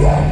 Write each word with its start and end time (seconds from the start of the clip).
one, 0.00 0.27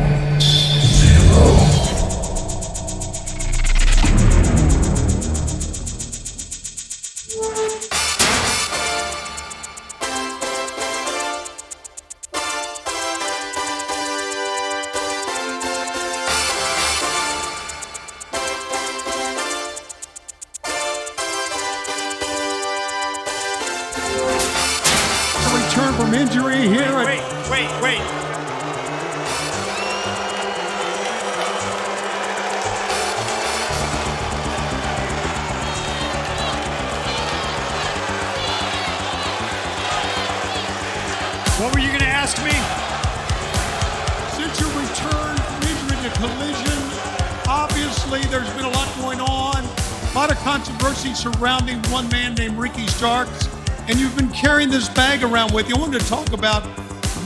around 55.46 55.54
with 55.54 55.68
you. 55.68 55.76
I 55.76 55.78
wanted 55.78 56.00
to 56.00 56.08
talk 56.08 56.32
about 56.32 56.62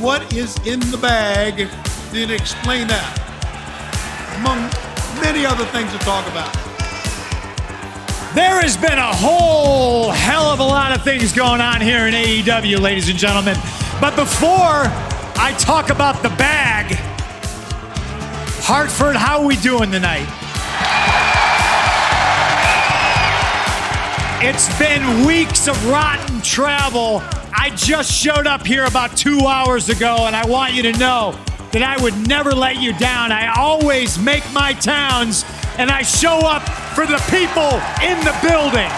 what 0.00 0.32
is 0.32 0.56
in 0.66 0.80
the 0.90 0.96
bag 0.96 1.68
and 2.14 2.30
explain 2.30 2.86
that, 2.88 3.18
among 4.38 4.58
many 5.22 5.46
other 5.46 5.64
things 5.66 5.92
to 5.92 5.98
talk 5.98 6.26
about. 6.28 6.52
There 8.34 8.60
has 8.62 8.76
been 8.76 8.98
a 8.98 9.14
whole 9.14 10.10
hell 10.10 10.46
of 10.52 10.60
a 10.60 10.64
lot 10.64 10.96
of 10.96 11.02
things 11.02 11.32
going 11.32 11.60
on 11.60 11.80
here 11.80 12.06
in 12.06 12.14
AEW, 12.14 12.80
ladies 12.80 13.08
and 13.08 13.18
gentlemen. 13.18 13.56
But 14.00 14.16
before 14.16 14.86
I 15.36 15.54
talk 15.58 15.90
about 15.90 16.22
the 16.22 16.30
bag, 16.30 16.96
Hartford, 18.62 19.16
how 19.16 19.40
are 19.40 19.46
we 19.46 19.56
doing 19.56 19.90
tonight? 19.90 20.26
It's 24.42 24.78
been 24.78 25.26
weeks 25.26 25.68
of 25.68 25.88
rotten 25.88 26.40
travel. 26.40 27.22
I 27.62 27.68
just 27.76 28.10
showed 28.10 28.46
up 28.46 28.66
here 28.66 28.86
about 28.86 29.18
two 29.18 29.40
hours 29.40 29.90
ago, 29.90 30.24
and 30.24 30.34
I 30.34 30.46
want 30.46 30.72
you 30.72 30.82
to 30.84 30.92
know 30.92 31.38
that 31.72 31.82
I 31.82 32.02
would 32.02 32.16
never 32.26 32.52
let 32.52 32.80
you 32.80 32.94
down. 32.94 33.32
I 33.32 33.52
always 33.54 34.18
make 34.18 34.50
my 34.50 34.72
towns, 34.72 35.44
and 35.76 35.90
I 35.90 36.00
show 36.00 36.38
up 36.38 36.66
for 36.94 37.04
the 37.04 37.18
people 37.28 37.76
in 38.00 38.16
the 38.24 38.34
building. 38.40 38.88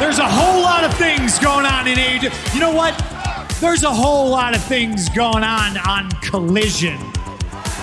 There's 0.00 0.18
a 0.18 0.28
whole 0.28 0.60
lot 0.60 0.82
of 0.82 0.92
things 0.98 1.38
going 1.38 1.66
on 1.66 1.86
in 1.86 1.96
AEW. 1.96 2.52
You 2.52 2.58
know 2.58 2.74
what? 2.74 2.98
There's 3.60 3.84
a 3.84 3.94
whole 3.94 4.28
lot 4.28 4.56
of 4.56 4.64
things 4.64 5.08
going 5.10 5.44
on 5.44 5.78
on 5.86 6.10
Collision 6.20 7.13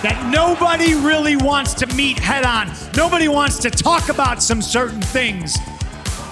that 0.04 0.32
nobody 0.32 0.96
really 0.96 1.36
wants 1.36 1.74
to 1.76 1.88
meet 1.96 2.18
head 2.18 2.44
on. 2.44 2.72
Nobody 2.96 3.28
wants 3.28 3.60
to 3.60 3.70
talk 3.70 4.10
about 4.10 4.42
some 4.42 4.62
certain 4.62 5.02
things. 5.02 5.58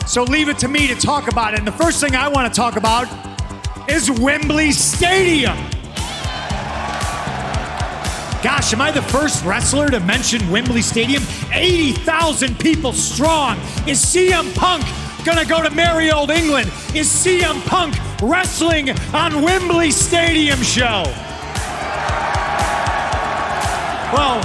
So 0.08 0.24
leave 0.24 0.50
it 0.50 0.58
to 0.60 0.68
me 0.68 0.88
to 0.88 0.96
talk 0.96 1.32
about 1.32 1.54
it. 1.54 1.60
And 1.60 1.68
the 1.68 1.72
first 1.74 2.02
thing 2.02 2.16
I 2.16 2.28
want 2.28 2.52
to 2.52 2.58
talk 2.58 2.78
about 2.78 3.08
is 3.88 4.10
Wembley 4.10 4.72
Stadium. 4.72 5.58
Gosh, 8.42 8.74
am 8.74 8.82
I 8.82 8.90
the 8.92 9.02
first 9.02 9.46
wrestler 9.46 9.90
to 9.90 10.00
mention 10.00 10.50
Wembley 10.50 10.82
Stadium? 10.82 11.22
80,000 11.52 12.58
people 12.58 12.94
strong. 12.94 13.58
Is 13.86 14.04
CM 14.04 14.56
Punk 14.56 14.84
gonna 15.26 15.46
go 15.46 15.62
to 15.62 15.70
merry 15.70 16.10
old 16.10 16.32
England? 16.32 16.72
Is 16.96 17.08
CM 17.08 17.64
Punk 17.68 17.96
wrestling 18.22 18.92
on 19.14 19.42
Wembley 19.42 19.92
Stadium 19.92 20.62
show? 20.64 21.04
Well, 24.12 24.42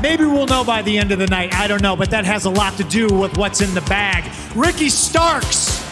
maybe 0.00 0.24
we'll 0.24 0.46
know 0.46 0.62
by 0.62 0.82
the 0.82 0.96
end 0.96 1.10
of 1.10 1.18
the 1.18 1.26
night. 1.26 1.52
I 1.54 1.66
don't 1.66 1.82
know, 1.82 1.96
but 1.96 2.10
that 2.10 2.24
has 2.24 2.44
a 2.44 2.50
lot 2.50 2.76
to 2.76 2.84
do 2.84 3.08
with 3.08 3.36
what's 3.36 3.60
in 3.60 3.74
the 3.74 3.80
bag. 3.82 4.24
Ricky 4.54 4.88
Starks. 4.88 5.82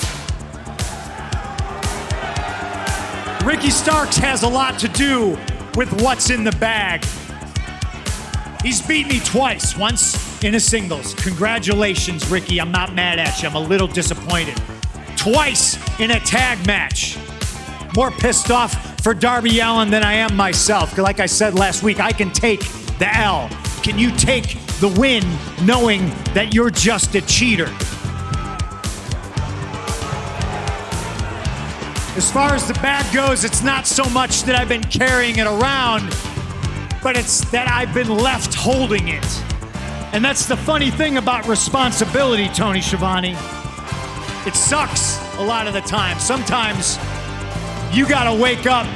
Ricky 3.44 3.70
Starks 3.70 4.17
has 4.17 4.44
a 4.44 4.49
lot 4.49 4.79
to 4.79 4.88
do 4.88 5.37
with 5.76 6.00
what's 6.00 6.31
in 6.31 6.44
the 6.44 6.52
bag. 6.52 7.05
He's 8.62 8.81
beat 8.81 9.08
me 9.08 9.19
twice, 9.20 9.76
once 9.76 10.43
in 10.44 10.55
a 10.55 10.61
singles. 10.61 11.14
Congratulations, 11.14 12.31
Ricky. 12.31 12.61
I'm 12.61 12.70
not 12.70 12.94
mad 12.94 13.19
at 13.19 13.43
you. 13.43 13.49
I'm 13.49 13.56
a 13.56 13.61
little 13.61 13.88
disappointed. 13.88 14.56
Twice 15.17 15.76
in 15.99 16.12
a 16.12 16.20
tag 16.20 16.64
match. 16.67 17.19
More 17.97 18.12
pissed 18.12 18.50
off 18.50 19.00
for 19.02 19.14
Darby 19.14 19.58
Allin 19.58 19.90
than 19.90 20.05
I 20.05 20.14
am 20.14 20.35
myself. 20.37 20.97
Like 20.97 21.19
I 21.19 21.26
said 21.26 21.55
last 21.55 21.82
week, 21.82 22.00
I 22.00 22.12
can 22.12 22.31
take 22.31 22.62
the 22.99 23.14
L. 23.17 23.49
Can 23.82 23.99
you 23.99 24.11
take 24.12 24.58
the 24.81 24.88
win 24.99 25.25
knowing 25.62 26.08
that 26.35 26.55
you're 26.55 26.70
just 26.70 27.14
a 27.14 27.20
cheater? 27.23 27.67
As 32.17 32.31
far 32.31 32.55
as 32.55 32.69
the 32.69 32.75
bag 32.75 33.12
goes, 33.12 33.44
it's 33.44 33.62
not 33.62 33.87
so 33.87 34.05
much 34.11 34.44
that 34.44 34.55
I've 34.55 34.69
been 34.69 34.85
carrying 34.85 35.38
it 35.38 35.46
around, 35.46 36.17
but 37.02 37.17
it's 37.17 37.41
that 37.50 37.69
I've 37.69 37.93
been 37.93 38.08
left 38.08 38.55
holding 38.55 39.08
it. 39.08 39.43
And 40.12 40.25
that's 40.25 40.47
the 40.47 40.56
funny 40.56 40.93
thing 40.93 41.17
about 41.17 41.49
responsibility, 41.49 42.49
Tony 42.49 42.81
Schiavone. 42.81 43.37
It 44.47 44.55
sucks 44.55 45.19
a 45.38 45.43
lot 45.43 45.67
of 45.67 45.73
the 45.73 45.81
time. 45.81 46.20
Sometimes 46.20 46.99
you 47.93 48.08
gotta 48.08 48.40
wake 48.40 48.67
up 48.67 48.87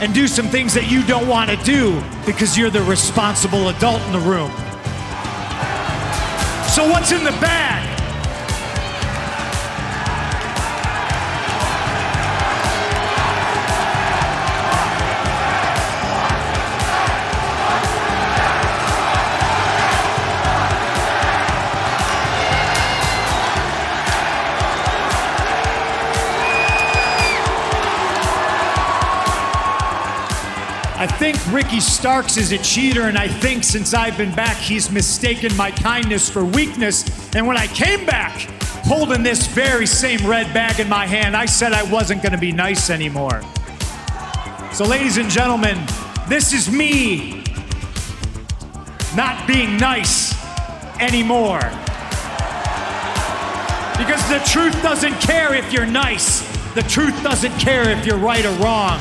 and 0.00 0.14
do 0.14 0.26
some 0.26 0.46
things 0.48 0.72
that 0.74 0.90
you 0.90 1.02
don't 1.04 1.28
want 1.28 1.50
to 1.50 1.56
do 1.56 2.02
because 2.24 2.56
you're 2.56 2.70
the 2.70 2.82
responsible 2.82 3.68
adult 3.68 4.00
in 4.02 4.12
the 4.12 4.18
room. 4.18 4.50
So, 6.70 6.88
what's 6.88 7.12
in 7.12 7.22
the 7.24 7.36
bag? 7.40 7.99
I 31.00 31.06
think 31.06 31.38
Ricky 31.50 31.80
Starks 31.80 32.36
is 32.36 32.52
a 32.52 32.58
cheater, 32.58 33.04
and 33.04 33.16
I 33.16 33.26
think 33.26 33.64
since 33.64 33.94
I've 33.94 34.18
been 34.18 34.34
back, 34.34 34.58
he's 34.58 34.90
mistaken 34.90 35.56
my 35.56 35.70
kindness 35.70 36.28
for 36.28 36.44
weakness. 36.44 37.06
And 37.34 37.46
when 37.46 37.56
I 37.56 37.68
came 37.68 38.04
back, 38.04 38.32
holding 38.84 39.22
this 39.22 39.46
very 39.46 39.86
same 39.86 40.26
red 40.26 40.52
bag 40.52 40.78
in 40.78 40.90
my 40.90 41.06
hand, 41.06 41.34
I 41.34 41.46
said 41.46 41.72
I 41.72 41.84
wasn't 41.84 42.22
going 42.22 42.32
to 42.32 42.38
be 42.38 42.52
nice 42.52 42.90
anymore. 42.90 43.40
So, 44.74 44.84
ladies 44.84 45.16
and 45.16 45.30
gentlemen, 45.30 45.78
this 46.28 46.52
is 46.52 46.70
me 46.70 47.44
not 49.16 49.48
being 49.48 49.78
nice 49.78 50.34
anymore. 51.00 51.60
Because 53.96 54.28
the 54.28 54.42
truth 54.52 54.82
doesn't 54.82 55.14
care 55.14 55.54
if 55.54 55.72
you're 55.72 55.86
nice, 55.86 56.42
the 56.74 56.82
truth 56.82 57.22
doesn't 57.22 57.58
care 57.58 57.88
if 57.88 58.04
you're 58.04 58.18
right 58.18 58.44
or 58.44 58.52
wrong. 58.62 59.00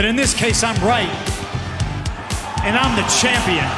But 0.00 0.08
in 0.08 0.16
this 0.16 0.32
case, 0.32 0.64
I'm 0.64 0.80
right. 0.80 1.12
And 2.64 2.72
I'm 2.72 2.96
the 2.96 3.04
champion. 3.20 3.68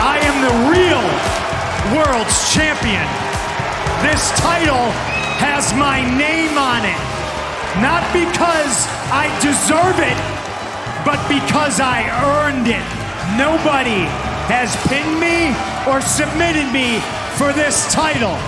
I 0.00 0.16
am 0.24 0.36
the 0.48 0.54
real 0.72 1.04
world's 1.92 2.54
champion. 2.54 3.04
This 4.00 4.32
title 4.40 4.88
has 5.44 5.74
my 5.74 6.00
name 6.16 6.56
on 6.56 6.88
it. 6.88 7.02
Not 7.84 8.00
because 8.16 8.88
I 9.12 9.28
deserve 9.44 10.00
it, 10.00 10.16
but 11.04 11.20
because 11.28 11.80
I 11.84 12.08
earned 12.48 12.64
it. 12.64 12.88
Nobody 13.36 14.08
has 14.48 14.72
pinned 14.88 15.20
me 15.20 15.52
or 15.84 16.00
submitted 16.00 16.72
me 16.72 17.00
for 17.36 17.52
this 17.52 17.92
title. 17.92 18.40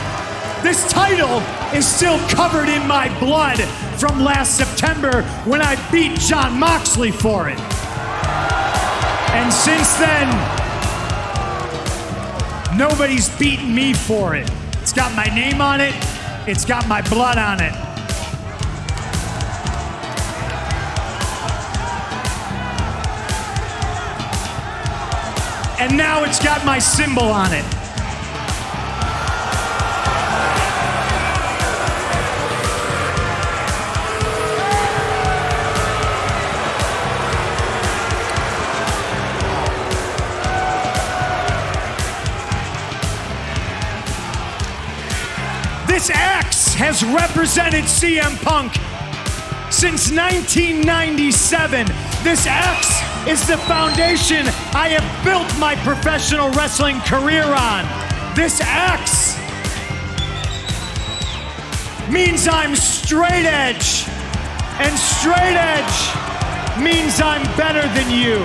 This 0.62 0.86
title 0.92 1.38
is 1.74 1.86
still 1.86 2.18
covered 2.28 2.68
in 2.68 2.86
my 2.86 3.08
blood 3.18 3.58
from 3.98 4.22
last 4.22 4.58
September 4.58 5.22
when 5.46 5.62
I 5.62 5.74
beat 5.90 6.18
Jon 6.20 6.60
Moxley 6.60 7.10
for 7.10 7.48
it. 7.48 7.58
And 9.32 9.50
since 9.50 9.94
then, 9.96 10.28
nobody's 12.76 13.34
beaten 13.38 13.74
me 13.74 13.94
for 13.94 14.36
it. 14.36 14.50
It's 14.82 14.92
got 14.92 15.14
my 15.16 15.24
name 15.34 15.62
on 15.62 15.80
it, 15.80 15.94
it's 16.46 16.66
got 16.66 16.86
my 16.86 17.00
blood 17.08 17.38
on 17.38 17.62
it. 17.62 17.72
And 25.80 25.96
now 25.96 26.24
it's 26.24 26.44
got 26.44 26.66
my 26.66 26.78
symbol 26.78 27.24
on 27.24 27.54
it. 27.54 27.79
Has 46.92 47.04
represented 47.04 47.84
CM 47.84 48.34
Punk 48.42 48.72
since 49.70 50.10
1997. 50.10 51.86
This 52.24 52.48
axe 52.48 52.98
is 53.28 53.46
the 53.46 53.56
foundation 53.58 54.42
I 54.74 54.88
have 54.98 55.06
built 55.24 55.46
my 55.60 55.76
professional 55.86 56.50
wrestling 56.50 56.98
career 57.06 57.44
on. 57.44 57.86
This 58.34 58.60
axe 58.60 59.38
means 62.10 62.48
I'm 62.48 62.74
straight 62.74 63.46
edge, 63.46 64.10
and 64.82 64.90
straight 64.98 65.54
edge 65.54 65.98
means 66.82 67.20
I'm 67.20 67.46
better 67.54 67.86
than 67.94 68.10
you. 68.10 68.42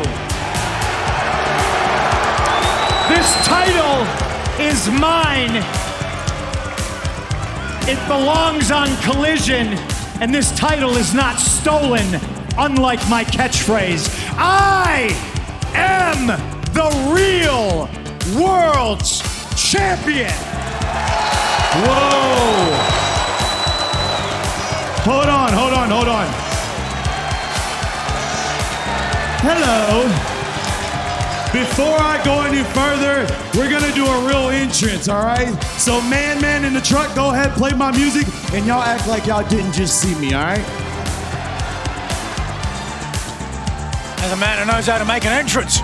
This 3.09 3.25
title 3.41 4.06
is 4.62 4.86
mine. 5.01 5.75
It 7.88 8.00
belongs 8.08 8.72
on 8.72 8.88
Collision, 9.04 9.68
and 10.20 10.34
this 10.34 10.52
title 10.58 10.98
is 10.98 11.14
not 11.14 11.38
stolen, 11.38 12.20
unlike 12.58 13.08
my 13.08 13.24
catchphrase. 13.24 14.10
I 14.40 15.14
am 15.76 16.26
the 16.74 16.90
real 17.14 17.88
world's 18.42 19.22
champion. 19.56 20.32
Whoa! 21.86 23.06
Hold 25.04 25.30
on, 25.30 25.54
hold 25.54 25.74
on, 25.74 25.90
hold 25.92 26.08
on. 26.08 26.28
Hello. 29.44 30.35
Before 31.53 31.97
I 32.00 32.21
go 32.25 32.42
any 32.42 32.63
further, 32.74 33.25
we're 33.57 33.69
gonna 33.69 33.94
do 33.94 34.06
a 34.06 34.27
real 34.27 34.50
entrance, 34.50 35.07
all 35.07 35.24
right? 35.24 35.53
So, 35.77 36.01
man, 36.01 36.42
man 36.42 36.65
in 36.65 36.74
the 36.74 36.81
truck, 36.81 37.13
go 37.15 37.31
ahead, 37.31 37.51
play 37.51 37.71
my 37.71 37.92
music, 37.92 38.27
and 38.53 38.65
y'all 38.65 38.81
act 38.81 39.07
like 39.07 39.25
y'all 39.25 39.47
didn't 39.47 39.71
just 39.71 40.01
see 40.01 40.13
me, 40.19 40.33
all 40.33 40.44
right? 40.44 40.65
As 44.19 44.31
a 44.31 44.38
man 44.38 44.57
who 44.59 44.65
knows 44.65 44.88
how 44.88 44.97
to 44.97 45.06
make 45.06 45.24
an 45.25 45.31
entrance. 45.31 45.80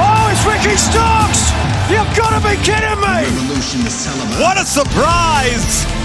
Oh, 0.00 0.28
it's 0.32 0.44
Ricky 0.44 0.76
Starks! 0.76 1.52
You've 1.90 2.16
got 2.16 2.32
to 2.32 2.40
be 2.48 2.56
kidding 2.64 2.98
me! 2.98 3.28
What 4.40 4.56
a 4.58 4.64
surprise! 4.64 6.03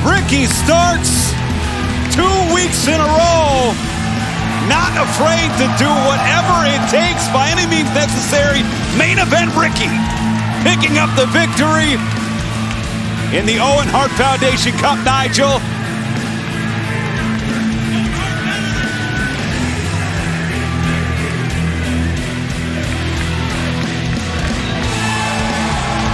Ricky 0.00 0.46
Starks, 0.46 1.36
two 2.16 2.32
weeks 2.56 2.88
in 2.88 2.96
a 2.96 3.04
row, 3.04 3.76
not 4.64 4.96
afraid 4.96 5.52
to 5.60 5.66
do 5.76 5.90
whatever 6.08 6.64
it 6.64 6.80
takes 6.88 7.28
by 7.28 7.52
any 7.52 7.68
means 7.68 7.92
necessary. 7.92 8.64
Main 8.96 9.18
event 9.18 9.52
Ricky 9.52 9.92
picking 10.64 10.96
up 10.96 11.12
the 11.16 11.26
victory 11.28 12.00
in 13.36 13.44
the 13.44 13.60
Owen 13.60 13.88
Hart 13.92 14.10
Foundation 14.12 14.72
Cup, 14.80 15.04
Nigel. 15.04 15.60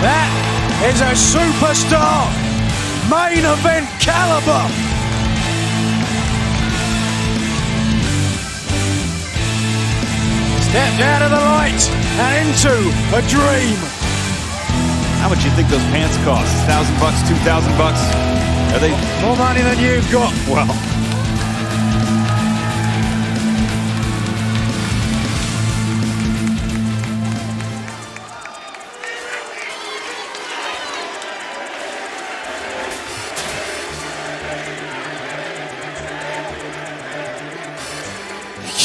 That 0.02 0.30
is 0.90 1.00
a 1.00 1.14
superstar 1.14 2.45
main 3.10 3.44
event 3.44 3.86
caliber. 4.00 4.62
Stepped 10.60 11.00
out 11.00 11.22
of 11.22 11.30
the 11.30 11.40
light 11.40 11.82
and 12.20 12.48
into 12.48 12.74
a 13.16 13.22
dream. 13.30 13.78
How 15.22 15.28
much 15.28 15.40
do 15.40 15.48
you 15.48 15.54
think 15.54 15.68
those 15.68 15.84
pants 15.94 16.16
cost? 16.24 16.52
Thousand 16.66 16.98
bucks, 16.98 17.26
two 17.28 17.36
thousand 17.46 17.72
bucks? 17.78 18.00
Are 18.74 18.80
they 18.80 18.90
More 19.22 19.36
money 19.36 19.62
than 19.62 19.78
you've 19.78 20.10
got. 20.12 20.32
well? 20.48 21.05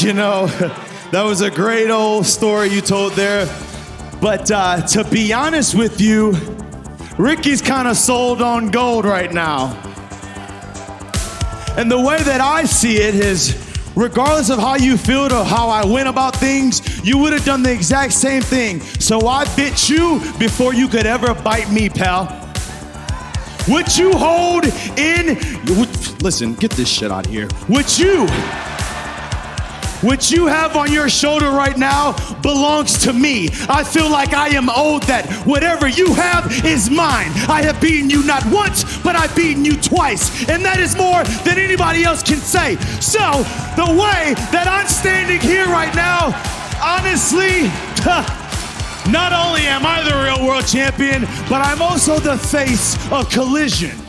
You 0.06 0.14
know, 0.14 0.46
that 1.12 1.22
was 1.22 1.42
a 1.42 1.50
great 1.50 1.88
old 1.88 2.26
story 2.26 2.70
you 2.70 2.80
told 2.80 3.12
there. 3.12 3.46
But 4.20 4.50
uh, 4.50 4.84
to 4.88 5.04
be 5.04 5.32
honest 5.32 5.76
with 5.76 6.00
you, 6.00 6.32
Ricky's 7.18 7.62
kind 7.62 7.86
of 7.86 7.96
sold 7.96 8.42
on 8.42 8.72
gold 8.72 9.04
right 9.04 9.32
now. 9.32 9.78
And 11.76 11.88
the 11.88 12.00
way 12.00 12.20
that 12.20 12.40
I 12.40 12.64
see 12.64 12.96
it 12.96 13.14
is 13.14 13.56
regardless 13.94 14.50
of 14.50 14.58
how 14.58 14.74
you 14.74 14.96
feel 14.96 15.32
or 15.32 15.44
how 15.44 15.68
I 15.68 15.86
went 15.86 16.08
about 16.08 16.34
things, 16.34 16.82
you 17.04 17.16
would 17.18 17.32
have 17.32 17.44
done 17.44 17.62
the 17.62 17.72
exact 17.72 18.12
same 18.12 18.42
thing. 18.42 18.80
So 18.80 19.28
I 19.28 19.44
bit 19.54 19.88
you 19.88 20.20
before 20.36 20.74
you 20.74 20.88
could 20.88 21.06
ever 21.06 21.32
bite 21.32 21.70
me, 21.70 21.88
pal. 21.88 22.26
What 23.66 23.96
you 23.96 24.10
hold 24.14 24.64
in, 24.98 25.38
listen, 26.18 26.54
get 26.54 26.72
this 26.72 26.88
shit 26.88 27.12
out 27.12 27.26
of 27.26 27.32
here. 27.32 27.46
What 27.68 28.00
you, 28.00 28.26
what 30.02 30.30
you 30.30 30.46
have 30.46 30.76
on 30.76 30.92
your 30.92 31.08
shoulder 31.08 31.50
right 31.50 31.76
now 31.78 32.12
belongs 32.42 32.98
to 33.04 33.12
me. 33.12 33.48
I 33.68 33.84
feel 33.84 34.10
like 34.10 34.34
I 34.34 34.48
am 34.48 34.68
owed 34.68 35.04
that. 35.04 35.30
Whatever 35.46 35.88
you 35.88 36.12
have 36.14 36.64
is 36.64 36.90
mine. 36.90 37.30
I 37.48 37.62
have 37.62 37.80
beaten 37.80 38.10
you 38.10 38.24
not 38.24 38.44
once, 38.46 38.98
but 38.98 39.14
I've 39.14 39.34
beaten 39.36 39.64
you 39.64 39.76
twice. 39.76 40.48
And 40.48 40.64
that 40.64 40.78
is 40.80 40.96
more 40.96 41.22
than 41.44 41.58
anybody 41.58 42.04
else 42.04 42.22
can 42.22 42.38
say. 42.38 42.76
So, 43.00 43.42
the 43.76 43.86
way 43.86 44.34
that 44.50 44.66
I'm 44.66 44.88
standing 44.88 45.40
here 45.40 45.66
right 45.66 45.94
now, 45.94 46.34
honestly, 46.82 47.70
not 49.12 49.32
only 49.32 49.62
am 49.66 49.86
I 49.86 50.02
the 50.02 50.18
real 50.18 50.46
world 50.46 50.66
champion, 50.66 51.22
but 51.48 51.62
I'm 51.62 51.80
also 51.80 52.18
the 52.18 52.36
face 52.38 52.96
of 53.12 53.30
collision. 53.30 54.01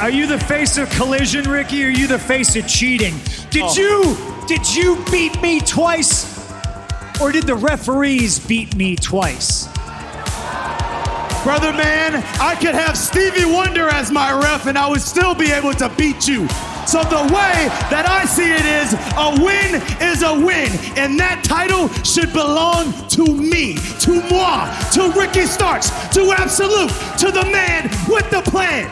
Are 0.00 0.10
you 0.10 0.26
the 0.26 0.38
face 0.38 0.76
of 0.76 0.90
collision, 0.90 1.48
Ricky, 1.48 1.82
or 1.84 1.86
are 1.88 1.90
you 1.90 2.06
the 2.06 2.18
face 2.18 2.54
of 2.54 2.68
cheating? 2.68 3.14
Did 3.50 3.62
Oh. 3.64 3.74
you 3.74 4.16
did 4.46 4.74
you 4.76 5.02
beat 5.10 5.40
me 5.42 5.58
twice? 5.60 6.26
Or 7.20 7.32
did 7.32 7.44
the 7.46 7.54
referees 7.56 8.38
beat 8.38 8.76
me 8.76 8.94
twice? 8.94 9.66
Brother 11.42 11.72
man, 11.72 12.22
I 12.40 12.54
could 12.60 12.74
have 12.74 12.96
Stevie 12.96 13.44
Wonder 13.46 13.88
as 13.88 14.10
my 14.12 14.30
ref 14.32 14.66
and 14.66 14.76
I 14.78 14.88
would 14.88 15.00
still 15.00 15.34
be 15.34 15.50
able 15.50 15.72
to 15.74 15.88
beat 15.96 16.28
you. 16.28 16.46
So 16.86 17.02
the 17.02 17.22
way 17.34 17.56
that 17.90 18.06
I 18.08 18.24
see 18.26 18.52
it 18.52 18.64
is 18.64 18.92
a 19.16 19.42
win 19.42 19.82
is 20.00 20.22
a 20.22 20.34
win. 20.34 20.70
And 20.96 21.18
that 21.18 21.42
title 21.42 21.88
should 22.04 22.32
belong 22.32 22.92
to 23.08 23.24
me, 23.26 23.74
to 24.00 24.22
moi, 24.30 24.68
to 24.92 25.10
Ricky 25.18 25.46
Starks, 25.46 25.90
to 26.14 26.32
Absolute, 26.32 26.90
to 27.18 27.32
the 27.32 27.44
man 27.50 27.90
with 28.08 28.28
the 28.30 28.42
plan. 28.42 28.88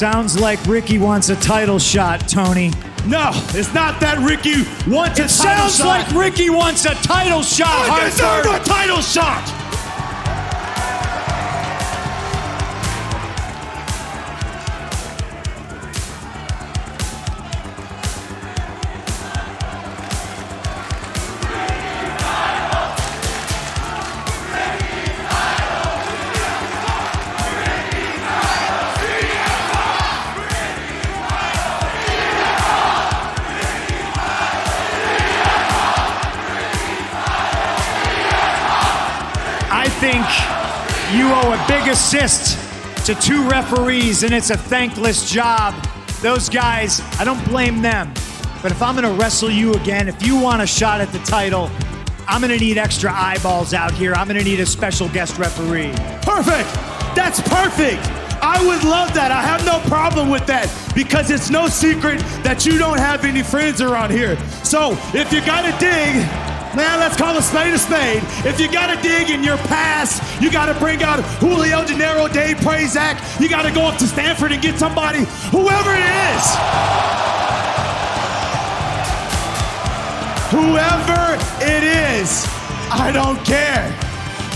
Sounds 0.00 0.40
like 0.40 0.58
Ricky 0.64 0.96
wants 0.96 1.28
a 1.28 1.36
title 1.36 1.78
shot, 1.78 2.26
Tony. 2.26 2.70
No, 3.06 3.32
it's 3.52 3.74
not 3.74 4.00
that 4.00 4.16
Ricky 4.26 4.62
wants 4.90 5.18
a 5.18 5.28
title 5.28 5.68
shot. 5.68 5.68
It 5.68 5.72
sounds 5.74 5.84
like 5.84 6.10
Ricky 6.12 6.48
wants 6.48 6.86
a 6.86 6.94
title 6.94 7.42
shot, 7.42 7.68
I 7.68 8.08
deserve 8.08 8.46
a 8.46 8.64
title 8.64 9.02
shot. 9.02 9.59
Assist 42.12 42.58
to 43.06 43.14
two 43.14 43.48
referees, 43.48 44.24
and 44.24 44.34
it's 44.34 44.50
a 44.50 44.56
thankless 44.56 45.30
job. 45.30 45.72
Those 46.22 46.48
guys, 46.48 47.00
I 47.20 47.24
don't 47.24 47.42
blame 47.46 47.82
them. 47.82 48.12
But 48.62 48.72
if 48.72 48.82
I'm 48.82 48.96
going 48.96 49.04
to 49.04 49.20
wrestle 49.20 49.48
you 49.48 49.74
again, 49.74 50.08
if 50.08 50.20
you 50.20 50.36
want 50.36 50.60
a 50.60 50.66
shot 50.66 51.00
at 51.00 51.12
the 51.12 51.20
title, 51.20 51.70
I'm 52.26 52.40
going 52.40 52.56
to 52.56 52.62
need 52.62 52.78
extra 52.78 53.12
eyeballs 53.12 53.74
out 53.74 53.92
here. 53.92 54.12
I'm 54.14 54.26
going 54.26 54.40
to 54.40 54.44
need 54.44 54.58
a 54.58 54.66
special 54.66 55.08
guest 55.10 55.38
referee. 55.38 55.92
Perfect. 56.22 56.68
That's 57.14 57.40
perfect. 57.42 58.04
I 58.42 58.58
would 58.66 58.82
love 58.82 59.14
that. 59.14 59.30
I 59.30 59.42
have 59.42 59.64
no 59.64 59.78
problem 59.88 60.30
with 60.30 60.46
that 60.46 60.66
because 60.96 61.30
it's 61.30 61.48
no 61.48 61.68
secret 61.68 62.18
that 62.42 62.66
you 62.66 62.76
don't 62.76 62.98
have 62.98 63.24
any 63.24 63.44
friends 63.44 63.80
around 63.80 64.10
here. 64.10 64.36
So 64.64 64.98
if 65.14 65.32
you 65.32 65.44
got 65.46 65.62
to 65.62 65.70
dig, 65.78 66.26
man, 66.74 67.00
let's 67.00 67.16
call 67.16 67.36
a 67.36 67.42
spade 67.42 67.74
a 67.74 67.78
spade. 67.78 68.22
If 68.44 68.60
you 68.60 68.70
got 68.70 68.94
to 68.94 69.00
dig 69.02 69.30
in 69.30 69.42
your 69.42 69.56
past, 69.56 70.22
you 70.42 70.50
got 70.50 70.66
to 70.66 70.74
bring 70.78 71.02
out 71.02 71.20
Julio 71.40 71.84
Dinero, 71.84 72.28
Dave 72.28 72.56
Prazak. 72.58 73.40
You 73.40 73.48
got 73.48 73.62
to 73.62 73.72
go 73.72 73.86
up 73.86 73.98
to 73.98 74.06
Stamford 74.06 74.52
and 74.52 74.62
get 74.62 74.78
somebody, 74.78 75.24
whoever 75.50 75.94
it 75.94 76.06
is. 76.34 76.44
Whoever 80.50 81.38
it 81.62 81.84
is, 81.84 82.44
I 82.90 83.10
don't 83.12 83.38
care. 83.44 83.96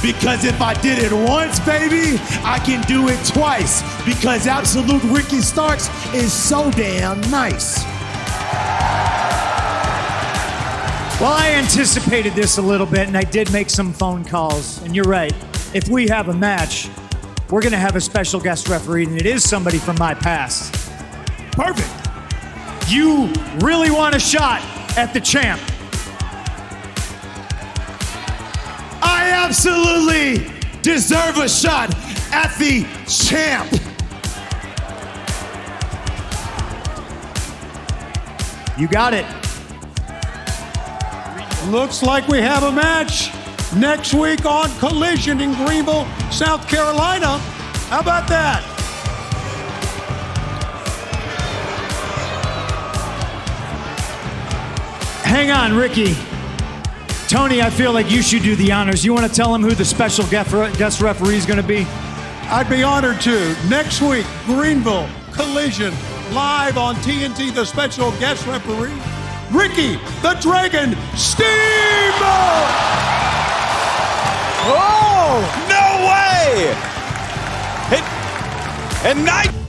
Because 0.03 0.45
if 0.45 0.61
I 0.61 0.75
did 0.75 0.99
it 0.99 1.13
once, 1.13 1.61
baby, 1.61 2.21
I 2.45 2.59
can 2.59 2.83
do 2.83 3.09
it 3.09 3.25
twice. 3.25 3.83
Because 4.05 4.47
Absolute 4.47 5.03
Ricky 5.05 5.41
Starks 5.41 5.89
is 6.13 6.33
so 6.33 6.71
damn 6.73 7.21
nice. 7.31 7.94
Well, 11.21 11.33
I 11.33 11.53
anticipated 11.53 12.35
this 12.35 12.59
a 12.59 12.63
little 12.63 12.87
bit, 12.87 13.07
and 13.07 13.17
I 13.17 13.23
did 13.23 13.53
make 13.53 13.71
some 13.71 13.93
phone 13.93 14.25
calls. 14.25 14.83
And 14.83 14.97
you're 14.97 15.05
right. 15.05 15.33
If 15.73 15.89
we 15.89 16.09
have 16.09 16.29
a 16.29 16.35
match, 16.35 16.89
we're 17.51 17.63
going 17.63 17.73
to 17.73 17.79
have 17.79 17.95
a 17.95 18.01
special 18.01 18.41
guest 18.41 18.69
referee, 18.69 19.05
and 19.05 19.17
it 19.17 19.25
is 19.25 19.49
somebody 19.49 19.79
from 19.79 19.97
my 19.97 20.13
past. 20.13 20.73
Perfect. 21.53 21.89
You 22.91 23.33
really 23.61 23.93
want 23.93 24.17
a 24.17 24.19
shot 24.19 24.61
at 24.99 25.15
the 25.15 25.21
champ. 25.21 25.61
I 29.01 29.31
absolutely 29.33 30.53
deserve 30.83 31.39
a 31.39 31.49
shot 31.49 31.95
at 32.33 32.53
the 32.59 32.85
champ. 33.07 33.71
You 38.77 38.89
got 38.89 39.15
it. 39.15 39.44
Looks 41.69 42.03
like 42.03 42.29
we 42.29 42.39
have 42.39 42.63
a 42.63 42.71
match 42.71 43.33
next 43.75 44.15
week 44.15 44.45
on 44.45 44.71
Collision 44.79 45.41
in 45.41 45.55
Greenville, 45.55 46.07
South 46.31 46.69
Carolina. 46.69 47.39
How 47.89 48.01
about 48.01 48.29
that? 48.29 48.63
Hang 55.25 55.51
on, 55.51 55.75
Ricky. 55.75 56.15
Tony, 57.29 57.63
I 57.63 57.71
feel 57.71 57.93
like 57.93 58.11
you 58.11 58.23
should 58.23 58.43
do 58.43 58.55
the 58.57 58.71
honors. 58.71 59.05
You 59.05 59.15
want 59.15 59.27
to 59.27 59.35
tell 59.35 59.53
him 59.55 59.63
who 59.63 59.75
the 59.75 59.85
special 59.85 60.27
guest 60.27 61.01
referee 61.01 61.37
is 61.37 61.47
going 61.47 61.61
to 61.61 61.67
be? 61.67 61.85
I'd 62.51 62.69
be 62.69 62.83
honored 62.83 63.21
to. 63.23 63.57
Next 63.69 64.03
week, 64.03 64.27
Greenville 64.45 65.09
Collision, 65.33 65.93
live 66.33 66.77
on 66.77 66.95
TNT, 66.97 67.53
the 67.53 67.65
special 67.65 68.11
guest 68.13 68.47
referee, 68.47 68.93
Ricky 69.55 69.95
the 70.21 70.37
Dragon 70.41 70.97
Steamboat! 71.15 71.47
Oh, 74.67 75.39
no 75.69 75.87
way! 76.11 76.75
And, 77.97 79.17
and 79.17 79.25
night. 79.25 79.64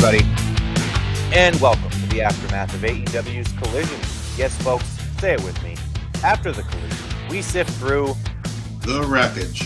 Everybody, 0.00 0.24
and 1.36 1.60
welcome 1.60 1.90
to 1.90 2.06
the 2.06 2.22
aftermath 2.22 2.72
of 2.72 2.82
AEW's 2.82 3.50
Collision. 3.60 3.98
Yes, 4.36 4.56
folks, 4.62 4.84
say 5.18 5.32
it 5.34 5.42
with 5.42 5.60
me. 5.64 5.74
After 6.22 6.52
the 6.52 6.62
collision, 6.62 6.98
we 7.28 7.42
sift 7.42 7.70
through 7.80 8.14
The 8.82 9.02
wreckage. 9.08 9.62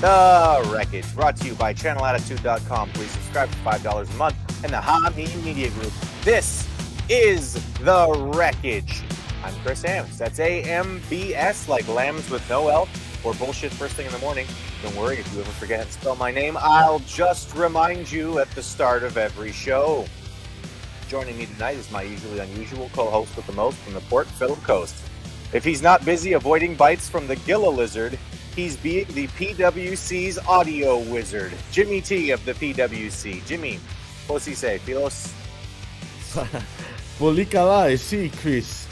the 0.00 0.68
wreckage. 0.74 1.14
Brought 1.14 1.36
to 1.36 1.46
you 1.46 1.54
by 1.54 1.72
ChannelAttitude.com. 1.72 2.90
Please 2.90 3.10
subscribe 3.12 3.48
for 3.48 3.56
five 3.58 3.82
dollars 3.84 4.10
a 4.10 4.14
month 4.14 4.34
and 4.64 4.72
the 4.72 4.80
Hobby 4.80 5.28
Media 5.44 5.70
Group. 5.70 5.92
This 6.24 6.66
is 7.08 7.54
the 7.78 8.08
wreckage. 8.34 9.02
I'm 9.44 9.54
Chris 9.62 9.84
Ambs. 9.84 10.18
That's 10.18 10.40
A 10.40 10.62
M 10.64 11.00
B 11.08 11.32
S, 11.32 11.68
like 11.68 11.86
lambs 11.86 12.28
with 12.28 12.46
no 12.50 12.68
L 12.68 12.88
or 13.22 13.34
bullshit 13.34 13.70
first 13.72 13.94
thing 13.94 14.06
in 14.06 14.12
the 14.12 14.18
morning. 14.18 14.48
Don't 14.82 14.96
worry 14.96 15.18
if 15.18 15.32
you 15.32 15.40
ever 15.42 15.50
forget 15.52 15.85
spell 16.06 16.14
my 16.14 16.30
name. 16.30 16.56
I'll 16.60 17.00
just 17.00 17.52
remind 17.56 18.12
you 18.12 18.38
at 18.38 18.48
the 18.52 18.62
start 18.62 19.02
of 19.02 19.16
every 19.16 19.50
show. 19.50 20.06
Joining 21.08 21.36
me 21.36 21.46
tonight 21.46 21.78
is 21.78 21.90
my 21.90 22.02
usually 22.02 22.38
unusual 22.38 22.88
co-host 22.92 23.34
with 23.34 23.44
the 23.48 23.52
most 23.54 23.76
from 23.78 23.94
the 23.94 24.00
Port 24.02 24.28
Phillip 24.28 24.62
Coast. 24.62 24.94
If 25.52 25.64
he's 25.64 25.82
not 25.82 26.04
busy 26.04 26.34
avoiding 26.34 26.76
bites 26.76 27.08
from 27.08 27.26
the 27.26 27.34
Gila 27.34 27.70
lizard, 27.70 28.20
he's 28.54 28.76
being 28.76 29.06
the 29.14 29.26
PWC's 29.26 30.38
audio 30.46 30.98
wizard, 31.10 31.52
Jimmy 31.72 32.00
T 32.00 32.30
of 32.30 32.44
the 32.44 32.52
PWC. 32.52 33.44
Jimmy, 33.44 33.80
what's 34.28 34.44
he 34.44 34.54
say? 34.54 34.78
Filos? 34.78 35.32
Bolicala, 37.18 37.98
see, 37.98 38.30
Chris. 38.30 38.86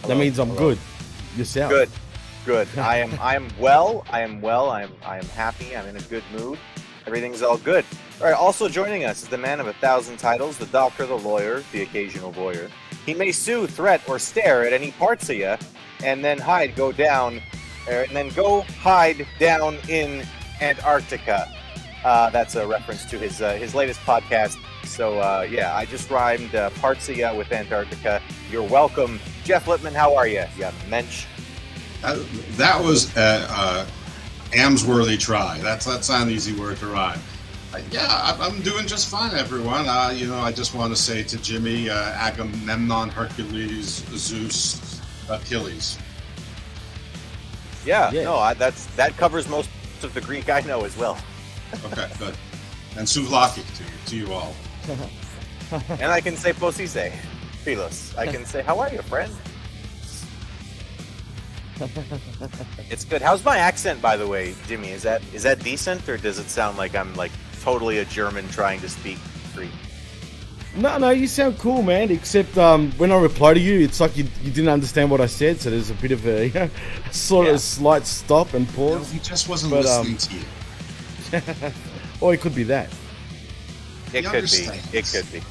Hello, 0.00 0.14
that 0.14 0.18
means 0.18 0.38
I'm 0.38 0.48
hello. 0.48 0.70
good. 0.70 0.78
Yourself. 1.36 1.72
Good, 1.72 1.90
good. 2.48 2.78
I 2.78 2.96
am. 2.96 3.12
I 3.20 3.36
am 3.36 3.46
well. 3.60 4.06
I 4.08 4.22
am 4.22 4.40
well. 4.40 4.70
I 4.70 4.84
am. 4.84 4.92
I 5.04 5.18
am 5.18 5.26
happy. 5.26 5.76
I'm 5.76 5.86
in 5.86 5.98
a 5.98 6.00
good 6.02 6.22
mood. 6.32 6.58
Everything's 7.06 7.42
all 7.42 7.58
good. 7.58 7.84
All 8.20 8.26
right. 8.26 8.34
Also 8.34 8.70
joining 8.70 9.04
us 9.04 9.22
is 9.22 9.28
the 9.28 9.36
man 9.36 9.60
of 9.60 9.66
a 9.66 9.74
thousand 9.74 10.16
titles, 10.16 10.56
the 10.56 10.64
doctor, 10.64 11.04
the 11.04 11.18
lawyer, 11.18 11.62
the 11.72 11.82
occasional 11.82 12.32
voyeur. 12.32 12.70
He 13.04 13.12
may 13.12 13.32
sue, 13.32 13.66
threat, 13.66 14.00
or 14.08 14.18
stare 14.18 14.66
at 14.66 14.72
any 14.72 14.92
parts 14.92 15.28
of 15.28 15.36
you, 15.36 15.56
and 16.02 16.24
then 16.24 16.38
hide, 16.38 16.74
go 16.74 16.90
down, 16.90 17.42
er, 17.86 18.06
and 18.08 18.16
then 18.16 18.30
go 18.30 18.62
hide 18.62 19.26
down 19.38 19.76
in 19.90 20.26
Antarctica. 20.62 21.54
Uh, 22.02 22.30
that's 22.30 22.54
a 22.54 22.66
reference 22.66 23.04
to 23.10 23.18
his 23.18 23.42
uh, 23.42 23.56
his 23.56 23.74
latest 23.74 24.00
podcast. 24.00 24.56
So 24.86 25.18
uh, 25.18 25.46
yeah, 25.50 25.76
I 25.76 25.84
just 25.84 26.08
rhymed 26.08 26.54
uh, 26.54 26.70
parts 26.80 27.10
of 27.10 27.16
ya 27.18 27.36
with 27.36 27.52
Antarctica. 27.52 28.22
You're 28.50 28.62
welcome, 28.62 29.20
Jeff 29.44 29.68
Lippman. 29.68 29.92
How 29.92 30.16
are 30.16 30.26
you? 30.26 30.44
Yeah, 30.56 30.72
mensch. 30.88 31.26
That, 32.02 32.18
that 32.56 32.82
was 32.82 33.14
a, 33.16 33.20
a 33.20 33.86
Amsworthy 34.56 35.18
try. 35.18 35.58
That's 35.58 35.84
that's 35.84 36.08
not 36.08 36.22
an 36.22 36.30
easy 36.30 36.54
word 36.58 36.76
to 36.78 36.86
rhyme. 36.86 37.20
Uh, 37.74 37.80
yeah, 37.90 38.06
I- 38.08 38.36
I'm 38.40 38.60
doing 38.62 38.86
just 38.86 39.08
fine, 39.08 39.34
everyone. 39.34 39.86
Uh, 39.88 40.10
you 40.14 40.26
know, 40.26 40.38
I 40.38 40.52
just 40.52 40.74
want 40.74 40.94
to 40.94 41.00
say 41.00 41.22
to 41.24 41.36
Jimmy, 41.38 41.90
uh, 41.90 41.94
Agamemnon, 42.12 43.10
Hercules, 43.10 44.04
Zeus, 44.14 45.00
Achilles. 45.28 45.98
Yeah, 47.84 48.10
no, 48.12 48.36
I, 48.36 48.54
that's 48.54 48.86
that 48.96 49.16
covers 49.16 49.48
most 49.48 49.68
of 50.02 50.14
the 50.14 50.20
Greek 50.20 50.48
I 50.50 50.60
know 50.60 50.84
as 50.84 50.96
well. 50.96 51.18
Okay, 51.86 52.08
good. 52.18 52.34
And 52.96 53.06
souvlaki 53.06 53.62
to 53.76 53.82
you, 53.84 53.90
to 54.06 54.16
you 54.28 54.32
all. 54.32 54.54
and 56.00 56.10
I 56.10 56.20
can 56.20 56.36
say 56.36 56.52
posise, 56.52 57.12
Philos. 57.64 58.16
I 58.16 58.26
can 58.26 58.44
say, 58.46 58.62
how 58.62 58.78
are 58.80 58.90
you, 58.90 59.02
friend? 59.02 59.32
It's 62.90 63.04
good. 63.04 63.22
How's 63.22 63.44
my 63.44 63.58
accent, 63.58 64.00
by 64.02 64.16
the 64.16 64.26
way, 64.26 64.54
Jimmy? 64.66 64.90
Is 64.90 65.02
that 65.02 65.22
is 65.32 65.42
that 65.44 65.62
decent, 65.62 66.08
or 66.08 66.16
does 66.16 66.38
it 66.38 66.48
sound 66.48 66.76
like 66.78 66.94
I'm 66.94 67.14
like 67.14 67.32
totally 67.62 67.98
a 67.98 68.04
German 68.04 68.48
trying 68.48 68.80
to 68.80 68.88
speak 68.88 69.18
Greek? 69.54 69.70
No, 70.76 70.98
no, 70.98 71.10
you 71.10 71.26
sound 71.26 71.58
cool, 71.58 71.82
man. 71.82 72.10
Except 72.10 72.56
um, 72.58 72.92
when 72.92 73.10
I 73.10 73.18
reply 73.20 73.54
to 73.54 73.60
you, 73.60 73.80
it's 73.80 74.00
like 74.00 74.16
you, 74.16 74.24
you 74.42 74.50
didn't 74.50 74.68
understand 74.68 75.10
what 75.10 75.20
I 75.20 75.26
said, 75.26 75.60
so 75.60 75.70
there's 75.70 75.90
a 75.90 75.94
bit 75.94 76.12
of 76.12 76.26
a 76.26 76.46
you 76.48 76.52
know, 76.54 76.70
sort 77.10 77.46
Yeah. 77.46 77.54
of 77.54 77.60
slight 77.60 78.06
stop 78.06 78.54
and 78.54 78.68
pause. 78.74 79.10
He 79.10 79.18
just 79.20 79.48
wasn't 79.48 79.72
But, 79.72 79.86
um, 79.86 80.06
listening 80.06 80.40
to 81.30 81.38
you. 81.66 81.72
or 82.20 82.34
it 82.34 82.40
could 82.40 82.54
be 82.54 82.64
that. 82.64 82.90
It 84.12 84.24
He 84.24 84.30
could 84.30 84.44
be. 84.44 84.98
It 84.98 85.04
could 85.06 85.30
be. 85.32 85.42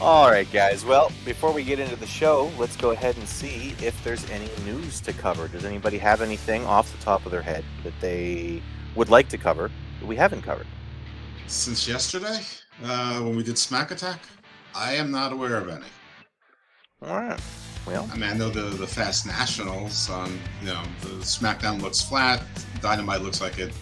All 0.00 0.30
right, 0.30 0.50
guys. 0.52 0.84
Well, 0.84 1.12
before 1.24 1.52
we 1.52 1.62
get 1.62 1.78
into 1.78 1.94
the 1.96 2.06
show, 2.06 2.50
let's 2.58 2.76
go 2.76 2.90
ahead 2.90 3.16
and 3.16 3.28
see 3.28 3.74
if 3.80 4.02
there's 4.02 4.28
any 4.30 4.48
news 4.64 5.00
to 5.02 5.12
cover. 5.12 5.46
Does 5.46 5.64
anybody 5.64 5.98
have 5.98 6.20
anything 6.22 6.64
off 6.64 6.90
the 6.90 7.02
top 7.04 7.24
of 7.24 7.30
their 7.30 7.42
head 7.42 7.64
that 7.84 7.92
they 8.00 8.60
would 8.96 9.10
like 9.10 9.28
to 9.28 9.38
cover 9.38 9.70
that 10.00 10.06
we 10.06 10.16
haven't 10.16 10.42
covered? 10.42 10.66
Since 11.46 11.86
yesterday, 11.86 12.40
uh, 12.84 13.20
when 13.20 13.36
we 13.36 13.44
did 13.44 13.58
Smack 13.58 13.92
Attack, 13.92 14.20
I 14.74 14.94
am 14.94 15.10
not 15.10 15.32
aware 15.32 15.56
of 15.56 15.68
any. 15.68 15.86
All 17.02 17.20
right. 17.20 17.40
Well, 17.86 18.08
I 18.12 18.16
mean, 18.16 18.30
I 18.30 18.34
know 18.34 18.48
the 18.48 18.76
the 18.76 18.86
Fast 18.86 19.26
Nationals 19.26 20.08
on, 20.08 20.38
you 20.60 20.68
know, 20.68 20.82
the 21.00 21.08
SmackDown 21.24 21.82
looks 21.82 22.00
flat. 22.00 22.42
Dynamite 22.80 23.22
looks 23.22 23.40
like 23.40 23.58
it 23.58 23.72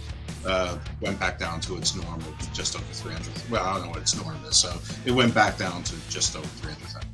uh, 0.47 0.79
went 1.01 1.19
back 1.21 1.39
down 1.39 1.61
to 1.61 1.77
its 1.77 1.95
norm 1.95 2.21
of 2.21 2.53
just 2.53 2.77
over 2.77 2.85
300. 2.85 3.51
Well, 3.51 3.65
I 3.65 3.75
don't 3.75 3.85
know 3.85 3.89
what 3.91 3.99
its 3.99 4.21
norm 4.21 4.37
is, 4.45 4.57
so 4.57 4.73
it 5.05 5.13
went 5.13 5.35
back 5.35 5.59
down 5.59 5.83
to 5.85 5.95
just 6.09 6.37
over 6.37 6.47
300. 6.47 7.05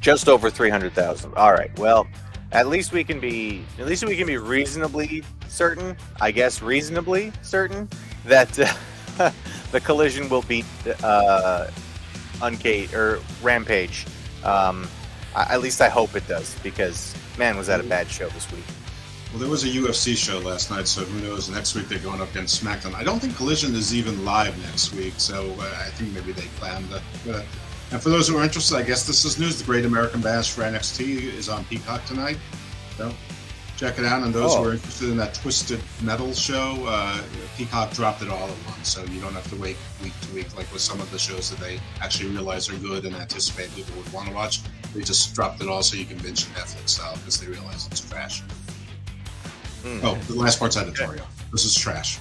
Just 0.00 0.28
over 0.28 0.48
three 0.48 0.70
hundred 0.70 0.94
thousand. 0.94 1.34
All 1.34 1.52
right. 1.52 1.76
Well, 1.78 2.06
at 2.52 2.68
least 2.68 2.92
we 2.92 3.04
can 3.04 3.18
be 3.20 3.64
at 3.78 3.86
least 3.86 4.04
we 4.04 4.16
can 4.16 4.26
be 4.26 4.36
reasonably 4.36 5.24
certain. 5.48 5.96
I 6.20 6.30
guess 6.30 6.62
reasonably 6.62 7.32
certain 7.42 7.88
that 8.24 8.58
uh, 8.58 9.30
the 9.72 9.80
collision 9.80 10.28
will 10.28 10.42
beat 10.42 10.64
uh, 11.02 11.66
Uncage 12.40 12.92
or 12.94 13.20
Rampage. 13.42 14.06
Um, 14.44 14.88
at 15.34 15.60
least 15.60 15.80
I 15.80 15.88
hope 15.88 16.14
it 16.14 16.26
does 16.28 16.56
because 16.62 17.14
man, 17.36 17.56
was 17.56 17.66
that 17.66 17.80
a 17.80 17.84
bad 17.84 18.08
show 18.08 18.28
this 18.30 18.50
week. 18.52 18.64
Well, 19.30 19.40
there 19.40 19.48
was 19.50 19.64
a 19.64 19.68
UFC 19.68 20.16
show 20.16 20.38
last 20.38 20.70
night, 20.70 20.88
so 20.88 21.02
who 21.04 21.20
knows? 21.28 21.50
Next 21.50 21.74
week 21.74 21.88
they're 21.88 21.98
going 21.98 22.20
up 22.20 22.30
against 22.30 22.62
SmackDown. 22.64 22.94
I 22.94 23.04
don't 23.04 23.20
think 23.20 23.36
Collision 23.36 23.74
is 23.74 23.94
even 23.94 24.24
live 24.24 24.56
next 24.62 24.94
week, 24.94 25.14
so 25.18 25.54
uh, 25.58 25.64
I 25.80 25.90
think 25.90 26.12
maybe 26.14 26.32
they 26.32 26.46
planned 26.58 26.90
it. 26.90 27.02
Uh, 27.30 27.42
and 27.92 28.00
for 28.02 28.08
those 28.08 28.26
who 28.28 28.36
are 28.38 28.42
interested, 28.42 28.76
I 28.76 28.82
guess 28.82 29.06
this 29.06 29.24
is 29.26 29.38
news. 29.38 29.58
The 29.58 29.64
Great 29.64 29.84
American 29.84 30.20
Bash 30.22 30.50
for 30.50 30.62
NXT 30.62 31.34
is 31.34 31.48
on 31.50 31.64
Peacock 31.66 32.04
tonight. 32.06 32.38
So 32.96 33.12
check 33.76 33.98
it 33.98 34.04
out. 34.06 34.22
And 34.22 34.32
those 34.32 34.54
who 34.54 34.60
Oh. 34.60 34.64
are 34.68 34.72
interested 34.72 35.10
in 35.10 35.16
that 35.18 35.34
Twisted 35.34 35.80
Metal 36.02 36.32
show, 36.32 36.84
uh, 36.86 37.20
Peacock 37.58 37.92
dropped 37.92 38.22
it 38.22 38.30
all 38.30 38.48
at 38.48 38.56
once, 38.66 38.88
so 38.88 39.04
you 39.04 39.20
don't 39.20 39.34
have 39.34 39.48
to 39.50 39.56
wait 39.56 39.76
week 40.02 40.18
to 40.22 40.34
week 40.34 40.56
like 40.56 40.70
with 40.72 40.80
some 40.82 41.00
of 41.02 41.10
the 41.10 41.18
shows 41.18 41.50
that 41.50 41.60
they 41.60 41.80
actually 42.00 42.30
realize 42.30 42.68
are 42.70 42.76
good 42.78 43.04
and 43.04 43.14
anticipate 43.14 43.74
people 43.74 43.94
would 43.96 44.10
want 44.12 44.26
to 44.28 44.34
watch. 44.34 44.60
They 44.94 45.02
just 45.02 45.34
dropped 45.34 45.60
it 45.60 45.68
all 45.68 45.82
so 45.82 45.96
you 45.96 46.06
can 46.06 46.16
binge 46.18 46.46
Netflix 46.54 46.90
style 46.90 47.14
because 47.16 47.38
they 47.38 47.46
realize 47.46 47.86
it's 47.90 48.00
trash. 48.00 48.42
Hmm. 49.88 50.06
Oh, 50.06 50.14
the 50.28 50.34
last 50.34 50.58
part's 50.58 50.76
editorial. 50.76 51.26
This 51.52 51.64
is 51.64 51.74
trash. 51.74 52.18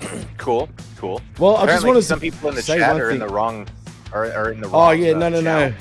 Cool, 0.38 0.68
cool. 0.96 1.20
Well, 1.38 1.56
I 1.56 1.66
just 1.66 1.84
Apparently 1.84 1.88
wanted 1.88 2.00
to 2.00 2.06
some 2.06 2.20
people 2.20 2.48
in 2.48 2.54
the 2.54 2.62
chat 2.62 2.98
are 2.98 3.10
in 3.10 3.18
the 3.18 3.28
wrong 3.28 3.68
are, 4.14 4.32
are 4.32 4.50
in 4.50 4.60
the 4.62 4.68
wrong. 4.68 4.88
Oh 4.88 4.90
yeah, 4.92 5.12
uh, 5.12 5.18
no, 5.18 5.28
no, 5.28 5.40
no. 5.42 5.74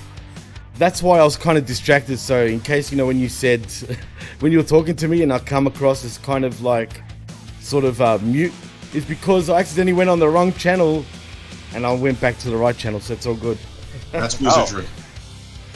That's 0.76 1.02
why 1.02 1.20
I 1.20 1.24
was 1.24 1.38
kind 1.38 1.58
of 1.58 1.66
distracted. 1.66 2.18
So 2.20 2.44
in 2.46 2.60
case 2.60 2.92
you 2.92 2.98
know 2.98 3.06
when 3.08 3.18
you 3.18 3.30
said 3.30 3.66
when 4.42 4.52
you 4.52 4.58
were 4.58 4.64
talking 4.66 4.98
to 4.98 5.08
me 5.08 5.24
and 5.24 5.32
I 5.32 5.40
come 5.40 5.68
across 5.68 6.04
as 6.04 6.18
kind 6.18 6.44
of 6.44 6.62
like 6.62 7.02
sort 7.62 7.86
of 7.86 8.02
uh, 8.02 8.18
mute, 8.22 8.52
it's 8.94 9.06
because 9.06 9.50
I 9.50 9.60
accidentally 9.62 9.94
went 9.94 10.10
on 10.10 10.20
the 10.20 10.28
wrong 10.28 10.52
channel 10.52 11.06
and 11.74 11.86
I 11.86 11.94
went 11.94 12.20
back 12.20 12.38
to 12.40 12.50
the 12.50 12.58
right 12.58 12.76
channel. 12.78 13.00
So 13.00 13.14
it's 13.14 13.26
all 13.26 13.36
good. 13.36 13.58
That's 14.12 14.36
Oh. 14.42 14.46
wizardry. 14.46 14.86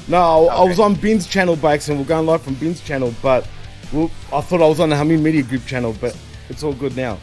No, 0.09 0.49
I, 0.49 0.55
I 0.57 0.63
was 0.65 0.81
on 0.81 0.95
Bin's 0.95 1.25
channel 1.27 1.55
by 1.55 1.75
accident. 1.75 2.01
We're 2.01 2.09
going 2.09 2.25
live 2.25 2.41
from 2.41 2.55
Bin's 2.55 2.81
channel, 2.81 3.13
but 3.21 3.47
well, 3.93 4.12
I 4.32 4.41
thought 4.41 4.62
I 4.62 4.67
was 4.67 4.79
on 4.79 4.89
the 4.89 4.95
Hameen 4.95 5.21
Media 5.21 5.43
Group 5.43 5.65
channel, 5.65 5.95
but 6.01 6.17
it's 6.49 6.63
all 6.63 6.73
good 6.73 6.95
now. 6.97 7.19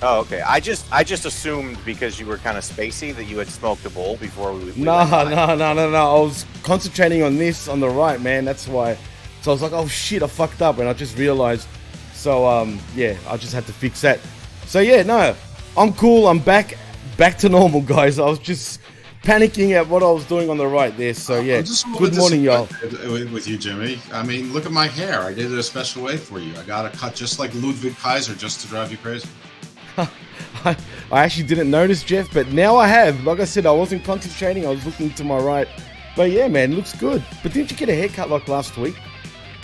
Oh, 0.00 0.20
okay. 0.20 0.42
I 0.42 0.60
just 0.60 0.86
I 0.92 1.02
just 1.02 1.24
assumed 1.24 1.78
because 1.84 2.20
you 2.20 2.26
were 2.26 2.38
kind 2.38 2.56
of 2.56 2.62
spacey 2.62 3.14
that 3.16 3.24
you 3.24 3.38
had 3.38 3.48
smoked 3.48 3.84
a 3.84 3.90
bowl 3.90 4.16
before 4.18 4.52
we. 4.52 4.70
we 4.70 4.80
No, 4.82 5.04
no, 5.24 5.54
no, 5.54 5.74
no, 5.74 5.90
no. 5.90 6.16
I 6.16 6.20
was 6.20 6.46
concentrating 6.62 7.22
on 7.22 7.36
this 7.36 7.66
on 7.66 7.80
the 7.80 7.88
right, 7.88 8.20
man. 8.20 8.44
That's 8.44 8.68
why. 8.68 8.96
So 9.40 9.50
I 9.50 9.54
was 9.54 9.62
like, 9.62 9.72
oh 9.72 9.88
shit, 9.88 10.22
I 10.22 10.26
fucked 10.28 10.62
up, 10.62 10.78
and 10.78 10.88
I 10.88 10.92
just 10.92 11.16
realized. 11.18 11.66
So 12.12 12.46
um, 12.46 12.78
yeah, 12.94 13.16
I 13.28 13.36
just 13.36 13.52
had 13.52 13.66
to 13.66 13.72
fix 13.72 14.00
that. 14.02 14.20
So 14.66 14.80
yeah, 14.80 15.02
no, 15.02 15.34
I'm 15.76 15.92
cool. 15.94 16.28
I'm 16.28 16.38
back, 16.38 16.76
back 17.16 17.38
to 17.38 17.48
normal, 17.48 17.80
guys. 17.80 18.18
I 18.18 18.28
was 18.28 18.38
just 18.38 18.80
panicking 19.22 19.72
at 19.72 19.88
what 19.88 20.02
I 20.02 20.10
was 20.10 20.24
doing 20.24 20.50
on 20.50 20.56
the 20.56 20.66
right 20.66 20.96
there. 20.96 21.14
So 21.14 21.40
yeah, 21.40 21.60
just 21.60 21.86
good 21.96 22.16
morning, 22.16 22.42
y'all. 22.42 22.68
With, 22.82 23.32
with 23.32 23.48
you, 23.48 23.58
Jimmy. 23.58 24.00
I 24.12 24.22
mean, 24.22 24.52
look 24.52 24.66
at 24.66 24.72
my 24.72 24.86
hair. 24.86 25.22
I 25.22 25.32
did 25.32 25.52
it 25.52 25.58
a 25.58 25.62
special 25.62 26.02
way 26.02 26.16
for 26.16 26.38
you. 26.38 26.54
I 26.56 26.62
got 26.64 26.86
a 26.86 26.96
cut 26.96 27.14
just 27.14 27.38
like 27.38 27.54
Ludwig 27.54 27.96
Kaiser, 27.96 28.34
just 28.34 28.60
to 28.62 28.68
drive 28.68 28.90
you 28.90 28.98
crazy. 28.98 29.28
I, 29.96 30.76
I 31.10 31.24
actually 31.24 31.46
didn't 31.46 31.70
notice, 31.70 32.02
Jeff, 32.02 32.32
but 32.32 32.48
now 32.52 32.76
I 32.76 32.86
have. 32.86 33.24
Like 33.24 33.40
I 33.40 33.44
said, 33.44 33.66
I 33.66 33.72
wasn't 33.72 34.04
concentrating. 34.04 34.66
I 34.66 34.70
was 34.70 34.84
looking 34.84 35.10
to 35.14 35.24
my 35.24 35.38
right. 35.38 35.68
But 36.16 36.30
yeah, 36.30 36.48
man, 36.48 36.74
looks 36.74 36.94
good. 36.96 37.24
But 37.42 37.52
didn't 37.52 37.70
you 37.70 37.76
get 37.76 37.88
a 37.88 37.94
haircut 37.94 38.30
like 38.30 38.48
last 38.48 38.76
week? 38.76 38.96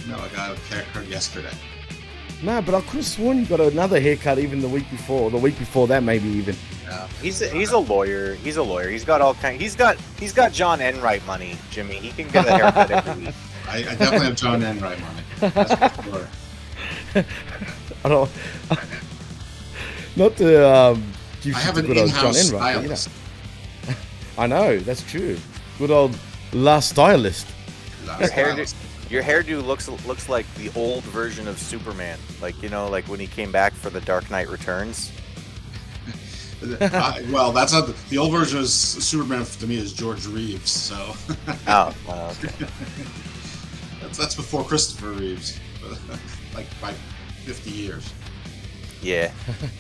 No, 0.09 0.17
I 0.17 0.29
got 0.29 0.57
a 0.57 0.61
haircut 0.73 1.07
yesterday. 1.09 1.53
No, 2.43 2.61
but 2.61 2.75
I 2.75 2.81
could 2.83 2.97
have 2.97 3.07
sworn 3.07 3.39
you 3.39 3.47
got 3.47 3.61
another 3.61 4.01
haircut 4.01 4.39
even 4.39 4.61
the 4.61 4.69
week 4.69 4.89
before, 4.91 5.23
or 5.23 5.31
the 5.31 5.39
week 5.39 5.59
before 5.59 5.87
that, 5.89 6.03
maybe 6.03 6.29
even. 6.29 6.55
No, 6.87 7.07
he's 7.23 7.41
a, 7.41 7.49
he's 7.49 7.73
a 7.73 7.79
lawyer. 7.79 8.35
He's 8.35 8.57
a 8.57 8.63
lawyer. 8.63 8.91
He's 8.91 9.05
got 9.05 9.21
all 9.21 9.35
kind. 9.35 9.61
He's 9.61 9.75
got 9.75 9.97
he's 10.19 10.33
got 10.33 10.53
John 10.53 10.81
Enright 10.81 11.25
money, 11.27 11.57
Jimmy. 11.71 11.97
He 11.97 12.11
can 12.11 12.31
get 12.31 12.47
a 12.47 12.51
haircut 12.53 12.91
every 12.91 13.27
week. 13.27 13.35
I, 13.69 13.79
I 13.79 13.83
definitely 13.83 14.27
have 14.27 14.37
John 14.37 14.63
Enright 14.63 15.01
money. 15.01 15.23
That's 15.55 15.97
for 15.97 16.03
sure. 16.03 16.29
I 18.05 18.09
don't. 18.09 18.31
Not 20.17 20.37
to 20.37 20.69
um, 20.69 21.13
give 21.41 21.57
I 21.57 21.59
have 21.61 21.77
an 21.79 21.87
good 21.87 21.99
old 21.99 22.11
John 22.11 22.19
in-house 22.19 22.51
Enright, 22.51 22.75
but, 22.77 22.83
you 22.83 22.89
know. 22.89 22.95
stylist. 22.95 23.11
I 24.39 24.47
know 24.47 24.79
that's 24.79 25.03
true. 25.11 25.39
Good 25.79 25.91
old 25.91 26.17
La 26.53 26.81
Stylist. 26.81 27.47
Your 28.05 28.29
hairdo, 28.29 29.11
your 29.11 29.23
hairdo 29.23 29.65
looks 29.65 29.89
looks 30.07 30.29
like 30.29 30.53
the 30.55 30.71
old 30.77 31.03
version 31.05 31.49
of 31.49 31.59
Superman. 31.59 32.19
Like 32.43 32.61
you 32.63 32.69
know, 32.69 32.89
like 32.89 33.07
when 33.07 33.21
he 33.21 33.27
came 33.27 33.51
back 33.51 33.73
for 33.73 33.91
the 33.91 34.01
Dark 34.03 34.31
Knight 34.31 34.49
Returns. 34.49 35.11
Uh, 36.81 37.21
well, 37.31 37.53
that's 37.53 37.73
not 37.73 37.87
the, 37.87 37.95
the 38.11 38.19
old 38.19 38.33
version 38.33 38.59
of 38.59 38.69
Superman 38.69 39.45
to 39.45 39.67
me 39.67 39.77
is 39.77 39.93
George 39.93 40.27
Reeves. 40.27 40.71
So 40.71 41.15
Oh, 41.67 41.95
okay. 42.45 42.67
that's 44.01 44.19
that's 44.19 44.35
before 44.35 44.65
Christopher 44.65 45.11
Reeves, 45.11 45.59
like 46.55 46.67
by 46.81 46.93
fifty 47.45 47.71
years. 47.71 48.13
Yeah, 49.03 49.31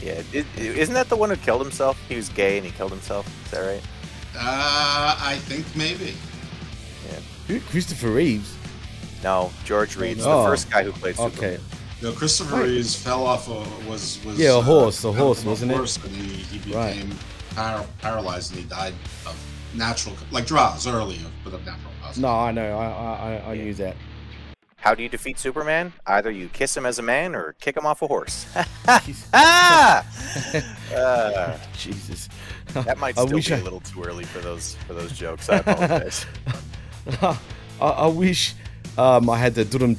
yeah. 0.03 0.23
is 0.33 0.45
isn't 0.57 0.95
that 0.95 1.09
the 1.09 1.17
one 1.17 1.31
who 1.31 1.37
killed 1.37 1.63
himself? 1.63 1.99
He 2.09 2.17
was 2.17 2.29
gay 2.29 2.59
and 2.59 2.67
he 2.67 2.73
killed 2.73 2.91
himself. 2.93 3.27
Is 3.47 3.51
that 3.53 3.61
right? 3.61 3.83
Uh, 4.37 5.17
I 5.21 5.37
think 5.37 5.65
maybe. 5.77 6.15
Who? 7.49 7.61
Christopher 7.61 8.09
Reeves. 8.11 8.55
No, 9.23 9.53
George 9.65 9.97
Reeves, 9.97 10.25
Oh, 10.27 10.43
the 10.43 10.49
first 10.49 10.71
guy 10.71 10.83
who 10.83 10.93
played 10.93 11.17
Superman. 11.17 11.55
Okay. 11.55 11.63
No, 12.05 12.13
Christopher 12.13 12.57
Right. 12.57 12.65
Reeves 12.67 12.95
fell 12.95 13.27
off. 13.27 13.49
A, 13.49 13.65
was 13.89 14.23
was 14.27 14.39
Yeah, 14.39 14.51
a 14.51 14.59
uh, 14.59 14.63
horse, 14.63 15.03
a 15.05 15.13
horse, 15.13 15.43
a 15.43 15.49
wasn't 15.49 15.73
it? 15.73 15.77
horse, 15.79 15.97
And 15.97 16.15
he, 16.15 16.35
he 16.37 16.59
became 16.59 16.77
Right. 16.79 17.17
par- 17.55 17.87
paralyzed 18.03 18.51
and 18.53 18.61
he 18.61 18.67
died 18.69 18.93
of 19.27 19.35
natural, 19.73 20.15
like 20.31 20.45
Draws 20.47 20.87
early, 20.87 21.19
but 21.43 21.55
of 21.55 21.65
natural 21.65 21.91
causes. 22.03 22.21
No, 22.21 22.29
I 22.29 22.53
know. 22.53 22.77
I 22.79 22.85
I, 22.85 23.15
I, 23.49 23.53
I 23.53 23.57
knew 23.57 23.73
that. 23.75 23.97
How 24.77 24.95
do 24.95 25.03
you 25.03 25.09
defeat 25.09 25.39
Superman? 25.39 25.95
Either 26.07 26.31
you 26.31 26.51
kiss 26.51 26.77
him 26.77 26.85
as 26.85 26.99
a 26.99 27.03
man 27.03 27.35
or 27.35 27.55
kick 27.59 27.75
him 27.75 27.87
off 27.87 28.03
a 28.03 28.07
horse. 28.07 28.45
ah! 29.33 30.05
Uh, 30.95 31.59
Jesus. 31.77 32.29
that 32.75 32.99
might 32.99 33.17
I 33.19 33.23
still 33.25 33.35
wish 33.37 33.49
be 33.49 33.55
a 33.55 33.57
I- 33.57 33.63
little 33.63 33.81
too 33.81 34.03
early 34.05 34.25
for 34.25 34.41
those 34.41 34.75
for 34.87 34.93
those 34.93 35.13
jokes. 35.13 35.49
I 35.49 35.57
apologize. 35.57 36.27
I, 37.23 37.39
I 37.81 38.07
wish 38.09 38.55
um, 38.99 39.29
I 39.31 39.39
had 39.39 39.55
the 39.55 39.65
dudum 39.65 39.97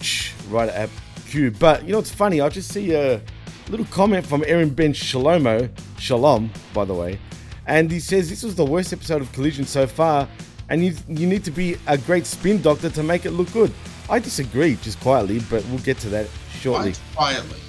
right 0.52 0.70
at 0.70 0.90
But 1.36 1.84
you 1.84 1.92
know 1.92 1.98
what's 1.98 2.12
funny? 2.12 2.40
I 2.40 2.48
just 2.50 2.72
see 2.72 2.94
a 2.94 3.22
little 3.70 3.86
comment 3.88 4.26
from 4.26 4.44
Aaron 4.48 4.70
Ben 4.70 4.94
Shalomo, 4.94 5.70
Shalom, 6.00 6.50
by 6.74 6.86
the 6.86 6.94
way, 6.94 7.20
and 7.68 7.92
he 7.92 8.00
says 8.00 8.30
this 8.30 8.42
was 8.44 8.56
the 8.56 8.66
worst 8.66 8.94
episode 8.94 9.22
of 9.22 9.32
Collision 9.34 9.66
so 9.66 9.86
far, 9.86 10.30
and 10.70 10.86
you 10.86 10.96
you 11.10 11.28
need 11.28 11.44
to 11.44 11.52
be 11.52 11.78
a 11.88 11.98
great 11.98 12.26
spin 12.26 12.62
doctor 12.62 12.90
to 12.90 13.04
make 13.04 13.26
it 13.26 13.32
look 13.32 13.52
good. 13.52 13.72
I 14.10 14.20
disagree, 14.20 14.76
just 14.82 15.00
quietly, 15.02 15.42
but 15.50 15.66
we'll 15.66 15.80
get 15.80 15.98
to 16.00 16.10
that 16.10 16.28
shortly. 16.62 16.92
Why 16.92 17.16
quietly? 17.16 17.60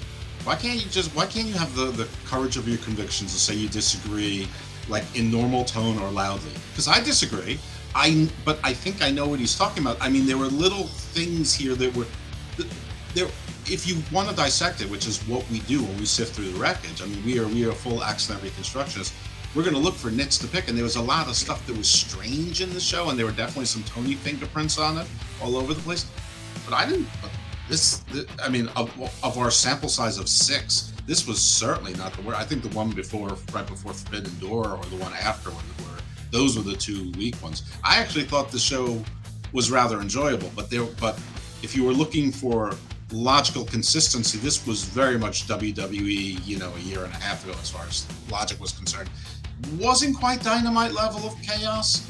Why 0.45 0.55
can't 0.55 0.83
you 0.83 0.89
just? 0.89 1.13
Why 1.13 1.25
can't 1.25 1.47
you 1.47 1.55
have 1.55 1.75
the 1.75 1.87
the 1.87 2.07
courage 2.25 2.55
of 2.55 2.69
your 2.69 2.77
convictions 2.77 3.33
to 3.33 3.39
say 3.39 3.53
you 3.53 3.67
disagree, 3.67 4.47
like 4.87 5.03
in 5.13 5.29
normal 5.29 5.65
tone 5.65 5.99
or 5.99 6.09
loudly? 6.09 6.51
Because 6.71 6.87
I 6.87 7.01
disagree. 7.03 7.59
I 7.93 8.29
but 8.45 8.59
I 8.63 8.73
think 8.73 9.01
I 9.01 9.11
know 9.11 9.27
what 9.27 9.39
he's 9.39 9.57
talking 9.57 9.83
about. 9.83 9.97
I 9.99 10.07
mean, 10.07 10.25
there 10.25 10.37
were 10.37 10.45
little 10.45 10.87
things 10.87 11.53
here 11.53 11.75
that 11.75 11.93
were 11.93 12.05
there. 13.13 13.27
If 13.69 13.85
you 13.85 14.01
want 14.13 14.29
to 14.29 14.35
dissect 14.35 14.81
it, 14.81 14.89
which 14.89 15.07
is 15.07 15.19
what 15.27 15.49
we 15.49 15.59
do 15.61 15.83
when 15.83 15.97
we 15.97 16.05
sift 16.05 16.35
through 16.35 16.51
the 16.51 16.59
wreckage, 16.59 17.01
I 17.01 17.05
mean, 17.05 17.23
we 17.25 17.37
are 17.39 17.47
we 17.47 17.65
are 17.67 17.73
full 17.73 18.03
accident 18.03 18.43
reconstructionists. 18.43 19.13
We're 19.55 19.63
going 19.63 19.75
to 19.75 19.81
look 19.81 19.95
for 19.95 20.09
nits 20.09 20.37
to 20.39 20.47
pick, 20.47 20.67
and 20.69 20.77
there 20.77 20.83
was 20.83 20.95
a 20.95 21.01
lot 21.01 21.27
of 21.27 21.35
stuff 21.35 21.65
that 21.67 21.75
was 21.75 21.89
strange 21.89 22.61
in 22.61 22.73
the 22.73 22.79
show, 22.79 23.09
and 23.09 23.17
there 23.19 23.25
were 23.25 23.31
definitely 23.31 23.65
some 23.65 23.83
Tony 23.83 24.13
fingerprints 24.13 24.77
on 24.77 24.97
it 24.97 25.07
all 25.41 25.57
over 25.57 25.73
the 25.73 25.81
place. 25.81 26.05
But 26.65 26.75
I 26.75 26.87
didn't. 26.87 27.07
This, 27.67 27.99
th 28.11 28.25
I 28.41 28.47
mean, 28.47 28.69
of, 28.75 28.87
of 29.23 29.37
our 29.37 29.51
sample 29.51 29.89
size 29.89 30.17
of 30.17 30.29
six, 30.29 30.93
this 31.05 31.27
was 31.27 31.41
certainly 31.41 31.93
not 31.95 32.13
the 32.13 32.21
worst. 32.21 32.39
I 32.39 32.45
think 32.45 32.63
the 32.63 32.73
one 32.75 32.91
before, 32.91 33.29
right 33.53 33.67
before 33.67 33.93
Forbidden 33.93 34.37
Door, 34.39 34.77
or 34.77 34.85
the 34.85 34.97
one 34.97 35.13
after, 35.13 35.49
were 35.49 35.97
those 36.31 36.57
were 36.57 36.63
the 36.63 36.75
two 36.75 37.11
weak 37.17 37.41
ones. 37.41 37.63
I 37.83 37.97
actually 37.97 38.25
thought 38.25 38.51
the 38.51 38.59
show 38.59 39.03
was 39.53 39.71
rather 39.71 39.99
enjoyable, 40.01 40.51
but 40.55 40.69
there, 40.69 40.85
but 41.01 41.19
if 41.63 41.75
you 41.75 41.83
were 41.83 41.93
looking 41.93 42.31
for 42.31 42.73
logical 43.11 43.63
consistency, 43.65 44.37
this 44.37 44.65
was 44.67 44.83
very 44.83 45.17
much 45.17 45.47
WWE, 45.47 46.45
you 46.45 46.57
know, 46.57 46.73
a 46.75 46.79
year 46.79 47.03
and 47.03 47.13
a 47.13 47.17
half 47.17 47.43
ago 47.45 47.55
as 47.61 47.69
far 47.69 47.85
as 47.85 48.05
logic 48.31 48.59
was 48.59 48.71
concerned. 48.73 49.09
Wasn't 49.79 50.15
quite 50.17 50.43
dynamite 50.43 50.93
level 50.93 51.25
of 51.27 51.41
chaos, 51.41 52.05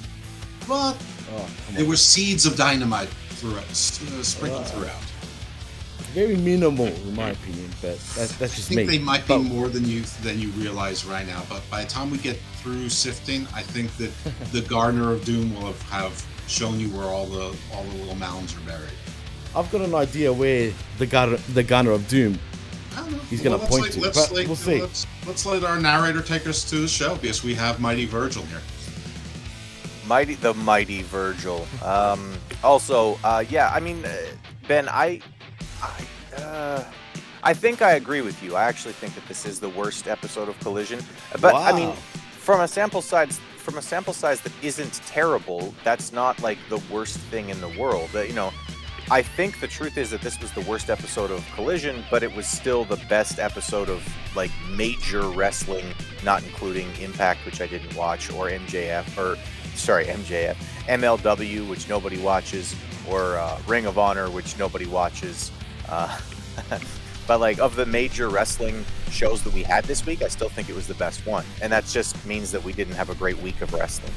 but 0.67 0.97
Oh, 1.35 1.49
there 1.73 1.85
were 1.85 1.97
seeds 1.97 2.45
of 2.45 2.55
dynamite 2.55 3.09
throughout, 3.31 3.63
uh, 3.69 4.23
sprinkled 4.23 4.65
throughout. 4.67 5.01
Very 6.13 6.37
minimal, 6.37 6.87
in 6.87 7.15
my 7.15 7.29
opinion, 7.29 7.69
but 7.81 7.99
that's 8.15 8.35
that's 8.37 8.53
I 8.57 8.61
think 8.61 8.77
me. 8.77 8.97
they 8.97 8.97
might 8.97 9.27
But- 9.27 9.39
be 9.39 9.43
more 9.49 9.67
than 9.69 9.85
you 9.87 10.03
than 10.23 10.39
you 10.39 10.49
realize 10.51 11.05
right 11.05 11.27
now. 11.27 11.43
But 11.49 11.61
by 11.69 11.83
the 11.83 11.89
time 11.89 12.09
we 12.09 12.17
get 12.17 12.39
through 12.61 12.89
sifting, 12.89 13.45
I 13.53 13.61
think 13.61 13.95
that 13.97 14.11
the 14.51 14.61
Gardener 14.61 15.11
of 15.11 15.25
Doom 15.25 15.53
will 15.53 15.67
have, 15.67 15.81
have 15.83 16.25
shown 16.47 16.79
you 16.79 16.89
where 16.89 17.05
all 17.07 17.25
the 17.27 17.55
all 17.73 17.83
the 17.83 17.97
little 17.97 18.15
mounds 18.15 18.55
are 18.55 18.61
buried. 18.61 18.89
I've 19.57 19.71
got 19.71 19.81
an 19.81 19.95
idea 19.95 20.31
where 20.31 20.71
the 20.99 21.07
gunner, 21.07 21.37
the 21.53 21.63
gunner 21.63 21.89
of 21.91 22.07
doom, 22.07 22.37
he's 23.27 23.41
going 23.41 23.53
to 23.53 23.57
Well, 23.57 23.67
point 23.67 23.83
let's 23.83 23.95
to. 23.95 24.01
let- 24.01 24.13
but 24.13 24.19
let's 24.19 24.31
let- 24.31 24.47
we'll 24.47 24.55
see. 24.55 24.81
Let's, 24.81 25.07
let's 25.25 25.45
let 25.47 25.63
our 25.63 25.79
narrator 25.79 26.21
take 26.21 26.45
us 26.45 26.63
to 26.69 26.75
the 26.79 26.87
show 26.87 27.15
because 27.15 27.43
we 27.43 27.55
have 27.55 27.79
Mighty 27.79 28.05
Virgil 28.05 28.43
here. 28.45 28.61
Mighty, 30.05 30.35
the 30.35 30.53
mighty 30.53 31.01
Virgil. 31.01 31.67
Um, 31.83 32.35
also, 32.63 33.19
uh, 33.23 33.43
yeah, 33.49 33.71
I 33.73 33.79
mean, 33.79 34.05
uh, 34.05 34.15
Ben, 34.67 34.87
I, 34.89 35.21
I, 35.81 36.39
uh, 36.41 36.83
I 37.43 37.53
think 37.55 37.81
I 37.81 37.93
agree 37.93 38.21
with 38.21 38.41
you. 38.43 38.55
I 38.55 38.63
actually 38.65 38.93
think 38.93 39.15
that 39.15 39.27
this 39.27 39.45
is 39.45 39.59
the 39.59 39.69
worst 39.69 40.07
episode 40.07 40.49
of 40.49 40.59
Collision. 40.59 40.99
But 41.41 41.55
I 41.55 41.73
mean, 41.73 41.93
from 42.31 42.61
a 42.61 42.67
sample 42.67 43.01
size, 43.01 43.39
from 43.57 43.77
a 43.77 43.81
sample 43.81 44.13
size 44.13 44.39
that 44.41 44.53
isn't 44.61 44.93
terrible, 45.07 45.73
that's 45.83 46.13
not 46.13 46.39
like 46.41 46.57
the 46.69 46.79
worst 46.91 47.17
thing 47.17 47.49
in 47.49 47.59
the 47.59 47.69
world. 47.69 48.09
Uh, 48.15 48.21
you 48.21 48.33
know, 48.33 48.53
I 49.09 49.21
think 49.21 49.61
the 49.61 49.67
truth 49.67 49.97
is 49.97 50.09
that 50.09 50.19
this 50.19 50.37
was 50.41 50.51
the 50.51 50.61
worst 50.61 50.89
episode 50.89 51.31
of 51.31 51.49
Collision, 51.53 52.03
but 52.11 52.23
it 52.23 52.35
was 52.35 52.45
still 52.45 52.83
the 52.83 52.97
best 53.07 53.39
episode 53.39 53.87
of 53.87 54.05
like 54.35 54.51
major 54.75 55.21
wrestling, 55.29 55.85
not 56.25 56.43
including 56.43 56.89
Impact, 56.99 57.45
which 57.45 57.61
I 57.61 57.67
didn't 57.67 57.95
watch, 57.95 58.29
or 58.33 58.49
MJF, 58.49 59.17
or 59.17 59.37
sorry, 59.75 60.05
MJF, 60.07 60.55
MLW, 60.87 61.69
which 61.69 61.87
nobody 61.87 62.17
watches, 62.17 62.75
or 63.09 63.37
uh, 63.37 63.57
Ring 63.65 63.85
of 63.85 63.97
Honor, 63.97 64.29
which 64.29 64.59
nobody 64.59 64.85
watches. 64.85 65.53
Uh, 65.87 66.19
but 67.27 67.39
like 67.39 67.59
of 67.59 67.77
the 67.77 67.85
major 67.85 68.27
wrestling 68.27 68.83
shows 69.09 69.41
that 69.43 69.53
we 69.53 69.63
had 69.63 69.85
this 69.85 70.05
week, 70.05 70.21
I 70.21 70.27
still 70.27 70.49
think 70.49 70.67
it 70.67 70.75
was 70.75 70.85
the 70.85 70.95
best 70.95 71.25
one, 71.25 71.45
and 71.61 71.71
that 71.71 71.85
just 71.85 72.25
means 72.25 72.51
that 72.51 72.61
we 72.61 72.73
didn't 72.73 72.95
have 72.95 73.09
a 73.09 73.15
great 73.15 73.37
week 73.37 73.61
of 73.61 73.71
wrestling. 73.71 74.11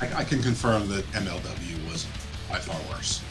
I, 0.00 0.22
I 0.22 0.24
can 0.24 0.42
confirm 0.42 0.88
that 0.88 1.04
MLW 1.12 1.92
was 1.92 2.08
by 2.50 2.58
far 2.58 2.76
worse. 2.92 3.22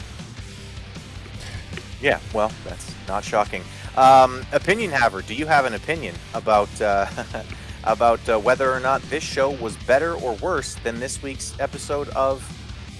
Yeah, 2.00 2.20
well, 2.34 2.52
that's 2.64 2.94
not 3.08 3.24
shocking. 3.24 3.62
Um, 3.96 4.44
opinion 4.52 4.90
haver, 4.90 5.22
do 5.22 5.34
you 5.34 5.46
have 5.46 5.64
an 5.64 5.74
opinion 5.74 6.14
about 6.34 6.68
uh, 6.80 7.06
about 7.84 8.26
uh, 8.28 8.38
whether 8.38 8.70
or 8.70 8.80
not 8.80 9.00
this 9.02 9.24
show 9.24 9.50
was 9.50 9.76
better 9.78 10.14
or 10.14 10.34
worse 10.34 10.74
than 10.76 11.00
this 11.00 11.22
week's 11.22 11.54
episode 11.58 12.08
of 12.10 12.44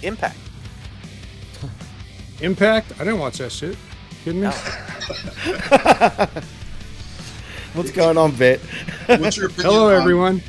Impact? 0.02 0.38
Impact? 2.40 2.92
I 2.96 2.98
didn't 3.04 3.18
watch 3.18 3.38
that 3.38 3.52
shit. 3.52 3.76
Kidding 4.24 4.40
me? 4.42 4.48
What's 7.74 7.90
going 7.92 8.16
on, 8.16 8.32
Vet? 8.32 8.60
What's 9.06 9.36
your 9.36 9.46
opinion? 9.46 9.70
Hello, 9.72 9.94
on- 9.94 10.00
everyone. 10.00 10.42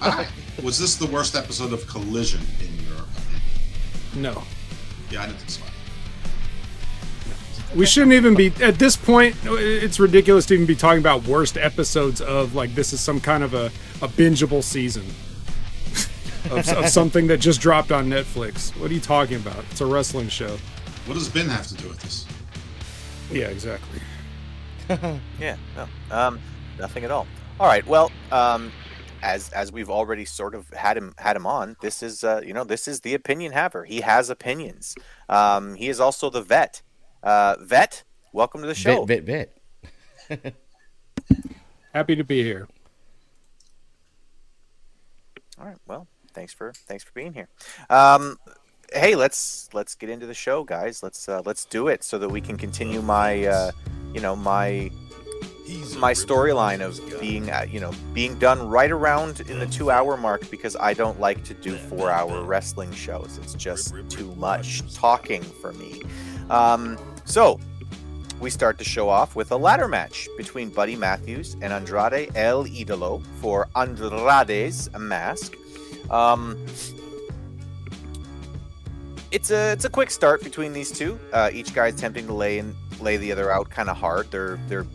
Hi. 0.00 0.26
Was 0.62 0.78
this 0.78 0.96
the 0.96 1.06
worst 1.06 1.34
episode 1.36 1.72
of 1.72 1.86
Collision 1.86 2.40
in 2.60 2.74
your 2.86 2.98
opinion? 2.98 3.42
No. 4.16 4.42
Yeah, 5.10 5.22
I 5.22 5.26
didn't 5.26 5.38
think 5.38 5.50
so. 5.50 5.62
We 7.74 7.86
shouldn't 7.86 8.12
even 8.12 8.34
be 8.34 8.52
at 8.62 8.78
this 8.78 8.96
point. 8.96 9.34
It's 9.44 9.98
ridiculous 9.98 10.44
to 10.46 10.54
even 10.54 10.66
be 10.66 10.74
talking 10.74 11.00
about 11.00 11.26
worst 11.26 11.56
episodes 11.56 12.20
of 12.20 12.54
like 12.54 12.74
this 12.74 12.92
is 12.92 13.00
some 13.00 13.20
kind 13.20 13.42
of 13.42 13.54
a, 13.54 13.66
a 14.02 14.08
bingeable 14.08 14.62
season 14.62 15.06
of, 16.50 16.68
of 16.68 16.88
something 16.88 17.26
that 17.28 17.38
just 17.38 17.60
dropped 17.60 17.90
on 17.90 18.08
Netflix. 18.08 18.78
What 18.78 18.90
are 18.90 18.94
you 18.94 19.00
talking 19.00 19.36
about? 19.36 19.64
It's 19.70 19.80
a 19.80 19.86
wrestling 19.86 20.28
show. 20.28 20.58
What 21.06 21.14
does 21.14 21.28
Ben 21.28 21.48
have 21.48 21.66
to 21.68 21.74
do 21.74 21.88
with 21.88 22.00
this? 22.00 22.26
Yeah, 23.30 23.48
exactly. 23.48 24.00
Yeah, 25.40 25.56
no, 25.74 25.88
um, 26.10 26.38
nothing 26.78 27.04
at 27.04 27.10
all. 27.10 27.26
All 27.58 27.66
right, 27.66 27.86
well, 27.86 28.12
um, 28.30 28.70
as 29.22 29.48
as 29.50 29.72
we've 29.72 29.88
already 29.88 30.26
sort 30.26 30.54
of 30.54 30.68
had 30.70 30.98
him 30.98 31.14
had 31.16 31.34
him 31.34 31.46
on, 31.46 31.76
this 31.80 32.02
is 32.02 32.24
uh, 32.24 32.42
you 32.44 32.52
know 32.52 32.64
this 32.64 32.86
is 32.86 33.00
the 33.00 33.14
opinion 33.14 33.52
haver. 33.52 33.84
He 33.84 34.02
has 34.02 34.28
opinions. 34.28 34.94
Um, 35.30 35.76
he 35.76 35.88
is 35.88 35.98
also 35.98 36.28
the 36.28 36.42
vet. 36.42 36.82
Uh, 37.22 37.56
vet, 37.60 38.02
welcome 38.32 38.60
to 38.62 38.66
the 38.66 38.74
show. 38.74 39.04
Vet, 39.04 39.22
vet, 39.22 39.58
vet. 40.28 40.54
Happy 41.94 42.16
to 42.16 42.24
be 42.24 42.42
here. 42.42 42.68
All 45.58 45.66
right. 45.66 45.76
Well, 45.86 46.08
thanks 46.32 46.52
for 46.52 46.72
thanks 46.72 47.04
for 47.04 47.12
being 47.12 47.32
here. 47.34 47.48
Um, 47.88 48.38
hey, 48.92 49.14
let's 49.14 49.68
let's 49.72 49.94
get 49.94 50.10
into 50.10 50.26
the 50.26 50.34
show, 50.34 50.64
guys. 50.64 51.02
Let's 51.02 51.28
uh, 51.28 51.42
let's 51.44 51.64
do 51.64 51.88
it 51.88 52.02
so 52.02 52.18
that 52.18 52.28
we 52.28 52.40
can 52.40 52.56
continue 52.56 53.02
my 53.02 53.46
uh, 53.46 53.70
you 54.12 54.20
know 54.20 54.34
my 54.34 54.90
my 55.98 56.12
storyline 56.12 56.80
of 56.80 57.00
being 57.20 57.50
uh, 57.50 57.64
you 57.70 57.78
know 57.80 57.92
being 58.12 58.38
done 58.38 58.68
right 58.68 58.90
around 58.90 59.40
in 59.42 59.58
the 59.58 59.66
two 59.66 59.90
hour 59.90 60.16
mark 60.16 60.50
because 60.50 60.76
I 60.76 60.94
don't 60.94 61.20
like 61.20 61.44
to 61.44 61.54
do 61.54 61.76
four 61.76 62.10
hour 62.10 62.42
wrestling 62.42 62.92
shows. 62.92 63.38
It's 63.42 63.54
just 63.54 63.94
too 64.08 64.34
much 64.34 64.82
talking 64.94 65.42
for 65.42 65.72
me. 65.74 66.02
Um, 66.50 66.98
so 67.32 67.58
we 68.40 68.50
start 68.50 68.76
the 68.76 68.84
show 68.84 69.08
off 69.08 69.34
with 69.34 69.52
a 69.52 69.56
ladder 69.56 69.88
match 69.88 70.28
between 70.36 70.68
Buddy 70.68 70.96
Matthews 70.96 71.54
and 71.62 71.72
Andrade 71.72 72.30
El 72.34 72.66
Idolo 72.66 73.24
for 73.40 73.70
Andrade's 73.74 74.90
mask. 74.98 75.54
Um, 76.10 76.62
it's 79.30 79.50
a 79.50 79.72
it's 79.72 79.86
a 79.86 79.88
quick 79.88 80.10
start 80.10 80.44
between 80.44 80.74
these 80.74 80.92
two. 80.92 81.18
Uh, 81.32 81.48
each 81.54 81.72
guy's 81.72 81.94
attempting 81.94 82.26
to 82.26 82.34
lay 82.34 82.58
in, 82.58 82.76
lay 83.00 83.16
the 83.16 83.32
other 83.32 83.50
out 83.50 83.70
kind 83.70 83.88
of 83.88 83.96
hard. 83.96 84.30
They're 84.30 84.58
they're 84.68 84.86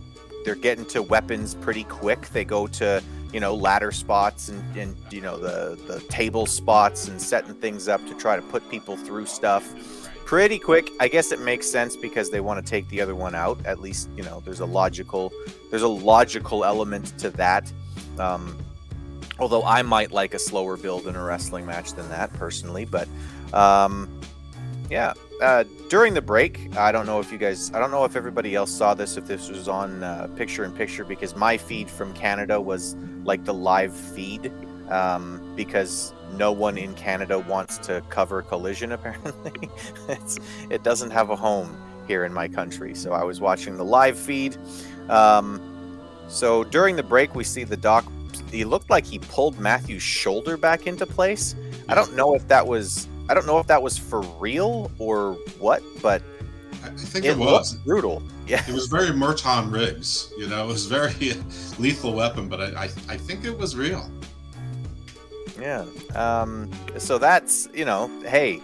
they're 0.46 0.54
getting 0.54 0.86
to 0.90 1.02
weapons 1.02 1.56
pretty 1.56 1.86
quick. 1.86 2.28
They 2.30 2.46
go 2.46 2.68
to 2.68 3.02
you 3.34 3.40
know 3.40 3.56
ladder 3.56 3.92
spots 3.92 4.50
and, 4.50 4.78
and 4.78 4.96
you 5.10 5.22
know 5.22 5.40
the 5.40 5.76
the 5.88 6.02
table 6.02 6.46
spots 6.46 7.08
and 7.08 7.20
setting 7.20 7.56
things 7.56 7.88
up 7.88 8.06
to 8.06 8.14
try 8.14 8.36
to 8.36 8.44
put 8.44 8.70
people 8.70 8.96
through 8.96 9.26
stuff 9.26 9.74
pretty 10.28 10.60
quick. 10.60 10.92
I 11.00 11.08
guess 11.08 11.32
it 11.32 11.40
makes 11.40 11.66
sense 11.66 11.96
because 11.96 12.30
they 12.30 12.42
want 12.42 12.64
to 12.64 12.70
take 12.70 12.88
the 12.90 13.00
other 13.00 13.16
one 13.16 13.34
out. 13.34 13.66
At 13.66 13.80
least 13.80 14.10
you 14.16 14.24
know 14.24 14.42
there's 14.42 14.60
a 14.60 14.66
logical 14.66 15.32
there's 15.72 15.84
a 15.84 15.88
logical 15.88 16.66
element 16.66 17.18
to 17.20 17.30
that. 17.32 17.72
Um, 18.20 18.58
although 19.40 19.64
I 19.64 19.82
might 19.82 20.12
like 20.12 20.34
a 20.34 20.40
slower 20.40 20.76
build 20.76 21.08
in 21.08 21.16
a 21.16 21.24
wrestling 21.24 21.66
match 21.66 21.94
than 21.94 22.08
that 22.10 22.32
personally, 22.34 22.86
but 22.86 23.08
um, 23.54 24.20
yeah. 24.90 25.14
Uh, 25.42 25.64
during 25.88 26.16
the 26.16 26.22
break, 26.22 26.76
I 26.76 26.92
don't 26.92 27.06
know 27.06 27.20
if 27.20 27.32
you 27.32 27.38
guys, 27.38 27.72
I 27.72 27.78
don't 27.78 27.92
know 27.92 28.04
if 28.06 28.16
everybody 28.16 28.56
else 28.56 28.72
saw 28.72 28.96
this, 28.96 29.18
if 29.18 29.28
this 29.28 29.50
was 29.50 29.68
on 29.68 30.02
uh, 30.02 30.28
picture 30.36 30.66
in 30.66 30.72
picture, 30.72 31.06
because 31.06 31.36
my 31.36 31.58
feed 31.58 31.92
from 31.92 32.12
Canada 32.14 32.60
was 32.60 32.96
like 33.24 33.46
the 33.46 33.54
live 33.54 33.96
feed, 33.96 34.52
um, 34.90 35.54
because 35.56 36.16
no 36.38 36.52
one 36.52 36.78
in 36.78 36.94
Canada 36.94 37.40
wants 37.40 37.78
to 37.80 38.02
cover 38.10 38.42
Collision. 38.42 38.92
Apparently, 38.94 39.70
it's, 40.08 40.40
it 40.70 40.84
doesn't 40.84 41.12
have 41.12 41.30
a 41.30 41.36
home 41.36 41.76
here 42.08 42.26
in 42.26 42.34
my 42.34 42.48
country. 42.48 42.96
So 42.96 43.14
I 43.14 43.24
was 43.24 43.42
watching 43.42 43.78
the 43.78 43.84
live 43.84 44.18
feed. 44.18 44.58
Um, 45.10 45.62
so 46.28 46.64
during 46.64 46.96
the 46.96 47.04
break, 47.04 47.36
we 47.36 47.44
see 47.44 47.64
the 47.64 47.78
doc. 47.78 48.06
He 48.52 48.64
looked 48.64 48.90
like 48.90 49.06
he 49.06 49.20
pulled 49.20 49.60
Matthew's 49.60 50.04
shoulder 50.04 50.58
back 50.58 50.88
into 50.88 51.06
place. 51.06 51.56
I 51.90 51.96
don't 51.96 52.16
know 52.16 52.36
if 52.36 52.48
that 52.48 52.66
was 52.66 53.08
I 53.30 53.34
don't 53.34 53.46
know 53.46 53.60
if 53.60 53.68
that 53.68 53.82
was 53.82 53.98
for 53.98 54.22
real 54.40 54.90
or 55.00 55.34
what, 55.60 55.84
but 56.02 56.22
I 56.84 56.90
think 56.90 57.26
it, 57.26 57.32
it, 57.32 57.38
was 57.38 57.74
brutal. 57.74 58.24
Yeah, 58.46 58.64
it 58.68 58.74
was 58.74 58.88
very 58.88 59.12
Martin 59.12 59.70
Riggs. 59.70 60.32
You 60.38 60.48
know, 60.48 60.64
it 60.64 60.68
was 60.68 60.86
very 60.86 61.14
lethal 61.80 62.14
weapon, 62.14 62.48
but 62.48 62.62
I, 62.62 62.84
I, 62.84 62.84
I 63.10 63.18
think 63.18 63.44
it 63.44 63.58
was 63.58 63.76
real. 63.76 64.10
Yeah. 65.60 65.86
Um. 66.16 66.70
So 66.98 67.18
that's 67.18 67.68
you 67.74 67.86
know, 67.86 68.08
hey, 68.26 68.62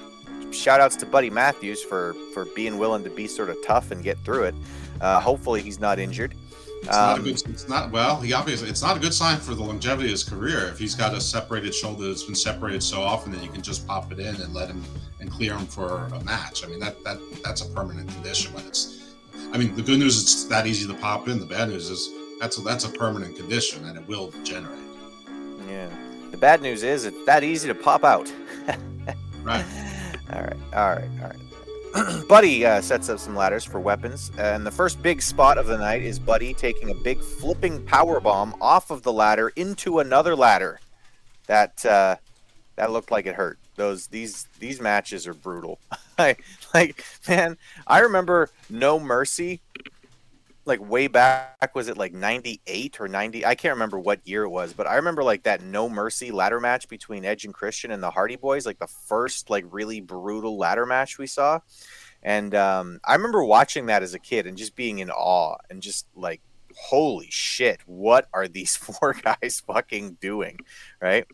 shout 0.52 0.80
outs 0.80 0.96
to 0.98 1.06
Buddy 1.06 1.30
Matthews 1.30 1.84
for 1.84 2.14
for 2.34 2.46
being 2.56 2.78
willing 2.78 3.04
to 3.04 3.10
be 3.10 3.28
sort 3.28 3.50
of 3.50 3.58
tough 3.66 3.92
and 3.92 4.04
get 4.04 4.18
through 4.20 4.44
it. 4.44 4.56
Uh, 5.02 5.20
hopefully 5.20 5.62
he's 5.62 5.80
not 5.80 6.00
injured. 6.00 6.34
It's 6.84 6.92
not 6.92 7.20
a 7.20 7.22
good. 7.22 7.50
It's 7.50 7.70
not 7.70 7.92
well. 7.92 8.20
He 8.20 8.34
obviously. 8.34 8.70
It's 8.70 8.82
not 8.82 8.98
a 8.98 9.00
good 9.00 9.14
sign 9.14 9.38
for 9.38 9.56
the 9.56 9.64
longevity 9.64 10.10
of 10.10 10.12
his 10.12 10.24
career 10.24 10.68
if 10.68 10.78
he's 10.78 10.96
got 10.96 11.14
a 11.14 11.22
separated 11.22 11.74
shoulder 11.74 12.08
that's 12.08 12.24
been 12.24 12.36
separated 12.36 12.84
so 12.84 13.02
often 13.02 13.32
that 13.32 13.42
you 13.42 13.50
can 13.50 13.62
just 13.62 13.88
pop 13.88 14.12
it 14.12 14.20
in 14.20 14.36
and 14.42 14.54
let 14.54 14.68
him 14.68 14.84
and 15.20 15.32
clear 15.32 15.54
him 15.54 15.66
for 15.66 16.08
a 16.14 16.24
match. 16.26 16.66
I 16.66 16.68
mean 16.68 16.80
that 16.80 17.02
that 17.06 17.20
that's 17.44 17.62
a 17.62 17.70
permanent 17.70 18.10
condition 18.10 18.54
when 18.54 18.66
it's. 18.66 19.14
I 19.54 19.58
mean 19.58 19.76
the 19.76 19.82
good 19.82 20.00
news 20.00 20.18
is 20.18 20.24
it's 20.24 20.44
that 20.46 20.68
easy 20.68 20.86
to 20.88 20.94
pop 20.94 21.30
in. 21.30 21.40
The 21.40 21.46
bad 21.46 21.70
news 21.70 21.90
is 21.90 22.10
that's 22.40 22.58
a, 22.58 22.62
that's 22.62 22.84
a 22.84 22.90
permanent 22.90 23.38
condition 23.38 23.86
and 23.86 23.98
it 23.98 24.06
will 24.06 24.34
generate. 24.44 24.80
Yeah. 25.70 25.88
The 26.34 26.40
bad 26.40 26.64
news 26.64 26.82
is 26.82 27.06
it's 27.06 27.26
that 27.28 27.44
easy 27.44 27.68
to 27.68 27.76
pop 27.76 28.04
out. 28.04 28.34
right. 29.44 29.64
All 30.34 30.42
right. 30.42 30.58
All 30.74 30.90
right. 30.90 31.10
All 31.22 31.30
right. 31.30 32.28
Buddy 32.28 32.66
uh, 32.66 32.82
sets 32.82 33.08
up 33.08 33.20
some 33.20 33.36
ladders 33.36 33.64
for 33.64 33.80
weapons, 33.80 34.32
and 34.40 34.66
the 34.66 34.72
first 34.72 35.00
big 35.04 35.22
spot 35.22 35.60
of 35.60 35.68
the 35.68 35.78
night 35.78 36.02
is 36.02 36.18
Buddy 36.18 36.56
taking 36.56 36.90
a 36.90 36.96
big 36.96 37.22
flipping 37.22 37.86
power 37.86 38.20
bomb 38.20 38.56
off 38.60 38.90
of 38.90 39.04
the 39.04 39.14
ladder 39.14 39.50
into 39.50 40.00
another 40.00 40.36
ladder. 40.36 40.80
That 41.46 41.86
uh, 41.86 42.16
that 42.78 42.92
looked 42.92 43.12
like 43.12 43.28
it 43.28 43.36
hurt. 43.36 43.60
Those 43.76 44.08
these 44.08 44.48
these 44.60 44.82
matches 44.82 45.28
are 45.28 45.36
brutal. 45.36 45.78
I 46.18 46.36
like 46.74 47.06
man, 47.28 47.60
I 47.86 48.00
remember 48.00 48.50
No 48.72 49.00
Mercy 49.00 49.62
like 50.66 50.80
way 50.80 51.08
back 51.08 51.74
was 51.76 51.88
it 51.88 51.98
like 51.98 52.14
98 52.14 53.02
or 53.02 53.08
90 53.08 53.46
i 53.46 53.56
can't 53.56 53.74
remember 53.74 54.00
what 54.00 54.26
year 54.26 54.44
it 54.44 54.50
was 54.50 54.74
but 54.74 54.88
i 54.88 54.96
remember 54.96 55.24
like 55.24 55.44
that 55.44 55.62
no 55.62 55.90
mercy 55.90 56.32
ladder 56.32 56.60
match 56.60 56.88
between 56.88 57.26
edge 57.26 57.46
and 57.46 57.54
christian 57.54 57.92
and 57.92 58.02
the 58.02 58.12
hardy 58.12 58.36
boys 58.36 58.66
like 58.66 58.80
the 58.80 58.88
first 58.88 59.50
like 59.50 59.66
really 59.72 60.00
brutal 60.02 60.58
ladder 60.58 60.86
match 60.86 61.18
we 61.18 61.28
saw. 61.28 61.60
And 62.26 62.56
um, 62.56 63.00
i 63.04 63.16
remember 63.16 63.44
watching 63.44 63.88
that 63.88 64.04
as 64.04 64.14
a 64.14 64.20
kid 64.20 64.48
and 64.48 64.58
just 64.58 64.76
being 64.76 65.00
in 65.00 65.10
awe 65.10 65.58
and 65.70 65.82
just 65.82 66.08
like 66.16 66.42
holy 66.76 67.28
shit 67.30 67.82
what 67.86 68.28
are 68.34 68.48
these 68.48 68.76
four 68.78 69.14
guys 69.14 69.62
fucking 69.66 70.18
doing 70.22 70.58
right? 71.02 71.26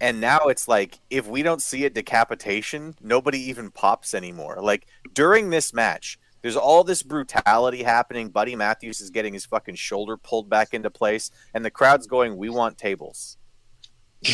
And 0.00 0.20
now 0.20 0.46
it's 0.46 0.68
like 0.68 0.98
if 1.10 1.26
we 1.26 1.42
don't 1.42 1.60
see 1.60 1.84
a 1.84 1.90
decapitation 1.90 2.94
nobody 3.02 3.38
even 3.50 3.70
pops 3.70 4.14
anymore. 4.14 4.58
Like 4.62 4.86
during 5.12 5.50
this 5.50 5.74
match 5.74 6.18
there's 6.42 6.56
all 6.56 6.84
this 6.84 7.02
brutality 7.02 7.82
happening. 7.82 8.28
Buddy 8.28 8.54
Matthews 8.56 9.00
is 9.00 9.10
getting 9.10 9.32
his 9.32 9.46
fucking 9.46 9.76
shoulder 9.76 10.16
pulled 10.16 10.50
back 10.50 10.74
into 10.74 10.90
place, 10.90 11.30
and 11.54 11.64
the 11.64 11.70
crowd's 11.70 12.06
going, 12.06 12.36
"We 12.36 12.50
want 12.50 12.76
tables." 12.76 13.38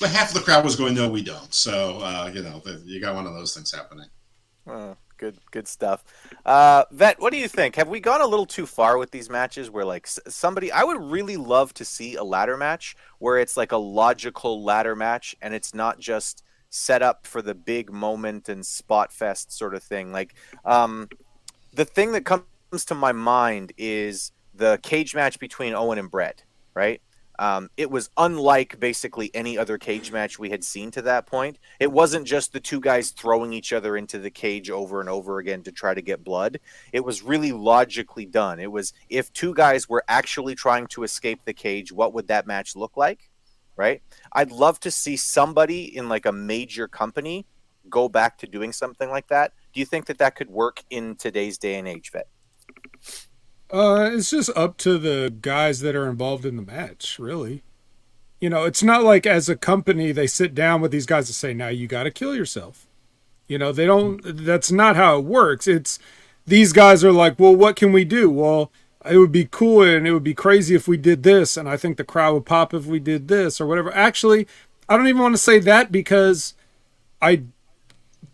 but 0.00 0.10
half 0.10 0.28
of 0.28 0.34
the 0.34 0.42
crowd 0.44 0.64
was 0.64 0.76
going, 0.76 0.94
"No, 0.94 1.08
we 1.08 1.22
don't." 1.22 1.52
So 1.52 1.98
uh, 1.98 2.30
you 2.32 2.42
know, 2.42 2.62
you 2.84 3.00
got 3.00 3.14
one 3.14 3.26
of 3.26 3.34
those 3.34 3.54
things 3.54 3.72
happening. 3.72 4.06
Oh, 4.66 4.96
good, 5.16 5.36
good 5.50 5.66
stuff. 5.66 6.04
Uh, 6.46 6.84
Vet, 6.92 7.20
what 7.20 7.32
do 7.32 7.38
you 7.38 7.48
think? 7.48 7.76
Have 7.76 7.88
we 7.88 7.98
gone 7.98 8.20
a 8.20 8.26
little 8.26 8.46
too 8.46 8.66
far 8.66 8.98
with 8.98 9.10
these 9.10 9.28
matches? 9.28 9.68
Where 9.68 9.84
like 9.84 10.06
somebody, 10.06 10.70
I 10.70 10.84
would 10.84 11.00
really 11.00 11.36
love 11.36 11.74
to 11.74 11.84
see 11.84 12.14
a 12.14 12.24
ladder 12.24 12.56
match 12.56 12.96
where 13.18 13.38
it's 13.38 13.56
like 13.56 13.72
a 13.72 13.76
logical 13.76 14.62
ladder 14.62 14.94
match, 14.94 15.34
and 15.42 15.54
it's 15.54 15.74
not 15.74 15.98
just 15.98 16.44
set 16.70 17.02
up 17.02 17.26
for 17.26 17.42
the 17.42 17.54
big 17.54 17.92
moment 17.92 18.48
and 18.48 18.64
spot 18.64 19.12
fest 19.12 19.52
sort 19.52 19.74
of 19.74 19.82
thing. 19.82 20.12
Like 20.12 20.34
um, 20.64 21.08
the 21.74 21.84
thing 21.84 22.12
that 22.12 22.24
comes 22.24 22.84
to 22.86 22.94
my 22.94 23.12
mind 23.12 23.72
is 23.76 24.32
the 24.54 24.78
cage 24.82 25.14
match 25.14 25.38
between 25.38 25.74
Owen 25.74 25.98
and 25.98 26.10
Bret, 26.10 26.44
right? 26.74 27.02
Um, 27.40 27.70
it 27.78 27.90
was 27.90 28.10
unlike 28.18 28.78
basically 28.78 29.30
any 29.32 29.56
other 29.56 29.78
cage 29.78 30.12
match 30.12 30.38
we 30.38 30.50
had 30.50 30.62
seen 30.62 30.90
to 30.90 31.02
that 31.02 31.26
point. 31.26 31.58
It 31.80 31.90
wasn't 31.90 32.26
just 32.26 32.52
the 32.52 32.60
two 32.60 32.80
guys 32.80 33.12
throwing 33.12 33.54
each 33.54 33.72
other 33.72 33.96
into 33.96 34.18
the 34.18 34.30
cage 34.30 34.68
over 34.68 35.00
and 35.00 35.08
over 35.08 35.38
again 35.38 35.62
to 35.62 35.72
try 35.72 35.94
to 35.94 36.02
get 36.02 36.22
blood. 36.22 36.60
It 36.92 37.02
was 37.02 37.22
really 37.22 37.52
logically 37.52 38.26
done. 38.26 38.60
It 38.60 38.70
was 38.70 38.92
if 39.08 39.32
two 39.32 39.54
guys 39.54 39.88
were 39.88 40.04
actually 40.06 40.54
trying 40.54 40.86
to 40.88 41.02
escape 41.02 41.40
the 41.46 41.54
cage, 41.54 41.90
what 41.90 42.12
would 42.12 42.28
that 42.28 42.46
match 42.46 42.76
look 42.76 42.98
like? 42.98 43.29
Right? 43.80 44.02
I'd 44.32 44.52
love 44.52 44.78
to 44.80 44.90
see 44.90 45.16
somebody 45.16 45.96
in 45.96 46.10
like 46.10 46.26
a 46.26 46.32
major 46.32 46.86
company 46.86 47.46
go 47.88 48.10
back 48.10 48.36
to 48.38 48.46
doing 48.46 48.72
something 48.72 49.08
like 49.08 49.28
that. 49.28 49.54
Do 49.72 49.80
you 49.80 49.86
think 49.86 50.04
that 50.06 50.18
that 50.18 50.36
could 50.36 50.50
work 50.50 50.82
in 50.90 51.16
today's 51.16 51.56
day 51.56 51.78
and 51.78 51.88
age, 51.88 52.12
Vet? 52.12 52.28
Uh, 53.72 54.10
it's 54.12 54.30
just 54.30 54.50
up 54.54 54.76
to 54.78 54.98
the 54.98 55.34
guys 55.40 55.80
that 55.80 55.96
are 55.96 56.10
involved 56.10 56.44
in 56.44 56.56
the 56.56 56.62
match, 56.62 57.18
really. 57.18 57.62
You 58.38 58.50
know, 58.50 58.64
it's 58.64 58.82
not 58.82 59.02
like 59.02 59.26
as 59.26 59.48
a 59.48 59.56
company 59.56 60.12
they 60.12 60.26
sit 60.26 60.54
down 60.54 60.82
with 60.82 60.90
these 60.90 61.06
guys 61.06 61.28
and 61.28 61.34
say, 61.34 61.54
"Now 61.54 61.68
you 61.68 61.86
got 61.86 62.02
to 62.02 62.10
kill 62.10 62.34
yourself." 62.34 62.86
You 63.48 63.58
know, 63.58 63.72
they 63.72 63.86
don't. 63.86 64.20
That's 64.22 64.70
not 64.70 64.96
how 64.96 65.18
it 65.18 65.24
works. 65.24 65.66
It's 65.66 65.98
these 66.46 66.72
guys 66.72 67.02
are 67.02 67.12
like, 67.12 67.38
"Well, 67.38 67.56
what 67.56 67.76
can 67.76 67.92
we 67.92 68.04
do?" 68.04 68.28
Well, 68.30 68.72
it 69.06 69.16
would 69.16 69.32
be 69.32 69.48
cool 69.50 69.82
and 69.82 70.06
it 70.06 70.12
would 70.12 70.24
be 70.24 70.34
crazy 70.34 70.74
if 70.74 70.86
we 70.86 70.96
did 70.96 71.22
this 71.22 71.56
and 71.56 71.68
i 71.68 71.76
think 71.76 71.96
the 71.96 72.04
crowd 72.04 72.34
would 72.34 72.46
pop 72.46 72.74
if 72.74 72.86
we 72.86 72.98
did 72.98 73.28
this 73.28 73.60
or 73.60 73.66
whatever. 73.66 73.94
Actually 73.94 74.46
i 74.88 74.96
don't 74.96 75.08
even 75.08 75.22
want 75.22 75.34
to 75.34 75.38
say 75.38 75.58
that 75.58 75.90
because 75.90 76.54
i 77.22 77.42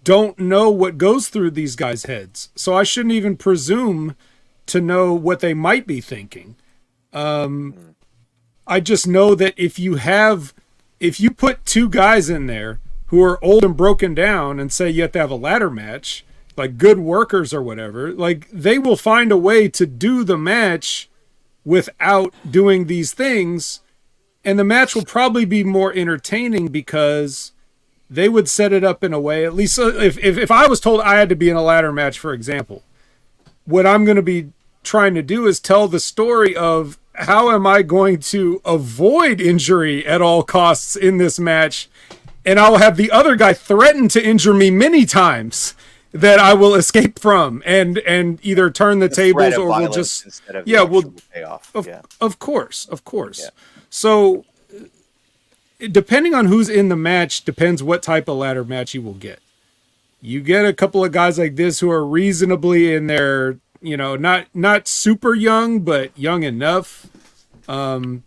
don't 0.05 0.39
know 0.39 0.71
what 0.71 0.99
goes 0.99 1.29
through 1.29 1.51
these 1.51 1.75
guys 1.75 2.05
heads. 2.05 2.51
So 2.55 2.75
i 2.75 2.83
shouldn't 2.83 3.15
even 3.15 3.37
presume 3.37 4.17
to 4.67 4.81
know 4.81 5.13
what 5.13 5.41
they 5.41 5.55
might 5.55 5.87
be 5.87 6.01
thinking. 6.01 6.57
Um 7.13 7.95
i 8.67 8.81
just 8.81 9.07
know 9.07 9.35
that 9.35 9.55
if 9.57 9.79
you 9.79 9.97
have 9.97 10.53
if 10.99 11.21
you 11.21 11.31
put 11.31 11.65
two 11.65 11.89
guys 11.89 12.29
in 12.29 12.47
there 12.47 12.81
who 13.09 13.23
are 13.23 13.43
old 13.45 13.65
and 13.65 13.77
broken 13.77 14.15
down 14.15 14.59
and 14.59 14.73
say 14.73 14.91
you 14.91 15.03
have 15.03 15.13
to 15.13 15.21
have 15.21 15.31
a 15.31 15.37
ladder 15.37 15.71
match 15.71 16.25
like 16.57 16.79
good 16.79 16.99
workers 16.99 17.53
or 17.53 17.63
whatever, 17.63 18.13
like 18.13 18.49
they 18.51 18.79
will 18.79 18.97
find 18.97 19.31
a 19.31 19.37
way 19.37 19.69
to 19.69 19.87
do 19.87 20.25
the 20.25 20.39
match 20.39 21.09
without 21.65 22.33
doing 22.49 22.87
these 22.87 23.13
things. 23.13 23.81
And 24.45 24.59
the 24.59 24.65
match 24.65 24.95
will 24.95 25.05
probably 25.05 25.45
be 25.45 25.65
more 25.65 25.93
entertaining 25.93 26.69
because 26.69 27.53
they 28.09 28.29
would 28.29 28.49
set 28.49 28.73
it 28.73 28.85
up 28.85 29.03
in 29.03 29.13
a 29.13 29.21
way, 29.21 29.45
at 29.45 29.55
least 29.55 29.79
if, 29.79 30.17
if, 30.19 30.39
if 30.39 30.51
I 30.51 30.67
was 30.67 30.81
told 30.81 31.01
I 31.01 31.17
had 31.17 31.29
to 31.29 31.37
be 31.37 31.51
in 31.51 31.57
a 31.57 31.63
ladder 31.63 31.93
match, 31.93 32.19
for 32.19 32.33
example, 32.33 32.85
what 33.65 33.87
I'm 33.87 34.05
going 34.05 34.17
to 34.17 34.23
be 34.23 34.53
trying 34.85 35.15
to 35.15 35.23
do 35.23 35.47
is 35.47 35.59
tell 35.59 35.89
the 35.89 35.99
story 35.99 36.55
of 36.55 36.99
how 37.15 37.51
am 37.51 37.67
I 37.67 37.83
going 37.83 38.21
to 38.21 38.61
avoid 38.65 39.41
injury 39.41 40.07
at 40.07 40.23
all 40.23 40.43
costs 40.45 40.95
in 40.95 41.19
this 41.19 41.41
match? 41.41 41.89
And 42.45 42.61
I'll 42.61 42.77
have 42.77 42.97
the 42.97 43.11
other 43.11 43.35
guy 43.35 43.53
threaten 43.53 44.07
to 44.09 44.25
injure 44.25 44.55
me 44.55 44.71
many 44.71 45.05
times 45.05 45.75
that 46.13 46.39
I 46.39 46.55
will 46.55 46.75
escape 46.75 47.19
from 47.19 47.63
and 47.67 47.99
and 47.99 48.39
either 48.43 48.71
turn 48.71 49.01
the, 49.01 49.09
The 49.09 49.15
tables 49.17 49.55
or 49.55 49.69
we'll 49.69 49.91
just 49.93 50.43
yeah 50.65 50.83
we'll 50.83 51.13
payoff. 51.33 51.75
of, 51.75 51.87
Yeah. 51.87 52.03
of 52.21 52.39
course 52.39 52.87
of 52.87 53.05
course. 53.05 53.51
So 53.91 54.45
uh, 54.75 55.89
depending 55.91 56.35
on 56.35 56.47
who's 56.47 56.69
in 56.69 56.89
the 56.89 56.97
match 56.97 57.45
depends 57.45 57.83
what 57.83 58.03
type 58.03 58.29
of 58.29 58.37
ladder 58.39 58.65
match 58.65 58.95
you 58.95 59.03
will 59.03 59.15
get. 59.15 59.41
You 60.23 60.41
get 60.41 60.65
a 60.65 60.73
couple 60.73 61.05
of 61.05 61.13
guys 61.13 61.39
like 61.39 61.57
this 61.57 61.81
who 61.81 61.91
are 61.91 62.05
reasonably 62.05 62.95
in 62.95 63.07
their 63.07 63.59
you 63.83 63.97
know 63.97 64.17
not 64.17 64.47
not 64.55 64.89
super 64.89 65.35
young 65.35 65.81
but 65.81 66.17
young 66.19 66.43
enough 66.43 67.07
um 67.69 68.23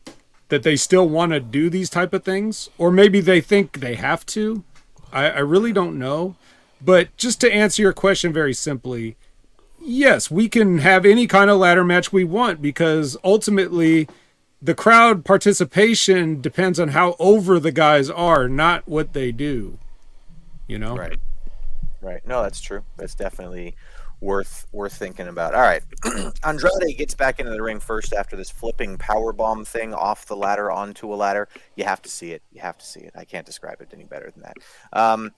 that 0.50 0.64
they 0.64 0.76
still 0.76 1.08
want 1.10 1.32
to 1.32 1.40
do 1.40 1.70
these 1.70 1.90
type 1.90 2.14
of 2.14 2.24
things 2.24 2.70
or 2.78 2.92
maybe 2.92 3.20
they 3.22 3.42
think 3.42 3.80
they 3.80 3.96
have 3.96 4.26
to. 4.28 4.64
I, 5.12 5.26
I 5.30 5.40
really 5.40 5.74
don't 5.74 5.98
know 5.98 6.36
but 6.82 7.16
just 7.18 7.42
to 7.42 7.52
answer 7.54 7.82
your 7.82 7.94
question 7.94 8.32
very 8.34 8.54
simply 8.54 9.16
yes 9.82 10.30
we 10.30 10.48
can 10.48 10.80
have 10.80 11.06
any 11.06 11.28
kind 11.28 11.50
of 11.50 11.58
ladder 11.58 11.84
match 11.84 12.12
we 12.12 12.24
want 12.24 12.62
because 12.62 13.18
ultimately 13.24 14.08
the 14.62 14.76
crowd 14.76 15.24
participation 15.24 16.42
depends 16.42 16.80
on 16.80 16.90
how 16.90 17.16
over 17.20 17.60
the 17.60 17.72
guys 17.72 18.10
are 18.10 18.50
not 18.50 18.88
what 18.88 19.14
they 19.14 19.32
do 19.32 19.78
you 20.68 20.78
know 20.78 20.96
right 20.96 21.20
Right. 22.02 22.26
No, 22.26 22.42
that's 22.42 22.62
true. 22.62 22.84
That's 22.98 23.16
definitely 23.16 23.76
worth 24.22 24.68
worth 24.72 24.94
thinking 24.94 25.28
about. 25.28 25.54
All 25.54 25.62
right. 25.62 25.84
Andrade 26.44 26.98
gets 26.98 27.14
back 27.14 27.40
into 27.40 27.52
the 27.52 27.62
ring 27.62 27.80
first 27.80 28.14
after 28.14 28.36
this 28.36 28.50
flipping 28.50 28.98
power 28.98 29.34
bomb 29.34 29.66
thing 29.66 29.94
off 29.94 30.26
the 30.26 30.36
ladder 30.36 30.72
onto 30.72 31.14
a 31.14 31.16
ladder. 31.16 31.48
You 31.76 31.86
have 31.86 32.02
to 32.04 32.10
see 32.10 32.32
it. 32.32 32.42
You 32.52 32.62
have 32.62 32.78
to 32.78 32.86
see 32.86 33.02
it. 33.02 33.14
I 33.16 33.26
can't 33.26 33.46
describe 33.46 33.82
it 33.82 33.90
any 33.94 34.06
better 34.06 34.32
than 34.32 34.44
that. 34.44 34.58
Um, 34.94 35.32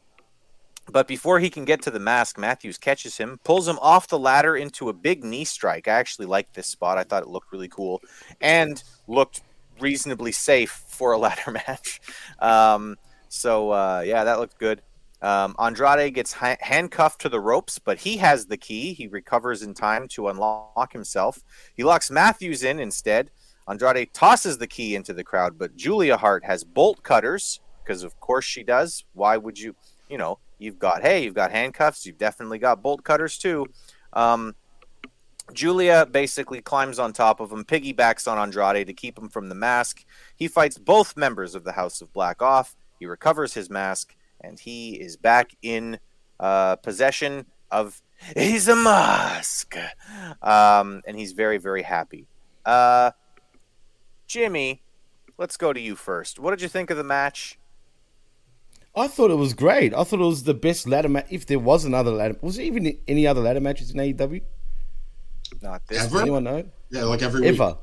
but 0.89 1.07
before 1.07 1.39
he 1.39 1.49
can 1.49 1.65
get 1.65 1.81
to 1.83 1.91
the 1.91 1.99
mask, 1.99 2.37
Matthews 2.37 2.77
catches 2.77 3.17
him, 3.17 3.39
pulls 3.43 3.67
him 3.67 3.79
off 3.81 4.07
the 4.07 4.19
ladder 4.19 4.57
into 4.57 4.89
a 4.89 4.93
big 4.93 5.23
knee 5.23 5.45
strike. 5.45 5.87
I 5.87 5.91
actually 5.91 6.25
liked 6.25 6.53
this 6.53 6.67
spot. 6.67 6.97
I 6.97 7.03
thought 7.03 7.23
it 7.23 7.29
looked 7.29 7.51
really 7.51 7.67
cool 7.67 8.01
and 8.41 8.81
looked 9.07 9.41
reasonably 9.79 10.31
safe 10.31 10.83
for 10.87 11.11
a 11.11 11.17
ladder 11.19 11.51
match. 11.51 12.01
Um, 12.39 12.97
so 13.29 13.71
uh, 13.71 14.03
yeah, 14.05 14.23
that 14.23 14.39
looked 14.39 14.57
good. 14.57 14.81
Um, 15.21 15.55
Andrade 15.59 16.13
gets 16.15 16.33
ha- 16.33 16.57
handcuffed 16.61 17.21
to 17.21 17.29
the 17.29 17.39
ropes, 17.39 17.77
but 17.77 17.99
he 17.99 18.17
has 18.17 18.47
the 18.47 18.57
key. 18.57 18.93
He 18.93 19.07
recovers 19.07 19.61
in 19.61 19.73
time 19.73 20.07
to 20.09 20.29
unlock 20.29 20.91
himself. 20.91 21.43
He 21.75 21.83
locks 21.83 22.09
Matthews 22.09 22.63
in 22.63 22.79
instead. 22.79 23.29
Andrade 23.67 24.13
tosses 24.13 24.57
the 24.57 24.67
key 24.67 24.95
into 24.95 25.13
the 25.13 25.23
crowd, 25.23 25.59
but 25.59 25.75
Julia 25.75 26.17
Hart 26.17 26.43
has 26.43 26.63
bolt 26.63 27.03
cutters 27.03 27.59
because, 27.83 28.03
of 28.03 28.19
course, 28.19 28.45
she 28.45 28.63
does. 28.63 29.05
Why 29.13 29.37
would 29.37 29.59
you? 29.59 29.75
You 30.09 30.17
know, 30.17 30.39
you've 30.61 30.79
got 30.79 31.01
hey, 31.01 31.23
you've 31.23 31.33
got 31.33 31.51
handcuffs. 31.51 32.05
You've 32.05 32.17
definitely 32.17 32.59
got 32.59 32.81
bolt 32.81 33.03
cutters 33.03 33.37
too. 33.37 33.65
Um, 34.13 34.55
Julia 35.53 36.05
basically 36.09 36.61
climbs 36.61 36.99
on 36.99 37.13
top 37.13 37.39
of 37.39 37.51
him, 37.51 37.65
piggybacks 37.65 38.31
on 38.31 38.37
Andrade 38.37 38.87
to 38.87 38.93
keep 38.93 39.17
him 39.17 39.29
from 39.29 39.49
the 39.49 39.55
mask. 39.55 40.05
He 40.35 40.47
fights 40.47 40.77
both 40.77 41.17
members 41.17 41.55
of 41.55 41.63
the 41.63 41.73
House 41.73 42.01
of 42.01 42.13
Black 42.13 42.41
off. 42.41 42.75
He 42.99 43.05
recovers 43.05 43.53
his 43.53 43.69
mask, 43.69 44.15
and 44.39 44.59
he 44.59 44.93
is 44.93 45.17
back 45.17 45.51
in 45.61 45.99
uh, 46.39 46.77
possession 46.77 47.45
of 47.71 48.01
his 48.35 48.67
mask. 48.67 49.75
Um, 50.41 51.01
and 51.05 51.17
he's 51.17 51.31
very, 51.31 51.57
very 51.57 51.81
happy. 51.81 52.27
Uh, 52.65 53.11
Jimmy, 54.27 54.81
let's 55.37 55.57
go 55.57 55.73
to 55.73 55.79
you 55.79 55.95
first. 55.95 56.39
What 56.39 56.51
did 56.51 56.61
you 56.61 56.69
think 56.69 56.89
of 56.89 56.97
the 56.97 57.03
match? 57.03 57.57
I 58.95 59.07
thought 59.07 59.31
it 59.31 59.35
was 59.35 59.53
great. 59.53 59.93
I 59.93 60.03
thought 60.03 60.19
it 60.19 60.25
was 60.25 60.43
the 60.43 60.53
best 60.53 60.87
ladder 60.87 61.07
match. 61.09 61.27
If 61.29 61.45
there 61.45 61.59
was 61.59 61.85
another 61.85 62.11
ladder, 62.11 62.35
was 62.41 62.57
there 62.57 62.65
even 62.65 62.97
any 63.07 63.25
other 63.25 63.41
ladder 63.41 63.61
matches 63.61 63.91
in 63.91 63.97
AEW? 63.97 64.41
Not 65.61 65.87
this 65.87 65.99
Does 65.99 66.07
Ever? 66.07 66.21
anyone 66.21 66.43
know? 66.43 66.63
Yeah, 66.89 67.03
like 67.05 67.21
every 67.21 67.41
week. 67.41 67.49
ever. 67.49 67.77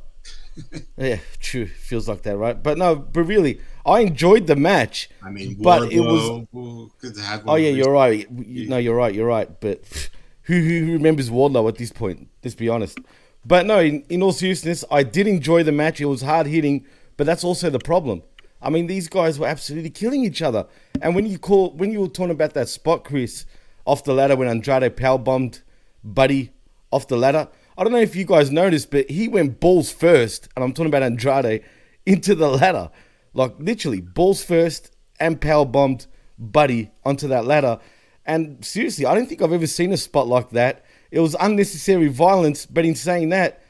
yeah, 0.96 1.18
true. 1.38 1.66
Feels 1.66 2.08
like 2.08 2.22
that, 2.22 2.36
right? 2.36 2.60
But 2.62 2.76
no, 2.78 2.96
but 2.96 3.22
really, 3.22 3.60
I 3.86 4.00
enjoyed 4.00 4.46
the 4.46 4.56
match. 4.56 5.08
I 5.22 5.30
mean, 5.30 5.56
but 5.60 5.92
it 5.92 6.00
was. 6.00 6.20
Wardlow, 6.22 6.48
who 6.52 6.90
could 7.00 7.16
have 7.18 7.42
Oh 7.46 7.52
one 7.52 7.62
yeah, 7.62 7.70
you're 7.70 7.92
right. 7.92 8.26
You- 8.30 8.68
No, 8.68 8.76
you're 8.76 8.96
right. 8.96 9.14
You're 9.14 9.28
right. 9.28 9.48
But 9.60 10.10
who 10.42 10.60
who 10.60 10.92
remembers 10.92 11.30
Wardlow 11.30 11.68
at 11.68 11.76
this 11.76 11.92
point? 11.92 12.28
Let's 12.42 12.54
be 12.56 12.68
honest. 12.68 12.98
But 13.46 13.64
no, 13.66 13.78
in, 13.78 14.02
in 14.10 14.22
all 14.22 14.32
seriousness, 14.32 14.84
I 14.90 15.04
did 15.04 15.26
enjoy 15.26 15.62
the 15.62 15.72
match. 15.72 16.00
It 16.00 16.06
was 16.06 16.22
hard 16.22 16.46
hitting, 16.48 16.84
but 17.16 17.24
that's 17.24 17.44
also 17.44 17.70
the 17.70 17.78
problem. 17.78 18.22
I 18.60 18.70
mean, 18.70 18.86
these 18.86 19.08
guys 19.08 19.38
were 19.38 19.46
absolutely 19.46 19.90
killing 19.90 20.24
each 20.24 20.42
other. 20.42 20.66
And 21.00 21.14
when 21.14 21.26
you 21.26 21.38
call 21.38 21.70
when 21.72 21.92
you 21.92 22.00
were 22.00 22.08
talking 22.08 22.32
about 22.32 22.54
that 22.54 22.68
spot, 22.68 23.04
Chris, 23.04 23.46
off 23.84 24.04
the 24.04 24.14
ladder 24.14 24.36
when 24.36 24.48
Andrade 24.48 24.96
power 24.96 25.18
bombed 25.18 25.62
Buddy 26.02 26.50
off 26.90 27.08
the 27.08 27.16
ladder, 27.16 27.48
I 27.76 27.84
don't 27.84 27.92
know 27.92 28.00
if 28.00 28.16
you 28.16 28.24
guys 28.24 28.50
noticed, 28.50 28.90
but 28.90 29.08
he 29.08 29.28
went 29.28 29.60
balls 29.60 29.92
first, 29.92 30.48
and 30.56 30.64
I'm 30.64 30.72
talking 30.72 30.88
about 30.88 31.02
Andrade 31.02 31.62
into 32.06 32.34
the 32.34 32.48
ladder, 32.48 32.90
like 33.34 33.54
literally 33.58 34.00
balls 34.00 34.42
first, 34.42 34.96
and 35.20 35.40
power 35.40 35.64
bombed 35.64 36.06
Buddy 36.38 36.90
onto 37.04 37.28
that 37.28 37.44
ladder. 37.44 37.78
And 38.26 38.64
seriously, 38.64 39.06
I 39.06 39.14
don't 39.14 39.26
think 39.26 39.40
I've 39.40 39.52
ever 39.52 39.66
seen 39.66 39.92
a 39.92 39.96
spot 39.96 40.26
like 40.26 40.50
that. 40.50 40.84
It 41.10 41.20
was 41.20 41.34
unnecessary 41.40 42.08
violence, 42.08 42.66
but 42.66 42.84
in 42.84 42.94
saying 42.94 43.30
that, 43.30 43.62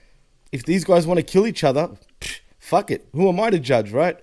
if 0.50 0.64
these 0.64 0.84
guys 0.84 1.06
want 1.06 1.18
to 1.18 1.22
kill 1.22 1.46
each 1.46 1.62
other, 1.62 1.90
psh, 2.20 2.40
fuck 2.58 2.90
it. 2.90 3.06
Who 3.12 3.28
am 3.28 3.38
I 3.38 3.50
to 3.50 3.58
judge, 3.58 3.92
right? 3.92 4.18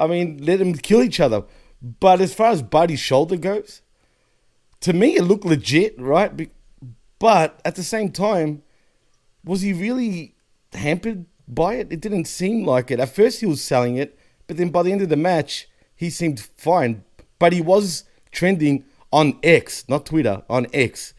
I 0.00 0.06
mean, 0.06 0.38
let 0.42 0.58
them 0.58 0.72
kill 0.74 1.02
each 1.02 1.20
other. 1.20 1.44
But 1.80 2.20
as 2.20 2.34
far 2.34 2.50
as 2.50 2.62
Buddy's 2.62 3.00
shoulder 3.00 3.36
goes, 3.36 3.82
to 4.80 4.92
me 4.92 5.16
it 5.16 5.22
looked 5.22 5.44
legit, 5.44 6.00
right? 6.00 6.50
But 7.18 7.60
at 7.64 7.76
the 7.76 7.82
same 7.82 8.10
time, 8.10 8.62
was 9.44 9.60
he 9.60 9.72
really 9.72 10.34
hampered 10.72 11.26
by 11.46 11.74
it? 11.74 11.92
It 11.92 12.00
didn't 12.00 12.24
seem 12.24 12.64
like 12.64 12.90
it. 12.90 12.98
At 12.98 13.14
first 13.14 13.40
he 13.40 13.46
was 13.46 13.62
selling 13.62 13.96
it, 13.96 14.18
but 14.46 14.56
then 14.56 14.70
by 14.70 14.82
the 14.82 14.92
end 14.92 15.02
of 15.02 15.10
the 15.10 15.16
match, 15.16 15.68
he 15.94 16.10
seemed 16.10 16.40
fine. 16.40 17.04
But 17.38 17.52
he 17.52 17.60
was 17.60 18.04
trending 18.32 18.84
on 19.12 19.38
X, 19.42 19.84
not 19.88 20.06
Twitter, 20.06 20.42
on 20.48 20.66
X. 20.72 21.14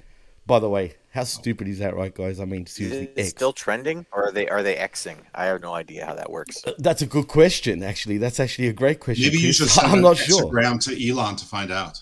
By 0.46 0.60
the 0.60 0.70
way, 0.70 0.96
how 1.12 1.24
stupid 1.26 1.68
is 1.68 1.80
that, 1.80 1.96
right, 1.96 2.14
guys? 2.14 2.40
I 2.40 2.46
mean, 2.46 2.64
Is 2.64 2.80
it 2.80 3.14
X. 3.18 3.30
still 3.30 3.54
trending, 3.54 4.06
or 4.12 4.30
are 4.30 4.32
they 4.32 4.48
are 4.48 4.64
they 4.64 4.76
Xing? 4.76 5.18
I 5.36 5.46
have 5.46 5.62
no 5.62 5.74
idea 5.74 6.06
how 6.06 6.16
that 6.16 6.32
works. 6.32 6.66
Uh, 6.66 6.72
that's 6.80 7.02
a 7.02 7.06
good 7.06 7.28
question, 7.28 7.84
actually. 7.84 8.18
That's 8.18 8.40
actually 8.40 8.70
a 8.70 8.74
great 8.74 9.00
question. 9.00 9.26
Maybe 9.26 9.40
you 9.40 9.52
should 9.52 9.70
send 9.70 9.88
I'm 9.88 9.96
an 9.96 10.02
not 10.02 10.18
sure. 10.18 10.44
Instagram 10.44 10.84
to 10.86 11.10
Elon 11.10 11.36
to 11.36 11.46
find 11.46 11.72
out. 11.72 12.02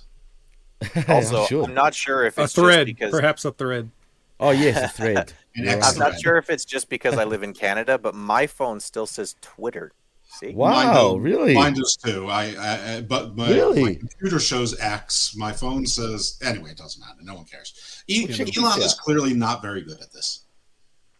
Also, 1.09 1.45
sure. 1.45 1.65
I'm 1.65 1.73
not 1.73 1.93
sure 1.93 2.23
if 2.23 2.37
a 2.37 2.47
thread 2.47 2.87
just 2.87 2.97
because 2.97 3.11
perhaps 3.11 3.43
a 3.43 3.51
thread 3.51 3.91
Oh 4.39 4.51
yes, 4.51 4.77
a 4.81 4.87
thread. 4.87 5.33
An 5.55 5.65
You're 5.65 5.73
X 5.73 5.91
I'm 5.91 5.99
not 5.99 6.19
sure 6.19 6.37
if 6.37 6.49
it's 6.49 6.63
just 6.63 6.87
because 6.89 7.17
I 7.17 7.25
live 7.25 7.43
in 7.43 7.53
Canada, 7.53 7.97
but 7.97 8.15
my 8.15 8.47
phone 8.47 8.79
still 8.79 9.05
says 9.05 9.35
Twitter. 9.41 9.91
See? 10.39 10.53
Wow, 10.53 10.71
Mine 10.71 10.95
do- 10.95 11.19
really? 11.19 11.53
Mine 11.53 11.73
does 11.73 11.97
too. 11.97 12.27
I, 12.27 12.53
I, 12.57 12.95
I 12.97 13.01
but 13.01 13.35
my, 13.35 13.49
Really? 13.49 13.83
my 13.83 13.93
computer 13.95 14.39
shows 14.39 14.79
X. 14.79 15.35
My 15.35 15.51
phone 15.51 15.85
says 15.85 16.39
anyway. 16.43 16.71
It 16.71 16.77
doesn't 16.77 17.01
matter. 17.01 17.17
No 17.21 17.35
one 17.35 17.43
cares. 17.45 18.03
E- 18.07 18.25
Well, 18.27 18.37
check 18.37 18.47
this 18.47 18.57
Elon 18.57 18.81
is 18.81 18.93
clearly 18.93 19.33
not 19.33 19.61
very 19.61 19.81
good 19.81 19.99
at 20.01 20.11
this. 20.13 20.45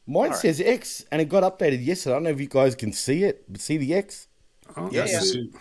Mine 0.08 0.34
says 0.34 0.60
X, 0.62 1.04
and 1.12 1.22
it 1.22 1.26
got 1.30 1.44
updated 1.44 1.86
yesterday. 1.86 2.14
I 2.14 2.16
don't 2.16 2.24
know 2.24 2.30
if 2.32 2.40
you 2.40 2.48
guys 2.48 2.74
can 2.76 2.94
see 2.94 3.26
it, 3.26 3.44
but 3.52 3.60
see 3.62 3.78
the 3.78 3.94
X. 3.94 4.28
oh, 4.78 4.90
Yeah, 4.92 5.04
I 5.04 5.06
yeah. 5.06 5.20
see, 5.20 5.52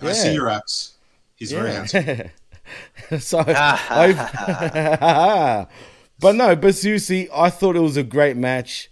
I 0.00 0.12
see 0.12 0.32
your 0.32 0.48
X. 0.48 0.94
He's 1.36 1.52
very 1.52 1.72
handsome. 1.72 2.30
so, 3.20 3.42
I, 3.46 5.66
but 6.20 6.34
no, 6.36 6.56
but 6.56 6.74
seriously, 6.74 7.28
I 7.34 7.50
thought 7.50 7.76
it 7.76 7.80
was 7.80 7.96
a 7.96 8.02
great 8.02 8.36
match. 8.36 8.90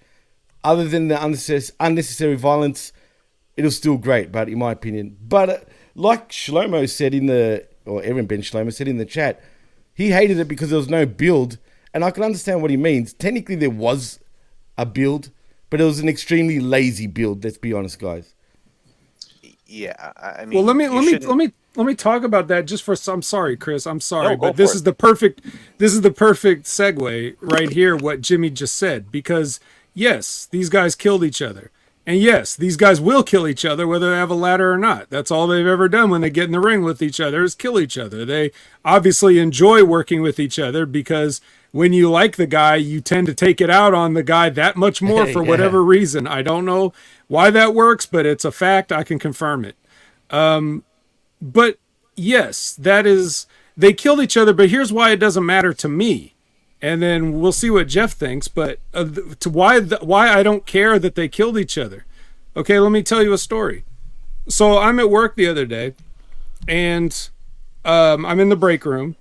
Other 0.64 0.88
than 0.88 1.08
the 1.08 1.22
unnecessary, 1.24 1.76
unnecessary 1.80 2.34
violence, 2.34 2.92
it 3.56 3.64
was 3.64 3.76
still 3.76 3.96
great. 3.96 4.32
But 4.32 4.48
in 4.48 4.58
my 4.58 4.72
opinion, 4.72 5.16
but 5.26 5.50
uh, 5.50 5.58
like 5.94 6.30
Shlomo 6.30 6.88
said 6.88 7.14
in 7.14 7.26
the, 7.26 7.66
or 7.84 8.02
Aaron 8.02 8.26
Ben 8.26 8.42
Shlomo 8.42 8.72
said 8.72 8.88
in 8.88 8.98
the 8.98 9.04
chat, 9.04 9.42
he 9.94 10.10
hated 10.10 10.38
it 10.38 10.48
because 10.48 10.68
there 10.70 10.78
was 10.78 10.88
no 10.90 11.06
build, 11.06 11.58
and 11.94 12.04
I 12.04 12.10
can 12.10 12.22
understand 12.22 12.60
what 12.62 12.70
he 12.70 12.76
means. 12.76 13.12
Technically, 13.12 13.56
there 13.56 13.70
was 13.70 14.20
a 14.76 14.84
build, 14.84 15.30
but 15.70 15.80
it 15.80 15.84
was 15.84 16.00
an 16.00 16.08
extremely 16.08 16.60
lazy 16.60 17.06
build. 17.06 17.42
Let's 17.44 17.58
be 17.58 17.72
honest, 17.72 17.98
guys. 17.98 18.34
Yeah, 19.66 19.94
I 20.16 20.42
I 20.42 20.44
mean, 20.44 20.56
well 20.56 20.64
let 20.64 20.76
me 20.76 20.88
let 20.88 21.00
me 21.00 21.12
shouldn't- 21.12 21.28
let 21.28 21.36
me 21.36 21.52
let 21.74 21.86
me 21.86 21.94
talk 21.94 22.22
about 22.22 22.48
that 22.48 22.66
just 22.66 22.82
for. 22.84 22.94
I'm 23.08 23.22
sorry, 23.22 23.56
Chris. 23.56 23.86
I'm 23.86 24.00
sorry, 24.00 24.30
No, 24.30 24.36
but 24.36 24.56
this 24.56 24.70
for 24.72 24.76
is 24.76 24.82
the 24.84 24.92
perfect. 24.92 25.40
This 25.78 25.92
is 25.92 26.02
the 26.02 26.12
perfect 26.12 26.66
segue 26.66 27.36
right 27.40 27.70
here. 27.70 27.96
What 27.96 28.20
Jimmy 28.20 28.48
just 28.50 28.76
said, 28.76 29.10
because 29.10 29.58
yes, 29.92 30.46
these 30.50 30.68
guys 30.68 30.94
killed 30.94 31.24
each 31.24 31.42
other, 31.42 31.70
and 32.06 32.18
yes, 32.20 32.54
these 32.54 32.76
guys 32.76 33.00
will 33.00 33.22
kill 33.24 33.48
each 33.48 33.64
other 33.64 33.86
whether 33.86 34.10
they 34.10 34.16
have 34.16 34.30
a 34.30 34.34
ladder 34.34 34.72
or 34.72 34.78
not. 34.78 35.10
That's 35.10 35.30
all 35.30 35.46
they've 35.48 35.66
ever 35.66 35.88
done 35.88 36.08
when 36.10 36.20
they 36.20 36.30
get 36.30 36.44
in 36.44 36.52
the 36.52 36.60
ring 36.60 36.82
with 36.84 37.02
each 37.02 37.18
other 37.20 37.42
is 37.42 37.54
kill 37.56 37.80
each 37.80 37.98
other. 37.98 38.24
They 38.24 38.52
obviously 38.84 39.38
enjoy 39.40 39.82
working 39.84 40.22
with 40.22 40.38
each 40.38 40.58
other 40.58 40.86
because 40.86 41.40
when 41.72 41.92
you 41.92 42.08
like 42.08 42.36
the 42.36 42.46
guy, 42.46 42.76
you 42.76 43.00
tend 43.00 43.26
to 43.26 43.34
take 43.34 43.60
it 43.60 43.68
out 43.68 43.92
on 43.92 44.14
the 44.14 44.22
guy 44.22 44.48
that 44.50 44.76
much 44.76 45.02
more 45.02 45.26
for 45.26 45.42
Yeah. 45.42 45.48
whatever 45.50 45.82
reason. 45.82 46.28
I 46.28 46.42
don't 46.42 46.64
know 46.64 46.92
why 47.26 47.50
that 47.50 47.74
works, 47.74 48.06
but 48.06 48.24
it's 48.24 48.44
a 48.44 48.52
fact. 48.52 48.92
I 48.92 49.02
can 49.02 49.18
confirm 49.18 49.64
it. 49.64 49.74
Um, 50.30 50.84
but 51.42 51.78
yes, 52.14 52.72
that 52.78 53.04
is 53.04 53.46
they 53.76 53.92
killed 53.92 54.20
each 54.20 54.36
other. 54.36 54.52
But 54.54 54.70
here's 54.70 54.92
why 54.92 55.10
it 55.10 55.16
doesn't 55.18 55.44
matter 55.44 55.72
to 55.74 55.88
me, 55.88 56.35
and 56.82 57.02
then 57.02 57.40
we'll 57.40 57.52
see 57.52 57.70
what 57.70 57.88
Jeff 57.88 58.12
thinks. 58.12 58.48
But 58.48 58.78
uh, 58.94 59.04
th- 59.04 59.38
to 59.40 59.50
why 59.50 59.80
the, 59.80 59.98
why 59.98 60.28
I 60.28 60.42
don't 60.42 60.66
care 60.66 60.98
that 60.98 61.14
they 61.14 61.28
killed 61.28 61.58
each 61.58 61.78
other. 61.78 62.04
Okay, 62.56 62.78
let 62.78 62.90
me 62.92 63.02
tell 63.02 63.22
you 63.22 63.32
a 63.32 63.38
story. 63.38 63.84
So 64.48 64.78
I'm 64.78 64.98
at 64.98 65.10
work 65.10 65.36
the 65.36 65.48
other 65.48 65.66
day, 65.66 65.94
and 66.68 67.28
um, 67.84 68.24
I'm 68.24 68.40
in 68.40 68.48
the 68.48 68.56
break 68.56 68.84
room, 68.84 69.16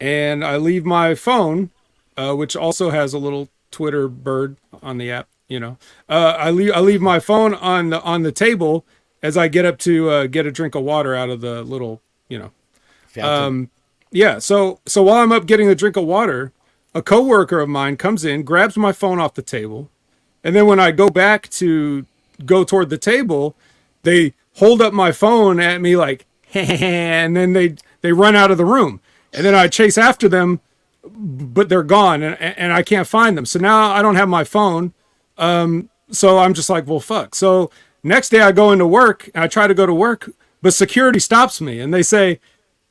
and 0.00 0.44
I 0.44 0.56
leave 0.56 0.84
my 0.84 1.14
phone, 1.14 1.70
uh, 2.16 2.34
which 2.34 2.56
also 2.56 2.90
has 2.90 3.12
a 3.12 3.18
little 3.18 3.48
Twitter 3.70 4.08
bird 4.08 4.56
on 4.82 4.98
the 4.98 5.10
app. 5.10 5.28
You 5.48 5.60
know, 5.60 5.78
uh, 6.08 6.36
I 6.38 6.50
leave 6.50 6.72
I 6.74 6.80
leave 6.80 7.02
my 7.02 7.18
phone 7.18 7.54
on 7.54 7.90
the 7.90 8.00
on 8.02 8.22
the 8.22 8.32
table 8.32 8.86
as 9.22 9.36
I 9.36 9.48
get 9.48 9.64
up 9.64 9.78
to 9.80 10.10
uh, 10.10 10.26
get 10.26 10.46
a 10.46 10.50
drink 10.50 10.74
of 10.74 10.82
water 10.84 11.14
out 11.14 11.28
of 11.30 11.40
the 11.40 11.62
little, 11.62 12.00
you 12.28 12.38
know, 12.38 12.50
Fountain. 13.08 13.44
um, 13.44 13.70
yeah. 14.10 14.38
So 14.38 14.80
so 14.86 15.02
while 15.02 15.22
I'm 15.22 15.32
up 15.32 15.46
getting 15.46 15.68
a 15.68 15.74
drink 15.74 15.96
of 15.96 16.04
water, 16.04 16.52
a 16.94 17.02
coworker 17.02 17.60
of 17.60 17.68
mine 17.68 17.96
comes 17.96 18.24
in, 18.24 18.42
grabs 18.42 18.76
my 18.76 18.92
phone 18.92 19.18
off 19.18 19.34
the 19.34 19.42
table, 19.42 19.90
and 20.42 20.54
then 20.54 20.66
when 20.66 20.80
I 20.80 20.92
go 20.92 21.08
back 21.08 21.48
to 21.50 22.06
go 22.44 22.64
toward 22.64 22.90
the 22.90 22.98
table, 22.98 23.56
they 24.02 24.34
hold 24.54 24.80
up 24.80 24.92
my 24.92 25.12
phone 25.12 25.60
at 25.60 25.80
me 25.80 25.96
like, 25.96 26.26
and 26.54 27.36
then 27.36 27.52
they 27.52 27.76
they 28.00 28.12
run 28.12 28.36
out 28.36 28.50
of 28.50 28.58
the 28.58 28.64
room, 28.64 29.00
and 29.32 29.44
then 29.44 29.54
I 29.54 29.68
chase 29.68 29.98
after 29.98 30.28
them, 30.28 30.60
but 31.04 31.68
they're 31.68 31.82
gone, 31.82 32.22
and 32.22 32.36
and 32.40 32.72
I 32.72 32.82
can't 32.82 33.08
find 33.08 33.36
them. 33.36 33.46
So 33.46 33.58
now 33.58 33.90
I 33.90 34.02
don't 34.02 34.16
have 34.16 34.28
my 34.28 34.44
phone. 34.44 34.92
Um, 35.36 35.90
so 36.10 36.38
I'm 36.38 36.54
just 36.54 36.70
like, 36.70 36.86
well, 36.86 37.00
fuck. 37.00 37.34
So 37.34 37.70
next 38.02 38.28
day 38.30 38.40
I 38.40 38.52
go 38.52 38.72
into 38.72 38.86
work 38.86 39.28
and 39.34 39.42
I 39.42 39.48
try 39.48 39.66
to 39.66 39.74
go 39.74 39.86
to 39.86 39.94
work, 39.94 40.30
but 40.62 40.74
security 40.74 41.18
stops 41.18 41.60
me 41.60 41.80
and 41.80 41.92
they 41.92 42.02
say, 42.02 42.40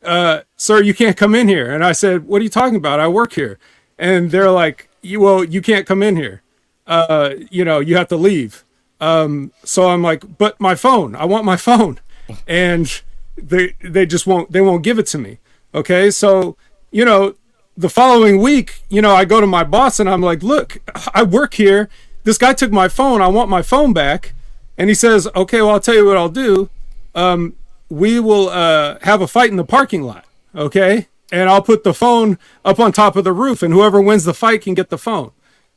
uh, 0.04 0.41
sir, 0.58 0.82
you 0.82 0.93
can't 0.93 1.16
come 1.16 1.34
in 1.34 1.47
here. 1.47 1.72
And 1.72 1.84
I 1.84 1.93
said, 1.93 2.26
what 2.28 2.41
are 2.41 2.43
you 2.43 2.49
talking 2.49 2.76
about? 2.76 2.99
I 2.99 3.08
work 3.08 3.34
here. 3.34 3.58
And 3.98 4.32
they're 4.32 4.52
like, 4.52 4.89
well, 5.04 5.44
you 5.44 5.62
can't 5.62 5.86
come 5.86 6.02
in 6.04 6.16
here. 6.16 6.41
Uh, 6.88 7.36
you 7.50 7.64
know, 7.64 7.80
you 7.80 7.96
have 7.96 8.08
to 8.10 8.18
leave. 8.18 8.64
Um, 9.00 9.52
so 9.64 9.89
I'm 9.89 10.02
like, 10.02 10.38
but 10.38 10.60
my 10.60 10.76
phone, 10.76 11.16
I 11.16 11.26
want 11.26 11.46
my 11.46 11.58
phone. 11.70 12.00
And 12.48 13.02
they, 13.38 13.76
they 13.82 14.06
just 14.06 14.26
won't, 14.26 14.52
they 14.52 14.62
won't 14.62 14.84
give 14.84 15.00
it 15.00 15.08
to 15.08 15.18
me. 15.18 15.39
Okay. 15.74 16.12
So, 16.12 16.56
you 16.91 17.06
know, 17.06 17.36
the 17.76 17.89
following 17.89 18.39
week, 18.39 18.84
you 18.89 19.02
know, 19.02 19.16
I 19.16 19.26
go 19.26 19.41
to 19.41 19.48
my 19.48 19.64
boss 19.64 20.00
and 20.00 20.10
I'm 20.10 20.22
like, 20.22 20.44
look, 20.44 20.78
I 21.14 21.24
work 21.24 21.56
here. 21.56 21.89
This 22.24 22.38
guy 22.38 22.54
took 22.54 22.72
my 22.72 22.88
phone. 22.88 23.22
I 23.22 23.28
want 23.28 23.50
my 23.50 23.62
phone 23.62 23.94
back. 23.94 24.34
And 24.78 24.89
he 24.89 24.96
says, 24.96 25.28
okay, 25.36 25.62
well, 25.62 25.72
I'll 25.72 25.80
tell 25.80 25.96
you 25.96 26.06
what 26.06 26.18
I'll 26.18 26.30
do. 26.30 26.70
Um, 27.14 27.56
we 27.89 28.20
will 28.20 28.50
uh, 28.50 28.98
have 29.02 29.22
a 29.22 29.28
fight 29.28 29.50
in 29.52 29.58
the 29.58 29.66
parking 29.66 30.04
lot. 30.04 30.26
Okay. 30.56 31.08
And 31.34 31.50
I'll 31.50 31.64
put 31.64 31.84
the 31.84 31.96
phone 31.96 32.38
up 32.64 32.80
on 32.80 32.92
top 32.92 33.16
of 33.16 33.24
the 33.24 33.34
roof, 33.34 33.64
and 33.64 33.74
whoever 33.74 34.00
wins 34.00 34.24
the 34.24 34.36
fight 34.36 34.62
can 34.62 34.76
get 34.76 34.90
the 34.90 35.00
phone. 35.00 35.32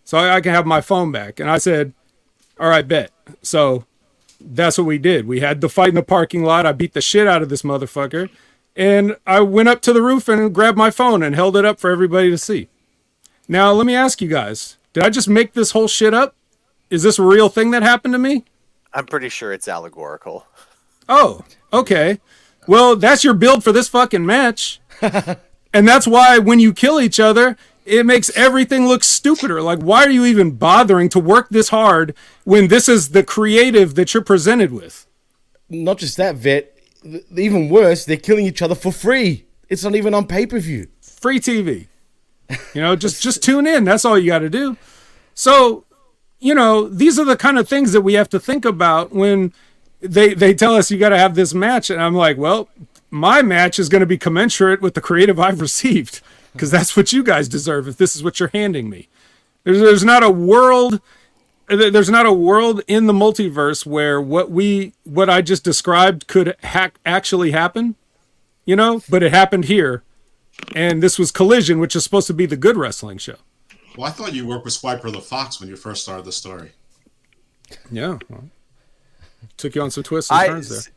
So 0.05 0.19
I, 0.19 0.37
I 0.37 0.41
can 0.43 0.53
have 0.53 0.67
my 0.67 0.83
phone 0.83 1.11
back. 1.11 1.41
And 1.41 1.51
I 1.51 1.57
said, 1.57 1.95
all 2.61 2.69
right, 2.69 2.87
bet. 2.87 3.11
So 3.41 3.87
that's 4.39 4.77
what 4.77 4.87
we 4.87 4.99
did. 4.99 5.27
We 5.27 5.41
had 5.41 5.63
the 5.63 5.71
fight 5.71 5.89
in 5.89 5.95
the 5.95 6.03
parking 6.03 6.45
lot. 6.45 6.67
I 6.67 6.73
beat 6.73 6.93
the 6.93 7.01
shit 7.01 7.27
out 7.27 7.41
of 7.41 7.49
this 7.49 7.63
motherfucker. 7.63 8.29
And 8.77 9.17
I 9.27 9.41
went 9.41 9.71
up 9.71 9.81
to 9.83 9.95
the 9.95 10.03
roof 10.03 10.29
and 10.29 10.55
grabbed 10.55 10.77
my 10.77 10.91
phone 10.91 11.23
and 11.23 11.35
held 11.35 11.57
it 11.57 11.65
up 11.65 11.81
for 11.81 11.91
everybody 11.91 12.29
to 12.29 12.37
see. 12.37 12.69
Now, 13.49 13.73
let 13.73 13.87
me 13.87 13.95
ask 13.95 14.21
you 14.21 14.29
guys 14.29 14.77
did 14.93 15.05
I 15.05 15.09
just 15.09 15.29
make 15.29 15.55
this 15.55 15.71
whole 15.71 15.89
shit 15.89 16.13
up? 16.13 16.35
Is 16.91 17.03
this 17.03 17.19
a 17.19 17.23
real 17.23 17.49
thing 17.49 17.71
that 17.71 17.83
happened 17.83 18.13
to 18.13 18.19
me? 18.19 18.45
I'm 18.93 19.07
pretty 19.07 19.31
sure 19.31 19.55
it's 19.55 19.69
allegorical. 19.69 20.47
Oh, 21.09 21.45
okay. 21.73 22.21
Well, 22.67 22.97
that's 22.97 23.25
your 23.25 23.35
build 23.35 23.65
for 23.65 23.73
this 23.73 23.89
fucking 23.89 24.25
match. 24.27 24.81
and 25.73 25.89
that's 25.89 26.07
why 26.07 26.39
when 26.39 26.61
you 26.61 26.73
kill 26.73 27.01
each 27.01 27.21
other, 27.21 27.57
it 27.85 28.05
makes 28.05 28.31
everything 28.37 28.87
look 28.87 29.05
stupider. 29.05 29.63
Like, 29.63 29.79
why 29.79 30.05
are 30.05 30.11
you 30.11 30.25
even 30.25 30.53
bothering 30.53 31.09
to 31.11 31.21
work 31.21 31.49
this 31.51 31.69
hard 31.69 32.15
when 32.45 32.69
this 32.69 32.89
is 32.89 33.11
the 33.11 33.23
creative 33.23 33.95
that 33.95 34.13
you're 34.13 34.25
presented 34.25 34.73
with? 34.73 35.07
Not 35.69 35.99
just 35.99 36.17
that, 36.17 36.37
vet. 36.37 36.73
Even 37.37 37.69
worse, 37.69 38.05
they're 38.05 38.17
killing 38.17 38.47
each 38.47 38.63
other 38.63 38.75
for 38.75 38.91
free. 38.91 39.45
It's 39.69 39.85
not 39.85 39.95
even 39.95 40.15
on 40.15 40.27
pay 40.27 40.47
per 40.47 40.59
view. 40.59 40.89
Free 41.01 41.39
TV. 41.39 41.87
You 42.75 42.81
know, 42.83 42.97
just 42.97 43.23
just 43.23 43.43
tune 43.43 43.67
in. 43.67 43.85
That's 43.85 44.05
all 44.05 44.19
you 44.19 44.31
got 44.31 44.41
to 44.41 44.51
do. 44.51 44.77
So, 45.35 45.85
you 46.39 46.55
know, 46.55 46.89
these 46.89 47.19
are 47.19 47.25
the 47.25 47.37
kind 47.37 47.59
of 47.59 47.69
things 47.69 47.93
that 47.93 48.03
we 48.03 48.15
have 48.15 48.29
to 48.31 48.41
think 48.41 48.65
about 48.65 49.13
when 49.13 49.53
they 50.01 50.35
they 50.35 50.55
tell 50.55 50.75
us 50.75 50.91
you 50.91 50.99
got 50.99 51.11
to 51.11 51.19
have 51.19 51.35
this 51.35 51.55
match, 51.55 51.91
and 51.91 52.01
I'm 52.01 52.15
like, 52.15 52.37
well, 52.37 52.69
my 53.11 53.43
match 53.43 53.79
is 53.79 53.89
going 53.89 54.01
to 54.01 54.07
be 54.07 54.19
commensurate 54.19 54.81
with 54.81 54.95
the 54.95 55.01
creative 55.01 55.39
I've 55.39 55.61
received 55.69 56.21
because 56.53 56.71
that's 56.71 56.97
what 56.97 57.13
you 57.13 57.23
guys 57.23 57.49
deserve 57.49 57.89
if 57.89 57.97
this 57.97 58.17
is 58.17 58.23
what 58.23 58.41
you're 58.41 58.51
handing 58.53 58.89
me. 58.89 59.09
There's 59.65 59.81
there's 59.81 60.05
not 60.05 60.23
a 60.23 60.31
world 60.31 61.01
there's 61.69 62.11
not 62.11 62.27
a 62.27 62.33
world 62.33 62.83
in 62.87 63.07
the 63.07 63.13
multiverse 63.13 63.85
where 63.85 64.21
what 64.21 64.51
we 64.51 64.93
what 65.05 65.29
I 65.29 65.43
just 65.43 65.65
described 65.65 66.29
could 66.29 66.57
ha- 66.63 66.93
actually 67.05 67.51
happen, 67.51 67.97
you 68.65 68.77
know, 68.77 69.03
but 69.09 69.23
it 69.23 69.33
happened 69.33 69.65
here. 69.65 70.03
And 70.75 71.03
this 71.03 71.19
was 71.19 71.31
Collision, 71.31 71.81
which 71.81 71.95
is 71.97 72.05
supposed 72.05 72.27
to 72.29 72.35
be 72.35 72.47
the 72.47 72.57
good 72.57 72.77
wrestling 72.77 73.19
show. 73.19 73.37
Well, 73.97 74.07
I 74.07 74.11
thought 74.11 74.33
you 74.33 74.47
worked 74.47 74.65
with 74.65 74.75
Swiper 74.75 75.13
the 75.13 75.21
Fox 75.21 75.61
when 75.61 75.69
you 75.69 75.77
first 75.77 76.03
started 76.03 76.25
the 76.25 76.33
story. 76.33 76.73
Yeah. 77.91 78.19
well, 78.29 78.49
took 79.57 79.75
you 79.75 79.83
on 79.83 79.91
some 79.91 80.05
twists 80.05 80.31
and 80.31 80.41
I 80.41 80.47
turns 80.47 80.69
there. 80.69 80.95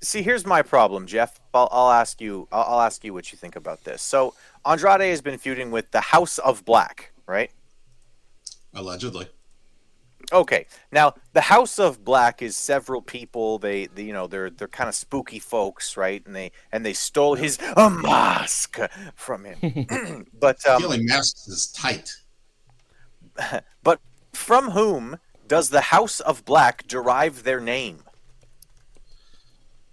See. 0.00 0.22
Here's 0.22 0.46
my 0.46 0.62
problem, 0.62 1.06
Jeff. 1.06 1.40
I'll, 1.54 1.68
I'll 1.70 1.90
ask 1.90 2.20
you. 2.20 2.48
I'll, 2.52 2.74
I'll 2.74 2.80
ask 2.80 3.04
you 3.04 3.12
what 3.12 3.32
you 3.32 3.38
think 3.38 3.56
about 3.56 3.84
this. 3.84 4.02
So 4.02 4.34
Andrade 4.64 5.02
has 5.02 5.20
been 5.20 5.38
feuding 5.38 5.70
with 5.70 5.90
the 5.90 6.00
House 6.00 6.38
of 6.38 6.64
Black, 6.64 7.12
right? 7.26 7.50
Allegedly. 8.74 9.28
Okay. 10.32 10.66
Now, 10.92 11.14
the 11.32 11.40
House 11.40 11.78
of 11.78 12.04
Black 12.04 12.42
is 12.42 12.56
several 12.56 13.00
people. 13.00 13.58
They, 13.58 13.86
they 13.86 14.02
you 14.02 14.12
know, 14.12 14.26
they're 14.26 14.50
they're 14.50 14.68
kind 14.68 14.88
of 14.88 14.94
spooky 14.94 15.38
folks, 15.38 15.96
right? 15.96 16.24
And 16.26 16.36
they 16.36 16.52
and 16.72 16.84
they 16.84 16.92
stole 16.92 17.34
his 17.34 17.58
a 17.76 17.88
mask 17.88 18.78
from 19.14 19.44
him. 19.44 19.86
but 20.38 20.66
um, 20.66 20.80
Feeling 20.80 21.06
masks 21.06 21.48
is 21.48 21.68
tight. 21.68 22.12
but 23.82 24.00
from 24.32 24.72
whom 24.72 25.18
does 25.46 25.70
the 25.70 25.80
House 25.80 26.20
of 26.20 26.44
Black 26.44 26.86
derive 26.86 27.44
their 27.44 27.60
name? 27.60 28.00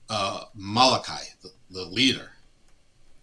Uh, 0.10 0.45
Malachi, 0.53 1.32
the, 1.41 1.49
the 1.72 1.84
leader. 1.84 2.32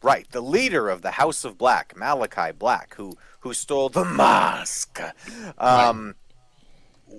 Right, 0.02 0.26
the 0.30 0.40
leader 0.40 0.88
of 0.88 1.02
the 1.02 1.12
House 1.12 1.44
of 1.44 1.56
Black, 1.56 1.96
Malachi 1.96 2.50
Black, 2.52 2.94
who 2.96 3.16
who 3.40 3.54
stole 3.54 3.88
the 3.88 4.04
mask. 4.04 5.00
Um, 5.58 6.16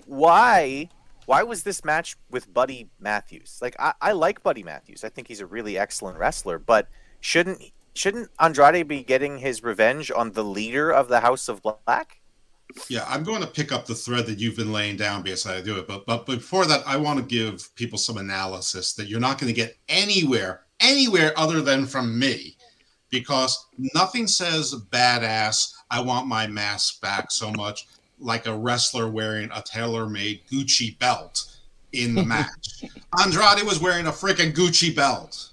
why 0.05 0.89
why 1.25 1.43
was 1.43 1.63
this 1.63 1.85
match 1.85 2.17
with 2.29 2.53
Buddy 2.53 2.89
Matthews? 2.99 3.59
Like 3.61 3.75
I, 3.79 3.93
I 4.01 4.11
like 4.11 4.43
Buddy 4.43 4.63
Matthews. 4.63 5.03
I 5.03 5.09
think 5.09 5.27
he's 5.27 5.39
a 5.39 5.45
really 5.45 5.77
excellent 5.77 6.17
wrestler, 6.17 6.59
but 6.59 6.89
shouldn't 7.21 7.61
shouldn't 7.93 8.29
Andrade 8.39 8.87
be 8.87 9.03
getting 9.03 9.37
his 9.37 9.63
revenge 9.63 10.11
on 10.11 10.31
the 10.31 10.43
leader 10.43 10.91
of 10.91 11.07
the 11.07 11.21
House 11.21 11.47
of 11.47 11.61
Black? 11.61 12.19
Yeah, 12.89 13.05
I'm 13.07 13.23
going 13.23 13.41
to 13.41 13.47
pick 13.47 13.71
up 13.71 13.85
the 13.85 13.95
thread 13.95 14.25
that 14.25 14.39
you've 14.39 14.55
been 14.55 14.73
laying 14.73 14.97
down 14.97 15.21
because 15.21 15.45
I 15.45 15.61
do 15.61 15.77
it. 15.77 15.87
But 15.87 16.05
but 16.05 16.25
before 16.25 16.65
that, 16.65 16.83
I 16.87 16.97
want 16.97 17.19
to 17.19 17.25
give 17.25 17.73
people 17.75 17.97
some 17.97 18.17
analysis 18.17 18.93
that 18.93 19.07
you're 19.07 19.19
not 19.19 19.39
going 19.39 19.53
to 19.53 19.55
get 19.55 19.77
anywhere, 19.89 20.61
anywhere 20.79 21.33
other 21.37 21.61
than 21.61 21.85
from 21.85 22.17
me, 22.17 22.57
because 23.09 23.67
nothing 23.93 24.27
says 24.27 24.73
badass. 24.91 25.73
I 25.91 26.01
want 26.01 26.27
my 26.27 26.47
mask 26.47 27.01
back 27.01 27.31
so 27.31 27.51
much 27.51 27.87
like 28.19 28.47
a 28.47 28.57
wrestler 28.57 29.09
wearing 29.09 29.49
a 29.53 29.61
tailor-made 29.61 30.41
Gucci 30.51 30.97
belt 30.97 31.57
in 31.91 32.15
the 32.15 32.23
match. 32.23 32.83
Andrade 33.21 33.63
was 33.63 33.79
wearing 33.79 34.07
a 34.07 34.11
freaking 34.11 34.53
Gucci 34.53 34.95
belt. 34.95 35.49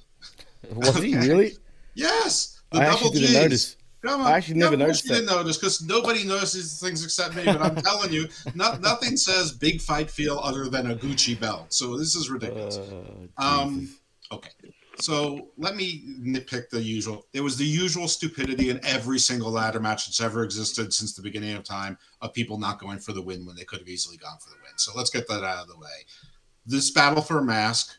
Was 0.74 0.96
he 0.96 1.16
really? 1.28 1.56
Yes, 1.94 2.60
the 2.70 2.80
I 2.80 2.86
double 2.86 3.10
Gs. 3.10 3.76
Notice. 4.02 4.16
Come 4.16 4.20
on. 4.22 4.32
I 4.32 4.36
actually 4.36 4.54
never 4.58 4.76
Yeah, 4.76 4.84
of 4.84 4.88
course 4.88 5.04
noticed 5.06 5.26
that. 5.26 5.36
notice 5.36 5.56
because 5.58 5.82
nobody 5.82 6.24
notices 6.24 6.80
things 6.80 7.04
except 7.04 7.36
me. 7.36 7.44
But 7.44 7.60
I'm 7.62 7.76
telling 7.82 8.12
you, 8.12 8.28
no, 8.54 8.74
nothing 8.76 9.16
says 9.16 9.52
big 9.52 9.80
fight 9.80 10.10
feel 10.10 10.38
other 10.38 10.68
than 10.68 10.90
a 10.90 10.94
Gucci 10.96 11.38
belt. 11.38 11.72
So 11.72 11.96
this 11.98 12.14
is 12.14 12.30
ridiculous. 12.30 12.78
Uh, 12.78 13.62
um, 13.62 13.88
okay. 14.32 14.50
So 14.98 15.48
let 15.56 15.76
me 15.76 16.02
nitpick 16.20 16.68
the 16.68 16.82
usual. 16.82 17.26
There 17.32 17.42
was 17.42 17.56
the 17.56 17.64
usual 17.64 18.06
stupidity 18.06 18.68
in 18.68 18.80
every 18.84 19.18
single 19.18 19.50
ladder 19.50 19.80
match 19.80 20.06
that's 20.06 20.20
ever 20.20 20.44
existed 20.44 20.92
since 20.92 21.14
the 21.14 21.22
beginning 21.22 21.54
of 21.56 21.64
time 21.64 21.96
of 22.20 22.34
people 22.34 22.58
not 22.58 22.78
going 22.78 22.98
for 22.98 23.12
the 23.12 23.22
win 23.22 23.46
when 23.46 23.56
they 23.56 23.64
could 23.64 23.78
have 23.78 23.88
easily 23.88 24.18
gone 24.18 24.36
for 24.42 24.50
the 24.50 24.56
win. 24.56 24.72
So 24.76 24.92
let's 24.94 25.08
get 25.08 25.26
that 25.28 25.42
out 25.42 25.62
of 25.62 25.68
the 25.68 25.78
way. 25.78 25.88
This 26.66 26.90
battle 26.90 27.22
for 27.22 27.38
a 27.38 27.42
mask 27.42 27.96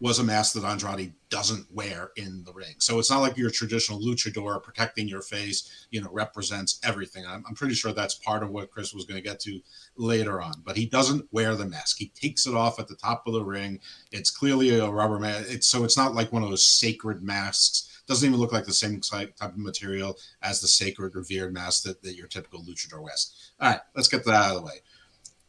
was 0.00 0.18
a 0.18 0.24
mask 0.24 0.54
that 0.54 0.64
Andrade 0.64 1.12
doesn't 1.28 1.66
wear 1.70 2.10
in 2.16 2.42
the 2.44 2.52
ring. 2.54 2.74
So 2.78 2.98
it's 2.98 3.10
not 3.10 3.20
like 3.20 3.36
your 3.36 3.50
traditional 3.50 4.00
luchador 4.00 4.62
protecting 4.62 5.06
your 5.06 5.20
face, 5.20 5.86
you 5.90 6.00
know, 6.00 6.08
represents 6.10 6.80
everything. 6.82 7.26
I'm, 7.26 7.44
I'm 7.46 7.54
pretty 7.54 7.74
sure 7.74 7.92
that's 7.92 8.14
part 8.14 8.42
of 8.42 8.50
what 8.50 8.70
Chris 8.70 8.94
was 8.94 9.04
going 9.04 9.22
to 9.22 9.28
get 9.28 9.40
to 9.40 9.60
later 9.96 10.40
on, 10.40 10.62
but 10.64 10.76
he 10.76 10.86
doesn't 10.86 11.28
wear 11.32 11.54
the 11.54 11.66
mask. 11.66 11.98
He 11.98 12.08
takes 12.08 12.46
it 12.46 12.54
off 12.54 12.80
at 12.80 12.88
the 12.88 12.96
top 12.96 13.26
of 13.26 13.34
the 13.34 13.44
ring. 13.44 13.78
It's 14.10 14.30
clearly 14.30 14.78
a 14.78 14.88
rubber 14.88 15.18
mask. 15.18 15.50
It's, 15.50 15.66
so 15.66 15.84
it's 15.84 15.98
not 15.98 16.14
like 16.14 16.32
one 16.32 16.42
of 16.42 16.48
those 16.48 16.64
sacred 16.64 17.22
masks. 17.22 18.02
Doesn't 18.06 18.26
even 18.26 18.40
look 18.40 18.52
like 18.52 18.64
the 18.64 18.72
same 18.72 19.00
type 19.00 19.34
of 19.42 19.58
material 19.58 20.16
as 20.42 20.60
the 20.60 20.66
sacred 20.66 21.14
revered 21.14 21.52
mask 21.52 21.82
that, 21.84 22.02
that 22.02 22.16
your 22.16 22.26
typical 22.26 22.64
luchador 22.64 23.02
wears. 23.02 23.52
All 23.60 23.70
right, 23.70 23.80
let's 23.94 24.08
get 24.08 24.24
that 24.24 24.34
out 24.34 24.56
of 24.56 24.62
the 24.62 24.66
way. 24.66 24.80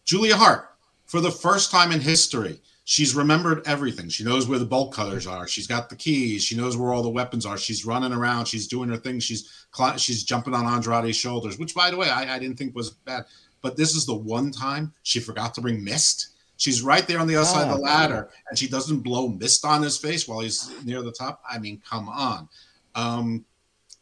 Julia 0.04 0.36
Hart, 0.36 0.76
for 1.06 1.22
the 1.22 1.32
first 1.32 1.72
time 1.72 1.92
in 1.92 2.02
history, 2.02 2.62
she's 2.92 3.16
remembered 3.16 3.66
everything. 3.66 4.10
She 4.10 4.26
knows 4.26 4.50
where 4.50 4.60
the 4.60 4.66
bolt 4.66 4.94
cutters 4.94 5.26
are. 5.26 5.48
She's 5.48 5.66
got 5.66 5.90
the 5.90 5.96
keys. 5.96 6.44
She 6.44 6.58
knows 6.58 6.76
where 6.76 6.92
all 6.92 7.02
the 7.02 7.10
weapons 7.10 7.46
are. 7.46 7.58
She's 7.58 7.86
running 7.86 8.12
around. 8.12 8.48
She's 8.50 8.68
doing 8.68 8.90
her 8.90 8.98
thing. 8.98 9.22
She's 9.22 9.66
she's 9.96 10.26
jumping 10.26 10.54
on 10.54 10.66
Andrade's 10.66 11.16
shoulders, 11.16 11.58
which, 11.58 11.74
by 11.74 11.90
the 11.90 11.96
way, 11.96 12.10
I, 12.10 12.36
I 12.36 12.38
didn't 12.38 12.58
think 12.58 12.76
was 12.76 12.90
bad. 12.90 13.24
But 13.62 13.78
this 13.78 13.96
is 13.96 14.06
the 14.06 14.14
one 14.16 14.52
time 14.52 14.92
she 15.04 15.22
forgot 15.22 15.54
to 15.54 15.62
bring 15.62 15.82
mist. 15.82 16.34
She's 16.58 16.82
right 16.82 17.08
there 17.08 17.20
on 17.20 17.28
the 17.28 17.38
other 17.38 17.46
side 17.46 17.70
of 17.70 17.78
the 17.78 17.82
Oh, 17.82 17.86
ladder, 17.86 18.30
and 18.50 18.60
she 18.60 18.68
doesn't 18.68 19.00
blow 19.00 19.30
mist 19.30 19.64
on 19.64 19.82
his 19.82 19.98
face 19.98 20.28
while 20.28 20.42
he's 20.42 20.70
near 20.84 21.02
the 21.02 21.14
top. 21.14 21.42
I 21.50 21.60
mean, 21.60 21.82
come 21.90 22.10
on. 22.10 22.50
Um, 22.94 23.46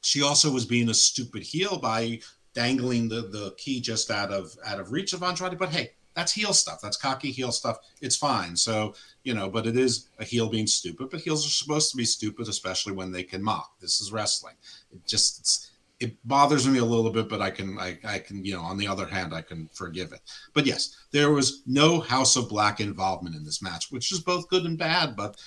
she 0.02 0.24
also 0.24 0.50
was 0.50 0.66
being 0.66 0.90
a 0.90 0.96
stupid 0.96 1.44
heel 1.44 1.78
by 1.78 2.22
dangling 2.56 3.08
the, 3.08 3.22
the 3.22 3.54
key 3.60 3.82
just 3.82 4.10
out 4.10 4.32
of 4.32 4.52
out 4.66 4.80
of 4.80 4.92
reach 4.92 5.14
of 5.14 5.22
Andrade. 5.22 5.60
But 5.60 5.70
hey, 5.70 5.92
that's 6.20 6.34
heel 6.34 6.54
stuff. 6.54 6.82
That's 6.82 6.98
cocky 6.98 7.32
heel 7.32 7.52
stuff. 7.52 7.78
It's 8.02 8.18
fine. 8.18 8.56
So 8.56 8.94
you 9.24 9.34
know, 9.34 9.50
but 9.50 9.66
it 9.66 9.78
is 9.78 10.10
a 10.20 10.26
heel 10.26 10.50
being 10.50 10.68
stupid. 10.68 11.10
But 11.10 11.22
heels 11.22 11.46
are 11.46 11.50
supposed 11.50 11.92
to 11.92 11.98
be 11.98 12.06
stupid, 12.06 12.48
especially 12.48 12.94
when 12.94 13.12
they 13.12 13.24
can 13.24 13.42
mock. 13.42 13.80
This 13.80 14.02
is 14.02 14.12
wrestling. 14.12 14.56
It 14.92 15.06
just 15.08 15.72
it 16.00 16.16
bothers 16.28 16.68
me 16.68 16.80
a 16.80 16.86
little 16.86 17.12
bit, 17.12 17.30
but 17.30 17.42
I 17.42 17.50
can 17.50 17.80
I, 17.80 17.98
I 18.04 18.20
can 18.20 18.44
you 18.44 18.54
know 18.54 18.62
on 18.62 18.78
the 18.78 18.88
other 18.88 19.08
hand 19.08 19.34
I 19.34 19.42
can 19.42 19.70
forgive 19.74 20.12
it. 20.12 20.22
But 20.54 20.66
yes, 20.66 20.98
there 21.12 21.32
was 21.32 21.64
no 21.66 22.02
House 22.02 22.36
of 22.36 22.50
Black 22.50 22.82
involvement 22.82 23.36
in 23.36 23.46
this 23.46 23.62
match, 23.62 23.92
which 23.92 24.12
is 24.12 24.20
both 24.20 24.50
good 24.50 24.66
and 24.66 24.78
bad. 24.78 25.16
But 25.16 25.38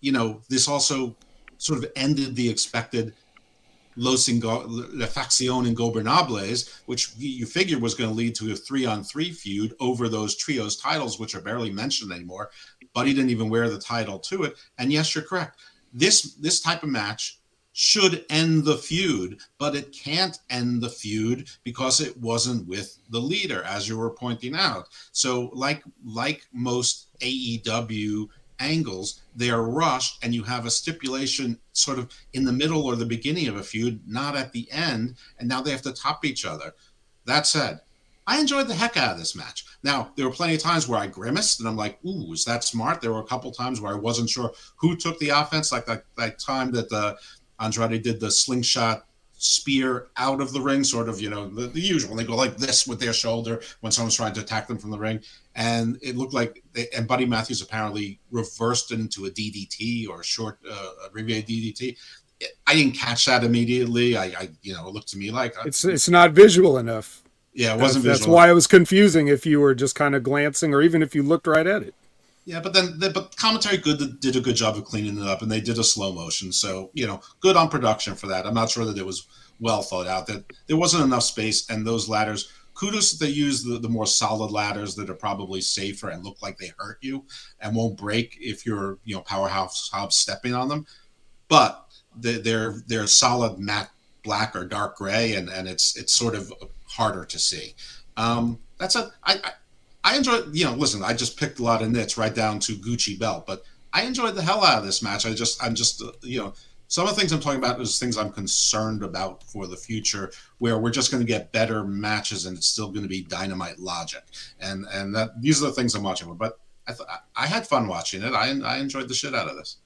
you 0.00 0.12
know, 0.12 0.42
this 0.48 0.68
also 0.68 1.16
sort 1.58 1.82
of 1.82 1.90
ended 1.96 2.36
the 2.36 2.48
expected 2.48 3.14
Los 4.00 4.28
Ingo- 4.28 4.64
La 4.94 5.06
Facción 5.06 5.66
Ingobernables, 5.66 6.70
which 6.86 7.10
you 7.18 7.44
figured 7.44 7.82
was 7.82 7.94
going 7.94 8.08
to 8.08 8.16
lead 8.16 8.34
to 8.36 8.50
a 8.50 8.56
three 8.56 8.86
on 8.86 9.04
three 9.04 9.30
feud 9.30 9.74
over 9.78 10.08
those 10.08 10.34
trios 10.36 10.78
titles, 10.78 11.20
which 11.20 11.34
are 11.34 11.42
barely 11.42 11.70
mentioned 11.70 12.10
anymore. 12.10 12.50
He 12.80 13.12
didn't 13.12 13.28
even 13.28 13.50
wear 13.50 13.68
the 13.68 13.78
title 13.78 14.18
to 14.20 14.44
it. 14.44 14.56
And 14.78 14.90
yes, 14.90 15.14
you're 15.14 15.24
correct. 15.24 15.60
This 15.92 16.34
this 16.34 16.60
type 16.60 16.82
of 16.82 16.88
match 16.88 17.40
should 17.72 18.24
end 18.30 18.64
the 18.64 18.76
feud, 18.76 19.38
but 19.58 19.76
it 19.76 19.92
can't 19.92 20.38
end 20.48 20.82
the 20.82 20.88
feud 20.88 21.48
because 21.62 22.00
it 22.00 22.16
wasn't 22.16 22.66
with 22.66 22.98
the 23.10 23.20
leader, 23.20 23.62
as 23.64 23.86
you 23.86 23.98
were 23.98 24.10
pointing 24.10 24.54
out. 24.54 24.88
So, 25.12 25.50
like 25.52 25.82
like 26.04 26.46
most 26.52 27.08
AEW 27.20 28.28
angles, 28.60 29.22
they 29.34 29.50
are 29.50 29.62
rushed, 29.62 30.22
and 30.22 30.34
you 30.34 30.44
have 30.44 30.66
a 30.66 30.70
stipulation 30.70 31.58
sort 31.72 31.98
of 31.98 32.12
in 32.32 32.44
the 32.44 32.52
middle 32.52 32.84
or 32.84 32.94
the 32.94 33.06
beginning 33.06 33.48
of 33.48 33.56
a 33.56 33.62
feud, 33.62 34.00
not 34.06 34.36
at 34.36 34.52
the 34.52 34.70
end, 34.70 35.16
and 35.38 35.48
now 35.48 35.60
they 35.60 35.70
have 35.70 35.82
to 35.82 35.92
top 35.92 36.24
each 36.24 36.44
other. 36.44 36.74
That 37.24 37.46
said, 37.46 37.80
I 38.26 38.38
enjoyed 38.38 38.68
the 38.68 38.74
heck 38.74 38.96
out 38.96 39.12
of 39.12 39.18
this 39.18 39.34
match. 39.34 39.64
Now, 39.82 40.12
there 40.14 40.26
were 40.26 40.32
plenty 40.32 40.54
of 40.54 40.60
times 40.60 40.86
where 40.86 41.00
I 41.00 41.08
grimaced 41.08 41.58
and 41.58 41.68
I'm 41.68 41.76
like, 41.76 41.98
ooh, 42.04 42.32
is 42.32 42.44
that 42.44 42.62
smart? 42.62 43.00
There 43.00 43.12
were 43.12 43.20
a 43.20 43.26
couple 43.26 43.50
times 43.50 43.80
where 43.80 43.92
I 43.92 43.98
wasn't 43.98 44.30
sure 44.30 44.52
who 44.76 44.94
took 44.94 45.18
the 45.18 45.30
offense, 45.30 45.72
like 45.72 45.86
that, 45.86 46.04
that 46.16 46.38
time 46.38 46.70
that 46.72 46.92
uh, 46.92 47.16
Andrade 47.58 48.02
did 48.02 48.20
the 48.20 48.30
slingshot 48.30 49.06
spear 49.42 50.08
out 50.18 50.40
of 50.42 50.52
the 50.52 50.60
ring, 50.60 50.84
sort 50.84 51.08
of, 51.08 51.18
you 51.18 51.30
know, 51.30 51.48
the, 51.48 51.66
the 51.66 51.80
usual. 51.80 52.14
They 52.14 52.24
go 52.24 52.36
like 52.36 52.58
this 52.58 52.86
with 52.86 53.00
their 53.00 53.14
shoulder 53.14 53.62
when 53.80 53.90
someone's 53.90 54.14
trying 54.14 54.34
to 54.34 54.40
attack 54.40 54.68
them 54.68 54.76
from 54.76 54.90
the 54.90 54.98
ring. 54.98 55.20
And 55.54 55.98
it 56.02 56.14
looked 56.14 56.34
like, 56.34 56.62
they, 56.74 56.88
and 56.94 57.08
Buddy 57.08 57.24
Matthews 57.24 57.62
apparently 57.62 58.20
reversed 58.30 58.92
it 58.92 59.00
into 59.00 59.24
a 59.24 59.30
DDT 59.30 60.06
or 60.10 60.20
a 60.20 60.24
short, 60.24 60.58
uh, 60.70 60.90
abbreviated 61.06 61.46
DDT. 61.48 61.96
I 62.66 62.74
didn't 62.74 62.96
catch 62.96 63.24
that 63.26 63.42
immediately. 63.42 64.14
I, 64.16 64.24
I, 64.26 64.48
you 64.62 64.74
know, 64.74 64.86
it 64.88 64.92
looked 64.94 65.08
to 65.08 65.18
me 65.18 65.30
like 65.30 65.56
uh, 65.58 65.62
It's 65.66 65.84
it's 65.84 66.08
not 66.08 66.32
visual 66.32 66.76
enough. 66.78 67.22
Yeah, 67.54 67.68
it 67.68 67.68
That's- 67.70 67.80
wasn't 67.82 68.04
That's 68.04 68.18
visual. 68.20 68.34
why 68.36 68.50
it 68.50 68.54
was 68.54 68.66
confusing 68.66 69.28
if 69.28 69.46
you 69.46 69.58
were 69.60 69.74
just 69.74 69.94
kind 69.94 70.14
of 70.14 70.22
glancing, 70.22 70.72
or 70.74 70.82
even 70.82 71.02
if 71.02 71.14
you 71.14 71.22
looked 71.22 71.46
right 71.46 71.66
at 71.66 71.82
it. 71.82 71.94
Yeah, 72.44 72.60
but 72.60 72.72
then 72.72 72.98
the, 72.98 73.10
but 73.10 73.36
commentary 73.36 73.76
good 73.76 74.20
did 74.20 74.34
a 74.36 74.40
good 74.40 74.56
job 74.56 74.76
of 74.76 74.84
cleaning 74.84 75.18
it 75.18 75.26
up, 75.28 75.42
and 75.42 75.50
they 75.50 75.60
did 75.60 75.78
a 75.78 75.84
slow 75.84 76.12
motion. 76.12 76.52
So 76.52 76.90
you 76.94 77.06
know, 77.06 77.20
good 77.40 77.56
on 77.56 77.68
production 77.68 78.14
for 78.14 78.26
that. 78.28 78.46
I'm 78.46 78.54
not 78.54 78.70
sure 78.70 78.84
that 78.84 78.98
it 78.98 79.06
was 79.06 79.26
well 79.60 79.82
thought 79.82 80.06
out. 80.06 80.26
That 80.26 80.44
there 80.66 80.76
wasn't 80.76 81.04
enough 81.04 81.22
space, 81.24 81.68
and 81.70 81.86
those 81.86 82.08
ladders. 82.08 82.50
Kudos 82.72 83.12
that 83.12 83.24
they 83.26 83.30
use 83.30 83.62
the, 83.62 83.78
the 83.78 83.90
more 83.90 84.06
solid 84.06 84.50
ladders 84.50 84.94
that 84.94 85.10
are 85.10 85.14
probably 85.14 85.60
safer 85.60 86.08
and 86.08 86.24
look 86.24 86.40
like 86.40 86.56
they 86.56 86.72
hurt 86.78 86.96
you 87.02 87.24
and 87.60 87.76
won't 87.76 87.98
break 87.98 88.38
if 88.40 88.64
you're 88.64 88.98
you 89.04 89.14
know 89.14 89.20
powerhouse 89.20 89.90
Hobbs 89.92 90.16
stepping 90.16 90.54
on 90.54 90.68
them. 90.68 90.86
But 91.48 91.86
they- 92.18 92.38
they're 92.40 92.82
they're 92.86 93.06
solid 93.06 93.58
matte 93.58 93.90
black 94.22 94.56
or 94.56 94.64
dark 94.64 94.96
gray, 94.96 95.34
and 95.34 95.50
and 95.50 95.68
it's 95.68 95.96
it's 95.96 96.14
sort 96.14 96.34
of 96.34 96.50
harder 96.86 97.24
to 97.26 97.38
see. 97.38 97.74
Um, 98.16 98.58
that's 98.78 98.96
a 98.96 99.12
I, 99.24 99.34
I 99.44 99.52
I 100.02 100.16
enjoy, 100.16 100.40
you 100.52 100.64
know, 100.64 100.72
listen, 100.72 101.02
I 101.02 101.12
just 101.12 101.38
picked 101.38 101.58
a 101.58 101.62
lot 101.62 101.82
of 101.82 101.90
nits 101.90 102.16
right 102.16 102.34
down 102.34 102.58
to 102.60 102.72
Gucci 102.72 103.18
belt, 103.18 103.46
but 103.46 103.64
I 103.92 104.02
enjoyed 104.02 104.34
the 104.34 104.42
hell 104.42 104.64
out 104.64 104.78
of 104.78 104.84
this 104.84 105.02
match. 105.02 105.26
I 105.26 105.34
just, 105.34 105.62
I'm 105.62 105.74
just, 105.74 106.02
uh, 106.02 106.12
you 106.22 106.38
know, 106.38 106.54
some 106.90 107.06
of 107.06 107.14
the 107.14 107.20
things 107.20 107.30
I'm 107.32 107.40
talking 107.40 107.60
about 107.60 107.80
is 107.80 107.98
things 107.98 108.18
I'm 108.18 108.32
concerned 108.32 109.04
about 109.04 109.44
for 109.44 109.68
the 109.68 109.76
future, 109.76 110.32
where 110.58 110.76
we're 110.78 110.90
just 110.90 111.12
going 111.12 111.24
to 111.24 111.26
get 111.26 111.52
better 111.52 111.84
matches 111.84 112.46
and 112.46 112.56
it's 112.56 112.66
still 112.66 112.88
going 112.88 113.04
to 113.04 113.08
be 113.08 113.22
dynamite 113.22 113.78
logic, 113.78 114.24
and 114.58 114.86
and 114.92 115.14
that 115.14 115.40
these 115.40 115.62
are 115.62 115.66
the 115.66 115.72
things 115.72 115.94
I'm 115.94 116.02
watching. 116.02 116.34
But 116.34 116.58
I 116.88 116.92
th- 116.92 117.08
I 117.36 117.46
had 117.46 117.64
fun 117.64 117.86
watching 117.86 118.22
it. 118.24 118.34
I 118.34 118.50
I 118.62 118.78
enjoyed 118.78 119.06
the 119.06 119.14
shit 119.14 119.36
out 119.36 119.48
of 119.48 119.56
this. 119.56 119.76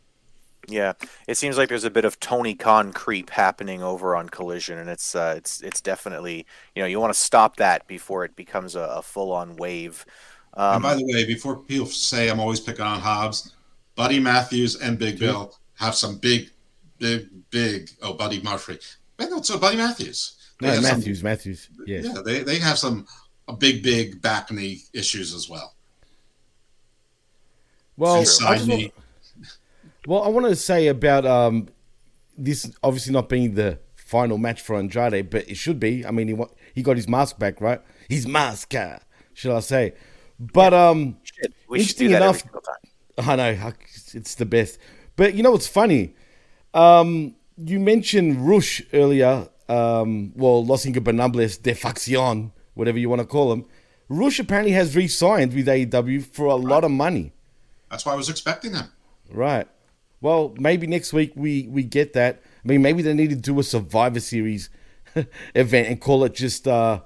Yeah, 0.69 0.95
it 1.29 1.37
seems 1.37 1.59
like 1.59 1.69
there's 1.69 1.85
a 1.85 1.91
bit 1.91 2.05
of 2.05 2.19
Tony 2.21 2.55
Khan 2.55 2.93
creep 2.93 3.31
happening 3.31 3.83
over 3.83 4.17
on 4.17 4.29
Collision, 4.29 4.79
and 4.79 4.89
it's 4.89 5.15
uh, 5.15 5.35
it's 5.37 5.61
it's 5.62 5.81
definitely 5.81 6.47
you 6.75 6.83
know 6.83 6.87
you 6.87 7.01
want 7.01 7.12
to 7.12 7.19
stop 7.19 7.57
that 7.57 7.87
before 7.87 8.25
it 8.25 8.35
becomes 8.37 8.75
a, 8.75 8.81
a 8.81 9.03
full 9.03 9.33
on 9.33 9.57
wave. 9.57 10.05
Um, 10.55 10.75
and 10.75 10.83
by 10.83 10.95
the 10.95 11.05
way, 11.05 11.27
before 11.27 11.57
people 11.57 11.87
say 11.87 12.29
I'm 12.31 12.41
always 12.41 12.61
picking 12.61 12.85
on 12.85 13.01
Hobbs, 13.01 13.55
Buddy 13.97 14.21
Matthews 14.21 14.81
and 14.81 14.99
Big 14.99 15.19
Bill 15.19 15.55
have 15.75 15.95
some 15.95 16.17
big, 16.19 16.51
big, 16.99 17.29
big. 17.51 17.91
Oh, 18.03 18.15
Buddy 18.15 18.41
Murphy. 18.43 18.79
But 19.17 19.31
no, 19.31 19.43
so 19.43 19.59
Buddy 19.59 19.77
Matthews. 19.77 20.37
They 20.61 20.69
No, 20.69 20.75
have 20.75 20.85
some- 20.85 20.99
Matthews, 20.99 21.23
Matthews. 21.25 21.69
Yeah. 21.87 22.01
yeah, 22.05 22.15
they, 22.25 22.43
they 22.45 22.59
have 22.61 22.79
some 22.79 23.07
a 23.49 23.53
big, 23.53 23.83
big 23.83 24.23
back 24.23 24.51
knee 24.51 24.83
issues 24.93 25.35
as 25.35 25.51
well. 25.51 25.75
Well, 27.97 28.21
I 28.21 28.25
Side 28.25 28.57
just 28.57 28.69
knee. 28.69 28.93
Well, 30.07 30.23
I 30.23 30.29
want 30.29 30.47
to 30.47 30.57
say 30.57 30.89
about 30.89 31.25
um, 31.25 31.69
this 32.37 32.71
obviously 32.83 33.13
not 33.13 33.29
being 33.29 33.55
the 33.55 33.79
final 33.97 34.39
match 34.39 34.61
for 34.61 34.77
Andrade, 34.77 35.31
but 35.31 35.49
it 35.49 35.57
should 35.57 35.81
be. 35.81 36.05
I 36.05 36.11
mean, 36.11 36.29
he 36.29 36.37
he 36.75 36.83
got 36.83 36.97
his 36.97 37.09
mask 37.09 37.39
back, 37.39 37.61
right? 37.61 37.81
His 38.09 38.27
mask, 38.27 38.75
uh, 38.75 38.99
shall 39.33 39.57
I 39.57 39.61
say? 39.61 39.95
But 40.39 40.75
um, 40.75 41.17
should 41.23 41.55
do 41.69 41.75
interesting 41.75 42.11
enough. 42.11 42.43
I 43.19 43.37
know 43.37 43.73
it's 44.13 44.35
the 44.35 44.47
best. 44.47 44.79
But 45.17 45.35
you 45.35 45.43
know 45.43 45.53
what's 45.53 45.69
funny? 45.69 46.15
Um, 46.73 47.37
you 47.57 47.79
mentioned 47.81 48.47
Rush 48.47 48.83
earlier. 48.93 49.49
Um, 49.69 50.33
well, 50.35 50.65
Los 50.65 50.85
Ingobernables 50.85 51.63
de 51.63 51.73
Facción, 51.73 52.51
whatever 52.75 52.99
you 52.99 53.09
want 53.09 53.21
to 53.21 53.27
call 53.27 53.49
them. 53.49 53.65
Rush 54.11 54.39
apparently 54.39 54.73
has 54.73 54.95
re-signed 54.95 55.55
with 55.55 55.67
AEW 55.67 56.27
for 56.27 56.47
a 56.47 56.57
lot 56.57 56.85
of 56.85 56.91
money. 56.91 57.33
That's 57.91 58.05
why 58.05 58.13
I 58.13 58.17
was 58.17 58.29
expecting 58.29 58.73
them. 58.73 58.93
Right. 59.31 59.67
Well, 60.25 60.55
maybe 60.59 60.87
next 60.87 61.12
week 61.12 61.33
we 61.37 61.68
we 61.68 61.83
get 61.83 62.14
that. 62.14 62.41
I 62.43 62.66
mean, 62.66 62.81
maybe 62.81 63.03
they 63.03 63.12
need 63.12 63.29
to 63.29 63.37
do 63.37 63.59
a 63.59 63.62
Survivor 63.62 64.20
Series 64.20 64.70
event 65.55 65.89
and 65.89 66.01
call 66.01 66.25
it 66.25 66.33
just 66.33 66.66
uh 66.66 67.01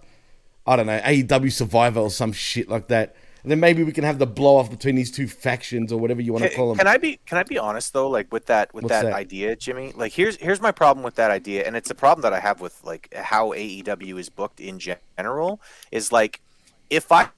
I 0.65 0.77
don't 0.77 0.87
know 0.87 1.01
AEW 1.01 1.51
Survivor 1.51 1.99
or 1.99 2.11
some 2.11 2.31
shit 2.31 2.69
like 2.69 2.87
that. 2.89 3.17
And 3.43 3.51
then 3.51 3.59
maybe 3.59 3.83
we 3.83 3.91
can 3.91 4.05
have 4.05 4.21
the 4.21 4.27
blow 4.27 4.59
off 4.59 4.71
between 4.71 4.95
these 4.95 5.11
two 5.11 5.27
factions 5.27 5.93
or 5.93 5.99
whatever 5.99 6.21
you 6.21 6.33
want 6.33 6.45
to 6.45 6.55
call 6.55 6.69
them. 6.69 6.79
can 6.79 6.87
I 6.87 6.97
be 6.97 7.19
can 7.27 7.39
I 7.39 7.43
be 7.43 7.59
honest 7.59 7.93
though, 7.93 8.09
like 8.09 8.33
with 8.33 8.47
that 8.47 8.73
with 8.73 8.87
that, 8.87 9.07
that? 9.07 9.13
idea, 9.15 9.57
Jimmy? 9.57 9.93
Like 9.97 10.13
here's 10.13 10.37
here's 10.37 10.61
my 10.61 10.71
problem 10.71 11.03
with 11.03 11.17
that 11.17 11.33
idea, 11.33 11.67
and 11.67 11.75
it's 11.75 11.91
a 11.91 11.97
problem 11.97 12.23
that 12.23 12.33
I 12.33 12.39
have 12.39 12.61
with 12.61 12.85
like 12.85 13.13
how 13.17 13.49
AEW 13.49 14.17
is 14.21 14.29
booked 14.29 14.61
in 14.61 14.79
general. 14.79 15.61
Is 15.91 16.13
like 16.13 16.41
if 16.89 17.11
I 17.11 17.31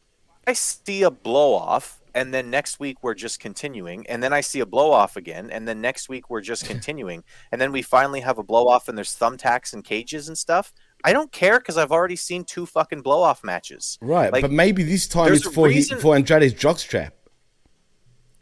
I 0.47 0.53
see 0.53 1.03
a 1.05 1.11
blow 1.11 1.55
off 1.55 2.00
and 2.15 2.33
then 2.33 2.51
next 2.51 2.81
week 2.81 3.03
we're 3.03 3.15
just 3.15 3.41
continuing, 3.41 4.07
and 4.07 4.23
then 4.23 4.33
I 4.33 4.41
see 4.41 4.61
a 4.61 4.67
blow 4.67 4.91
off 4.91 5.17
again, 5.17 5.51
and 5.51 5.67
then 5.67 5.81
next 5.81 6.09
week 6.09 6.31
we're 6.31 6.41
just 6.41 6.65
continuing, 6.73 7.25
and 7.53 7.61
then 7.61 7.73
we 7.73 7.83
finally 7.83 8.21
have 8.21 8.39
a 8.39 8.43
blow 8.43 8.69
off, 8.69 8.89
and 8.89 8.97
there's 8.97 9.15
thumbtacks 9.15 9.73
and 9.73 9.85
cages 9.85 10.29
and 10.29 10.37
stuff. 10.37 10.73
I 11.05 11.13
don't 11.13 11.33
care 11.33 11.59
because 11.59 11.77
I've 11.79 11.93
already 11.93 12.17
seen 12.17 12.45
two 12.45 12.67
fucking 12.67 13.03
blow 13.03 13.23
off 13.23 13.43
matches. 13.43 13.99
Right, 14.03 14.33
Like, 14.33 14.43
but 14.43 14.51
maybe 14.51 14.83
this 14.83 15.09
time 15.09 15.33
it's 15.33 15.45
for 15.45 15.69
he, 15.69 15.83
for 15.83 16.15
Andrade's 16.15 16.55
jockstrap. 16.55 17.13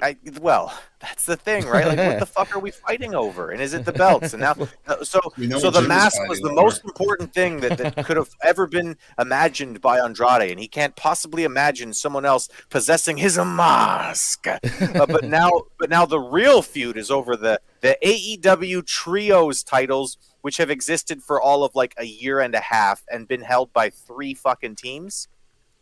I 0.01 0.16
well, 0.40 0.78
that's 1.01 1.24
the 1.24 1.36
thing, 1.36 1.66
right? 1.66 1.86
Like, 1.86 1.99
what 1.99 2.18
the 2.20 2.26
fuck 2.34 2.55
are 2.55 2.61
we 2.61 2.70
fighting 2.70 3.14
over? 3.14 3.51
And 3.51 3.61
is 3.61 3.74
it 3.74 3.84
the 3.84 3.92
belts? 3.92 4.32
And 4.32 4.42
now, 4.42 4.55
uh, 4.86 5.03
so 5.03 5.20
so 5.59 5.70
the 5.70 5.80
Jim 5.80 5.88
mask 5.88 6.16
fighting 6.16 6.28
was 6.28 6.40
the 6.40 6.51
over. 6.51 6.62
most 6.62 6.84
important 6.84 7.34
thing 7.34 7.61
that, 7.61 7.78
that 7.78 7.96
could 8.07 8.16
have 8.16 8.30
ever 8.42 8.66
been 8.66 8.96
imagined 9.18 9.80
by 9.80 9.99
Andrade, 9.99 10.51
and 10.51 10.61
he 10.61 10.68
can't 10.68 10.94
possibly 10.94 11.44
imagine 11.44 11.92
someone 11.92 12.24
else 12.24 12.49
possessing 12.70 13.16
his 13.16 13.38
mask. 13.38 14.46
Uh, 14.46 14.59
but 15.07 15.24
now, 15.24 15.51
but 15.78 15.90
now 15.90 16.07
the 16.07 16.20
real 16.20 16.62
feud 16.62 16.96
is 16.96 17.11
over 17.11 17.36
the 17.36 17.61
the 17.80 17.96
AEW 18.05 18.86
trios 18.86 19.62
titles, 19.64 20.16
which 20.42 20.59
have 20.59 20.70
existed 20.70 21.22
for 21.22 21.40
all 21.40 21.64
of 21.64 21.74
like 21.74 21.94
a 21.99 22.05
year 22.05 22.40
and 22.40 22.55
a 22.55 22.61
half 22.61 23.05
and 23.11 23.26
been 23.26 23.42
held 23.42 23.72
by 23.72 23.90
three 23.90 24.34
fucking 24.34 24.76
teams. 24.76 25.26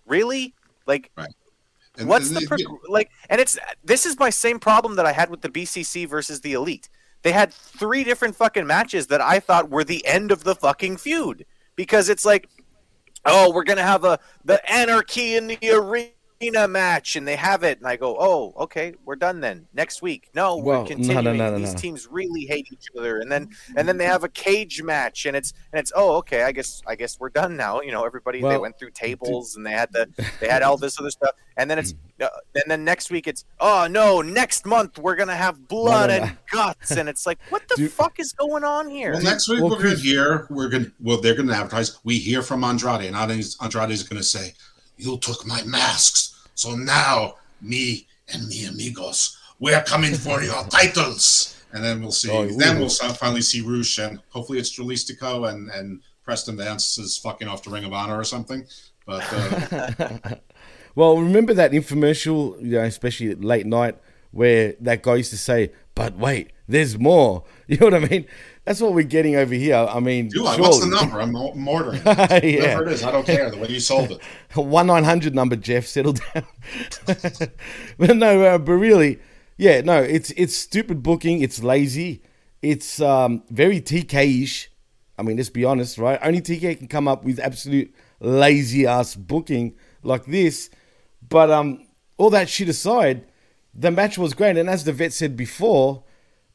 Really? 0.07 0.55
Like, 0.87 1.11
And- 1.99 2.09
What's 2.09 2.29
and 2.29 2.37
the 2.37 2.41
they- 2.41 2.47
prog- 2.47 2.81
like? 2.89 3.11
And 3.31 3.41
it's 3.41 3.59
this 3.85 4.07
is 4.07 4.19
my 4.19 4.31
same 4.31 4.59
problem 4.59 4.97
that 4.97 5.07
I 5.07 5.13
had 5.13 5.31
with 5.31 5.41
the 5.43 5.49
BCC 5.49 6.07
versus 6.09 6.41
the 6.41 6.53
Elite. 6.53 6.89
They 7.23 7.33
had 7.33 7.53
three 7.53 8.05
different 8.05 8.37
fucking 8.37 8.67
matches 8.67 9.09
that 9.09 9.21
I 9.21 9.41
thought 9.41 9.71
were 9.71 9.85
the 9.85 10.07
end 10.07 10.31
of 10.31 10.45
the 10.45 10.55
fucking 10.55 10.99
feud 10.99 11.45
because 11.75 12.09
it's 12.09 12.25
like, 12.25 12.49
oh, 13.25 13.53
we're 13.53 13.65
gonna 13.65 13.83
have 13.83 14.05
a 14.05 14.19
the 14.45 14.61
Anarchy 14.71 15.35
in 15.37 15.47
the 15.49 15.59
Arena 15.71 16.11
match, 16.41 17.17
and 17.17 17.27
they 17.27 17.37
have 17.37 17.63
it, 17.63 17.79
and 17.79 17.87
I 17.87 17.97
go, 17.97 18.17
oh, 18.19 18.55
okay, 18.65 18.95
we're 19.05 19.17
done 19.17 19.41
then. 19.41 19.67
Next 19.73 20.03
week, 20.03 20.29
no, 20.35 20.57
Well, 20.57 20.83
we're 20.83 20.87
continuing. 20.89 21.25
no, 21.25 21.33
no, 21.33 21.51
no, 21.53 21.59
These 21.59 21.75
no. 21.75 21.79
teams 21.81 22.07
really 22.11 22.45
hate 22.45 22.69
each 22.73 22.87
other, 22.99 23.19
and 23.19 23.31
then 23.31 23.49
and 23.77 23.89
then 23.89 23.97
they 23.97 24.05
have 24.05 24.25
a 24.25 24.29
cage 24.29 24.83
match, 24.83 25.27
and 25.27 25.37
it's 25.37 25.53
and 25.73 25.81
it's 25.81 25.93
oh, 25.97 26.17
okay, 26.17 26.43
I 26.43 26.53
guess 26.53 26.83
I 26.87 26.95
guess 26.95 27.19
we're 27.19 27.31
done 27.31 27.57
now. 27.57 27.81
You 27.81 27.93
know, 27.93 28.05
everybody 28.05 28.43
they 28.43 28.59
went 28.59 28.79
through 28.79 28.91
tables 28.91 29.57
and 29.57 29.65
they 29.65 29.73
had 29.73 29.93
the 29.93 30.09
they 30.41 30.49
had 30.49 30.63
all 30.63 30.77
this 30.77 31.01
other 31.01 31.11
stuff, 31.11 31.31
and 31.57 31.71
then 31.71 31.79
it's 31.79 31.95
uh, 32.21 32.29
and 32.55 32.65
then 32.71 32.85
next 32.85 33.11
week 33.11 33.27
it's 33.27 33.45
oh 33.61 33.87
no, 33.91 34.21
next 34.21 34.67
month 34.67 34.99
we're 34.99 35.17
gonna 35.17 35.35
have 35.37 35.67
blood 35.69 36.11
no, 36.11 36.17
and 36.17 36.37
guts, 36.53 36.91
and 36.93 37.09
it's 37.09 37.27
like 37.27 37.39
what 37.51 37.63
the 37.77 37.89
fuck 37.89 38.19
is 38.21 38.33
going 38.33 38.65
on 38.65 38.89
here? 38.91 39.13
Well, 39.13 39.23
next 39.23 39.49
week 39.49 39.61
Well, 39.61 39.71
we're 39.71 39.77
going 39.77 39.89
to 39.91 39.95
Chris- 39.95 40.03
hear. 40.03 40.47
We're 40.51 40.69
going. 40.69 40.85
to 40.87 40.93
Well, 41.01 41.21
they're 41.21 41.35
going 41.35 41.49
to 41.49 41.55
advertise. 41.55 41.99
We 42.05 42.19
hear 42.19 42.43
from 42.43 42.63
Andrade, 42.65 43.05
and 43.07 43.17
Andrade 43.17 43.91
is 43.91 44.03
going 44.03 44.19
to 44.19 44.23
say, 44.25 44.55
"You 44.97 45.19
took 45.19 45.47
my 45.47 45.63
masks, 45.63 46.49
so 46.55 46.75
now 46.75 47.37
me 47.61 48.07
and 48.33 48.47
mi 48.49 48.65
amigos, 48.67 49.39
we're 49.59 49.83
coming 49.83 50.15
for 50.15 50.43
your 50.43 50.65
titles." 50.71 51.53
And 51.73 51.85
then 51.85 52.01
we'll 52.01 52.13
see. 52.13 52.31
Oh, 52.31 52.47
then 52.47 52.79
we'll 52.79 52.89
finally 52.89 53.43
see 53.43 53.61
Rush, 53.61 53.99
and 53.99 54.21
hopefully 54.31 54.59
it's 54.59 54.77
Dralístico 54.79 55.51
and 55.51 55.69
and 55.71 56.01
Preston 56.25 56.57
Vance 56.57 56.99
is 56.99 57.19
fucking 57.19 57.49
off 57.49 57.63
to 57.63 57.71
Ring 57.71 57.85
of 57.85 57.93
Honor 57.93 58.19
or 58.19 58.25
something. 58.25 58.67
But 59.05 59.25
uh, 59.31 60.19
Well, 60.97 61.19
remember 61.19 61.53
that 61.53 61.73
infomercial, 61.73 62.59
you 62.61 62.73
know, 62.73 62.83
especially 62.85 63.35
late 63.35 63.67
night, 63.67 63.99
where 64.31 64.75
that 64.81 65.03
guy 65.03 65.17
used 65.17 65.31
to 65.31 65.39
say, 65.39 65.73
"But 65.95 66.17
wait, 66.17 66.53
there's 66.67 66.99
more." 66.99 67.45
You 67.69 67.79
know 67.79 67.87
what 67.87 67.95
I 67.95 68.09
mean? 68.09 68.27
That's 68.67 68.81
what 68.81 68.95
we're 68.95 69.05
getting 69.05 69.37
over 69.37 69.55
here. 69.55 69.77
I 69.77 70.01
mean, 70.01 70.29
do 70.29 70.45
I? 70.45 70.57
what's 70.57 70.81
the 70.81 70.87
number? 70.89 71.21
I'm 71.21 71.37
it. 71.37 72.05
Yeah. 72.45 72.61
Whatever 72.61 72.87
it 72.87 72.93
is, 72.95 73.05
I 73.05 73.13
don't 73.13 73.25
care. 73.25 73.49
The 73.49 73.59
way 73.59 73.69
you 73.69 73.79
sold 73.79 74.11
it. 74.11 74.21
one 74.55 74.89
nine 74.89 75.05
hundred 75.05 75.37
number, 75.37 75.55
Jeff. 75.55 75.87
Settle 75.87 76.15
down. 76.15 76.45
but 77.97 78.17
no, 78.17 78.43
uh, 78.43 78.59
but 78.59 78.73
really, 78.73 79.21
yeah, 79.57 79.83
no, 79.83 80.03
it's 80.03 80.31
it's 80.33 80.57
stupid 80.57 81.05
booking. 81.05 81.43
It's 81.43 81.63
lazy. 81.63 82.23
It's 82.61 83.01
um, 83.01 83.45
very 83.51 83.81
TK-ish. 83.81 84.69
I 85.17 85.23
mean, 85.23 85.37
let's 85.37 85.49
be 85.49 85.65
honest, 85.65 85.97
right? 85.97 86.19
Only 86.21 86.41
TK 86.41 86.79
can 86.79 86.89
come 86.89 87.07
up 87.07 87.23
with 87.23 87.39
absolute 87.39 87.95
lazy 88.19 88.85
ass 88.85 89.15
booking 89.15 89.77
like 90.03 90.27
this. 90.27 90.71
But 91.27 91.53
um, 91.53 91.87
all 92.17 92.31
that 92.31 92.49
shit 92.49 92.69
aside, 92.69 93.27
the 93.73 93.93
match 93.93 94.19
was 94.19 94.35
great. 94.35 94.57
And 94.57 94.69
as 94.69 94.83
the 94.83 94.93
vet 94.93 95.13
said 95.13 95.37
before, 95.37 96.03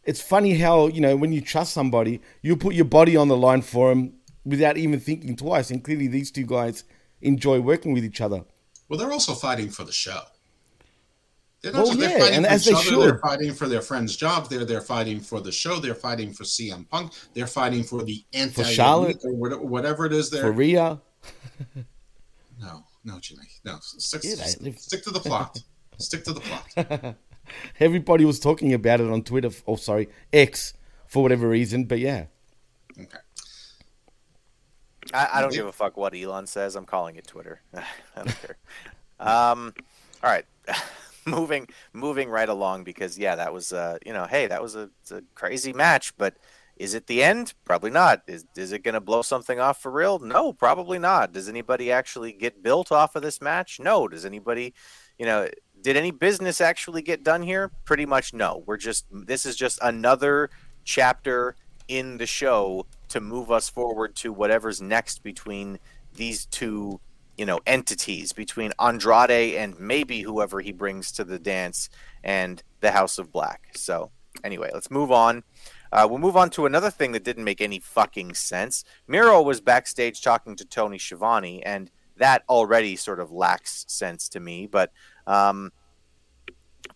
it's 0.03 0.21
funny 0.21 0.55
how 0.57 0.87
you 0.87 1.01
know 1.01 1.15
when 1.15 1.31
you 1.31 1.41
trust 1.41 1.73
somebody, 1.73 2.21
you 2.41 2.55
put 2.55 2.73
your 2.75 2.85
body 2.85 3.15
on 3.15 3.27
the 3.27 3.37
line 3.37 3.61
for 3.61 3.89
them 3.89 4.13
without 4.45 4.77
even 4.77 4.99
thinking 4.99 5.35
twice. 5.35 5.69
And 5.71 5.83
clearly, 5.83 6.07
these 6.07 6.31
two 6.31 6.45
guys 6.45 6.83
enjoy 7.21 7.59
working 7.59 7.93
with 7.93 8.03
each 8.03 8.21
other. 8.21 8.43
Well, 8.89 8.97
they're 8.99 9.11
also 9.11 9.33
fighting 9.33 9.69
for 9.69 9.83
the 9.83 9.91
show. 9.91 10.21
They're 11.61 11.71
not 11.71 11.83
Well, 11.83 11.93
just 11.95 11.99
yeah, 12.09 12.17
fighting 12.19 12.35
and 12.37 12.45
for 12.47 12.51
as 12.51 12.61
each 12.67 12.73
they 12.73 12.73
other. 12.79 12.83
should. 12.89 13.01
They're 13.01 13.19
fighting 13.19 13.53
for 13.53 13.67
their 13.67 13.81
friends' 13.83 14.15
jobs. 14.17 14.49
They're 14.49 14.65
they're 14.65 14.81
fighting 14.81 15.19
for 15.19 15.39
the 15.41 15.51
show. 15.51 15.79
They're 15.79 15.93
fighting 15.93 16.33
for 16.33 16.43
CM 16.43 16.89
Punk. 16.89 17.13
They're 17.35 17.45
fighting 17.47 17.83
for 17.83 18.03
the 18.03 18.23
anti 18.33 18.63
Charlotte. 18.63 19.19
or 19.23 19.33
whatever 19.59 20.07
it 20.07 20.13
is. 20.13 20.31
There. 20.31 20.41
For 20.41 20.51
Rhea, 20.51 20.99
No, 22.59 22.83
no, 23.03 23.19
Jimmy, 23.19 23.43
no. 23.63 23.77
Stick, 23.81 24.21
Yeah, 24.23 24.43
stick 24.77 25.03
to 25.03 25.11
the 25.11 25.19
plot. 25.19 25.59
stick 25.99 26.23
to 26.25 26.33
the 26.33 26.39
plot. 26.41 27.15
everybody 27.79 28.25
was 28.25 28.39
talking 28.39 28.73
about 28.73 29.01
it 29.01 29.09
on 29.09 29.23
Twitter. 29.23 29.49
Oh, 29.67 29.75
sorry, 29.75 30.09
X 30.31 30.73
for 31.07 31.23
whatever 31.23 31.47
reason. 31.47 31.85
But 31.85 31.99
yeah, 31.99 32.25
Okay. 32.99 33.17
I, 35.13 35.29
I 35.33 35.41
don't 35.41 35.53
give 35.53 35.65
a 35.65 35.71
fuck 35.71 35.97
what 35.97 36.15
Elon 36.15 36.47
says. 36.47 36.75
I'm 36.75 36.85
calling 36.85 37.15
it 37.15 37.27
Twitter. 37.27 37.61
I 37.73 37.83
don't 38.15 38.41
care. 38.41 38.57
Um, 39.19 39.73
all 40.23 40.29
right, 40.29 40.45
moving 41.25 41.67
moving 41.93 42.29
right 42.29 42.49
along 42.49 42.83
because 42.83 43.17
yeah, 43.17 43.35
that 43.35 43.53
was 43.53 43.73
uh, 43.73 43.97
you 44.05 44.13
know, 44.13 44.25
hey, 44.25 44.47
that 44.47 44.61
was 44.61 44.75
a, 44.75 44.89
a 45.11 45.21
crazy 45.35 45.73
match, 45.73 46.15
but 46.17 46.37
is 46.77 46.93
it 46.93 47.07
the 47.07 47.21
end? 47.21 47.53
Probably 47.65 47.91
not. 47.91 48.23
Is 48.27 48.45
is 48.55 48.71
it 48.71 48.83
going 48.83 48.93
to 48.93 49.01
blow 49.01 49.21
something 49.21 49.59
off 49.59 49.81
for 49.81 49.91
real? 49.91 50.19
No, 50.19 50.53
probably 50.53 50.99
not. 50.99 51.31
Does 51.31 51.47
anybody 51.49 51.91
actually 51.91 52.31
get 52.31 52.63
built 52.63 52.91
off 52.91 53.15
of 53.15 53.21
this 53.21 53.41
match? 53.41 53.79
No. 53.79 54.07
Does 54.07 54.25
anybody, 54.25 54.73
you 55.19 55.25
know, 55.25 55.47
did 55.81 55.97
any 55.97 56.11
business 56.11 56.61
actually 56.61 57.01
get 57.01 57.23
done 57.23 57.43
here? 57.43 57.71
Pretty 57.85 58.05
much 58.05 58.33
no. 58.33 58.63
We're 58.65 58.77
just 58.77 59.05
this 59.11 59.45
is 59.45 59.55
just 59.55 59.79
another 59.81 60.49
chapter 60.83 61.55
in 61.87 62.17
the 62.17 62.25
show 62.25 62.85
to 63.09 63.19
move 63.19 63.51
us 63.51 63.69
forward 63.69 64.15
to 64.15 64.31
whatever's 64.31 64.81
next 64.81 65.23
between 65.23 65.79
these 66.13 66.45
two, 66.45 66.99
you 67.37 67.45
know, 67.45 67.59
entities 67.65 68.31
between 68.31 68.71
Andrade 68.79 69.55
and 69.55 69.79
maybe 69.79 70.21
whoever 70.21 70.61
he 70.61 70.71
brings 70.71 71.11
to 71.13 71.23
the 71.23 71.39
dance 71.39 71.89
and 72.23 72.63
the 72.79 72.91
House 72.91 73.17
of 73.17 73.31
Black. 73.31 73.69
So, 73.75 74.11
anyway, 74.43 74.69
let's 74.73 74.91
move 74.91 75.11
on. 75.11 75.43
Uh, 75.91 76.07
we'll 76.09 76.19
move 76.19 76.37
on 76.37 76.49
to 76.51 76.65
another 76.65 76.89
thing 76.89 77.11
that 77.11 77.25
didn't 77.25 77.43
make 77.43 77.59
any 77.59 77.79
fucking 77.79 78.33
sense. 78.33 78.85
Miro 79.07 79.41
was 79.41 79.59
backstage 79.59 80.21
talking 80.21 80.55
to 80.55 80.65
Tony 80.65 80.97
Schiavone, 80.97 81.61
and 81.63 81.91
that 82.15 82.43
already 82.47 82.95
sort 82.95 83.19
of 83.19 83.31
lacks 83.31 83.83
sense 83.89 84.29
to 84.29 84.39
me. 84.39 84.67
But 84.67 84.93
um, 85.27 85.71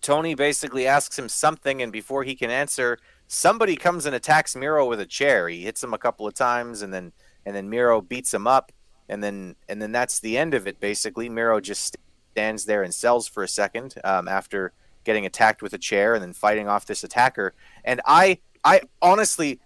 Tony 0.02 0.36
basically 0.36 0.88
asks 0.88 1.18
him 1.18 1.30
something, 1.30 1.82
and 1.82 1.92
before 1.92 2.24
he 2.24 2.36
can 2.36 2.50
answer, 2.50 3.00
somebody 3.28 3.76
comes 3.76 4.06
and 4.06 4.16
attacks 4.16 4.56
Miro 4.56 4.88
with 4.88 5.00
a 5.00 5.06
chair. 5.06 5.50
He 5.50 5.62
hits 5.62 5.84
him 5.84 5.94
a 5.94 5.98
couple 5.98 6.28
of 6.28 6.34
times, 6.34 6.82
and 6.82 6.94
then 6.94 7.12
and 7.46 7.56
then 7.56 7.70
Miro 7.70 8.02
beats 8.02 8.34
him 8.34 8.48
up, 8.48 8.72
and 9.10 9.24
then 9.24 9.56
and 9.70 9.82
then 9.82 9.92
that's 9.92 10.20
the 10.20 10.38
end 10.38 10.54
of 10.54 10.68
it. 10.68 10.80
Basically, 10.80 11.30
Miro 11.30 11.60
just 11.60 11.98
stands 12.32 12.66
there 12.66 12.84
and 12.84 12.94
sells 12.94 13.28
for 13.28 13.44
a 13.44 13.48
second 13.48 13.96
um, 14.04 14.28
after 14.28 14.74
getting 15.06 15.26
attacked 15.26 15.62
with 15.62 15.74
a 15.74 15.78
chair 15.78 16.16
and 16.16 16.22
then 16.22 16.34
fighting 16.34 16.68
off 16.68 16.86
this 16.86 17.04
attacker. 17.04 17.54
And 17.84 18.02
I 18.06 18.40
I 18.64 18.82
honestly, 19.02 19.60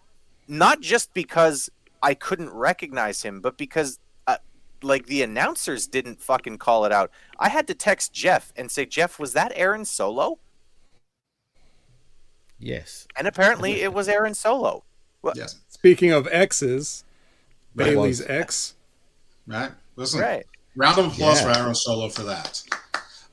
not 0.48 0.82
just 0.82 1.14
because 1.14 1.70
I 2.04 2.14
couldn't 2.14 2.52
recognize 2.52 3.24
him, 3.24 3.42
but 3.42 3.58
because 3.58 4.00
like 4.84 5.06
the 5.08 5.22
announcers 5.24 5.88
didn't 5.88 6.22
fucking 6.22 6.58
call 6.58 6.86
it 6.86 6.92
out. 6.92 7.12
I 7.38 7.50
had 7.50 7.68
to 7.68 7.74
text 7.74 8.14
Jeff 8.14 8.52
and 8.56 8.70
say, 8.72 8.86
Jeff, 8.86 9.20
was 9.20 9.34
that 9.34 9.52
Aaron 9.56 9.86
Solo? 9.86 10.40
yes. 12.60 13.08
And 13.16 13.28
apparently 13.28 13.82
it 13.82 13.94
was 13.94 14.08
Aaron 14.10 14.34
Solo. 14.34 14.84
Well, 15.22 15.34
Yes. 15.36 15.58
Speaking 15.70 16.12
of 16.12 16.28
X's, 16.32 17.04
Right. 17.76 17.86
Bailey's 17.86 18.22
X. 18.22 18.76
Right. 19.48 19.72
Listen. 19.96 20.20
Right. 20.22 20.46
Round 20.76 20.98
of 21.00 21.06
applause 21.14 21.42
Yeah. 21.42 21.54
for 21.54 21.60
Aaron 21.60 21.76
Solo 21.76 22.10
for 22.10 22.24
that. 22.24 22.62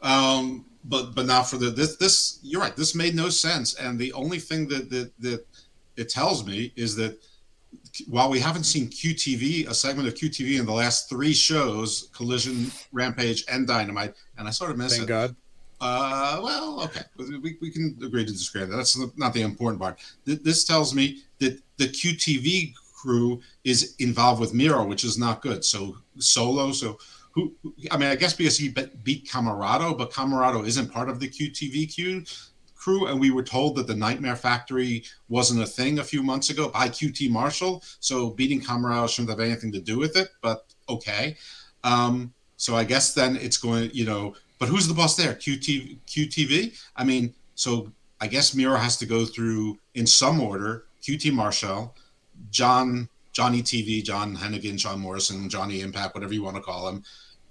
Um, 0.03 0.65
but 0.85 1.15
but 1.15 1.27
now 1.27 1.43
for 1.43 1.57
the 1.59 1.71
this 1.71 1.97
this 1.97 2.39
you're 2.43 2.61
right. 2.61 2.77
This 2.77 2.95
made 2.95 3.15
no 3.17 3.29
sense, 3.29 3.75
and 3.75 3.99
the 3.99 4.13
only 4.13 4.39
thing 4.39 4.69
that 4.69 4.91
that 4.91 5.11
that 5.21 5.47
it 5.97 6.09
tells 6.09 6.45
me 6.47 6.73
is 6.77 6.95
that 6.97 7.19
while 8.09 8.31
we 8.31 8.39
haven't 8.39 8.65
seen 8.65 8.89
QTV, 8.89 9.69
a 9.69 9.75
segment 9.75 10.09
of 10.09 10.15
QTV 10.15 10.59
in 10.59 10.67
the 10.67 10.73
last 10.73 11.09
three 11.09 11.33
shows, 11.33 12.09
Collision, 12.15 12.71
Rampage, 12.93 13.45
and 13.51 13.67
Dynamite, 13.67 14.15
and 14.39 14.47
I 14.47 14.51
sort 14.51 14.71
of 14.71 14.79
miss 14.79 14.97
Thank 14.97 15.05
it. 15.05 15.09
God. 15.09 15.37
Uh, 15.81 16.41
well, 16.43 16.83
okay, 16.85 17.03
we, 17.19 17.57
we 17.61 17.71
can 17.71 17.97
agree 18.03 18.25
to 18.25 18.33
disagree. 18.33 18.65
that. 18.65 18.75
That's 18.75 18.99
not 19.17 19.35
the 19.35 19.43
important 19.43 19.81
part. 19.81 19.99
This 20.25 20.65
tells 20.65 20.95
me 20.95 21.23
that 21.39 21.61
the 21.77 21.89
QTV 21.89 22.75
crew 22.95 23.41
is 23.65 23.95
involved 23.99 24.41
with 24.41 24.55
Miro, 24.55 24.85
which 24.87 25.05
is 25.05 25.19
not 25.19 25.43
good. 25.43 25.65
So 25.65 25.99
Solo, 26.19 26.73
so 26.73 26.99
who 27.33 27.55
I 27.91 27.99
mean, 27.99 28.09
I 28.09 28.17
guess 28.17 28.33
because 28.33 28.57
he 28.57 28.75
beat 29.03 29.29
Comoroto, 29.29 29.97
but 29.97 30.11
Comoroto 30.11 30.67
isn't 30.67 30.91
part 30.91 31.11
of 31.11 31.21
the 31.21 31.29
QTVQ 31.29 32.51
crew, 32.87 33.09
and 33.09 33.19
we 33.19 33.33
were 33.33 33.43
told 33.43 33.75
that 33.75 33.89
the 33.89 33.97
Nightmare 33.97 34.37
Factory 34.37 35.03
wasn't 35.29 35.61
a 35.61 35.67
thing 35.67 35.99
a 35.99 36.05
few 36.05 36.23
months 36.23 36.51
ago 36.51 36.69
by 36.69 36.89
QT 36.89 37.29
Marshall. 37.31 37.83
So 37.99 38.31
beating 38.31 38.61
Comoroto 38.61 39.09
shouldn't 39.09 39.31
have 39.31 39.41
anything 39.41 39.73
to 39.73 39.81
do 39.81 39.99
with 39.99 40.17
it, 40.17 40.29
but 40.41 40.67
okay. 40.89 41.37
Um, 41.83 42.33
so 42.57 42.77
I 42.77 42.85
guess 42.85 43.13
then 43.13 43.35
it's 43.39 43.57
going, 43.57 43.91
you 43.93 44.05
know, 44.05 44.37
but 44.61 44.69
who's 44.69 44.87
the 44.87 44.95
boss 44.95 45.17
there? 45.17 45.35
QT 45.35 45.99
QTV? 46.07 46.81
I 46.95 47.03
mean, 47.03 47.35
so 47.57 47.91
I 48.21 48.29
guess 48.29 48.55
Miro 48.55 48.77
has 48.77 48.97
to 48.99 49.07
go 49.07 49.25
through 49.25 49.79
in 49.97 50.07
some 50.07 50.41
order 50.41 50.85
QT 51.03 51.33
Marshall, 51.33 51.93
John 52.53 53.09
Johnny 53.33 53.63
TV, 53.63 54.01
John 54.05 54.37
Hennigan, 54.37 54.77
John 54.77 55.01
Morrison, 55.01 55.49
Johnny 55.49 55.81
Impact, 55.81 56.15
whatever 56.15 56.35
you 56.35 56.45
want 56.45 56.55
to 56.55 56.63
call 56.63 56.89
him. 56.89 57.03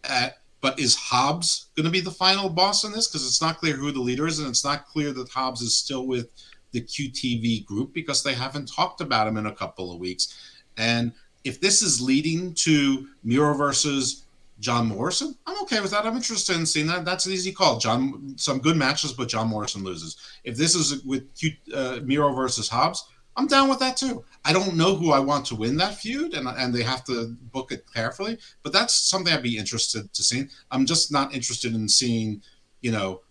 Uh, 0.10 0.30
but 0.62 0.80
is 0.80 0.96
Hobbs 0.96 1.68
going 1.76 1.86
to 1.86 1.92
be 1.92 2.02
the 2.02 2.12
final 2.12 2.50
boss 2.50 2.84
in 2.84 2.92
this? 2.92 3.08
Because 3.08 3.26
it's 3.26 3.42
not 3.42 3.58
clear 3.58 3.76
who 3.76 3.92
the 3.92 4.00
leader 4.00 4.28
is, 4.28 4.40
and 4.40 4.48
it's 4.48 4.64
not 4.64 4.88
clear 4.88 5.12
that 5.14 5.30
Hobbs 5.30 5.62
is 5.62 5.78
still 5.78 6.08
with 6.08 6.30
the 6.72 6.82
QTV 6.82 7.66
group 7.66 7.94
because 7.94 8.24
they 8.24 8.34
haven't 8.34 8.72
talked 8.74 9.02
about 9.02 9.28
him 9.28 9.38
in 9.38 9.46
a 9.46 9.56
couple 9.56 9.92
of 9.92 10.00
weeks. 10.00 10.62
And 10.78 11.14
if 11.44 11.62
this 11.62 11.82
is 11.82 12.02
leading 12.02 12.54
to 12.56 13.08
Miro 13.24 13.54
versus 13.54 14.26
John 14.60 14.88
Morrison, 14.88 15.36
I'm 15.46 15.62
okay 15.64 15.80
with 15.80 15.92
that. 15.92 16.06
I'm 16.06 16.16
interested 16.16 16.56
in 16.56 16.66
seeing 16.66 16.88
that. 16.88 17.06
That's 17.06 17.26
an 17.26 17.34
easy 17.34 17.52
call. 17.52 17.78
John, 17.78 18.34
some 18.38 18.60
good 18.60 18.76
matches, 18.76 19.14
but 19.14 19.30
John 19.30 19.48
Morrison 19.48 19.84
loses. 19.84 20.18
If 20.44 20.58
this 20.58 20.76
is 20.76 21.04
with 21.04 21.34
Q, 21.36 21.52
uh, 21.74 22.00
Miro 22.04 22.34
versus 22.34 22.68
Hobbs, 22.68 23.06
I'm 23.38 23.48
down 23.48 23.70
with 23.70 23.80
that 23.80 23.98
too. 23.98 24.24
I 24.46 24.54
don't 24.54 24.76
know 24.76 24.96
who 24.96 25.12
I 25.12 25.20
want 25.20 25.46
to 25.48 25.56
win 25.56 25.78
that 25.78 25.96
feud, 25.96 26.34
and 26.34 26.48
and 26.48 26.74
they 26.74 26.84
have 26.84 27.04
to 27.06 27.36
book 27.52 27.72
it 27.72 27.86
carefully. 27.94 28.38
But 28.64 28.74
that's 28.74 28.94
something 28.94 29.34
I'd 29.34 29.44
be 29.44 29.58
interested 29.58 30.14
to 30.14 30.24
see. 30.24 30.46
I'm 30.72 30.86
just 30.86 31.12
not 31.12 31.34
interested 31.34 31.74
in 31.74 31.90
seeing, 31.90 32.42
you 32.82 32.92
know, 32.92 33.22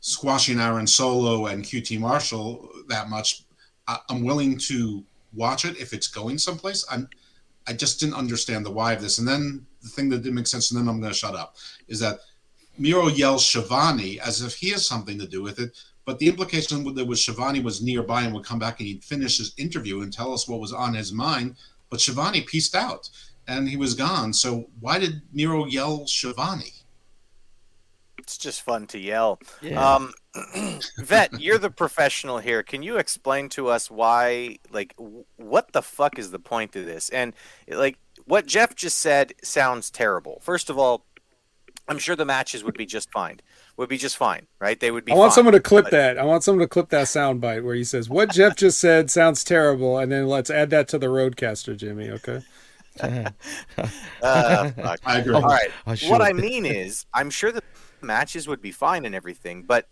squashing 0.00 0.60
Aaron 0.60 0.86
Solo 0.86 1.46
and 1.46 1.64
QT 1.64 1.98
Marshall 2.00 2.68
that 2.88 3.08
much. 3.08 3.44
I, 3.86 3.98
I'm 4.08 4.24
willing 4.24 4.58
to 4.58 5.04
watch 5.34 5.64
it 5.64 5.78
if 5.78 5.92
it's 5.92 6.08
going 6.08 6.38
someplace. 6.38 6.84
I'm. 6.90 7.08
I 7.66 7.72
just 7.72 7.98
didn't 7.98 8.16
understand 8.16 8.66
the 8.66 8.70
why 8.70 8.92
of 8.92 9.00
this. 9.00 9.18
And 9.18 9.26
then 9.26 9.64
the 9.82 9.88
thing 9.88 10.10
that 10.10 10.18
didn't 10.18 10.34
make 10.34 10.46
sense, 10.46 10.70
and 10.70 10.78
then 10.78 10.86
I'm 10.86 11.00
going 11.00 11.12
to 11.12 11.18
shut 11.18 11.34
up, 11.34 11.56
is 11.88 11.98
that 12.00 12.18
Miro 12.76 13.08
yells 13.08 13.46
Schiavone 13.46 14.20
as 14.20 14.42
if 14.42 14.56
he 14.56 14.70
has 14.70 14.86
something 14.86 15.18
to 15.18 15.26
do 15.26 15.42
with 15.42 15.58
it. 15.58 15.76
But 16.04 16.18
the 16.18 16.28
implication 16.28 16.94
that 16.94 17.06
was 17.06 17.22
Schiavone 17.22 17.60
was 17.60 17.82
nearby 17.82 18.22
and 18.22 18.34
would 18.34 18.44
come 18.44 18.58
back 18.58 18.78
and 18.80 18.86
he'd 18.86 19.04
finish 19.04 19.38
his 19.38 19.54
interview 19.56 20.02
and 20.02 20.12
tell 20.12 20.32
us 20.32 20.46
what 20.46 20.60
was 20.60 20.72
on 20.72 20.94
his 20.94 21.12
mind. 21.12 21.56
But 21.90 22.00
Schiavone 22.00 22.42
pieced 22.42 22.74
out 22.74 23.08
and 23.48 23.68
he 23.68 23.76
was 23.76 23.94
gone. 23.94 24.32
So 24.32 24.68
why 24.80 24.98
did 24.98 25.22
Miro 25.32 25.64
yell 25.64 26.06
Schiavone? 26.06 26.72
It's 28.18 28.38
just 28.38 28.62
fun 28.62 28.86
to 28.88 28.98
yell. 28.98 29.38
Yeah. 29.60 29.96
Um, 29.96 30.12
Vet, 30.98 31.40
you're 31.40 31.58
the 31.58 31.70
professional 31.70 32.38
here. 32.38 32.62
Can 32.62 32.82
you 32.82 32.96
explain 32.96 33.50
to 33.50 33.68
us 33.68 33.90
why, 33.90 34.58
like, 34.70 34.96
w- 34.96 35.24
what 35.36 35.72
the 35.72 35.82
fuck 35.82 36.18
is 36.18 36.30
the 36.30 36.38
point 36.38 36.74
of 36.74 36.86
this? 36.86 37.10
And, 37.10 37.34
like, 37.68 37.98
what 38.24 38.46
Jeff 38.46 38.74
just 38.74 38.98
said 38.98 39.34
sounds 39.42 39.90
terrible. 39.90 40.40
First 40.42 40.70
of 40.70 40.78
all, 40.78 41.04
I'm 41.86 41.98
sure 41.98 42.16
the 42.16 42.24
matches 42.24 42.64
would 42.64 42.78
be 42.78 42.86
just 42.86 43.10
fine. 43.10 43.40
Would 43.76 43.88
be 43.88 43.98
just 43.98 44.16
fine, 44.16 44.46
right? 44.60 44.78
They 44.78 44.90
would 44.92 45.04
be. 45.04 45.12
I 45.12 45.16
want 45.16 45.30
fine, 45.30 45.34
someone 45.34 45.54
to 45.54 45.60
clip 45.60 45.86
but- 45.86 45.90
that. 45.92 46.18
I 46.18 46.24
want 46.24 46.44
someone 46.44 46.60
to 46.60 46.68
clip 46.68 46.90
that 46.90 47.08
sound 47.08 47.40
bite 47.40 47.64
where 47.64 47.74
he 47.74 47.82
says, 47.84 48.08
"What 48.08 48.30
Jeff 48.30 48.56
just 48.56 48.78
said 48.78 49.10
sounds 49.10 49.42
terrible," 49.42 49.98
and 49.98 50.12
then 50.12 50.28
let's 50.28 50.48
add 50.48 50.70
that 50.70 50.86
to 50.88 50.98
the 50.98 51.08
roadcaster, 51.08 51.76
Jimmy. 51.76 52.10
Okay. 52.10 52.42
Uh, 54.22 54.70
fuck. 54.70 55.00
I 55.04 55.18
agree. 55.18 55.34
All 55.34 55.42
right. 55.42 55.70
I 55.86 55.96
what. 56.08 56.22
I 56.22 56.32
mean 56.32 56.64
is, 56.64 57.04
I'm 57.12 57.28
sure 57.28 57.50
the 57.52 57.62
matches 58.00 58.46
would 58.48 58.62
be 58.62 58.70
fine 58.70 59.04
and 59.04 59.14
everything, 59.14 59.64
but 59.64 59.86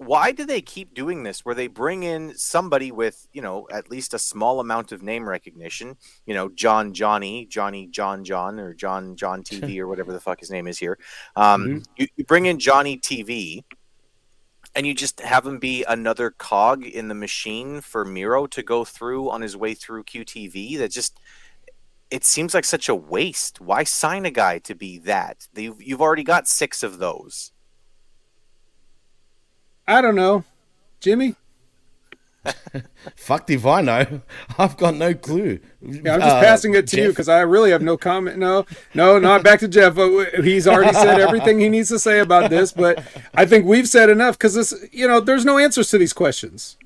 why 0.00 0.32
do 0.32 0.46
they 0.46 0.62
keep 0.62 0.94
doing 0.94 1.24
this 1.24 1.44
where 1.44 1.54
they 1.54 1.66
bring 1.66 2.04
in 2.04 2.34
somebody 2.34 2.90
with, 2.90 3.28
you 3.34 3.42
know, 3.42 3.68
at 3.70 3.90
least 3.90 4.14
a 4.14 4.18
small 4.18 4.58
amount 4.58 4.92
of 4.92 5.02
name 5.02 5.28
recognition? 5.28 5.94
You 6.24 6.32
know, 6.32 6.48
John 6.48 6.94
Johnny, 6.94 7.44
Johnny 7.44 7.86
John 7.86 8.24
John, 8.24 8.58
or 8.58 8.72
John 8.72 9.14
John 9.14 9.42
TV, 9.44 9.78
or 9.78 9.88
whatever 9.88 10.14
the 10.14 10.20
fuck 10.20 10.40
his 10.40 10.50
name 10.50 10.66
is 10.66 10.78
here. 10.78 10.98
Um, 11.36 11.66
Mhm. 11.66 11.86
you, 11.96 12.06
you 12.16 12.24
bring 12.24 12.46
in 12.46 12.58
Johnny 12.58 12.98
TV. 12.98 13.62
And 14.76 14.86
you 14.86 14.94
just 14.94 15.18
have 15.18 15.44
him 15.44 15.58
be 15.58 15.82
another 15.82 16.30
cog 16.30 16.86
in 16.86 17.08
the 17.08 17.14
machine 17.14 17.80
for 17.80 18.04
Miro 18.04 18.46
to 18.46 18.62
go 18.62 18.84
through 18.84 19.28
on 19.28 19.42
his 19.42 19.56
way 19.56 19.74
through 19.74 20.04
QTV. 20.04 20.78
That 20.78 20.92
just 20.92 21.18
it 22.08 22.24
seems 22.24 22.54
like 22.54 22.64
such 22.64 22.88
a 22.88 22.94
waste. 22.94 23.60
Why 23.60 23.82
sign 23.82 24.24
a 24.26 24.30
guy 24.30 24.60
to 24.60 24.76
be 24.76 24.98
that? 25.00 25.48
You've, 25.56 25.82
you've 25.82 26.00
already 26.00 26.22
got 26.22 26.46
six 26.46 26.84
of 26.84 26.98
those. 26.98 27.50
I 29.90 30.00
don't 30.00 30.14
know, 30.14 30.44
Jimmy. 31.00 31.34
Fuck 33.16 33.50
if 33.50 33.66
I 33.66 33.82
know. 33.82 34.22
I've 34.58 34.76
got 34.78 34.94
no 34.94 35.12
clue. 35.12 35.60
Yeah, 35.82 36.14
I'm 36.14 36.20
just 36.20 36.36
Uh, 36.36 36.40
passing 36.40 36.74
it 36.74 36.86
to 36.88 36.96
you 37.02 37.08
because 37.10 37.28
I 37.28 37.40
really 37.40 37.70
have 37.70 37.82
no 37.82 37.96
comment. 37.98 38.38
No, 38.38 38.64
no, 38.94 39.18
not 39.18 39.42
back 39.42 39.60
to 39.60 39.68
Jeff. 39.68 39.98
Uh, 39.98 40.24
He's 40.42 40.66
already 40.66 40.94
said 40.94 41.20
everything 41.20 41.60
he 41.60 41.68
needs 41.68 41.90
to 41.90 41.98
say 41.98 42.20
about 42.20 42.48
this, 42.48 42.72
but 42.72 43.04
I 43.34 43.44
think 43.44 43.66
we've 43.66 43.86
said 43.88 44.08
enough 44.08 44.38
because 44.38 44.54
this, 44.54 44.72
you 44.90 45.06
know, 45.06 45.20
there's 45.20 45.44
no 45.44 45.58
answers 45.58 45.90
to 45.90 45.98
these 45.98 46.14
questions. 46.14 46.78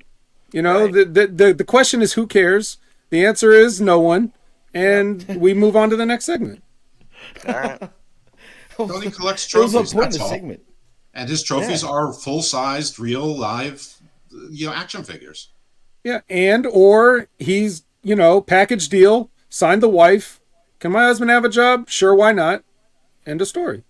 You 0.51 0.61
know, 0.61 0.87
the, 0.87 1.05
the 1.05 1.27
the 1.27 1.53
the 1.53 1.63
question 1.65 2.01
is 2.01 2.13
who 2.13 2.27
cares. 2.27 2.77
The 3.11 3.25
answer 3.25 3.51
is 3.51 3.79
no 3.79 3.99
one, 3.99 4.33
and 4.73 5.23
we 5.39 5.53
move 5.53 5.75
on 5.77 5.89
to 5.89 5.95
the 5.95 6.05
next 6.05 6.25
segment. 6.25 6.63
All 7.47 7.53
right. 7.53 7.81
Tony 8.77 9.09
collects 9.09 9.53
It 9.53 9.57
was 9.57 9.73
a 9.73 9.77
trophies. 9.77 9.93
pointless 9.93 10.17
That's 10.17 10.29
segment. 10.29 10.61
And 11.15 11.29
his 11.29 11.41
trophies 11.41 11.81
Yeah. 11.81 11.89
are 11.89 12.13
full-sized, 12.13 12.99
real, 12.99 13.25
live, 13.25 13.95
you 14.51 14.67
know, 14.67 14.73
action 14.73 15.03
figures. 15.03 15.49
Yeah, 16.03 16.21
and 16.29 16.67
or 16.67 17.29
he's 17.39 17.83
you 18.03 18.15
know 18.15 18.41
package 18.41 18.89
deal, 18.89 19.31
signed 19.49 19.81
the 19.81 19.89
wife. 19.89 20.39
Can 20.79 20.91
my 20.91 21.05
husband 21.05 21.31
have 21.31 21.45
a 21.45 21.49
job? 21.49 21.89
Sure, 21.89 22.13
why 22.13 22.31
not? 22.31 22.63
End 23.25 23.41
of 23.41 23.47
story. 23.47 23.83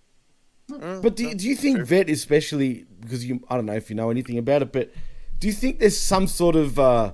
But 0.68 1.14
do, 1.14 1.34
do 1.34 1.46
you 1.46 1.54
think 1.54 1.80
Vet, 1.80 2.08
especially 2.08 2.86
because 3.00 3.24
you, 3.24 3.44
I 3.50 3.56
don't 3.56 3.66
know 3.66 3.74
if 3.74 3.90
you 3.90 3.96
know 3.96 4.10
anything 4.10 4.38
about 4.38 4.62
it, 4.62 4.72
but 4.72 4.92
do 5.38 5.46
you 5.46 5.52
think 5.52 5.78
there's 5.78 5.98
some 5.98 6.26
sort 6.26 6.56
of 6.56 6.78
uh, 6.78 7.12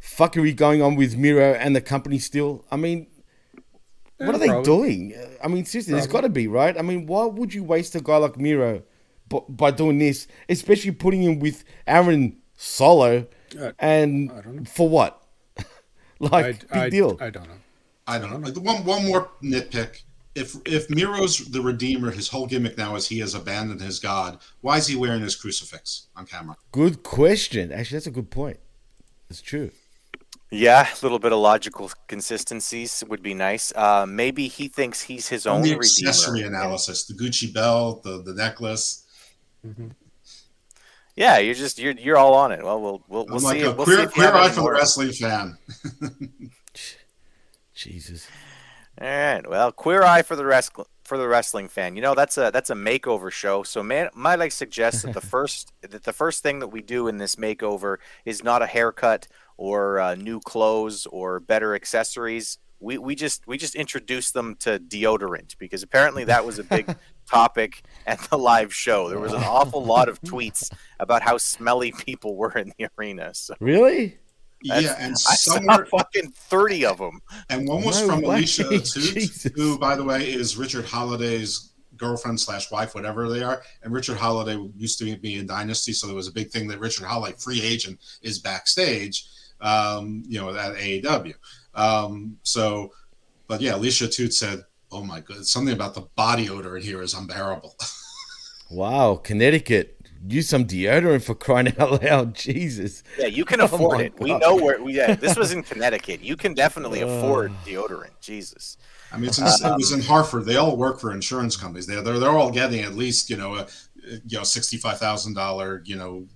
fuckery 0.00 0.54
going 0.54 0.80
on 0.80 0.94
with 0.96 1.16
Miro 1.16 1.54
and 1.54 1.74
the 1.74 1.80
company 1.80 2.18
still? 2.18 2.64
I 2.70 2.76
mean, 2.76 3.08
what 4.18 4.34
are 4.34 4.38
they 4.38 4.62
doing? 4.62 5.14
I 5.42 5.48
mean, 5.48 5.64
seriously, 5.64 5.92
there's 5.94 6.06
got 6.06 6.22
to 6.22 6.28
be, 6.28 6.46
right? 6.46 6.78
I 6.78 6.82
mean, 6.82 7.06
why 7.06 7.26
would 7.26 7.52
you 7.52 7.64
waste 7.64 7.94
a 7.96 8.00
guy 8.00 8.16
like 8.18 8.38
Miro 8.38 8.82
by, 9.28 9.40
by 9.48 9.70
doing 9.70 9.98
this, 9.98 10.26
especially 10.48 10.92
putting 10.92 11.22
him 11.22 11.38
with 11.38 11.64
Aaron 11.86 12.36
Solo? 12.56 13.26
Uh, 13.58 13.72
and 13.78 14.68
for 14.68 14.88
what? 14.88 15.22
like, 16.18 16.60
big 16.68 16.76
I, 16.76 16.88
deal. 16.90 17.16
I 17.20 17.30
don't 17.30 17.48
know. 17.48 17.54
I 18.06 18.18
don't 18.18 18.40
know. 18.40 18.60
One 18.60 18.84
one 18.84 19.06
more 19.06 19.30
nitpick. 19.42 20.02
If 20.34 20.56
if 20.66 20.90
Miro's 20.90 21.38
the 21.38 21.62
Redeemer, 21.62 22.10
his 22.10 22.28
whole 22.28 22.46
gimmick 22.46 22.76
now 22.76 22.96
is 22.96 23.08
he 23.08 23.20
has 23.20 23.34
abandoned 23.34 23.80
his 23.80 23.98
God. 23.98 24.38
Why 24.60 24.78
is 24.78 24.86
he 24.86 24.96
wearing 24.96 25.22
his 25.22 25.36
crucifix 25.36 26.08
on 26.16 26.26
camera? 26.26 26.56
Good 26.72 27.02
question. 27.02 27.72
Actually, 27.72 27.96
that's 27.96 28.08
a 28.08 28.10
good 28.10 28.30
point. 28.30 28.58
It's 29.30 29.40
true. 29.40 29.70
Yeah, 30.50 30.86
a 30.86 31.02
little 31.02 31.18
bit 31.18 31.32
of 31.32 31.38
logical 31.38 31.90
consistencies 32.06 33.02
would 33.08 33.22
be 33.22 33.34
nice. 33.34 33.72
Uh, 33.74 34.06
maybe 34.06 34.48
he 34.48 34.68
thinks 34.68 35.02
he's 35.02 35.28
his 35.28 35.46
own 35.46 35.62
the 35.62 35.70
redeemer. 35.70 35.80
accessory 35.80 36.42
analysis, 36.42 37.06
the 37.06 37.14
Gucci 37.14 37.52
belt, 37.52 38.02
the 38.02 38.22
the 38.22 38.34
necklace. 38.34 39.03
Yeah, 41.16 41.38
you're 41.38 41.54
just 41.54 41.78
you're 41.78 41.92
you're 41.92 42.16
all 42.16 42.34
on 42.34 42.52
it. 42.52 42.62
Well, 42.64 42.80
we'll 42.80 43.04
we'll, 43.08 43.26
we'll 43.26 43.34
I'm 43.34 43.40
see. 43.40 43.46
like 43.46 43.62
a 43.62 43.72
we'll 43.72 43.84
queer, 43.84 44.00
see 44.00 44.06
queer 44.06 44.34
eye 44.34 44.48
for 44.48 44.62
the 44.62 44.70
wrestling 44.70 45.12
fan. 45.12 45.56
Jesus. 47.74 48.28
All 49.00 49.06
right. 49.06 49.48
Well, 49.48 49.72
queer 49.72 50.02
eye 50.02 50.22
for 50.22 50.36
the 50.36 50.44
rest 50.44 50.72
for 51.04 51.18
the 51.18 51.28
wrestling 51.28 51.68
fan. 51.68 51.94
You 51.96 52.02
know, 52.02 52.14
that's 52.14 52.36
a 52.38 52.50
that's 52.52 52.70
a 52.70 52.74
makeover 52.74 53.30
show. 53.30 53.62
So, 53.62 53.82
man, 53.82 54.08
might 54.14 54.40
I 54.40 54.48
suggest 54.48 55.02
that 55.02 55.14
the 55.14 55.20
first 55.34 55.72
that 55.82 56.04
the 56.04 56.12
first 56.12 56.42
thing 56.42 56.58
that 56.60 56.68
we 56.68 56.82
do 56.82 57.06
in 57.06 57.18
this 57.18 57.36
makeover 57.36 57.98
is 58.24 58.42
not 58.42 58.62
a 58.62 58.66
haircut 58.66 59.28
or 59.56 60.00
uh, 60.00 60.14
new 60.14 60.40
clothes 60.40 61.06
or 61.06 61.38
better 61.38 61.74
accessories. 61.74 62.58
We 62.80 62.98
we 62.98 63.14
just 63.14 63.46
we 63.46 63.56
just 63.56 63.74
introduce 63.74 64.30
them 64.30 64.56
to 64.60 64.78
deodorant 64.78 65.56
because 65.58 65.82
apparently 65.82 66.24
that 66.24 66.44
was 66.44 66.58
a 66.58 66.64
big 66.64 66.94
topic 67.30 67.82
at 68.06 68.20
the 68.30 68.38
live 68.38 68.74
show. 68.74 69.08
There 69.08 69.20
was 69.20 69.32
an 69.32 69.42
awful 69.42 69.84
lot 69.84 70.08
of 70.08 70.20
tweets 70.22 70.70
about 71.00 71.22
how 71.22 71.38
smelly 71.38 71.92
people 71.92 72.36
were 72.36 72.52
in 72.52 72.72
the 72.78 72.88
arena. 72.98 73.34
So 73.34 73.54
Really? 73.60 74.18
Yeah, 74.62 74.96
and 74.98 75.12
I 75.12 75.14
saw 75.14 75.54
somewhere 75.54 75.84
fucking 75.84 76.30
thirty 76.30 76.86
of 76.86 76.96
them. 76.96 77.20
And 77.50 77.68
one 77.68 77.84
was 77.84 78.00
No 78.00 78.08
from 78.08 78.22
way. 78.22 78.36
Alicia 78.36 78.80
Toot, 78.80 79.52
who, 79.54 79.78
by 79.78 79.94
the 79.94 80.04
way, 80.04 80.32
is 80.32 80.56
Richard 80.56 80.86
Holliday's 80.86 81.74
girlfriend 81.96 82.40
slash 82.40 82.70
wife, 82.70 82.94
whatever 82.94 83.28
they 83.28 83.42
are. 83.42 83.62
And 83.82 83.92
Richard 83.92 84.16
Holliday 84.16 84.58
used 84.76 84.98
to 84.98 85.16
be 85.16 85.36
in 85.36 85.46
Dynasty, 85.46 85.92
so 85.92 86.06
there 86.06 86.16
was 86.16 86.28
a 86.28 86.32
big 86.32 86.50
thing 86.50 86.66
that 86.68 86.80
Richard 86.80 87.06
Holliday, 87.06 87.36
free 87.38 87.62
agent, 87.62 88.00
is 88.22 88.38
backstage, 88.38 89.26
um, 89.60 90.22
you 90.26 90.40
know, 90.40 90.50
at 90.50 90.74
AEW. 90.74 91.34
Um, 91.74 92.38
so, 92.42 92.92
but 93.48 93.60
yeah, 93.60 93.74
Alicia 93.76 94.04
Atout 94.06 94.32
said, 94.32 94.64
oh 94.92 95.02
my 95.04 95.20
god, 95.20 95.44
something 95.46 95.74
about 95.74 95.94
the 95.94 96.02
body 96.16 96.48
odor 96.48 96.76
in 96.76 96.82
here 96.82 97.02
is 97.02 97.14
unbearable. 97.14 97.76
Wow, 98.70 99.16
Connecticut. 99.22 100.00
Use 100.26 100.48
some 100.48 100.64
deodorant 100.64 101.22
for 101.22 101.34
crying 101.34 101.72
out 101.78 102.02
loud. 102.02 102.34
Jesus. 102.48 103.02
Yeah, 103.18 103.26
you 103.26 103.44
can 103.44 103.60
Oh 103.60 103.66
afford 103.66 103.98
my 103.98 104.04
it. 104.04 104.18
We 104.18 104.36
know 104.38 104.56
where. 104.56 104.82
We, 104.82 104.94
yeah, 104.96 105.14
this 105.14 105.36
was 105.36 105.52
in 105.52 105.62
Connecticut. 105.70 106.22
You 106.22 106.34
can 106.34 106.54
definitely 106.54 107.02
Uh. 107.02 107.08
afford 107.08 107.52
deodorant. 107.66 108.18
Jesus. 108.22 108.78
I 109.12 109.16
mean, 109.18 109.26
it's 109.26 109.38
in, 109.38 109.44
it 109.46 109.76
was 109.76 109.92
in 109.92 110.00
Hartford. 110.00 110.46
They 110.46 110.56
all 110.56 110.76
work 110.78 110.98
for 110.98 111.12
insurance 111.12 111.56
companies. 111.56 111.86
They're 111.86 112.00
they're, 112.00 112.18
they're 112.18 112.30
all 112.30 112.50
getting 112.50 112.80
at 112.80 112.94
least 112.94 113.28
you 113.28 113.36
know 113.36 113.54
a 113.56 113.66
you 114.26 114.38
know 114.38 114.44
sixty 114.44 114.78
five 114.78 114.98
thousand 114.98 115.34
dollar 115.34 115.82
you 115.84 115.96
know 115.96 116.26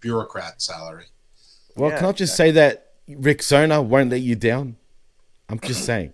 bureaucrat 0.00 0.62
salary. 0.62 1.04
Well, 1.76 1.90
Yeah, 1.90 1.98
can 1.98 2.06
I 2.06 2.12
just 2.12 2.34
say 2.34 2.50
that 2.52 2.87
Rexona 3.08 3.84
won't 3.84 4.10
let 4.10 4.20
you 4.20 4.36
down? 4.36 4.76
I'm 5.48 5.60
just 5.60 5.84
saying. 5.84 6.12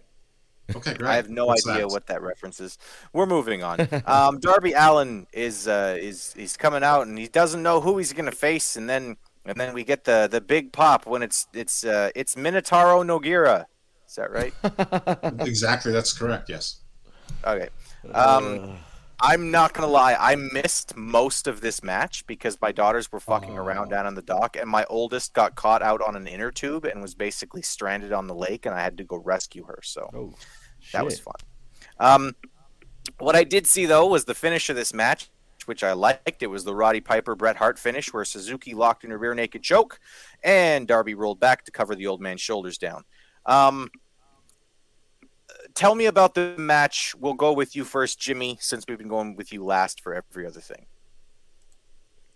Okay, 0.75 0.95
great. 0.95 1.11
I 1.11 1.17
have 1.17 1.29
no 1.29 1.47
What's 1.47 1.69
idea 1.69 1.83
that? 1.83 1.89
what 1.89 2.07
that 2.07 2.23
reference 2.23 2.59
is. 2.61 2.79
We're 3.13 3.27
moving 3.27 3.63
on. 3.63 3.87
Um, 4.07 4.39
Darby 4.39 4.73
Allin 4.73 5.27
is 5.33 5.69
uh, 5.69 5.97
is 6.01 6.33
he's 6.35 6.57
coming 6.57 6.83
out 6.83 7.07
and 7.07 7.19
he 7.19 7.27
doesn't 7.29 7.63
know 7.63 7.81
who 7.81 7.99
he's 7.99 8.13
gonna 8.13 8.33
face, 8.33 8.77
and 8.77 8.89
then 8.89 9.17
and 9.45 9.59
then 9.59 9.75
we 9.75 9.85
get 9.85 10.05
the 10.05 10.29
the 10.31 10.41
big 10.41 10.73
pop 10.73 11.07
when 11.07 11.23
it's 11.23 11.47
it's 11.53 11.85
uh, 11.85 12.11
it's 12.15 12.35
Minotauro 12.35 13.05
Nogueira. 13.05 13.67
Is 14.09 14.15
that 14.17 14.31
right? 14.31 14.55
exactly, 15.47 15.93
that's 15.93 16.13
correct. 16.13 16.49
Yes. 16.49 16.81
Okay. 17.47 17.69
Um, 18.13 18.79
I'm 19.21 19.51
not 19.51 19.73
gonna 19.73 19.89
lie. 19.89 20.17
I 20.19 20.37
missed 20.37 20.97
most 20.97 21.47
of 21.47 21.61
this 21.61 21.83
match 21.83 22.27
because 22.27 22.61
my 22.61 22.73
daughters 22.73 23.11
were 23.11 23.21
fucking 23.21 23.57
around 23.57 23.91
down 23.91 24.07
on 24.07 24.15
the 24.15 24.23
dock, 24.23 24.57
and 24.57 24.69
my 24.69 24.85
oldest 24.91 25.33
got 25.33 25.55
caught 25.55 25.83
out 25.83 26.03
on 26.03 26.17
an 26.17 26.27
inner 26.27 26.51
tube 26.51 26.85
and 26.85 27.01
was 27.01 27.15
basically 27.15 27.63
stranded 27.63 28.13
on 28.13 28.27
the 28.27 28.35
lake, 28.35 28.67
and 28.67 28.75
I 28.75 28.83
had 28.83 28.99
to 28.99 29.05
go 29.05 29.17
rescue 29.17 29.65
her. 29.65 29.79
So 29.83 30.35
that 30.93 31.05
was 31.05 31.19
fun. 31.19 31.35
Um, 31.99 32.35
what 33.19 33.37
I 33.37 33.45
did 33.45 33.67
see 33.67 33.87
though 33.87 34.07
was 34.07 34.25
the 34.25 34.35
finish 34.35 34.69
of 34.69 34.77
this 34.77 34.93
match, 34.93 35.31
which 35.67 35.85
I 35.85 35.93
liked. 35.93 36.43
It 36.43 36.49
was 36.49 36.65
the 36.65 36.75
Roddy 36.75 37.01
Piper 37.01 37.35
Bret 37.35 37.57
Hart 37.57 37.79
finish, 37.79 38.13
where 38.13 38.25
Suzuki 38.25 38.75
locked 38.75 39.05
in 39.05 39.13
a 39.13 39.19
rear 39.19 39.35
naked 39.35 39.63
choke, 39.63 40.01
and 40.43 40.89
Darby 40.89 41.15
rolled 41.15 41.41
back 41.41 41.65
to 41.65 41.71
cover 41.71 41.95
the 41.95 42.07
old 42.07 42.21
man's 42.21 42.41
shoulders 42.41 42.79
down. 42.79 43.05
Um, 43.47 43.91
tell 45.75 45.95
me 45.95 46.07
about 46.07 46.35
the 46.35 46.55
match. 46.57 47.15
We'll 47.19 47.35
go 47.35 47.53
with 47.53 47.77
you 47.77 47.85
first, 47.85 48.19
Jimmy, 48.19 48.59
since 48.61 48.85
we've 48.89 48.99
been 48.99 49.09
going 49.09 49.37
with 49.37 49.53
you 49.53 49.65
last 49.65 50.01
for 50.01 50.15
every 50.15 50.47
other 50.47 50.61
thing. 50.61 50.87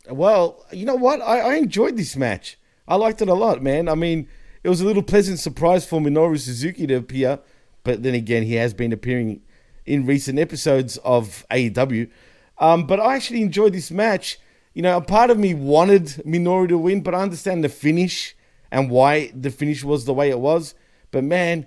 Well, 0.09 0.65
you 0.73 0.85
know 0.85 0.95
what? 0.95 1.21
I, 1.21 1.41
I 1.41 1.55
enjoyed 1.55 1.97
this 1.97 2.17
match. 2.17 2.59
I 2.87 2.97
liked 2.97 3.21
it 3.23 3.29
a 3.29 3.35
lot, 3.35 3.63
man. 3.63 3.89
I 3.89 3.95
mean, 3.95 4.29
it 4.63 4.69
was 4.69 4.81
a 4.81 4.85
little 4.85 5.03
pleasant 5.03 5.39
surprise 5.39 5.87
for 5.87 6.01
Minoru 6.01 6.39
Suzuki 6.39 6.87
to 6.87 6.95
appear, 6.95 7.41
but 7.85 8.03
then 8.03 8.15
again, 8.15 8.43
he 8.43 8.55
has 8.55 8.75
been 8.75 8.93
appearing 8.93 9.43
in 9.85 10.07
recent 10.07 10.39
episodes 10.39 10.97
of 10.99 11.45
AEW. 11.51 12.11
Um, 12.59 12.87
but 12.87 13.01
I 13.01 13.15
actually 13.15 13.43
enjoyed 13.43 13.73
this 13.73 13.91
match. 13.91 14.39
You 14.75 14.83
know, 14.83 14.97
a 14.97 15.01
part 15.01 15.31
of 15.31 15.39
me 15.39 15.55
wanted 15.55 16.07
Minoru 16.27 16.69
to 16.69 16.79
win, 16.79 17.03
but 17.03 17.15
I 17.15 17.21
understand 17.21 17.63
the 17.63 17.69
finish 17.69 18.37
and 18.71 18.91
why 18.91 19.33
the 19.35 19.51
finish 19.51 19.85
was 19.85 20.05
the 20.05 20.15
way 20.15 20.31
it 20.31 20.41
was. 20.41 20.75
But 21.11 21.25
man, 21.25 21.67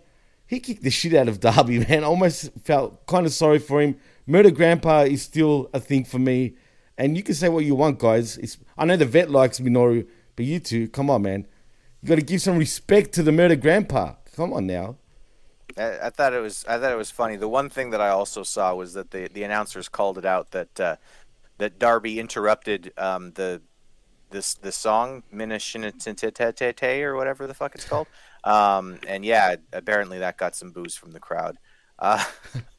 he 0.51 0.59
kicked 0.59 0.83
the 0.83 0.89
shit 0.89 1.13
out 1.13 1.29
of 1.29 1.39
Darby, 1.39 1.79
man. 1.87 2.03
I 2.03 2.07
almost 2.07 2.51
felt 2.65 3.07
kind 3.07 3.25
of 3.25 3.31
sorry 3.31 3.57
for 3.57 3.81
him. 3.81 3.95
Murder 4.27 4.51
Grandpa 4.51 5.03
is 5.03 5.21
still 5.21 5.69
a 5.73 5.79
thing 5.79 6.03
for 6.03 6.19
me. 6.19 6.55
And 6.97 7.15
you 7.15 7.23
can 7.23 7.35
say 7.35 7.47
what 7.47 7.63
you 7.63 7.73
want, 7.73 7.99
guys. 7.99 8.37
It's, 8.37 8.57
I 8.77 8.83
know 8.83 8.97
the 8.97 9.05
vet 9.05 9.31
likes 9.31 9.61
Minoru, 9.61 10.05
but 10.35 10.43
you 10.43 10.59
two, 10.59 10.89
come 10.89 11.09
on, 11.09 11.21
man. 11.21 11.47
You 12.01 12.09
got 12.09 12.15
to 12.15 12.21
give 12.21 12.41
some 12.41 12.57
respect 12.57 13.13
to 13.13 13.23
the 13.23 13.31
Murder 13.31 13.55
Grandpa. 13.55 14.15
Come 14.35 14.51
on 14.51 14.67
now. 14.67 14.97
I, 15.77 16.07
I 16.07 16.09
thought 16.09 16.33
it 16.33 16.41
was 16.41 16.65
I 16.67 16.77
thought 16.77 16.91
it 16.91 16.97
was 16.97 17.11
funny. 17.11 17.37
The 17.37 17.47
one 17.47 17.69
thing 17.69 17.91
that 17.91 18.01
I 18.01 18.09
also 18.09 18.43
saw 18.43 18.75
was 18.75 18.93
that 18.93 19.11
the, 19.11 19.29
the 19.29 19.43
announcers 19.43 19.87
called 19.87 20.17
it 20.17 20.25
out 20.25 20.51
that 20.51 20.77
uh, 20.81 20.97
that 21.59 21.79
Darby 21.79 22.19
interrupted 22.19 22.91
um, 22.97 23.31
the 23.35 23.61
this 24.31 24.55
the 24.55 24.73
song 24.73 25.23
Minashinatete 25.33 27.03
or 27.03 27.15
whatever 27.15 27.47
the 27.47 27.53
fuck 27.53 27.73
it's 27.73 27.85
called. 27.85 28.07
Um, 28.43 28.99
and 29.07 29.23
yeah, 29.23 29.55
apparently 29.71 30.19
that 30.19 30.37
got 30.37 30.55
some 30.55 30.71
booze 30.71 30.95
from 30.95 31.11
the 31.11 31.19
crowd. 31.19 31.57
Uh, 31.99 32.23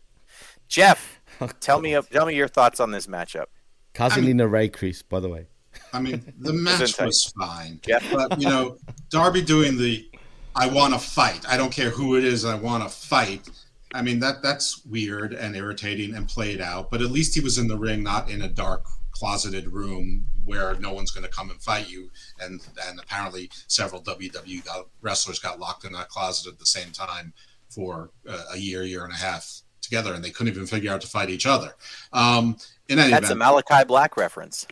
Jeff, 0.69 1.21
tell 1.61 1.81
me 1.81 1.99
tell 2.11 2.27
me 2.27 2.35
your 2.35 2.49
thoughts 2.49 2.81
on 2.81 2.91
this 2.91 3.07
matchup. 3.07 3.47
Cousin 3.95 4.27
in 4.27 4.41
a 4.41 4.49
Ray, 4.49 4.69
Chris, 4.69 5.03
by 5.03 5.21
the 5.21 5.29
way. 5.29 5.47
I 5.93 6.01
mean, 6.01 6.33
the 6.39 6.53
match 6.53 6.99
was 6.99 7.33
fine. 7.39 7.81
Yeah. 7.87 7.99
But, 8.11 8.41
you 8.41 8.49
know, 8.49 8.79
Darby 9.11 9.43
doing 9.43 9.77
the 9.77 10.09
I 10.55 10.67
want 10.67 10.93
to 10.95 10.99
fight. 10.99 11.45
I 11.49 11.57
don't 11.57 11.73
care 11.73 11.91
who 11.91 12.17
it 12.17 12.25
is. 12.25 12.45
I 12.45 12.55
want 12.55 12.83
to 12.83 12.89
fight. 12.89 13.49
I 13.95 14.03
mean, 14.03 14.21
that 14.21 14.43
that's 14.43 14.85
weird 14.85 15.33
and 15.33 15.57
irritating 15.57 16.15
and 16.15 16.29
played 16.29 16.61
out. 16.61 16.91
But 16.91 17.03
at 17.03 17.11
least 17.11 17.35
he 17.35 17.41
was 17.41 17.59
in 17.59 17.69
the 17.69 17.79
ring, 17.79 18.03
not 18.03 18.31
in 18.31 18.43
a 18.43 18.49
dark, 18.49 18.85
closeted 19.13 19.69
room 19.69 20.27
where 20.45 20.75
no 20.75 20.93
one's 20.93 21.11
going 21.11 21.25
to 21.25 21.31
come 21.31 21.51
and 21.51 21.61
fight 21.61 21.91
you. 21.91 22.11
And 22.41 22.61
and 22.89 23.01
apparently, 23.01 23.51
several 23.67 24.03
WWE 24.03 24.65
got, 24.65 24.89
wrestlers 25.01 25.39
got 25.39 25.59
locked 25.59 25.85
in 25.85 25.93
that 25.93 26.09
closet 26.09 26.53
at 26.53 26.59
the 26.59 26.67
same 26.67 26.91
time 26.91 27.33
for 27.69 28.11
uh, 28.29 28.45
a 28.53 28.59
year, 28.59 28.83
year 28.83 29.05
and 29.05 29.13
a 29.13 29.17
half 29.17 29.63
together, 29.81 30.15
and 30.15 30.25
they 30.25 30.31
couldn't 30.31 30.53
even 30.53 30.67
figure 30.67 30.93
out 30.93 31.01
to 31.01 31.07
fight 31.07 31.31
each 31.31 31.47
other. 31.47 31.75
Um, 32.13 32.57
in 32.89 32.99
any 32.99 33.11
That's 33.11 33.31
a 33.31 33.35
Malachi 33.35 33.85
Black 33.85 34.17
reference. 34.17 34.67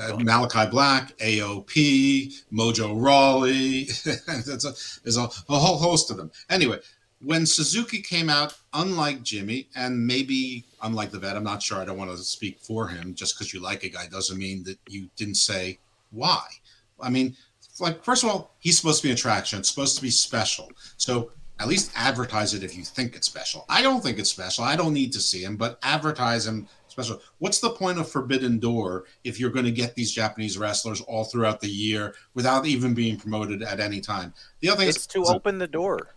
uh, 0.00 0.16
Malachi 0.16 0.70
Black, 0.70 1.16
AOP, 1.18 2.32
Mojo 2.52 3.00
Rawley. 3.00 3.84
there's, 4.26 4.64
a, 4.64 4.72
there's 5.02 5.16
a, 5.16 5.22
a 5.22 5.58
whole 5.58 5.78
host 5.78 6.10
of 6.10 6.16
them. 6.16 6.30
Anyway, 6.50 6.78
when 7.24 7.46
Suzuki 7.46 8.00
came 8.00 8.28
out, 8.28 8.54
unlike 8.72 9.22
Jimmy, 9.22 9.68
and 9.74 10.06
maybe 10.06 10.64
unlike 10.82 11.10
the 11.10 11.18
vet, 11.18 11.36
I'm 11.36 11.44
not 11.44 11.62
sure. 11.62 11.78
I 11.78 11.84
don't 11.84 11.96
want 11.96 12.10
to 12.10 12.18
speak 12.18 12.60
for 12.60 12.86
him. 12.86 13.14
Just 13.14 13.36
because 13.36 13.52
you 13.54 13.60
like 13.60 13.84
a 13.84 13.88
guy 13.88 14.06
doesn't 14.06 14.38
mean 14.38 14.62
that 14.64 14.78
you 14.88 15.08
didn't 15.16 15.36
say 15.36 15.78
why. 16.10 16.42
I 17.00 17.10
mean, 17.10 17.36
like 17.80 18.04
first 18.04 18.22
of 18.22 18.30
all, 18.30 18.54
he's 18.58 18.76
supposed 18.76 19.00
to 19.00 19.08
be 19.08 19.10
an 19.10 19.16
attraction. 19.16 19.58
It's 19.58 19.68
supposed 19.68 19.96
to 19.96 20.02
be 20.02 20.10
special. 20.10 20.70
So 20.96 21.32
at 21.60 21.68
least 21.68 21.92
advertise 21.96 22.52
it 22.52 22.62
if 22.62 22.76
you 22.76 22.84
think 22.84 23.14
it's 23.14 23.26
special. 23.26 23.64
I 23.68 23.80
don't 23.80 24.02
think 24.02 24.18
it's 24.18 24.30
special. 24.30 24.64
I 24.64 24.76
don't 24.76 24.92
need 24.92 25.12
to 25.12 25.20
see 25.20 25.42
him, 25.44 25.56
but 25.56 25.78
advertise 25.82 26.46
him 26.46 26.68
special. 26.88 27.20
What's 27.38 27.60
the 27.60 27.70
point 27.70 27.98
of 27.98 28.08
Forbidden 28.08 28.58
Door 28.58 29.04
if 29.22 29.38
you're 29.38 29.50
going 29.50 29.64
to 29.64 29.70
get 29.70 29.94
these 29.94 30.12
Japanese 30.12 30.58
wrestlers 30.58 31.00
all 31.02 31.24
throughout 31.24 31.60
the 31.60 31.68
year 31.68 32.14
without 32.34 32.66
even 32.66 32.92
being 32.92 33.16
promoted 33.16 33.62
at 33.62 33.80
any 33.80 34.00
time? 34.00 34.34
The 34.60 34.68
other 34.68 34.80
thing 34.80 34.88
It's 34.88 34.98
is 34.98 35.06
to 35.08 35.24
open 35.24 35.58
the 35.58 35.68
door. 35.68 36.14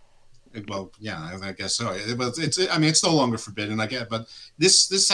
Well, 0.68 0.92
yeah, 0.98 1.36
I- 1.42 1.52
guess 1.52 1.74
so. 1.74 1.90
It- 1.92 2.16
But 2.18 2.38
it's, 2.38 2.58
I 2.70 2.78
mean, 2.78 2.90
it's 2.90 3.04
no 3.04 3.14
longer 3.14 3.38
forbidden. 3.38 3.80
I 3.80 3.86
get, 3.86 4.08
but 4.08 4.26
this, 4.58 4.86
this, 4.88 5.08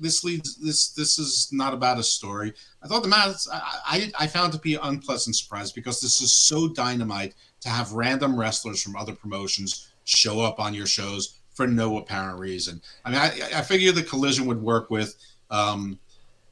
this 0.00 0.24
leads, 0.24 0.56
this, 0.56 0.88
this 0.92 1.18
is 1.18 1.48
not 1.52 1.74
about 1.74 1.98
a 1.98 2.02
story. 2.02 2.52
I 2.82 2.86
thought 2.88 3.02
the 3.02 3.08
match, 3.08 3.36
I, 3.52 3.78
I, 3.86 4.24
I 4.24 4.26
found 4.26 4.52
to 4.52 4.58
be 4.58 4.74
an 4.74 4.80
unpleasant 4.82 5.36
surprise 5.36 5.72
because 5.72 6.00
this 6.00 6.20
is 6.20 6.32
so 6.32 6.68
dynamite 6.68 7.34
to 7.60 7.68
have 7.68 7.92
random 7.92 8.38
wrestlers 8.38 8.82
from 8.82 8.96
other 8.96 9.14
promotions 9.14 9.92
show 10.04 10.40
up 10.40 10.58
on 10.58 10.74
your 10.74 10.86
shows 10.86 11.38
for 11.54 11.66
no 11.66 11.98
apparent 11.98 12.38
reason. 12.38 12.80
I 13.04 13.10
mean, 13.10 13.18
I, 13.20 13.58
I 13.58 13.62
figured 13.62 13.94
the 13.94 14.02
collision 14.02 14.46
would 14.46 14.60
work 14.62 14.90
with, 14.90 15.14
um, 15.50 15.98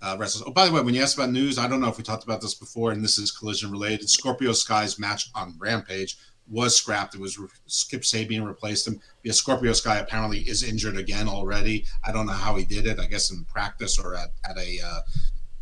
uh, 0.01 0.17
wrestlers. 0.19 0.45
Oh, 0.47 0.53
by 0.53 0.67
the 0.67 0.73
way, 0.73 0.81
when 0.81 0.95
you 0.95 1.03
asked 1.03 1.17
about 1.17 1.31
news, 1.33 1.59
I 1.59 1.67
don't 1.67 1.81
know 1.81 1.89
if 1.89 1.99
we 1.99 2.05
talked 2.05 2.23
about 2.25 2.41
this 2.41 2.55
before, 2.55 2.93
and 2.93 3.03
this 3.03 3.19
is 3.19 3.33
collision 3.33 3.71
related. 3.73 4.09
Scorpio 4.09 4.53
Sky's 4.53 4.99
match 4.99 5.29
on 5.35 5.55
Rampage 5.59 6.19
was 6.51 6.77
scrapped. 6.77 7.15
It 7.15 7.21
was 7.21 7.39
re- 7.39 7.49
Kip 7.91 8.03
Sabian 8.03 8.47
replaced 8.47 8.87
him. 8.87 9.01
Yeah, 9.23 9.33
Scorpio 9.33 9.73
Sky 9.73 9.99
apparently 9.99 10.41
is 10.41 10.63
injured 10.63 10.97
again 10.97 11.29
already. 11.29 11.85
I 12.05 12.13
don't 12.13 12.27
know 12.27 12.33
how 12.33 12.57
he 12.57 12.65
did 12.65 12.87
it. 12.87 12.99
I 12.99 13.07
guess 13.07 13.31
in 13.31 13.45
practice 13.45 13.99
or 13.99 14.15
at, 14.15 14.31
at 14.49 14.57
a 14.59 14.79
uh, 14.85 15.01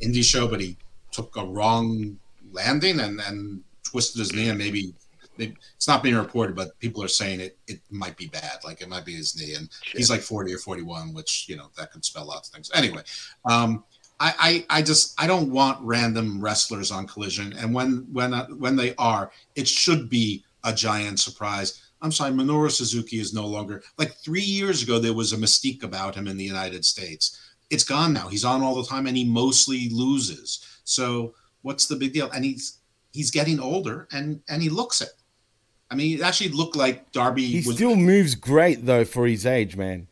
indie 0.02 0.24
show, 0.24 0.46
but 0.48 0.60
he 0.60 0.76
took 1.10 1.36
a 1.36 1.44
wrong 1.44 2.18
landing 2.52 3.00
and, 3.00 3.20
and 3.20 3.62
twisted 3.82 4.20
his 4.20 4.32
knee 4.32 4.48
and 4.48 4.58
maybe. 4.58 4.94
It's 5.38 5.86
not 5.86 6.02
being 6.02 6.14
reported, 6.14 6.56
but 6.56 6.78
people 6.78 7.02
are 7.02 7.08
saying 7.08 7.40
it. 7.40 7.58
It 7.68 7.80
might 7.90 8.16
be 8.16 8.26
bad. 8.26 8.58
Like 8.64 8.80
it 8.80 8.88
might 8.88 9.04
be 9.04 9.16
his 9.16 9.36
knee, 9.38 9.52
and 9.52 9.68
he's 9.82 10.08
like 10.08 10.22
forty 10.22 10.50
or 10.54 10.56
forty-one, 10.56 11.12
which 11.12 11.44
you 11.46 11.56
know 11.58 11.68
that 11.76 11.92
could 11.92 12.06
spell 12.06 12.24
lots 12.24 12.48
of 12.48 12.54
things. 12.54 12.70
Anyway, 12.74 13.02
um, 13.44 13.84
I, 14.18 14.64
I, 14.70 14.78
I 14.78 14.82
just 14.82 15.20
I 15.20 15.26
don't 15.26 15.50
want 15.50 15.78
random 15.82 16.40
wrestlers 16.40 16.90
on 16.90 17.06
Collision, 17.06 17.52
and 17.52 17.74
when 17.74 18.06
when 18.12 18.32
uh, 18.32 18.46
when 18.46 18.76
they 18.76 18.94
are, 18.96 19.30
it 19.56 19.68
should 19.68 20.08
be 20.08 20.42
a 20.66 20.74
giant 20.74 21.18
surprise. 21.20 21.80
I'm 22.02 22.12
sorry, 22.12 22.32
Minoru 22.32 22.70
Suzuki 22.70 23.18
is 23.18 23.32
no 23.32 23.46
longer 23.46 23.82
like 23.96 24.12
three 24.16 24.42
years 24.42 24.82
ago. 24.82 24.98
There 24.98 25.14
was 25.14 25.32
a 25.32 25.36
mystique 25.36 25.82
about 25.82 26.14
him 26.14 26.26
in 26.26 26.36
the 26.36 26.44
United 26.44 26.84
States. 26.84 27.40
It's 27.70 27.84
gone 27.84 28.12
now. 28.12 28.28
He's 28.28 28.44
on 28.44 28.62
all 28.62 28.74
the 28.74 28.86
time, 28.86 29.06
and 29.06 29.16
he 29.16 29.24
mostly 29.24 29.88
loses. 29.88 30.80
So 30.84 31.34
what's 31.62 31.86
the 31.86 31.96
big 31.96 32.12
deal? 32.12 32.30
And 32.32 32.44
he's 32.44 32.78
he's 33.12 33.30
getting 33.30 33.58
older, 33.58 34.06
and 34.12 34.40
and 34.48 34.62
he 34.62 34.68
looks 34.68 35.00
it. 35.00 35.10
I 35.90 35.94
mean, 35.94 36.18
it 36.18 36.22
actually 36.22 36.50
looked 36.50 36.76
like 36.76 37.12
Darby 37.12 37.46
He 37.46 37.66
was. 37.66 37.76
still 37.76 37.96
moves 37.96 38.34
great, 38.34 38.84
though, 38.84 39.04
for 39.04 39.26
his 39.26 39.46
age, 39.46 39.76
man. 39.76 40.08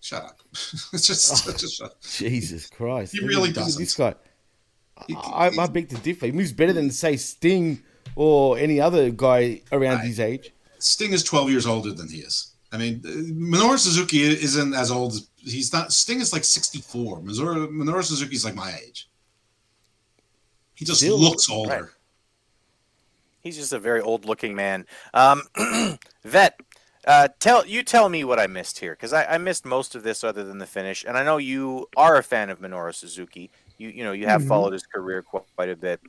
Shut 0.00 0.22
up! 0.22 0.38
it's 0.52 1.06
just, 1.06 1.46
oh, 1.46 1.50
it's 1.50 1.62
just 1.62 1.76
shut. 1.76 2.00
Jesus 2.02 2.68
Christ. 2.68 3.12
He 3.12 3.26
really 3.26 3.50
doesn't. 3.50 3.80
This 3.80 3.94
guy. 3.94 4.14
I, 5.16 5.48
I 5.58 5.66
beg 5.66 5.88
to 5.88 5.96
differ. 5.96 6.26
He 6.26 6.32
moves 6.32 6.52
better 6.52 6.74
than, 6.74 6.90
say, 6.90 7.16
Sting 7.16 7.82
or 8.16 8.58
any 8.58 8.80
other 8.80 9.10
guy 9.10 9.60
around 9.72 10.00
his 10.00 10.20
age. 10.20 10.52
Sting 10.78 11.12
is 11.12 11.22
12 11.24 11.50
years 11.50 11.66
older 11.66 11.92
than 11.92 12.08
he 12.08 12.18
is. 12.18 12.52
I 12.72 12.76
mean, 12.76 13.00
uh, 13.04 13.08
Minoru 13.08 13.78
Suzuki 13.78 14.22
isn't 14.22 14.74
as 14.74 14.90
old 14.90 15.12
as 15.14 15.28
he's 15.42 15.72
not. 15.72 15.92
Sting 15.92 16.20
is 16.20 16.32
like 16.32 16.44
64. 16.44 17.20
Minoru, 17.20 17.68
Minoru 17.68 18.02
Suzuki's 18.04 18.44
like 18.44 18.54
my 18.54 18.74
age. 18.86 19.08
He 20.74 20.84
just 20.84 20.98
Still- 21.00 21.18
looks 21.18 21.48
older. 21.48 21.70
right. 21.70 21.90
He's 23.42 23.56
just 23.56 23.72
a 23.74 23.78
very 23.78 24.00
old-looking 24.00 24.54
man. 24.54 24.86
Um, 25.12 25.42
Vet, 26.24 26.58
uh, 27.06 27.28
tell 27.40 27.66
you 27.66 27.82
tell 27.82 28.08
me 28.08 28.24
what 28.24 28.40
I 28.40 28.46
missed 28.46 28.78
here 28.78 28.92
because 28.94 29.12
I, 29.12 29.24
I 29.26 29.38
missed 29.38 29.66
most 29.66 29.94
of 29.94 30.02
this 30.02 30.24
other 30.24 30.42
than 30.44 30.56
the 30.58 30.66
finish, 30.66 31.04
and 31.06 31.18
I 31.18 31.22
know 31.24 31.36
you 31.36 31.86
are 31.96 32.16
a 32.16 32.22
fan 32.22 32.48
of 32.48 32.60
Minoru 32.60 32.94
Suzuki. 32.94 33.50
You 33.76 33.90
you 33.90 34.02
know 34.02 34.12
you 34.12 34.26
have 34.26 34.42
Mhm. 34.42 34.48
followed 34.48 34.72
his 34.72 34.86
career 34.86 35.20
quite, 35.22 35.44
quite 35.56 35.68
a 35.68 35.76
bit, 35.76 36.00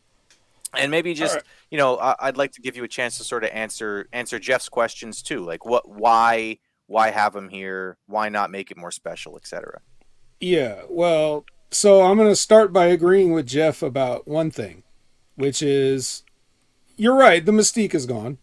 and 0.77 0.91
maybe 0.91 1.13
just 1.13 1.39
you 1.71 1.77
know 1.77 1.97
I, 1.97 2.15
I'd 2.19 2.37
like 2.37 2.51
to 2.53 2.61
give 2.61 2.75
you 2.75 2.83
a 2.83 2.87
chance 2.87 3.17
to 3.17 3.23
sort 3.23 3.43
of 3.43 3.51
answer 3.51 4.07
answer 4.13 4.39
Jeff's 4.39 4.69
questions 4.69 5.21
too, 5.21 5.43
like 5.43 5.65
what 5.65 5.89
why 5.89 6.59
why 6.87 7.09
have 7.09 7.35
him 7.35 7.49
here, 7.49 7.97
why 8.05 8.29
not 8.29 8.51
make 8.51 8.71
it 8.71 8.77
more 8.77 8.91
special, 8.91 9.35
etc. 9.35 9.81
Yeah, 10.39 10.81
well, 10.89 11.45
so 11.71 12.03
I'm 12.03 12.17
going 12.17 12.29
to 12.29 12.35
start 12.35 12.71
by 12.71 12.85
agreeing 12.85 13.31
with 13.31 13.47
Jeff 13.47 13.81
about 13.81 14.27
one 14.27 14.51
thing, 14.51 14.83
which 15.35 15.61
is 15.61 16.23
you're 16.97 17.15
right, 17.15 17.45
the 17.45 17.51
mystique 17.51 17.93
is 17.93 18.05
gone. 18.05 18.37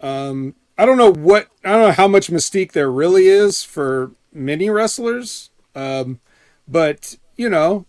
Um, 0.00 0.54
I 0.76 0.86
don't 0.86 0.98
know 0.98 1.12
what, 1.12 1.48
I 1.64 1.70
don't 1.70 1.82
know 1.82 1.92
how 1.92 2.08
much 2.08 2.28
mystique 2.28 2.72
there 2.72 2.90
really 2.90 3.26
is 3.26 3.62
for 3.62 4.12
many 4.32 4.70
wrestlers. 4.70 5.50
Um, 5.74 6.20
but, 6.66 7.16
you 7.36 7.48
know, 7.48 7.86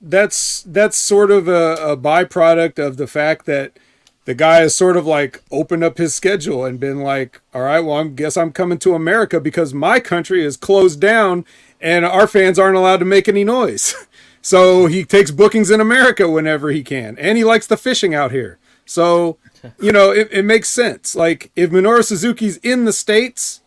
that's 0.00 0.62
that's 0.62 0.96
sort 0.96 1.30
of 1.30 1.48
a, 1.48 1.74
a 1.74 1.96
byproduct 1.96 2.78
of 2.78 2.96
the 2.96 3.06
fact 3.06 3.46
that 3.46 3.78
the 4.28 4.34
guy 4.34 4.56
has 4.56 4.76
sort 4.76 4.98
of 4.98 5.06
like 5.06 5.42
opened 5.50 5.82
up 5.82 5.96
his 5.96 6.14
schedule 6.14 6.62
and 6.64 6.78
been 6.78 7.00
like, 7.00 7.40
all 7.54 7.62
right, 7.62 7.80
well, 7.80 7.96
I 7.96 8.08
guess 8.08 8.36
I'm 8.36 8.52
coming 8.52 8.76
to 8.80 8.94
America 8.94 9.40
because 9.40 9.72
my 9.72 10.00
country 10.00 10.44
is 10.44 10.58
closed 10.58 11.00
down 11.00 11.46
and 11.80 12.04
our 12.04 12.26
fans 12.26 12.58
aren't 12.58 12.76
allowed 12.76 12.98
to 12.98 13.06
make 13.06 13.26
any 13.26 13.42
noise. 13.42 13.94
so 14.42 14.84
he 14.84 15.02
takes 15.02 15.30
bookings 15.30 15.70
in 15.70 15.80
America 15.80 16.28
whenever 16.28 16.70
he 16.70 16.82
can. 16.82 17.16
And 17.16 17.38
he 17.38 17.44
likes 17.44 17.66
the 17.66 17.78
fishing 17.78 18.14
out 18.14 18.30
here. 18.30 18.58
So, 18.84 19.38
you 19.80 19.92
know, 19.92 20.10
it, 20.10 20.28
it 20.30 20.44
makes 20.44 20.68
sense. 20.68 21.16
Like 21.16 21.50
if 21.56 21.70
Minoru 21.70 22.04
Suzuki's 22.04 22.58
in 22.58 22.84
the 22.84 22.92
States, 22.92 23.62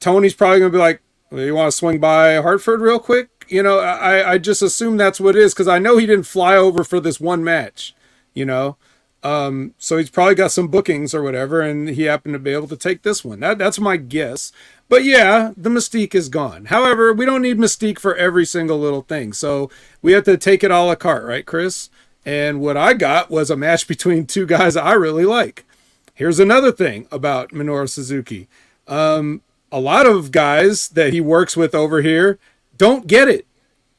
Tony's 0.00 0.34
probably 0.34 0.58
going 0.58 0.72
to 0.72 0.76
be 0.76 0.82
like, 0.82 1.02
well, 1.30 1.44
you 1.44 1.54
want 1.54 1.70
to 1.70 1.76
swing 1.76 2.00
by 2.00 2.34
Hartford 2.34 2.80
real 2.80 2.98
quick? 2.98 3.39
You 3.50 3.62
know, 3.62 3.80
I, 3.80 4.32
I 4.32 4.38
just 4.38 4.62
assume 4.62 4.96
that's 4.96 5.20
what 5.20 5.36
it 5.36 5.42
is 5.42 5.52
because 5.52 5.68
I 5.68 5.78
know 5.78 5.96
he 5.96 6.06
didn't 6.06 6.26
fly 6.26 6.56
over 6.56 6.84
for 6.84 7.00
this 7.00 7.20
one 7.20 7.42
match, 7.42 7.94
you 8.32 8.44
know. 8.44 8.76
Um, 9.22 9.74
so 9.76 9.98
he's 9.98 10.08
probably 10.10 10.34
got 10.34 10.52
some 10.52 10.68
bookings 10.68 11.14
or 11.14 11.22
whatever, 11.22 11.60
and 11.60 11.90
he 11.90 12.04
happened 12.04 12.34
to 12.34 12.38
be 12.38 12.52
able 12.52 12.68
to 12.68 12.76
take 12.76 13.02
this 13.02 13.24
one. 13.24 13.40
That 13.40 13.58
that's 13.58 13.78
my 13.78 13.96
guess. 13.96 14.52
But 14.88 15.04
yeah, 15.04 15.52
the 15.56 15.70
mystique 15.70 16.14
is 16.14 16.28
gone. 16.28 16.66
However, 16.66 17.12
we 17.12 17.26
don't 17.26 17.42
need 17.42 17.58
mystique 17.58 17.98
for 17.98 18.16
every 18.16 18.44
single 18.46 18.78
little 18.78 19.02
thing. 19.02 19.32
So 19.32 19.70
we 20.02 20.12
have 20.12 20.24
to 20.24 20.36
take 20.36 20.64
it 20.64 20.70
a 20.70 20.80
la 20.80 20.94
carte, 20.94 21.24
right, 21.24 21.44
Chris? 21.44 21.90
And 22.24 22.60
what 22.60 22.76
I 22.76 22.94
got 22.94 23.30
was 23.30 23.50
a 23.50 23.56
match 23.56 23.86
between 23.88 24.26
two 24.26 24.46
guys 24.46 24.76
I 24.76 24.92
really 24.92 25.24
like. 25.24 25.64
Here's 26.14 26.40
another 26.40 26.72
thing 26.72 27.06
about 27.10 27.50
Minoru 27.50 27.88
Suzuki. 27.88 28.48
Um, 28.88 29.42
a 29.72 29.80
lot 29.80 30.06
of 30.06 30.32
guys 30.32 30.88
that 30.90 31.12
he 31.12 31.20
works 31.20 31.56
with 31.56 31.74
over 31.74 32.02
here 32.02 32.38
don't 32.80 33.06
get 33.06 33.28
it. 33.28 33.46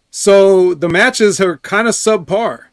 So 0.09 0.73
the 0.73 0.89
matches 0.89 1.39
are 1.39 1.57
kind 1.57 1.87
of 1.87 1.93
subpar. 1.93 2.65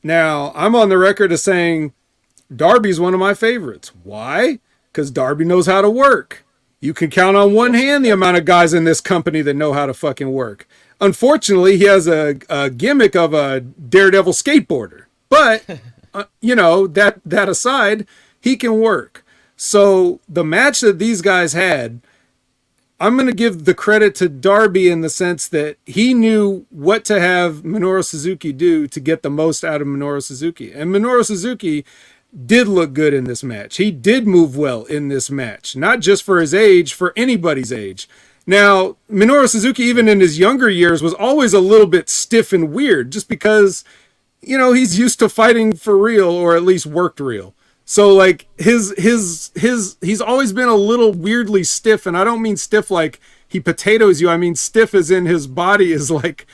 Now, 0.00 0.52
I'm 0.54 0.76
on 0.76 0.88
the 0.88 0.96
record 0.96 1.32
of 1.32 1.40
saying 1.40 1.92
Darby's 2.54 3.00
one 3.00 3.12
of 3.12 3.18
my 3.18 3.34
favorites. 3.34 3.90
Why? 4.04 4.60
Because 4.92 5.10
Darby 5.10 5.44
knows 5.44 5.66
how 5.66 5.82
to 5.82 5.90
work. 5.90 6.44
You 6.78 6.94
can 6.94 7.10
count 7.10 7.36
on 7.36 7.54
one 7.54 7.74
hand 7.74 8.04
the 8.04 8.10
amount 8.10 8.36
of 8.36 8.44
guys 8.44 8.72
in 8.72 8.84
this 8.84 9.00
company 9.00 9.42
that 9.42 9.54
know 9.54 9.72
how 9.72 9.86
to 9.86 9.94
fucking 9.94 10.30
work. 10.30 10.68
Unfortunately, 11.00 11.76
he 11.76 11.84
has 11.84 12.06
a, 12.06 12.38
a 12.48 12.70
gimmick 12.70 13.16
of 13.16 13.34
a 13.34 13.62
daredevil 13.62 14.34
skateboarder. 14.34 15.06
But, 15.28 15.64
uh, 16.14 16.24
you 16.40 16.54
know, 16.54 16.86
that, 16.86 17.20
that 17.24 17.48
aside, 17.48 18.06
he 18.40 18.56
can 18.56 18.78
work. 18.78 19.24
So 19.56 20.20
the 20.28 20.44
match 20.44 20.82
that 20.82 21.00
these 21.00 21.20
guys 21.20 21.52
had, 21.52 22.00
I'm 23.02 23.16
going 23.16 23.26
to 23.26 23.34
give 23.34 23.64
the 23.64 23.74
credit 23.74 24.14
to 24.16 24.28
Darby 24.28 24.88
in 24.88 25.00
the 25.00 25.10
sense 25.10 25.48
that 25.48 25.76
he 25.84 26.14
knew 26.14 26.66
what 26.70 27.04
to 27.06 27.18
have 27.18 27.64
Minoru 27.64 28.04
Suzuki 28.04 28.52
do 28.52 28.86
to 28.86 29.00
get 29.00 29.24
the 29.24 29.28
most 29.28 29.64
out 29.64 29.82
of 29.82 29.88
Minoru 29.88 30.22
Suzuki. 30.22 30.70
And 30.70 30.94
Minoru 30.94 31.24
Suzuki 31.24 31.84
did 32.46 32.68
look 32.68 32.92
good 32.92 33.12
in 33.12 33.24
this 33.24 33.42
match. 33.42 33.78
He 33.78 33.90
did 33.90 34.28
move 34.28 34.56
well 34.56 34.84
in 34.84 35.08
this 35.08 35.32
match, 35.32 35.74
not 35.74 35.98
just 35.98 36.22
for 36.22 36.40
his 36.40 36.54
age, 36.54 36.94
for 36.94 37.12
anybody's 37.16 37.72
age. 37.72 38.08
Now, 38.46 38.94
Minoru 39.10 39.48
Suzuki, 39.48 39.82
even 39.82 40.06
in 40.06 40.20
his 40.20 40.38
younger 40.38 40.70
years, 40.70 41.02
was 41.02 41.12
always 41.12 41.52
a 41.52 41.60
little 41.60 41.88
bit 41.88 42.08
stiff 42.08 42.52
and 42.52 42.72
weird 42.72 43.10
just 43.10 43.28
because, 43.28 43.82
you 44.40 44.56
know, 44.56 44.72
he's 44.72 44.96
used 44.96 45.18
to 45.18 45.28
fighting 45.28 45.74
for 45.74 45.98
real 45.98 46.30
or 46.30 46.54
at 46.54 46.62
least 46.62 46.86
worked 46.86 47.18
real. 47.18 47.52
So 47.84 48.14
like 48.14 48.46
his 48.58 48.94
his 48.96 49.50
his 49.54 49.96
he's 50.00 50.20
always 50.20 50.52
been 50.52 50.68
a 50.68 50.74
little 50.74 51.12
weirdly 51.12 51.64
stiff 51.64 52.06
and 52.06 52.16
I 52.16 52.24
don't 52.24 52.42
mean 52.42 52.56
stiff 52.56 52.90
like 52.90 53.20
he 53.46 53.60
potatoes 53.60 54.20
you. 54.20 54.30
I 54.30 54.36
mean 54.36 54.54
stiff 54.54 54.94
as 54.94 55.10
in 55.10 55.26
his 55.26 55.46
body 55.46 55.92
is 55.92 56.10
like 56.10 56.46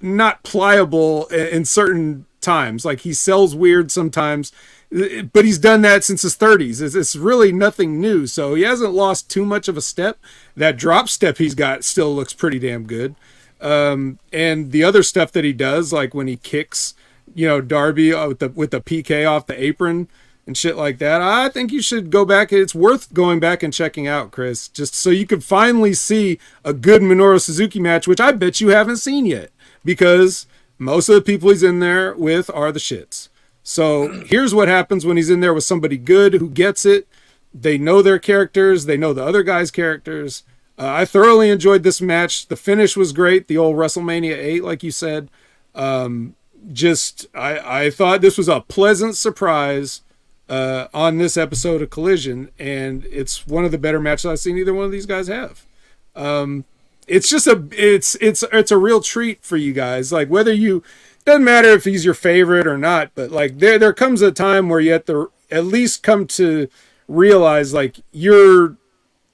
not 0.00 0.42
pliable 0.42 1.26
in 1.26 1.64
certain 1.64 2.26
times. 2.40 2.84
Like 2.84 3.00
he 3.00 3.14
sells 3.14 3.54
weird 3.54 3.90
sometimes, 3.90 4.52
but 4.90 5.44
he's 5.44 5.58
done 5.58 5.80
that 5.82 6.04
since 6.04 6.22
his 6.22 6.36
30s. 6.36 6.80
It's, 6.82 6.94
it's 6.94 7.16
really 7.16 7.50
nothing 7.50 8.00
new. 8.00 8.26
So 8.26 8.54
he 8.54 8.62
hasn't 8.62 8.92
lost 8.92 9.30
too 9.30 9.44
much 9.44 9.66
of 9.66 9.76
a 9.76 9.80
step. 9.80 10.18
That 10.54 10.76
drop 10.76 11.08
step 11.08 11.38
he's 11.38 11.54
got 11.54 11.82
still 11.82 12.14
looks 12.14 12.34
pretty 12.34 12.58
damn 12.58 12.86
good. 12.86 13.16
Um, 13.60 14.18
and 14.32 14.72
the 14.72 14.84
other 14.84 15.02
stuff 15.02 15.32
that 15.32 15.44
he 15.44 15.54
does, 15.54 15.92
like 15.92 16.12
when 16.14 16.26
he 16.26 16.36
kicks, 16.36 16.94
you 17.34 17.48
know, 17.48 17.60
Darby 17.62 18.12
uh, 18.12 18.28
with 18.28 18.38
the 18.38 18.50
with 18.50 18.70
the 18.70 18.80
PK 18.80 19.28
off 19.28 19.46
the 19.46 19.60
apron 19.60 20.08
and 20.46 20.56
shit 20.56 20.76
like 20.76 20.98
that. 20.98 21.22
I 21.22 21.48
think 21.48 21.72
you 21.72 21.80
should 21.80 22.10
go 22.10 22.24
back. 22.24 22.52
It's 22.52 22.74
worth 22.74 23.12
going 23.14 23.40
back 23.40 23.62
and 23.62 23.72
checking 23.72 24.06
out, 24.06 24.30
Chris, 24.30 24.68
just 24.68 24.94
so 24.94 25.10
you 25.10 25.26
could 25.26 25.42
finally 25.42 25.94
see 25.94 26.38
a 26.64 26.72
good 26.72 27.02
Minoru 27.02 27.40
Suzuki 27.40 27.80
match, 27.80 28.06
which 28.06 28.20
I 28.20 28.32
bet 28.32 28.60
you 28.60 28.68
haven't 28.68 28.98
seen 28.98 29.26
yet 29.26 29.50
because 29.84 30.46
most 30.78 31.08
of 31.08 31.14
the 31.14 31.22
people 31.22 31.50
he's 31.50 31.62
in 31.62 31.80
there 31.80 32.14
with 32.14 32.50
are 32.52 32.72
the 32.72 32.80
shits. 32.80 33.28
So 33.62 34.24
here's 34.26 34.54
what 34.54 34.68
happens 34.68 35.06
when 35.06 35.16
he's 35.16 35.30
in 35.30 35.40
there 35.40 35.54
with 35.54 35.64
somebody 35.64 35.96
good 35.96 36.34
who 36.34 36.50
gets 36.50 36.84
it. 36.84 37.08
They 37.52 37.78
know 37.78 38.02
their 38.02 38.18
characters, 38.18 38.86
they 38.86 38.96
know 38.96 39.12
the 39.12 39.24
other 39.24 39.42
guy's 39.42 39.70
characters. 39.70 40.42
Uh, 40.76 40.88
I 40.88 41.04
thoroughly 41.04 41.50
enjoyed 41.50 41.84
this 41.84 42.00
match. 42.00 42.48
The 42.48 42.56
finish 42.56 42.96
was 42.96 43.12
great. 43.12 43.46
The 43.46 43.58
old 43.58 43.76
WrestleMania 43.76 44.36
8, 44.36 44.64
like 44.64 44.82
you 44.82 44.90
said. 44.90 45.30
Um, 45.72 46.34
just, 46.72 47.26
I, 47.32 47.82
I 47.82 47.90
thought 47.90 48.20
this 48.20 48.36
was 48.36 48.48
a 48.48 48.60
pleasant 48.60 49.14
surprise 49.14 50.02
uh, 50.48 50.88
on 50.92 51.18
this 51.18 51.36
episode 51.36 51.82
of 51.82 51.90
Collision, 51.90 52.50
and 52.58 53.04
it's 53.06 53.46
one 53.46 53.64
of 53.64 53.70
the 53.70 53.78
better 53.78 54.00
matches 54.00 54.26
I've 54.26 54.38
seen 54.38 54.58
either 54.58 54.74
one 54.74 54.84
of 54.84 54.92
these 54.92 55.06
guys 55.06 55.28
have. 55.28 55.66
Um, 56.14 56.64
it's 57.06 57.28
just 57.28 57.46
a 57.46 57.66
it's 57.72 58.14
it's 58.16 58.44
it's 58.52 58.70
a 58.70 58.78
real 58.78 59.00
treat 59.00 59.44
for 59.44 59.56
you 59.56 59.72
guys. 59.72 60.12
Like 60.12 60.28
whether 60.28 60.52
you 60.52 60.82
doesn't 61.24 61.44
matter 61.44 61.68
if 61.68 61.84
he's 61.84 62.04
your 62.04 62.14
favorite 62.14 62.66
or 62.66 62.78
not, 62.78 63.10
but 63.14 63.30
like 63.30 63.58
there 63.58 63.78
there 63.78 63.92
comes 63.92 64.22
a 64.22 64.32
time 64.32 64.68
where 64.68 64.80
you 64.80 64.92
have 64.92 65.06
to 65.06 65.30
at 65.50 65.64
least 65.64 66.02
come 66.02 66.26
to 66.26 66.68
realize 67.08 67.74
like 67.74 68.00
you're 68.12 68.76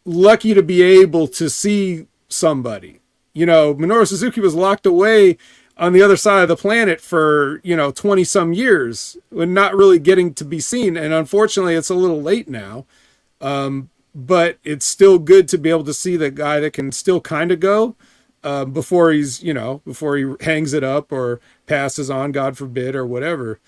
lucky 0.04 0.54
to 0.54 0.62
be 0.62 0.82
able 0.82 1.28
to 1.28 1.48
see 1.48 2.06
somebody. 2.28 3.00
You 3.32 3.46
know, 3.46 3.74
Minoru 3.74 4.06
Suzuki 4.06 4.40
was 4.40 4.54
locked 4.54 4.86
away 4.86 5.38
on 5.81 5.95
the 5.95 6.03
other 6.03 6.16
side 6.16 6.43
of 6.43 6.49
the 6.49 6.57
planet 6.57 7.01
for, 7.01 7.61
you 7.64 7.74
know, 7.74 7.91
20 7.91 8.22
some 8.22 8.53
years 8.53 9.16
and 9.37 9.55
not 9.55 9.74
really 9.74 9.99
getting 9.99 10.35
to 10.35 10.45
be 10.45 10.61
seen. 10.61 10.95
And 10.95 11.14
unfortunately, 11.14 11.74
it's 11.74 11.89
a 11.89 11.95
little 11.95 12.20
late 12.20 12.49
now. 12.49 12.85
Um, 13.41 13.89
but 14.14 14.59
it's 14.62 14.85
still 14.85 15.18
good 15.18 15.49
to 15.49 15.59
be 15.59 15.70
able 15.70 15.85
to 15.85 15.95
see 15.95 16.16
the 16.16 16.31
guy 16.31 16.61
that 16.61 16.74
can 16.74 16.93
still 16.93 17.20
kind 17.20 17.51
of 17.51 17.61
go 17.61 17.97
uh, 18.45 18.66
before 18.66 19.11
he's, 19.11 19.43
you 19.43 19.55
know, 19.55 19.81
before 19.87 20.18
he 20.18 20.35
hangs 20.43 20.74
it 20.74 20.85
up 20.85 21.11
or 21.11 21.41
passes 21.66 22.11
on, 22.11 22.33
God 22.33 22.59
forbid, 22.59 22.95
or 22.95 23.07
whatever. 23.07 23.59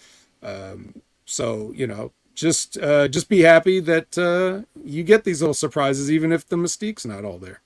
Um, 0.43 1.01
so, 1.25 1.73
you 1.75 1.87
know, 1.87 2.13
just 2.35 2.77
uh, 2.79 3.09
just 3.09 3.31
be 3.31 3.41
happy 3.41 3.81
that 3.81 4.19
uh, 4.19 4.67
you 4.85 5.03
get 5.03 5.25
these 5.25 5.41
little 5.41 5.55
surprises, 5.55 6.11
even 6.11 6.31
if 6.31 6.47
the 6.47 6.57
mystique's 6.57 7.07
not 7.07 7.25
all 7.25 7.39
there. 7.39 7.63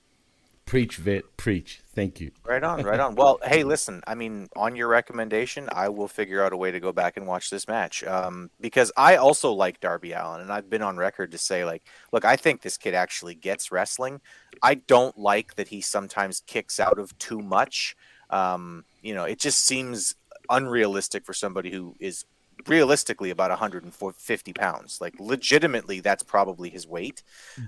Preach, 0.65 0.97
vet, 0.97 1.23
preach. 1.35 1.81
Thank 1.97 2.19
you. 2.19 2.29
Right 2.45 2.63
on, 2.63 2.83
right 2.83 2.99
on. 2.99 3.15
Well, 3.17 3.39
hey, 3.43 3.63
listen, 3.63 4.03
I 4.05 4.13
mean, 4.13 4.49
on 4.55 4.75
your 4.75 4.87
recommendation, 4.87 5.67
I 5.71 5.89
will 5.89 6.07
figure 6.07 6.43
out 6.43 6.53
a 6.53 6.57
way 6.57 6.69
to 6.69 6.79
go 6.79 6.91
back 6.91 7.17
and 7.17 7.25
watch 7.25 7.49
this 7.49 7.67
match. 7.67 8.03
Um, 8.03 8.51
because 8.61 8.91
I 8.95 9.15
also 9.15 9.51
like 9.51 9.79
Darby 9.79 10.11
Allin, 10.11 10.41
and 10.41 10.53
I've 10.53 10.69
been 10.69 10.83
on 10.83 10.97
record 10.97 11.31
to 11.31 11.39
say, 11.39 11.65
like, 11.65 11.81
look, 12.11 12.23
I 12.23 12.35
think 12.35 12.61
this 12.61 12.77
kid 12.77 12.93
actually 12.93 13.33
gets 13.33 13.71
wrestling. 13.71 14.21
I 14.61 14.75
don't 14.75 15.17
like 15.17 15.55
that 15.55 15.69
he 15.69 15.81
sometimes 15.81 16.43
kicks 16.45 16.79
out 16.79 16.99
of 16.99 17.17
too 17.17 17.39
much. 17.39 17.97
Um, 18.29 18.85
you 19.01 19.15
know, 19.15 19.23
it 19.23 19.39
just 19.39 19.65
seems 19.65 20.13
unrealistic 20.51 21.25
for 21.25 21.33
somebody 21.33 21.71
who 21.71 21.95
is 21.99 22.25
realistically 22.69 23.29
about 23.29 23.49
150 23.49 24.53
pounds. 24.53 24.99
Like 25.01 25.15
legitimately, 25.19 25.99
that's 25.99 26.23
probably 26.23 26.69
his 26.69 26.87
weight. 26.87 27.23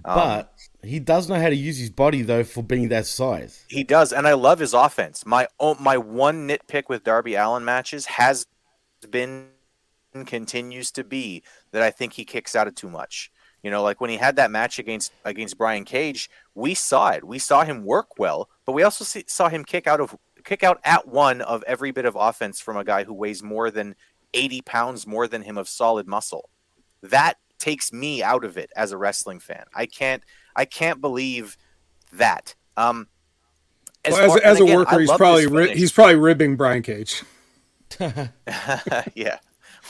Um, 0.05 0.15
But 0.15 0.53
he 0.83 0.99
does 0.99 1.29
know 1.29 1.39
how 1.39 1.49
to 1.49 1.55
use 1.55 1.77
his 1.77 1.89
body 1.89 2.21
though 2.21 2.43
for 2.43 2.63
being 2.63 2.89
that 2.89 3.05
size. 3.05 3.63
He 3.67 3.83
does, 3.83 4.13
and 4.13 4.27
I 4.27 4.33
love 4.33 4.59
his 4.59 4.73
offense. 4.73 5.25
My 5.25 5.47
my 5.79 5.97
one 5.97 6.47
nitpick 6.47 6.89
with 6.89 7.03
Darby 7.03 7.35
Allin 7.35 7.65
matches 7.65 8.05
has 8.05 8.45
been 9.09 9.49
and 10.13 10.25
continues 10.25 10.91
to 10.91 11.03
be 11.03 11.43
that 11.71 11.81
I 11.81 11.91
think 11.91 12.13
he 12.13 12.25
kicks 12.25 12.55
out 12.55 12.67
of 12.67 12.75
too 12.75 12.89
much. 12.89 13.31
You 13.63 13.69
know, 13.69 13.83
like 13.83 13.99
when 13.99 14.09
he 14.09 14.17
had 14.17 14.37
that 14.37 14.51
match 14.51 14.79
against 14.79 15.11
against 15.25 15.57
Brian 15.57 15.83
Cage, 15.83 16.29
we 16.55 16.73
saw 16.73 17.09
it. 17.09 17.25
We 17.25 17.39
saw 17.39 17.63
him 17.63 17.83
work 17.83 18.17
well, 18.17 18.49
but 18.65 18.71
we 18.71 18.83
also 18.83 19.03
see, 19.03 19.25
saw 19.27 19.49
him 19.49 19.65
kick 19.65 19.85
out 19.85 19.99
of 19.99 20.15
kick 20.45 20.63
out 20.63 20.79
at 20.85 21.07
one 21.07 21.41
of 21.41 21.63
every 21.67 21.91
bit 21.91 22.05
of 22.05 22.15
offense 22.15 22.61
from 22.61 22.77
a 22.77 22.85
guy 22.85 23.03
who 23.03 23.13
weighs 23.13 23.43
more 23.43 23.69
than 23.69 23.95
80 24.33 24.61
pounds 24.61 25.07
more 25.07 25.27
than 25.27 25.41
him 25.41 25.57
of 25.57 25.67
solid 25.67 26.07
muscle. 26.07 26.49
That 27.01 27.35
takes 27.57 27.91
me 27.91 28.23
out 28.23 28.43
of 28.43 28.57
it 28.57 28.71
as 28.75 28.91
a 28.91 28.97
wrestling 28.97 29.39
fan. 29.39 29.65
I 29.73 29.85
can't 29.85 30.23
I 30.55 30.65
can't 30.65 31.01
believe 31.01 31.57
that. 32.13 32.55
Um 32.77 33.07
As, 34.05 34.13
well, 34.13 34.23
as, 34.23 34.27
far- 34.31 34.41
as 34.43 34.59
and 34.59 34.61
a 34.61 34.63
again, 34.63 34.77
worker, 34.77 34.99
he's 34.99 35.11
probably 35.11 35.47
ri- 35.47 35.75
he's 35.75 35.91
probably 35.91 36.15
ribbing 36.15 36.55
Brian 36.55 36.83
Cage. 36.83 37.23
yeah. 37.99 39.39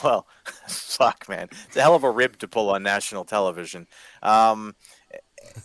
Well, 0.03 0.27
fuck, 0.67 1.27
man. 1.27 1.49
It's 1.67 1.77
a 1.77 1.81
hell 1.81 1.95
of 1.95 2.03
a 2.03 2.11
rib 2.11 2.37
to 2.39 2.47
pull 2.47 2.69
on 2.69 2.83
national 2.83 3.25
television. 3.25 3.87
Um, 4.23 4.75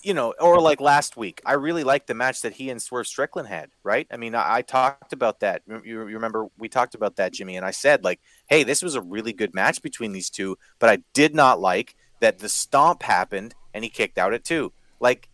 you 0.02 0.14
know, 0.14 0.34
or 0.40 0.60
like 0.60 0.80
last 0.80 1.16
week, 1.16 1.40
I 1.44 1.54
really 1.54 1.84
liked 1.84 2.06
the 2.06 2.14
match 2.14 2.42
that 2.42 2.54
he 2.54 2.70
and 2.70 2.80
Swerve 2.80 3.06
Strickland 3.06 3.48
had, 3.48 3.70
right? 3.82 4.06
I 4.10 4.16
mean, 4.16 4.34
I, 4.34 4.56
I 4.56 4.62
talked 4.62 5.12
about 5.12 5.40
that. 5.40 5.62
You, 5.66 5.82
you 5.84 6.14
remember 6.14 6.48
we 6.58 6.68
talked 6.68 6.94
about 6.94 7.16
that, 7.16 7.32
Jimmy, 7.32 7.56
and 7.56 7.64
I 7.64 7.70
said, 7.70 8.04
like, 8.04 8.20
hey, 8.46 8.62
this 8.62 8.82
was 8.82 8.94
a 8.94 9.00
really 9.00 9.32
good 9.32 9.54
match 9.54 9.82
between 9.82 10.12
these 10.12 10.30
two, 10.30 10.58
but 10.78 10.90
I 10.90 10.98
did 11.12 11.34
not 11.34 11.60
like 11.60 11.96
that 12.20 12.38
the 12.38 12.48
stomp 12.48 13.02
happened 13.02 13.54
and 13.72 13.84
he 13.84 13.90
kicked 13.90 14.18
out 14.18 14.34
at 14.34 14.44
two. 14.44 14.72
Like, 15.00 15.28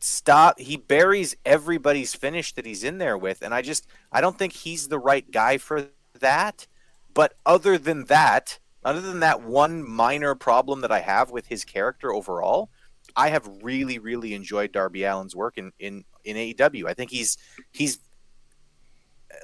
stop. 0.00 0.58
He 0.60 0.76
buries 0.76 1.36
everybody's 1.44 2.14
finish 2.14 2.52
that 2.54 2.66
he's 2.66 2.84
in 2.84 2.98
there 2.98 3.16
with, 3.16 3.42
and 3.42 3.54
I 3.54 3.62
just, 3.62 3.86
I 4.12 4.20
don't 4.20 4.38
think 4.38 4.52
he's 4.52 4.88
the 4.88 4.98
right 4.98 5.30
guy 5.30 5.58
for 5.58 5.88
that. 6.20 6.66
But 7.14 7.34
other 7.46 7.78
than 7.78 8.04
that, 8.06 8.58
other 8.84 9.00
than 9.00 9.20
that 9.20 9.42
one 9.42 9.82
minor 9.88 10.34
problem 10.34 10.82
that 10.82 10.92
I 10.92 11.00
have 11.00 11.30
with 11.30 11.46
his 11.46 11.64
character 11.64 12.12
overall, 12.12 12.70
I 13.16 13.30
have 13.30 13.48
really, 13.62 13.98
really 13.98 14.34
enjoyed 14.34 14.72
Darby 14.72 15.04
Allin's 15.04 15.34
work 15.34 15.58
in 15.58 15.72
in 15.78 16.04
in 16.24 16.36
AEW. 16.36 16.86
I 16.86 16.94
think 16.94 17.10
he's 17.10 17.38
he's 17.72 17.98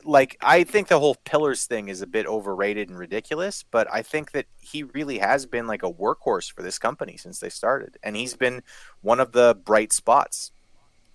like 0.05 0.37
I 0.41 0.65
think 0.65 0.89
the 0.89 0.99
whole 0.99 1.17
pillars 1.25 1.67
thing 1.67 1.89
is 1.89 2.03
a 2.03 2.07
bit 2.07 2.27
overrated 2.27 2.89
and 2.89 2.99
ridiculous, 2.99 3.65
but 3.71 3.89
I 3.93 4.03
think 4.03 4.33
that 4.33 4.47
he 4.61 4.83
really 4.83 5.19
has 5.19 5.47
been 5.47 5.67
like 5.67 5.83
a 5.83 5.93
workhorse 5.93 6.53
for 6.53 6.63
this 6.63 6.79
company 6.79 7.17
since 7.17 7.41
they 7.41 7.49
started, 7.49 7.97
and 8.03 8.17
he's 8.17 8.35
been 8.35 8.63
one 9.01 9.21
of 9.21 9.33
the 9.33 9.57
bright 9.65 9.93
spots. 9.93 10.53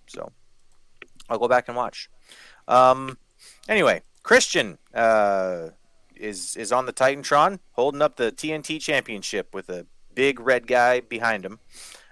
So 0.06 0.32
I'll 1.28 1.38
go 1.38 1.48
back 1.48 1.68
and 1.68 1.76
watch. 1.76 2.10
Um, 2.66 3.18
anyway, 3.68 4.02
Christian 4.22 4.78
uh, 4.94 5.70
is 6.16 6.56
is 6.56 6.72
on 6.72 6.86
the 6.86 6.92
Titantron, 6.92 7.60
holding 7.72 8.02
up 8.02 8.16
the 8.16 8.32
TNT 8.32 8.80
Championship 8.80 9.54
with 9.54 9.68
a 9.68 9.86
big 10.14 10.40
red 10.40 10.66
guy 10.66 11.00
behind 11.00 11.44
him. 11.44 11.60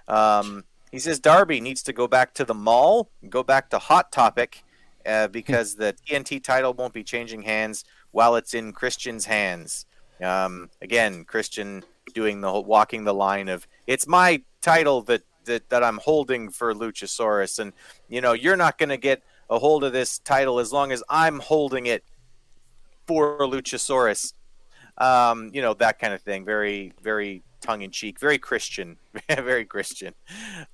Um, 0.07 0.63
he 0.91 0.99
says 0.99 1.19
Darby 1.19 1.59
needs 1.61 1.83
to 1.83 1.93
go 1.93 2.07
back 2.07 2.33
to 2.35 2.45
the 2.45 2.53
mall, 2.53 3.09
go 3.29 3.43
back 3.43 3.69
to 3.71 3.79
Hot 3.79 4.11
Topic, 4.11 4.63
uh, 5.05 5.27
because 5.27 5.75
the 5.75 5.95
TNT 6.07 6.43
title 6.43 6.73
won't 6.73 6.93
be 6.93 7.03
changing 7.03 7.43
hands 7.43 7.83
while 8.11 8.35
it's 8.35 8.53
in 8.53 8.71
Christian's 8.71 9.25
hands. 9.25 9.85
Um, 10.21 10.69
again, 10.81 11.25
Christian 11.25 11.83
doing 12.13 12.41
the 12.41 12.49
whole, 12.49 12.63
walking 12.63 13.03
the 13.03 13.13
line 13.13 13.49
of 13.49 13.67
it's 13.85 14.07
my 14.07 14.41
title 14.61 15.01
that, 15.03 15.23
that 15.45 15.69
that 15.69 15.83
I'm 15.83 15.97
holding 15.97 16.49
for 16.49 16.73
Luchasaurus, 16.73 17.59
and 17.59 17.73
you 18.07 18.21
know 18.21 18.33
you're 18.33 18.57
not 18.57 18.77
going 18.77 18.89
to 18.89 18.97
get 18.97 19.21
a 19.49 19.59
hold 19.59 19.83
of 19.83 19.93
this 19.93 20.19
title 20.19 20.59
as 20.59 20.73
long 20.73 20.91
as 20.91 21.03
I'm 21.09 21.39
holding 21.39 21.85
it 21.85 22.03
for 23.05 23.37
Luchasaurus. 23.39 24.33
Um, 24.97 25.51
you 25.53 25.61
know 25.61 25.73
that 25.75 25.99
kind 25.99 26.13
of 26.13 26.21
thing. 26.21 26.43
Very, 26.45 26.93
very 27.01 27.43
tongue 27.67 27.81
in 27.81 27.91
cheek. 27.91 28.19
Very 28.19 28.37
Christian. 28.37 28.97
very 29.29 29.65
Christian. 29.65 30.13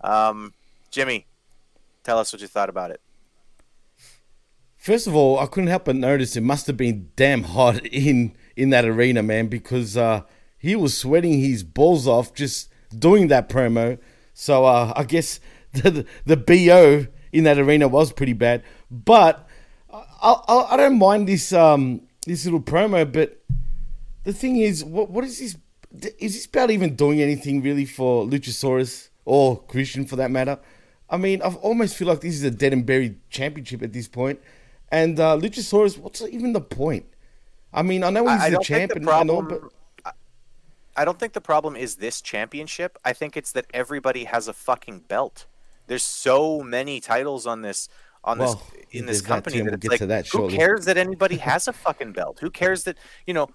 Um, 0.01 0.53
Jimmy, 0.91 1.25
tell 2.03 2.19
us 2.19 2.31
what 2.31 2.41
you 2.41 2.47
thought 2.47 2.69
about 2.69 2.91
it. 2.91 3.01
First 4.77 5.07
of 5.07 5.15
all, 5.15 5.39
I 5.39 5.47
couldn't 5.47 5.69
help 5.69 5.85
but 5.85 5.95
notice 5.95 6.35
it 6.35 6.41
must 6.41 6.67
have 6.67 6.77
been 6.77 7.09
damn 7.15 7.43
hot 7.43 7.85
in 7.85 8.35
in 8.55 8.69
that 8.69 8.85
arena, 8.85 9.23
man, 9.23 9.47
because 9.47 9.97
uh, 9.97 10.21
he 10.57 10.75
was 10.75 10.95
sweating 10.95 11.39
his 11.39 11.63
balls 11.63 12.07
off 12.07 12.33
just 12.33 12.69
doing 12.97 13.29
that 13.29 13.49
promo. 13.49 13.97
So 14.33 14.65
uh, 14.65 14.93
I 14.95 15.03
guess 15.03 15.39
the 15.73 16.05
the 16.25 16.37
bo 16.37 17.07
in 17.31 17.43
that 17.45 17.57
arena 17.57 17.87
was 17.87 18.13
pretty 18.13 18.33
bad, 18.33 18.61
but 18.91 19.47
I, 19.91 20.03
I, 20.21 20.67
I 20.71 20.77
don't 20.77 20.99
mind 20.99 21.27
this 21.27 21.53
um 21.53 22.01
this 22.27 22.45
little 22.45 22.61
promo. 22.61 23.11
But 23.11 23.41
the 24.25 24.33
thing 24.33 24.57
is, 24.57 24.83
what 24.83 25.09
what 25.09 25.23
is 25.23 25.39
this? 25.39 25.57
Is 26.19 26.33
this 26.33 26.45
about 26.45 26.71
even 26.71 26.95
doing 26.95 27.21
anything 27.21 27.61
really 27.61 27.85
for 27.85 28.25
Luchasaurus 28.25 29.09
or 29.25 29.61
Christian 29.63 30.05
for 30.05 30.15
that 30.15 30.31
matter? 30.31 30.59
I 31.09 31.17
mean, 31.17 31.41
I 31.41 31.53
almost 31.53 31.95
feel 31.95 32.07
like 32.07 32.21
this 32.21 32.33
is 32.33 32.43
a 32.43 32.51
dead 32.51 32.73
and 32.73 32.85
buried 32.85 33.19
championship 33.29 33.83
at 33.83 33.93
this 33.93 34.07
point. 34.07 34.39
And 34.91 35.19
uh, 35.19 35.37
Luchasaurus, 35.37 35.97
what's 35.97 36.21
even 36.21 36.53
the 36.53 36.61
point? 36.61 37.05
I 37.73 37.81
mean, 37.81 38.03
I 38.03 38.09
know 38.09 38.27
he's 38.27 38.41
I 38.41 38.49
the 38.49 38.57
think 38.57 38.65
champ 38.65 38.91
the 38.93 38.97
and, 38.97 39.29
all, 39.29 39.41
but 39.41 39.61
I 40.95 41.05
don't 41.05 41.19
think 41.19 41.33
the 41.33 41.41
problem 41.41 41.75
is 41.75 41.95
this 41.95 42.21
championship. 42.21 42.97
I 43.03 43.13
think 43.13 43.35
it's 43.35 43.51
that 43.53 43.65
everybody 43.73 44.25
has 44.25 44.47
a 44.47 44.53
fucking 44.53 44.99
belt. 45.07 45.45
There's 45.87 46.03
so 46.03 46.61
many 46.61 46.99
titles 46.99 47.47
on 47.47 47.61
this 47.61 47.89
on 48.23 48.37
Well, 48.37 48.55
this 48.55 48.85
in 48.91 49.05
this 49.05 49.21
company 49.21 49.57
that 49.61 49.65
we'll 49.65 49.73
it's 49.73 49.87
like 49.89 49.99
that 50.01 50.25
who 50.27 50.37
shortly. 50.39 50.57
cares 50.57 50.85
that 50.85 50.97
anybody 50.97 51.37
has 51.37 51.67
a 51.67 51.73
fucking 51.73 52.13
belt? 52.13 52.39
Who 52.39 52.49
cares 52.49 52.83
that 52.83 52.97
you 53.27 53.33
know 53.33 53.49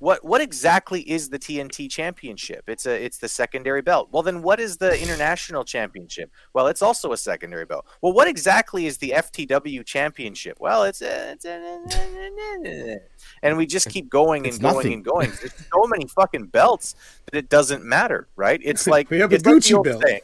what 0.00 0.24
what 0.24 0.40
exactly 0.40 1.02
is 1.08 1.28
the 1.28 1.38
TNT 1.38 1.88
championship? 1.88 2.64
It's 2.66 2.84
a 2.86 3.04
it's 3.04 3.18
the 3.18 3.28
secondary 3.28 3.80
belt. 3.82 4.08
Well 4.10 4.22
then 4.24 4.42
what 4.42 4.58
is 4.58 4.76
the 4.78 5.00
international 5.00 5.64
championship? 5.64 6.30
Well, 6.54 6.66
it's 6.66 6.82
also 6.82 7.12
a 7.12 7.16
secondary 7.16 7.64
belt. 7.66 7.86
Well, 8.02 8.12
what 8.12 8.26
exactly 8.26 8.86
is 8.86 8.98
the 8.98 9.10
FTW 9.16 9.84
championship? 9.86 10.56
Well, 10.58 10.82
it's, 10.84 11.00
a, 11.02 11.32
it's 11.32 11.44
a, 11.44 12.98
and 13.42 13.56
we 13.56 13.66
just 13.66 13.88
keep 13.90 14.08
going 14.10 14.46
and 14.46 14.60
going 14.60 14.74
nothing. 14.74 14.92
and 14.94 15.04
going. 15.04 15.30
There's 15.38 15.54
so 15.72 15.84
many 15.86 16.06
fucking 16.08 16.46
belts 16.46 16.94
that 17.30 17.36
it 17.38 17.48
doesn't 17.48 17.84
matter, 17.84 18.28
right? 18.36 18.60
It's 18.64 18.86
like 18.94 19.10
We 19.10 19.20
have 19.20 19.32
a 19.32 19.38
Gucci 19.38 19.82
belt. 19.84 20.02
saying. 20.06 20.20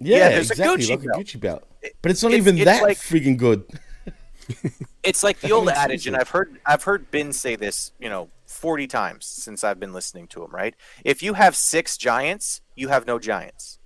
yeah, 0.00 0.30
there's 0.30 0.50
exactly, 0.50 0.74
a 0.74 0.78
Gucci 0.78 0.90
like 0.90 1.02
belt. 1.04 1.16
a 1.16 1.20
Gucci 1.24 1.40
belt. 1.40 1.64
But 2.02 2.10
it's 2.10 2.22
not 2.22 2.32
It's- 2.32 2.42
even 2.46 2.56
it's 2.56 2.64
that 2.64 2.82
like- 2.82 2.98
freaking 2.98 3.36
good. 3.36 3.64
It's 5.02 5.22
like 5.22 5.40
the 5.40 5.52
old 5.52 5.68
adage, 5.84 6.06
and. 6.06 6.16
I've 6.16 6.30
heard 6.30 6.58
I've 6.64 6.82
heard 6.82 7.10
Ben 7.10 7.32
say 7.32 7.54
this, 7.56 7.92
you 7.98 8.08
know, 8.08 8.28
forty 8.58 8.86
times 8.86 9.24
since 9.24 9.64
I've 9.64 9.80
been 9.80 9.92
listening 9.92 10.26
to 10.28 10.42
him. 10.42 10.50
Right? 10.50 10.74
If 11.04 11.22
you 11.22 11.34
have 11.34 11.54
six 11.56 11.96
giants, 11.96 12.60
you 12.74 12.88
have 12.88 13.06
no 13.06 13.18
giants. 13.18 13.78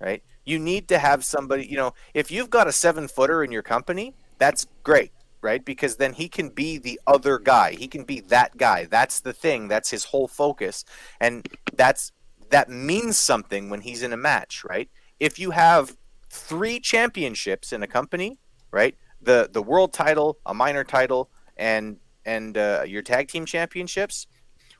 Right? 0.00 0.22
You 0.44 0.58
need 0.58 0.88
to 0.88 0.98
have 0.98 1.24
somebody. 1.24 1.66
You 1.66 1.76
know, 1.76 1.94
if 2.14 2.30
you've 2.30 2.50
got 2.50 2.68
a 2.68 2.72
seven 2.72 3.08
footer 3.08 3.44
in 3.44 3.52
your 3.52 3.62
company, 3.62 4.14
that's 4.38 4.66
great. 4.82 5.12
Right? 5.42 5.64
Because 5.64 5.96
then 5.96 6.12
he 6.12 6.28
can 6.28 6.50
be 6.50 6.78
the 6.78 7.00
other 7.06 7.38
guy. 7.38 7.72
He 7.72 7.88
can 7.88 8.04
be 8.04 8.20
that 8.20 8.56
guy. 8.56 8.84
That's 8.84 9.20
the 9.20 9.32
thing. 9.32 9.68
That's 9.68 9.90
his 9.90 10.04
whole 10.04 10.28
focus, 10.28 10.84
and 11.20 11.48
that's 11.74 12.12
that 12.50 12.68
means 12.68 13.16
something 13.16 13.70
when 13.70 13.80
he's 13.80 14.02
in 14.02 14.12
a 14.12 14.16
match. 14.16 14.64
Right? 14.64 14.88
If 15.18 15.38
you 15.38 15.52
have 15.52 15.96
three 16.30 16.78
championships 16.80 17.72
in 17.72 17.82
a 17.82 17.86
company, 17.86 18.38
right? 18.70 18.94
The 19.20 19.48
the 19.52 19.62
world 19.62 19.92
title, 19.92 20.38
a 20.46 20.54
minor 20.54 20.84
title, 20.84 21.30
and 21.56 21.96
and 22.24 22.56
uh, 22.56 22.84
your 22.86 23.02
tag 23.02 23.28
team 23.28 23.44
championships. 23.44 24.26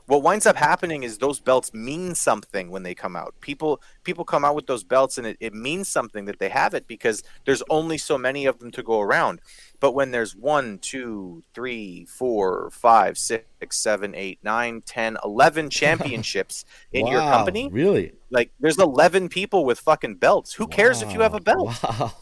What 0.06 0.24
winds 0.24 0.44
up 0.44 0.56
happening 0.56 1.04
is 1.04 1.18
those 1.18 1.38
belts 1.38 1.72
mean 1.72 2.16
something 2.16 2.72
when 2.72 2.82
they 2.82 2.96
come 2.96 3.14
out. 3.14 3.34
People 3.40 3.80
people 4.02 4.24
come 4.24 4.44
out 4.44 4.56
with 4.56 4.66
those 4.66 4.82
belts 4.82 5.18
and 5.18 5.26
it, 5.26 5.36
it 5.38 5.54
means 5.54 5.88
something 5.88 6.24
that 6.24 6.40
they 6.40 6.48
have 6.48 6.74
it 6.74 6.88
because 6.88 7.22
there's 7.44 7.62
only 7.70 7.96
so 7.96 8.18
many 8.18 8.44
of 8.44 8.58
them 8.58 8.72
to 8.72 8.82
go 8.82 9.00
around. 9.00 9.40
But 9.78 9.92
when 9.92 10.10
there's 10.10 10.34
one, 10.34 10.78
two, 10.78 11.44
three, 11.54 12.06
four, 12.06 12.70
five, 12.72 13.18
six, 13.18 13.44
seven, 13.70 14.16
eight, 14.16 14.40
nine, 14.42 14.82
ten, 14.84 15.16
eleven 15.24 15.70
championships 15.80 16.64
in 16.92 17.06
your 17.06 17.20
company, 17.20 17.68
really? 17.70 18.12
like 18.30 18.50
there's 18.58 18.78
11 18.78 19.28
people 19.28 19.64
with 19.64 19.78
fucking 19.78 20.16
belts. 20.16 20.54
Who 20.54 20.66
cares 20.66 21.02
if 21.02 21.12
you 21.12 21.20
have 21.20 21.34
a 21.34 21.40
belt? 21.40 21.82
Wow, 21.84 22.12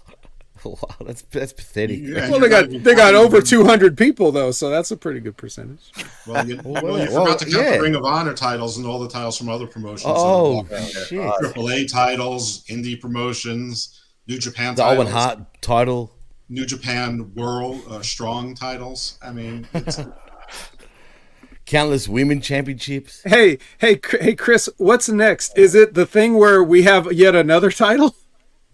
wow, 0.82 1.06
that's 1.06 1.22
that's 1.22 1.52
pathetic. 1.52 2.00
Yeah, 2.02 2.30
Well, 2.30 2.40
they 2.40 2.48
got 2.48 2.70
they 2.70 2.94
got 2.94 3.14
over 3.14 3.40
200 3.40 3.96
people 3.96 4.32
though, 4.32 4.50
so 4.50 4.70
that's 4.70 4.90
a 4.90 4.96
pretty 4.96 5.20
good 5.20 5.36
percentage. 5.36 5.90
Well, 6.26 6.46
you, 6.46 6.60
Well, 6.64 6.82
well, 6.84 7.04
you 7.04 7.12
well, 7.12 7.36
to 7.36 7.44
count 7.44 7.64
yeah. 7.64 7.76
the 7.76 7.82
Ring 7.82 7.94
of 7.94 8.04
Honor 8.04 8.34
titles 8.34 8.76
and 8.76 8.86
all 8.86 8.98
the 8.98 9.08
titles 9.08 9.36
from 9.38 9.48
other 9.48 9.66
promotions. 9.66 10.12
Oh, 10.14 10.66
Uh, 10.70 10.80
shit. 10.86 11.20
AAA 11.20 11.90
titles, 11.90 12.64
indie 12.64 13.00
promotions, 13.00 14.00
New 14.26 14.38
Japan 14.38 14.74
The 14.74 14.82
titles, 14.82 15.06
Owen 15.06 15.12
Hart 15.12 15.62
title. 15.62 16.14
New 16.48 16.64
Japan 16.64 17.32
World 17.34 17.82
uh, 17.90 18.02
Strong 18.02 18.54
titles. 18.54 19.18
I 19.22 19.32
mean, 19.32 19.66
it's, 19.74 20.00
countless 21.68 22.08
women 22.08 22.40
championships. 22.40 23.22
Hey, 23.24 23.58
hey, 23.78 24.00
hey, 24.20 24.34
Chris, 24.34 24.68
what's 24.78 25.08
next? 25.08 25.56
Is 25.56 25.74
it 25.74 25.94
the 25.94 26.06
thing 26.06 26.34
where 26.34 26.64
we 26.64 26.82
have 26.82 27.12
yet 27.12 27.34
another 27.34 27.70
title? 27.70 28.16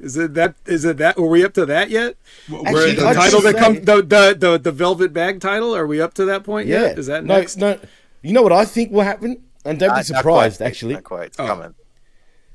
Is 0.05 0.16
it 0.16 0.35
that? 0.35 0.55
Is 0.66 0.85
it 0.85 0.98
that? 0.98 1.16
Were 1.18 1.26
we 1.28 1.44
up 1.44 1.55
to 1.55 1.66
that 1.66 1.90
yet? 1.90 2.16
where 2.48 2.60
Actually, 2.66 2.94
the 2.94 3.12
title 3.14 3.40
that 3.40 3.55
say- 3.55 3.60
comes 3.60 3.81
the, 3.81 3.97
the 4.02 4.36
the 4.39 4.59
the 4.59 4.72
velvet 4.72 5.12
bag 5.12 5.40
title? 5.40 5.74
Are 5.74 5.86
we 5.86 6.01
up 6.01 6.14
to 6.14 6.24
that 6.26 6.44
point 6.44 6.68
Yeah, 6.68 6.82
yet? 6.82 6.98
Is 6.98 7.06
that 7.06 7.24
no, 7.24 7.36
next? 7.39 7.56
no? 7.56 7.78
You 8.22 8.32
know 8.32 8.43
what 8.43 8.52
I 8.52 8.64
think 8.64 8.93
will 8.93 9.02
happen, 9.02 9.43
and 9.64 9.78
don't 9.78 9.89
Not- 9.89 9.94
be 9.94 9.98
not 9.98 10.06
surprised. 10.06 10.59
quite, 10.59 10.66
actually, 10.66 10.94
not 10.94 11.05
quite. 11.05 11.26
It's 11.28 11.40
Oh. 11.40 11.47
coming. 11.47 11.74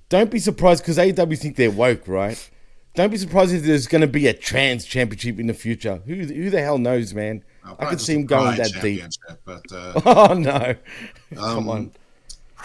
don't 0.09 0.31
be 0.31 0.39
surprised 0.39 0.83
because 0.83 0.97
AEW 0.97 1.37
think 1.37 1.55
they're 1.55 1.69
woke, 1.71 2.07
right? 2.07 2.49
Don't 2.95 3.11
be 3.11 3.17
surprised 3.17 3.53
if 3.53 3.63
there's 3.63 3.85
going 3.87 4.01
to 4.01 4.07
be 4.07 4.25
a 4.27 4.33
trans 4.33 4.83
championship 4.85 5.39
in 5.39 5.47
the 5.47 5.53
future. 5.53 6.01
Who 6.05 6.15
who 6.15 6.49
the 6.49 6.61
hell 6.61 6.77
knows, 6.77 7.13
man? 7.13 7.43
I 7.79 7.85
could 7.85 8.01
see 8.01 8.13
him 8.15 8.25
going 8.25 8.57
that 8.57 8.71
deep. 8.81 9.03
But 9.45 9.63
uh, 9.71 10.01
Oh 10.05 10.33
no! 10.33 10.75
Um, 11.37 11.55
Come 11.55 11.69
on. 11.69 11.91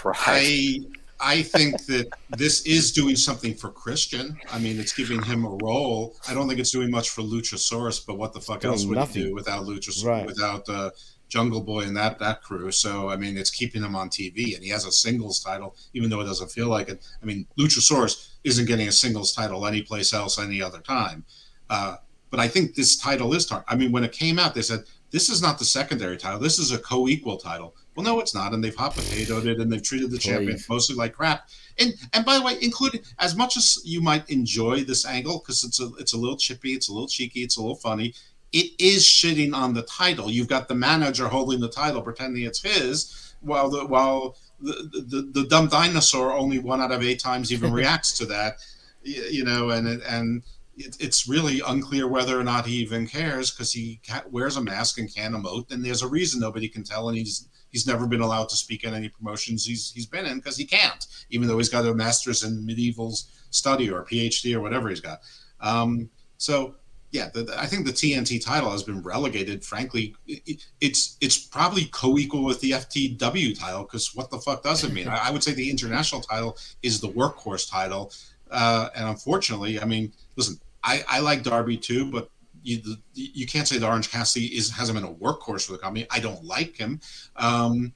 I 0.05 0.81
I 1.20 1.43
think 1.43 1.85
that 1.86 2.09
this 2.36 2.62
is 2.66 2.93
doing 2.93 3.16
something 3.16 3.55
for 3.55 3.70
Christian. 3.70 4.36
I 4.53 4.59
mean, 4.59 4.78
it's 4.78 4.93
giving 4.93 5.23
him 5.23 5.45
a 5.45 5.57
role. 5.62 6.16
I 6.28 6.35
don't 6.35 6.49
think 6.49 6.61
it's 6.61 6.70
doing 6.73 6.91
much 6.91 7.11
for 7.11 7.23
Luchasaurus, 7.23 8.05
but 8.07 8.19
what 8.19 8.32
the 8.32 8.41
fuck 8.41 8.65
else 8.65 8.85
would 8.85 8.97
nothing. 8.99 9.23
he 9.23 9.28
do 9.28 9.35
without 9.35 9.65
Luchasaurus, 9.65 10.05
Right. 10.05 10.27
without 10.27 10.69
uh, 10.69 10.91
Jungle 11.28 11.61
Boy 11.62 11.82
and 11.82 11.97
that 11.97 12.19
that 12.19 12.43
crew? 12.43 12.70
So 12.73 13.09
I 13.09 13.16
mean, 13.16 13.39
it's 13.39 13.51
keeping 13.51 13.82
him 13.82 13.95
on 13.97 14.09
TV, 14.11 14.55
and 14.55 14.62
he 14.65 14.70
has 14.70 14.85
a 14.86 14.93
singles 14.93 15.41
title, 15.43 15.77
even 15.95 16.11
though 16.11 16.20
it 16.20 16.24
doesn't 16.27 16.51
feel 16.51 16.69
like 16.69 16.89
it. 16.89 17.05
I 17.23 17.27
mean, 17.27 17.47
Luchasaurus 17.59 18.31
isn't 18.45 18.66
getting 18.66 18.89
a 18.89 18.93
singles 18.93 19.32
title 19.32 19.66
anyplace 19.66 20.12
else 20.12 20.39
any 20.39 20.61
other 20.61 20.81
time. 20.81 21.24
Uh, 21.70 21.97
but 22.31 22.41
I 22.41 22.49
think 22.49 22.74
this 22.74 22.97
title 22.97 23.32
is. 23.35 23.47
Tar- 23.47 23.65
I 23.69 23.77
mean, 23.77 23.93
when 23.93 24.05
it 24.05 24.12
came 24.12 24.39
out, 24.39 24.55
they 24.55 24.62
said 24.62 24.81
this 25.12 25.28
is 25.31 25.41
not 25.41 25.59
the 25.61 25.65
secondary 25.65 26.16
title. 26.16 26.41
This 26.41 26.59
is 26.59 26.73
a 26.73 26.78
co-equal 26.78 27.36
title. 27.39 27.77
Well, 27.97 28.05
no, 28.05 28.19
it's 28.21 28.35
not, 28.35 28.53
and 28.53 28.62
they've 28.65 28.75
hot 28.75 28.95
potatoed 28.95 29.47
it, 29.47 29.61
and 29.61 29.73
they've 29.73 29.83
treated 29.83 30.11
the 30.11 30.19
champion 30.19 30.59
mostly 30.69 30.97
like 30.97 31.12
crap. 31.15 31.49
And 31.79 31.95
and 32.12 32.25
by 32.25 32.37
the 32.39 32.43
way, 32.45 32.57
including 32.61 33.03
as 33.19 33.35
much 33.37 33.57
as 33.57 33.79
you 33.85 34.01
might 34.01 34.29
enjoy 34.31 34.85
this 34.85 35.05
angle 35.07 35.39
because 35.39 35.65
it's 35.65 35.81
a 35.81 35.91
it's 35.99 36.12
a 36.12 36.19
little 36.19 36.37
chippy, 36.37 36.73
it's 36.73 36.89
a 36.89 36.93
little 36.93 37.09
cheeky, 37.09 37.43
it's 37.43 37.57
a 37.57 37.61
little 37.61 37.77
funny. 37.77 38.15
It 38.53 38.73
is 38.79 39.05
shitting 39.05 39.53
on 39.55 39.75
the 39.75 39.83
title. 39.83 40.31
You've 40.31 40.49
got 40.49 40.69
the 40.69 40.75
manager 40.77 41.27
holding 41.29 41.61
the 41.61 41.69
title, 41.69 42.03
pretending 42.03 42.45
it's 42.45 42.62
his, 42.62 43.35
while 43.41 43.69
the 43.71 43.85
while 43.87 44.37
the 44.61 44.73
the, 45.07 45.41
the 45.43 45.47
dumb 45.49 45.69
dinosaur 45.69 46.33
only 46.33 46.59
one 46.59 46.81
out 46.81 46.93
of 46.93 47.03
eight 47.03 47.21
times 47.21 47.53
even 47.53 47.73
reacts 47.81 48.16
to 48.19 48.27
that. 48.27 48.57
Y- 49.05 49.29
You 49.31 49.45
know, 49.45 49.71
and 49.71 49.87
and 50.03 50.43
it, 50.77 50.97
it's 51.01 51.29
really 51.29 51.61
unclear 51.66 52.07
whether 52.09 52.39
or 52.39 52.45
not 52.45 52.66
he 52.66 52.77
even 52.77 53.07
cares 53.07 53.51
because 53.51 53.73
he 53.73 54.01
ca- 54.07 54.25
wears 54.31 54.57
a 54.57 54.61
mask 54.62 54.99
and 54.99 55.12
can't 55.15 55.35
emote, 55.35 55.71
and 55.73 55.85
there's 55.85 56.03
a 56.03 56.09
reason 56.09 56.41
nobody 56.41 56.69
can 56.69 56.83
tell, 56.85 57.09
and 57.09 57.19
he's 57.19 57.49
he's 57.75 57.87
never 57.89 58.07
been 58.07 58.21
allowed 58.23 58.49
to 58.49 58.57
speak 58.57 58.87
at 58.87 58.95
any 58.95 59.09
promotions 59.09 59.65
he's 59.67 59.91
he's 59.93 60.07
been 60.07 60.25
in 60.27 60.39
because 60.39 60.57
he 60.57 60.65
can't, 60.65 61.07
even 61.31 61.49
though 61.49 61.59
he's 61.59 61.69
got 61.69 61.85
a 61.85 61.93
master's 61.93 62.45
in 62.45 62.65
medieval 62.65 63.13
study 63.51 63.91
or 63.91 64.05
PhD 64.05 64.55
or 64.55 64.61
whatever 64.61 64.89
he's 64.89 65.01
got. 65.01 65.19
Um, 65.61 66.09
so 66.39 66.77
yeah, 67.11 67.29
the, 67.35 67.43
the- 67.45 67.61
I 67.61 67.67
think 67.67 67.85
the 67.87 67.93
TNT 67.93 68.45
title 68.45 68.71
has 68.71 68.83
been 68.83 69.03
relegated. 69.03 69.65
Frankly, 69.65 70.15
it- 70.27 70.65
it's 70.81 71.17
it's 71.21 71.37
probably 71.39 71.87
co-equal 71.87 72.45
with 72.45 72.61
the 72.61 72.71
FTW 72.73 73.59
title 73.59 73.83
because 73.83 74.15
what 74.15 74.31
the 74.31 74.39
fuck 74.39 74.63
does 74.63 74.85
it 74.85 74.93
mean? 74.93 75.09
I, 75.09 75.29
I 75.29 75.31
would 75.33 75.43
say 75.43 75.53
the 75.53 75.69
international 75.71 76.21
title 76.23 76.57
is 76.83 77.01
the 77.01 77.09
workhorse 77.09 77.69
title, 77.71 78.13
uh, 78.51 78.89
and 78.97 79.09
unfortunately, 79.09 79.81
I 79.81 79.85
mean, 79.85 80.13
listen, 80.37 80.61
I, 80.85 81.03
I 81.09 81.19
like 81.21 81.43
Darby 81.43 81.77
too, 81.77 82.11
but 82.11 82.31
you 82.65 82.97
you 83.15 83.47
can't 83.47 83.69
say 83.69 83.78
that 83.78 83.86
Orange 83.86 84.11
Cassidy 84.11 84.47
is 84.47 84.70
hasn't 84.70 84.99
been 84.99 85.09
a 85.09 85.15
workhorse 85.15 85.66
for 85.66 85.73
the 85.73 85.78
company. 85.78 86.07
I 86.11 86.19
don't 86.19 86.43
like 86.45 86.77
him, 86.77 87.01
um, 87.36 87.93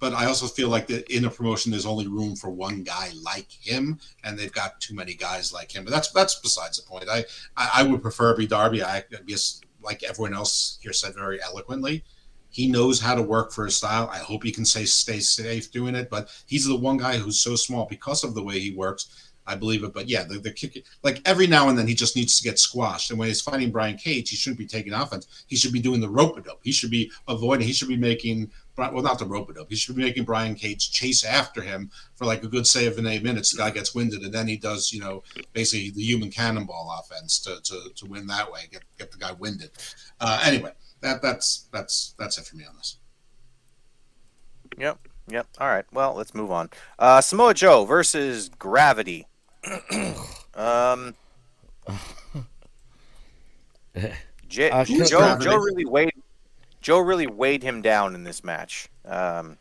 but 0.00 0.12
I 0.14 0.26
also 0.26 0.46
feel 0.46 0.68
like 0.68 0.86
that 0.88 1.08
in 1.14 1.26
a 1.26 1.30
promotion 1.30 1.70
there's 1.70 1.86
only 1.86 2.06
room 2.06 2.34
for 2.34 2.50
one 2.50 2.82
guy 2.82 3.10
like 3.22 3.50
him, 3.50 4.00
and 4.24 4.38
they've 4.38 4.52
got 4.52 4.80
too 4.80 4.94
many 4.94 5.14
guys 5.14 5.52
like 5.52 5.70
him. 5.70 5.84
But 5.84 5.92
that's 5.92 6.10
that's 6.12 6.40
besides 6.40 6.82
the 6.82 6.88
point. 6.88 7.08
I 7.08 7.24
I, 7.56 7.70
I 7.76 7.82
would 7.84 8.02
prefer 8.02 8.36
be 8.36 8.46
Darby. 8.46 8.82
I 8.82 9.04
guess 9.26 9.60
like 9.82 10.02
everyone 10.02 10.34
else 10.34 10.78
here 10.82 10.92
said 10.92 11.14
very 11.14 11.40
eloquently. 11.42 12.02
He 12.48 12.68
knows 12.68 13.00
how 13.00 13.14
to 13.14 13.22
work 13.22 13.52
for 13.52 13.66
his 13.66 13.76
style. 13.76 14.08
I 14.10 14.18
hope 14.18 14.42
he 14.42 14.50
can 14.50 14.64
say 14.64 14.86
stay 14.86 15.20
safe 15.20 15.70
doing 15.70 15.94
it. 15.94 16.08
But 16.08 16.30
he's 16.46 16.66
the 16.66 16.74
one 16.74 16.96
guy 16.96 17.18
who's 17.18 17.38
so 17.38 17.54
small 17.54 17.84
because 17.84 18.24
of 18.24 18.34
the 18.34 18.42
way 18.42 18.58
he 18.58 18.70
works. 18.70 19.25
I 19.46 19.54
believe 19.54 19.84
it. 19.84 19.92
But 19.92 20.08
yeah, 20.08 20.24
the, 20.24 20.38
the 20.38 20.50
kick, 20.50 20.84
like 21.02 21.20
every 21.24 21.46
now 21.46 21.68
and 21.68 21.78
then 21.78 21.86
he 21.86 21.94
just 21.94 22.16
needs 22.16 22.36
to 22.38 22.44
get 22.44 22.58
squashed. 22.58 23.10
And 23.10 23.18
when 23.18 23.28
he's 23.28 23.40
fighting 23.40 23.70
Brian 23.70 23.96
Cage, 23.96 24.30
he 24.30 24.36
shouldn't 24.36 24.58
be 24.58 24.66
taking 24.66 24.92
offense. 24.92 25.44
He 25.46 25.56
should 25.56 25.72
be 25.72 25.80
doing 25.80 26.00
the 26.00 26.08
rope 26.08 26.36
a 26.36 26.40
dope. 26.40 26.60
He 26.62 26.72
should 26.72 26.90
be 26.90 27.10
avoiding. 27.28 27.66
He 27.66 27.72
should 27.72 27.88
be 27.88 27.96
making 27.96 28.50
well, 28.76 29.02
not 29.02 29.18
the 29.18 29.24
rope 29.24 29.48
a 29.48 29.54
dope. 29.54 29.70
He 29.70 29.76
should 29.76 29.96
be 29.96 30.02
making 30.02 30.24
Brian 30.24 30.54
Cage 30.54 30.90
chase 30.90 31.24
after 31.24 31.62
him 31.62 31.90
for 32.14 32.26
like 32.26 32.42
a 32.42 32.48
good 32.48 32.66
seven 32.66 33.06
eight 33.06 33.22
minutes. 33.22 33.52
The 33.52 33.58
guy 33.58 33.70
gets 33.70 33.94
winded, 33.94 34.22
and 34.22 34.32
then 34.32 34.48
he 34.48 34.56
does 34.56 34.92
you 34.92 35.00
know 35.00 35.22
basically 35.52 35.90
the 35.90 36.02
human 36.02 36.30
cannonball 36.30 36.94
offense 37.00 37.38
to 37.40 37.60
to, 37.62 37.90
to 37.94 38.06
win 38.06 38.26
that 38.26 38.50
way. 38.50 38.60
Get 38.70 38.82
get 38.98 39.12
the 39.12 39.18
guy 39.18 39.32
winded. 39.32 39.70
Uh, 40.20 40.40
anyway, 40.44 40.72
that 41.00 41.22
that's 41.22 41.68
that's 41.72 42.14
that's 42.18 42.38
it 42.38 42.46
for 42.46 42.56
me 42.56 42.64
on 42.64 42.76
this. 42.76 42.98
Yep. 44.78 45.08
Yep. 45.28 45.46
All 45.58 45.68
right. 45.68 45.84
Well, 45.92 46.14
let's 46.14 46.34
move 46.34 46.50
on. 46.50 46.70
Uh, 46.98 47.20
Samoa 47.20 47.54
Joe 47.54 47.84
versus 47.84 48.48
Gravity. 48.48 49.26
Um, 50.54 51.14
J- 54.48 54.70
Uh, 54.70 54.84
Joe 54.84 55.38
Joe 55.38 55.56
really 55.56 55.84
weighed 55.84 56.12
Joe 56.80 56.98
really 57.00 57.26
weighed 57.26 57.62
him 57.62 57.82
down 57.82 58.14
in 58.14 58.24
this 58.24 58.44
match. 58.44 58.88
Um, 59.04 59.56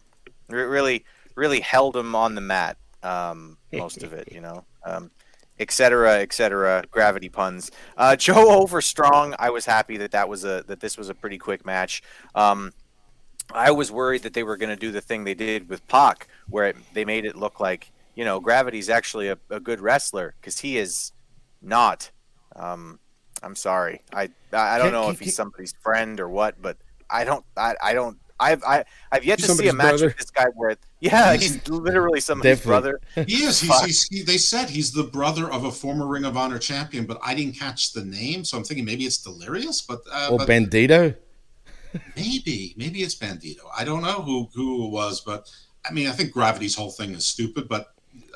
re- 0.50 0.64
really 0.64 1.06
really 1.36 1.60
held 1.60 1.96
him 1.96 2.16
on 2.16 2.36
the 2.36 2.42
mat. 2.42 2.78
Um, 3.04 3.58
most 3.74 4.04
of 4.04 4.14
it, 4.14 4.32
you 4.32 4.42
know. 4.42 4.64
Um, 4.86 5.12
et 5.60 5.72
cetera, 5.72 6.20
et 6.20 6.34
cetera. 6.34 6.84
Gravity 6.92 7.30
puns. 7.30 7.72
Uh, 7.98 8.16
Joe 8.16 8.50
over 8.62 8.82
strong. 8.82 9.36
I 9.40 9.50
was 9.50 9.66
happy 9.66 9.98
that 9.98 10.12
that 10.12 10.28
was 10.30 10.44
a 10.44 10.64
that 10.68 10.80
this 10.80 10.98
was 10.98 11.10
a 11.10 11.14
pretty 11.16 11.38
quick 11.38 11.66
match. 11.66 12.04
Um, 12.36 12.72
I 13.54 13.72
was 13.72 13.92
worried 13.92 14.24
that 14.24 14.34
they 14.34 14.44
were 14.44 14.58
going 14.58 14.70
to 14.72 14.76
do 14.76 14.92
the 14.92 15.02
thing 15.02 15.24
they 15.24 15.36
did 15.36 15.70
with 15.70 15.88
Pac, 15.88 16.28
where 16.50 16.66
it, 16.66 16.76
they 16.94 17.06
made 17.06 17.26
it 17.26 17.36
look 17.36 17.60
like 17.60 17.92
you 18.16 18.26
know 18.26 18.40
Gravity's 18.40 18.90
actually 18.90 19.28
a, 19.30 19.38
a 19.50 19.60
good 19.60 19.80
wrestler 19.80 20.36
because 20.40 20.60
he 20.60 20.78
is 20.78 21.12
not. 21.62 22.12
Um, 22.56 23.00
I'm 23.44 23.56
sorry. 23.56 24.02
I 24.14 24.30
I 24.54 24.76
I 24.76 24.78
don't 24.78 24.88
Can- 24.88 24.94
know 24.94 25.04
can- 25.06 25.14
if 25.14 25.20
he's 25.20 25.36
somebody's 25.36 25.74
friend 25.82 26.20
or 26.20 26.30
what, 26.30 26.62
but 26.62 26.78
I 27.10 27.24
don't 27.24 27.46
I, 27.58 27.76
I 27.84 27.94
don't 27.94 28.18
I've 28.40 28.64
I, 28.64 28.84
I've 29.12 29.24
yet 29.24 29.40
to 29.40 29.48
see 29.48 29.68
a 29.70 29.74
match 29.74 29.92
brother. 29.92 30.06
with 30.08 30.18
this 30.18 30.32
guy 30.32 30.46
where 30.56 30.76
yeah 31.00 31.36
he's 31.38 31.66
literally 31.70 32.20
somebody's 32.20 32.58
Definitely. 32.60 32.92
brother. 33.16 33.26
He 33.28 33.44
is. 33.44 33.62
He's, 33.62 33.82
he's, 33.86 34.04
he, 34.10 34.24
they 34.24 34.38
said 34.38 34.70
he's 34.70 34.92
the 34.92 35.04
brother 35.04 35.50
of 35.50 35.64
a 35.66 35.72
former 35.72 36.06
Ring 36.08 36.26
of 36.26 36.36
Honor 36.36 36.60
champion, 36.60 37.06
but 37.06 37.18
I 37.24 37.34
didn't 37.36 37.58
catch 37.58 37.94
the 37.94 38.04
name, 38.04 38.44
so 38.44 38.58
I'm 38.58 38.64
thinking 38.66 38.84
maybe 38.86 39.06
it's 39.06 39.20
Delirious. 39.20 39.82
But, 39.82 40.02
uh, 40.12 40.30
Or 40.32 40.40
but 40.40 40.50
Bandito. 40.50 41.16
maybe, 42.16 42.74
maybe 42.78 43.04
it's 43.04 43.16
Bandito. 43.16 43.70
I 43.78 43.84
don't 43.86 44.02
know 44.02 44.22
who 44.22 44.50
who 44.54 44.86
it 44.88 44.92
was, 44.92 45.22
but 45.22 45.50
I 45.88 45.94
mean, 45.94 46.08
I 46.08 46.12
think 46.12 46.32
Gravity's 46.32 46.76
whole 46.76 46.92
thing 46.92 47.12
is 47.14 47.26
stupid. 47.26 47.68
But 47.70 47.88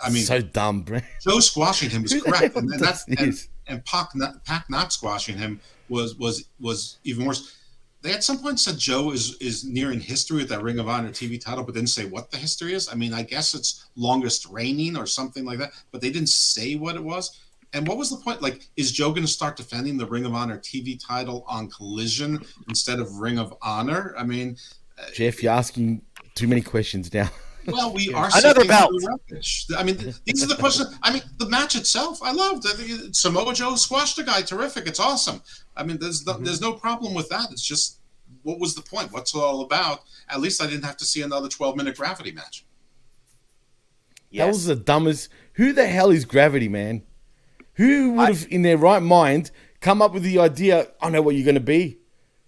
I 0.04 0.10
mean, 0.10 0.24
so 0.24 0.42
dumb, 0.42 0.82
bro. 0.82 1.00
Joe 1.22 1.40
squashing 1.40 1.90
him 1.90 2.04
the 2.04 2.22
correct, 2.22 2.56
and, 2.56 2.72
and, 2.72 3.20
and, 3.20 3.48
and 3.68 3.86
Pac 3.86 4.16
not, 4.16 4.44
Pac 4.46 4.70
not 4.70 4.94
squashing 4.94 5.38
him 5.38 5.60
was 5.90 6.16
was 6.16 6.50
was 6.60 6.98
even 7.04 7.26
worse. 7.26 7.56
They 8.02 8.14
at 8.14 8.24
some 8.24 8.40
point 8.40 8.60
said 8.60 8.78
Joe 8.78 9.12
is 9.12 9.36
is 9.38 9.66
nearing 9.66 10.00
history 10.00 10.38
with 10.38 10.50
that 10.50 10.64
Ring 10.64 10.80
of 10.80 10.88
Honor 10.88 11.10
TV 11.10 11.40
title, 11.40 11.64
but 11.64 11.76
didn't 11.76 11.90
say 11.90 12.06
what 12.06 12.32
the 12.32 12.38
history 12.38 12.74
is. 12.74 12.90
I 12.90 12.96
mean, 12.96 13.14
I 13.14 13.24
guess 13.24 13.54
it's 13.54 13.88
longest 13.96 14.46
reigning 14.50 14.96
or 14.96 15.06
something 15.06 15.46
like 15.46 15.60
that, 15.60 15.72
but 15.92 16.02
they 16.02 16.10
didn't 16.10 16.30
say 16.30 16.76
what 16.76 16.96
it 16.96 17.04
was. 17.04 17.40
And 17.74 17.88
what 17.88 17.98
was 17.98 18.10
the 18.10 18.18
point? 18.18 18.42
Like, 18.42 18.68
is 18.78 18.92
Joe 18.92 19.10
going 19.10 19.26
to 19.26 19.32
start 19.32 19.56
defending 19.56 19.98
the 19.98 20.08
Ring 20.08 20.26
of 20.26 20.34
Honor 20.34 20.58
TV 20.58 21.00
title 21.00 21.46
on 21.48 21.70
Collision 21.70 22.44
instead 22.68 23.00
of 23.00 23.18
Ring 23.18 23.38
of 23.38 23.54
Honor? 23.62 24.16
I 24.18 24.24
mean, 24.24 24.58
uh, 24.98 25.04
Jeff, 25.14 25.44
you're 25.44 25.54
asking 25.54 26.02
too 26.34 26.48
many 26.48 26.62
questions 26.62 27.14
now. 27.14 27.30
well, 27.72 27.94
we 27.94 28.14
are 28.14 28.26
Another 28.28 28.62
sifting 28.62 28.68
belt. 28.68 28.92
rubbish. 29.08 29.68
I 29.78 29.84
mean, 29.84 29.98
these 30.26 30.44
are 30.44 30.48
the 30.48 30.56
questions. 30.56 30.98
I 31.02 31.14
mean, 31.14 31.22
the 31.38 31.48
match 31.50 31.76
itself, 31.76 32.22
I 32.24 32.32
loved. 32.32 32.66
I 32.68 32.72
think 32.72 33.16
Samoa 33.16 33.54
Joe 33.54 33.76
squashed 33.76 34.18
the 34.18 34.24
guy, 34.24 34.42
terrific. 34.42 34.88
It's 34.88 35.00
awesome. 35.00 35.42
I 35.76 35.84
mean, 35.84 35.98
there's 36.00 36.26
no, 36.26 36.34
mm-hmm. 36.34 36.44
there's 36.44 36.62
no 36.62 36.74
problem 36.74 37.14
with 37.14 37.30
that. 37.30 37.52
It's 37.52 37.66
just, 37.66 38.00
what 38.44 38.60
was 38.60 38.76
the 38.76 38.82
point? 38.82 39.12
What's 39.12 39.34
it 39.34 39.40
all 39.40 39.62
about? 39.62 40.02
At 40.30 40.40
least 40.42 40.62
I 40.62 40.68
didn't 40.68 40.86
have 40.86 40.98
to 40.98 41.06
see 41.06 41.22
another 41.22 41.48
12 41.48 41.76
minute 41.76 41.96
gravity 41.96 42.32
match. 42.32 42.66
Yes. 44.30 44.46
That 44.46 44.48
was 44.50 44.66
the 44.66 44.76
dumbest. 44.76 45.30
Who 45.54 45.74
the 45.74 45.88
hell 45.88 46.12
is 46.12 46.26
Gravity, 46.26 46.70
man? 46.70 47.04
Who 47.74 48.14
would 48.14 48.28
have, 48.28 48.48
in 48.50 48.62
their 48.62 48.78
right 48.78 49.02
mind, 49.02 49.52
come 49.82 50.02
up 50.02 50.14
with 50.14 50.24
the 50.24 50.40
idea? 50.40 50.88
I 51.02 51.10
know 51.10 51.22
what 51.22 51.36
you're 51.36 51.46
going 51.46 51.56
to 51.56 51.62
be. 51.62 52.00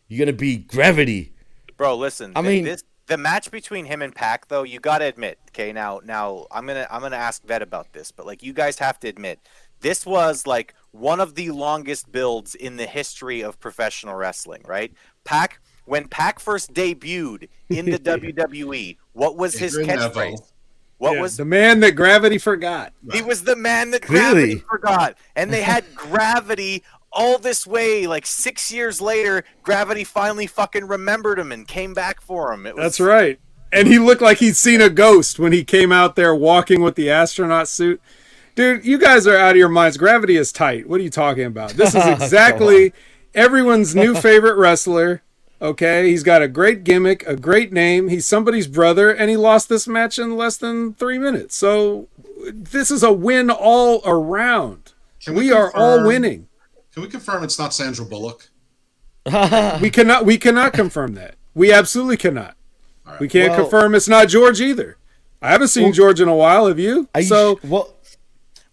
You're 0.07 0.26
going 0.26 0.35
to 0.35 0.39
be 0.39 0.57
Gravity. 0.57 1.34
Bro, 1.77 1.98
listen. 1.98 2.34
I 2.35 2.41
mean- 2.41 2.65
this 2.65 2.84
the 3.12 3.18
match 3.18 3.52
between 3.52 3.86
him 3.86 4.02
and 4.02 4.16
Pac, 4.16 4.48
though, 4.48 4.64
you 4.64 4.80
got 4.80 5.00
to 5.00 5.06
admit. 5.06 5.38
Okay, 5.50 5.74
now 5.74 6.00
now 6.06 6.48
I'm 6.50 6.66
gonna 6.66 6.88
I'm 6.90 7.02
gonna 7.02 7.18
ask 7.18 7.44
Vet 7.44 7.62
about 7.62 7.92
this, 7.92 8.10
but 8.12 8.26
like 8.26 8.42
you 8.42 8.54
guys 8.54 8.80
have 8.80 9.00
to 9.02 9.10
admit, 9.10 9.40
this 9.82 10.06
was 10.06 10.48
like 10.48 10.74
one 10.92 11.20
of 11.20 11.36
the 11.36 11.52
longest 11.52 12.12
builds 12.12 12.56
in 12.56 12.78
the 12.78 12.86
history 12.86 13.42
of 13.42 13.60
professional 13.60 14.16
wrestling, 14.16 14.64
right? 14.66 14.94
Pac 15.26 15.60
when 15.86 16.08
Pac 16.08 16.40
first 16.40 16.74
debuted 16.74 17.50
in 17.70 17.90
the 17.90 18.00
WWE, 18.00 18.98
what 19.12 19.36
was 19.36 19.58
his 19.58 19.78
catchphrase? 19.78 19.98
Neville. 20.16 20.48
What 21.00 21.14
Yeah, 21.16 21.22
was 21.22 21.36
the 21.36 21.46
man 21.46 21.80
that 21.82 21.94
gravity 21.94 22.38
forgot? 22.38 22.94
he 23.12 23.22
was 23.24 23.44
the 23.44 23.56
man 23.56 23.92
that 23.92 24.04
gravity 24.04 24.48
Really? 24.48 24.64
forgot. 24.70 25.18
And 25.36 25.52
they 25.52 25.64
had 25.64 25.84
gravity 25.96 26.84
all 27.12 27.38
this 27.38 27.68
way. 27.68 28.08
Like 28.08 28.26
six 28.26 28.72
years 28.72 29.02
later, 29.02 29.44
gravity 29.64 30.04
finally 30.04 30.48
fucking 30.48 30.88
remembered 30.88 31.40
him 31.40 31.52
and 31.52 31.68
came 31.68 31.94
back 31.94 32.22
for 32.22 32.54
him. 32.54 32.66
It 32.66 32.76
was 32.76 32.84
That's 32.84 33.00
right. 33.00 33.40
And 33.74 33.88
he 33.88 34.00
looked 34.00 34.22
like 34.22 34.40
he'd 34.40 34.58
seen 34.58 34.82
a 34.82 34.90
ghost 34.90 35.40
when 35.40 35.54
he 35.54 35.64
came 35.64 35.92
out 35.92 36.16
there 36.16 36.36
walking 36.36 36.82
with 36.82 36.96
the 36.96 37.10
astronaut 37.10 37.68
suit. 37.68 38.02
Dude, 38.54 38.86
you 38.86 38.98
guys 38.98 39.26
are 39.28 39.38
out 39.38 39.52
of 39.52 39.58
your 39.58 39.70
minds. 39.70 39.98
Gravity 39.98 40.36
is 40.36 40.52
tight. 40.52 40.88
What 40.88 41.00
are 41.00 41.04
you 41.04 41.10
talking 41.10 41.46
about? 41.46 41.72
This 41.72 41.96
is 41.96 42.06
exactly 42.22 42.94
everyone's 43.34 43.96
new 43.96 44.14
favorite 44.22 44.56
wrestler. 44.56 45.22
Okay, 45.62 46.10
he's 46.10 46.24
got 46.24 46.42
a 46.42 46.48
great 46.48 46.84
gimmick, 46.84 47.26
a 47.28 47.36
great 47.36 47.72
name. 47.72 48.08
He's 48.08 48.26
somebody's 48.26 48.68
brother, 48.68 49.12
and 49.12 49.30
he 49.30 49.38
lost 49.38 49.70
this 49.70 49.88
match 49.88 50.18
in 50.18 50.36
less 50.36 50.58
than 50.58 50.96
three 50.96 51.20
minutes. 51.20 51.56
So 51.56 52.08
this 52.52 52.90
is 52.90 53.04
a 53.04 53.14
win 53.14 53.52
all 53.52 54.02
around. 54.04 54.94
Can 55.24 55.36
we 55.36 55.52
are 55.52 55.72
all 55.76 56.04
winning. 56.04 56.48
Can 56.93 57.03
we 57.03 57.09
confirm 57.09 57.43
it's 57.43 57.57
not 57.57 57.73
Sandra 57.73 58.05
Bullock? 58.05 58.49
we 59.81 59.89
cannot 59.89 60.26
we 60.26 60.38
cannot 60.38 60.73
confirm 60.73 61.13
that. 61.15 61.35
We 61.53 61.72
absolutely 61.72 62.18
cannot. 62.18 62.55
We 63.19 63.27
can't 63.27 63.51
Well- 63.51 63.61
confirm 63.63 63.95
it's 63.95 64.07
not 64.07 64.27
George 64.30 64.61
either. 64.61 64.97
I 65.41 65.51
haven't 65.51 65.69
seen 65.69 65.85
Well- 65.85 65.91
George 65.93 66.22
in 66.22 66.27
a 66.27 66.35
while. 66.35 66.68
Have 66.68 66.80
you? 66.80 67.07
Are 67.15 67.22
you 67.22 67.27
so 67.27 67.55
sh- 67.57 67.63
what? 67.65 67.88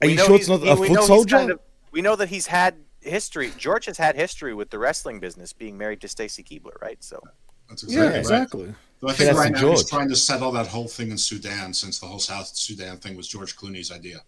Are 0.00 0.06
We 0.06 0.12
you 0.12 0.18
sure 0.18 0.36
it's 0.36 0.46
he's- 0.46 0.60
not 0.60 0.68
a 0.68 0.76
foot 0.76 1.04
soldier? 1.04 1.36
kind 1.36 1.50
of- 1.50 1.60
we 1.92 2.02
know 2.02 2.14
that 2.16 2.28
he's 2.28 2.46
had 2.46 2.76
history. 3.00 3.52
George 3.56 3.86
has 3.86 3.98
had 3.98 4.16
history 4.16 4.54
with 4.54 4.70
the 4.70 4.78
wrestling 4.78 5.18
business, 5.20 5.52
being 5.52 5.76
married 5.78 6.00
to 6.02 6.08
Stacy 6.08 6.42
Keibler, 6.42 6.80
right? 6.80 7.02
So 7.02 7.22
That's 7.68 7.84
yeah, 7.84 8.02
right. 8.06 8.16
exactly. 8.16 8.74
So 9.00 9.08
I 9.08 9.12
think 9.12 9.36
right 9.36 9.46
in 9.46 9.52
now 9.52 9.70
he's 9.70 9.88
trying 9.88 10.08
to 10.08 10.16
settle 10.16 10.50
that 10.52 10.66
whole 10.66 10.88
thing 10.88 11.10
in 11.10 11.18
Sudan 11.18 11.72
since 11.72 11.98
the 11.98 12.06
whole 12.06 12.18
South 12.18 12.48
Sudan 12.54 12.98
thing 12.98 13.16
was 13.16 13.28
George 13.28 13.56
Clooney's 13.56 13.90
idea. 13.92 14.22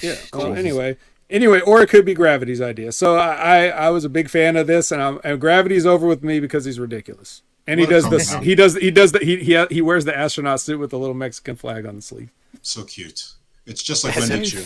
Yeah. 0.00 0.16
Well, 0.32 0.54
anyway, 0.54 0.96
anyway, 1.32 1.60
or 1.60 1.82
it 1.82 1.88
could 1.88 2.04
be 2.04 2.14
Gravity's 2.14 2.60
idea. 2.60 2.92
So 2.92 3.16
I, 3.16 3.34
I, 3.34 3.66
I 3.68 3.90
was 3.90 4.04
a 4.04 4.08
big 4.08 4.28
fan 4.28 4.56
of 4.56 4.66
this, 4.66 4.92
and, 4.92 5.02
I'm, 5.02 5.20
and 5.24 5.40
Gravity's 5.40 5.86
over 5.86 6.06
with 6.06 6.22
me 6.22 6.38
because 6.38 6.64
he's 6.64 6.78
ridiculous. 6.78 7.42
And 7.66 7.80
he 7.80 7.86
What 7.86 7.92
a 7.92 7.94
does 7.94 8.04
calm 8.04 8.12
this. 8.12 8.32
He 8.34 8.54
does. 8.54 8.76
He 8.76 8.90
does 8.90 9.12
that. 9.12 9.22
He, 9.22 9.36
he 9.36 9.64
he 9.70 9.80
wears 9.80 10.04
the 10.04 10.16
astronaut 10.16 10.60
suit 10.60 10.80
with 10.80 10.90
the 10.90 10.98
little 10.98 11.14
Mexican 11.14 11.54
flag 11.54 11.86
on 11.86 11.96
the 11.96 12.02
sleeve. 12.02 12.30
So 12.60 12.84
cute. 12.84 13.32
It's 13.66 13.82
just 13.82 14.02
like 14.02 14.16
Yes, 14.16 14.28
when 14.28 14.40
it 14.40 14.64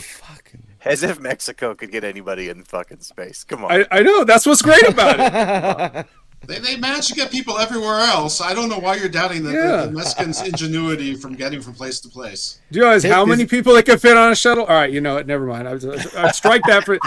as 0.87 1.03
if 1.03 1.21
Mexico 1.21 1.75
could 1.75 1.91
get 1.93 2.05
anybody 2.05 2.49
in 2.49 2.63
fucking 2.63 3.01
space. 3.01 3.45
Come 3.45 3.65
on. 3.65 3.73
I, 3.73 3.87
I 3.91 4.01
know. 4.01 4.25
That's 4.25 4.47
what's 4.47 4.63
great 4.63 4.89
about 4.89 5.97
it. 5.97 6.07
They, 6.47 6.59
they 6.59 6.77
manage 6.77 7.09
to 7.09 7.15
get 7.15 7.31
people 7.31 7.59
everywhere 7.59 8.01
else. 8.01 8.41
I 8.41 8.55
don't 8.55 8.69
know 8.69 8.79
why 8.79 8.97
you're 8.97 9.09
doubting 9.09 9.43
the, 9.43 9.53
Yeah. 9.53 9.77
the, 9.83 9.87
the 9.87 9.93
Mexicans' 9.93 10.43
ingenuity 10.43 11.15
from 11.15 11.35
getting 11.35 11.61
from 11.61 11.75
place 11.75 12.01
to 12.01 12.09
place. 12.09 12.61
Do 12.71 12.79
you 12.79 12.85
realize 12.85 13.03
Hey, 13.03 13.11
how 13.11 13.23
is- 13.23 13.29
many 13.29 13.47
people 13.47 13.75
they 13.75 13.83
could 13.83 14.01
fit 14.01 14.17
on 14.17 14.33
a 14.33 14.37
shuttle? 14.37 14.65
All 14.65 14.75
right, 14.75 14.93
you 14.93 15.01
know 15.01 15.15
what? 15.15 15.27
Never 15.27 15.47
mind. 15.47 15.69
I, 15.69 15.75
was, 15.75 15.85
I 16.15 16.31
strike 16.33 16.63
that 16.67 16.85
for 16.85 16.99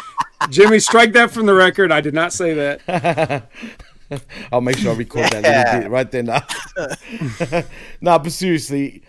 Jimmy. 0.49 0.79
Strike 0.79 1.13
that 1.13 1.31
from 1.31 1.45
the 1.45 1.53
record. 1.53 1.91
I 1.91 2.01
did 2.01 2.13
not 2.13 2.33
say 2.33 2.53
that. 2.53 3.49
I'll 4.51 4.61
make 4.61 4.77
sure 4.77 4.91
I 4.93 4.95
record 4.95 5.25
that 5.31 5.43
little 5.43 5.81
bit 5.81 5.91
right 5.91 6.11
there 6.11 6.23
now. 6.23 6.41
no, 8.01 8.17
but 8.19 8.31
seriously, 8.31 9.03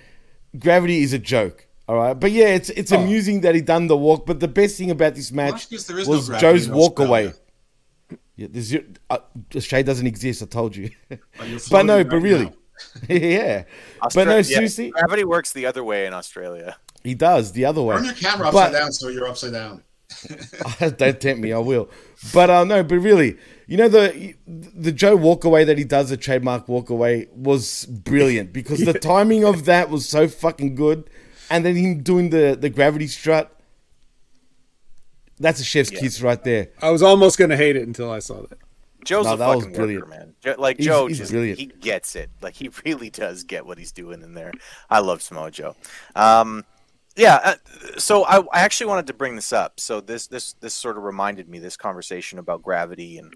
gravity 0.58 1.02
is 1.02 1.12
a 1.12 1.18
joke. 1.18 1.66
All 1.88 1.96
right, 1.96 2.14
but 2.14 2.30
yeah, 2.30 2.48
it's 2.48 2.70
it's 2.70 2.92
oh. 2.92 3.00
amusing 3.00 3.40
that 3.40 3.54
he 3.54 3.62
done 3.62 3.86
the 3.88 3.96
walk. 3.96 4.26
But 4.26 4.38
the 4.38 4.46
best 4.48 4.76
thing 4.78 4.90
about 4.90 5.14
this 5.14 5.32
match 5.32 5.68
because 5.68 5.86
there 5.86 5.98
is 5.98 6.06
no 6.06 6.16
was 6.16 6.28
Joe's 6.28 6.66
in 6.66 6.74
walk 6.74 7.00
Australia. 7.00 7.28
away. 7.28 7.34
Yeah, 8.40 8.46
there's 8.50 8.64
zero- 8.64 8.84
uh, 9.10 9.18
Australia 9.54 9.84
doesn't 9.84 10.06
exist. 10.06 10.42
I 10.42 10.46
told 10.46 10.74
you. 10.74 10.90
you're 11.10 11.18
but 11.70 11.82
no, 11.84 12.02
floating 12.02 12.08
but 12.08 12.14
right 12.16 12.22
really, 12.22 12.52
yeah. 13.34 13.64
Austra- 14.02 14.14
but 14.14 14.24
no, 14.28 14.36
yeah, 14.36 14.42
seriously, 14.42 14.90
gravity 14.90 15.24
works 15.24 15.52
the 15.52 15.66
other 15.66 15.84
way 15.84 16.06
in 16.06 16.14
Australia. 16.14 16.76
he 17.04 17.14
does 17.14 17.52
the 17.52 17.66
other 17.66 17.82
way. 17.82 17.96
Turn 17.96 18.04
your 18.06 18.14
camera 18.14 18.50
But- 18.50 18.68
upside 18.68 18.80
down 18.80 18.92
so 18.92 19.08
you're 19.08 19.28
upside 19.28 19.52
down. 19.52 19.82
Don't 20.96 21.20
tempt 21.20 21.40
me, 21.42 21.52
I 21.52 21.58
will. 21.58 21.90
But 22.32 22.48
uh, 22.50 22.64
no, 22.64 22.82
but 22.82 22.96
really, 22.96 23.36
you 23.66 23.76
know 23.76 23.88
the 23.88 24.34
the 24.46 24.90
Joe 24.90 25.18
walkaway 25.18 25.66
that 25.66 25.76
he 25.76 25.84
does, 25.84 26.08
the 26.08 26.16
trademark 26.16 26.66
walkaway, 26.66 27.30
was 27.32 27.84
brilliant 27.84 28.54
because 28.54 28.80
the 28.86 28.94
timing 28.94 29.44
of 29.44 29.66
that 29.66 29.90
was 29.90 30.08
so 30.08 30.26
fucking 30.28 30.74
good, 30.76 31.10
and 31.50 31.62
then 31.64 31.76
him 31.76 32.02
doing 32.02 32.30
the 32.30 32.56
the 32.58 32.70
gravity 32.70 33.06
strut. 33.06 33.54
That's 35.40 35.60
a 35.60 35.64
chef's 35.64 35.90
kiss 35.90 36.20
right 36.22 36.42
there. 36.44 36.68
I 36.82 36.90
was 36.90 37.02
almost 37.02 37.38
going 37.38 37.50
to 37.50 37.56
hate 37.56 37.74
it 37.76 37.86
until 37.86 38.10
I 38.10 38.18
saw 38.20 38.42
that. 38.42 38.58
Joe's 39.04 39.24
No, 39.24 39.32
a 39.32 39.36
that 39.38 39.46
was 39.48 39.64
fucking 39.64 39.74
brilliant. 39.74 40.04
worker, 40.04 40.18
man. 40.18 40.34
Jo- 40.40 40.56
like 40.58 40.76
He's- 40.76 40.86
Joe, 40.86 41.06
he's 41.06 41.18
just, 41.18 41.30
brilliant. 41.32 41.58
he 41.58 41.66
gets 41.66 42.14
it. 42.14 42.30
Like 42.42 42.54
he 42.54 42.70
really 42.84 43.08
does 43.10 43.42
get 43.44 43.64
what 43.66 43.78
he's 43.78 43.92
doing 43.92 44.22
in 44.22 44.34
there. 44.34 44.52
I 44.90 44.98
love 45.00 45.22
Samoa 45.22 45.50
Joe. 45.50 45.74
Um, 46.14 46.64
yeah. 47.16 47.40
Uh, 47.42 47.54
so 47.98 48.24
I, 48.24 48.38
I 48.52 48.60
actually 48.60 48.86
wanted 48.88 49.06
to 49.08 49.14
bring 49.14 49.34
this 49.36 49.52
up. 49.52 49.80
So 49.80 50.00
this 50.00 50.26
this 50.28 50.52
this 50.60 50.74
sort 50.74 50.96
of 50.98 51.02
reminded 51.02 51.48
me 51.48 51.58
this 51.58 51.76
conversation 51.76 52.38
about 52.38 52.62
gravity 52.62 53.18
and 53.18 53.34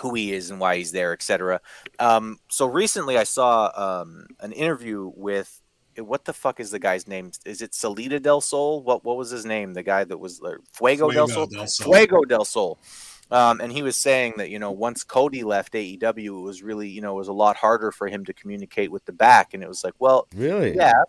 who 0.00 0.14
he 0.14 0.32
is 0.32 0.50
and 0.50 0.58
why 0.58 0.78
he's 0.78 0.92
there, 0.92 1.12
etc. 1.12 1.60
Um, 1.98 2.38
so 2.48 2.66
recently 2.66 3.18
I 3.18 3.24
saw 3.24 3.70
um, 3.76 4.26
an 4.40 4.52
interview 4.52 5.12
with 5.14 5.60
what 5.98 6.24
the 6.24 6.32
fuck 6.32 6.60
is 6.60 6.70
the 6.70 6.78
guy's 6.78 7.06
name? 7.06 7.32
Is 7.44 7.62
it 7.62 7.74
Salida 7.74 8.18
del 8.20 8.40
Sol? 8.40 8.82
What 8.82 9.04
what 9.04 9.16
was 9.16 9.30
his 9.30 9.44
name? 9.44 9.74
The 9.74 9.82
guy 9.82 10.04
that 10.04 10.18
was 10.18 10.40
uh, 10.42 10.54
Fuego, 10.72 11.10
del 11.10 11.28
Sol. 11.28 11.46
del 11.46 11.66
Sol. 11.66 11.84
Fuego 11.92 12.22
del 12.24 12.44
Sol. 12.44 12.78
Um, 13.30 13.60
and 13.62 13.72
he 13.72 13.82
was 13.82 13.96
saying 13.96 14.34
that 14.36 14.50
you 14.50 14.58
know 14.58 14.70
once 14.70 15.04
Cody 15.04 15.42
left 15.42 15.72
AEW, 15.72 16.26
it 16.26 16.30
was 16.30 16.62
really 16.62 16.88
you 16.88 17.00
know 17.00 17.12
it 17.14 17.18
was 17.18 17.28
a 17.28 17.32
lot 17.32 17.56
harder 17.56 17.90
for 17.90 18.08
him 18.08 18.24
to 18.26 18.32
communicate 18.32 18.90
with 18.90 19.04
the 19.06 19.12
back, 19.12 19.54
and 19.54 19.62
it 19.62 19.68
was 19.68 19.82
like, 19.84 19.94
well, 19.98 20.26
Really? 20.34 20.74
yeah, 20.76 21.02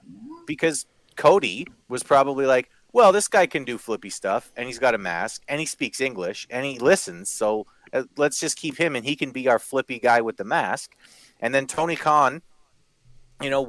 because 0.45 0.85
Cody 1.17 1.67
was 1.89 2.01
probably 2.01 2.45
like, 2.45 2.69
well, 2.93 3.11
this 3.11 3.27
guy 3.27 3.45
can 3.45 3.65
do 3.65 3.77
flippy 3.77 4.09
stuff, 4.09 4.51
and 4.55 4.67
he's 4.67 4.79
got 4.79 4.95
a 4.95 4.97
mask, 4.97 5.43
and 5.49 5.59
he 5.59 5.65
speaks 5.65 5.99
English, 5.99 6.47
and 6.49 6.65
he 6.65 6.79
listens, 6.79 7.29
so 7.29 7.65
uh, 7.91 8.03
let's 8.17 8.39
just 8.39 8.57
keep 8.57 8.77
him, 8.77 8.95
and 8.95 9.05
he 9.05 9.15
can 9.15 9.31
be 9.31 9.47
our 9.49 9.59
flippy 9.59 9.99
guy 9.99 10.21
with 10.21 10.37
the 10.37 10.43
mask. 10.45 10.95
And 11.41 11.53
then 11.53 11.67
Tony 11.67 11.95
Khan, 11.97 12.41
you 13.41 13.49
know, 13.49 13.61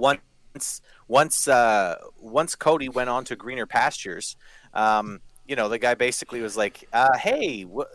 once 0.55 0.81
once 1.09 1.49
uh, 1.49 1.97
once 2.21 2.55
Cody 2.55 2.89
went 2.89 3.11
on 3.11 3.25
to 3.25 3.37
greener 3.37 3.67
pastures, 3.67 4.37
um, 4.73 5.21
you 5.47 5.57
know, 5.57 5.69
the 5.69 5.79
guy 5.79 5.95
basically 5.95 6.41
was 6.41 6.57
like, 6.57 6.89
uh, 6.93 7.17
"Hey, 7.19 7.65
wh- 7.65 7.91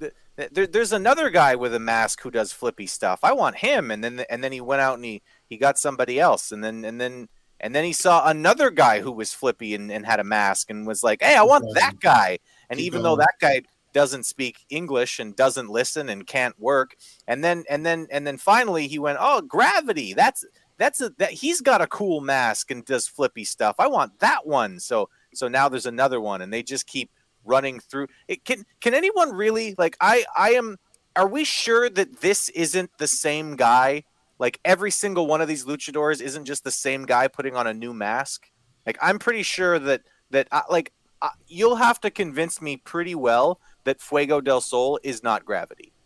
th- 0.00 0.12
th- 0.54 0.70
there's 0.70 0.92
another 0.92 1.30
guy 1.30 1.56
with 1.56 1.74
a 1.74 1.80
mask 1.80 2.22
who 2.22 2.30
does 2.30 2.52
flippy 2.52 2.86
stuff. 2.86 3.20
I 3.22 3.32
want 3.32 3.56
him." 3.56 3.90
And 3.90 4.02
then 4.04 4.24
and 4.30 4.42
then 4.42 4.52
he 4.52 4.60
went 4.60 4.80
out 4.80 4.94
and 4.94 5.04
he 5.04 5.22
he 5.48 5.56
got 5.56 5.78
somebody 5.78 6.20
else, 6.20 6.52
and 6.52 6.62
then 6.62 6.84
and 6.84 7.00
then 7.00 7.28
and 7.60 7.74
then 7.74 7.84
he 7.84 7.92
saw 7.92 8.28
another 8.28 8.70
guy 8.70 9.00
who 9.00 9.10
was 9.12 9.32
flippy 9.32 9.74
and, 9.74 9.90
and 9.90 10.06
had 10.06 10.20
a 10.20 10.24
mask 10.24 10.70
and 10.70 10.86
was 10.86 11.02
like, 11.02 11.22
"Hey, 11.22 11.36
I 11.36 11.42
want 11.42 11.66
that 11.74 11.94
guy." 12.00 12.38
And 12.70 12.80
even 12.80 13.02
though 13.02 13.16
that 13.16 13.34
guy 13.40 13.62
doesn't 13.92 14.26
speak 14.26 14.66
English 14.68 15.18
and 15.18 15.34
doesn't 15.34 15.70
listen 15.70 16.08
and 16.08 16.26
can't 16.26 16.58
work, 16.60 16.96
and 17.26 17.42
then 17.42 17.64
and 17.68 17.84
then 17.84 18.06
and 18.10 18.26
then 18.26 18.36
finally 18.38 18.86
he 18.88 18.98
went, 18.98 19.18
"Oh, 19.20 19.40
gravity. 19.40 20.12
That's 20.14 20.44
that's 20.78 21.00
a 21.00 21.10
that 21.18 21.32
he's 21.32 21.60
got 21.60 21.80
a 21.80 21.86
cool 21.86 22.20
mask 22.20 22.70
and 22.70 22.84
does 22.84 23.06
flippy 23.06 23.44
stuff. 23.44 23.76
I 23.78 23.86
want 23.86 24.18
that 24.20 24.46
one." 24.46 24.80
So 24.80 25.08
so 25.34 25.48
now 25.48 25.68
there's 25.68 25.86
another 25.86 26.20
one, 26.20 26.42
and 26.42 26.52
they 26.52 26.62
just 26.62 26.86
keep 26.86 27.10
running 27.44 27.80
through. 27.80 28.08
It 28.28 28.44
can 28.44 28.64
can 28.80 28.94
anyone 28.94 29.32
really 29.32 29.74
like 29.78 29.96
I 30.00 30.24
I 30.36 30.50
am. 30.50 30.78
Are 31.14 31.28
we 31.28 31.44
sure 31.44 31.88
that 31.88 32.20
this 32.20 32.50
isn't 32.50 32.90
the 32.98 33.06
same 33.06 33.56
guy? 33.56 34.04
Like 34.38 34.60
every 34.64 34.90
single 34.90 35.26
one 35.26 35.40
of 35.40 35.48
these 35.48 35.64
luchadors 35.64 36.20
isn't 36.20 36.44
just 36.44 36.62
the 36.62 36.70
same 36.70 37.06
guy 37.06 37.26
putting 37.26 37.56
on 37.56 37.66
a 37.66 37.72
new 37.72 37.94
mask. 37.94 38.50
Like 38.84 38.98
I'm 39.00 39.18
pretty 39.18 39.42
sure 39.42 39.78
that 39.78 40.02
that 40.30 40.48
uh, 40.52 40.62
like 40.70 40.92
uh, 41.22 41.30
you'll 41.48 41.76
have 41.76 42.00
to 42.02 42.10
convince 42.10 42.60
me 42.60 42.76
pretty 42.76 43.14
well 43.14 43.60
that 43.84 44.00
Fuego 44.00 44.40
del 44.40 44.60
Sol 44.60 44.98
is 45.02 45.22
not 45.22 45.44
gravity. 45.44 45.92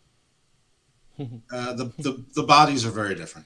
Uh, 1.53 1.73
the, 1.73 1.91
the 1.99 2.23
the 2.33 2.41
bodies 2.41 2.83
are 2.83 2.89
very 2.89 3.13
different. 3.13 3.45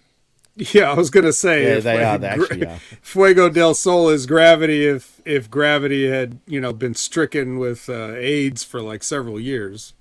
Yeah, 0.58 0.92
I 0.92 0.94
was 0.94 1.10
gonna 1.10 1.34
say. 1.34 1.64
Yeah, 1.64 1.78
if, 1.78 1.84
they 1.84 1.98
like, 1.98 2.06
are, 2.06 2.18
they 2.18 2.28
actually 2.28 2.60
Gra- 2.60 2.70
are. 2.70 2.80
Fuego 3.02 3.50
del 3.50 3.74
Sol 3.74 4.10
is 4.10 4.26
gravity. 4.26 4.86
If 4.86 5.22
if 5.26 5.50
gravity 5.50 6.08
had 6.10 6.40
you 6.48 6.62
know 6.62 6.72
been 6.72 6.96
stricken 6.96 7.58
with 7.58 7.90
uh, 7.90 8.14
AIDS 8.16 8.64
for 8.64 8.82
like 8.82 9.04
several 9.04 9.40
years. 9.40 9.94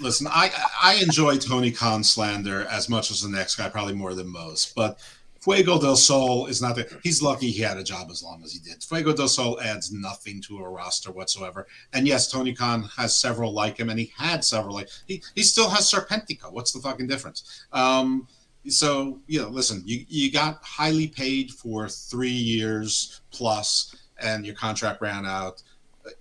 Listen, 0.00 0.26
I 0.26 0.50
I 0.82 0.94
enjoy 1.02 1.36
Tony 1.36 1.70
Khan 1.70 2.02
slander 2.02 2.64
as 2.70 2.88
much 2.88 3.10
as 3.10 3.20
the 3.20 3.28
next 3.28 3.56
guy, 3.56 3.68
probably 3.68 3.94
more 3.94 4.14
than 4.14 4.28
most. 4.28 4.74
But 4.74 4.98
Fuego 5.40 5.80
del 5.80 5.96
Sol 5.96 6.46
is 6.46 6.60
not 6.60 6.74
that 6.76 6.90
he's 7.02 7.22
lucky 7.22 7.50
he 7.50 7.62
had 7.62 7.76
a 7.76 7.84
job 7.84 8.08
as 8.10 8.22
long 8.22 8.42
as 8.42 8.52
he 8.52 8.58
did. 8.58 8.82
Fuego 8.82 9.12
del 9.12 9.28
Sol 9.28 9.60
adds 9.60 9.92
nothing 9.92 10.40
to 10.42 10.58
a 10.58 10.68
roster 10.68 11.12
whatsoever. 11.12 11.66
And 11.92 12.08
yes, 12.08 12.30
Tony 12.30 12.54
Khan 12.54 12.88
has 12.96 13.16
several 13.16 13.52
like 13.52 13.78
him, 13.78 13.88
and 13.88 13.98
he 13.98 14.12
had 14.16 14.44
several 14.44 14.74
like 14.74 14.88
he 15.06 15.22
he 15.34 15.42
still 15.42 15.68
has 15.68 15.90
Serpentico. 15.90 16.52
What's 16.52 16.72
the 16.72 16.80
fucking 16.80 17.06
difference? 17.06 17.66
Um, 17.72 18.26
so 18.68 19.20
you 19.26 19.40
know, 19.42 19.48
listen, 19.48 19.82
you 19.84 20.04
you 20.08 20.30
got 20.32 20.62
highly 20.62 21.08
paid 21.08 21.50
for 21.50 21.88
three 21.88 22.28
years 22.30 23.20
plus, 23.30 23.96
and 24.20 24.44
your 24.46 24.54
contract 24.54 25.00
ran 25.00 25.26
out. 25.26 25.62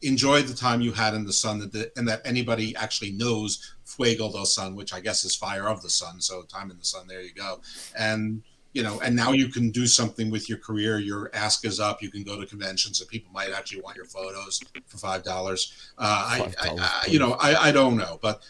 enjoy 0.02 0.41
the 0.41 0.53
time 0.53 0.82
you 0.82 0.91
had 0.91 1.14
in 1.14 1.26
the 1.26 1.34
sun, 1.34 1.60
that 1.60 1.72
the, 1.72 1.91
and 1.98 2.07
that 2.07 2.22
anybody 2.26 2.76
actually 2.76 3.11
knows 3.11 3.76
Fuego 3.86 4.32
del 4.32 4.45
Sun, 4.45 4.76
which 4.76 4.94
I 4.94 4.99
guess 4.99 5.24
is 5.24 5.36
fire 5.36 5.68
of 5.68 5.82
the 5.82 5.90
sun. 5.90 6.22
So 6.22 6.44
time 6.44 6.72
in 6.72 6.78
the 6.78 6.86
sun. 6.86 7.07
There 7.07 7.22
you 7.22 7.34
go. 7.34 7.61
And 7.98 8.44
you 8.74 8.84
know, 8.84 8.99
and 8.99 9.15
now 9.15 9.32
you 9.32 9.48
can 9.48 9.72
do 9.72 9.88
something 9.88 10.30
with 10.30 10.49
your 10.49 10.60
career. 10.60 10.99
Your 10.99 11.32
ask 11.34 11.65
is 11.65 11.80
up. 11.80 12.02
You 12.02 12.11
can 12.11 12.24
go 12.24 12.40
to 12.40 12.45
conventions, 12.45 12.99
and 12.99 13.10
people 13.10 13.32
might 13.34 13.52
actually 13.52 13.82
want 13.82 13.95
your 13.95 14.06
photos 14.06 14.61
for 14.86 14.98
five 14.98 15.24
dollars. 15.24 15.91
Uh, 15.98 16.03
I, 16.03 16.53
I, 16.61 16.69
I, 16.80 17.06
you 17.07 17.18
know, 17.18 17.34
I, 17.40 17.69
I 17.69 17.72
don't 17.72 17.98
know, 17.98 18.19
but 18.22 18.44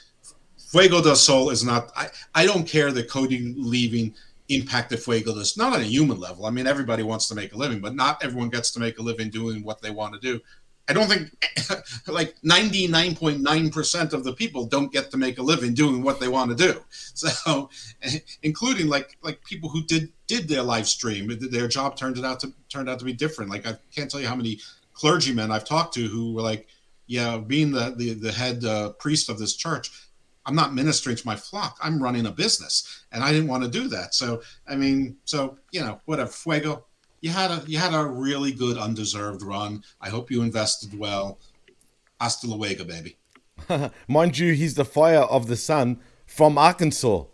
Fuego 0.68 1.02
del 1.02 1.15
Sol 1.15 1.49
is 1.49 1.64
not. 1.64 1.91
I, 1.95 2.10
I 2.35 2.45
don't 2.45 2.68
care 2.68 2.91
that 2.91 3.10
Cody 3.10 3.53
leaving 3.57 4.14
impacted 4.49 4.99
Fuego 4.99 5.34
del 5.34 5.44
not 5.57 5.73
on 5.73 5.81
a 5.81 5.85
human 5.85 6.19
level. 6.19 6.45
I 6.45 6.49
mean, 6.49 6.68
everybody 6.68 7.03
wants 7.03 7.27
to 7.30 7.35
make 7.35 7.53
a 7.53 7.57
living, 7.57 7.80
but 7.80 7.95
not 7.95 8.23
everyone 8.23 8.49
gets 8.49 8.72
to 8.72 8.80
make 8.80 8.99
a 8.99 9.02
living 9.02 9.30
doing 9.30 9.64
what 9.64 9.81
they 9.81 9.91
want 9.91 10.14
to 10.14 10.19
do. 10.19 10.41
I 10.89 10.94
don't 10.94 11.07
think 11.07 11.31
like 12.07 12.35
99.9% 12.45 14.14
of 14.14 14.23
the 14.23 14.34
people 14.34 14.65
don't 14.65 14.91
get 14.91 15.11
to 15.11 15.18
make 15.18 15.38
a 15.38 15.41
living 15.41 15.73
doing 15.73 16.02
what 16.02 16.19
they 16.19 16.27
want 16.27 16.57
to 16.57 16.73
do. 16.73 16.81
So, 17.18 17.72
including 18.44 18.89
like 18.89 19.18
like 19.23 19.44
people 19.44 19.69
who 19.69 19.84
did 19.84 20.11
did 20.27 20.48
their 20.48 20.61
live 20.61 20.88
stream, 20.88 21.35
their 21.49 21.68
job 21.68 21.98
turned 21.98 22.19
it 22.19 22.23
out 22.23 22.39
to 22.41 22.53
turned 22.69 22.89
out 22.89 22.99
to 22.99 23.06
be 23.06 23.14
different. 23.14 23.49
Like 23.49 23.65
I 23.65 23.76
can't 23.94 24.10
tell 24.10 24.22
you 24.22 24.27
how 24.27 24.35
many 24.35 24.60
clergymen 24.94 25.52
I've 25.52 25.65
talked 25.65 25.95
to 25.95 26.07
who 26.07 26.34
were 26.34 26.44
like, 26.44 26.68
yeah, 27.07 27.38
being 27.38 27.72
the 27.72 27.95
the, 27.98 28.14
the 28.14 28.31
head 28.31 28.64
uh, 28.64 28.91
priest 28.91 29.30
of 29.30 29.39
this 29.39 29.56
church, 29.56 29.89
I'm 30.48 30.56
not 30.56 30.74
ministering 30.74 31.18
to 31.18 31.28
my 31.28 31.36
flock. 31.36 31.78
I'm 31.84 32.02
running 32.02 32.26
a 32.26 32.32
business, 32.32 33.03
and 33.11 33.22
I 33.24 33.34
didn't 33.34 33.49
want 33.49 33.64
to 33.64 33.69
do 33.69 33.90
that. 33.90 34.15
So, 34.15 34.41
I 34.68 34.76
mean, 34.76 35.18
so 35.26 35.57
you 35.72 35.82
know, 35.82 35.99
whatever. 36.06 36.32
Fuego, 36.32 36.86
you 37.22 37.30
had 37.30 37.52
a 37.52 37.64
you 37.68 37.78
had 37.78 37.94
a 37.94 38.06
really 38.06 38.53
good 38.53 38.78
undeserved 38.78 39.44
run. 39.44 39.84
I 39.99 40.10
hope 40.10 40.32
you 40.32 40.41
invested 40.41 40.98
well. 40.98 41.40
Hasta 42.19 42.48
luego, 42.48 42.86
baby. 42.86 43.18
Mind 44.07 44.38
you, 44.38 44.53
he's 44.53 44.76
the 44.76 44.86
fire 44.86 45.19
of 45.19 45.48
the 45.48 45.57
sun 45.57 45.99
from 46.26 46.57
Arkansas. 46.57 47.26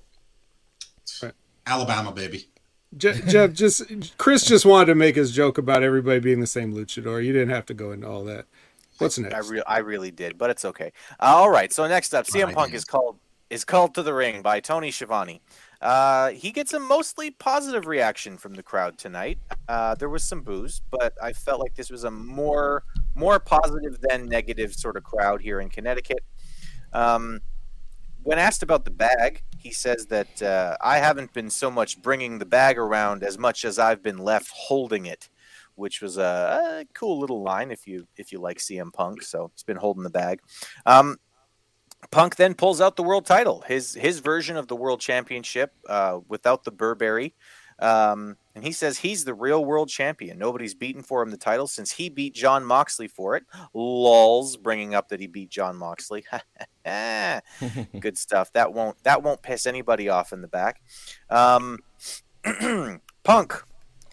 Alabama, 1.65 2.11
baby. 2.11 2.49
Jeff, 2.97 3.53
just 3.53 4.17
Chris 4.17 4.45
just 4.45 4.65
wanted 4.65 4.87
to 4.87 4.95
make 4.95 5.15
his 5.15 5.31
joke 5.31 5.57
about 5.57 5.81
everybody 5.81 6.19
being 6.19 6.39
the 6.39 6.47
same 6.47 6.73
luchador. 6.73 7.23
You 7.23 7.33
didn't 7.33 7.49
have 7.49 7.65
to 7.67 7.73
go 7.73 7.91
into 7.91 8.07
all 8.07 8.23
that. 8.25 8.45
What's 8.97 9.17
next? 9.17 9.33
I, 9.33 9.39
re- 9.39 9.63
I 9.67 9.77
really 9.79 10.11
did, 10.11 10.37
but 10.37 10.49
it's 10.49 10.65
okay. 10.65 10.91
all 11.19 11.49
right. 11.49 11.71
So 11.71 11.87
next 11.87 12.13
up, 12.13 12.25
CM 12.25 12.53
Punk 12.53 12.73
is 12.73 12.85
called 12.85 13.17
is 13.49 13.63
called 13.63 13.93
to 13.93 14.03
the 14.03 14.13
ring 14.13 14.41
by 14.41 14.59
Tony 14.59 14.89
Schiavone. 14.89 15.41
Uh, 15.81 16.29
he 16.29 16.51
gets 16.51 16.73
a 16.73 16.79
mostly 16.79 17.29
positive 17.29 17.85
reaction 17.85 18.37
from 18.37 18.53
the 18.53 18.63
crowd 18.63 18.97
tonight. 18.97 19.37
Uh, 19.67 19.93
there 19.95 20.09
was 20.09 20.23
some 20.23 20.41
boos, 20.41 20.81
but 20.89 21.13
I 21.21 21.33
felt 21.33 21.59
like 21.59 21.75
this 21.75 21.91
was 21.91 22.03
a 22.03 22.11
more 22.11 22.83
more 23.15 23.39
positive 23.39 23.99
than 24.01 24.27
negative 24.27 24.73
sort 24.73 24.97
of 24.97 25.03
crowd 25.03 25.41
here 25.41 25.59
in 25.59 25.69
Connecticut. 25.69 26.23
Um, 26.93 27.41
when 28.23 28.39
asked 28.39 28.63
about 28.63 28.85
the 28.85 28.91
bag, 28.91 29.43
he 29.57 29.71
says 29.71 30.05
that 30.07 30.41
uh, 30.41 30.77
I 30.81 30.97
haven't 30.97 31.33
been 31.33 31.49
so 31.49 31.69
much 31.69 32.01
bringing 32.01 32.39
the 32.39 32.45
bag 32.45 32.77
around 32.77 33.23
as 33.23 33.37
much 33.37 33.65
as 33.65 33.77
I've 33.77 34.01
been 34.01 34.17
left 34.17 34.49
holding 34.53 35.05
it, 35.05 35.27
which 35.75 36.01
was 36.01 36.17
a, 36.17 36.81
a 36.81 36.85
cool 36.93 37.19
little 37.19 37.41
line 37.41 37.71
if 37.71 37.87
you 37.87 38.07
if 38.17 38.31
you 38.31 38.39
like 38.39 38.57
CM 38.57 38.91
Punk. 38.93 39.23
So 39.23 39.51
it's 39.53 39.63
been 39.63 39.77
holding 39.77 40.03
the 40.03 40.09
bag. 40.09 40.39
Um, 40.85 41.17
Punk 42.11 42.35
then 42.35 42.53
pulls 42.53 42.81
out 42.81 42.95
the 42.95 43.03
world 43.03 43.25
title, 43.25 43.63
his 43.67 43.93
his 43.93 44.19
version 44.19 44.57
of 44.57 44.67
the 44.67 44.75
world 44.75 44.99
championship 44.99 45.73
uh, 45.87 46.19
without 46.27 46.63
the 46.63 46.71
Burberry. 46.71 47.33
Um, 47.79 48.37
and 48.55 48.63
he 48.63 48.71
says 48.71 48.99
he's 48.99 49.25
the 49.25 49.33
real 49.33 49.65
world 49.65 49.89
champion. 49.89 50.37
Nobody's 50.37 50.75
beaten 50.75 51.01
for 51.01 51.23
him 51.23 51.31
the 51.31 51.37
title 51.37 51.67
since 51.67 51.91
he 51.91 52.07
beat 52.07 52.35
Jon 52.35 52.63
Moxley 52.63 53.07
for 53.07 53.35
it. 53.35 53.43
Lols, 53.73 54.57
bringing 54.57 54.93
up 54.93 55.09
that 55.09 55.19
he 55.19 55.27
beat 55.27 55.49
Jon 55.49 55.75
Moxley. 55.75 56.23
Good 57.99 58.17
stuff. 58.17 58.53
That 58.53 58.73
won't 58.73 59.01
that 59.03 59.23
won't 59.23 59.41
piss 59.41 59.65
anybody 59.65 60.07
off 60.09 60.33
in 60.33 60.41
the 60.41 60.47
back. 60.47 60.81
Um, 61.29 61.79
Punk 63.23 63.63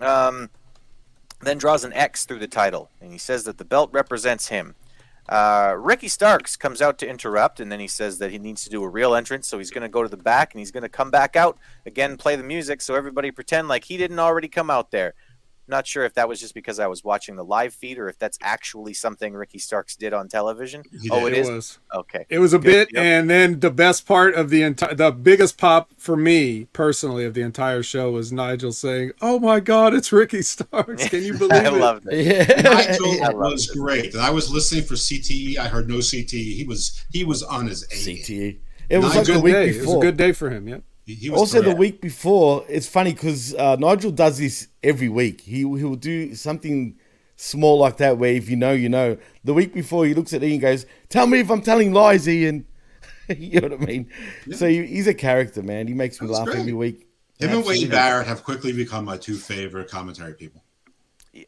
um, 0.00 0.50
then 1.40 1.58
draws 1.58 1.84
an 1.84 1.92
X 1.92 2.24
through 2.24 2.38
the 2.38 2.46
title, 2.46 2.90
and 3.00 3.12
he 3.12 3.18
says 3.18 3.44
that 3.44 3.58
the 3.58 3.64
belt 3.64 3.90
represents 3.92 4.48
him. 4.48 4.74
Uh, 5.28 5.74
Ricky 5.78 6.08
Starks 6.08 6.56
comes 6.56 6.82
out 6.82 6.98
to 6.98 7.08
interrupt, 7.08 7.60
and 7.60 7.70
then 7.70 7.78
he 7.78 7.86
says 7.86 8.18
that 8.18 8.32
he 8.32 8.38
needs 8.38 8.64
to 8.64 8.70
do 8.70 8.82
a 8.82 8.88
real 8.88 9.14
entrance, 9.14 9.46
so 9.46 9.58
he's 9.58 9.70
going 9.70 9.82
to 9.82 9.88
go 9.88 10.02
to 10.02 10.08
the 10.08 10.16
back 10.16 10.52
and 10.52 10.58
he's 10.58 10.72
going 10.72 10.82
to 10.82 10.88
come 10.88 11.10
back 11.10 11.36
out 11.36 11.56
again, 11.86 12.16
play 12.16 12.34
the 12.34 12.42
music, 12.42 12.80
so 12.80 12.94
everybody 12.94 13.30
pretend 13.30 13.68
like 13.68 13.84
he 13.84 13.96
didn't 13.96 14.18
already 14.18 14.48
come 14.48 14.70
out 14.70 14.90
there. 14.90 15.14
Not 15.70 15.86
sure 15.86 16.04
if 16.04 16.14
that 16.14 16.28
was 16.28 16.40
just 16.40 16.52
because 16.52 16.78
I 16.80 16.88
was 16.88 17.04
watching 17.04 17.36
the 17.36 17.44
live 17.44 17.72
feed 17.72 17.96
or 17.98 18.08
if 18.08 18.18
that's 18.18 18.36
actually 18.42 18.92
something 18.92 19.32
Ricky 19.34 19.58
Starks 19.58 19.94
did 19.96 20.12
on 20.12 20.28
television. 20.28 20.82
Oh, 21.10 21.26
it, 21.26 21.32
It 21.34 21.38
is. 21.38 21.48
was. 21.48 21.78
Okay. 21.94 22.26
It 22.28 22.40
was 22.40 22.52
a 22.52 22.58
Good. 22.58 22.64
bit, 22.64 22.88
Yep. 22.92 23.02
and 23.04 23.30
then 23.30 23.60
the 23.60 23.70
best 23.70 24.04
part 24.06 24.34
of 24.34 24.50
the 24.50 24.62
entire, 24.62 24.94
the 24.94 25.12
biggest 25.12 25.56
pop 25.58 25.90
for 25.96 26.16
me 26.16 26.66
personally 26.72 27.24
of 27.24 27.34
the 27.34 27.42
entire 27.42 27.82
show 27.84 28.10
was 28.10 28.32
Nigel 28.32 28.72
saying, 28.72 29.12
"Oh 29.22 29.38
my 29.38 29.60
God, 29.60 29.94
it's 29.94 30.12
Ricky 30.12 30.42
Starks! 30.42 31.08
Can 31.08 31.22
you 31.22 31.34
believe 31.38 31.52
it? 31.52 31.66
I 31.66 31.76
it?" 31.76 31.80
loved 31.80 32.06
it. 32.10 32.48
Nigel 32.64 33.24
I 33.24 33.28
loved 33.30 33.52
was 33.52 33.70
it. 33.70 33.78
great, 33.78 34.12
and 34.14 34.22
I 34.22 34.30
was 34.30 34.50
listening 34.50 34.82
for 34.84 34.94
CTE. 34.94 35.56
I 35.56 35.68
heard 35.68 35.88
no 35.88 35.98
CTE. 35.98 36.32
He 36.56 36.64
was 36.66 37.00
he 37.12 37.22
was 37.24 37.42
on 37.44 37.68
his 37.68 37.84
A. 37.84 37.94
CTE. 37.94 38.58
It 38.88 38.98
was 38.98 39.14
It 39.14 39.18
like 39.18 39.28
a 39.28 39.32
good 39.34 39.42
week 39.44 39.54
day. 39.54 39.68
It 39.70 39.82
was 39.86 39.94
a 39.94 39.98
good 40.00 40.16
day 40.16 40.32
for 40.32 40.50
him. 40.50 40.66
Yeah. 40.66 40.78
He, 41.10 41.14
he 41.16 41.30
was 41.30 41.40
Also, 41.40 41.60
great. 41.62 41.70
the 41.70 41.76
week 41.76 42.00
before, 42.00 42.64
it's 42.68 42.86
funny 42.86 43.12
because 43.12 43.54
uh, 43.54 43.76
Nigel 43.76 44.10
does 44.12 44.38
this 44.38 44.68
every 44.82 45.08
week. 45.08 45.40
He 45.40 45.58
he 45.58 45.64
will 45.64 45.96
do 45.96 46.34
something 46.34 46.98
small 47.36 47.78
like 47.78 47.96
that 47.96 48.18
where 48.18 48.32
if 48.34 48.48
you 48.50 48.56
know, 48.56 48.72
you 48.72 48.88
know. 48.88 49.16
The 49.44 49.54
week 49.54 49.72
before, 49.74 50.04
he 50.06 50.14
looks 50.14 50.32
at 50.32 50.42
Ian 50.42 50.52
and 50.52 50.60
goes, 50.60 50.86
"Tell 51.08 51.26
me 51.26 51.40
if 51.40 51.50
I'm 51.50 51.62
telling 51.62 51.92
lies, 51.92 52.28
Ian." 52.28 52.66
you 53.28 53.60
know 53.60 53.68
what 53.68 53.82
I 53.82 53.84
mean? 53.86 54.10
So 54.52 54.68
he, 54.68 54.84
he's 54.86 55.06
a 55.06 55.14
character, 55.14 55.62
man. 55.62 55.86
He 55.88 55.94
makes 55.94 56.20
me 56.20 56.26
That's 56.26 56.38
laugh 56.40 56.46
great. 56.48 56.58
every 56.60 56.72
week. 56.72 57.06
Him 57.38 57.48
and 57.50 57.58
Absolutely. 57.58 57.84
Wade 57.84 57.90
Barrett 57.90 58.26
have 58.26 58.44
quickly 58.44 58.72
become 58.72 59.04
my 59.04 59.16
two 59.16 59.36
favorite 59.36 59.88
commentary 59.88 60.34
people. 60.34 60.62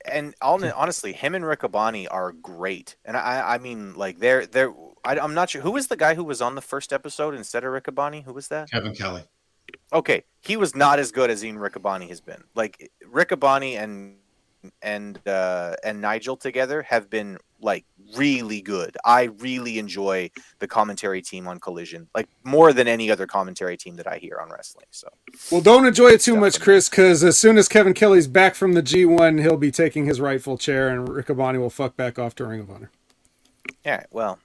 and 0.07 0.35
honestly, 0.41 1.13
him 1.13 1.35
and 1.35 1.45
Riccaboni 1.45 2.07
are 2.11 2.33
great. 2.33 2.97
And 3.05 3.17
I, 3.17 3.55
I 3.55 3.59
mean, 3.59 3.95
like 3.95 4.19
they're 4.19 4.47
they're. 4.47 4.73
I, 5.05 5.19
I'm 5.19 5.35
not 5.35 5.51
sure 5.51 5.61
who 5.61 5.73
was 5.73 5.89
the 5.89 5.97
guy 5.97 6.15
who 6.15 6.23
was 6.25 6.41
on 6.41 6.55
the 6.55 6.61
first 6.63 6.93
episode 6.93 7.35
instead 7.35 7.65
of 7.65 7.73
Riccaboni. 7.73 8.23
Who 8.25 8.33
was 8.33 8.49
that? 8.49 8.71
Kevin 8.71 8.95
Kelly. 8.95 9.25
Okay, 9.93 10.25
he 10.41 10.57
was 10.57 10.75
not 10.75 10.99
as 10.99 11.13
good 11.13 11.31
as 11.31 11.45
Ian 11.45 11.57
Riccaboni 11.57 12.09
has 12.09 12.21
been. 12.21 12.43
Like 12.55 12.91
Riccaboni 13.07 13.79
and 13.79 14.17
and 14.81 15.19
uh, 15.27 15.75
and 15.85 16.01
Nigel 16.01 16.37
together 16.37 16.83
have 16.83 17.11
been 17.11 17.39
like 17.61 17.85
really 18.17 18.61
good. 18.61 18.97
I 19.05 19.25
really 19.39 19.79
enjoy 19.79 20.31
the 20.59 20.67
commentary 20.67 21.23
team 21.23 21.49
on 21.49 21.61
Collision, 21.61 22.09
like 22.15 22.29
more 22.45 22.73
than 22.73 22.89
any 22.89 23.11
other 23.11 23.27
commentary 23.27 23.77
team 23.77 23.97
that 23.97 24.07
I 24.07 24.19
hear 24.19 24.39
on 24.41 24.51
wrestling. 24.51 24.87
So 24.91 25.09
Well, 25.51 25.61
don't 25.61 25.87
enjoy 25.87 26.09
it 26.09 26.21
too 26.21 26.37
much, 26.37 26.61
Chris, 26.61 26.89
because 26.89 27.23
as 27.25 27.39
soon 27.39 27.57
as 27.59 27.69
Kevin 27.69 27.95
Kelly's 27.95 28.27
back 28.27 28.55
from 28.55 28.73
the 28.73 28.83
G1, 28.83 29.41
he'll 29.41 29.57
be 29.57 29.71
taking 29.71 30.07
his 30.07 30.21
rightful 30.21 30.59
chair, 30.59 30.89
and 30.89 31.09
Riccaboni 31.09 31.59
will 31.59 31.71
fuck 31.71 31.97
back 31.97 32.19
off 32.19 32.35
to 32.37 32.47
Ring 32.47 32.61
of 32.61 32.71
Honor. 32.71 32.91
Yeah, 33.85 34.05
well, 34.11 34.39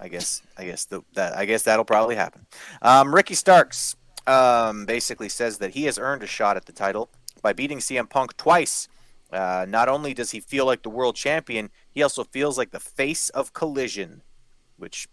I 0.00 0.08
guess 0.08 0.42
I 0.56 0.64
guess 0.64 0.84
the, 0.84 1.02
that 1.14 1.36
I 1.36 1.44
guess 1.44 1.62
that'll 1.62 1.84
probably 1.84 2.16
happen. 2.16 2.46
Um, 2.82 3.14
Ricky 3.14 3.34
Starks 3.34 3.96
um, 4.28 4.84
basically 4.84 5.28
says 5.28 5.58
that 5.58 5.70
he 5.70 5.84
has 5.84 5.98
earned 5.98 6.22
a 6.22 6.26
shot 6.26 6.56
at 6.56 6.66
the 6.66 6.72
title 6.72 7.08
by 7.42 7.52
beating 7.52 7.78
CM 7.78 8.08
Punk 8.08 8.36
twice. 8.36 8.88
Uh, 9.32 9.66
not 9.68 9.88
only 9.88 10.14
does 10.14 10.30
he 10.30 10.40
feel 10.40 10.66
like 10.66 10.82
the 10.82 10.90
world 10.90 11.16
champion, 11.16 11.70
he 11.90 12.02
also 12.02 12.24
feels 12.24 12.56
like 12.56 12.70
the 12.70 12.80
face 12.80 13.28
of 13.30 13.52
Collision, 13.52 14.22
which 14.76 15.08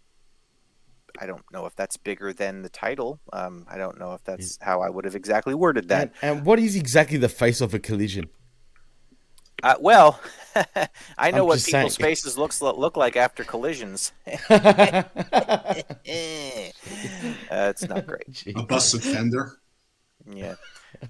I 1.19 1.25
don't 1.25 1.43
know 1.51 1.65
if 1.65 1.75
that's 1.75 1.97
bigger 1.97 2.33
than 2.33 2.61
the 2.61 2.69
title. 2.69 3.19
Um, 3.31 3.65
I 3.69 3.77
don't 3.77 3.97
know 3.99 4.13
if 4.13 4.23
that's 4.23 4.57
how 4.61 4.81
I 4.81 4.89
would 4.89 5.05
have 5.05 5.15
exactly 5.15 5.53
worded 5.53 5.87
that. 5.89 6.13
And, 6.21 6.37
and 6.37 6.45
what 6.45 6.59
is 6.59 6.75
exactly 6.75 7.17
the 7.17 7.29
face 7.29 7.61
of 7.61 7.73
a 7.73 7.79
collision? 7.79 8.29
Uh, 9.65 9.73
well, 9.79 10.21
I 11.17 11.31
know 11.31 11.41
I'm 11.41 11.47
what 11.47 11.63
people's 11.63 11.95
saying. 11.95 12.09
faces 12.09 12.37
looks 12.37 12.61
look 12.61 12.95
like 12.95 13.15
after 13.15 13.43
collisions. 13.43 14.11
uh, 14.27 15.03
it's 17.49 17.89
not 17.89 18.05
great. 18.05 18.43
A 18.55 18.61
busted 18.61 19.01
fender. 19.01 19.53
Yeah. 20.31 20.53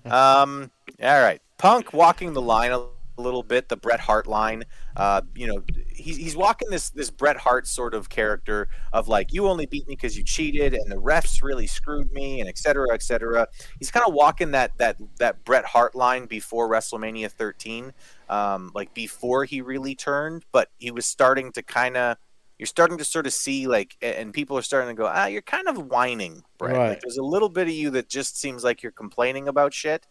Um. 0.06 0.72
All 1.03 1.22
right. 1.22 1.41
Punk 1.57 1.91
walking 1.91 2.32
the 2.32 2.41
line 2.41 2.72
a 2.72 2.86
little 3.18 3.44
bit, 3.44 3.68
the 3.68 3.76
Bret 3.76 3.99
Hart 3.99 4.26
line. 4.26 4.64
Uh, 4.95 5.19
you 5.36 5.48
know, 5.48 5.61
he's 6.06 6.18
he's 6.18 6.36
walking 6.36 6.69
this 6.69 6.90
this 6.91 7.10
Bret 7.10 7.36
Hart 7.38 7.68
sort 7.68 7.94
of 7.94 8.07
character 8.10 8.69
of 8.94 9.07
like, 9.07 9.34
you 9.34 9.48
only 9.48 9.65
beat 9.65 9.88
me 9.88 9.95
because 9.95 10.18
you 10.18 10.23
cheated, 10.23 10.73
and 10.73 10.90
the 10.91 10.95
refs 10.95 11.41
really 11.44 11.68
screwed 11.68 12.11
me, 12.14 12.40
and 12.40 12.48
et 12.48 12.57
cetera, 12.57 12.88
et 12.94 13.02
cetera. 13.02 13.48
He's 13.80 13.91
kind 13.91 14.06
of 14.07 14.14
walking 14.14 14.52
that 14.52 14.77
that 14.77 14.98
that 15.18 15.44
Bret 15.44 15.65
Hart 15.65 15.95
line 15.95 16.26
before 16.27 16.69
WrestleMania 16.69 17.30
13, 17.32 17.91
um, 18.30 18.72
like 18.76 18.94
before 18.94 19.44
he 19.45 19.61
really 19.61 19.95
turned, 19.95 20.45
but 20.52 20.69
he 20.77 20.91
was 20.91 21.06
starting 21.06 21.52
to 21.53 21.64
kind 21.64 21.98
of. 21.98 22.18
You're 22.57 22.68
starting 22.68 22.98
to 22.99 23.03
sort 23.03 23.27
of 23.27 23.34
see 23.34 23.68
like, 23.68 23.98
and 24.02 24.34
people 24.34 24.57
are 24.57 24.61
starting 24.61 24.88
to 24.95 24.98
go, 24.98 25.11
ah, 25.14 25.26
you're 25.26 25.41
kind 25.41 25.68
of 25.68 25.76
whining, 25.91 26.41
Bret. 26.57 26.72
Like, 26.72 26.80
Right. 26.91 26.99
there's 27.03 27.18
a 27.18 27.22
little 27.22 27.49
bit 27.49 27.64
of 27.68 27.73
you 27.73 27.90
that 27.90 28.07
just 28.07 28.38
seems 28.40 28.64
like 28.64 28.82
you're 28.82 28.94
complaining 28.94 29.49
about 29.49 29.73
shit. 29.73 30.07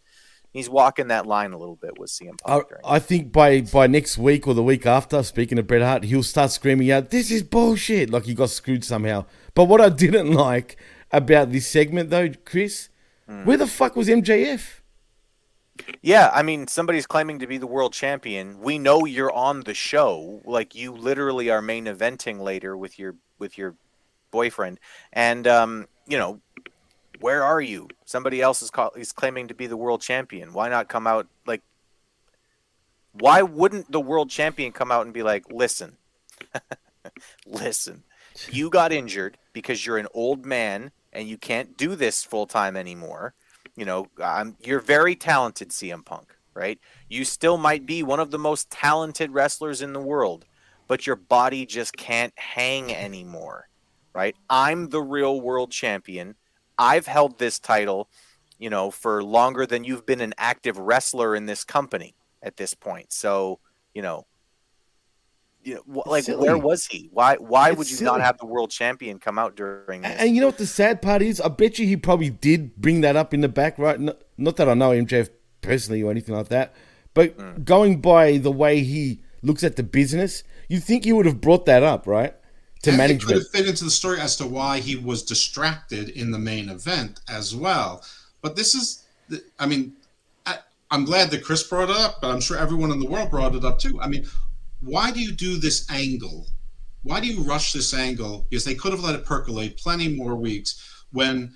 He's 0.54 0.70
walking 0.70 1.08
that 1.08 1.26
line 1.26 1.52
a 1.52 1.58
little 1.58 1.76
bit 1.76 1.98
with 1.98 2.08
CM 2.08 2.38
Punk. 2.38 2.68
I, 2.82 2.94
I 2.94 2.98
think 2.98 3.30
by 3.30 3.60
by 3.60 3.86
next 3.86 4.16
week 4.16 4.46
or 4.48 4.54
the 4.54 4.62
week 4.62 4.86
after, 4.86 5.22
speaking 5.22 5.58
of 5.58 5.66
Bret 5.66 5.82
Hart, 5.82 6.04
he'll 6.04 6.22
start 6.22 6.50
screaming 6.52 6.90
out, 6.90 7.10
"This 7.10 7.30
is 7.30 7.42
bullshit!" 7.42 8.08
Like 8.08 8.24
he 8.24 8.32
got 8.32 8.48
screwed 8.48 8.84
somehow. 8.84 9.26
But 9.54 9.64
what 9.64 9.82
I 9.82 9.88
didn't 10.04 10.32
like 10.32 10.78
about 11.12 11.52
this 11.52 11.66
segment, 11.68 12.08
though, 12.08 12.30
Chris, 12.46 12.88
Hmm. 13.26 13.44
where 13.44 13.56
the 13.56 13.66
fuck 13.66 13.96
was 13.96 14.08
MJF? 14.08 14.80
Yeah, 16.02 16.30
I 16.32 16.42
mean, 16.42 16.68
somebody's 16.68 17.06
claiming 17.06 17.38
to 17.40 17.46
be 17.46 17.58
the 17.58 17.66
world 17.66 17.92
champion. 17.92 18.60
We 18.60 18.78
know 18.78 19.06
you're 19.06 19.32
on 19.32 19.62
the 19.62 19.74
show. 19.74 20.40
Like 20.44 20.74
you 20.74 20.92
literally 20.92 21.50
are 21.50 21.60
main 21.62 21.86
eventing 21.86 22.40
later 22.40 22.76
with 22.76 22.98
your 22.98 23.16
with 23.38 23.58
your 23.58 23.74
boyfriend, 24.30 24.78
and 25.12 25.46
um, 25.46 25.86
you 26.06 26.16
know, 26.18 26.40
where 27.24 27.42
are 27.42 27.60
you? 27.60 27.88
Somebody 28.04 28.42
else 28.42 28.60
is 28.60 28.70
call, 28.70 28.90
is 28.96 29.12
claiming 29.12 29.48
to 29.48 29.54
be 29.54 29.66
the 29.66 29.76
world 29.76 30.02
champion. 30.02 30.52
Why 30.52 30.68
not 30.68 30.88
come 30.88 31.06
out 31.06 31.26
like? 31.46 31.62
Why 33.12 33.40
wouldn't 33.42 33.90
the 33.90 34.00
world 34.00 34.28
champion 34.28 34.72
come 34.72 34.92
out 34.92 35.06
and 35.06 35.14
be 35.14 35.22
like, 35.22 35.44
"Listen, 35.50 35.96
listen, 37.46 38.02
you 38.50 38.68
got 38.68 38.92
injured 38.92 39.38
because 39.54 39.86
you're 39.86 39.96
an 39.96 40.08
old 40.12 40.44
man 40.44 40.90
and 41.14 41.26
you 41.26 41.38
can't 41.38 41.78
do 41.78 41.94
this 41.94 42.22
full 42.22 42.46
time 42.46 42.76
anymore." 42.76 43.34
you 43.76 43.84
know, 43.84 44.08
um, 44.22 44.56
you're 44.62 44.80
very 44.80 45.16
talented, 45.16 45.70
CM 45.70 46.04
Punk, 46.04 46.34
right? 46.54 46.78
You 47.08 47.24
still 47.24 47.56
might 47.56 47.86
be 47.86 48.02
one 48.02 48.20
of 48.20 48.30
the 48.30 48.38
most 48.38 48.70
talented 48.70 49.32
wrestlers 49.32 49.82
in 49.82 49.92
the 49.92 50.00
world, 50.00 50.44
but 50.86 51.06
your 51.06 51.16
body 51.16 51.66
just 51.66 51.96
can't 51.96 52.32
hang 52.36 52.94
anymore, 52.94 53.68
right? 54.14 54.36
I'm 54.48 54.90
the 54.90 55.02
real 55.02 55.40
world 55.40 55.72
champion. 55.72 56.36
I've 56.78 57.06
held 57.06 57.38
this 57.38 57.58
title, 57.58 58.08
you 58.58 58.70
know, 58.70 58.90
for 58.90 59.22
longer 59.22 59.66
than 59.66 59.84
you've 59.84 60.06
been 60.06 60.20
an 60.20 60.34
active 60.38 60.78
wrestler 60.78 61.34
in 61.34 61.46
this 61.46 61.64
company 61.64 62.14
at 62.42 62.56
this 62.56 62.74
point. 62.74 63.12
So, 63.12 63.60
you 63.94 64.02
know, 64.02 64.26
you 65.62 65.74
know, 65.86 66.02
like 66.06 66.24
Silly. 66.24 66.46
where 66.46 66.58
was 66.58 66.86
he? 66.86 67.08
Why 67.12 67.36
why 67.36 67.70
It's 67.70 67.78
would 67.78 67.90
you 67.90 67.96
silly. 67.96 68.06
not 68.06 68.20
have 68.20 68.38
the 68.38 68.46
world 68.46 68.70
champion 68.70 69.18
come 69.18 69.38
out 69.38 69.56
during 69.56 70.02
this? 70.02 70.10
And 70.20 70.34
you 70.34 70.40
know 70.40 70.48
what 70.48 70.58
the 70.58 70.66
sad 70.66 71.00
part 71.00 71.22
is? 71.22 71.40
I 71.40 71.48
bet 71.48 71.78
you 71.78 71.86
he 71.86 71.96
probably 71.96 72.30
did 72.30 72.76
bring 72.76 73.00
that 73.00 73.16
up 73.16 73.32
in 73.32 73.40
the 73.40 73.48
back, 73.48 73.78
right? 73.78 73.98
Not, 73.98 74.18
not 74.36 74.56
that 74.56 74.68
I 74.68 74.74
know 74.74 74.90
MJF 74.90 75.30
personally 75.62 76.02
or 76.02 76.10
anything 76.10 76.34
like 76.34 76.48
that, 76.48 76.74
but 77.14 77.36
Mm. 77.38 77.64
going 77.64 78.00
by 78.00 78.36
the 78.36 78.52
way 78.52 78.82
he 78.82 79.20
looks 79.42 79.64
at 79.64 79.76
the 79.76 79.82
business, 79.82 80.42
you 80.68 80.80
think 80.80 81.04
he 81.04 81.12
would 81.12 81.26
have 81.26 81.40
brought 81.40 81.64
that 81.66 81.82
up, 81.82 82.06
right? 82.06 82.34
To 82.84 82.90
And 82.90 82.98
It 83.10 83.22
could 83.22 83.46
fit 83.48 83.66
into 83.68 83.84
the 83.84 83.90
story 83.90 84.20
as 84.20 84.36
to 84.36 84.46
why 84.46 84.80
he 84.80 84.96
was 84.96 85.22
distracted 85.22 86.10
in 86.10 86.30
the 86.30 86.38
main 86.38 86.68
event 86.68 87.20
as 87.28 87.54
well. 87.54 88.04
But 88.42 88.56
this 88.56 88.74
is, 88.74 89.04
the- 89.28 89.42
I 89.58 89.66
mean, 89.66 89.94
I, 90.46 90.58
I'm 90.90 91.04
glad 91.04 91.30
that 91.30 91.42
Chris 91.44 91.62
brought 91.62 91.90
it 91.90 91.96
up, 91.96 92.20
but 92.20 92.30
I'm 92.30 92.40
sure 92.40 92.56
everyone 92.58 92.90
in 92.90 93.00
the 93.00 93.08
world 93.08 93.30
brought 93.30 93.54
it 93.54 93.64
up 93.64 93.78
too. 93.78 94.00
I 94.00 94.08
mean, 94.08 94.26
why 94.80 95.10
do 95.10 95.20
you 95.20 95.32
do 95.32 95.56
this 95.56 95.90
angle? 95.90 96.46
Why 97.02 97.20
do 97.20 97.26
you 97.26 97.42
rush 97.42 97.72
this 97.72 97.92
angle? 97.94 98.46
Because 98.48 98.64
they 98.64 98.74
could 98.74 98.92
have 98.92 99.02
let 99.02 99.14
it 99.14 99.24
percolate 99.24 99.76
plenty 99.78 100.08
more 100.08 100.34
weeks 100.34 101.04
when 101.12 101.54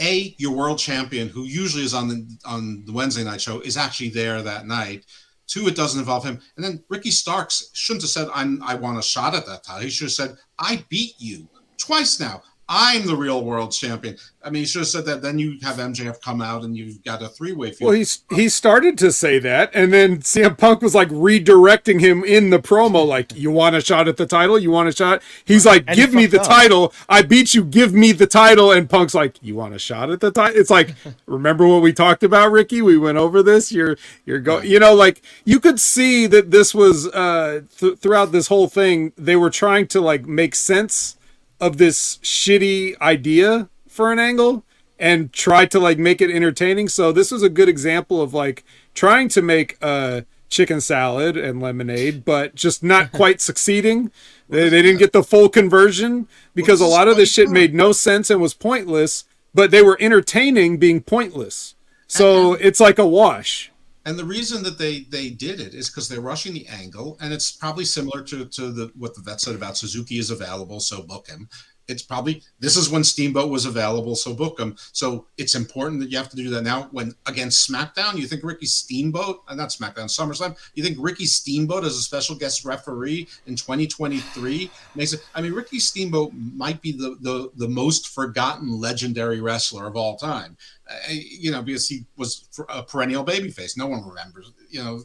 a 0.00 0.34
your 0.38 0.52
world 0.52 0.78
champion, 0.78 1.28
who 1.28 1.44
usually 1.44 1.84
is 1.84 1.94
on 1.94 2.08
the 2.08 2.26
on 2.44 2.84
the 2.84 2.92
Wednesday 2.92 3.24
night 3.24 3.40
show, 3.40 3.60
is 3.60 3.76
actually 3.76 4.10
there 4.10 4.42
that 4.42 4.66
night. 4.66 5.04
Two, 5.48 5.66
it 5.66 5.74
doesn't 5.74 5.98
involve 5.98 6.24
him. 6.24 6.40
And 6.56 6.64
then 6.64 6.84
Ricky 6.88 7.10
Starks 7.10 7.70
shouldn't 7.72 8.02
have 8.02 8.10
said, 8.10 8.28
I 8.32 8.74
want 8.74 8.98
a 8.98 9.02
shot 9.02 9.34
at 9.34 9.46
that 9.46 9.64
title. 9.64 9.82
He 9.82 9.90
should 9.90 10.04
have 10.04 10.12
said, 10.12 10.36
I 10.58 10.84
beat 10.88 11.14
you 11.18 11.48
twice 11.78 12.20
now. 12.20 12.42
I'm 12.68 13.06
the 13.06 13.16
real 13.16 13.42
world 13.44 13.72
champion. 13.72 14.16
I 14.44 14.50
mean, 14.50 14.62
he 14.62 14.66
should 14.66 14.80
have 14.80 14.88
said 14.88 15.06
that. 15.06 15.22
Then 15.22 15.38
you 15.38 15.58
have 15.62 15.76
MJF 15.76 16.20
come 16.20 16.42
out 16.42 16.64
and 16.64 16.76
you've 16.76 17.02
got 17.02 17.22
a 17.22 17.28
three 17.28 17.52
way 17.52 17.70
feud. 17.70 17.86
Well, 17.86 17.94
he's 17.96 18.22
he 18.34 18.48
started 18.48 18.98
to 18.98 19.10
say 19.10 19.38
that, 19.38 19.70
and 19.74 19.92
then 19.92 20.18
CM 20.18 20.56
Punk 20.56 20.82
was 20.82 20.94
like 20.94 21.08
redirecting 21.08 22.00
him 22.00 22.24
in 22.24 22.50
the 22.50 22.58
promo, 22.58 23.06
like, 23.06 23.34
"You 23.34 23.50
want 23.50 23.74
a 23.76 23.80
shot 23.80 24.06
at 24.06 24.16
the 24.18 24.26
title? 24.26 24.58
You 24.58 24.70
want 24.70 24.88
a 24.88 24.92
shot?" 24.92 25.22
He's 25.44 25.64
like, 25.64 25.84
And 25.86 25.98
he 25.98 26.02
"Give 26.04 26.14
me 26.14 26.26
the 26.26 26.40
up. 26.40 26.46
title. 26.46 26.92
I 27.08 27.22
beat 27.22 27.54
you. 27.54 27.64
Give 27.64 27.94
me 27.94 28.12
the 28.12 28.26
title." 28.26 28.70
And 28.70 28.88
Punk's 28.88 29.14
like, 29.14 29.36
"You 29.42 29.54
want 29.54 29.74
a 29.74 29.78
shot 29.78 30.10
at 30.10 30.20
the 30.20 30.30
title?" 30.30 30.60
It's 30.60 30.70
like, 30.70 30.94
remember 31.26 31.66
what 31.66 31.82
we 31.82 31.92
talked 31.92 32.22
about, 32.22 32.52
Ricky? 32.52 32.82
We 32.82 32.98
went 32.98 33.18
over 33.18 33.42
this. 33.42 33.72
You're 33.72 33.96
you're 34.26 34.40
go. 34.40 34.60
You 34.60 34.78
know, 34.78 34.94
like 34.94 35.22
you 35.44 35.58
could 35.58 35.80
see 35.80 36.26
that 36.26 36.50
this 36.50 36.74
was 36.74 37.06
uh 37.08 37.62
th- 37.78 37.98
throughout 37.98 38.32
this 38.32 38.48
whole 38.48 38.68
thing, 38.68 39.12
they 39.16 39.36
were 39.36 39.50
trying 39.50 39.86
to 39.88 40.00
like 40.00 40.26
make 40.26 40.54
sense 40.54 41.16
of 41.60 41.78
this 41.78 42.18
shitty 42.18 42.98
idea 43.00 43.68
for 43.88 44.12
an 44.12 44.18
angle 44.18 44.64
and 44.98 45.32
try 45.32 45.66
to 45.66 45.78
like 45.78 45.98
make 45.98 46.20
it 46.20 46.30
entertaining. 46.30 46.88
So 46.88 47.12
this 47.12 47.30
was 47.30 47.42
a 47.42 47.48
good 47.48 47.68
example 47.68 48.20
of 48.20 48.34
like 48.34 48.64
trying 48.94 49.28
to 49.30 49.42
make 49.42 49.76
a 49.82 50.24
chicken 50.48 50.80
salad 50.80 51.36
and 51.36 51.60
lemonade, 51.60 52.24
but 52.24 52.54
just 52.54 52.82
not 52.82 53.12
quite 53.12 53.40
succeeding. 53.40 54.10
They, 54.48 54.68
they 54.68 54.82
didn't 54.82 54.98
get 54.98 55.12
the 55.12 55.22
full 55.22 55.48
conversion 55.48 56.26
because 56.54 56.80
a 56.80 56.86
lot 56.86 57.08
of 57.08 57.16
this 57.16 57.32
shit 57.32 57.50
made 57.50 57.74
no 57.74 57.92
sense 57.92 58.30
and 58.30 58.40
was 58.40 58.54
pointless, 58.54 59.24
but 59.54 59.70
they 59.70 59.82
were 59.82 59.98
entertaining 60.00 60.78
being 60.78 61.00
pointless. 61.00 61.74
So 62.06 62.54
it's 62.54 62.80
like 62.80 62.98
a 62.98 63.06
wash. 63.06 63.70
And 64.08 64.18
the 64.18 64.24
reason 64.24 64.62
that 64.62 64.78
they 64.78 65.00
they 65.00 65.28
did 65.28 65.60
it 65.60 65.74
is 65.74 65.90
because 65.90 66.08
they're 66.08 66.22
rushing 66.22 66.54
the 66.54 66.66
angle, 66.66 67.18
and 67.20 67.30
it's 67.30 67.52
probably 67.52 67.84
similar 67.84 68.22
to 68.22 68.46
to 68.46 68.72
the 68.72 68.90
what 68.96 69.14
the 69.14 69.20
vet 69.20 69.38
said 69.38 69.54
about 69.54 69.76
Suzuki 69.76 70.18
is 70.18 70.30
available, 70.30 70.80
so 70.80 71.02
book 71.02 71.28
him. 71.28 71.46
It's 71.88 72.02
probably 72.02 72.42
this 72.60 72.76
is 72.76 72.90
when 72.90 73.02
Steamboat 73.02 73.50
was 73.50 73.64
available, 73.64 74.14
so 74.14 74.34
book 74.34 74.60
him. 74.60 74.76
So 74.92 75.26
it's 75.38 75.54
important 75.54 76.00
that 76.00 76.10
you 76.10 76.18
have 76.18 76.28
to 76.28 76.36
do 76.36 76.50
that 76.50 76.62
now. 76.62 76.88
When 76.92 77.14
against 77.26 77.68
SmackDown, 77.68 78.16
you 78.16 78.26
think 78.26 78.44
Ricky 78.44 78.66
Steamboat, 78.66 79.42
uh, 79.48 79.54
not 79.54 79.70
SmackDown, 79.70 80.06
SummerSlam, 80.06 80.56
you 80.74 80.84
think 80.84 80.98
Ricky 81.00 81.24
Steamboat 81.24 81.84
as 81.84 81.96
a 81.96 82.02
special 82.02 82.36
guest 82.36 82.64
referee 82.64 83.26
in 83.46 83.56
2023 83.56 84.70
makes 84.94 85.12
it. 85.14 85.20
I 85.34 85.40
mean, 85.40 85.52
Ricky 85.52 85.78
Steamboat 85.80 86.32
might 86.34 86.82
be 86.82 86.92
the 86.92 87.16
the 87.20 87.50
the 87.56 87.68
most 87.68 88.08
forgotten 88.08 88.80
legendary 88.80 89.40
wrestler 89.40 89.86
of 89.86 89.96
all 89.96 90.16
time. 90.16 90.56
Uh, 90.88 90.94
you 91.10 91.50
know, 91.50 91.62
because 91.62 91.88
he 91.88 92.06
was 92.16 92.48
a 92.68 92.82
perennial 92.82 93.24
babyface. 93.24 93.76
No 93.76 93.86
one 93.86 94.06
remembers. 94.06 94.52
You 94.70 94.84
know, 94.84 95.02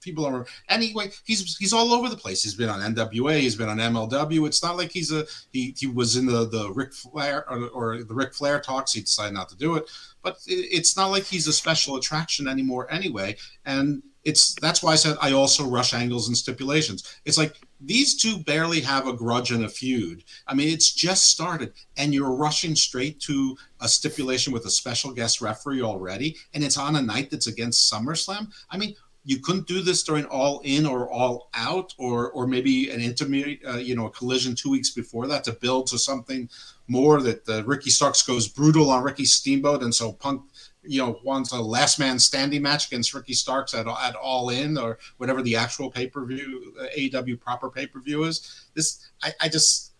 people 0.00 0.24
are. 0.24 0.46
Anyway, 0.68 1.10
he's 1.24 1.56
he's 1.56 1.72
all 1.72 1.92
over 1.92 2.08
the 2.08 2.16
place. 2.16 2.42
He's 2.42 2.54
been 2.54 2.68
on 2.68 2.94
NWA. 2.94 3.40
He's 3.40 3.56
been 3.56 3.68
on 3.68 3.78
MLW. 3.78 4.46
It's 4.46 4.62
not 4.62 4.76
like 4.76 4.90
he's 4.90 5.12
a 5.12 5.26
he 5.52 5.74
he 5.76 5.86
was 5.86 6.16
in 6.16 6.26
the 6.26 6.48
the 6.48 6.72
Ric 6.72 6.92
Flair 6.92 7.48
or, 7.50 7.68
or 7.68 8.02
the 8.02 8.14
Ric 8.14 8.34
Flair 8.34 8.60
talks. 8.60 8.92
He 8.92 9.00
decided 9.00 9.34
not 9.34 9.48
to 9.50 9.56
do 9.56 9.76
it. 9.76 9.90
But 10.22 10.38
it, 10.46 10.68
it's 10.70 10.96
not 10.96 11.08
like 11.08 11.24
he's 11.24 11.46
a 11.46 11.52
special 11.52 11.96
attraction 11.96 12.48
anymore. 12.48 12.90
Anyway, 12.90 13.36
and 13.64 14.02
it's 14.24 14.54
that's 14.56 14.82
why 14.82 14.92
I 14.92 14.96
said 14.96 15.16
I 15.20 15.32
also 15.32 15.64
rush 15.66 15.94
angles 15.94 16.28
and 16.28 16.36
stipulations. 16.36 17.20
It's 17.24 17.38
like 17.38 17.58
these 17.80 18.20
two 18.20 18.38
barely 18.38 18.80
have 18.80 19.06
a 19.06 19.12
grudge 19.12 19.50
and 19.50 19.64
a 19.64 19.68
feud. 19.68 20.24
I 20.46 20.54
mean, 20.54 20.68
it's 20.68 20.92
just 20.92 21.26
started, 21.26 21.72
and 21.96 22.12
you're 22.12 22.34
rushing 22.34 22.74
straight 22.74 23.20
to 23.20 23.56
a 23.80 23.88
stipulation 23.88 24.52
with 24.52 24.66
a 24.66 24.70
special 24.70 25.12
guest 25.12 25.40
referee 25.40 25.82
already, 25.82 26.36
and 26.52 26.62
it's 26.62 26.76
on 26.76 26.96
a 26.96 27.02
night 27.02 27.30
that's 27.30 27.46
against 27.46 27.90
SummerSlam. 27.90 28.48
I 28.70 28.76
mean, 28.76 28.94
you 29.24 29.38
couldn't 29.38 29.66
do 29.66 29.82
this 29.82 30.02
during 30.02 30.24
All 30.26 30.60
In 30.64 30.86
or 30.86 31.10
All 31.10 31.50
Out, 31.54 31.94
or 31.98 32.30
or 32.30 32.46
maybe 32.46 32.90
an 32.90 33.00
intermediate, 33.00 33.60
uh, 33.66 33.76
you 33.76 33.94
know, 33.94 34.06
a 34.06 34.10
collision 34.10 34.54
two 34.54 34.70
weeks 34.70 34.90
before 34.90 35.26
that 35.26 35.44
to 35.44 35.52
build 35.52 35.88
to 35.88 35.98
something 35.98 36.48
more 36.88 37.20
that 37.20 37.48
uh, 37.48 37.62
Ricky 37.64 37.90
Starks 37.90 38.22
goes 38.22 38.48
brutal 38.48 38.90
on 38.90 39.02
Ricky 39.02 39.24
Steamboat, 39.24 39.82
and 39.82 39.94
so 39.94 40.12
Punk 40.12 40.42
you 40.82 41.00
know 41.00 41.20
wants 41.24 41.52
a 41.52 41.60
last 41.60 41.98
man 41.98 42.18
standing 42.18 42.62
match 42.62 42.86
against 42.86 43.12
Ricky 43.12 43.34
Starks 43.34 43.74
at, 43.74 43.86
at 43.86 44.14
All 44.16 44.48
In 44.50 44.78
or 44.78 44.98
whatever 45.18 45.42
the 45.42 45.56
actual 45.56 45.90
pay 45.90 46.06
per 46.06 46.24
view 46.24 46.74
uh, 46.80 46.86
AEW 46.96 47.40
proper 47.40 47.70
pay 47.70 47.86
per 47.86 48.00
view 48.00 48.24
is. 48.24 48.68
This 48.74 49.10
I, 49.22 49.32
I 49.40 49.48
just 49.48 49.92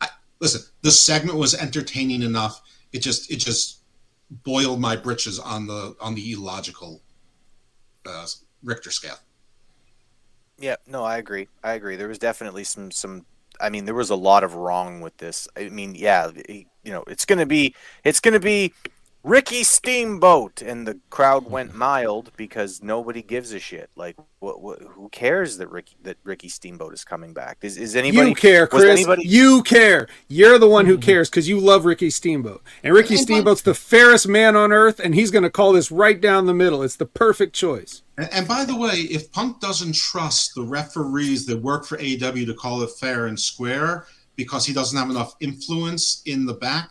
I, 0.00 0.08
listen. 0.40 0.62
The 0.82 0.90
segment 0.90 1.38
was 1.38 1.54
entertaining 1.54 2.22
enough. 2.22 2.62
It 2.92 3.00
just 3.00 3.30
it 3.30 3.36
just 3.36 3.80
boiled 4.30 4.80
my 4.80 4.96
britches 4.96 5.38
on 5.38 5.66
the 5.66 5.96
on 6.00 6.14
the 6.14 6.32
illogical 6.32 7.02
uh, 8.06 8.26
Richter 8.64 8.90
scale. 8.90 9.18
Yeah, 10.58 10.76
no, 10.86 11.04
I 11.04 11.18
agree. 11.18 11.48
I 11.62 11.72
agree. 11.74 11.96
There 11.96 12.08
was 12.08 12.18
definitely 12.18 12.64
some 12.64 12.90
some. 12.90 13.26
I 13.60 13.70
mean, 13.70 13.84
there 13.84 13.94
was 13.94 14.10
a 14.10 14.16
lot 14.16 14.42
of 14.42 14.54
wrong 14.54 15.00
with 15.00 15.16
this. 15.18 15.46
I 15.56 15.68
mean, 15.68 15.94
yeah, 15.94 16.30
you 16.48 16.66
know, 16.92 17.04
it's 17.06 17.24
gonna 17.24 17.46
be 17.46 17.74
it's 18.04 18.20
gonna 18.20 18.40
be 18.40 18.72
Ricky 19.24 19.64
Steamboat, 19.64 20.60
and 20.60 20.86
the 20.86 21.00
crowd 21.08 21.50
went 21.50 21.74
mild 21.74 22.30
because 22.36 22.82
nobody 22.82 23.22
gives 23.22 23.54
a 23.54 23.58
shit. 23.58 23.88
Like, 23.96 24.16
what? 24.40 24.60
what 24.60 24.82
who 24.82 25.08
cares 25.08 25.56
that 25.56 25.70
Ricky 25.70 25.96
that 26.02 26.18
Ricky 26.24 26.50
Steamboat 26.50 26.92
is 26.92 27.04
coming 27.04 27.32
back? 27.32 27.56
Is 27.62 27.78
is 27.78 27.96
anybody 27.96 28.28
you 28.28 28.34
care, 28.34 28.66
Chris. 28.66 28.84
anybody- 28.84 29.26
You 29.26 29.62
care. 29.62 30.08
You're 30.28 30.58
the 30.58 30.68
one 30.68 30.84
who 30.84 30.98
cares 30.98 31.30
because 31.30 31.48
you 31.48 31.58
love 31.58 31.86
Ricky 31.86 32.10
Steamboat. 32.10 32.62
And 32.82 32.92
Ricky 32.94 33.16
Steamboat's 33.16 33.62
the 33.62 33.72
fairest 33.72 34.28
man 34.28 34.56
on 34.56 34.72
earth, 34.72 35.00
and 35.00 35.14
he's 35.14 35.30
going 35.30 35.42
to 35.44 35.50
call 35.50 35.72
this 35.72 35.90
right 35.90 36.20
down 36.20 36.44
the 36.44 36.52
middle. 36.52 36.82
It's 36.82 36.96
the 36.96 37.06
perfect 37.06 37.54
choice. 37.54 38.02
And, 38.18 38.30
and 38.30 38.46
by 38.46 38.66
the 38.66 38.76
way, 38.76 38.92
if 39.10 39.32
Punk 39.32 39.58
doesn't 39.58 39.94
trust 39.94 40.54
the 40.54 40.64
referees 40.64 41.46
that 41.46 41.56
work 41.62 41.86
for 41.86 41.96
AEW 41.96 42.44
to 42.44 42.54
call 42.54 42.82
it 42.82 42.90
fair 42.90 43.26
and 43.26 43.40
square 43.40 44.06
because 44.36 44.66
he 44.66 44.74
doesn't 44.74 44.98
have 44.98 45.08
enough 45.08 45.34
influence 45.40 46.20
in 46.26 46.44
the 46.44 46.54
back, 46.54 46.90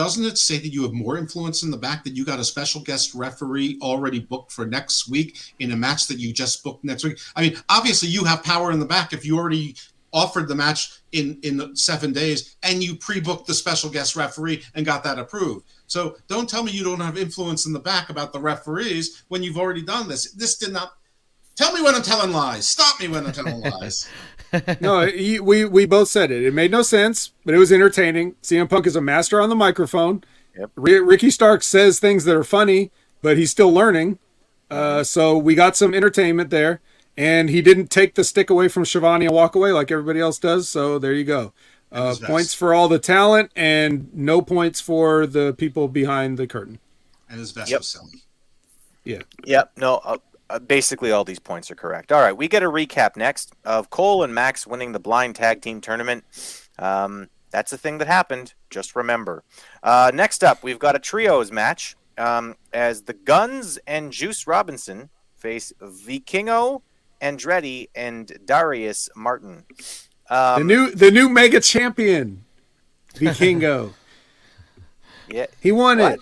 doesn't 0.00 0.24
it 0.24 0.38
say 0.38 0.56
that 0.56 0.72
you 0.72 0.82
have 0.82 0.94
more 0.94 1.18
influence 1.18 1.62
in 1.62 1.70
the 1.70 1.76
back 1.76 2.04
that 2.04 2.16
you 2.16 2.24
got 2.24 2.38
a 2.38 2.44
special 2.44 2.80
guest 2.80 3.14
referee 3.14 3.78
already 3.82 4.18
booked 4.18 4.50
for 4.50 4.64
next 4.64 5.10
week 5.10 5.52
in 5.58 5.72
a 5.72 5.76
match 5.76 6.06
that 6.06 6.18
you 6.18 6.32
just 6.32 6.64
booked 6.64 6.82
next 6.82 7.04
week? 7.04 7.18
I 7.36 7.42
mean, 7.42 7.58
obviously 7.68 8.08
you 8.08 8.24
have 8.24 8.42
power 8.42 8.72
in 8.72 8.80
the 8.80 8.86
back 8.86 9.12
if 9.12 9.26
you 9.26 9.36
already 9.36 9.76
offered 10.10 10.48
the 10.48 10.54
match 10.54 11.02
in 11.12 11.38
in 11.42 11.76
seven 11.76 12.14
days 12.14 12.56
and 12.62 12.82
you 12.82 12.96
pre-booked 12.96 13.46
the 13.46 13.52
special 13.52 13.90
guest 13.90 14.16
referee 14.16 14.62
and 14.74 14.86
got 14.86 15.04
that 15.04 15.18
approved. 15.18 15.66
So 15.86 16.16
don't 16.28 16.48
tell 16.48 16.62
me 16.62 16.72
you 16.72 16.82
don't 16.82 17.00
have 17.00 17.18
influence 17.18 17.66
in 17.66 17.74
the 17.74 17.78
back 17.78 18.08
about 18.08 18.32
the 18.32 18.40
referees 18.40 19.24
when 19.28 19.42
you've 19.42 19.58
already 19.58 19.82
done 19.82 20.08
this. 20.08 20.32
This 20.32 20.56
did 20.56 20.72
not. 20.72 20.94
Tell 21.56 21.74
me 21.74 21.82
when 21.82 21.94
I'm 21.94 22.00
telling 22.02 22.32
lies. 22.32 22.66
Stop 22.66 22.98
me 23.00 23.08
when 23.08 23.26
I'm 23.26 23.32
telling 23.32 23.60
lies. 23.80 24.08
no, 24.80 25.06
he, 25.06 25.38
we 25.40 25.64
we 25.64 25.86
both 25.86 26.08
said 26.08 26.30
it. 26.30 26.42
It 26.42 26.52
made 26.54 26.70
no 26.70 26.82
sense, 26.82 27.32
but 27.44 27.54
it 27.54 27.58
was 27.58 27.70
entertaining. 27.72 28.34
CM 28.42 28.68
Punk 28.68 28.86
is 28.86 28.96
a 28.96 29.00
master 29.00 29.40
on 29.40 29.48
the 29.48 29.54
microphone. 29.56 30.24
Yep. 30.58 30.70
R- 30.76 31.02
Ricky 31.04 31.30
Stark 31.30 31.62
says 31.62 32.00
things 32.00 32.24
that 32.24 32.34
are 32.36 32.44
funny, 32.44 32.90
but 33.22 33.36
he's 33.36 33.50
still 33.50 33.72
learning. 33.72 34.18
Uh, 34.70 35.02
so 35.02 35.36
we 35.36 35.54
got 35.54 35.76
some 35.76 35.94
entertainment 35.94 36.50
there, 36.50 36.80
and 37.16 37.50
he 37.50 37.60
didn't 37.62 37.90
take 37.90 38.14
the 38.14 38.24
stick 38.24 38.50
away 38.50 38.68
from 38.68 38.84
Schiavone 38.84 39.26
and 39.26 39.34
walk 39.34 39.54
away 39.54 39.72
like 39.72 39.90
everybody 39.90 40.20
else 40.20 40.38
does. 40.38 40.68
So 40.68 40.98
there 40.98 41.12
you 41.12 41.24
go. 41.24 41.52
Uh, 41.92 42.10
his 42.10 42.20
points 42.20 42.54
for 42.54 42.72
all 42.72 42.88
the 42.88 43.00
talent, 43.00 43.50
and 43.56 44.12
no 44.14 44.40
points 44.42 44.80
for 44.80 45.26
the 45.26 45.52
people 45.54 45.88
behind 45.88 46.38
the 46.38 46.46
curtain. 46.46 46.78
And 47.28 47.40
his 47.40 47.50
vest 47.52 47.70
Yep. 47.70 47.80
was 47.80 47.88
silly. 47.88 48.22
Yeah. 49.04 49.22
Yep. 49.44 49.72
No. 49.76 50.20
Uh, 50.50 50.58
basically, 50.58 51.12
all 51.12 51.24
these 51.24 51.38
points 51.38 51.70
are 51.70 51.76
correct. 51.76 52.10
All 52.10 52.20
right, 52.20 52.36
we 52.36 52.48
get 52.48 52.62
a 52.64 52.66
recap 52.66 53.16
next 53.16 53.52
of 53.64 53.88
Cole 53.90 54.24
and 54.24 54.34
Max 54.34 54.66
winning 54.66 54.90
the 54.92 54.98
blind 54.98 55.36
tag 55.36 55.62
team 55.62 55.80
tournament. 55.80 56.24
Um, 56.78 57.28
that's 57.50 57.72
a 57.72 57.78
thing 57.78 57.98
that 57.98 58.08
happened. 58.08 58.54
Just 58.68 58.96
remember. 58.96 59.44
Uh, 59.82 60.10
next 60.12 60.42
up, 60.42 60.62
we've 60.64 60.78
got 60.78 60.96
a 60.96 60.98
trios 60.98 61.52
match 61.52 61.96
um, 62.18 62.56
as 62.72 63.02
the 63.02 63.12
Guns 63.12 63.78
and 63.86 64.12
Juice 64.12 64.46
Robinson 64.46 65.08
face 65.36 65.72
Vikingo, 65.80 66.82
Andretti, 67.22 67.88
and 67.94 68.32
Darius 68.44 69.08
Martin. 69.14 69.64
Um, 70.28 70.66
the 70.66 70.74
new 70.74 70.90
the 70.90 71.10
new 71.10 71.28
mega 71.28 71.60
champion, 71.60 72.44
Vikingo. 73.14 73.92
yeah, 75.28 75.46
He 75.60 75.70
won 75.72 75.98
What? 75.98 76.12
it. 76.14 76.20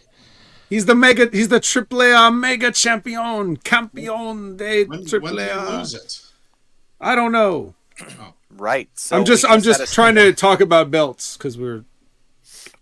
He's 0.68 0.86
the 0.86 0.94
mega. 0.94 1.28
He's 1.32 1.48
the 1.48 1.60
triple 1.60 2.02
A 2.02 2.12
uh, 2.14 2.30
mega 2.30 2.70
champion, 2.72 3.56
campeon 3.56 4.56
de 4.56 4.84
When, 4.84 4.98
when 5.00 5.06
triple 5.06 5.36
did 5.36 5.46
you 5.46 5.52
uh, 5.52 5.66
A. 5.68 5.78
lose 5.78 5.94
it? 5.94 6.20
I 7.00 7.14
don't 7.14 7.32
know. 7.32 7.74
right. 8.50 8.88
So 8.94 9.16
I'm 9.16 9.24
just 9.24 9.44
I'm 9.48 9.62
just 9.62 9.92
trying 9.94 10.14
to 10.16 10.32
talk 10.32 10.60
about 10.60 10.90
belts 10.90 11.36
because 11.36 11.56
we're 11.56 11.84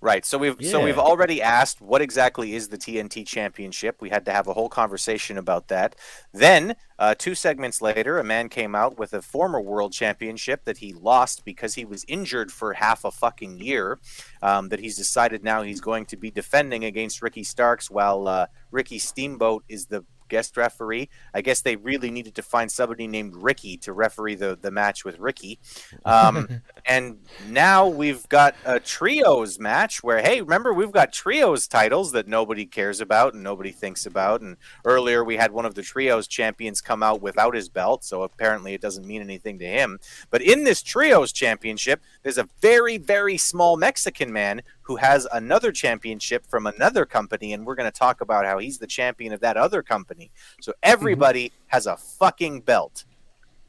Right. 0.01 0.27
So 0.27 0.37
we've 0.37 0.57
so 0.63 0.83
we've 0.83 0.99
already 0.99 1.41
asked 1.41 1.81
what 1.81 2.03
exactly 2.03 2.55
is 2.55 2.69
the 2.69 2.77
TNT 2.77 3.27
Championship. 3.27 4.01
We 4.01 4.11
had 4.11 4.27
to 4.27 4.33
have 4.33 4.47
a 4.47 4.53
whole 4.53 4.69
conversation 4.69 5.39
about 5.39 5.69
that. 5.69 5.97
Then, 6.33 6.77
uh, 6.99 7.15
two 7.17 7.35
segments 7.35 7.81
later, 7.81 8.19
a 8.19 8.25
man 8.25 8.49
came 8.49 8.75
out 8.75 8.99
with 8.99 9.15
a 9.15 9.23
former 9.23 9.61
World 9.61 9.93
Championship 9.93 10.65
that 10.65 10.79
he 10.79 10.93
lost 10.93 11.45
because 11.45 11.75
he 11.75 11.85
was 11.85 12.05
injured 12.09 12.53
for 12.53 12.75
half 12.75 13.05
a 13.05 13.11
fucking 13.11 13.59
year. 13.59 13.99
Um, 14.43 14.69
that 14.69 14.81
he's 14.81 14.97
decided 14.97 15.43
now 15.43 15.63
he's 15.63 15.81
going 15.81 16.05
to 16.07 16.17
be 16.17 16.31
defending 16.31 16.85
against 16.85 17.23
Ricky 17.23 17.43
Starks, 17.43 17.91
while 17.91 18.29
uh, 18.29 18.47
Ricky 18.71 18.99
Steamboat 18.99 19.65
is 19.69 19.87
the 19.87 20.05
guest 20.29 20.57
referee. 20.57 21.09
I 21.35 21.41
guess 21.41 21.61
they 21.61 21.77
really 21.77 22.11
needed 22.11 22.35
to 22.37 22.43
find 22.43 22.71
somebody 22.71 23.07
named 23.07 23.35
Ricky 23.37 23.77
to 23.79 23.93
referee 23.93 24.37
the, 24.37 24.59
the 24.61 24.71
match 24.71 25.05
with 25.05 25.19
Ricky. 25.19 25.59
Um, 26.05 26.63
and 26.87 27.19
now 27.49 27.87
we've 27.87 28.29
got 28.29 28.55
a 28.65 28.81
trios 28.81 29.59
match 29.59 30.03
where, 30.03 30.21
hey, 30.21 30.41
remember, 30.41 30.73
we've 30.73 30.93
got 30.93 31.13
trios 31.13 31.67
titles 31.69 32.13
that 32.13 32.29
nobody 32.29 32.67
cares 32.67 33.01
about 33.01 33.35
and 33.35 33.43
nobody 33.43 33.71
thinks 33.71 34.07
about. 34.07 34.41
And 34.41 34.57
earlier 34.85 35.25
we 35.25 35.37
had 35.37 35.53
one 35.53 35.65
of 35.65 35.75
the 35.75 35.83
trios 35.83 36.27
champions 36.27 36.81
come 36.81 37.03
out 37.03 37.21
without 37.21 37.55
his 37.55 37.69
belt, 37.69 38.05
so 38.05 38.23
apparently 38.23 38.75
it 38.75 38.81
doesn't 38.81 39.07
mean 39.07 39.23
anything 39.23 39.59
to 39.59 39.67
him. 39.67 39.99
But 40.31 40.43
in 40.43 40.65
this 40.65 40.83
trios 40.83 41.33
championship, 41.33 42.03
there's 42.23 42.39
a 42.39 42.49
very, 42.61 42.99
very 42.99 43.37
small 43.37 43.77
Mexican 43.77 44.33
man 44.33 44.63
who 44.87 44.97
has 44.97 45.27
another 45.33 45.73
championship 45.73 46.47
from 46.47 46.65
another 46.65 47.05
company, 47.05 47.53
and 47.53 47.67
we're 47.67 47.75
going 47.75 47.91
to 47.91 47.99
talk 47.99 48.21
about 48.21 48.47
how 48.47 48.59
he's 48.59 48.79
the 48.79 48.87
champion 48.87 49.33
of 49.33 49.41
that 49.41 49.57
other 49.57 49.83
company. 49.83 50.16
So 50.61 50.73
everybody 50.83 51.53
has 51.69 51.87
a 51.87 51.97
fucking 51.97 52.61
belt. 52.61 53.05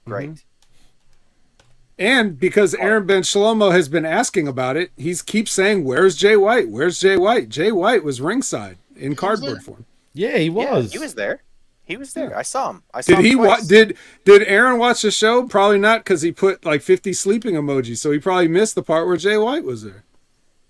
Great. 0.06 0.30
Mm-hmm. 0.32 0.40
and 2.00 2.40
because 2.40 2.74
Aaron 2.76 3.06
Ben 3.06 3.24
Shlomo 3.24 3.72
has 3.72 3.90
been 3.90 4.06
asking 4.06 4.48
about 4.48 4.78
it, 4.78 4.92
he's 4.98 5.22
keeps 5.22 5.52
saying, 5.52 5.84
"Where's 5.84 6.16
Jay 6.16 6.38
White? 6.38 6.70
Where's 6.70 7.00
Jay 7.00 7.18
White?" 7.18 7.50
Jay 7.50 7.72
White 7.72 8.04
was 8.04 8.22
ringside 8.22 8.78
in 8.96 9.16
cardboard 9.16 9.64
form. 9.64 9.86
Yeah, 10.14 10.38
he 10.38 10.46
Yeah, 10.46 10.52
was. 10.52 10.92
he 10.92 11.00
was 11.00 11.16
there. 11.16 11.44
He 11.84 11.96
was 11.96 12.14
there. 12.14 12.38
I 12.38 12.42
saw 12.42 12.72
him. 12.72 12.84
I 12.94 13.00
saw 13.02 13.12
Did 13.16 13.20
him 13.20 13.26
he 13.26 13.36
wa- 13.36 13.60
did 13.66 13.98
did 14.26 14.44
Aaron 14.44 14.78
watch 14.78 15.02
the 15.02 15.12
show? 15.12 15.48
Probably 15.48 15.80
not 15.80 16.04
because 16.04 16.22
he 16.22 16.32
put 16.32 16.66
like 16.66 16.82
50 16.82 17.14
sleeping 17.14 17.56
emojis, 17.56 17.98
so 17.98 18.12
he 18.12 18.20
probably 18.20 18.48
missed 18.50 18.76
the 18.76 18.84
part 18.84 19.08
where 19.08 19.16
Jay 19.18 19.38
White 19.38 19.64
was 19.64 19.84
there. 19.84 20.04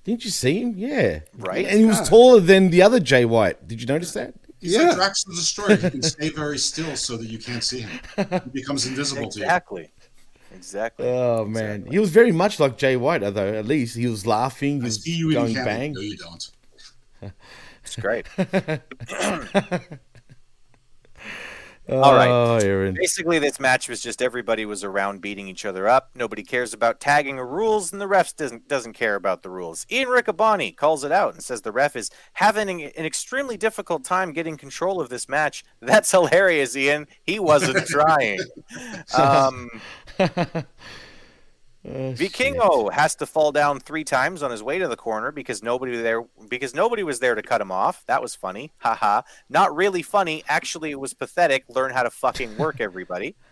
Didn't 0.03 0.23
you 0.23 0.31
see 0.31 0.61
him? 0.61 0.75
Yeah. 0.77 1.19
Right. 1.37 1.65
And 1.65 1.79
he 1.79 1.85
was 1.85 1.97
God. 1.99 2.05
taller 2.07 2.39
than 2.39 2.69
the 2.69 2.81
other 2.83 2.99
Jay 2.99 3.25
White. 3.25 3.67
Did 3.67 3.81
you 3.81 3.87
notice 3.87 4.13
that? 4.13 4.33
He's 4.59 4.73
Yeah. 4.73 4.83
like 4.87 4.95
Drax 4.95 5.23
the 5.23 5.33
Destroyer. 5.35 5.75
He 5.75 5.89
can 5.89 6.01
stay 6.01 6.29
very 6.29 6.57
still 6.57 6.95
so 6.95 7.17
that 7.17 7.27
you 7.27 7.37
can't 7.37 7.63
see 7.63 7.81
him. 7.81 7.99
He 8.43 8.49
becomes 8.51 8.85
invisible 8.85 9.29
to 9.29 9.39
you. 9.39 9.45
Exactly. 9.45 9.91
Exactly. 10.55 11.07
Oh 11.07 11.45
man, 11.45 11.85
he 11.85 11.99
was 11.99 12.09
very 12.09 12.31
much 12.31 12.59
like 12.59 12.77
Jay 12.77 12.95
White, 12.97 13.21
though. 13.21 13.53
At 13.53 13.65
least 13.65 13.95
he 13.95 14.07
was 14.07 14.25
laughing, 14.25 14.77
he 14.77 14.81
I 14.81 14.85
was 14.85 15.03
see 15.03 15.11
you 15.15 15.33
going 15.33 15.53
candy. 15.53 15.69
bang. 15.69 15.93
No, 15.93 16.01
you 16.01 16.17
don't. 16.17 16.51
It's 17.83 17.95
great. 17.97 18.25
All 21.89 22.13
right. 22.13 22.29
oh. 22.29 22.91
Basically, 22.91 23.39
this 23.39 23.59
match 23.59 23.87
was 23.87 24.01
just 24.01 24.21
everybody 24.21 24.65
was 24.65 24.83
around 24.83 25.21
beating 25.21 25.47
each 25.47 25.65
other 25.65 25.87
up. 25.87 26.09
Nobody 26.15 26.43
cares 26.43 26.73
about 26.73 26.99
tagging 26.99 27.39
or 27.39 27.47
rules, 27.47 27.91
and 27.93 28.01
the 28.01 28.07
refs 28.07 28.35
doesn't 28.35 28.67
doesn't 28.67 28.93
care 28.93 29.15
about 29.15 29.41
the 29.41 29.49
rules. 29.49 29.85
Ian 29.89 30.09
Riccaboni 30.09 30.75
calls 30.75 31.03
it 31.03 31.11
out 31.11 31.33
and 31.33 31.43
says 31.43 31.61
the 31.61 31.71
ref 31.71 31.95
is 31.95 32.09
having 32.33 32.69
an 32.69 32.91
an 32.97 33.05
extremely 33.05 33.57
difficult 33.57 34.03
time 34.03 34.33
getting 34.33 34.57
control 34.57 34.99
of 34.99 35.09
this 35.09 35.29
match. 35.29 35.63
That's 35.81 36.11
hilarious, 36.11 36.75
Ian. 36.75 37.07
He 37.23 37.39
wasn't 37.39 37.85
trying. 37.87 38.39
Um, 39.17 39.69
Oh, 41.89 42.13
Vikingo 42.13 42.91
has 42.91 43.15
to 43.15 43.25
fall 43.25 43.51
down 43.51 43.79
three 43.79 44.03
times 44.03 44.43
on 44.43 44.51
his 44.51 44.61
way 44.61 44.77
to 44.77 44.87
the 44.87 44.97
corner 44.97 45.31
because 45.31 45.63
nobody 45.63 45.93
was 45.93 46.01
there 46.01 46.23
because 46.49 46.73
nobody 46.73 47.03
was 47.03 47.19
there 47.19 47.35
to 47.35 47.41
cut 47.41 47.61
him 47.61 47.71
off. 47.71 48.03
That 48.07 48.21
was 48.21 48.35
funny. 48.35 48.71
Haha. 48.79 49.21
Not 49.49 49.75
really 49.75 50.01
funny. 50.01 50.43
Actually, 50.49 50.91
it 50.91 50.99
was 50.99 51.13
pathetic. 51.13 51.63
Learn 51.69 51.91
how 51.91 52.03
to 52.03 52.09
fucking 52.09 52.57
work, 52.57 52.81
everybody. 52.81 53.35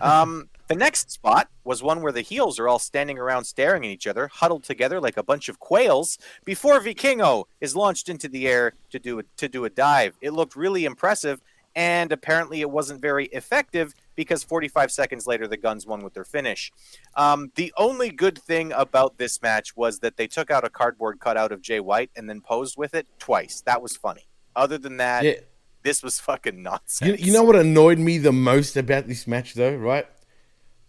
Um, 0.00 0.48
the 0.68 0.74
next 0.74 1.10
spot 1.10 1.48
was 1.64 1.82
one 1.82 2.00
where 2.02 2.12
the 2.12 2.22
heels 2.22 2.58
are 2.58 2.66
all 2.66 2.78
standing 2.78 3.18
around 3.18 3.44
staring 3.44 3.84
at 3.84 3.90
each 3.90 4.06
other, 4.06 4.26
huddled 4.26 4.64
together 4.64 5.00
like 5.00 5.16
a 5.16 5.22
bunch 5.22 5.48
of 5.48 5.60
quails, 5.60 6.18
before 6.44 6.80
Vikingo 6.80 7.44
is 7.60 7.76
launched 7.76 8.08
into 8.08 8.26
the 8.26 8.48
air 8.48 8.72
to 8.90 8.98
do 8.98 9.18
a, 9.18 9.22
to 9.36 9.48
do 9.48 9.66
a 9.66 9.70
dive. 9.70 10.16
It 10.20 10.30
looked 10.32 10.56
really 10.56 10.86
impressive, 10.86 11.42
and 11.76 12.10
apparently 12.10 12.62
it 12.62 12.70
wasn't 12.70 13.02
very 13.02 13.26
effective 13.26 13.94
because 14.14 14.42
45 14.42 14.90
seconds 14.90 15.26
later 15.26 15.46
the 15.48 15.56
Guns 15.56 15.86
won 15.86 16.02
with 16.02 16.14
their 16.14 16.24
finish. 16.24 16.70
Um, 17.16 17.52
the 17.54 17.72
only 17.76 18.10
good 18.10 18.38
thing 18.38 18.72
about 18.72 19.18
this 19.18 19.40
match 19.42 19.76
was 19.76 20.00
that 20.00 20.16
they 20.16 20.26
took 20.26 20.50
out 20.50 20.64
a 20.64 20.70
cardboard 20.70 21.20
cutout 21.20 21.52
of 21.52 21.62
Jay 21.62 21.80
White 21.80 22.10
and 22.16 22.28
then 22.28 22.40
posed 22.40 22.76
with 22.76 22.94
it 22.94 23.06
twice. 23.18 23.62
That 23.66 23.82
was 23.82 23.96
funny. 23.96 24.28
Other 24.54 24.78
than 24.78 24.98
that, 24.98 25.24
Yeah. 25.24 25.34
this 25.82 26.02
was 26.02 26.20
fucking 26.20 26.62
nonsense. 26.62 27.20
You, 27.20 27.26
you 27.26 27.32
know 27.32 27.42
what 27.42 27.56
annoyed 27.56 27.98
me 27.98 28.18
the 28.18 28.32
most 28.32 28.76
about 28.76 29.06
this 29.08 29.26
match, 29.26 29.54
though, 29.54 29.74
right? 29.76 30.06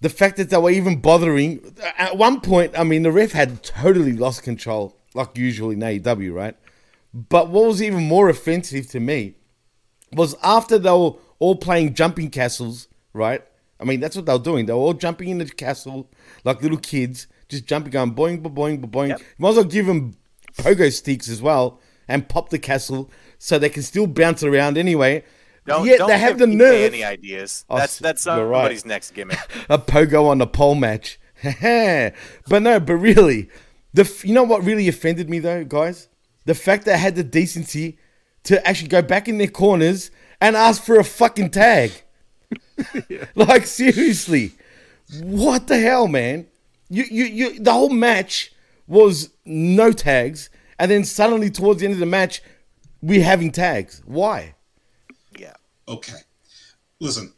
The 0.01 0.09
fact 0.09 0.35
that 0.37 0.49
they 0.49 0.57
were 0.57 0.69
even 0.71 0.99
bothering. 0.99 1.75
At 1.97 2.17
one 2.17 2.41
point, 2.41 2.77
I 2.77 2.83
mean, 2.83 3.03
the 3.03 3.11
ref 3.11 3.31
had 3.31 3.63
totally 3.63 4.11
lost 4.13 4.43
control, 4.43 4.97
like 5.13 5.37
usual 5.37 5.71
in 5.71 5.79
AEW, 5.79 6.33
right? 6.33 6.57
But 7.13 7.49
what 7.49 7.65
was 7.67 7.81
even 7.81 8.03
more 8.03 8.27
offensive 8.27 8.87
to 8.89 8.99
me 8.99 9.35
was 10.11 10.35
after 10.43 10.77
they 10.77 10.89
were 10.91 11.13
all 11.39 11.55
playing 11.55 11.93
jumping 11.93 12.29
castles, 12.29 12.87
right? 13.13 13.43
I 13.79 13.85
mean, 13.85 13.99
that's 13.99 14.15
what 14.15 14.25
they 14.25 14.33
were 14.33 14.39
doing. 14.39 14.65
They 14.65 14.73
were 14.73 14.79
all 14.79 14.93
jumping 14.93 15.29
in 15.29 15.37
the 15.39 15.45
castle 15.45 16.09
like 16.43 16.61
little 16.61 16.77
kids, 16.77 17.27
just 17.49 17.65
jumping, 17.65 17.91
going 17.91 18.13
boing, 18.13 18.41
boing, 18.41 18.79
boing. 18.89 19.09
You 19.09 19.25
might 19.37 19.49
as 19.49 19.55
well 19.55 19.65
give 19.65 19.85
them 19.85 20.15
pogo 20.57 20.91
sticks 20.91 21.29
as 21.29 21.41
well 21.41 21.79
and 22.07 22.27
pop 22.27 22.49
the 22.49 22.59
castle 22.59 23.09
so 23.37 23.57
they 23.57 23.69
can 23.69 23.83
still 23.83 24.07
bounce 24.07 24.43
around 24.43 24.77
anyway. 24.77 25.23
Don't, 25.65 25.85
Yet 25.85 25.99
don't 25.99 26.09
they 26.09 26.17
have 26.17 26.37
the 26.37 26.47
nerve. 26.47 26.93
Any 26.93 27.03
ideas? 27.03 27.65
Oh, 27.69 27.77
that's 27.77 27.97
that's 27.99 28.27
uh, 28.27 28.35
you're 28.35 28.47
right. 28.47 28.59
somebody's 28.59 28.85
next 28.85 29.11
gimmick. 29.11 29.39
a 29.69 29.77
pogo 29.77 30.27
on 30.27 30.39
the 30.39 30.47
pole 30.47 30.75
match. 30.75 31.19
but 31.43 32.13
no, 32.61 32.79
but 32.79 32.95
really, 32.95 33.49
the 33.93 34.03
f- 34.03 34.25
you 34.25 34.33
know 34.33 34.43
what 34.43 34.63
really 34.63 34.87
offended 34.87 35.29
me 35.29 35.39
though, 35.39 35.63
guys? 35.63 36.09
The 36.45 36.55
fact 36.55 36.85
that 36.85 36.95
I 36.95 36.97
had 36.97 37.15
the 37.15 37.23
decency 37.23 37.97
to 38.43 38.65
actually 38.67 38.89
go 38.89 39.01
back 39.01 39.27
in 39.29 39.37
their 39.37 39.47
corners 39.47 40.11
and 40.41 40.55
ask 40.55 40.83
for 40.83 40.99
a 40.99 41.03
fucking 41.03 41.51
tag. 41.51 42.02
like 43.35 43.65
seriously, 43.67 44.51
what 45.21 45.67
the 45.67 45.79
hell, 45.79 46.07
man? 46.07 46.47
You, 46.89 47.03
you, 47.09 47.25
you. 47.25 47.59
The 47.59 47.71
whole 47.73 47.89
match 47.89 48.51
was 48.87 49.29
no 49.45 49.91
tags, 49.91 50.49
and 50.79 50.89
then 50.91 51.03
suddenly 51.03 51.49
towards 51.49 51.79
the 51.79 51.85
end 51.85 51.93
of 51.93 51.99
the 51.99 52.05
match, 52.05 52.41
we're 53.01 53.23
having 53.23 53.51
tags. 53.51 54.01
Why? 54.05 54.55
Yeah. 55.37 55.53
Okay. 55.87 56.17
Listen, 56.99 57.33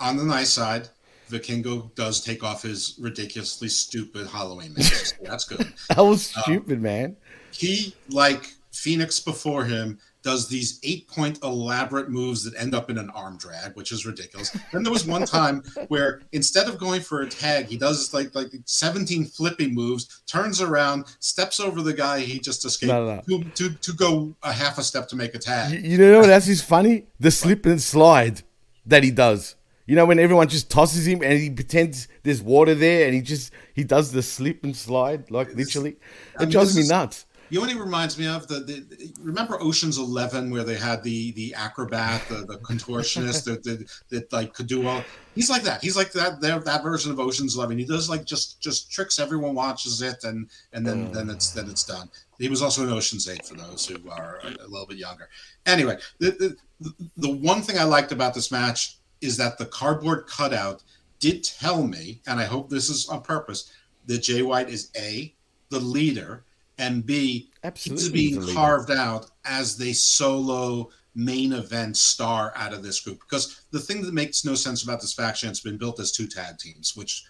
on 0.00 0.16
the 0.16 0.24
nice 0.24 0.50
side, 0.50 0.88
Vikingo 1.30 1.94
does 1.94 2.22
take 2.22 2.42
off 2.44 2.62
his 2.62 2.96
ridiculously 3.00 3.68
stupid 3.68 4.26
Halloween 4.28 4.74
mask. 4.74 5.16
That's 5.22 5.44
good. 5.44 5.72
That 5.88 5.98
was 6.02 6.34
Um, 6.36 6.42
stupid, 6.44 6.80
man. 6.80 7.16
he 7.50 7.94
like 8.10 8.52
phoenix 8.72 9.20
before 9.20 9.64
him 9.64 9.98
does 10.24 10.48
these 10.48 10.80
eight 10.82 11.06
point 11.06 11.38
elaborate 11.44 12.08
moves 12.10 12.42
that 12.44 12.58
end 12.60 12.74
up 12.74 12.90
in 12.90 12.98
an 12.98 13.10
arm 13.10 13.36
drag 13.36 13.76
which 13.76 13.92
is 13.92 14.04
ridiculous 14.06 14.50
then 14.72 14.82
there 14.82 14.92
was 14.92 15.06
one 15.06 15.24
time 15.24 15.62
where 15.88 16.22
instead 16.32 16.66
of 16.68 16.78
going 16.78 17.00
for 17.00 17.20
a 17.20 17.28
tag 17.28 17.66
he 17.66 17.76
does 17.76 18.12
like 18.14 18.34
like 18.34 18.48
17 18.64 19.26
flipping 19.26 19.74
moves 19.74 20.22
turns 20.26 20.60
around 20.60 21.04
steps 21.20 21.60
over 21.60 21.82
the 21.82 21.92
guy 21.92 22.20
he 22.20 22.38
just 22.40 22.64
escaped 22.64 22.92
No, 22.92 23.04
no, 23.16 23.22
To, 23.28 23.44
to 23.58 23.70
to 23.74 23.92
go 23.92 24.34
a 24.42 24.52
half 24.52 24.78
a 24.78 24.82
step 24.82 25.06
to 25.08 25.16
make 25.16 25.34
a 25.34 25.38
tag 25.38 25.72
You, 25.72 25.90
you 25.90 25.98
know 25.98 26.20
what 26.20 26.30
else 26.30 26.48
is 26.48 26.62
funny? 26.62 27.06
The 27.20 27.30
slip 27.30 27.66
and 27.66 27.80
slide 27.80 28.42
that 28.86 29.02
he 29.04 29.10
does. 29.10 29.56
You 29.86 29.96
know 29.96 30.06
when 30.06 30.18
everyone 30.18 30.48
just 30.48 30.70
tosses 30.70 31.06
him 31.06 31.22
and 31.22 31.34
he 31.38 31.50
pretends 31.50 32.08
there's 32.22 32.40
water 32.40 32.74
there 32.74 33.04
and 33.06 33.14
he 33.14 33.20
just 33.20 33.52
he 33.74 33.84
does 33.84 34.12
the 34.12 34.22
slip 34.22 34.64
and 34.64 34.74
slide 34.74 35.30
like 35.30 35.54
literally. 35.54 35.96
I 36.38 36.42
It 36.42 36.46
mean, 36.46 36.50
drives 36.52 36.74
me 36.76 36.88
nuts. 36.88 37.26
You 37.54 37.60
know 37.60 37.66
what 37.66 37.72
he 37.72 37.78
reminds 37.78 38.18
me 38.18 38.26
of? 38.26 38.48
The, 38.48 38.58
the 38.58 39.14
remember 39.20 39.62
Ocean's 39.62 39.96
Eleven 39.96 40.50
where 40.50 40.64
they 40.64 40.74
had 40.74 41.04
the 41.04 41.30
the 41.34 41.54
acrobat, 41.54 42.26
the, 42.28 42.44
the 42.44 42.58
contortionist 42.58 43.44
that, 43.44 43.62
that 43.62 43.88
that 44.08 44.32
like 44.32 44.52
could 44.54 44.66
do 44.66 44.88
all. 44.88 45.04
He's 45.36 45.48
like 45.48 45.62
that. 45.62 45.80
He's 45.80 45.96
like 45.96 46.10
that. 46.14 46.40
That, 46.40 46.82
version 46.82 47.12
of 47.12 47.20
Ocean's 47.20 47.56
Eleven. 47.56 47.78
He 47.78 47.84
does 47.84 48.10
like 48.10 48.24
just 48.24 48.60
just 48.60 48.90
tricks. 48.90 49.20
Everyone 49.20 49.54
watches 49.54 50.02
it, 50.02 50.24
and 50.24 50.50
and 50.72 50.84
then 50.84 51.12
then 51.12 51.30
it's 51.30 51.52
then 51.52 51.70
it's 51.70 51.84
done. 51.84 52.10
He 52.40 52.48
was 52.48 52.60
also 52.60 52.82
in 52.82 52.90
Ocean's 52.90 53.28
Eight 53.28 53.46
for 53.46 53.54
those 53.54 53.86
who 53.86 53.98
are 54.10 54.40
a, 54.42 54.48
a 54.48 54.66
little 54.66 54.88
bit 54.88 54.98
younger. 54.98 55.28
Anyway, 55.64 55.98
the, 56.18 56.56
the 56.80 56.92
the 57.18 57.30
one 57.30 57.62
thing 57.62 57.78
I 57.78 57.84
liked 57.84 58.10
about 58.10 58.34
this 58.34 58.50
match 58.50 58.96
is 59.20 59.36
that 59.36 59.58
the 59.58 59.66
cardboard 59.66 60.26
cutout 60.26 60.82
did 61.20 61.44
tell 61.44 61.86
me, 61.86 62.20
and 62.26 62.40
I 62.40 62.46
hope 62.46 62.68
this 62.68 62.90
is 62.90 63.08
on 63.08 63.22
purpose, 63.22 63.72
that 64.06 64.24
Jay 64.24 64.42
White 64.42 64.70
is 64.70 64.90
a 64.96 65.32
the 65.68 65.78
leader 65.78 66.42
and 66.78 67.04
B 67.04 67.50
Absolutely 67.62 68.02
he's 68.02 68.12
being 68.12 68.40
leader. 68.40 68.52
carved 68.52 68.90
out 68.90 69.30
as 69.44 69.76
the 69.76 69.92
solo 69.92 70.90
main 71.14 71.52
event 71.52 71.96
star 71.96 72.52
out 72.56 72.72
of 72.72 72.82
this 72.82 73.00
group. 73.00 73.20
Because 73.20 73.62
the 73.70 73.78
thing 73.78 74.02
that 74.02 74.12
makes 74.14 74.44
no 74.44 74.54
sense 74.54 74.82
about 74.82 75.00
this 75.00 75.12
faction, 75.12 75.48
it's 75.48 75.60
been 75.60 75.78
built 75.78 76.00
as 76.00 76.12
two 76.12 76.26
tag 76.26 76.58
teams, 76.58 76.96
which 76.96 77.24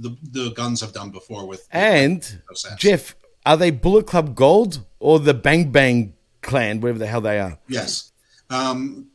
the 0.00 0.16
the 0.30 0.50
guns 0.50 0.80
have 0.80 0.92
done 0.92 1.10
before 1.10 1.46
with 1.46 1.66
And 1.70 2.40
no. 2.48 2.70
Jeff, 2.76 3.16
are 3.44 3.56
they 3.56 3.70
Bullet 3.70 4.06
Club 4.06 4.34
Gold 4.34 4.84
or 5.00 5.18
the 5.18 5.34
Bang 5.34 5.70
Bang 5.70 6.14
Clan, 6.42 6.80
whatever 6.80 6.98
the 6.98 7.06
hell 7.06 7.20
they 7.20 7.40
are? 7.40 7.58
Yes. 7.68 8.12
Um, 8.50 9.08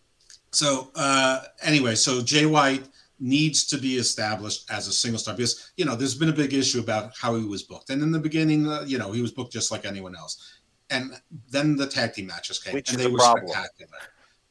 so 0.51 0.91
uh, 0.95 1.39
anyway, 1.63 1.95
so 1.95 2.21
Jay 2.21 2.45
White 2.45 2.83
needs 3.21 3.65
to 3.67 3.77
be 3.77 3.97
established 3.97 4.69
as 4.69 4.87
a 4.87 4.91
single 4.91 5.19
star 5.19 5.35
because 5.35 5.71
you 5.77 5.85
know 5.85 5.95
there's 5.95 6.15
been 6.15 6.29
a 6.29 6.33
big 6.33 6.53
issue 6.53 6.79
about 6.79 7.15
how 7.15 7.35
he 7.35 7.45
was 7.45 7.63
booked, 7.63 7.91
and 7.91 8.01
in 8.01 8.11
the 8.11 8.19
beginning, 8.19 8.67
uh, 8.67 8.83
you 8.85 8.97
know, 8.97 9.11
he 9.11 9.21
was 9.21 9.31
booked 9.31 9.53
just 9.53 9.71
like 9.71 9.85
anyone 9.85 10.15
else, 10.15 10.59
and 10.89 11.13
then 11.49 11.77
the 11.77 11.87
tag 11.87 12.13
team 12.13 12.27
matches 12.27 12.59
came, 12.59 12.73
Which 12.73 12.91
and 12.91 12.99
they 12.99 13.05
a 13.05 13.09
were 13.09 13.19
problem. 13.19 13.47
spectacular. 13.47 13.99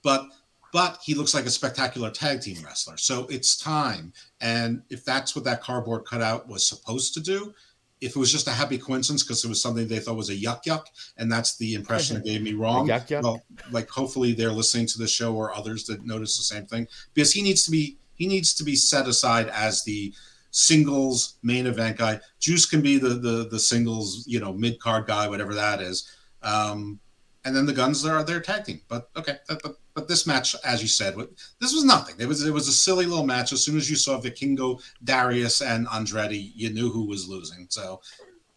But 0.03 0.27
but 0.73 1.01
he 1.05 1.15
looks 1.15 1.35
like 1.35 1.47
a 1.47 1.51
spectacular 1.51 2.11
tag 2.11 2.41
team 2.41 2.59
wrestler, 2.65 2.97
so 2.97 3.27
it's 3.29 3.57
time. 3.57 4.13
And 4.41 4.83
if 4.89 5.05
that's 5.05 5.35
what 5.35 5.45
that 5.45 5.61
cardboard 5.61 6.05
cutout 6.05 6.49
was 6.49 6.67
supposed 6.67 7.13
to 7.15 7.21
do, 7.21 7.53
if 8.01 8.17
it 8.17 8.19
was 8.19 8.33
just 8.33 8.47
a 8.47 8.53
happy 8.53 8.79
coincidence 8.79 9.23
because 9.23 9.45
it 9.45 9.49
was 9.49 9.61
something 9.61 9.87
they 9.87 9.99
thought 9.99 10.17
was 10.17 10.31
a 10.31 10.37
yuck 10.37 10.63
yuck, 10.65 10.85
and 11.19 11.31
that's 11.31 11.57
the 11.57 11.75
impression 11.75 12.17
it 12.19 12.25
gave 12.25 12.43
me 12.43 12.55
wrong. 12.55 12.87
yuck 12.87 13.09
yuck? 13.09 13.23
Well, 13.23 13.43
like 13.71 13.89
hopefully 13.91 14.33
they're 14.33 14.53
listening 14.53 14.87
to 14.87 14.99
the 14.99 15.09
show 15.09 15.35
or 15.35 15.55
others 15.55 15.85
that 15.87 16.07
notice 16.07 16.37
the 16.37 16.45
same 16.45 16.67
thing 16.67 16.87
because 17.15 17.33
he 17.33 17.43
needs 17.43 17.65
to 17.65 17.71
be 17.71 17.99
he 18.21 18.27
needs 18.27 18.53
to 18.55 18.63
be 18.65 18.77
set 18.77 19.09
aside 19.09 19.49
as 19.49 19.83
the 19.83 20.13
singles 20.51 21.39
main 21.43 21.67
event 21.67 21.97
guy. 21.97 22.21
Juice 22.39 22.67
can 22.67 22.83
be 22.83 22.99
the 22.99 23.15
the 23.27 23.49
the 23.51 23.59
singles 23.59 24.25
you 24.29 24.39
know 24.39 24.53
mid 24.53 24.79
card 24.79 25.07
guy, 25.07 25.27
whatever 25.27 25.55
that 25.55 25.81
is. 25.81 26.17
Um, 26.43 27.01
and 27.47 27.57
then 27.57 27.65
the 27.65 27.73
guns 27.73 28.05
are 28.05 28.23
their 28.23 28.41
tag 28.41 28.65
team. 28.65 28.83
But 28.89 29.09
okay, 29.17 29.37
but, 29.49 29.63
but 29.63 29.77
but 29.95 30.07
this 30.07 30.27
match, 30.27 30.55
as 30.65 30.83
you 30.83 30.89
said, 30.89 31.15
this 31.61 31.73
was 31.73 31.85
nothing. 31.85 32.15
It 32.19 32.27
was 32.29 32.47
it 32.47 32.53
was 32.53 32.69
a 32.69 32.73
silly 32.73 33.07
little 33.07 33.25
match. 33.27 33.53
As 33.55 33.65
soon 33.65 33.79
as 33.79 33.89
you 33.89 33.97
saw 33.97 34.21
Vikingo, 34.21 34.83
Darius, 35.03 35.63
and 35.63 35.87
Andretti, 35.89 36.53
you 36.55 36.69
knew 36.71 36.91
who 36.91 37.07
was 37.07 37.27
losing. 37.27 37.67
So, 37.71 38.03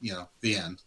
you 0.02 0.12
know, 0.12 0.28
the 0.42 0.58
end. 0.58 0.82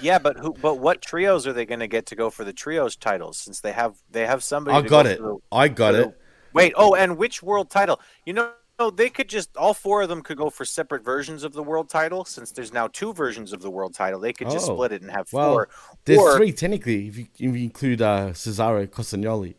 Yeah, 0.00 0.18
but 0.18 0.36
who? 0.38 0.54
But 0.60 0.78
what 0.80 1.00
trios 1.00 1.46
are 1.46 1.52
they 1.52 1.66
going 1.66 1.80
to 1.80 1.86
get 1.86 2.06
to 2.06 2.16
go 2.16 2.30
for 2.30 2.42
the 2.42 2.52
trios 2.54 2.96
titles? 2.96 3.38
Since 3.38 3.60
they 3.60 3.72
have 3.72 3.94
they 4.10 4.26
have 4.26 4.42
somebody. 4.42 4.76
I 4.76 4.82
to 4.82 4.88
got 4.88 5.04
go 5.04 5.10
it. 5.10 5.16
for 5.18 5.22
the- 5.22 5.56
I 5.56 5.68
got 5.68 5.92
for 5.94 5.96
the- 6.00 6.08
it. 6.08 6.18
Wait. 6.54 6.72
Oh, 6.76 6.94
and 6.94 7.16
which 7.18 7.42
world 7.42 7.70
title? 7.70 8.00
You 8.24 8.32
know, 8.32 8.52
they 8.96 9.10
could 9.10 9.28
just 9.28 9.56
all 9.56 9.74
four 9.74 10.02
of 10.02 10.08
them 10.08 10.22
could 10.22 10.36
go 10.38 10.50
for 10.50 10.64
separate 10.64 11.04
versions 11.04 11.44
of 11.44 11.52
the 11.52 11.62
world 11.62 11.88
title. 11.88 12.24
Since 12.24 12.52
there's 12.52 12.72
now 12.72 12.88
two 12.88 13.12
versions 13.12 13.52
of 13.52 13.60
the 13.62 13.70
world 13.70 13.94
title, 13.94 14.18
they 14.20 14.32
could 14.32 14.50
just 14.50 14.68
Oh. 14.70 14.74
split 14.74 14.92
it 14.92 15.02
and 15.02 15.10
have 15.10 15.32
Well, 15.32 15.52
four. 15.52 15.68
there's 16.06 16.18
or, 16.18 16.36
three 16.36 16.52
technically 16.52 17.08
if 17.08 17.18
you, 17.18 17.26
if 17.34 17.40
you 17.40 17.54
include 17.54 18.00
uh, 18.02 18.30
Cesaro 18.32 18.86
Castagnoli. 18.88 19.54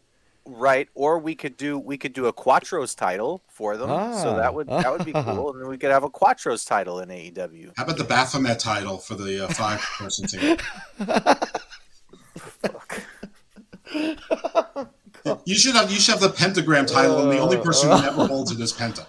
Right, 0.48 0.90
or 0.94 1.18
we 1.18 1.34
could 1.34 1.58
do 1.58 1.80
we 1.80 1.98
could 1.98 2.14
do 2.14 2.28
a 2.28 2.34
Quattros 2.34 2.96
title 2.96 3.42
for 3.50 3.78
them. 3.78 3.90
So 3.90 4.30
Ah. 4.30 4.36
that 4.36 4.54
would 4.54 4.68
that 4.68 4.92
would 4.92 5.04
be 5.06 5.12
cool, 5.14 5.52
and 5.54 5.62
then 5.62 5.68
we 5.68 5.76
could 5.78 5.90
have 5.90 6.04
a 6.04 6.10
Quattros 6.10 6.68
title 6.68 7.00
in 7.00 7.10
AEW. 7.10 7.72
How 7.78 7.84
about 7.84 7.98
the 7.98 8.04
Baphomet 8.04 8.60
title 8.60 8.98
for 9.00 9.16
the 9.16 9.46
uh, 9.46 9.48
five 9.54 9.80
person 9.98 10.28
team? 10.34 10.58
You 15.46 15.56
should 15.56 15.76
have 15.76 15.92
you 15.92 16.00
should 16.00 16.14
have 16.14 16.22
the 16.22 16.30
pentagram 16.30 16.86
title, 16.86 17.20
and 17.20 17.32
the 17.32 17.40
only 17.40 17.58
person 17.58 17.90
who 17.90 18.02
never 18.02 18.28
holds 18.28 18.52
it 18.52 18.60
is 18.60 18.72
Penta. 18.74 19.06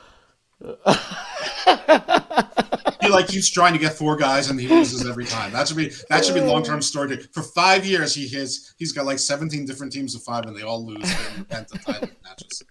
he 3.02 3.08
like 3.08 3.28
keeps 3.28 3.50
trying 3.50 3.74
to 3.74 3.78
get 3.78 3.92
four 3.92 4.16
guys, 4.16 4.48
and 4.50 4.58
he 4.58 4.66
loses 4.68 5.06
every 5.06 5.26
time. 5.26 5.52
That 5.52 5.68
should 5.68 5.76
be 5.76 5.92
that 6.08 6.24
should 6.24 6.34
be 6.34 6.40
long 6.40 6.62
term 6.62 6.80
story. 6.80 7.14
For 7.32 7.42
five 7.42 7.84
years, 7.84 8.14
he 8.14 8.28
has 8.30 8.72
he's 8.78 8.92
got 8.92 9.04
like 9.04 9.18
seventeen 9.18 9.66
different 9.66 9.92
teams 9.92 10.14
of 10.14 10.22
five, 10.22 10.46
and 10.46 10.56
they 10.56 10.62
all 10.62 10.84
lose 10.86 11.02
in 11.02 11.40
the 11.40 11.44
Penta 11.50 11.84
title 11.84 12.08
matches. 12.24 12.62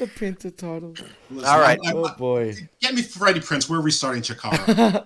The 0.00 0.06
Penta 0.06 0.56
title. 0.56 0.94
Listen, 1.30 1.48
All 1.48 1.60
right. 1.60 1.78
I- 1.84 1.90
I- 1.90 1.92
Oh 1.94 2.12
boy. 2.18 2.54
get 2.80 2.94
me 2.94 3.02
Freddie 3.02 3.40
Prinze. 3.40 3.68
We're 3.70 3.80
restarting 3.80 4.22
Chicago. 4.22 4.56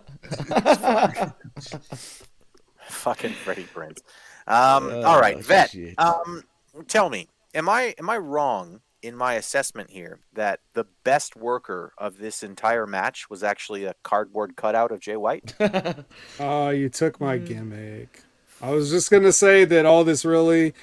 Fucking 2.88 3.32
Freddie 3.32 3.66
Prinze. 3.74 3.98
Um, 4.46 4.88
Oh, 4.88 5.02
all 5.02 5.20
right, 5.20 5.38
vet. 5.44 5.74
Um, 5.98 6.42
tell 6.88 7.10
me, 7.10 7.28
am 7.56 7.68
I 7.68 7.94
am 7.98 8.08
I 8.08 8.18
wrong 8.18 8.80
in 9.02 9.16
my 9.16 9.34
assessment 9.34 9.90
here 9.90 10.20
that 10.32 10.60
the 10.74 10.84
best 11.04 11.34
worker 11.36 11.92
of 11.98 12.18
this 12.18 12.42
entire 12.42 12.86
match 12.86 13.28
was 13.30 13.42
actually 13.42 13.84
a 13.84 13.94
cardboard 14.02 14.56
cutout 14.56 14.92
of 14.92 15.00
Jay 15.00 15.16
White? 15.16 15.54
Oh, 16.38 16.68
you 16.70 16.88
took 16.88 17.20
my 17.20 17.38
gimmick. 17.38 18.22
I 18.60 18.70
was 18.70 18.90
just 18.90 19.10
gonna 19.10 19.32
say 19.32 19.64
that 19.64 19.86
all 19.86 20.04
this 20.04 20.24
really 20.24 20.74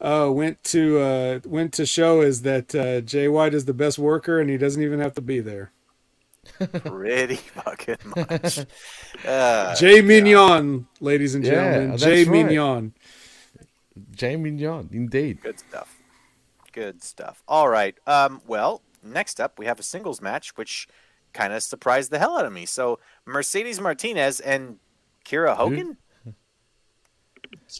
uh, 0.00 0.28
went 0.32 0.62
to 0.64 0.98
uh, 0.98 1.40
went 1.44 1.72
to 1.74 1.86
show 1.86 2.22
is 2.22 2.42
that 2.42 2.74
uh, 2.74 3.00
Jay 3.02 3.28
White 3.28 3.54
is 3.54 3.66
the 3.66 3.74
best 3.74 3.98
worker, 3.98 4.40
and 4.40 4.48
he 4.50 4.56
doesn't 4.56 4.82
even 4.82 5.00
have 5.00 5.14
to 5.14 5.22
be 5.22 5.40
there. 5.40 5.70
Pretty 6.84 7.36
fucking 7.36 7.98
much. 8.16 8.60
Uh, 9.24 9.72
Jay 9.76 10.00
Mignon, 10.00 10.88
ladies 10.98 11.36
and 11.36 11.44
gentlemen, 11.44 11.90
that's 11.90 12.02
Jay 12.02 12.24
right. 12.24 12.32
Mignon. 12.32 12.92
Jamie 14.10 14.52
John, 14.52 14.88
indeed. 14.92 15.40
Good 15.42 15.58
stuff. 15.58 15.91
Good 16.72 17.02
stuff. 17.02 17.42
All 17.46 17.68
right. 17.68 17.94
Um, 18.06 18.40
well, 18.46 18.82
next 19.02 19.40
up 19.40 19.58
we 19.58 19.66
have 19.66 19.78
a 19.78 19.82
singles 19.82 20.20
match, 20.20 20.56
which 20.56 20.88
kind 21.32 21.52
of 21.52 21.62
surprised 21.62 22.10
the 22.10 22.18
hell 22.18 22.38
out 22.38 22.44
of 22.44 22.52
me. 22.52 22.66
So 22.66 22.98
Mercedes 23.26 23.80
Martinez 23.80 24.40
and 24.40 24.78
Kiera 25.24 25.56
Hogan. 25.56 25.96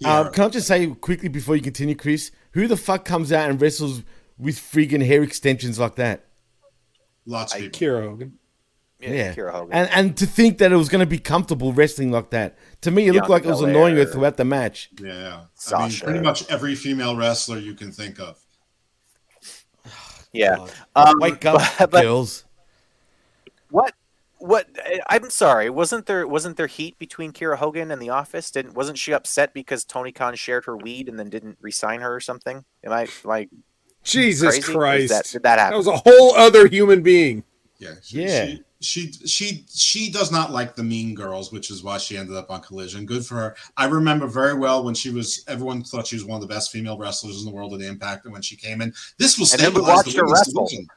Um, 0.04 0.30
can 0.32 0.44
I 0.44 0.48
just 0.48 0.66
say 0.66 0.86
quickly 0.86 1.28
before 1.28 1.56
you 1.56 1.62
continue, 1.62 1.94
Chris? 1.94 2.30
Who 2.52 2.66
the 2.66 2.76
fuck 2.76 3.04
comes 3.04 3.32
out 3.32 3.50
and 3.50 3.60
wrestles 3.60 4.02
with 4.38 4.56
friggin' 4.56 5.04
hair 5.04 5.22
extensions 5.22 5.78
like 5.78 5.96
that? 5.96 6.26
Lots 7.26 7.54
of 7.54 7.60
people. 7.60 7.78
Kiera 7.78 8.02
Hogan. 8.02 8.38
Yeah, 9.00 9.34
Kiera 9.34 9.52
Hogan. 9.52 9.72
And 9.72 9.90
and 9.90 10.16
to 10.18 10.26
think 10.26 10.58
that 10.58 10.72
it 10.72 10.76
was 10.76 10.88
going 10.88 11.00
to 11.00 11.06
be 11.06 11.18
comfortable 11.18 11.72
wrestling 11.72 12.10
like 12.12 12.30
that. 12.30 12.56
To 12.82 12.90
me, 12.90 13.08
it 13.08 13.12
looked 13.12 13.28
like 13.28 13.44
it 13.44 13.48
was 13.48 13.62
annoying 13.62 13.96
her 13.96 14.04
throughout 14.04 14.36
the 14.36 14.44
match. 14.44 14.90
Yeah, 15.00 15.44
I 15.72 15.88
mean, 15.88 15.98
pretty 15.98 16.20
much 16.20 16.48
every 16.50 16.74
female 16.74 17.16
wrestler 17.16 17.58
you 17.58 17.74
can 17.74 17.90
think 17.90 18.20
of. 18.20 18.38
Yeah. 20.32 20.66
Um, 20.96 21.14
Wake 21.20 21.44
up, 21.44 21.60
but- 21.78 21.90
but 21.90 22.02
girls. 22.02 22.44
what? 23.70 23.94
What? 24.38 24.66
I'm 25.08 25.30
sorry. 25.30 25.70
Wasn't 25.70 26.06
there 26.06 26.26
wasn't 26.26 26.56
there 26.56 26.66
heat 26.66 26.98
between 26.98 27.32
Kiera 27.32 27.58
Hogan 27.58 27.92
and 27.92 28.02
the 28.02 28.10
Office? 28.10 28.50
Didn't 28.50 28.74
wasn't 28.74 28.98
she 28.98 29.12
upset 29.12 29.54
because 29.54 29.84
Tony 29.84 30.10
Khan 30.10 30.34
shared 30.34 30.64
her 30.64 30.76
weed 30.76 31.08
and 31.08 31.16
then 31.16 31.30
didn't 31.30 31.58
resign 31.60 32.00
her 32.00 32.12
or 32.12 32.18
something? 32.20 32.64
Am 32.82 32.92
I 32.92 33.02
am 33.24 33.30
I 33.30 33.48
Jesus 34.02 34.54
crazy? 34.56 34.72
Christ! 34.72 35.08
That, 35.10 35.24
did 35.30 35.42
that 35.44 35.58
happen? 35.60 35.72
That 35.72 35.76
was 35.78 35.86
a 35.86 35.96
whole 35.96 36.34
other 36.34 36.66
human 36.66 37.02
being. 37.02 37.44
Yeah, 37.78 37.94
she, 38.02 38.22
Yeah. 38.22 38.46
She, 38.46 38.62
she 38.82 39.12
she 39.26 39.64
she 39.72 40.10
does 40.10 40.30
not 40.30 40.50
like 40.50 40.74
the 40.76 40.82
mean 40.82 41.14
girls, 41.14 41.50
which 41.52 41.70
is 41.70 41.82
why 41.82 41.98
she 41.98 42.16
ended 42.16 42.36
up 42.36 42.50
on 42.50 42.60
Collision. 42.60 43.06
Good 43.06 43.24
for 43.24 43.36
her. 43.36 43.56
I 43.76 43.86
remember 43.86 44.26
very 44.26 44.54
well 44.58 44.84
when 44.84 44.94
she 44.94 45.10
was. 45.10 45.44
Everyone 45.48 45.82
thought 45.82 46.06
she 46.06 46.16
was 46.16 46.24
one 46.24 46.42
of 46.42 46.46
the 46.46 46.52
best 46.52 46.70
female 46.70 46.98
wrestlers 46.98 47.38
in 47.40 47.44
the 47.46 47.50
world 47.52 47.72
at 47.74 47.80
Impact, 47.80 48.24
and 48.24 48.32
when 48.32 48.42
she 48.42 48.56
came 48.56 48.82
in, 48.82 48.92
this 49.18 49.38
will 49.38 49.46
And 49.52 49.60
then 49.60 49.70
we 49.72 49.80
stabilize 49.80 49.96
watched 49.96 50.10
the 50.12 50.18
her 50.18 50.24
women's 50.24 50.40
wrestle. 50.48 50.64
division. 50.66 50.88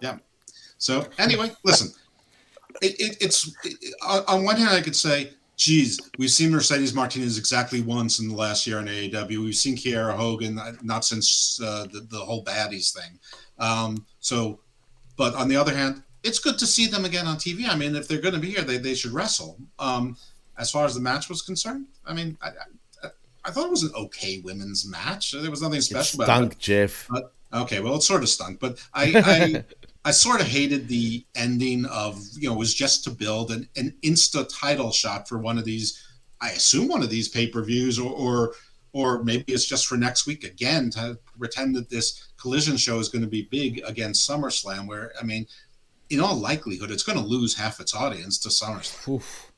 Yeah. 0.00 0.18
So 0.78 1.06
anyway, 1.18 1.50
listen. 1.64 1.92
It, 2.80 2.98
it, 3.00 3.16
it's 3.20 3.54
it, 3.64 3.94
on- 4.04 4.24
on 4.28 4.44
one 4.44 4.56
hand, 4.56 4.70
I 4.70 4.80
could 4.80 4.96
say, 4.96 5.32
geez, 5.56 6.00
we've 6.18 6.30
seen 6.30 6.50
Mercedes 6.50 6.94
Martinez 6.94 7.38
exactly 7.38 7.80
once 7.82 8.18
in 8.18 8.28
the 8.28 8.34
last 8.34 8.66
year 8.66 8.78
in 8.80 8.86
AEW. 8.86 9.44
We've 9.44 9.54
seen 9.54 9.76
Kiera 9.76 10.14
Hogan, 10.16 10.58
uh, 10.58 10.72
not 10.82 11.04
since 11.04 11.60
uh, 11.62 11.86
the, 11.92 12.00
the 12.10 12.18
whole 12.18 12.44
baddies 12.44 12.92
thing. 12.92 13.18
Um, 13.58 14.04
so, 14.20 14.58
but 15.16 15.34
on 15.34 15.46
the 15.48 15.54
other 15.56 15.72
hand, 15.76 16.02
it's 16.22 16.38
good 16.38 16.58
to 16.58 16.66
see 16.66 16.86
them 16.86 17.04
again 17.04 17.26
on 17.26 17.36
TV. 17.36 17.68
I 17.68 17.76
mean, 17.76 17.96
if 17.96 18.08
they're 18.08 18.20
going 18.20 18.34
to 18.34 18.40
be 18.40 18.50
here, 18.50 18.62
they, 18.62 18.78
they 18.78 18.94
should 18.94 19.12
wrestle. 19.12 19.58
Um, 19.78 20.16
as 20.58 20.70
far 20.70 20.84
as 20.84 20.94
the 20.94 21.00
match 21.00 21.28
was 21.28 21.42
concerned, 21.42 21.86
I 22.06 22.12
mean, 22.14 22.36
I, 22.40 22.48
I, 22.48 23.08
I 23.44 23.50
thought 23.50 23.66
it 23.66 23.70
was 23.70 23.82
an 23.82 23.92
okay 23.94 24.40
women's 24.40 24.86
match. 24.86 25.32
There 25.32 25.50
was 25.50 25.62
nothing 25.62 25.80
special 25.80 26.22
about 26.22 26.32
it. 26.32 26.36
Stunk, 26.36 26.58
Jeff. 26.58 27.08
But 27.10 27.32
okay, 27.52 27.80
well, 27.80 27.96
it 27.96 28.02
sort 28.02 28.22
of 28.22 28.28
stunk, 28.28 28.60
but 28.60 28.78
I, 28.94 29.12
I, 30.04 30.08
I 30.08 30.10
sort 30.10 30.40
of 30.40 30.46
hated 30.46 30.88
the 30.88 31.24
ending 31.34 31.84
of 31.86 32.20
you 32.34 32.48
know 32.48 32.54
it 32.54 32.58
was 32.58 32.74
just 32.74 33.04
to 33.04 33.10
build 33.10 33.50
an, 33.50 33.68
an 33.76 33.94
insta 34.02 34.48
title 34.48 34.92
shot 34.92 35.28
for 35.28 35.38
one 35.38 35.58
of 35.58 35.64
these. 35.64 36.08
I 36.40 36.50
assume 36.50 36.88
one 36.88 37.02
of 37.02 37.10
these 37.10 37.28
pay 37.28 37.46
per 37.46 37.62
views, 37.62 37.98
or, 37.98 38.12
or 38.12 38.54
or 38.92 39.22
maybe 39.24 39.44
it's 39.48 39.64
just 39.64 39.86
for 39.86 39.96
next 39.96 40.26
week 40.26 40.44
again 40.44 40.90
to 40.90 41.18
pretend 41.38 41.74
that 41.76 41.88
this 41.88 42.28
collision 42.36 42.76
show 42.76 42.98
is 42.98 43.08
going 43.08 43.22
to 43.22 43.28
be 43.28 43.48
big 43.50 43.80
against 43.86 44.28
SummerSlam. 44.28 44.86
Where 44.86 45.12
I 45.20 45.24
mean, 45.24 45.46
in 46.12 46.20
all 46.20 46.36
likelihood, 46.36 46.90
it's 46.90 47.02
going 47.02 47.18
to 47.18 47.24
lose 47.24 47.54
half 47.54 47.80
its 47.80 47.94
audience 47.94 48.38
to 48.38 48.48
SummerSlam. 48.48 49.08
Oof. 49.08 49.52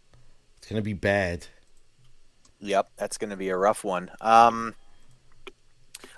It's 0.59 0.69
gonna 0.69 0.83
be 0.83 0.95
bad. 0.95 1.47
Yep, 2.61 2.89
that's 2.97 3.19
going 3.19 3.29
to 3.29 3.37
be 3.37 3.51
a 3.51 3.57
rough 3.57 3.85
one. 3.85 4.11
Um, 4.23 4.75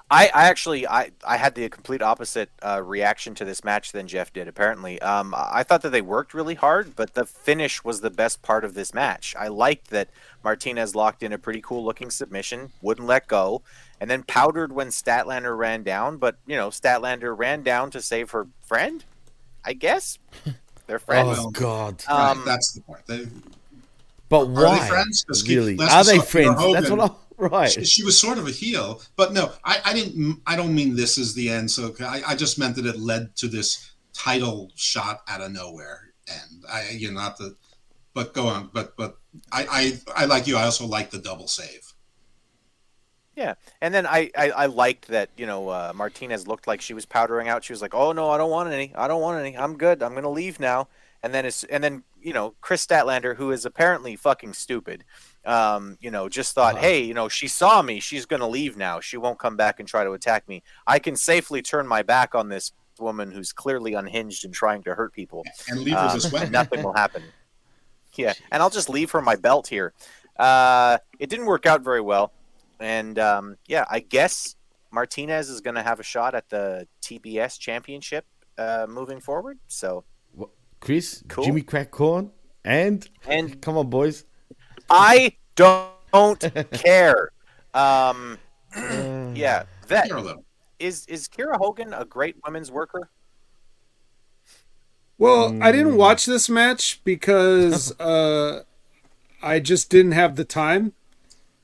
I, 0.09 0.31
I 0.33 0.45
actually 0.45 0.87
I, 0.87 1.11
I 1.27 1.37
had 1.37 1.57
the 1.57 1.69
complete 1.69 2.01
opposite 2.01 2.51
uh, 2.63 2.81
reaction 2.81 3.35
to 3.37 3.45
this 3.45 3.65
match 3.65 3.91
than 3.91 4.07
Jeff 4.07 4.33
did. 4.33 4.47
Apparently, 4.47 5.03
um, 5.03 5.35
I 5.37 5.65
thought 5.65 5.83
that 5.83 5.91
they 5.91 6.03
worked 6.03 6.33
really 6.33 6.55
hard, 6.55 6.95
but 6.95 7.15
the 7.15 7.25
finish 7.25 7.83
was 7.83 8.01
the 8.01 8.11
best 8.11 8.43
part 8.43 8.65
of 8.65 8.75
this 8.75 8.95
match. 8.95 9.35
I 9.37 9.49
liked 9.49 9.91
that 9.91 10.11
Martinez 10.45 10.95
locked 10.95 11.25
in 11.25 11.33
a 11.33 11.39
pretty 11.39 11.61
cool 11.61 11.85
looking 11.85 12.11
submission, 12.11 12.71
wouldn't 12.81 13.09
let 13.09 13.27
go, 13.27 13.63
and 14.01 14.09
then 14.09 14.23
powdered 14.23 14.73
when 14.73 14.89
Statlander 14.89 15.59
ran 15.59 15.83
down. 15.83 16.19
But 16.19 16.37
you 16.47 16.55
know, 16.55 16.69
Statlander 16.69 17.37
ran 17.37 17.65
down 17.65 17.91
to 17.91 18.01
save 18.01 18.31
her 18.31 18.47
friend. 18.65 19.05
I 19.67 19.73
guess 19.73 20.19
they're 20.87 20.99
friends. 20.99 21.39
Oh 21.41 21.51
God. 21.51 22.03
Um, 22.09 22.43
That's 22.47 22.73
the 22.73 22.81
point. 22.83 23.05
They, 23.07 23.27
But 24.29 24.47
Are 24.47 24.47
why? 24.47 24.79
they 24.79 24.89
friends? 24.89 25.25
Really? 25.47 25.73
Are 25.73 25.77
we 25.77 25.77
they 25.79 26.19
saw 26.19 26.23
Kiera 26.23 26.27
friends? 26.27 26.73
That's 26.73 26.91
what 26.91 27.11
I. 27.11 27.15
Right. 27.39 27.71
She, 27.71 27.85
she 27.85 28.03
was 28.03 28.19
sort 28.19 28.39
of 28.39 28.47
a 28.47 28.51
heel, 28.51 29.03
but 29.15 29.35
no, 29.35 29.53
I, 29.63 29.79
I 29.85 29.93
didn't. 29.93 30.41
I 30.47 30.57
don't 30.57 30.75
mean 30.75 30.97
this 30.97 31.19
is 31.19 31.35
the 31.35 31.51
end. 31.51 31.71
So 31.71 31.95
I, 32.01 32.23
I 32.29 32.35
just 32.35 32.59
meant 32.59 32.77
that 32.77 32.87
it 32.87 32.99
led 32.99 33.37
to 33.37 33.49
this 33.49 33.91
title 34.15 34.71
shot 34.75 35.21
out 35.29 35.43
of 35.43 35.53
nowhere, 35.53 36.13
and 36.29 36.65
I, 36.73 36.89
you 36.93 37.09
know, 37.13 37.21
not 37.21 37.37
the. 37.37 37.55
But 38.15 38.33
go 38.33 38.47
on. 38.47 38.71
But 38.73 38.97
but 38.97 39.19
I 39.53 40.01
I, 40.17 40.23
I 40.23 40.25
like 40.25 40.47
you. 40.47 40.57
I 40.57 40.63
also 40.63 40.87
like 40.87 41.11
the 41.11 41.19
double 41.19 41.47
save. 41.47 41.93
Yeah, 43.37 43.55
and 43.83 43.93
then 43.95 44.07
I, 44.07 44.31
I, 44.37 44.51
I 44.51 44.67
liked 44.67 45.09
that 45.09 45.29
you 45.37 45.47
know 45.47 45.69
uh, 45.69 45.93
Martinez 45.95 46.49
looked 46.49 46.67
like 46.67 46.81
she 46.81 46.95
was 46.95 47.05
powdering 47.05 47.49
out. 47.49 47.63
She 47.65 47.73
was 47.73 47.83
like, 47.83 47.95
"Oh 47.95 48.13
no, 48.13 48.31
I 48.31 48.39
don't 48.39 48.51
want 48.51 48.73
any. 48.73 48.93
I 48.95 49.07
don't 49.07 49.21
want 49.21 49.39
any. 49.39 49.57
I'm 49.57 49.77
good. 49.77 50.03
I'm 50.03 50.15
gonna 50.15 50.31
leave 50.31 50.59
now." 50.59 50.89
And 51.23 51.35
then 51.35 51.45
it's 51.45 51.63
and 51.65 51.85
then 51.85 52.03
you 52.23 52.33
know 52.33 52.55
Kris 52.63 52.87
Statlander, 52.87 53.37
who 53.37 53.51
is 53.51 53.67
apparently 53.67 54.17
fucking 54.17 54.55
stupid, 54.55 55.05
um, 55.45 55.99
you 56.01 56.11
know, 56.11 56.31
just 56.31 56.55
thought, 56.55 56.79
"Hey, 56.79 57.03
you 57.03 57.13
know, 57.13 57.29
she 57.29 57.47
saw 57.47 57.83
me. 57.83 58.01
She's 58.01 58.25
gonna 58.25 58.49
leave 58.49 58.77
now. 58.79 59.01
She 59.01 59.19
won't 59.19 59.39
come 59.39 59.57
back 59.57 59.81
and 59.81 59.89
try 59.89 60.03
to 60.03 60.13
attack 60.13 60.49
me. 60.49 60.63
I 60.87 60.99
can 60.99 61.15
safely 61.15 61.61
turn 61.61 61.87
my 61.87 62.03
back 62.03 62.35
on 62.35 62.49
this 62.49 62.73
woman 62.99 63.31
who's 63.33 63.53
clearly 63.53 63.93
unhinged 63.93 64.47
and 64.47 64.55
trying 64.55 64.83
to 64.85 64.95
hurt 64.95 65.13
people, 65.13 65.45
And 65.69 65.81
leave 65.81 65.93
her 65.95 66.07
Um, 66.07 66.15
this 66.15 66.33
way. 66.33 66.49
nothing 66.49 66.83
will 66.83 66.95
happen." 66.95 67.23
Yeah, 68.15 68.33
and 68.51 68.63
I'll 68.63 68.71
just 68.71 68.89
leave 68.89 69.11
her 69.11 69.21
my 69.21 69.37
belt 69.37 69.67
here. 69.67 69.93
Uh, 70.39 70.97
it 71.19 71.29
didn't 71.29 71.45
work 71.45 71.67
out 71.67 71.83
very 71.83 72.01
well, 72.01 72.33
and 72.81 73.19
um, 73.19 73.57
yeah, 73.67 73.85
I 73.91 74.01
guess 74.01 74.57
Martinez 74.93 75.49
is 75.51 75.61
going 75.61 75.75
to 75.77 75.83
have 75.83 76.01
a 76.01 76.03
shot 76.03 76.35
at 76.35 76.49
the 76.49 76.87
TBS 77.03 77.59
championship 77.59 78.25
uh, 78.59 78.87
moving 78.89 79.21
forward. 79.21 79.59
So 79.69 80.05
Chris, 80.81 81.23
Cool. 81.29 81.45
Jimmy 81.45 81.63
Crack 81.63 81.91
Corn, 81.91 82.31
and 82.65 83.09
And- 83.27 83.61
come 83.63 83.77
on, 83.77 83.89
boys. 83.91 84.25
I 84.89 85.33
don't 85.57 86.39
care. 86.73 87.31
Um, 87.75 88.39
yeah, 89.35 89.65
that 89.89 90.09
Care 90.09 90.17
a 90.17 90.21
little. 90.23 90.45
is 90.79 91.07
is 91.07 91.29
Kiera 91.29 91.57
Hogan 91.57 91.93
a 91.95 92.05
great 92.05 92.37
women's 92.45 92.71
worker? 92.71 93.11
Well, 95.19 95.57
I 95.63 95.73
didn't 95.73 95.97
watch 95.97 96.27
this 96.27 96.49
match 96.49 97.01
because 97.03 97.99
uh, 98.01 98.63
I 99.43 99.61
just 99.61 99.89
didn't 99.91 100.13
have 100.13 100.37
the 100.37 100.45
time. 100.45 100.93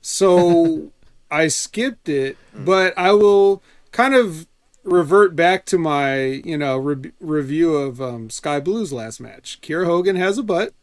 So 0.01 0.91
I 1.33 1.49
skipped 1.49 2.09
it, 2.09 2.37
but 2.55 2.93
I 2.99 3.13
will 3.13 3.63
kind 3.91 4.15
of 4.15 4.47
revert 4.85 5.35
back 5.35 5.65
to 5.67 5.79
my, 5.79 6.17
you 6.45 6.59
know, 6.59 6.77
re- 6.77 7.13
review 7.21 7.75
of 7.75 8.01
um, 8.03 8.29
Skye 8.31 8.61
Blue's 8.61 8.93
last 8.93 9.21
match. 9.21 9.61
Kiera 9.63 9.87
Hogan 9.87 10.17
has 10.17 10.37
a 10.39 10.43
butt, 10.43 10.75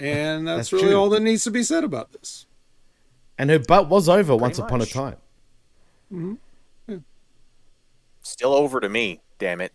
and 0.00 0.46
that's, 0.48 0.70
That's 0.70 0.72
really 0.72 0.88
true. 0.92 0.96
all 0.96 1.08
that 1.10 1.20
needs 1.20 1.44
to 1.44 1.50
be 1.50 1.62
said 1.62 1.84
about 1.84 2.12
this. 2.12 2.46
And 3.38 3.50
her 3.50 3.58
butt 3.58 3.88
was 3.88 4.08
over 4.08 4.34
once 4.36 4.58
upon 4.58 4.80
a 4.80 4.84
much. 4.84 4.92
time. 4.92 5.16
Still 8.22 8.54
over 8.54 8.80
to 8.80 8.88
me, 8.88 9.20
damn 9.38 9.60
it. 9.60 9.72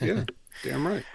Yeah, 0.00 0.24
damn 0.62 0.86
right. 0.86 1.04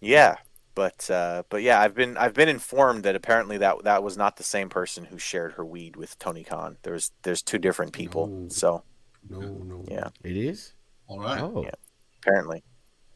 Yeah, 0.00 0.36
but 0.78 1.10
uh, 1.10 1.42
but 1.48 1.62
yeah, 1.62 1.80
I've 1.80 1.96
been 1.96 2.16
I've 2.16 2.34
been 2.34 2.48
informed 2.48 3.02
that 3.02 3.16
apparently 3.16 3.58
that 3.58 3.82
that 3.82 4.04
was 4.04 4.16
not 4.16 4.36
the 4.36 4.44
same 4.44 4.68
person 4.68 5.06
who 5.06 5.18
shared 5.18 5.54
her 5.54 5.64
weed 5.64 5.96
with 5.96 6.16
Tony 6.20 6.44
Khan. 6.44 6.76
There's 6.84 7.10
there's 7.22 7.42
two 7.42 7.58
different 7.58 7.92
people. 7.92 8.44
So 8.48 8.84
No, 9.28 9.40
no, 9.40 9.84
yeah, 9.88 10.10
It 10.22 10.36
is. 10.36 10.74
All 11.08 11.18
right. 11.18 11.42
Oh, 11.42 11.62
Yeah. 11.64 11.70
apparently, 12.22 12.62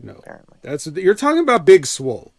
no. 0.00 0.14
apparently. 0.14 0.58
That's 0.62 0.88
you're 0.88 1.14
talking 1.14 1.38
about 1.38 1.64
Big 1.64 1.86
Swole. 1.86 2.32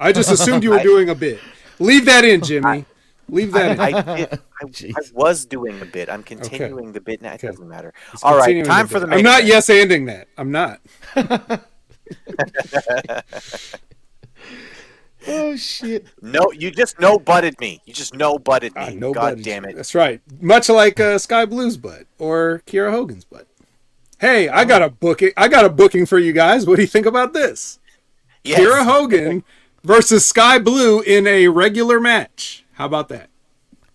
I 0.00 0.10
just 0.10 0.32
assumed 0.32 0.64
you 0.64 0.70
were 0.70 0.78
I- 0.80 0.82
doing 0.82 1.08
a 1.08 1.14
bit. 1.14 1.38
Leave 1.78 2.04
that 2.06 2.24
in, 2.24 2.40
Jimmy. 2.42 2.84
Leave 3.28 3.52
that 3.52 3.70
in. 3.72 3.78
I, 3.80 4.02
did, 4.18 4.40
I, 4.60 4.64
I 4.96 5.00
was 5.12 5.46
doing 5.46 5.80
a 5.80 5.84
bit. 5.84 6.08
I'm 6.10 6.24
continuing 6.24 6.90
the 6.90 7.00
bit 7.00 7.22
now. 7.22 7.34
It 7.34 7.36
Okay. 7.36 7.46
doesn't 7.46 7.68
matter. 7.68 7.94
It's 8.12 8.24
All 8.24 8.36
right, 8.36 8.64
time 8.64 8.88
to 8.88 8.92
for 8.92 8.98
the 8.98 9.06
main. 9.06 9.18
I'm 9.18 9.24
not 9.24 9.44
yes 9.44 9.70
ending 9.70 10.06
that. 10.06 10.26
I'm 10.36 10.50
not. 10.50 10.80
oh 15.26 15.56
shit. 15.56 16.06
No, 16.22 16.50
you 16.52 16.70
just 16.70 16.98
no 17.00 17.18
butted 17.18 17.58
me. 17.60 17.80
You 17.84 17.92
just 17.94 18.14
no 18.14 18.38
butted 18.38 18.74
me. 18.74 18.80
Ah, 18.82 18.90
no 18.90 19.12
God 19.12 19.32
buddy. 19.32 19.42
damn 19.42 19.64
it. 19.64 19.76
That's 19.76 19.94
right. 19.94 20.20
Much 20.40 20.68
like 20.68 21.00
uh, 21.00 21.18
Skye 21.18 21.46
Blue's 21.46 21.76
butt 21.76 22.06
or 22.18 22.62
Kiera 22.66 22.90
Hogan's 22.90 23.24
butt. 23.24 23.46
Hey, 24.20 24.48
I 24.48 24.64
got 24.64 24.82
a 24.82 24.88
booking. 24.90 25.30
I 25.36 25.48
got 25.48 25.64
a 25.64 25.68
booking 25.70 26.06
for 26.06 26.18
you 26.18 26.32
guys. 26.32 26.66
What 26.66 26.76
do 26.76 26.82
you 26.82 26.88
think 26.88 27.06
about 27.06 27.32
this? 27.32 27.78
Yes. 28.44 28.60
Kiera 28.60 28.84
Hogan 28.84 29.44
versus 29.84 30.26
Skye 30.26 30.58
Blue 30.58 31.00
in 31.00 31.26
a 31.26 31.48
regular 31.48 32.00
match. 32.00 32.64
How 32.72 32.86
about 32.86 33.08
that? 33.08 33.30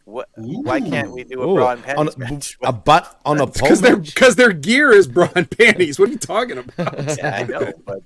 What, 0.06 0.28
why 0.36 0.82
can't 0.82 1.12
we 1.12 1.24
do 1.24 1.42
a 1.42 1.50
Ooh, 1.50 1.56
bra 1.56 1.72
and 1.72 1.84
on 1.98 2.08
panties 2.08 2.18
match? 2.18 2.58
a, 2.62 2.68
a 2.68 2.72
butt 2.74 3.20
on 3.26 3.40
a 3.40 3.48
pole 3.48 3.54
Because 3.54 3.82
their 3.82 3.96
because 3.98 4.36
their 4.36 4.52
gear 4.52 4.92
is 4.92 5.08
bra 5.08 5.30
and 5.36 5.50
panties. 5.58 5.98
What 5.98 6.10
are 6.10 6.12
you 6.12 6.18
talking 6.18 6.58
about? 6.58 7.18
yeah, 7.18 7.36
I 7.38 7.44
know, 7.44 7.72
but 7.86 8.02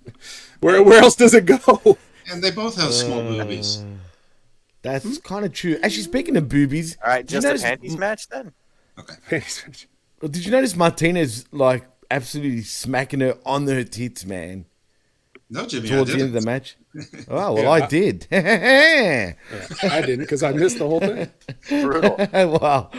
Where 0.60 0.82
where 0.84 1.02
else 1.02 1.16
does 1.16 1.34
it 1.34 1.46
go? 1.46 1.98
And 2.30 2.44
they 2.44 2.52
both 2.52 2.76
have 2.76 2.94
small 2.94 3.22
mm. 3.22 3.38
boobies. 3.38 3.84
That's 4.82 5.06
hmm? 5.06 5.14
kind 5.24 5.46
of 5.46 5.54
true. 5.54 5.78
Actually, 5.82 6.04
speaking 6.04 6.38
of 6.38 6.50
boobies, 6.50 6.98
all 7.04 7.10
right, 7.10 7.26
did 7.26 7.32
you 7.32 7.38
just 7.38 7.46
a 7.46 7.50
notice- 7.50 7.64
panties 7.64 7.98
match 7.98 8.28
then. 8.30 8.54
Okay. 9.00 9.44
Well, 10.20 10.30
did 10.30 10.44
you 10.44 10.52
notice 10.52 10.76
Martinez 10.76 11.46
like 11.52 11.86
absolutely 12.10 12.64
smacking 12.64 13.20
her 13.20 13.38
on 13.46 13.68
her 13.68 13.84
tits, 13.84 14.26
man? 14.26 14.66
No, 15.48 15.68
Jimmy, 15.68 15.90
Towards 15.90 16.10
I 16.10 16.14
the 16.16 16.20
end 16.24 16.36
of 16.36 16.42
the 16.42 16.50
match. 16.50 16.76
Oh 17.28 17.54
well, 17.54 17.58
Yeah, 17.64 17.70
I 17.70 17.84
I- 17.84 17.88
did. 17.88 18.28
I 18.32 20.02
didn't 20.02 20.22
because 20.22 20.42
I 20.42 20.54
missed 20.54 20.80
the 20.80 20.88
whole 20.88 21.00
thing. 21.00 21.30
Brutal. 21.70 22.16
wow. 22.60 22.90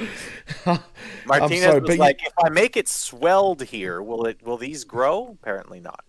Martinez 1.27 1.65
sorry, 1.65 1.81
was 1.81 1.89
but 1.89 1.95
you- 1.95 1.99
like, 1.99 2.21
if 2.25 2.33
I 2.45 2.51
make 2.51 2.77
it 2.77 2.89
swelled 2.89 3.65
here, 3.65 4.01
will 4.01 4.25
it 4.27 4.47
will 4.47 4.57
these 4.59 4.85
grow? 4.85 5.37
Apparently 5.43 5.81
not. 5.81 6.05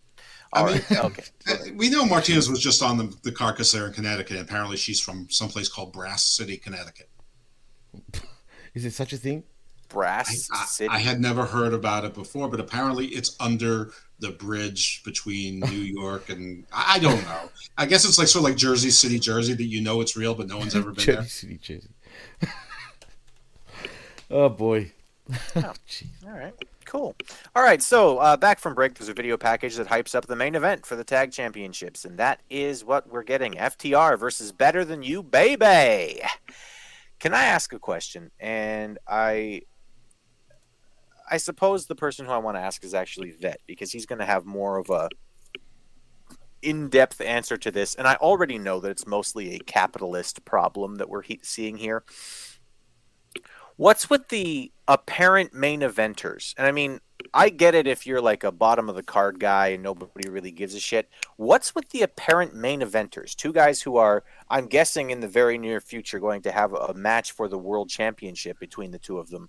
All 0.54 0.66
I 0.66 0.74
mean, 0.74 0.82
right, 0.90 1.06
okay. 1.06 1.24
Uh, 1.50 1.56
We 1.76 1.90
know 1.90 2.06
Martinez 2.06 2.50
was 2.50 2.60
just 2.60 2.82
on 2.82 2.98
the, 2.98 3.16
the 3.24 3.32
carcass 3.32 3.72
there 3.72 3.88
in 3.88 3.94
Connecticut. 3.94 4.40
Apparently, 4.40 4.78
she's 4.78 5.00
from 5.00 5.30
someplace 5.30 5.70
called 5.70 5.94
Brass 5.94 6.24
City, 6.24 6.58
Connecticut. 6.58 7.10
Is 8.74 8.86
it 8.86 8.92
such 8.92 9.14
a 9.14 9.18
thing? 9.18 9.44
Brass 9.90 10.48
I, 10.54 10.66
City. 10.66 10.90
I 10.90 11.00
had 11.00 11.20
never 11.20 11.46
heard 11.46 11.74
about 11.74 12.06
it 12.06 12.14
before, 12.14 12.48
but 12.48 12.60
apparently 12.60 13.08
it's 13.08 13.36
under 13.40 13.92
the 14.20 14.30
bridge 14.32 15.02
between 15.04 15.60
New 15.72 15.78
York 15.78 16.30
and 16.30 16.66
I 16.72 16.96
I 16.96 17.00
don't 17.00 17.22
know. 17.24 17.50
I 17.78 17.86
guess 17.88 18.06
it's 18.06 18.20
like 18.20 18.28
sort 18.28 18.44
of 18.44 18.50
like 18.52 18.58
Jersey 18.58 18.92
City, 18.92 19.18
Jersey, 19.20 19.54
that 19.54 19.64
you 19.64 19.82
know 19.82 20.02
it's 20.02 20.16
real, 20.16 20.36
but 20.36 20.48
no 20.48 20.58
one's 20.58 20.76
ever 20.76 20.92
been 20.92 21.06
there. 21.06 21.16
Jersey 21.16 21.48
there. 21.48 21.58
City, 21.60 21.90
Jersey. 22.42 22.54
oh 24.30 24.50
boy. 24.50 24.92
Oh, 25.56 25.74
geez. 25.88 26.10
all 26.26 26.32
right. 26.38 26.54
Cool. 26.90 27.16
All 27.56 27.62
right. 27.62 27.84
So 27.84 28.18
uh, 28.18 28.36
back 28.36 28.58
from 28.58 28.74
break, 28.74 28.96
there's 28.96 29.10
a 29.10 29.14
video 29.14 29.38
package 29.38 29.76
that 29.76 29.86
hypes 29.86 30.16
up 30.16 30.26
the 30.26 30.36
main 30.36 30.56
event 30.56 30.88
for 30.88 30.96
the 30.96 31.04
tag 31.04 31.32
championships, 31.32 32.04
and 32.04 32.18
that 32.18 32.42
is 32.50 32.84
what 32.84 33.08
we're 33.08 33.22
getting: 33.22 33.54
FTR 33.54 34.18
versus 34.18 34.52
Better 34.52 34.84
Than 34.84 35.04
You, 35.04 35.22
baby. 35.22 36.20
Can 37.20 37.36
I 37.36 37.44
ask 37.44 37.74
a 37.74 37.80
question? 37.80 38.32
And 38.40 38.98
I, 39.08 39.62
I 41.30 41.38
suppose 41.38 41.86
the 41.86 41.94
person 41.94 42.26
who 42.26 42.32
I 42.32 42.40
want 42.40 42.58
to 42.58 42.62
ask 42.62 42.84
is 42.84 42.96
actually 42.96 43.34
Vet 43.40 43.60
because 43.68 43.92
he's 43.92 44.08
going 44.08 44.20
to 44.20 44.26
have 44.26 44.48
more 44.48 44.78
of 44.80 44.90
a 44.90 45.10
in-depth 46.64 47.22
answer 47.22 47.56
to 47.58 47.70
this, 47.70 47.94
and 47.94 48.08
I 48.08 48.16
already 48.16 48.58
know 48.58 48.80
that 48.80 48.90
it's 48.90 49.06
mostly 49.06 49.54
a 49.54 49.60
capitalist 49.60 50.44
problem 50.44 50.96
that 50.96 51.08
we're 51.08 51.22
he- 51.22 51.40
seeing 51.44 51.78
here. 51.78 52.04
What's 53.80 54.10
with 54.10 54.28
the 54.28 54.74
apparent 54.90 55.54
main 55.54 55.80
eventers? 55.80 56.54
And 56.58 56.68
I 56.68 56.74
mean, 56.74 57.00
I 57.34 57.48
get 57.48 57.76
it 57.76 57.88
if 57.88 58.06
you're 58.06 58.20
like 58.20 58.44
a 58.44 58.52
bottom 58.52 58.90
of 58.90 58.96
the 58.98 59.04
card 59.04 59.40
guy 59.40 59.68
and 59.68 59.82
nobody 59.82 60.28
really 60.28 60.52
gives 60.52 60.76
a 60.76 60.82
shit. 60.82 61.08
What's 61.38 61.74
with 61.74 61.88
the 61.92 62.02
apparent 62.02 62.54
main 62.54 62.82
eventers? 62.82 63.34
Two 63.34 63.54
guys 63.54 63.82
who 63.82 63.96
are, 63.96 64.26
I'm 64.50 64.66
guessing, 64.66 65.12
in 65.12 65.22
the 65.22 65.30
very 65.30 65.58
near 65.58 65.80
future 65.80 66.20
going 66.20 66.42
to 66.42 66.52
have 66.52 66.74
a 66.74 66.94
match 66.94 67.32
for 67.32 67.48
the 67.48 67.58
world 67.58 67.88
championship 67.88 68.60
between 68.60 68.92
the 68.92 69.00
two 69.00 69.18
of 69.18 69.30
them. 69.30 69.48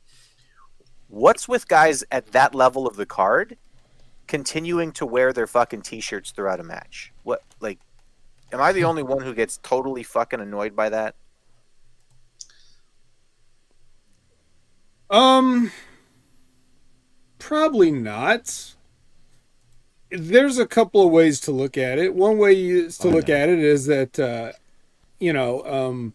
What's 1.09 1.48
with 1.48 1.66
guys 1.66 2.05
at 2.12 2.31
that 2.31 2.55
level 2.55 2.86
of 2.86 2.94
the 2.94 3.07
card 3.07 3.59
continuing 4.28 4.93
to 4.93 5.07
wear 5.07 5.32
their 5.32 5.48
fucking 5.48 5.82
t-shirts 5.82 6.31
throughout 6.31 6.61
a 6.61 6.62
match? 6.62 7.12
What 7.24 7.43
like 7.59 7.81
am 8.52 8.61
I 8.61 8.70
the 8.70 8.85
only 8.85 9.02
one 9.02 9.23
who 9.23 9.35
gets 9.35 9.59
totally 9.59 10.05
fucking 10.05 10.39
annoyed 10.39 10.77
by 10.77 10.89
that? 10.90 11.16
Um, 15.11 15.73
probably 17.39 17.91
not. 17.91 18.74
There's 20.11 20.59
a 20.59 20.66
couple 20.66 21.05
of 21.05 21.11
ways 21.11 21.41
to 21.41 21.53
look 21.53 21.77
at 21.78 21.99
it. 21.99 22.15
One 22.15 22.39
way 22.39 22.55
is 22.65 22.99
to 22.99 23.09
look 23.09 23.28
at 23.28 23.49
it 23.49 23.59
is 23.61 23.87
that, 23.87 24.19
uh, 24.19 24.53
you 25.19 25.32
know, 25.32 25.65
um, 25.65 26.15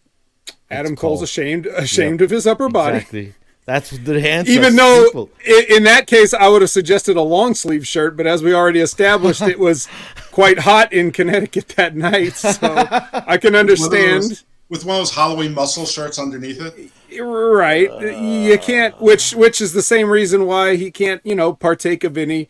Adam 0.70 0.96
Cole's 0.96 1.18
Cole. 1.20 1.24
ashamed 1.24 1.66
ashamed 1.66 2.20
of 2.22 2.30
his 2.30 2.46
upper 2.46 2.68
body. 2.68 2.96
Exactly. 2.98 3.34
That's 3.66 3.90
the 3.90 4.28
answer. 4.28 4.50
Even 4.52 4.76
though 4.76 5.04
Simple. 5.04 5.30
i- 5.46 5.66
in 5.70 5.82
that 5.84 6.06
case 6.06 6.32
I 6.34 6.46
would 6.48 6.62
have 6.62 6.70
suggested 6.70 7.16
a 7.16 7.22
long 7.22 7.54
sleeve 7.54 7.86
shirt, 7.86 8.16
but 8.16 8.26
as 8.26 8.42
we 8.42 8.54
already 8.54 8.80
established, 8.80 9.42
it 9.42 9.58
was 9.58 9.88
quite 10.30 10.60
hot 10.60 10.92
in 10.92 11.10
Connecticut 11.10 11.68
that 11.76 11.96
night, 11.96 12.34
so 12.34 12.58
I 13.12 13.38
can 13.38 13.54
understand. 13.56 14.42
With 14.68 14.84
one 14.84 14.96
of 14.96 15.00
those 15.00 15.14
Halloween 15.14 15.54
muscle 15.54 15.86
shirts 15.86 16.18
underneath 16.18 16.60
it. 16.60 16.90
Right. 17.20 17.90
you 18.18 18.58
can't 18.58 19.00
which 19.00 19.34
which 19.34 19.60
is 19.60 19.72
the 19.72 19.82
same 19.82 20.10
reason 20.10 20.46
why 20.46 20.76
he 20.76 20.90
can't, 20.90 21.24
you 21.24 21.34
know, 21.34 21.52
partake 21.52 22.04
of 22.04 22.18
any 22.18 22.48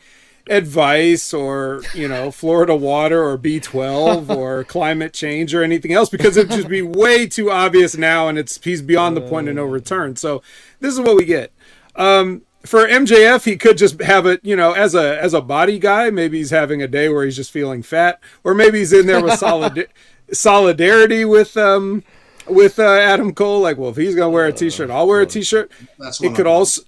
advice 0.49 1.35
or, 1.35 1.83
you 1.93 2.09
know, 2.09 2.31
Florida 2.31 2.75
water 2.75 3.23
or 3.23 3.37
B12 3.37 4.29
or 4.37 4.65
climate 4.65 5.13
change 5.13 5.55
or 5.55 5.63
anything 5.63 5.93
else 5.93 6.09
because 6.09 6.37
it'd 6.37 6.53
just 6.53 6.69
be 6.69 6.83
way 6.83 7.27
too 7.27 7.51
obvious 7.51 7.97
now 7.97 8.29
and 8.29 8.39
it's 8.39 8.63
he's 8.63 8.83
beyond 8.83 9.17
the 9.17 9.21
point 9.21 9.49
of 9.49 9.55
no 9.55 9.65
return. 9.65 10.17
So 10.17 10.43
this 10.81 10.95
is 10.95 11.01
what 11.01 11.17
we 11.17 11.25
get. 11.25 11.53
Um 11.97 12.43
for 12.65 12.87
MJF, 12.87 13.45
he 13.45 13.57
could 13.57 13.79
just 13.79 14.01
have 14.03 14.27
it, 14.27 14.41
you 14.43 14.57
know, 14.57 14.73
as 14.73 14.95
a 14.95 15.23
as 15.23 15.35
a 15.35 15.41
body 15.41 15.79
guy. 15.79 16.11
Maybe 16.11 16.39
he's 16.39 16.51
having 16.51 16.83
a 16.83 16.89
day 16.89 17.09
where 17.09 17.25
he's 17.25 17.37
just 17.37 17.53
feeling 17.53 17.83
fat, 17.83 18.21
or 18.43 18.55
maybe 18.55 18.79
he's 18.79 18.93
in 18.93 19.07
there 19.07 19.23
with 19.23 19.35
solid 19.39 19.89
solidarity 20.33 21.25
with 21.25 21.57
um 21.57 22.03
with 22.49 22.79
uh, 22.79 22.85
Adam 22.85 23.35
Cole. 23.35 23.61
Like, 23.61 23.77
well, 23.77 23.91
if 23.91 23.97
he's 23.97 24.15
gonna 24.15 24.31
wear 24.31 24.47
a 24.47 24.53
t-shirt, 24.53 24.91
I'll 24.91 25.07
wear 25.07 25.21
a 25.21 25.27
t-shirt. 25.27 25.71
That's 25.99 26.23
it 26.23 26.35
could 26.35 26.47
also 26.47 26.83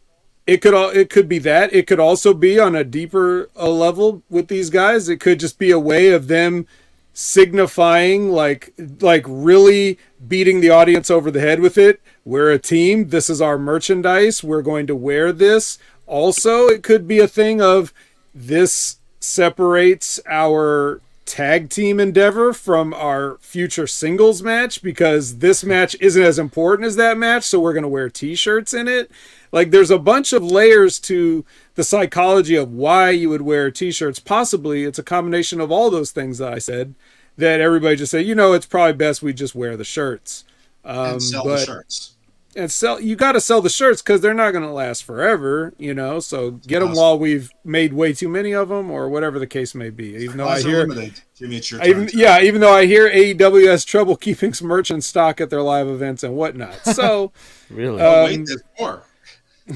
it 0.47 0.63
could 0.63 0.75
all 0.75 0.89
it 0.89 1.11
could 1.11 1.29
be 1.29 1.39
that 1.41 1.73
it 1.75 1.87
could 1.87 2.01
also 2.01 2.33
be 2.33 2.59
on 2.59 2.75
a 2.75 2.85
deeper 2.85 3.51
uh, 3.57 3.69
level 3.69 4.23
with 4.31 4.49
these 4.49 4.71
guys. 4.71 5.09
It 5.09 5.21
could 5.21 5.39
just 5.39 5.59
be 5.59 5.71
a 5.71 5.79
way 5.79 6.09
of 6.11 6.29
them 6.29 6.67
signifying 7.13 8.31
like 8.31 8.73
like 9.01 9.25
really 9.27 9.99
beating 10.27 10.61
the 10.61 10.71
audience 10.71 11.11
over 11.11 11.31
the 11.31 11.41
head 11.41 11.61
with 11.61 11.77
it. 11.77 12.01
We're 12.25 12.51
a 12.51 12.59
team. 12.59 13.09
This 13.09 13.29
is 13.29 13.43
our 13.43 13.59
merchandise. 13.59 14.43
We're 14.43 14.63
going 14.63 14.87
to 14.87 14.95
wear 14.95 15.33
this. 15.33 15.79
Also, 16.07 16.67
it 16.67 16.83
could 16.83 17.07
be 17.07 17.19
a 17.19 17.29
thing 17.29 17.61
of 17.61 17.93
this 18.35 18.99
separates 19.21 20.21
our 20.27 21.01
tag 21.29 21.69
team 21.69 22.01
endeavor 22.01 22.53
from 22.55 22.95
our 22.95 23.37
future 23.41 23.87
singles 23.87 24.43
match 24.43 24.83
because 24.83 25.39
this 25.39 25.63
match 25.63 25.95
isn't 26.01 26.23
as 26.23 26.39
important 26.39 26.87
as 26.87 26.97
that 26.97 27.19
match, 27.19 27.45
so 27.45 27.61
we're 27.61 27.75
going 27.75 27.83
to 27.83 27.89
wear 27.89 28.09
t-shirts 28.09 28.73
in 28.73 28.89
it. 28.89 29.11
Like 29.53 29.71
there's 29.71 29.91
a 29.91 29.99
bunch 29.99 30.33
of 30.33 30.43
layers 30.43 30.99
to 31.01 31.45
the 31.75 31.85
psychology 31.85 32.57
of 32.57 32.73
why 32.73 33.11
you 33.11 33.29
would 33.29 33.43
wear 33.43 33.71
t-shirts. 33.71 34.19
Possibly 34.19 34.85
it's 34.85 34.99
a 34.99 35.03
combination 35.03 35.61
of 35.61 35.71
all 35.71 35.91
those 35.91 36.11
things 36.11 36.39
that 36.39 36.53
I 36.53 36.59
said 36.59 36.95
that 37.37 37.61
everybody 37.61 37.97
just 37.97 38.11
say, 38.11 38.23
you 38.23 38.35
know, 38.35 38.55
it's 38.55 38.67
probably 38.67 38.95
best 38.95 39.23
we 39.23 39.33
just 39.33 39.55
wear 39.55 39.77
the 39.77 39.85
shirts. 39.85 40.45
Um, 40.85 41.13
and 41.13 41.23
sell 41.23 41.45
but- 41.45 41.59
the 41.61 41.65
shirts. 41.67 42.15
And 42.57 42.71
sell 42.71 43.01
you 43.01 43.15
got 43.15 43.33
to 43.33 43.41
sell 43.41 43.61
the 43.61 43.69
shirts 43.69 44.01
because 44.03 44.21
they're 44.21 44.35
not 44.35 44.53
going 44.53 44.65
to 44.65 44.71
last 44.71 45.05
forever 45.05 45.75
you 45.79 45.93
know 45.93 46.19
so 46.19 46.53
get 46.53 46.81
them 46.81 46.95
while 46.95 47.19
we've 47.19 47.51
made 47.65 47.93
way 47.93 48.13
too 48.13 48.29
many 48.29 48.53
of 48.53 48.69
them 48.69 48.91
or 48.91 49.09
whatever 49.09 49.39
the 49.39 49.47
case 49.47 49.75
may 49.75 49.91
be 49.91 50.17
even 50.17 50.37
though 50.39 50.49
i 50.49 50.61
hear 50.61 50.87
limited. 50.87 51.21
Give 51.39 51.51
me 51.51 51.59
a 51.59 51.63
shirt. 51.63 51.83
I 51.83 51.89
even, 51.89 52.09
yeah 52.15 52.41
even 52.41 52.61
though 52.61 52.73
i 52.75 52.87
hear 52.87 53.09
aew 53.09 53.69
has 53.69 53.85
trouble 53.85 54.17
keeping 54.27 54.55
some 54.55 54.69
merch 54.69 54.91
in 54.91 55.01
stock 55.01 55.41
at 55.41 55.51
their 55.51 55.63
live 55.63 55.89
events 55.89 56.23
and 56.23 56.35
whatnot 56.35 56.75
so 56.85 57.33
really 57.71 58.01
Oh, 58.01 58.25
um, 58.25 58.31
wait, 58.31 58.47
there's 58.47 58.63
more. 58.79 59.03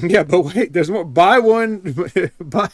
yeah 0.09 0.23
but 0.23 0.41
wait 0.41 0.73
there's 0.73 0.89
more 0.89 1.05
buy 1.05 1.39
one 1.39 1.95
buy 2.39 2.69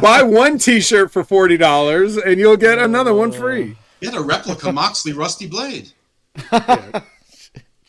buy 0.00 0.22
one 0.22 0.58
t-shirt 0.58 1.10
for 1.10 1.24
$40 1.24 2.24
and 2.24 2.38
you'll 2.38 2.56
get 2.58 2.78
another 2.78 3.12
one 3.14 3.32
free 3.32 3.76
Get 4.00 4.14
a 4.14 4.20
replica 4.20 4.70
Moxley 4.70 5.14
Rusty 5.14 5.46
Blade. 5.46 5.92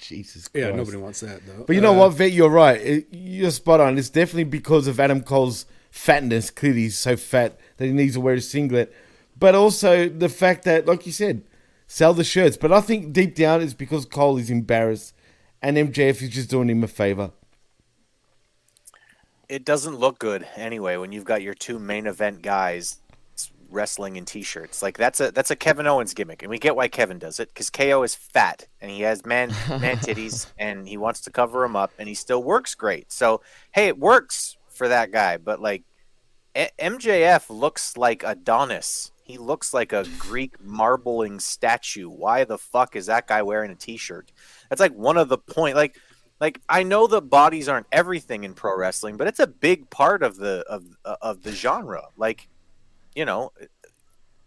Jesus 0.07 0.49
yeah 0.53 0.71
nobody 0.71 0.97
wants 0.97 1.19
that 1.21 1.45
though 1.45 1.63
But 1.65 1.75
you 1.75 1.81
know 1.81 1.93
Uh, 1.93 2.07
what, 2.07 2.09
Vet? 2.13 2.31
You're 2.31 2.49
right. 2.49 2.79
It- 2.81 3.07
you're 3.11 3.51
spot 3.51 3.79
on. 3.81 3.97
It's 3.97 4.09
definitely 4.09 4.45
because 4.45 4.87
of 4.87 4.99
Adam 4.99 5.21
Cole's 5.21 5.65
fatness. 5.91 6.49
Clearly, 6.49 6.81
he's 6.83 6.97
so 6.97 7.15
fat 7.17 7.59
that 7.77 7.85
he 7.85 7.91
needs 7.91 8.13
to 8.13 8.21
wear 8.21 8.35
a 8.35 8.41
singlet. 8.41 8.93
But 9.39 9.53
also 9.55 10.07
the 10.09 10.29
fact 10.29 10.63
that, 10.65 10.85
like 10.85 11.05
you 11.05 11.11
said, 11.11 11.43
sell 11.87 12.13
the 12.13 12.23
shirts. 12.23 12.57
But 12.57 12.71
I 12.71 12.81
think 12.81 13.13
deep 13.13 13.35
down 13.35 13.61
it's 13.61 13.73
because 13.73 14.05
Cole 14.05 14.37
is 14.37 14.49
embarrassed 14.49 15.13
and 15.61 15.77
MJF 15.77 16.21
is 16.21 16.29
just 16.29 16.49
doing 16.49 16.69
him 16.69 16.83
a 16.83 16.87
favor. 16.87 17.31
it 19.49 19.63
doesn't 19.63 19.95
look 19.95 20.19
good 20.19 20.45
anyway 20.57 20.97
when 20.97 21.11
you've 21.13 21.23
got 21.25 21.41
your 21.41 21.53
two 21.53 21.79
main 21.79 22.05
event 22.05 22.41
guys 22.41 22.99
wrestling 23.69 24.15
in 24.15 24.25
t-shirts. 24.25 24.81
Like 24.81 24.97
that's 24.97 25.19
a 25.19 25.31
that's 25.31 25.51
a 25.51 25.55
Kevin 25.55 25.87
Owens 25.87 26.13
gimmick, 26.13 26.41
and 26.43 26.49
we 26.49 26.59
get 26.59 26.75
why 26.75 26.87
Kevin 26.87 27.19
does 27.19 27.39
it 27.39 27.49
because 27.49 27.69
KO 27.69 28.03
is 28.03 28.15
fat 28.15 28.67
and 28.81 28.91
he 28.91 29.01
has 29.01 29.25
man 29.25 29.49
man 29.69 29.97
titties, 29.97 30.47
and 30.57 30.87
he 30.87 30.97
wants 30.97 31.21
to 31.21 31.31
cover 31.31 31.61
them 31.61 31.75
up, 31.75 31.91
and 31.97 32.07
he 32.07 32.15
still 32.15 32.43
works 32.43 32.75
great. 32.75 33.11
So 33.11 33.41
hey, 33.71 33.87
it 33.87 33.97
works 33.97 34.57
for 34.69 34.87
that 34.87 35.11
guy, 35.11 35.37
but 35.37 35.61
like 35.61 35.83
A- 36.55 36.71
MJF 36.79 37.49
looks 37.49 37.97
like 37.97 38.23
Adonis. 38.23 39.11
He 39.23 39.37
looks 39.37 39.73
like 39.73 39.91
a 39.91 40.05
Greek 40.17 40.55
marbling 40.63 41.41
statue. 41.41 42.07
Why 42.07 42.45
the 42.45 42.57
fuck 42.57 42.95
is 42.95 43.07
that 43.07 43.27
guy 43.27 43.41
wearing 43.41 43.71
a 43.71 43.75
t-shirt? 43.75 44.31
That's 44.69 44.79
like 44.79 44.93
one 44.93 45.17
of 45.17 45.27
the 45.27 45.37
point. 45.37 45.75
Like, 45.75 45.99
like 46.39 46.61
I 46.69 46.83
know 46.83 47.07
that 47.07 47.21
bodies 47.21 47.67
aren't 47.67 47.87
everything 47.91 48.45
in 48.45 48.53
pro 48.53 48.77
wrestling, 48.77 49.17
but 49.17 49.27
it's 49.27 49.41
a 49.41 49.47
big 49.47 49.89
part 49.89 50.23
of 50.23 50.37
the 50.37 50.63
of 50.69 50.85
uh, 51.03 51.17
of 51.21 51.43
the 51.43 51.51
genre. 51.51 52.03
Like, 52.15 52.47
you 53.17 53.25
know, 53.25 53.51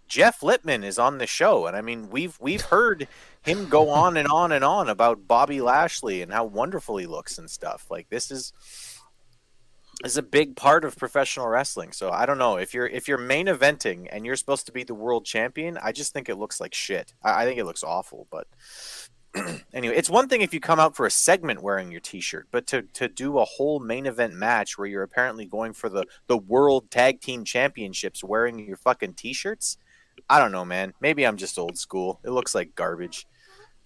Jeff 0.07 0.45
Lippman 0.45 0.85
is 0.85 0.97
on 0.97 1.19
the 1.19 1.27
show, 1.27 1.67
and 1.67 1.77
I 1.77 1.81
mean 1.81 2.09
we've 2.09 2.39
we've 2.41 2.63
heard 2.63 3.09
him 3.43 3.69
go 3.69 3.91
on 3.91 4.17
and 4.17 4.29
on 4.29 4.53
and 4.53 4.65
on 4.65 4.89
about 4.89 5.27
Bobby 5.27 5.61
Lashley 5.61 6.23
and 6.23 6.33
how 6.33 6.45
wonderful 6.45 6.97
he 6.97 7.07
looks 7.07 7.37
and 7.37 7.51
stuff. 7.51 7.87
Like 7.91 8.09
this 8.11 8.31
is 8.31 8.53
is 10.05 10.17
a 10.17 10.23
big 10.23 10.55
part 10.55 10.85
of 10.85 10.97
professional 10.97 11.49
wrestling. 11.49 11.91
So 11.93 12.11
I 12.11 12.27
don't 12.27 12.39
know 12.39 12.57
if 12.57 12.73
you're 12.73 12.87
if 12.87 13.09
you're 13.09 13.19
main 13.19 13.47
eventing 13.47 14.07
and 14.11 14.25
you're 14.25 14.37
supposed 14.37 14.67
to 14.67 14.73
be 14.73 14.85
the 14.85 14.95
world 14.95 15.25
champion. 15.25 15.77
I 15.83 15.91
just 15.91 16.13
think 16.13 16.29
it 16.29 16.37
looks 16.37 16.61
like 16.61 16.73
shit. 16.73 17.13
I, 17.25 17.43
I 17.43 17.45
think 17.45 17.59
it 17.59 17.65
looks 17.65 17.83
awful. 17.83 18.29
But 18.31 18.47
anyway, 19.73 19.95
it's 19.97 20.11
one 20.11 20.29
thing 20.29 20.43
if 20.43 20.53
you 20.53 20.61
come 20.61 20.81
out 20.81 20.97
for 20.97 21.07
a 21.07 21.11
segment 21.11 21.63
wearing 21.63 21.91
your 21.91 22.01
T-shirt, 22.01 22.49
but 22.51 22.67
to 22.69 22.83
to 22.95 23.09
do 23.09 23.39
a 23.39 23.45
whole 23.45 23.79
main 23.81 24.07
event 24.07 24.35
match 24.35 24.77
where 24.77 24.89
you're 24.89 25.05
apparently 25.05 25.47
going 25.47 25.73
for 25.73 25.89
the 25.89 26.05
the 26.27 26.37
world 26.37 26.91
tag 26.91 27.21
team 27.21 27.45
championships 27.45 28.25
wearing 28.25 28.59
your 28.59 28.77
fucking 28.77 29.15
T-shirts. 29.15 29.79
I 30.29 30.39
don't 30.41 30.53
know, 30.53 30.65
man. 30.65 30.95
Maybe 31.01 31.27
I'm 31.27 31.37
just 31.37 31.59
old 31.59 31.79
school. 31.79 32.21
It 32.25 32.31
looks 32.31 32.55
like 32.55 32.75
garbage. 32.75 33.27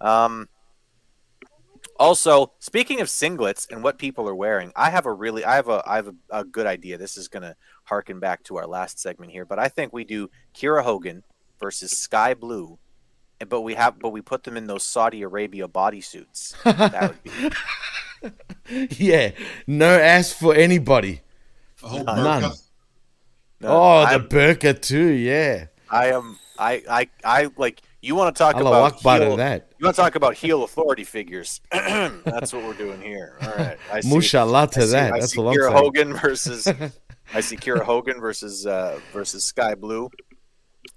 Um, 0.01 0.49
Also, 1.99 2.53
speaking 2.59 3.01
of 3.01 3.09
singlets 3.09 3.71
and 3.71 3.83
what 3.85 3.99
people 3.99 4.29
are 4.29 4.35
wearing, 4.35 4.73
I 4.75 4.91
have 4.91 5.07
a 5.07 5.13
really, 5.13 5.45
I 5.45 5.55
have 5.57 5.69
a, 5.69 5.83
I 5.87 5.97
have 5.97 6.09
a, 6.09 6.15
a 6.41 6.45
good 6.45 6.67
idea. 6.67 6.99
This 6.99 7.17
is 7.17 7.29
gonna 7.29 7.55
harken 7.85 8.19
back 8.19 8.43
to 8.45 8.57
our 8.57 8.67
last 8.67 8.99
segment 8.99 9.31
here, 9.33 9.45
but 9.45 9.59
I 9.61 9.69
think 9.69 9.93
we 9.93 10.05
do 10.05 10.29
Kiera 10.55 10.83
Hogan 10.83 11.23
versus 11.61 11.93
Skye 11.93 12.35
Blue, 12.35 12.79
but 13.49 13.61
we 13.63 13.75
have, 13.75 13.99
but 13.99 14.11
we 14.11 14.21
put 14.21 14.45
them 14.45 14.57
in 14.57 14.67
those 14.67 14.85
Saudi 14.85 15.23
Arabia 15.23 15.69
bodysuits. 15.69 16.55
That 16.65 17.15
would 18.23 18.33
be 18.69 18.89
yeah, 18.99 19.33
no 19.67 19.89
ass 19.99 20.33
for 20.33 20.55
anybody. 20.55 21.21
A 21.83 21.89
whole 21.89 22.05
None. 22.05 22.43
No, 23.61 23.69
oh, 23.69 24.01
the 24.01 24.07
I'm- 24.13 24.29
burqa 24.29 24.81
too. 24.81 25.09
Yeah. 25.09 25.67
I 25.91 26.13
am. 26.13 26.39
I. 26.59 26.83
I. 26.91 27.09
I 27.25 27.51
like. 27.57 27.83
You 28.01 28.15
want 28.15 28.35
to 28.35 28.39
talk 28.39 28.57
Allah 28.57 28.89
about 29.01 29.21
heel, 29.23 29.37
that. 29.37 29.69
You 29.79 29.85
want 29.87 29.97
to 29.97 30.03
talk 30.03 30.15
about 30.15 30.35
heel 30.35 30.63
authority 30.65 31.05
figures? 31.05 31.61
That's 31.71 32.53
what 32.53 32.63
we're 32.65 32.75
doing 32.75 33.01
here. 33.01 33.39
All 33.43 33.49
right. 33.49 33.79
I 33.93 34.01
see, 34.01 34.09
Mushallah 34.11 34.71
to 34.73 34.81
I 34.81 34.85
see- 34.85 34.91
that. 34.93 35.13
I 35.15 35.21
That's 35.21 35.33
see 35.33 35.41
what 35.41 35.51
I'm 35.51 35.57
Kira 35.57 35.69
saying. 35.69 35.77
Hogan 35.85 36.15
versus. 36.15 36.67
I 37.35 37.41
see 37.41 37.57
Kiera 37.57 37.83
Hogan 37.83 38.21
versus 38.21 38.67
uh, 38.67 38.99
versus 39.13 39.45
Skye 39.45 39.75
Blue 39.75 40.11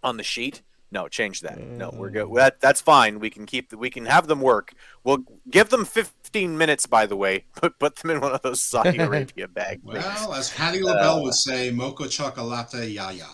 on 0.04 0.18
the 0.18 0.24
sheet. 0.24 0.62
No, 0.90 1.08
change 1.10 1.42
that. 1.42 1.60
No, 1.60 1.90
we're 1.94 2.10
good. 2.10 2.34
That 2.36 2.62
that's 2.62 2.80
fine. 2.80 3.20
We 3.20 3.30
can 3.30 3.46
keep. 3.46 3.74
We 3.74 3.90
can 3.90 4.06
have 4.06 4.28
them 4.28 4.40
work. 4.40 4.74
We'll 5.04 5.26
give 5.50 5.70
them 5.70 5.84
15 5.84 6.58
minutes. 6.58 6.86
By 6.86 7.06
the 7.06 7.18
way, 7.18 7.46
put 7.56 7.78
put 7.78 7.98
them 7.98 8.12
in 8.12 8.22
one 8.22 8.32
of 8.32 8.42
those 8.42 8.62
Saudi 8.62 8.98
Arabia 9.00 9.48
bag 9.50 9.82
things. 9.84 10.04
Well, 10.04 10.34
as 10.34 10.50
Patti 10.52 10.82
LaBelle 10.82 11.20
Uh, 11.20 11.24
would 11.24 11.34
say, 11.34 11.72
mocha 11.72 12.08
chocolate 12.08 12.74
yaya. 12.90 13.26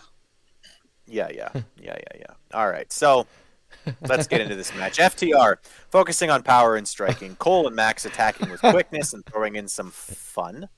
Yeah, 1.06 1.30
yeah, 1.32 1.50
yeah, 1.54 1.62
yeah, 1.98 2.20
yeah. 2.20 2.34
All 2.54 2.70
right, 2.70 2.92
so 2.92 3.28
let's 4.08 4.26
get 4.26 4.42
into 4.42 4.56
this 4.56 4.74
match. 4.78 4.98
FTR 4.98 5.58
focusing 5.92 6.32
on 6.32 6.42
power 6.42 6.76
and 6.76 6.88
striking. 6.88 7.36
Cole 7.36 7.68
and 7.68 7.76
Max 7.76 8.06
attacking 8.06 8.50
with 8.50 8.62
quickness 8.62 9.14
and 9.14 9.24
throwing 9.26 9.56
in 9.56 9.68
some 9.68 9.92
fun. 9.92 10.70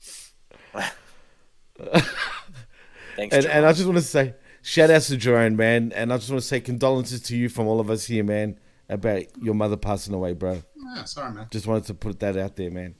Thanks, 3.15 3.35
and, 3.35 3.45
and 3.45 3.65
I 3.65 3.71
just 3.71 3.85
want 3.85 3.97
to 3.97 4.01
say, 4.03 4.33
shout 4.65 4.89
out 4.89 5.03
to 5.03 5.15
Jerome, 5.17 5.55
man. 5.55 5.93
And 5.95 6.11
I 6.11 6.17
just 6.17 6.29
want 6.29 6.41
to 6.41 6.47
say 6.47 6.59
condolences 6.59 7.21
to 7.21 7.37
you 7.37 7.47
from 7.49 7.67
all 7.67 7.79
of 7.79 7.89
us 7.89 8.05
here, 8.05 8.23
man, 8.23 8.59
about 8.89 9.23
your 9.41 9.53
mother 9.53 9.77
passing 9.77 10.13
away, 10.13 10.33
bro. 10.33 10.63
Yeah, 10.95 11.03
sorry, 11.05 11.33
man. 11.33 11.47
Just 11.51 11.67
wanted 11.67 11.85
to 11.85 11.93
put 11.93 12.19
that 12.19 12.35
out 12.35 12.55
there, 12.55 12.71
man. 12.71 12.95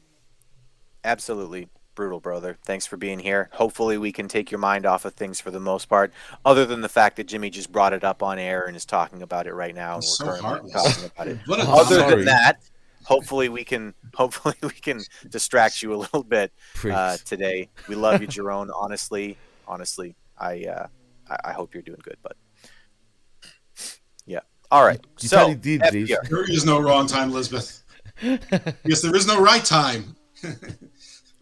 Absolutely 1.03 1.69
brutal, 1.93 2.19
brother. 2.19 2.57
Thanks 2.65 2.85
for 2.85 2.97
being 2.97 3.19
here. 3.19 3.49
Hopefully, 3.53 3.97
we 3.97 4.11
can 4.11 4.27
take 4.27 4.51
your 4.51 4.59
mind 4.59 4.85
off 4.85 5.05
of 5.05 5.13
things 5.13 5.39
for 5.39 5.51
the 5.51 5.59
most 5.59 5.85
part, 5.85 6.11
other 6.43 6.65
than 6.65 6.81
the 6.81 6.89
fact 6.89 7.15
that 7.17 7.25
Jimmy 7.25 7.49
just 7.49 7.71
brought 7.71 7.93
it 7.93 8.03
up 8.03 8.21
on 8.21 8.37
air 8.39 8.65
and 8.65 8.75
is 8.75 8.85
talking 8.85 9.21
about 9.21 9.47
it 9.47 9.53
right 9.53 9.73
now, 9.73 9.95
and 9.95 10.03
we're 10.03 10.07
so 10.07 10.25
currently 10.25 10.71
heartless. 10.71 10.83
talking 10.95 11.11
about 11.15 11.27
it. 11.27 11.39
What 11.47 11.59
a- 11.59 11.69
other 11.69 11.95
Sorry. 11.95 12.15
than 12.17 12.25
that, 12.25 12.59
hopefully 13.03 13.49
we 13.49 13.63
can 13.63 13.93
hopefully 14.13 14.55
we 14.61 14.71
can 14.71 15.01
distract 15.29 15.81
you 15.81 15.93
a 15.93 15.97
little 15.97 16.23
bit 16.23 16.51
uh, 16.83 17.17
today. 17.25 17.69
We 17.87 17.95
love 17.95 18.19
you, 18.21 18.27
Jerome. 18.27 18.71
Honestly, 18.75 19.37
honestly, 19.67 20.15
I 20.37 20.63
uh, 20.65 20.87
I, 21.29 21.37
I 21.45 21.53
hope 21.53 21.73
you're 21.73 21.83
doing 21.83 22.01
good, 22.03 22.17
but 22.23 22.35
yeah. 24.25 24.39
All 24.71 24.85
right. 24.85 24.99
You 25.21 25.29
so 25.29 25.37
probably 25.37 25.55
did, 25.55 25.81
There 26.29 26.49
is 26.49 26.65
no 26.65 26.79
wrong 26.79 27.07
time, 27.07 27.29
Elizabeth. 27.29 27.83
yes, 28.21 29.01
there 29.01 29.15
is 29.15 29.27
no 29.27 29.39
right 29.41 29.63
time. 29.63 30.15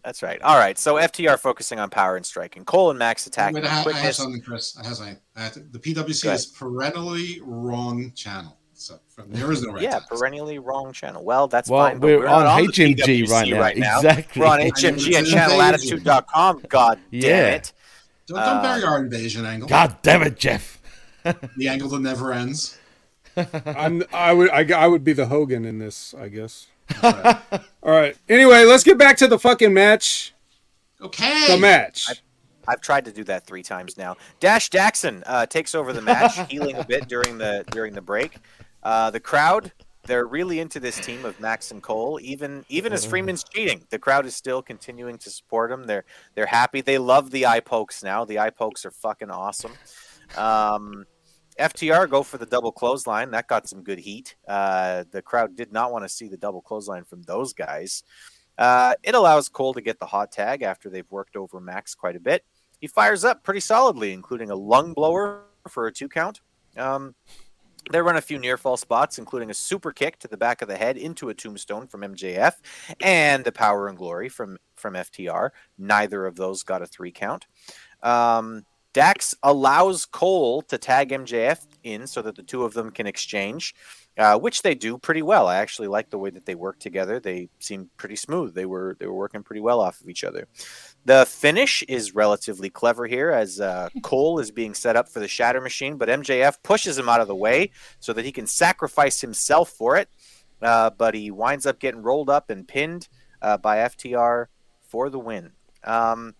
That's 0.04 0.22
right. 0.22 0.40
All 0.42 0.58
right. 0.58 0.78
So 0.78 0.96
FTR 0.96 1.38
focusing 1.38 1.78
on 1.78 1.88
power 1.88 2.16
and 2.16 2.26
striking. 2.26 2.64
Cole 2.64 2.90
and 2.90 2.98
Max 2.98 3.26
attacking 3.26 3.54
Wait, 3.54 3.62
with 3.62 3.70
I, 3.70 3.74
I 3.74 3.76
have 3.76 3.84
quickness. 3.84 4.16
something, 4.18 4.42
Chris. 4.42 4.76
I 4.78 4.86
have 4.86 4.96
something. 4.96 5.16
I 5.34 5.42
have 5.44 5.52
to- 5.54 5.60
the 5.60 5.78
PWC 5.78 6.30
is 6.32 6.46
perennially 6.46 7.40
wrong 7.42 8.12
channel. 8.14 8.58
So 8.74 8.98
from, 9.08 9.30
there 9.30 9.50
is 9.52 9.62
no 9.62 9.72
right 9.72 9.82
yeah, 9.82 10.00
time. 10.00 10.08
perennially 10.10 10.58
wrong 10.58 10.92
channel. 10.92 11.24
Well, 11.24 11.46
that's 11.46 11.70
Well, 11.70 11.86
fine. 11.86 12.00
but 12.00 12.08
we're 12.08 12.24
not 12.24 12.44
on 12.44 12.66
the 12.66 12.72
HMG 12.72 12.96
PWC 12.98 13.58
right 13.58 13.76
now. 13.78 13.98
Exactly. 13.98 14.40
We're 14.40 14.48
on 14.48 14.60
I 14.60 14.64
know, 14.64 14.70
HMG 14.72 15.08
it's 15.12 15.32
at 15.32 15.48
channelattitude.com. 15.50 16.64
God 16.68 16.98
damn 17.12 17.54
it. 17.54 17.72
Don't, 18.26 18.38
don't 18.38 18.62
bury 18.62 18.82
our 18.84 18.98
invasion 18.98 19.44
angle. 19.44 19.68
God 19.68 19.98
damn 20.02 20.22
it, 20.22 20.36
Jeff. 20.36 20.80
The 21.56 21.68
angle 21.68 21.88
that 21.88 22.00
never 22.00 22.34
ends. 22.34 22.78
I'm, 23.34 24.02
I 24.12 24.34
would 24.34 24.50
I, 24.50 24.70
I 24.78 24.86
would 24.86 25.04
be 25.04 25.14
the 25.14 25.24
Hogan 25.24 25.64
in 25.64 25.78
this, 25.78 26.12
I 26.12 26.28
guess. 26.28 26.66
All 27.02 27.40
right. 27.82 28.14
Anyway, 28.28 28.64
let's 28.64 28.84
get 28.84 28.98
back 28.98 29.16
to 29.18 29.26
the 29.26 29.38
fucking 29.38 29.72
match. 29.72 30.34
Okay. 31.00 31.46
The 31.48 31.56
match. 31.56 32.22
I've 32.66 32.80
tried 32.80 33.04
to 33.06 33.12
do 33.12 33.24
that 33.24 33.46
three 33.46 33.62
times 33.62 33.96
now. 33.96 34.16
Dash 34.40 34.70
Jackson 34.70 35.22
uh, 35.26 35.46
takes 35.46 35.74
over 35.74 35.92
the 35.92 36.00
match, 36.02 36.38
healing 36.50 36.76
a 36.76 36.84
bit 36.84 37.08
during 37.08 37.38
the 37.38 37.64
during 37.70 37.94
the 37.94 38.00
break. 38.02 38.36
Uh, 38.82 39.10
the 39.10 39.20
crowd, 39.20 39.72
they're 40.04 40.26
really 40.26 40.60
into 40.60 40.80
this 40.80 40.98
team 40.98 41.24
of 41.24 41.38
Max 41.40 41.70
and 41.70 41.82
Cole. 41.82 42.18
Even 42.22 42.64
even 42.68 42.92
as 42.92 43.04
Friedman's 43.04 43.44
cheating, 43.44 43.84
the 43.90 43.98
crowd 43.98 44.26
is 44.26 44.36
still 44.36 44.62
continuing 44.62 45.18
to 45.18 45.30
support 45.30 45.70
him. 45.70 45.84
They're 45.84 46.04
they're 46.34 46.46
happy. 46.46 46.80
They 46.80 46.98
love 46.98 47.30
the 47.30 47.46
eye 47.46 47.60
pokes 47.60 48.02
now. 48.02 48.24
The 48.24 48.38
eye 48.38 48.50
pokes 48.50 48.84
are 48.84 48.90
fucking 48.90 49.30
awesome. 49.30 49.72
Um, 50.36 51.04
FTR 51.58 52.08
go 52.10 52.22
for 52.22 52.38
the 52.38 52.46
double 52.46 52.72
clothesline. 52.72 53.30
That 53.30 53.46
got 53.46 53.68
some 53.68 53.82
good 53.82 53.98
heat. 53.98 54.36
Uh, 54.46 55.04
the 55.10 55.22
crowd 55.22 55.56
did 55.56 55.72
not 55.72 55.92
want 55.92 56.04
to 56.04 56.08
see 56.08 56.28
the 56.28 56.36
double 56.36 56.60
clothesline 56.60 57.04
from 57.04 57.22
those 57.22 57.52
guys. 57.52 58.02
Uh, 58.58 58.94
it 59.02 59.14
allows 59.14 59.48
Cole 59.48 59.74
to 59.74 59.80
get 59.80 59.98
the 59.98 60.06
hot 60.06 60.30
tag 60.30 60.62
after 60.62 60.88
they've 60.88 61.10
worked 61.10 61.36
over 61.36 61.60
Max 61.60 61.94
quite 61.94 62.16
a 62.16 62.20
bit. 62.20 62.44
He 62.80 62.86
fires 62.86 63.24
up 63.24 63.42
pretty 63.42 63.60
solidly, 63.60 64.12
including 64.12 64.50
a 64.50 64.56
lung 64.56 64.92
blower 64.92 65.44
for 65.68 65.86
a 65.86 65.92
two 65.92 66.08
count. 66.08 66.40
Um, 66.76 67.14
they 67.90 68.00
run 68.00 68.16
a 68.16 68.20
few 68.20 68.38
near 68.38 68.56
fall 68.56 68.76
spots, 68.76 69.18
including 69.18 69.50
a 69.50 69.54
super 69.54 69.92
kick 69.92 70.18
to 70.20 70.28
the 70.28 70.36
back 70.36 70.62
of 70.62 70.68
the 70.68 70.76
head 70.76 70.96
into 70.96 71.28
a 71.28 71.34
tombstone 71.34 71.86
from 71.86 72.02
MJF, 72.02 72.54
and 73.00 73.44
the 73.44 73.52
power 73.52 73.88
and 73.88 73.98
glory 73.98 74.28
from 74.28 74.58
from 74.76 74.94
FTR. 74.94 75.50
Neither 75.78 76.26
of 76.26 76.36
those 76.36 76.62
got 76.62 76.82
a 76.82 76.86
three 76.86 77.12
count. 77.12 77.46
Um, 78.02 78.64
Dax 78.94 79.34
allows 79.42 80.06
Cole 80.06 80.62
to 80.62 80.78
tag 80.78 81.10
MJF 81.10 81.66
in 81.82 82.06
so 82.06 82.22
that 82.22 82.36
the 82.36 82.44
two 82.44 82.62
of 82.62 82.74
them 82.74 82.92
can 82.92 83.08
exchange, 83.08 83.74
uh, 84.16 84.38
which 84.38 84.62
they 84.62 84.76
do 84.76 84.96
pretty 84.96 85.20
well. 85.20 85.48
I 85.48 85.56
actually 85.56 85.88
like 85.88 86.10
the 86.10 86.18
way 86.18 86.30
that 86.30 86.46
they 86.46 86.54
work 86.54 86.78
together. 86.78 87.18
They 87.18 87.48
seem 87.58 87.90
pretty 87.96 88.14
smooth. 88.14 88.54
They 88.54 88.66
were 88.66 88.96
they 89.00 89.06
were 89.06 89.14
working 89.14 89.42
pretty 89.42 89.60
well 89.60 89.80
off 89.80 90.00
of 90.00 90.08
each 90.08 90.22
other. 90.22 90.46
The 91.06 91.26
finish 91.26 91.82
is 91.82 92.14
relatively 92.14 92.70
clever 92.70 93.06
here, 93.06 93.30
as 93.30 93.60
uh, 93.60 93.90
Cole 94.02 94.38
is 94.38 94.50
being 94.50 94.72
set 94.72 94.96
up 94.96 95.08
for 95.08 95.20
the 95.20 95.28
Shatter 95.28 95.60
Machine, 95.60 95.98
but 95.98 96.08
MJF 96.08 96.62
pushes 96.62 96.96
him 96.96 97.10
out 97.10 97.20
of 97.20 97.28
the 97.28 97.34
way 97.34 97.70
so 98.00 98.14
that 98.14 98.24
he 98.24 98.32
can 98.32 98.46
sacrifice 98.46 99.20
himself 99.20 99.68
for 99.68 99.96
it. 99.96 100.08
Uh, 100.62 100.88
but 100.88 101.14
he 101.14 101.30
winds 101.30 101.66
up 101.66 101.78
getting 101.78 102.02
rolled 102.02 102.30
up 102.30 102.48
and 102.48 102.66
pinned 102.66 103.08
uh, 103.42 103.58
by 103.58 103.78
FTR 103.78 104.46
for 104.82 105.10
the 105.10 105.18
win. 105.18 105.52
Um, 105.82 106.34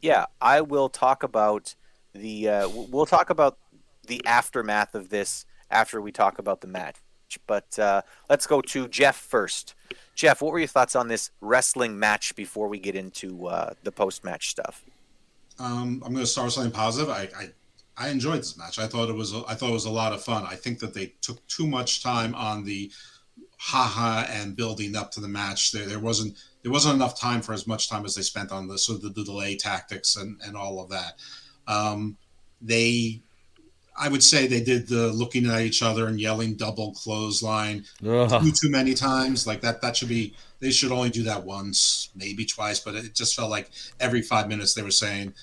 yeah, 0.00 0.26
I 0.40 0.60
will 0.60 0.88
talk 0.88 1.24
about 1.24 1.74
the. 2.12 2.48
Uh, 2.48 2.68
we'll 2.68 3.06
talk 3.06 3.30
about 3.30 3.58
the 4.06 4.24
aftermath 4.26 4.94
of 4.94 5.08
this 5.08 5.44
after 5.70 6.00
we 6.00 6.12
talk 6.12 6.38
about 6.38 6.60
the 6.60 6.68
match. 6.68 6.96
But 7.46 7.78
uh, 7.78 8.02
let's 8.28 8.46
go 8.46 8.60
to 8.60 8.88
Jeff 8.88 9.16
first. 9.16 9.74
Jeff, 10.14 10.42
what 10.42 10.52
were 10.52 10.58
your 10.58 10.68
thoughts 10.68 10.94
on 10.94 11.08
this 11.08 11.30
wrestling 11.40 11.98
match 11.98 12.36
before 12.36 12.68
we 12.68 12.78
get 12.78 12.94
into 12.94 13.46
uh, 13.46 13.74
the 13.82 13.92
post-match 13.92 14.50
stuff? 14.50 14.84
Um, 15.58 16.02
I'm 16.04 16.12
going 16.12 16.24
to 16.24 16.26
start 16.26 16.46
with 16.46 16.54
something 16.54 16.72
positive. 16.72 17.10
I, 17.10 17.28
I 17.36 17.48
I 17.96 18.08
enjoyed 18.08 18.38
this 18.38 18.56
match. 18.56 18.78
I 18.78 18.86
thought 18.86 19.10
it 19.10 19.14
was 19.14 19.34
I 19.34 19.54
thought 19.54 19.70
it 19.70 19.74
was 19.74 19.84
a 19.84 19.90
lot 19.90 20.12
of 20.12 20.24
fun. 20.24 20.44
I 20.48 20.54
think 20.54 20.78
that 20.80 20.94
they 20.94 21.14
took 21.20 21.46
too 21.46 21.66
much 21.66 22.02
time 22.02 22.34
on 22.34 22.64
the 22.64 22.90
haha 23.58 24.26
and 24.28 24.56
building 24.56 24.96
up 24.96 25.12
to 25.12 25.20
the 25.20 25.28
match. 25.28 25.72
There 25.72 25.86
there 25.86 26.00
wasn't 26.00 26.36
there 26.62 26.72
wasn't 26.72 26.94
enough 26.94 27.18
time 27.18 27.42
for 27.42 27.52
as 27.52 27.66
much 27.66 27.88
time 27.88 28.04
as 28.04 28.14
they 28.14 28.22
spent 28.22 28.50
on 28.50 28.66
the 28.66 28.78
sort 28.78 28.96
of 28.96 29.02
the, 29.02 29.08
the 29.10 29.24
delay 29.24 29.56
tactics 29.56 30.16
and 30.16 30.40
and 30.44 30.56
all 30.56 30.80
of 30.80 30.88
that. 30.90 31.18
Um, 31.66 32.16
they 32.60 33.22
I 33.98 34.08
would 34.08 34.22
say 34.22 34.46
they 34.46 34.62
did 34.62 34.88
the 34.88 35.08
looking 35.08 35.46
at 35.46 35.60
each 35.60 35.82
other 35.82 36.06
and 36.06 36.20
yelling 36.20 36.54
double 36.54 36.92
clothesline 36.92 37.84
Ugh. 38.06 38.42
too 38.42 38.52
too 38.52 38.70
many 38.70 38.94
times. 38.94 39.46
Like 39.46 39.60
that 39.60 39.80
that 39.82 39.96
should 39.96 40.08
be 40.08 40.34
they 40.60 40.70
should 40.70 40.92
only 40.92 41.10
do 41.10 41.24
that 41.24 41.44
once, 41.44 42.10
maybe 42.14 42.44
twice, 42.44 42.80
but 42.80 42.94
it 42.94 43.14
just 43.14 43.34
felt 43.34 43.50
like 43.50 43.70
every 44.00 44.22
five 44.22 44.48
minutes 44.48 44.74
they 44.74 44.82
were 44.82 44.90
saying 44.90 45.34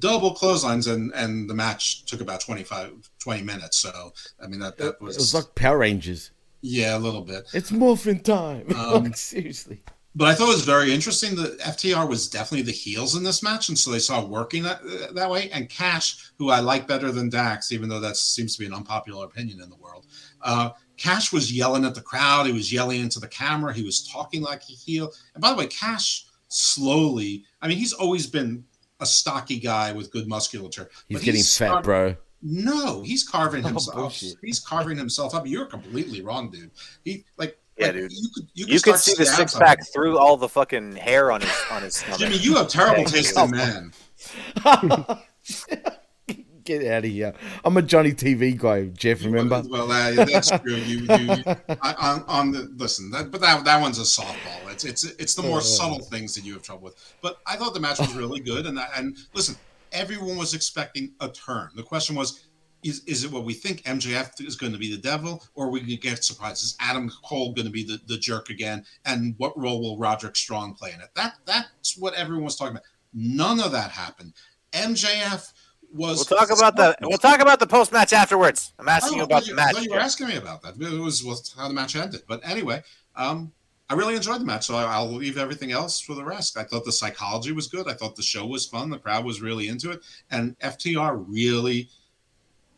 double 0.00 0.32
clotheslines 0.32 0.86
and 0.86 1.12
and 1.14 1.48
the 1.48 1.54
match 1.54 2.04
took 2.06 2.20
about 2.20 2.40
25 2.40 3.10
20 3.18 3.42
minutes 3.42 3.76
so 3.76 4.12
i 4.42 4.46
mean 4.46 4.58
that 4.58 4.78
that 4.78 5.00
was. 5.00 5.16
It 5.16 5.18
was, 5.20 5.32
was 5.32 5.34
like 5.34 5.54
Power 5.54 5.78
Rangers. 5.78 6.30
yeah 6.62 6.96
a 6.96 6.98
little 6.98 7.20
bit 7.20 7.44
It's 7.52 7.70
morphin 7.70 8.20
time. 8.20 8.66
Um, 8.74 9.04
like, 9.04 9.16
seriously. 9.16 9.82
But 10.14 10.26
i 10.28 10.34
thought 10.34 10.48
it 10.48 10.54
was 10.54 10.64
very 10.64 10.92
interesting 10.92 11.34
that 11.36 11.58
ftr 11.60 12.08
was 12.08 12.28
definitely 12.28 12.62
the 12.62 12.72
heels 12.72 13.14
in 13.16 13.22
this 13.22 13.42
match 13.42 13.68
and 13.68 13.78
so 13.78 13.90
they 13.90 13.98
saw 13.98 14.24
working 14.24 14.62
that 14.62 14.80
that 15.14 15.30
way 15.30 15.50
and 15.50 15.68
cash 15.68 16.32
who 16.38 16.50
i 16.50 16.58
like 16.60 16.86
better 16.88 17.12
than 17.12 17.28
dax 17.28 17.70
even 17.72 17.88
though 17.88 18.00
that 18.00 18.16
seems 18.16 18.54
to 18.54 18.60
be 18.60 18.66
an 18.66 18.74
unpopular 18.74 19.24
opinion 19.24 19.60
in 19.60 19.70
the 19.70 19.76
world 19.76 20.06
uh 20.42 20.70
cash 20.96 21.32
was 21.32 21.52
yelling 21.52 21.84
at 21.84 21.94
the 21.94 22.00
crowd 22.00 22.46
he 22.46 22.52
was 22.52 22.72
yelling 22.72 23.00
into 23.00 23.20
the 23.20 23.28
camera 23.28 23.72
he 23.72 23.84
was 23.84 24.06
talking 24.08 24.42
like 24.42 24.62
a 24.68 24.72
heel 24.72 25.10
and 25.34 25.40
by 25.42 25.50
the 25.50 25.56
way 25.56 25.66
cash 25.68 26.26
slowly 26.48 27.44
i 27.62 27.68
mean 27.68 27.78
he's 27.78 27.92
always 27.92 28.26
been 28.26 28.64
a 29.00 29.06
stocky 29.06 29.58
guy 29.58 29.92
with 29.92 30.10
good 30.12 30.26
musculature 30.28 30.90
He's 31.08 31.22
getting 31.22 31.40
fat, 31.42 31.46
start- 31.68 31.84
bro. 31.84 32.16
No, 32.42 33.02
he's 33.02 33.22
carving 33.26 33.64
Oh, 33.66 33.68
himself. 33.68 33.96
bullshit. 33.96 34.34
he's 34.42 34.60
carving 34.60 34.96
himself 34.96 35.34
up. 35.34 35.46
You're 35.46 35.66
completely 35.66 36.22
wrong, 36.22 36.50
dude. 36.50 36.70
He 37.04 37.24
like 37.36 37.58
Yeah, 37.80 37.86
Like, 37.86 37.94
dude. 37.96 38.12
You 38.12 38.28
could, 38.34 38.44
you 38.54 38.66
You, 38.66 38.80
could 38.80 38.92
can 38.92 38.98
see 38.98 39.14
the 39.14 39.24
six 39.26 39.54
pack 39.56 39.86
through 39.92 40.18
all 40.18 40.36
the 40.36 40.48
fucking 40.48 40.96
hair 40.96 41.32
on 41.32 41.40
his 41.40 41.52
on 41.70 41.82
his 41.82 41.96
stomach. 41.96 42.18
Jimmy, 42.20 42.36
you 42.36 42.54
have 42.56 42.68
terrible 42.68 43.00
Yeah, 43.00 43.06
taste 43.06 43.36
in 43.38 43.50
man. 43.50 43.92
Get 46.64 46.86
out 46.86 47.04
of 47.04 47.10
here. 47.10 47.32
I'm 47.64 47.76
a 47.78 47.82
Johnny 47.82 48.12
TV 48.12 48.56
guy, 48.56 48.84
Jeff. 48.88 49.24
Remember? 49.24 49.62
Well, 49.66 49.90
uh, 49.90 50.24
that's 50.26 50.50
true. 50.60 50.74
You, 50.76 50.98
you, 50.98 51.06
you 51.08 51.42
I- 51.82 51.94
on, 51.98 52.24
on 52.28 52.52
the 52.52 52.70
listen, 52.76 53.10
that, 53.10 53.30
but 53.30 53.40
that 53.40 53.64
that 53.64 53.80
one's 53.80 53.98
a 53.98 54.02
softball. 54.02 54.70
It's 54.70 54.84
it's 54.84 55.04
it's 55.04 55.34
the 55.34 55.42
more 55.42 55.58
Uh. 55.58 55.62
subtle 55.62 55.98
things 56.00 56.34
that 56.34 56.44
you 56.44 56.52
have 56.52 56.62
trouble 56.62 56.84
with. 56.84 57.14
But 57.22 57.40
I 57.46 57.56
thought 57.56 57.72
the 57.74 57.80
match 57.80 57.98
was 57.98 58.12
really 58.14 58.40
good, 58.40 58.66
and 58.66 58.76
that, 58.76 58.90
and 58.94 59.16
listen, 59.34 59.56
everyone 59.92 60.36
was 60.36 60.52
expecting 60.54 61.12
a 61.20 61.28
turn. 61.28 61.70
The 61.74 61.82
question 61.82 62.14
was. 62.14 62.44
Is, 62.82 63.04
is 63.04 63.24
it 63.24 63.30
what 63.30 63.44
we 63.44 63.52
think 63.52 63.82
MJF 63.82 64.40
is 64.46 64.56
going 64.56 64.72
to 64.72 64.78
be 64.78 64.90
the 64.90 65.00
devil, 65.00 65.44
or 65.54 65.70
we 65.70 65.80
going 65.80 65.90
to 65.90 65.96
get 65.96 66.24
surprised? 66.24 66.62
Is 66.62 66.76
Adam 66.80 67.10
Cole 67.24 67.52
going 67.52 67.66
to 67.66 67.72
be 67.72 67.84
the, 67.84 68.00
the 68.06 68.16
jerk 68.16 68.48
again? 68.48 68.84
And 69.04 69.34
what 69.36 69.58
role 69.58 69.82
will 69.82 69.98
Roderick 69.98 70.36
Strong 70.36 70.74
play 70.74 70.92
in 70.92 71.00
it? 71.00 71.10
That 71.14 71.34
that's 71.44 71.98
what 71.98 72.14
everyone 72.14 72.44
was 72.44 72.56
talking 72.56 72.72
about. 72.72 72.84
None 73.12 73.60
of 73.60 73.72
that 73.72 73.90
happened. 73.90 74.32
MJF 74.72 75.52
was. 75.92 76.30
We'll 76.30 76.38
talk 76.38 76.56
about 76.56 76.76
the 76.76 76.96
we'll 77.02 77.18
talk 77.18 77.40
about 77.40 77.60
the 77.60 77.66
post 77.66 77.92
match 77.92 78.12
afterwards. 78.12 78.72
I'm 78.78 78.88
asking 78.88 79.18
you 79.18 79.24
about 79.24 79.42
thought 79.42 79.50
the 79.50 79.54
match. 79.54 79.82
you 79.82 79.90
were 79.90 79.98
asking 79.98 80.28
me 80.28 80.36
about 80.36 80.62
that. 80.62 80.80
It 80.80 81.00
was, 81.00 81.24
was 81.24 81.54
how 81.56 81.68
the 81.68 81.74
match 81.74 81.96
ended. 81.96 82.22
But 82.26 82.40
anyway, 82.44 82.82
um, 83.16 83.52
I 83.88 83.94
really 83.94 84.14
enjoyed 84.14 84.40
the 84.40 84.44
match, 84.44 84.66
so 84.66 84.76
I'll 84.76 85.10
leave 85.10 85.36
everything 85.36 85.72
else 85.72 86.00
for 86.00 86.14
the 86.14 86.24
rest. 86.24 86.56
I 86.56 86.62
thought 86.62 86.84
the 86.84 86.92
psychology 86.92 87.52
was 87.52 87.66
good. 87.66 87.88
I 87.88 87.94
thought 87.94 88.14
the 88.14 88.22
show 88.22 88.46
was 88.46 88.66
fun. 88.66 88.88
The 88.88 88.98
crowd 88.98 89.24
was 89.24 89.42
really 89.42 89.68
into 89.68 89.90
it, 89.90 90.00
and 90.30 90.56
FTR 90.60 91.24
really 91.28 91.88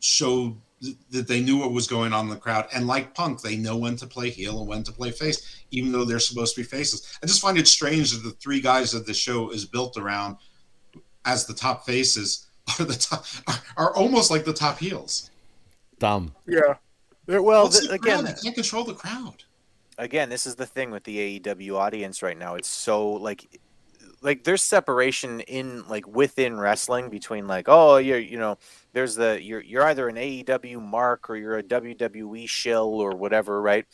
showed 0.02 0.56
th- 0.82 0.96
that 1.10 1.26
they 1.28 1.40
knew 1.40 1.56
what 1.58 1.72
was 1.72 1.86
going 1.86 2.12
on 2.12 2.24
in 2.26 2.30
the 2.30 2.36
crowd. 2.36 2.66
And 2.74 2.86
like 2.86 3.14
Punk, 3.14 3.40
they 3.40 3.56
know 3.56 3.76
when 3.76 3.96
to 3.96 4.06
play 4.06 4.28
heel 4.30 4.58
and 4.60 4.68
when 4.68 4.82
to 4.82 4.92
play 4.92 5.10
face, 5.10 5.64
even 5.70 5.90
though 5.92 6.04
they're 6.04 6.18
supposed 6.18 6.54
to 6.56 6.60
be 6.60 6.66
faces. 6.66 7.18
I 7.22 7.26
just 7.26 7.40
find 7.40 7.56
it 7.56 7.66
strange 7.68 8.12
that 8.12 8.22
the 8.28 8.32
three 8.36 8.60
guys 8.60 8.92
that 8.92 9.06
the 9.06 9.14
show 9.14 9.50
is 9.50 9.64
built 9.64 9.96
around 9.96 10.36
as 11.24 11.46
the 11.46 11.54
top 11.54 11.86
faces 11.86 12.46
are 12.78 12.84
the 12.84 12.94
top 12.94 13.24
are, 13.46 13.60
are 13.76 13.96
almost 13.96 14.30
like 14.30 14.44
the 14.44 14.52
top 14.52 14.78
heels. 14.78 15.30
Dumb. 15.98 16.34
Yeah. 16.46 16.74
Well, 17.28 17.64
What's 17.64 17.78
th- 17.78 17.88
the 17.88 17.94
again, 17.94 18.24
crowd? 18.24 18.36
they 18.36 18.40
can't 18.42 18.54
control 18.56 18.84
the 18.84 18.94
crowd. 18.94 19.44
again, 19.98 20.28
this 20.28 20.46
is 20.46 20.56
the 20.56 20.66
thing 20.66 20.90
with 20.90 21.04
the 21.04 21.38
AEW 21.40 21.76
audience 21.76 22.22
right 22.22 22.36
now. 22.36 22.56
It's 22.56 22.68
so 22.68 23.08
like 23.08 23.60
like 24.22 24.44
there's 24.44 24.62
separation 24.62 25.40
in 25.40 25.86
like 25.88 26.06
within 26.06 26.58
wrestling 26.58 27.10
between 27.10 27.46
like 27.46 27.68
oh 27.68 27.96
you're 27.96 28.18
you 28.18 28.38
know 28.38 28.58
there's 28.92 29.14
the 29.14 29.42
you're 29.42 29.60
you're 29.60 29.84
either 29.84 30.08
an 30.08 30.16
AEW 30.16 30.80
mark 30.80 31.28
or 31.28 31.36
you're 31.36 31.58
a 31.58 31.62
WWE 31.62 32.48
shill 32.48 33.00
or 33.00 33.16
whatever, 33.16 33.60
right? 33.60 33.86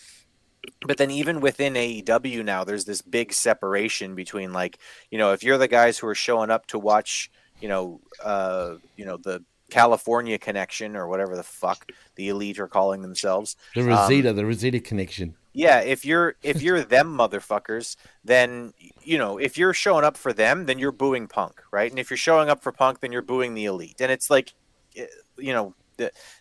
But 0.86 0.98
then 0.98 1.10
even 1.10 1.40
within 1.40 1.74
AEW 1.74 2.44
now, 2.44 2.64
there's 2.64 2.84
this 2.84 3.00
big 3.00 3.32
separation 3.32 4.14
between 4.14 4.52
like 4.52 4.78
you 5.10 5.18
know 5.18 5.32
if 5.32 5.42
you're 5.42 5.58
the 5.58 5.68
guys 5.68 5.98
who 5.98 6.06
are 6.06 6.14
showing 6.14 6.50
up 6.50 6.66
to 6.66 6.78
watch 6.78 7.30
you 7.60 7.68
know 7.68 8.00
uh 8.22 8.74
you 8.96 9.04
know 9.04 9.16
the 9.16 9.42
California 9.70 10.38
connection 10.38 10.96
or 10.96 11.08
whatever 11.08 11.36
the 11.36 11.42
fuck 11.42 11.90
the 12.14 12.28
elite 12.28 12.58
are 12.58 12.68
calling 12.68 13.02
themselves. 13.02 13.56
The 13.74 13.82
um, 13.82 13.88
Rosita, 13.88 14.32
the 14.32 14.46
Rosita 14.46 14.80
connection. 14.80 15.36
Yeah, 15.58 15.80
if 15.80 16.04
you're 16.04 16.36
if 16.40 16.62
you're 16.62 16.84
them 16.84 17.18
motherfuckers, 17.18 17.96
then 18.22 18.72
you 19.02 19.18
know 19.18 19.38
if 19.38 19.58
you're 19.58 19.74
showing 19.74 20.04
up 20.04 20.16
for 20.16 20.32
them, 20.32 20.66
then 20.66 20.78
you're 20.78 20.92
booing 20.92 21.26
Punk, 21.26 21.60
right? 21.72 21.90
And 21.90 21.98
if 21.98 22.10
you're 22.10 22.16
showing 22.16 22.48
up 22.48 22.62
for 22.62 22.70
Punk, 22.70 23.00
then 23.00 23.10
you're 23.10 23.22
booing 23.22 23.54
the 23.54 23.64
Elite. 23.64 23.96
And 24.00 24.12
it's 24.12 24.30
like, 24.30 24.54
eh, 24.96 25.06
you 25.36 25.52
know, 25.52 25.74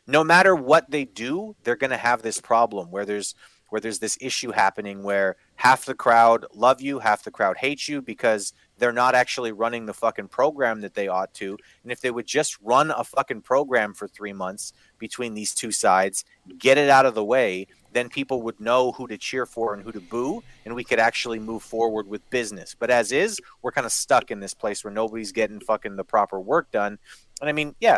no 0.06 0.24
matter 0.24 0.56
what 0.56 0.92
they 0.92 1.06
do, 1.06 1.56
they're 1.64 1.76
gonna 1.76 1.98
have 1.98 2.22
this 2.22 2.40
problem 2.40 2.92
where 2.92 3.06
there's 3.06 3.34
where 3.70 3.82
there's 3.82 4.00
this 4.00 4.18
issue 4.22 4.52
happening 4.52 5.04
where 5.04 5.36
half 5.56 5.86
the 5.86 5.96
crowd 5.96 6.46
love 6.54 6.80
you, 6.80 7.00
half 7.00 7.24
the 7.24 7.32
crowd 7.32 7.58
hates 7.58 7.90
you 7.90 8.02
because 8.02 8.54
they're 8.78 8.94
not 8.94 9.16
actually 9.16 9.52
running 9.52 9.86
the 9.86 9.94
fucking 9.94 10.28
program 10.28 10.82
that 10.82 10.94
they 10.94 11.08
ought 11.08 11.34
to. 11.34 11.58
And 11.84 11.92
if 11.92 12.00
they 12.00 12.12
would 12.12 12.28
just 12.28 12.58
run 12.62 12.92
a 12.92 13.04
fucking 13.04 13.42
program 13.42 13.94
for 13.94 14.08
three 14.08 14.34
months 14.34 14.74
between 15.00 15.34
these 15.34 15.54
two 15.54 15.72
sides, 15.72 16.24
get 16.58 16.78
it 16.78 16.90
out 16.90 17.06
of 17.06 17.16
the 17.16 17.26
way, 17.26 17.68
then 17.98 18.10
people 18.10 18.44
would 18.44 18.60
know 18.60 18.92
who 18.92 19.08
to 19.08 19.18
cheer 19.18 19.48
for 19.48 19.74
and 19.74 19.84
who 19.84 19.92
to 19.92 20.00
boo, 20.00 20.44
and 20.66 20.76
we 20.76 20.84
could 20.84 21.00
actually 21.00 21.40
move 21.40 21.64
forward 21.64 22.08
with 22.08 22.28
business. 22.30 22.76
But 22.78 22.92
as 22.92 23.12
is, 23.12 23.40
we're 23.64 23.72
kind 23.72 23.86
of 23.86 23.92
stuck 23.92 24.30
in 24.30 24.40
this 24.40 24.54
place 24.54 24.84
where 24.84 24.94
nobody's 24.94 25.32
getting 25.32 25.60
fucking 25.60 25.96
the 25.96 26.04
proper 26.04 26.40
work 26.40 26.72
done. 26.72 27.00
And 27.42 27.50
I 27.50 27.54
mean, 27.54 27.76
yeah, 27.80 27.98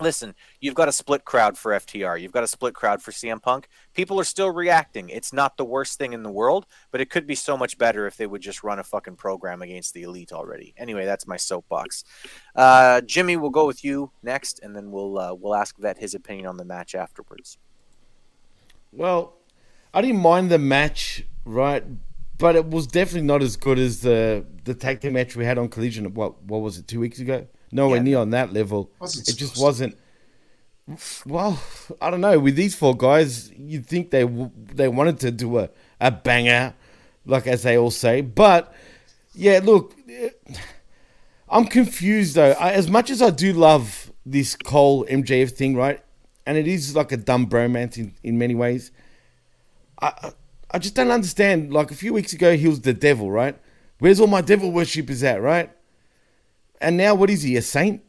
listen, 0.00 0.34
you've 0.60 0.74
got 0.74 0.88
a 0.88 0.92
split 0.92 1.24
crowd 1.24 1.56
for 1.56 1.72
FTR. 1.72 2.20
You've 2.20 2.32
got 2.32 2.42
a 2.42 2.48
split 2.48 2.74
crowd 2.74 3.00
for 3.00 3.12
CM 3.12 3.40
Punk. 3.40 3.68
People 3.94 4.18
are 4.20 4.24
still 4.24 4.50
reacting. 4.50 5.08
It's 5.10 5.32
not 5.32 5.56
the 5.56 5.64
worst 5.64 5.96
thing 5.96 6.12
in 6.12 6.24
the 6.24 6.30
world, 6.30 6.66
but 6.90 7.00
it 7.00 7.08
could 7.08 7.26
be 7.26 7.36
so 7.36 7.56
much 7.56 7.78
better 7.78 8.06
if 8.06 8.16
they 8.16 8.26
would 8.26 8.42
just 8.42 8.64
run 8.64 8.80
a 8.80 8.84
fucking 8.84 9.16
program 9.16 9.62
against 9.62 9.94
the 9.94 10.02
elite 10.02 10.32
already. 10.32 10.74
Anyway, 10.76 11.04
that's 11.04 11.26
my 11.26 11.36
soapbox. 11.36 12.04
Uh, 12.54 13.00
Jimmy, 13.02 13.36
we'll 13.36 13.50
go 13.50 13.66
with 13.66 13.84
you 13.84 14.10
next, 14.22 14.60
and 14.62 14.74
then 14.74 14.90
we'll 14.90 15.18
uh, 15.18 15.34
we'll 15.34 15.54
ask 15.54 15.78
Vet 15.78 15.98
his 15.98 16.14
opinion 16.14 16.46
on 16.46 16.56
the 16.56 16.64
match 16.64 16.94
afterwards. 16.94 17.58
Well, 18.92 19.34
I 19.92 20.00
didn't 20.02 20.20
mind 20.20 20.50
the 20.50 20.58
match, 20.58 21.24
right? 21.44 21.84
But 22.38 22.54
it 22.56 22.66
was 22.66 22.86
definitely 22.86 23.26
not 23.26 23.42
as 23.42 23.56
good 23.56 23.78
as 23.78 24.00
the 24.00 24.44
the 24.64 24.74
tag 24.74 25.00
team 25.00 25.14
match 25.14 25.34
we 25.36 25.44
had 25.44 25.58
on 25.58 25.68
Collision. 25.68 26.12
What 26.14 26.42
what 26.44 26.60
was 26.60 26.78
it? 26.78 26.86
Two 26.86 27.00
weeks 27.00 27.18
ago? 27.18 27.46
Nowhere 27.72 27.96
Yeah. 27.96 28.02
near 28.02 28.18
on 28.18 28.30
that 28.30 28.52
level. 28.52 28.90
Wasn't 29.00 29.28
it 29.28 29.32
just 29.36 29.54
supposed 29.56 29.62
wasn't. 29.62 29.98
Well, 31.26 31.60
I 32.00 32.10
don't 32.10 32.20
know. 32.22 32.38
With 32.38 32.56
these 32.56 32.74
four 32.74 32.96
guys, 32.96 33.50
you'd 33.52 33.86
think 33.86 34.10
they 34.10 34.24
they 34.72 34.88
wanted 34.88 35.20
to 35.20 35.30
do 35.30 35.58
a 35.58 35.68
a 36.00 36.10
banger, 36.10 36.74
like 37.26 37.46
as 37.46 37.62
they 37.64 37.76
all 37.76 37.90
say. 37.90 38.20
But 38.22 38.72
yeah, 39.34 39.60
look, 39.62 39.94
I'm 41.48 41.66
confused 41.66 42.36
though. 42.36 42.52
I, 42.52 42.72
as 42.72 42.88
much 42.88 43.10
as 43.10 43.20
I 43.20 43.30
do 43.30 43.52
love 43.52 44.12
this 44.24 44.54
Cole 44.56 45.04
MJF 45.06 45.50
thing, 45.50 45.74
right? 45.74 46.00
And 46.48 46.56
it 46.56 46.66
is 46.66 46.96
like 46.96 47.12
a 47.12 47.18
dumb 47.18 47.46
bromance 47.46 47.98
in, 47.98 48.14
in 48.22 48.38
many 48.38 48.54
ways. 48.54 48.90
I 50.00 50.32
I- 50.70 50.78
just 50.78 50.94
don't 50.94 51.10
understand. 51.10 51.74
Like 51.74 51.90
a 51.90 51.94
few 51.94 52.14
weeks 52.14 52.32
ago, 52.32 52.56
he 52.56 52.66
was 52.68 52.80
the 52.80 52.94
devil, 52.94 53.30
right? 53.30 53.54
Where's 53.98 54.18
all 54.18 54.28
my 54.28 54.40
devil 54.40 54.72
worshippers 54.72 55.22
at, 55.22 55.42
right? 55.42 55.70
And 56.80 56.96
now, 56.96 57.14
what 57.14 57.28
is 57.28 57.42
he? 57.42 57.56
A 57.56 57.62
saint? 57.62 58.02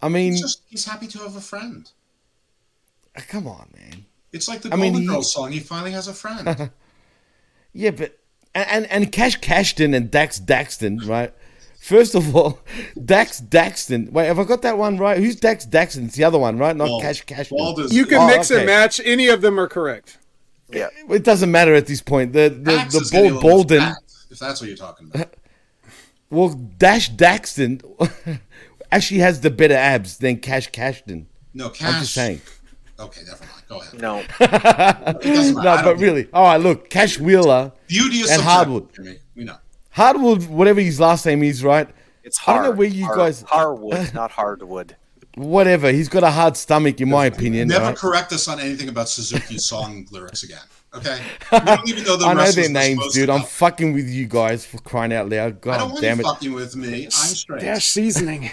I 0.00 0.08
mean, 0.08 0.32
He's 0.32 0.40
just 0.40 0.62
he's 0.70 0.84
happy 0.86 1.08
to 1.08 1.18
have 1.18 1.36
a 1.36 1.40
friend. 1.42 1.90
Ah, 3.18 3.22
come 3.28 3.46
on, 3.46 3.68
man. 3.76 4.06
It's 4.32 4.48
like 4.48 4.62
the 4.62 4.72
I 4.72 4.76
mean, 4.76 4.92
Golden 4.94 5.08
Girls 5.08 5.32
song. 5.34 5.52
He 5.52 5.60
finally 5.60 5.92
has 5.92 6.08
a 6.08 6.14
friend. 6.14 6.70
Yeah, 7.74 7.90
but 7.90 8.18
and 8.54 8.66
and, 8.70 8.86
and 8.90 9.12
Cash 9.12 9.36
Cashton 9.42 9.92
and 9.92 10.10
Dax 10.10 10.40
Daxton, 10.40 11.06
right? 11.06 11.34
First 11.86 12.16
of 12.16 12.34
all, 12.34 12.58
Dax 13.04 13.40
Daxton. 13.40 14.10
Wait, 14.10 14.26
have 14.26 14.40
I 14.40 14.44
got 14.44 14.62
that 14.62 14.76
one 14.76 14.96
right? 14.98 15.18
Who's 15.18 15.36
Dax 15.36 15.64
Daxton? 15.64 16.06
It's 16.06 16.16
the 16.16 16.24
other 16.24 16.36
one, 16.36 16.58
right? 16.58 16.74
Not 16.74 16.88
Wald- 16.88 17.02
Cash 17.02 17.22
Cashton. 17.26 17.56
Wald 17.58 17.92
You 17.92 18.04
can 18.06 18.18
Oh, 18.22 18.26
mix 18.26 18.50
okay. 18.50 18.58
and 18.58 18.66
match. 18.66 19.00
Any 19.04 19.28
of 19.28 19.40
them 19.40 19.60
are 19.60 19.68
correct. 19.68 20.18
Yeah. 20.68 20.88
It 21.08 21.22
doesn't 21.22 21.48
matter 21.48 21.76
at 21.76 21.86
this 21.86 22.02
point. 22.02 22.32
The 22.32 22.48
the, 22.48 22.72
Dax 22.72 22.92
the 22.92 23.00
is 23.02 23.10
getting 23.12 23.34
bald 23.34 23.68
Bolden. 23.68 23.78
fat, 23.82 23.98
if 24.32 24.38
that's 24.40 24.60
what 24.60 24.66
you're 24.66 24.76
talking 24.76 25.12
about. 25.14 25.32
Well, 26.28 26.48
Dash 26.76 27.08
Daxton 27.12 27.82
actually 28.90 29.20
has 29.20 29.42
the 29.42 29.50
better 29.50 29.76
abs 29.76 30.18
than 30.18 30.38
Cash 30.38 30.72
Cashton. 30.72 31.28
No, 31.54 31.68
Cash. 31.70 31.94
I'm 31.94 32.00
just 32.00 32.14
saying. 32.14 32.40
Okay, 32.98 33.20
never 33.24 33.44
mind. 33.44 33.62
Go 33.68 33.80
ahead. 33.80 34.00
No. 34.00 34.24
doesn't 35.20 35.54
no, 35.54 35.82
but 35.84 35.98
really. 36.00 36.26
All 36.32 36.42
right, 36.42 36.60
look, 36.60 36.90
Cash 36.90 37.20
Wheeler 37.20 37.70
Beauty 37.86 38.16
is 38.16 38.30
and 38.32 38.40
subjective, 38.42 38.44
Hardwood. 38.44 39.20
Jimmy. 39.96 40.06
We 40.06 40.18
know. 40.18 40.28
Hardwood, 40.28 40.48
whatever 40.48 40.80
his 40.80 41.00
last 41.00 41.26
name 41.26 41.42
is, 41.42 41.64
right? 41.64 41.88
It's 42.22 42.38
hard. 42.38 42.58
I 42.58 42.62
don't 42.62 42.70
know 42.72 42.78
where 42.78 42.88
you 42.88 43.06
Har- 43.06 43.16
guys. 43.16 43.42
Hardwood, 43.42 44.14
not 44.14 44.30
hardwood. 44.32 44.96
Whatever. 45.36 45.92
He's 45.92 46.08
got 46.08 46.24
a 46.24 46.30
hard 46.30 46.56
stomach, 46.56 47.00
in 47.00 47.10
my 47.10 47.26
opinion. 47.26 47.68
Never 47.68 47.84
right? 47.84 47.96
correct 47.96 48.32
us 48.32 48.48
on 48.48 48.58
anything 48.58 48.88
about 48.88 49.08
Suzuki's 49.08 49.64
song 49.68 50.06
lyrics 50.10 50.42
again. 50.42 50.62
Okay? 50.94 51.20
We 51.52 51.58
don't 51.60 51.88
even 51.88 52.04
know 52.04 52.16
the 52.16 52.24
I 52.24 52.32
know 52.32 52.50
their 52.50 52.70
names, 52.70 53.12
dude. 53.12 53.28
I'm 53.28 53.42
fucking 53.42 53.92
with 53.92 54.08
you 54.08 54.26
guys 54.26 54.64
for 54.64 54.78
crying 54.78 55.12
out 55.12 55.28
loud. 55.28 55.38
I 55.38 55.50
don't 55.50 55.60
God 55.60 55.90
want 55.90 56.00
damn 56.00 56.18
you 56.18 56.24
it. 56.24 56.26
fucking 56.26 56.52
with 56.54 56.74
me. 56.74 57.04
I'm 57.04 57.10
straight. 57.10 57.60
Dash 57.60 57.84
seasoning. 57.84 58.50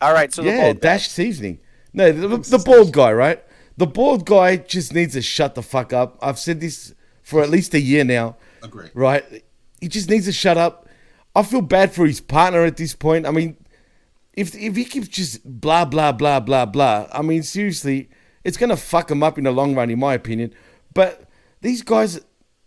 All 0.00 0.14
right, 0.14 0.32
so 0.32 0.42
the 0.42 0.48
yeah, 0.50 0.60
bald 0.62 0.80
guy. 0.80 0.88
dash 0.88 1.08
seasoning. 1.08 1.58
No, 1.92 2.10
the, 2.10 2.28
the 2.38 2.58
bald 2.64 2.92
guy, 2.92 3.12
right? 3.12 3.44
The 3.76 3.86
bald 3.86 4.24
guy 4.24 4.56
just 4.56 4.94
needs 4.94 5.12
to 5.12 5.22
shut 5.22 5.54
the 5.54 5.62
fuck 5.62 5.92
up. 5.92 6.18
I've 6.22 6.38
said 6.38 6.60
this 6.60 6.94
for 7.22 7.42
at 7.42 7.50
least 7.50 7.74
a 7.74 7.80
year 7.80 8.04
now. 8.04 8.36
Agree. 8.62 8.88
Right? 8.94 9.44
He 9.82 9.88
just 9.88 10.08
needs 10.08 10.26
to 10.26 10.32
shut 10.32 10.56
up. 10.56 10.88
I 11.34 11.42
feel 11.42 11.60
bad 11.60 11.92
for 11.92 12.06
his 12.06 12.20
partner 12.20 12.64
at 12.64 12.76
this 12.76 12.94
point. 12.94 13.26
I 13.26 13.32
mean, 13.32 13.56
if 14.32 14.54
if 14.54 14.76
he 14.76 14.84
keeps 14.84 15.08
just 15.08 15.42
blah 15.44 15.84
blah 15.84 16.12
blah 16.12 16.38
blah 16.38 16.66
blah, 16.66 17.08
I 17.12 17.20
mean 17.22 17.42
seriously, 17.42 18.08
it's 18.44 18.56
gonna 18.56 18.76
fuck 18.76 19.10
him 19.10 19.24
up 19.24 19.38
in 19.38 19.44
the 19.44 19.50
long 19.50 19.74
run, 19.74 19.90
in 19.90 19.98
my 19.98 20.14
opinion. 20.14 20.54
But 20.94 21.28
these 21.62 21.82
guys, 21.82 22.20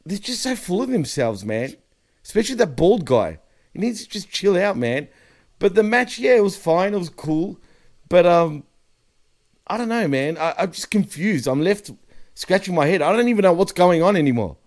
they're 0.06 0.18
just 0.18 0.44
so 0.44 0.58
full 0.58 0.82
of 0.82 0.90
themselves, 0.90 1.46
man. 1.46 1.78
Especially 2.22 2.56
that 2.56 2.76
bald 2.76 3.06
guy. 3.06 3.40
He 3.72 3.80
needs 3.80 4.04
to 4.04 4.10
just 4.10 4.30
chill 4.30 4.58
out, 4.58 4.76
man. 4.76 5.08
But 5.58 5.74
the 5.74 5.84
match, 5.84 6.20
yeah, 6.20 6.36
it 6.36 6.44
was 6.44 6.58
fine. 6.58 6.94
It 6.94 6.98
was 6.98 7.10
cool. 7.10 7.62
But 8.10 8.26
um, 8.26 8.66
I 9.68 9.78
don't 9.78 9.88
know, 9.88 10.08
man. 10.10 10.38
I, 10.38 10.54
I'm 10.58 10.72
just 10.74 10.92
confused. 10.92 11.48
I'm 11.48 11.62
left 11.62 11.92
scratching 12.34 12.76
my 12.76 12.88
head. 12.88 13.02
I 13.02 13.16
don't 13.16 13.30
even 13.30 13.44
know 13.44 13.54
what's 13.54 13.72
going 13.72 14.04
on 14.04 14.18
anymore. 14.18 14.58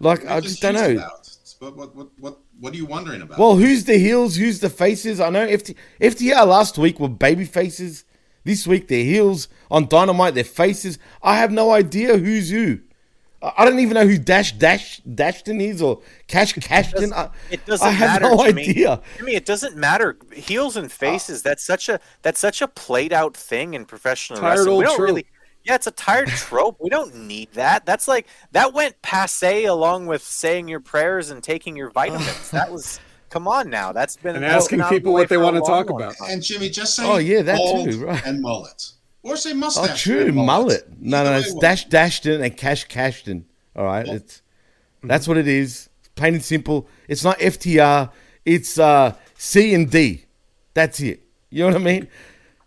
Like 0.00 0.26
I 0.26 0.40
just 0.40 0.62
don't 0.62 0.74
know. 0.74 0.92
about? 0.92 1.17
What, 1.58 1.76
what, 1.76 1.96
what, 1.96 2.08
what, 2.18 2.38
what 2.60 2.72
are 2.72 2.76
you 2.76 2.86
wondering 2.86 3.22
about? 3.22 3.38
Well, 3.38 3.56
who's 3.56 3.84
the 3.84 3.98
heels? 3.98 4.36
Who's 4.36 4.60
the 4.60 4.70
faces? 4.70 5.20
I 5.20 5.30
know 5.30 5.46
FT, 5.46 5.74
FTR 6.00 6.46
last 6.46 6.78
week 6.78 7.00
were 7.00 7.08
baby 7.08 7.44
faces. 7.44 8.04
This 8.44 8.66
week 8.66 8.88
they're 8.88 9.04
heels. 9.04 9.48
On 9.70 9.86
Dynamite 9.88 10.34
they're 10.34 10.44
faces. 10.44 10.98
I 11.22 11.36
have 11.38 11.50
no 11.50 11.72
idea 11.72 12.16
who's 12.16 12.50
who. 12.50 12.78
I 13.42 13.52
I 13.58 13.64
don't 13.64 13.78
even 13.80 13.94
know 13.94 14.06
who 14.06 14.18
Dash 14.18 14.52
Dash 14.52 14.98
Dashton 15.00 15.60
is 15.60 15.82
or 15.82 16.00
Cash 16.28 16.52
Cashton. 16.54 17.12
I, 17.12 17.28
It 17.50 17.64
doesn't 17.66 17.86
I 17.86 17.90
have 17.90 18.22
matter. 18.22 18.34
no 18.34 18.44
Jimmy. 18.46 18.68
idea. 18.70 19.00
Jimmy, 19.18 19.34
it 19.34 19.44
doesn't 19.46 19.76
matter. 19.76 20.16
Heels 20.32 20.76
and 20.76 20.86
uh, 20.86 20.88
faces. 20.88 21.42
that's 21.42 21.62
such 21.64 21.88
a 21.88 22.00
that's 22.22 22.40
such 22.40 22.62
a 22.62 22.68
played 22.68 23.12
out 23.12 23.36
thing 23.36 23.74
in 23.74 23.84
professional 23.84 24.40
wrestling. 24.40 24.76
we 24.76 24.84
don't 24.84 24.96
trope. 24.96 25.08
really. 25.08 25.26
Yeah, 25.64 25.74
it's 25.74 25.86
a 25.86 25.90
tired 25.92 26.28
trope. 26.28 26.76
We 26.80 26.88
don't 26.90 27.14
need 27.14 27.52
that. 27.52 27.84
That's 27.86 28.08
like 28.08 28.26
that 28.52 28.72
went 28.72 29.00
passe 29.02 29.64
along 29.64 30.06
with 30.06 30.22
saying 30.22 30.68
your 30.68 30.80
prayers 30.80 31.30
and 31.30 31.42
taking 31.42 31.76
your 31.76 31.90
vitamins. 31.90 32.50
that 32.52 32.70
was. 32.70 33.00
Come 33.30 33.46
on 33.46 33.68
now. 33.68 33.92
That's 33.92 34.16
been 34.16 34.36
And 34.36 34.44
asking 34.44 34.78
been 34.78 34.84
out 34.84 34.86
of 34.86 34.90
the 34.94 35.00
people 35.00 35.12
what 35.12 35.28
they 35.28 35.36
wanna 35.36 35.60
talk 35.60 35.90
long 35.90 36.00
about. 36.00 36.16
time. 36.16 36.30
And 36.30 36.42
Jimmy, 36.42 36.70
just 36.70 36.94
say 36.94 37.04
Oh, 37.04 37.18
yeah, 37.18 37.42
that 37.42 37.58
bald 37.58 37.90
too, 37.90 38.06
right. 38.06 38.24
and 38.24 38.40
mullet. 38.40 38.90
Or 39.22 39.36
say 39.36 39.52
mustache. 39.52 39.78
Oh, 39.78 39.82
mustache. 39.82 40.02
true, 40.02 40.26
and 40.28 40.34
mullet. 40.34 40.88
No, 40.98 41.22
no, 41.24 41.30
Either 41.32 41.40
it's 41.40 41.54
Dash 41.56 41.84
Dashton 41.84 42.40
and 42.42 42.56
Cash 42.56 42.84
Cashton. 42.84 43.44
All 43.76 43.84
right, 43.84 44.08
it's 44.08 44.40
that's 45.02 45.28
what 45.28 45.36
it 45.36 45.46
is. 45.46 45.90
Plain 46.14 46.34
and 46.34 46.42
simple. 46.42 46.88
It's 47.06 47.22
not 47.22 47.38
FTR. 47.38 48.10
It's 48.46 48.78
uh, 48.78 49.14
C 49.36 49.74
and 49.74 49.90
D. 49.90 50.24
That's 50.72 50.98
it. 51.00 51.22
You 51.50 51.64
know 51.64 51.72
what 51.72 51.82
I 51.82 51.84
mean? 51.84 52.08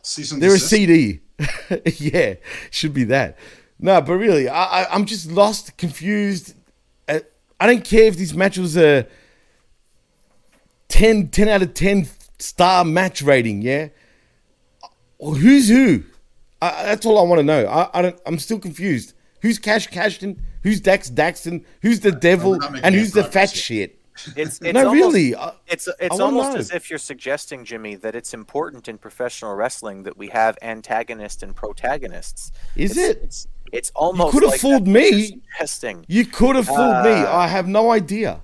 Cease 0.03 0.31
and 0.31 0.39
They're 0.41 0.53
a. 0.55 0.59
CD. 0.59 1.22
yeah, 1.97 2.35
should 2.69 2.93
be 2.93 3.03
that. 3.05 3.38
No, 3.80 4.01
but 4.01 4.13
really, 4.13 4.47
I, 4.47 4.84
I 4.84 4.93
I'm 4.93 5.05
just 5.05 5.31
lost, 5.31 5.77
confused. 5.77 6.55
Uh, 7.07 7.19
I 7.59 7.68
don't 7.68 7.84
care 7.84 8.03
if 8.03 8.18
this 8.18 8.34
match 8.34 8.57
was 8.57 8.77
a 8.77 9.07
10, 10.89 11.30
10 11.30 11.47
out 11.47 11.61
of 11.61 11.73
ten 11.73 12.07
star 12.39 12.84
match 12.84 13.22
rating. 13.22 13.61
Yeah, 13.61 13.89
who's 15.19 15.69
who? 15.69 16.03
I, 16.61 16.84
that's 16.84 17.05
all 17.05 17.18
I 17.18 17.23
want 17.23 17.39
to 17.39 17.43
know. 17.43 17.65
I, 17.65 17.99
I 17.99 18.01
don't. 18.01 18.19
I'm 18.26 18.39
still 18.39 18.59
confused. 18.59 19.13
Who's 19.41 19.57
Cash 19.57 19.88
Cashton? 19.88 20.41
Who's 20.63 20.80
Dax 20.80 21.09
Daxton? 21.09 21.65
Who's 21.81 22.01
the 22.01 22.11
devil? 22.11 22.59
And 22.84 22.93
who's 22.93 23.13
the 23.13 23.23
fat 23.23 23.49
shit? 23.49 24.00
It's, 24.35 24.59
it's 24.61 24.61
no, 24.61 24.88
almost, 24.89 24.93
really. 24.95 25.35
I- 25.35 25.53
It's 25.67 25.88
I 25.88 25.91
it's 25.99 26.19
almost 26.19 26.57
as 26.57 26.71
if 26.71 26.89
you're 26.89 26.99
suggesting, 26.99 27.65
Jimmy, 27.65 27.95
that 27.95 28.15
it's 28.15 28.33
important 28.33 28.88
in 28.88 28.97
professional 28.97 29.55
wrestling 29.55 30.03
that 30.03 30.17
we 30.17 30.27
have 30.29 30.57
antagonists 30.61 31.43
and 31.43 31.55
protagonists. 31.55 32.51
Is 32.75 32.91
It's- 32.97 33.09
it? 33.09 33.23
It's 33.23 33.47
it's 33.71 33.91
almost. 33.95 34.33
could 34.33 34.43
have 34.43 34.51
like 34.51 34.59
fooled 34.61 34.85
that's 34.85 34.93
what 34.93 35.09
you're 35.11 35.17
me. 35.17 35.41
Suggesting. 35.53 36.05
You 36.09 36.25
could 36.25 36.55
have 36.57 36.67
fooled 36.67 37.03
me. 37.05 37.11
Uh, 37.11 37.35
I 37.38 37.47
have 37.47 37.67
no 37.69 37.91
idea. 37.91 38.41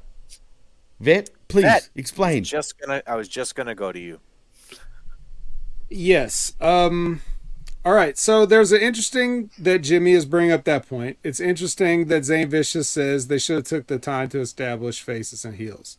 Vet, 1.02 1.30
please 1.50 1.64
Vet, 1.66 1.90
explain. 1.96 2.44
Just 2.46 2.80
gonna. 2.80 3.04
I 3.06 3.16
was 3.16 3.28
just 3.28 3.54
gonna 3.56 3.76
go 3.76 3.92
to 3.92 4.00
you. 4.00 4.20
Yes. 5.90 6.54
Um 6.62 7.22
all 7.88 7.94
right. 7.94 8.18
So 8.18 8.46
there's 8.46 8.74
an 8.74 8.82
interesting 8.82 9.50
that 9.58 9.80
Jimmy 9.80 10.12
is 10.12 10.26
bringing 10.26 10.52
up 10.52 10.66
that 10.66 10.90
point. 10.90 11.18
It's 11.24 11.40
interesting 11.40 12.08
that 12.08 12.26
Zane 12.26 12.50
Vicious 12.50 12.90
says 12.90 13.28
they 13.28 13.38
should 13.38 13.56
have 13.56 13.64
took 13.64 13.88
the 13.88 13.98
time 13.98 14.28
to 14.30 14.42
establish 14.42 15.02
faces 15.02 15.46
and 15.46 15.56
heels. 15.56 15.98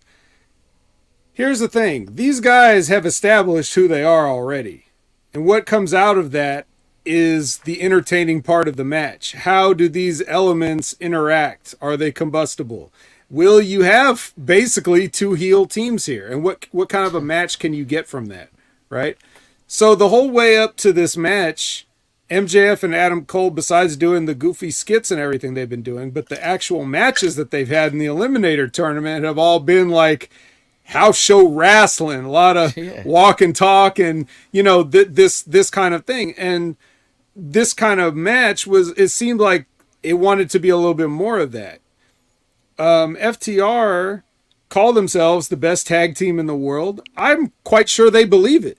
Here's 1.33 1.61
the 1.61 1.67
thing. 1.69 2.11
These 2.15 2.41
guys 2.41 2.89
have 2.89 3.07
established 3.07 3.75
who 3.75 3.89
they 3.89 4.05
are 4.05 4.29
already. 4.29 4.85
And 5.33 5.47
what 5.47 5.65
comes 5.65 5.95
out 5.95 6.19
of 6.19 6.31
that 6.33 6.67
is 7.07 7.61
the 7.61 7.81
entertaining 7.81 8.43
part 8.43 8.69
of 8.69 8.77
the 8.77 8.85
match. 8.85 9.33
How 9.33 9.73
do 9.73 9.89
these 9.89 10.23
elements 10.29 10.95
interact? 11.01 11.75
Are 11.81 11.97
they 11.97 12.13
combustible? 12.13 12.93
Will 13.31 13.63
you 13.63 13.81
have 13.85 14.35
basically 14.37 15.09
two 15.09 15.33
heel 15.33 15.65
teams 15.65 16.05
here? 16.05 16.29
And 16.29 16.45
what 16.45 16.67
what 16.71 16.91
kind 16.91 17.07
of 17.07 17.15
a 17.15 17.23
match 17.23 17.59
can 17.59 17.73
you 17.73 17.87
get 17.87 18.07
from 18.07 18.27
that? 18.27 18.51
Right? 18.91 19.17
So 19.71 19.95
the 19.95 20.09
whole 20.09 20.31
way 20.31 20.57
up 20.57 20.77
to 20.79 20.95
this 20.95 21.15
match, 21.15 21.87
MJF 22.31 22.83
and 22.83 22.95
Adam 22.95 23.27
Cole, 23.27 23.51
besides 23.51 23.99
doing 23.99 24.25
the 24.25 24.35
goofy 24.35 24.71
skits 24.71 25.11
and 25.11 25.21
everything 25.21 25.53
they've 25.53 25.69
been 25.69 25.83
doing, 25.83 26.11
but 26.11 26.31
the 26.31 26.43
actual 26.43 26.87
matches 26.87 27.37
that 27.37 27.51
they've 27.51 27.69
had 27.69 27.93
in 27.93 27.99
the 27.99 28.07
Eliminator 28.07 28.73
tournament 28.73 29.27
have 29.27 29.39
all 29.39 29.61
been 29.61 29.91
like 29.91 30.31
house 30.85 31.19
show 31.19 31.47
wrestling, 31.47 32.25
a 32.25 32.31
lot 32.31 32.57
of 32.57 32.75
walk 33.05 33.43
and 33.43 33.55
talk, 33.55 33.99
and 33.99 34.27
you 34.53 34.63
know 34.63 34.83
th- 34.83 35.09
this 35.11 35.43
this 35.43 35.69
kind 35.69 35.93
of 35.93 36.07
thing. 36.07 36.33
And 36.39 36.77
this 37.37 37.75
kind 37.75 38.01
of 38.01 38.17
match 38.17 38.67
was 38.67 38.89
it 38.91 39.09
seemed 39.09 39.39
like 39.39 39.67
it 40.03 40.15
wanted 40.15 40.49
to 40.51 40.59
be 40.59 40.71
a 40.71 40.77
little 40.79 40.95
bit 40.95 41.11
more 41.11 41.39
of 41.39 41.53
that. 41.53 41.81
Um, 42.79 43.17
FTR 43.17 44.23
call 44.71 44.95
themselves 44.95 45.49
the 45.49 45.59
best 45.59 45.87
tag 45.87 46.15
team 46.15 46.39
in 46.39 46.47
the 46.47 46.57
world. 46.57 47.07
I'm 47.19 47.53
quite 47.65 47.91
sure 47.91 48.11
they 48.11 48.25
believe 48.25 48.65
it. 48.65 48.79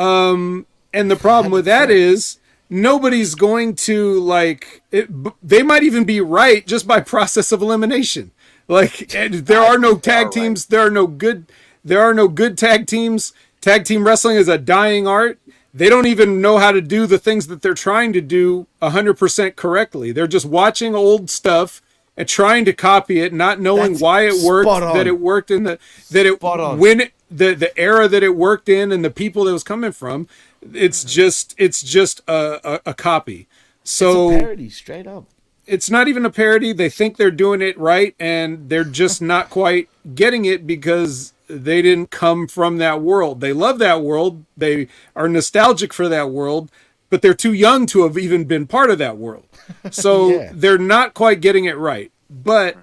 Um, 0.00 0.66
and 0.92 1.10
the 1.10 1.16
problem 1.16 1.52
with 1.52 1.64
that 1.66 1.90
is 1.90 2.38
nobody's 2.68 3.34
going 3.34 3.74
to 3.76 4.18
like 4.20 4.82
it. 4.90 5.22
b- 5.24 5.30
They 5.42 5.62
might 5.62 5.82
even 5.82 6.04
be 6.04 6.20
right 6.20 6.66
just 6.66 6.86
by 6.86 7.00
process 7.14 7.52
of 7.52 7.62
elimination. 7.62 8.30
Like 8.68 9.08
there 9.08 9.60
are 9.62 9.78
no 9.78 9.96
tag 9.96 10.30
teams. 10.30 10.66
There 10.66 10.80
are 10.86 10.90
no 10.90 11.06
good. 11.06 11.46
There 11.84 12.00
are 12.00 12.14
no 12.14 12.28
good 12.28 12.56
tag 12.56 12.86
teams. 12.86 13.32
Tag 13.60 13.84
team 13.84 14.06
wrestling 14.06 14.36
is 14.36 14.48
a 14.48 14.58
dying 14.58 15.06
art. 15.06 15.38
They 15.74 15.88
don't 15.88 16.06
even 16.06 16.40
know 16.40 16.58
how 16.58 16.72
to 16.72 16.80
do 16.80 17.06
the 17.06 17.18
things 17.18 17.46
that 17.48 17.62
they're 17.62 17.74
trying 17.74 18.12
to 18.14 18.20
do 18.20 18.66
100% 18.82 19.54
correctly. 19.54 20.10
They're 20.12 20.26
just 20.26 20.46
watching 20.46 20.94
old 20.96 21.30
stuff 21.30 21.80
and 22.16 22.28
trying 22.28 22.64
to 22.64 22.72
copy 22.72 23.20
it, 23.20 23.32
not 23.32 23.60
knowing 23.60 23.92
That's 23.92 24.02
why 24.02 24.22
it 24.26 24.42
worked, 24.44 24.66
that 24.94 25.06
it 25.06 25.20
worked 25.20 25.50
in 25.50 25.62
the 25.64 25.78
that 26.10 26.26
it 26.26 26.42
on. 26.42 26.78
when 26.78 27.00
it, 27.02 27.12
the 27.30 27.54
the 27.54 27.76
era 27.78 28.08
that 28.08 28.22
it 28.22 28.36
worked 28.36 28.68
in 28.68 28.90
and 28.92 29.04
the 29.04 29.10
people 29.10 29.44
that 29.44 29.52
was 29.52 29.62
coming 29.64 29.92
from. 29.92 30.28
It's 30.72 31.04
just 31.04 31.54
it's 31.58 31.82
just 31.82 32.20
a, 32.28 32.60
a, 32.86 32.90
a 32.90 32.94
copy. 32.94 33.46
So 33.84 34.30
it's 34.30 34.36
a 34.36 34.40
parody, 34.40 34.68
straight 34.70 35.06
up. 35.06 35.24
it's 35.66 35.88
not 35.90 36.08
even 36.08 36.24
a 36.26 36.30
parody. 36.30 36.72
They 36.72 36.90
think 36.90 37.16
they're 37.16 37.30
doing 37.30 37.62
it 37.62 37.78
right, 37.78 38.14
and 38.20 38.68
they're 38.68 38.84
just 38.84 39.22
not 39.34 39.48
quite 39.50 39.88
getting 40.14 40.44
it 40.44 40.66
because 40.66 41.32
they 41.48 41.82
didn't 41.82 42.10
come 42.10 42.46
from 42.46 42.76
that 42.78 43.00
world. 43.02 43.40
They 43.40 43.52
love 43.52 43.78
that 43.78 44.02
world. 44.02 44.44
They 44.56 44.88
are 45.16 45.28
nostalgic 45.28 45.92
for 45.92 46.08
that 46.08 46.30
world, 46.30 46.70
but 47.08 47.22
they're 47.22 47.34
too 47.34 47.52
young 47.52 47.86
to 47.86 48.02
have 48.04 48.16
even 48.18 48.44
been 48.44 48.66
part 48.66 48.90
of 48.90 48.98
that 48.98 49.16
world. 49.16 49.44
So 49.92 50.28
Yeah. 50.30 50.50
they're 50.52 50.78
not 50.78 51.14
quite 51.14 51.40
getting 51.40 51.64
it 51.64 51.76
right. 51.78 52.10
But 52.28 52.76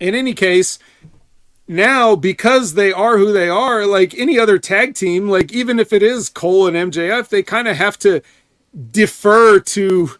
in 0.00 0.14
any 0.14 0.32
case, 0.32 0.78
now 1.66 2.14
because 2.14 2.74
they 2.74 2.92
are 2.92 3.18
who 3.18 3.32
they 3.32 3.48
are, 3.48 3.86
like 3.86 4.14
any 4.14 4.38
other 4.38 4.58
tag 4.58 4.94
team, 4.94 5.28
like 5.28 5.52
even 5.52 5.78
if 5.78 5.92
it 5.92 6.02
is 6.02 6.28
Cole 6.28 6.66
and 6.66 6.92
MJF, 6.92 7.28
they 7.28 7.42
kind 7.42 7.68
of 7.68 7.76
have 7.76 7.98
to 8.00 8.20
defer 8.90 9.60
to 9.60 10.10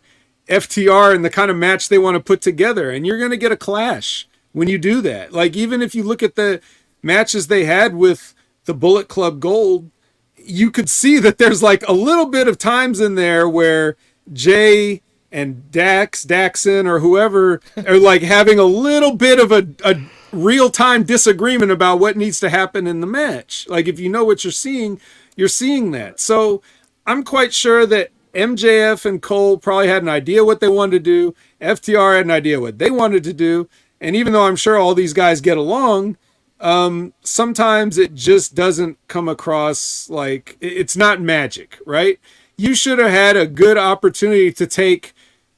FTR 0.49 1.15
and 1.15 1.25
the 1.25 1.31
kind 1.31 1.51
of 1.51 1.57
match 1.57 1.89
they 1.89 1.99
want 1.99 2.15
to 2.15 2.21
put 2.21 2.41
together. 2.41 2.91
And 2.91 3.07
you're 3.07 3.19
going 3.19 3.31
to 3.31 3.37
get 3.37 3.53
a 3.53 3.57
clash 3.57 4.29
when 4.53 4.69
you 4.69 4.79
do 4.79 5.01
that. 5.03 5.33
Like, 5.33 5.57
even 5.57 5.83
if 5.83 5.95
you 5.95 6.03
look 6.03 6.23
at 6.23 6.35
the 6.35 6.61
matches 7.03 7.47
they 7.47 7.65
had 7.65 7.95
with 7.95 8.35
the 8.65 8.75
Bullet 8.75 9.09
Club 9.09 9.41
Gold, 9.41 9.91
you 10.37 10.71
could 10.71 10.89
see 10.89 11.19
that 11.19 11.39
there's 11.39 11.63
like 11.63 11.87
a 11.89 11.93
little 11.93 12.27
bit 12.27 12.49
of 12.49 12.59
times 12.59 13.01
in 13.01 13.15
there 13.15 13.49
where 13.49 13.97
Jay 14.33 15.03
and 15.33 15.71
Dax, 15.71 16.25
Daxon, 16.25 16.87
or 16.87 17.01
whoever 17.01 17.61
are 17.87 17.99
like 17.99 18.23
having 18.23 18.59
a 18.59 18.65
little 18.65 19.17
bit 19.17 19.39
of 19.39 19.51
a, 19.51 19.67
a 19.85 20.01
real 20.35 20.71
time 20.71 21.05
disagreement 21.05 21.73
about 21.73 22.01
what 22.01 22.17
needs 22.17 22.41
to 22.41 22.51
happen 22.51 22.87
in 22.87 23.01
the 23.01 23.07
match. 23.07 23.67
Like, 23.69 23.89
if 23.89 23.99
you 23.99 24.09
know 24.09 24.25
what 24.25 24.45
you're 24.45 24.53
seeing, 24.53 25.01
you're 25.37 25.49
seeing 25.49 25.91
that. 25.93 26.21
So, 26.21 26.63
I'm 27.07 27.23
quite 27.23 27.53
sure 27.53 27.87
that 27.87 28.11
MJF 28.35 29.05
and 29.07 29.23
Cole 29.23 29.59
probably 29.59 29.89
had 29.89 30.03
an 30.03 30.09
idea 30.09 30.45
what 30.45 30.61
they 30.61 30.69
wanted 30.69 31.05
to 31.05 31.11
do. 31.11 31.35
FTR 31.61 32.17
had 32.17 32.25
an 32.27 32.31
idea 32.31 32.61
what 32.61 32.79
they 32.79 32.91
wanted 32.91 33.25
to 33.25 33.33
do. 33.33 33.69
And 34.01 34.15
even 34.17 34.33
though 34.33 34.47
I'm 34.47 34.57
sure 34.57 34.77
all 34.77 34.95
these 34.95 35.13
guys 35.13 35.41
get 35.41 35.57
along, 35.57 36.17
um, 36.61 37.15
sometimes 37.23 37.97
it 37.97 38.15
just 38.15 38.55
doesn't 38.55 38.99
come 39.09 39.29
across 39.29 40.11
like 40.11 40.57
it's 40.61 40.97
not 40.97 41.21
magic, 41.21 41.79
right? 41.87 42.19
You 42.57 42.75
should 42.75 42.99
have 42.99 43.11
had 43.11 43.37
a 43.37 43.47
good 43.47 43.79
opportunity 43.79 44.53
to 44.53 44.67
take 44.67 45.14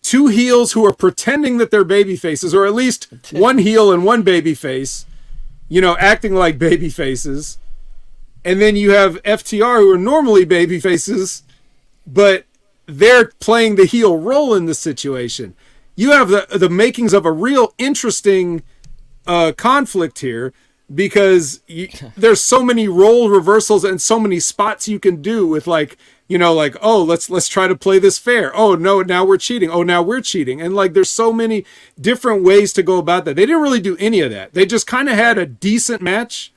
two 0.06 0.28
heels 0.28 0.70
who 0.72 0.86
are 0.86 0.92
pretending 0.92 1.58
that 1.58 1.72
they're 1.72 1.82
baby 1.82 2.14
faces, 2.14 2.54
or 2.54 2.64
at 2.64 2.74
least 2.74 3.08
one 3.32 3.58
heel 3.58 3.90
and 3.92 4.04
one 4.04 4.22
baby 4.22 4.54
face, 4.54 5.04
you 5.68 5.80
know, 5.80 5.96
acting 5.98 6.32
like 6.32 6.60
baby 6.60 6.88
faces. 6.88 7.58
And 8.44 8.60
then 8.60 8.76
you 8.76 8.92
have 8.92 9.20
FTR 9.24 9.80
who 9.80 9.90
are 9.90 9.98
normally 9.98 10.44
baby 10.44 10.78
faces, 10.78 11.42
but 12.06 12.44
they're 12.86 13.32
playing 13.40 13.74
the 13.74 13.84
heel 13.84 14.16
role 14.16 14.54
in 14.54 14.66
the 14.66 14.74
situation. 14.74 15.56
You 15.96 16.12
have 16.12 16.28
the 16.28 16.46
the 16.56 16.68
makings 16.70 17.12
of 17.12 17.26
a 17.26 17.32
real 17.32 17.74
interesting 17.76 18.62
uh, 19.26 19.50
conflict 19.56 20.20
here. 20.20 20.52
because 20.94 21.62
you, 21.66 21.88
there's 22.16 22.40
so 22.40 22.62
many 22.62 22.86
role 22.86 23.28
reversals 23.28 23.82
and 23.82 24.00
so 24.00 24.20
many 24.20 24.38
spots 24.38 24.86
you 24.86 25.00
can 25.00 25.20
do 25.20 25.48
with 25.48 25.66
like 25.66 25.96
you 26.28 26.38
know 26.38 26.52
like 26.52 26.76
oh 26.80 27.02
let's 27.02 27.30
let's 27.30 27.48
try 27.48 27.68
to 27.68 27.76
play 27.76 27.98
this 27.98 28.18
fair. 28.18 28.54
Oh 28.56 28.74
no 28.74 29.02
now 29.02 29.24
we're 29.24 29.36
cheating. 29.36 29.70
Oh 29.70 29.82
now 29.82 30.02
we're 30.02 30.20
cheating. 30.20 30.60
And 30.60 30.74
like 30.74 30.92
there's 30.92 31.10
so 31.10 31.32
many 31.32 31.64
different 32.00 32.42
ways 32.42 32.72
to 32.74 32.82
go 32.82 32.98
about 32.98 33.24
that. 33.24 33.36
They 33.36 33.46
didn't 33.46 33.62
really 33.62 33.80
do 33.80 33.96
any 33.98 34.20
of 34.20 34.30
that. 34.30 34.54
They 34.54 34.66
just 34.66 34.86
kind 34.86 35.08
of 35.08 35.14
had 35.14 35.38
a 35.38 35.46
decent 35.46 36.02
match. 36.02 36.52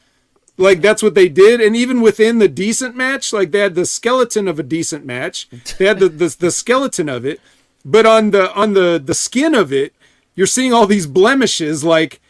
Like 0.58 0.82
that's 0.82 1.04
what 1.04 1.16
they 1.16 1.30
did. 1.30 1.62
And 1.62 1.76
even 1.76 2.02
within 2.02 2.40
the 2.40 2.48
decent 2.48 2.96
match 2.96 3.32
like 3.32 3.52
they 3.52 3.60
had 3.60 3.76
the 3.76 3.86
skeleton 3.86 4.48
of 4.48 4.60
a 4.60 4.64
decent 4.64 5.06
match. 5.06 5.48
They 5.78 5.86
had 5.86 6.00
the 6.00 6.10
the, 6.10 6.36
the 6.40 6.52
skeleton 6.52 7.10
of 7.10 7.26
it. 7.26 7.40
But 7.86 8.06
on 8.06 8.32
the 8.32 8.54
on 8.54 8.74
the 8.74 9.02
the 9.04 9.14
skin 9.14 9.56
of 9.56 9.72
it 9.72 9.94
you're 10.36 10.48
seeing 10.48 10.72
all 10.72 10.88
these 10.88 11.06
blemishes 11.06 11.84
like 11.84 12.22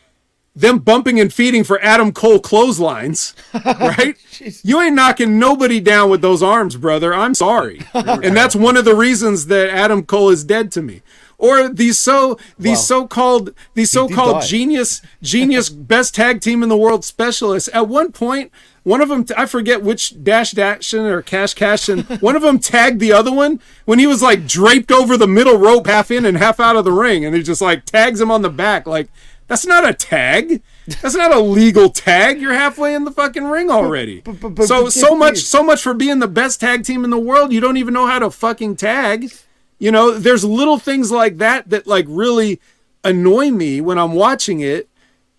them 0.60 0.80
bumping 0.80 1.19
and 1.19 1.34
feeding 1.34 1.64
for 1.64 1.81
Adam 1.81 2.11
Cole 2.11 2.40
clotheslines, 2.40 3.34
right? 3.65 4.15
you 4.64 4.81
ain't 4.81 4.95
knocking 4.95 5.40
nobody 5.40 5.80
down 5.80 6.10
with 6.10 6.22
those 6.22 6.44
arms, 6.44 6.76
brother. 6.76 7.14
I'm 7.14 7.34
sorry. 7.34 7.81
and 7.94 8.36
that's 8.36 8.56
one 8.56 8.77
of 8.77 8.86
the 8.86 8.95
reasons 8.95 9.48
that 9.48 9.69
Adam 9.69 10.03
Cole 10.06 10.30
is 10.30 10.44
dead 10.44 10.72
to 10.73 10.81
me. 10.81 11.02
Or 11.38 11.69
these 11.69 11.98
so 11.98 12.38
these 12.57 12.80
Wow. 12.80 12.84
so-called 13.07 13.53
these 13.73 13.90
so-called 13.90 14.44
genius 14.44 15.02
genius 15.22 15.69
best 15.69 16.14
tag 16.14 16.41
team 16.41 16.61
in 16.64 16.68
the 16.68 16.76
world 16.76 17.06
specialists. 17.06 17.69
At 17.73 17.88
one 17.88 18.11
point, 18.11 18.52
one 18.84 18.99
of 18.99 19.07
them 19.07 19.26
I 19.38 19.45
forget 19.45 19.81
which 19.81 20.22
Dash 20.22 20.52
Dashin 20.53 21.06
or 21.10 21.22
Cash 21.22 21.53
Cashin, 21.53 22.02
one 22.19 22.36
of 22.36 22.41
them 22.41 22.60
tagged 22.60 22.99
the 22.99 23.14
other 23.14 23.31
one 23.31 23.61
when 23.86 23.99
he 23.99 24.07
was 24.07 24.22
like 24.22 24.48
draped 24.48 24.91
over 24.91 25.15
the 25.15 25.27
middle 25.30 25.57
rope 25.57 25.88
half 25.88 26.11
in 26.11 26.26
and 26.26 26.38
half 26.38 26.60
out 26.60 26.76
of 26.76 26.84
the 26.84 26.91
ring 26.91 27.23
and 27.23 27.34
he 27.34 27.41
just 27.41 27.61
like 27.61 27.86
tags 27.86 28.19
him 28.19 28.31
on 28.31 28.41
the 28.41 28.49
back 28.49 28.86
like 28.86 29.07
that's 29.49 29.65
not 29.65 29.88
a 29.88 29.93
tag. 29.93 30.61
That's 31.01 31.15
not 31.15 31.35
a 31.35 31.39
legal 31.39 31.89
tag. 31.89 32.39
You're 32.41 32.53
halfway 32.53 32.95
in 32.95 33.03
the 33.03 33.11
fucking 33.11 33.43
ring 33.43 33.69
already. 33.69 34.21
but- 34.21 34.39
so 34.67 34.84
but 34.85 34.93
so 34.93 35.09
get 35.09 35.17
much 35.17 35.38
so 35.39 35.61
much 35.61 35.81
for 35.84 35.93
being 35.93 36.19
the 36.19 36.27
best 36.27 36.61
tag 36.61 36.85
team 36.85 37.03
in 37.03 37.09
the 37.09 37.19
world. 37.19 37.51
You 37.51 37.59
don't 37.59 37.76
even 37.77 37.93
know 37.93 38.07
how 38.07 38.19
to 38.19 38.31
fucking 38.31 38.77
tag. 38.77 39.31
You 39.80 39.91
know, 39.91 40.11
there's 40.11 40.43
little 40.43 40.77
things 40.80 41.11
like 41.11 41.38
that 41.38 41.69
that 41.69 41.85
like 41.88 42.05
really 42.07 42.59
annoy 43.03 43.49
me 43.51 43.81
when 43.81 43.97
I'm 43.97 44.13
watching 44.13 44.59
it. 44.61 44.88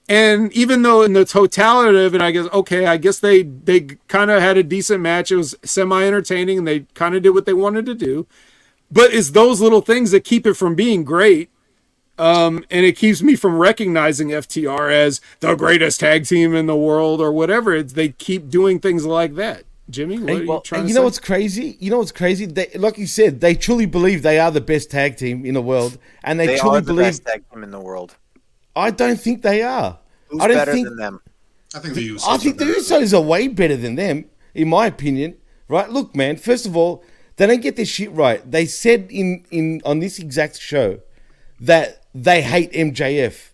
And 0.09 0.53
even 0.55 0.83
though 0.83 1.03
in 1.03 1.13
the 1.13 1.25
totality 1.25 2.03
of 2.05 2.15
it, 2.17 2.23
I 2.23 2.33
guess 2.33 2.49
okay, 2.53 2.87
I 2.87 2.97
guess 2.97 3.21
they 3.21 3.43
they 3.43 3.81
kind 4.09 4.31
of 4.31 4.41
had 4.41 4.57
a 4.57 4.63
decent 4.63 5.01
match. 5.03 5.31
It 5.31 5.37
was 5.37 5.55
semi 5.65 6.03
entertaining, 6.05 6.59
and 6.59 6.67
they 6.67 6.81
kind 6.95 7.15
of 7.15 7.23
did 7.23 7.31
what 7.31 7.47
they 7.47 7.53
wanted 7.53 7.87
to 7.87 7.95
do. 7.95 8.27
But 8.91 9.13
it's 9.15 9.31
those 9.31 9.61
little 9.61 9.83
things 9.83 10.11
that 10.11 10.25
keep 10.25 10.47
it 10.47 10.55
from 10.55 10.75
being 10.75 11.05
great. 11.05 11.50
Um, 12.21 12.65
and 12.71 12.85
it 12.85 12.97
keeps 12.99 13.23
me 13.23 13.35
from 13.35 13.57
recognizing 13.57 14.29
FTR 14.29 14.93
as 14.93 15.21
the 15.41 15.55
greatest 15.55 16.01
tag 16.01 16.27
team 16.27 16.55
in 16.55 16.67
the 16.67 16.77
world 16.77 17.21
or 17.21 17.33
whatever. 17.33 17.75
It's, 17.75 17.95
they 17.95 18.11
keep 18.11 18.51
doing 18.51 18.79
things 18.79 19.07
like 19.07 19.35
that. 19.37 19.65
Jimmy, 19.89 20.19
what 20.19 20.29
And, 20.29 20.31
are 20.39 20.43
you 20.43 20.49
well, 20.49 20.61
trying 20.61 20.81
and 20.81 20.89
to 20.89 20.91
you 20.91 20.95
know 20.95 21.01
say? 21.01 21.05
what's 21.05 21.19
crazy? 21.19 21.77
You 21.81 21.91
know 21.91 21.99
what's 21.99 22.13
crazy? 22.13 22.45
They, 22.47 22.69
like 22.77 22.99
you 22.99 23.07
said, 23.07 23.41
they 23.41 23.55
truly 23.55 23.87
believe 23.87 24.23
they 24.23 24.39
are 24.39 24.51
the 24.51 24.61
best 24.61 24.91
tag 24.91 25.17
team 25.17 25.45
in 25.47 25.55
the 25.55 25.63
world, 25.63 25.99
and 26.23 26.39
they, 26.39 26.47
They 26.47 26.59
truly 26.59 26.79
are 26.79 26.81
the 26.83 26.87
believe. 26.93 27.07
best 27.07 27.25
tag 27.27 27.43
team 27.53 27.65
in 27.65 27.71
the 27.71 27.81
world. 27.81 28.17
I 28.77 28.91
don't 28.91 29.19
think 29.19 29.43
they 29.43 29.63
are. 29.63 29.99
Who's 30.29 30.43
I 30.43 30.49
don't 30.49 30.57
better 30.59 30.73
think. 30.73 30.89
than 30.89 30.97
them? 30.97 31.21
I 31.75 31.79
think 31.81 31.95
the 31.95 32.09
Usos. 32.09 32.29
I 32.29 32.37
think 32.37 32.59
the 32.59 32.67
Usos 32.67 33.17
are 33.17 33.21
way 33.23 33.49
better 33.49 33.77
than 33.77 33.95
them, 33.97 34.27
in 34.55 34.69
my 34.69 34.87
opinion. 34.87 35.37
Right? 35.69 35.89
Look, 35.89 36.15
man. 36.15 36.37
First 36.37 36.67
of 36.67 36.77
all, 36.77 37.03
they 37.37 37.47
don't 37.47 37.63
get 37.63 37.77
this 37.77 37.89
shit 37.89 38.13
right. 38.13 38.49
They 38.49 38.67
said 38.67 39.09
in 39.11 39.45
in 39.51 39.81
on 39.85 39.99
this 40.01 40.19
exact 40.19 40.61
show 40.61 41.01
that 41.61 42.00
they 42.15 42.43
hate 42.43 42.73
MJF, 42.73 43.51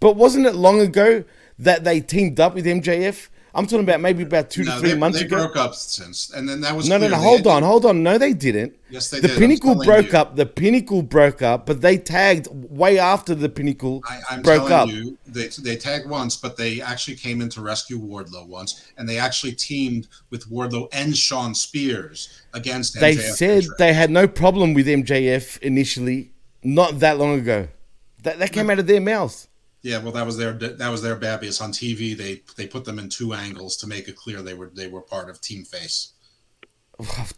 but 0.00 0.16
wasn't 0.16 0.46
it 0.46 0.54
long 0.54 0.80
ago 0.80 1.24
that 1.58 1.84
they 1.84 2.00
teamed 2.00 2.40
up 2.40 2.54
with 2.54 2.66
MJF? 2.66 3.28
I'm 3.54 3.66
talking 3.66 3.80
about 3.80 4.00
maybe 4.00 4.22
about 4.22 4.50
two 4.50 4.62
no, 4.62 4.74
to 4.74 4.80
three 4.80 4.92
they, 4.92 4.96
months 4.96 5.18
they 5.18 5.24
ago. 5.24 5.36
They 5.36 5.42
broke 5.46 5.56
up 5.56 5.74
since, 5.74 6.30
and 6.30 6.48
then 6.48 6.60
that 6.60 6.76
was 6.76 6.88
No, 6.88 6.98
no, 6.98 7.08
no. 7.08 7.16
Hold 7.16 7.46
on, 7.46 7.62
hold 7.62 7.86
on. 7.86 8.02
No, 8.02 8.18
they 8.18 8.32
didn't. 8.32 8.76
Yes, 8.90 9.10
they 9.10 9.20
the 9.20 9.28
did. 9.28 9.34
I'm 9.34 9.40
Pinnacle 9.40 9.74
broke 9.74 10.12
you. 10.12 10.18
up. 10.18 10.36
The 10.36 10.46
Pinnacle 10.46 11.02
broke 11.02 11.42
up, 11.42 11.66
but 11.66 11.80
they 11.80 11.96
tagged 11.96 12.46
way 12.52 12.98
after 12.98 13.34
the 13.34 13.48
Pinnacle 13.48 14.02
I, 14.08 14.20
I'm 14.30 14.42
broke 14.42 14.68
telling 14.68 14.90
up. 14.90 14.94
you, 14.94 15.18
they 15.26 15.48
they 15.48 15.76
tagged 15.76 16.08
once, 16.08 16.36
but 16.36 16.56
they 16.56 16.80
actually 16.80 17.16
came 17.16 17.40
in 17.40 17.48
to 17.50 17.62
rescue 17.62 17.98
Wardlow 17.98 18.46
once, 18.46 18.86
and 18.96 19.08
they 19.08 19.18
actually 19.18 19.52
teamed 19.52 20.08
with 20.30 20.48
Wardlow 20.50 20.88
and 20.92 21.16
Shawn 21.16 21.54
Spears 21.54 22.42
against. 22.52 23.00
They 23.00 23.16
MJF 23.16 23.30
said 23.32 23.64
they 23.78 23.92
had 23.92 24.10
no 24.10 24.28
problem 24.28 24.74
with 24.74 24.86
MJF 24.86 25.58
initially, 25.62 26.32
not 26.62 27.00
that 27.00 27.18
long 27.18 27.38
ago. 27.40 27.68
That 28.28 28.38
that 28.40 28.52
came 28.52 28.68
out 28.68 28.78
of 28.78 28.86
their 28.86 29.00
mouths. 29.00 29.48
Yeah, 29.80 30.02
well, 30.02 30.12
that 30.12 30.26
was 30.26 30.36
their 30.36 30.52
that 30.52 30.88
was 30.90 31.02
their 31.02 31.16
babbies 31.16 31.62
on 31.62 31.72
TV. 31.72 32.14
They 32.14 32.42
they 32.56 32.66
put 32.66 32.84
them 32.84 32.98
in 32.98 33.08
two 33.08 33.32
angles 33.32 33.76
to 33.78 33.86
make 33.86 34.06
it 34.06 34.16
clear 34.16 34.42
they 34.42 34.52
were 34.52 34.70
they 34.74 34.86
were 34.86 35.00
part 35.00 35.30
of 35.30 35.40
Team 35.40 35.64
Face. 35.64 36.12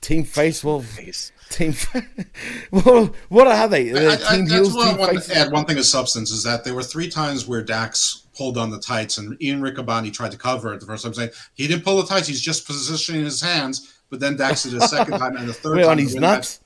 Team 0.01 0.25
Face, 0.25 0.65
well, 0.65 0.81
face. 0.81 1.31
Team. 1.51 1.75
well, 2.73 3.15
what 3.29 3.47
are 3.47 3.69
they? 3.69 3.93
I, 3.93 4.15
I, 4.15 4.17
team 4.17 4.47
that's 4.47 4.53
Heels, 4.53 4.75
what 4.75 4.89
I 4.89 4.99
want 4.99 5.23
to 5.23 5.37
add. 5.37 5.53
One 5.53 5.65
thing 5.65 5.79
of 5.79 5.85
substance 5.85 6.31
is 6.33 6.43
that 6.45 6.65
there 6.65 6.75
were 6.75 6.83
three 6.83 7.09
times 7.09 7.47
where 7.47 7.63
Dax 7.63 8.27
pulled 8.35 8.57
on 8.59 8.71
the 8.71 8.81
tights, 8.81 9.19
and 9.19 9.41
Ian 9.41 9.61
Riccaboni 9.61 10.13
tried 10.13 10.33
to 10.33 10.39
cover 10.39 10.73
it 10.73 10.81
the 10.81 10.87
first 10.87 11.05
time, 11.05 11.15
saying 11.15 11.31
he 11.55 11.69
didn't 11.69 11.85
pull 11.85 11.99
the 11.99 12.09
tights; 12.09 12.27
he's 12.27 12.41
just 12.41 12.67
positioning 12.67 13.23
his 13.23 13.41
hands. 13.41 14.03
But 14.09 14.19
then 14.19 14.37
Dax 14.37 14.65
did 14.65 14.75
a 14.75 14.89
second 14.89 15.19
time, 15.19 15.37
and 15.37 15.47
the 15.47 15.53
third 15.53 15.77
Wait, 15.77 15.83
time 15.83 15.91
on 15.91 15.97
to 15.99 16.03
his 16.03 16.15
win 16.15 16.23
the 16.23 16.27
match- 16.27 16.37
nuts? 16.37 16.61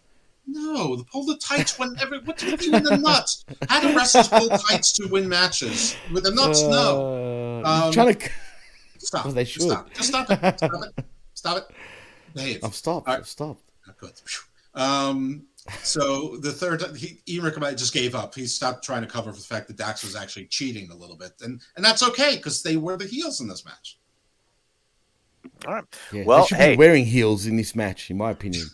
No, 0.47 0.97
the 0.97 1.05
pull 1.05 1.25
the 1.25 1.37
tights 1.37 1.79
whenever. 1.79 2.21
What's 2.25 2.45
with 2.45 2.65
you 2.67 2.75
in 2.75 2.83
the 2.83 2.97
nuts? 2.97 3.45
How 3.69 3.81
do 3.81 3.97
wrestlers 3.97 4.29
pull 4.29 4.49
tights 4.49 4.93
to 4.93 5.09
win 5.09 5.29
matches 5.29 5.97
with 6.13 6.25
the 6.25 6.31
nuts? 6.33 6.63
no. 6.63 7.63
Uh, 7.65 7.87
Um, 7.87 7.93
trying 7.93 8.15
to. 8.15 8.31
Stop. 8.99 9.25
Well, 9.25 9.35
they 9.35 9.45
should. 9.45 9.63
Stop. 9.63 9.93
Just 9.93 10.09
stop 10.09 10.31
it. 10.31 10.59
Stop 10.59 10.73
it. 10.85 11.05
Stop 11.35 11.57
it. 11.59 11.65
Behave. 12.35 12.65
I've 12.65 12.75
stopped. 12.75 13.09
I've 13.09 13.29
stopped. 13.29 13.63
Good. 13.99 14.13
Um, 14.75 15.45
so 15.83 16.37
the 16.37 16.53
third, 16.53 16.83
he, 16.97 17.21
Ian 17.29 17.45
Riccaboni 17.45 17.77
just 17.77 17.95
gave 17.95 18.15
up. 18.15 18.35
He 18.35 18.47
stopped 18.47 18.85
trying 18.85 19.03
to 19.03 19.09
cover 19.09 19.33
for 19.33 19.39
the 19.39 19.45
fact 19.45 19.69
that 19.69 19.77
Dax 19.77 20.05
was 20.05 20.17
actually 20.17 20.47
cheating 20.47 20.91
a 20.91 20.95
little 20.95 21.17
bit, 21.17 21.33
and 21.43 21.61
and 21.77 21.85
that's 21.85 22.03
okay 22.03 22.37
because 22.37 22.63
they 22.63 22.77
were 22.77 22.97
the 22.97 23.07
heels 23.07 23.41
in 23.41 23.49
this 23.49 23.65
match. 23.65 23.99
All 25.67 25.75
right. 25.75 25.85
Yeah, 26.13 26.25
well, 26.25 26.41
they 26.41 26.47
should 26.47 26.59
hey. 26.59 26.71
be 26.73 26.77
wearing 26.79 27.05
heels 27.05 27.47
in 27.47 27.57
this 27.57 27.75
match, 27.75 28.11
in 28.11 28.17
my 28.17 28.31
opinion. 28.31 28.67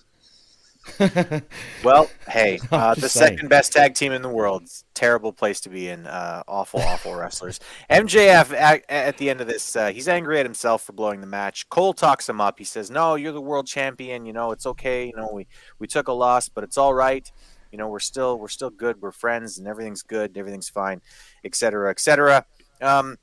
Well, 1.85 2.11
hey, 2.29 2.59
uh, 2.71 2.95
the 2.95 3.09
saying. 3.09 3.37
second 3.37 3.49
best 3.49 3.73
tag 3.73 3.95
team 3.95 4.13
in 4.13 4.23
the 4.23 4.29
world. 4.29 4.69
Terrible 4.95 5.33
place 5.33 5.61
to 5.63 5.71
be 5.71 5.89
in. 5.89 6.07
Uh, 6.07 6.43
awful, 6.47 6.81
awful 6.81 7.15
wrestlers. 7.15 7.59
MJF 7.89 8.53
at, 8.53 8.85
at 8.89 9.17
the 9.17 9.31
end 9.31 9.41
of 9.41 9.47
this, 9.47 9.75
uh, 9.77 9.89
he's 9.89 10.09
angry 10.09 10.39
at 10.39 10.45
himself 10.45 10.83
for 10.83 10.93
blowing 10.93 11.21
the 11.21 11.27
match. 11.27 11.69
Cole 11.71 11.95
talks 11.95 12.29
him 12.29 12.41
up. 12.41 12.59
He 12.59 12.65
says, 12.65 12.91
"No, 12.91 13.15
you're 13.15 13.33
the 13.33 13.41
world 13.41 13.67
champion. 13.67 14.27
You 14.27 14.33
know 14.33 14.53
it's 14.53 14.67
okay. 14.67 15.07
You 15.07 15.17
know 15.17 15.31
we 15.33 15.47
we 15.79 15.87
took 15.87 16.09
a 16.09 16.13
loss, 16.13 16.49
but 16.49 16.65
it's 16.65 16.77
all 16.77 16.93
right. 16.93 17.31
You 17.73 17.79
know 17.79 17.89
we're 17.89 17.99
still 17.99 18.39
we're 18.39 18.49
still 18.49 18.71
good. 18.71 19.01
We're 19.01 19.13
friends, 19.13 19.59
and 19.59 19.67
everything's 19.67 20.03
good. 20.03 20.31
And 20.31 20.39
everything's 20.39 20.69
fine, 20.69 21.01
etc. 21.45 21.91
etc." 21.91 22.45
Um, 22.83 23.17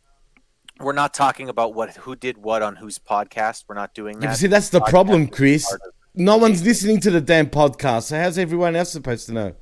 we're 0.79 0.93
not 0.93 1.13
talking 1.13 1.49
about 1.49 1.73
what 1.73 1.95
who 1.97 2.15
did 2.15 2.37
what 2.37 2.61
on 2.61 2.75
whose 2.75 2.99
podcast. 2.99 3.65
We're 3.67 3.75
not 3.75 3.93
doing 3.93 4.19
that. 4.19 4.27
Yeah, 4.27 4.33
see, 4.33 4.47
that's 4.47 4.69
the 4.69 4.79
Podcast 4.79 4.89
problem, 4.89 5.27
Chris. 5.27 5.75
Part 6.17 6.19
of- 6.19 6.25
No 6.25 6.37
one's 6.37 6.63
listening 6.63 6.99
to 7.01 7.11
the 7.11 7.21
damn 7.21 7.47
podcast. 7.47 8.03
So 8.03 8.17
how's 8.19 8.37
everyone 8.37 8.75
else 8.75 8.91
supposed 8.91 9.25
to 9.27 9.33
know? 9.33 9.53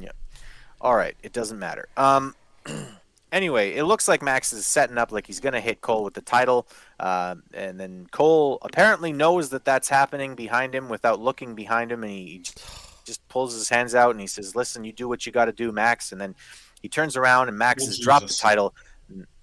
Yeah. 0.00 0.10
All 0.80 0.94
right. 0.96 1.16
It 1.22 1.32
doesn't 1.32 1.58
matter. 1.58 1.88
Um. 1.96 2.34
anyway, 3.32 3.74
it 3.74 3.84
looks 3.84 4.08
like 4.08 4.22
Max 4.22 4.52
is 4.52 4.66
setting 4.66 4.98
up 4.98 5.12
like 5.12 5.26
he's 5.26 5.40
going 5.40 5.52
to 5.52 5.60
hit 5.60 5.80
Cole 5.80 6.02
with 6.04 6.14
the 6.14 6.20
title, 6.20 6.66
uh, 6.98 7.36
and 7.54 7.78
then 7.78 8.06
Cole 8.10 8.58
apparently 8.62 9.12
knows 9.12 9.50
that 9.50 9.64
that's 9.64 9.88
happening 9.88 10.34
behind 10.34 10.74
him 10.74 10.88
without 10.88 11.20
looking 11.20 11.54
behind 11.54 11.92
him, 11.92 12.02
and 12.02 12.10
he 12.12 12.42
just 13.04 13.26
pulls 13.28 13.54
his 13.54 13.68
hands 13.68 13.94
out 13.94 14.10
and 14.10 14.20
he 14.20 14.26
says, 14.26 14.56
"Listen, 14.56 14.82
you 14.84 14.92
do 14.92 15.08
what 15.08 15.26
you 15.26 15.32
got 15.32 15.44
to 15.46 15.52
do, 15.52 15.70
Max." 15.70 16.10
And 16.12 16.20
then 16.20 16.34
he 16.82 16.88
turns 16.88 17.16
around 17.16 17.48
and 17.48 17.56
Max 17.56 17.82
Oh, 17.84 17.86
has 17.86 17.98
dropped 18.00 18.28
the 18.28 18.34
title, 18.34 18.74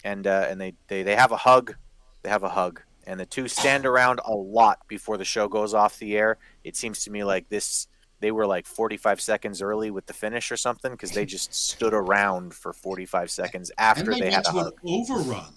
and 0.03 0.27
uh, 0.27 0.47
and 0.49 0.59
they, 0.59 0.73
they 0.87 1.03
they 1.03 1.15
have 1.15 1.31
a 1.31 1.37
hug. 1.37 1.75
They 2.23 2.29
have 2.29 2.43
a 2.43 2.49
hug. 2.49 2.81
And 3.05 3.19
the 3.19 3.25
two 3.25 3.47
stand 3.47 3.85
around 3.85 4.21
a 4.25 4.31
lot 4.33 4.79
before 4.87 5.17
the 5.17 5.25
show 5.25 5.47
goes 5.47 5.73
off 5.73 5.99
the 5.99 6.15
air. 6.17 6.37
It 6.63 6.75
seems 6.77 7.03
to 7.03 7.11
me 7.11 7.23
like 7.23 7.49
this 7.49 7.87
they 8.21 8.31
were 8.31 8.47
like 8.47 8.65
45 8.65 9.19
seconds 9.19 9.61
early 9.61 9.91
with 9.91 10.05
the 10.05 10.13
finish 10.13 10.49
or 10.49 10.55
something 10.55 10.91
because 10.91 11.11
they 11.11 11.25
just 11.25 11.53
stood 11.53 11.93
around 11.93 12.53
for 12.53 12.71
45 12.71 13.29
seconds 13.29 13.69
after 13.77 14.11
and 14.11 14.13
they, 14.13 14.19
they 14.21 14.31
had 14.31 14.47
a 14.47 14.51
to 14.51 14.57
an 14.59 14.71
overrun. 14.87 15.53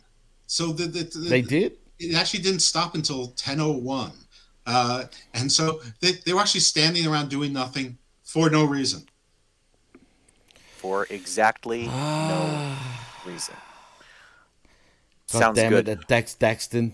So 0.48 0.72
the, 0.72 0.86
the, 0.86 1.04
the- 1.04 1.28
They 1.28 1.42
did? 1.42 1.74
It 2.00 2.16
actually 2.16 2.42
didn't 2.42 2.60
stop 2.62 2.94
until 2.96 3.28
10:01, 3.32 4.12
uh, 4.66 5.04
and 5.32 5.50
so 5.50 5.80
they, 6.00 6.12
they 6.26 6.32
were 6.34 6.40
actually 6.40 6.60
standing 6.60 7.06
around 7.06 7.30
doing 7.30 7.52
nothing 7.52 7.96
for 8.24 8.50
no 8.50 8.64
reason. 8.64 9.06
for 10.76 11.06
exactly 11.08 11.86
no 11.86 12.76
reason. 13.26 13.54
God 15.32 15.38
Sounds 15.38 15.56
damn 15.56 15.70
good. 15.70 15.88
it, 15.88 16.00
that 16.00 16.08
Dax 16.08 16.36
Daxton. 16.38 16.92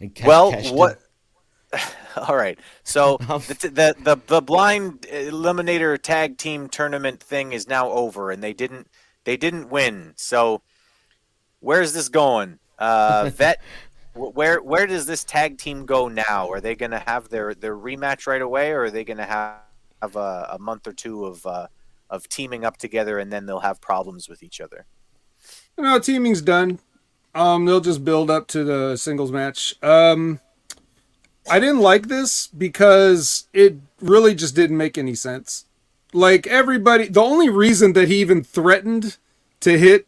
And 0.00 0.14
Cash 0.14 0.26
well, 0.26 0.50
Cashton. 0.50 0.76
what? 0.76 0.98
All 2.28 2.36
right. 2.36 2.58
So 2.82 3.16
the, 3.20 3.70
the 3.72 3.96
the 4.02 4.20
the 4.26 4.42
blind 4.42 5.02
eliminator 5.02 6.00
tag 6.00 6.38
team 6.38 6.68
tournament 6.68 7.20
thing 7.20 7.52
is 7.52 7.68
now 7.68 7.90
over, 7.90 8.30
and 8.30 8.42
they 8.42 8.52
didn't 8.52 8.88
they 9.24 9.36
didn't 9.36 9.70
win. 9.70 10.12
So 10.16 10.62
where's 11.60 11.92
this 11.92 12.08
going? 12.08 12.58
Uh, 12.78 13.30
Vet, 13.34 13.60
where 14.14 14.62
where 14.62 14.86
does 14.86 15.06
this 15.06 15.24
tag 15.24 15.58
team 15.58 15.86
go 15.86 16.08
now? 16.08 16.50
Are 16.50 16.60
they 16.60 16.74
going 16.74 16.92
to 16.92 17.00
have 17.00 17.28
their 17.28 17.54
their 17.54 17.76
rematch 17.76 18.26
right 18.26 18.42
away, 18.42 18.70
or 18.70 18.84
are 18.84 18.90
they 18.90 19.04
going 19.04 19.18
to 19.18 19.24
have 19.24 19.58
have 20.02 20.16
a, 20.16 20.48
a 20.52 20.58
month 20.58 20.86
or 20.86 20.92
two 20.92 21.24
of 21.24 21.44
uh, 21.46 21.66
of 22.10 22.28
teaming 22.28 22.64
up 22.64 22.76
together, 22.76 23.18
and 23.18 23.32
then 23.32 23.46
they'll 23.46 23.60
have 23.60 23.80
problems 23.80 24.28
with 24.28 24.42
each 24.42 24.60
other? 24.60 24.86
No, 25.76 25.98
teaming's 25.98 26.42
done. 26.42 26.78
Um, 27.34 27.64
they'll 27.64 27.80
just 27.80 28.04
build 28.04 28.30
up 28.30 28.46
to 28.48 28.64
the 28.64 28.96
singles 28.96 29.32
match. 29.32 29.74
Um, 29.82 30.40
I 31.50 31.58
didn't 31.58 31.80
like 31.80 32.08
this 32.08 32.46
because 32.46 33.48
it 33.52 33.76
really 34.00 34.34
just 34.34 34.54
didn't 34.54 34.76
make 34.76 34.96
any 34.96 35.14
sense. 35.14 35.66
Like 36.12 36.46
everybody, 36.46 37.08
the 37.08 37.22
only 37.22 37.48
reason 37.48 37.92
that 37.94 38.08
he 38.08 38.20
even 38.20 38.44
threatened 38.44 39.18
to 39.60 39.78
hit 39.78 40.06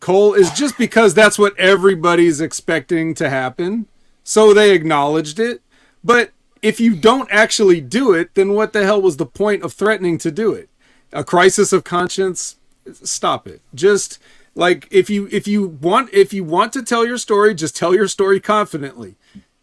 Cole 0.00 0.34
is 0.34 0.50
just 0.52 0.78
because 0.78 1.14
that's 1.14 1.38
what 1.38 1.56
everybody's 1.58 2.40
expecting 2.40 3.14
to 3.14 3.28
happen. 3.28 3.86
So 4.24 4.54
they 4.54 4.74
acknowledged 4.74 5.38
it. 5.38 5.62
But 6.02 6.30
if 6.62 6.80
you 6.80 6.94
don't 6.94 7.28
actually 7.30 7.80
do 7.80 8.12
it, 8.12 8.34
then 8.34 8.54
what 8.54 8.72
the 8.72 8.84
hell 8.84 9.00
was 9.00 9.16
the 9.16 9.26
point 9.26 9.62
of 9.62 9.72
threatening 9.72 10.18
to 10.18 10.30
do 10.30 10.52
it? 10.52 10.68
A 11.12 11.24
crisis 11.24 11.72
of 11.72 11.84
conscience? 11.84 12.56
Stop 12.92 13.46
it. 13.46 13.60
Just 13.74 14.18
like 14.60 14.86
if 14.90 15.08
you 15.08 15.26
if 15.32 15.48
you 15.48 15.66
want 15.66 16.12
if 16.12 16.34
you 16.34 16.44
want 16.44 16.74
to 16.74 16.82
tell 16.82 17.06
your 17.06 17.16
story, 17.16 17.54
just 17.54 17.74
tell 17.74 17.94
your 17.94 18.06
story 18.06 18.40
confidently. 18.40 19.16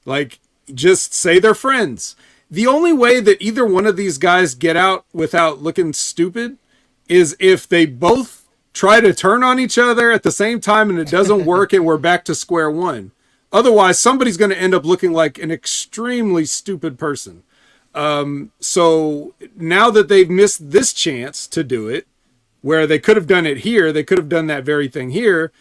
Like 0.06 0.40
just 0.74 1.14
say 1.14 1.38
they're 1.38 1.53
friends. 1.53 2.15
The 2.49 2.65
only 2.65 2.94
way 2.94 3.19
that 3.19 3.40
either 3.40 3.64
one 3.64 3.86
of 3.86 3.95
these 3.95 4.18
guys 4.18 4.56
get 4.56 4.76
out 4.76 5.06
without 5.14 5.61
looking 5.61 5.94
stupid 5.94 6.57
is 7.07 7.38
if 7.40 7.69
they 7.69 7.86
both 7.86 8.48
try 8.74 8.99
to 8.99 9.14
turn 9.14 9.44
on 9.44 9.60
each 9.60 9.78
other 9.78 10.11
at 10.11 10.24
the 10.24 10.32
same 10.32 10.60
time 10.60 10.90
and 10.90 10.98
it 10.98 11.10
doesn't 11.10 11.45
work 11.53 11.74
and 11.74 11.86
we're 11.86 11.98
back 11.98 12.26
to 12.26 12.34
square 12.34 12.72
one. 12.72 13.11
Otherwise, 13.52 13.99
somebody's 13.99 14.36
going 14.36 14.52
to 14.52 14.60
end 14.60 14.74
up 14.74 14.84
looking 14.84 15.14
like 15.14 15.38
an 15.38 15.52
extremely 15.52 16.44
stupid 16.44 16.98
person. 16.98 17.44
Um, 17.94 18.52
so 18.60 19.36
now 19.56 19.91
that 19.91 20.07
they've 20.07 20.30
missed 20.30 20.72
this 20.72 20.91
chance 20.91 21.48
to 21.49 21.64
do 21.64 21.88
it, 21.88 22.07
where 22.62 22.88
they 22.88 23.00
could 23.00 23.16
have 23.16 23.28
done 23.28 23.46
it 23.46 23.60
here, 23.60 23.92
they 23.92 24.04
could 24.04 24.18
have 24.18 24.30
done 24.30 24.48
that 24.48 24.64
very 24.64 24.88
thing 24.88 25.12
here. 25.12 25.52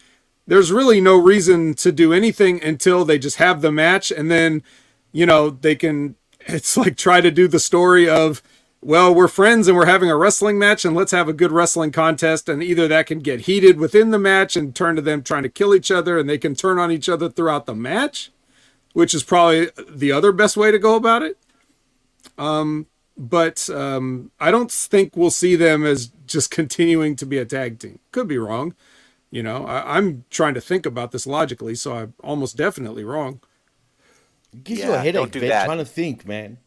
There's 0.45 0.71
really 0.71 1.01
no 1.01 1.17
reason 1.17 1.73
to 1.75 1.91
do 1.91 2.13
anything 2.13 2.63
until 2.63 3.05
they 3.05 3.19
just 3.19 3.37
have 3.37 3.61
the 3.61 3.71
match 3.71 4.11
and 4.11 4.31
then, 4.31 4.63
you 5.11 5.25
know, 5.25 5.49
they 5.49 5.75
can 5.75 6.15
it's 6.41 6.77
like 6.77 6.97
try 6.97 7.21
to 7.21 7.31
do 7.31 7.47
the 7.47 7.59
story 7.59 8.09
of 8.09 8.41
well, 8.79 9.13
we're 9.13 9.27
friends 9.27 9.67
and 9.67 9.75
we're 9.75 9.87
having 9.87 10.09
a 10.09 10.15
wrestling 10.15 10.59
match 10.59 10.85
and 10.85 10.95
let's 10.95 11.11
have 11.11 11.27
a 11.27 11.33
good 11.33 11.51
wrestling 11.51 11.91
contest 11.91 12.47
and 12.47 12.61
either 12.61 12.87
that 12.87 13.07
can 13.07 13.19
get 13.19 13.41
heated 13.41 13.79
within 13.79 14.11
the 14.11 14.19
match 14.19 14.55
and 14.55 14.75
turn 14.75 14.95
to 14.95 15.01
them 15.01 15.23
trying 15.23 15.43
to 15.43 15.49
kill 15.49 15.73
each 15.73 15.89
other 15.89 16.19
and 16.19 16.29
they 16.29 16.37
can 16.37 16.53
turn 16.53 16.77
on 16.77 16.91
each 16.91 17.09
other 17.09 17.27
throughout 17.27 17.65
the 17.65 17.73
match, 17.73 18.31
which 18.93 19.15
is 19.15 19.23
probably 19.23 19.69
the 19.89 20.11
other 20.11 20.31
best 20.31 20.55
way 20.55 20.71
to 20.71 20.79
go 20.79 20.95
about 20.95 21.23
it. 21.23 21.37
Um 22.37 22.87
but 23.17 23.69
um, 23.69 24.31
I 24.39 24.51
don't 24.51 24.71
think 24.71 25.15
we'll 25.15 25.31
see 25.31 25.55
them 25.55 25.85
as 25.85 26.11
just 26.27 26.51
continuing 26.51 27.15
to 27.15 27.25
be 27.25 27.37
a 27.37 27.45
tag 27.45 27.79
team. 27.79 27.99
Could 28.11 28.27
be 28.27 28.37
wrong. 28.37 28.75
You 29.29 29.43
know, 29.43 29.65
I, 29.65 29.97
am 29.97 30.23
trying 30.29 30.53
to 30.53 30.61
think 30.61 30.85
about 30.85 31.11
this 31.11 31.27
logically, 31.27 31.75
so 31.75 31.93
I'm 31.93 32.13
almost 32.23 32.55
definitely 32.55 33.03
wrong. 33.03 33.41
Gives 34.63 34.81
you 34.81 34.93
a 34.93 34.99
headache, 34.99 35.35
man, 35.35 35.65
trying 35.65 35.77
to 35.79 35.85
think, 35.85 36.25
man. 36.25 36.57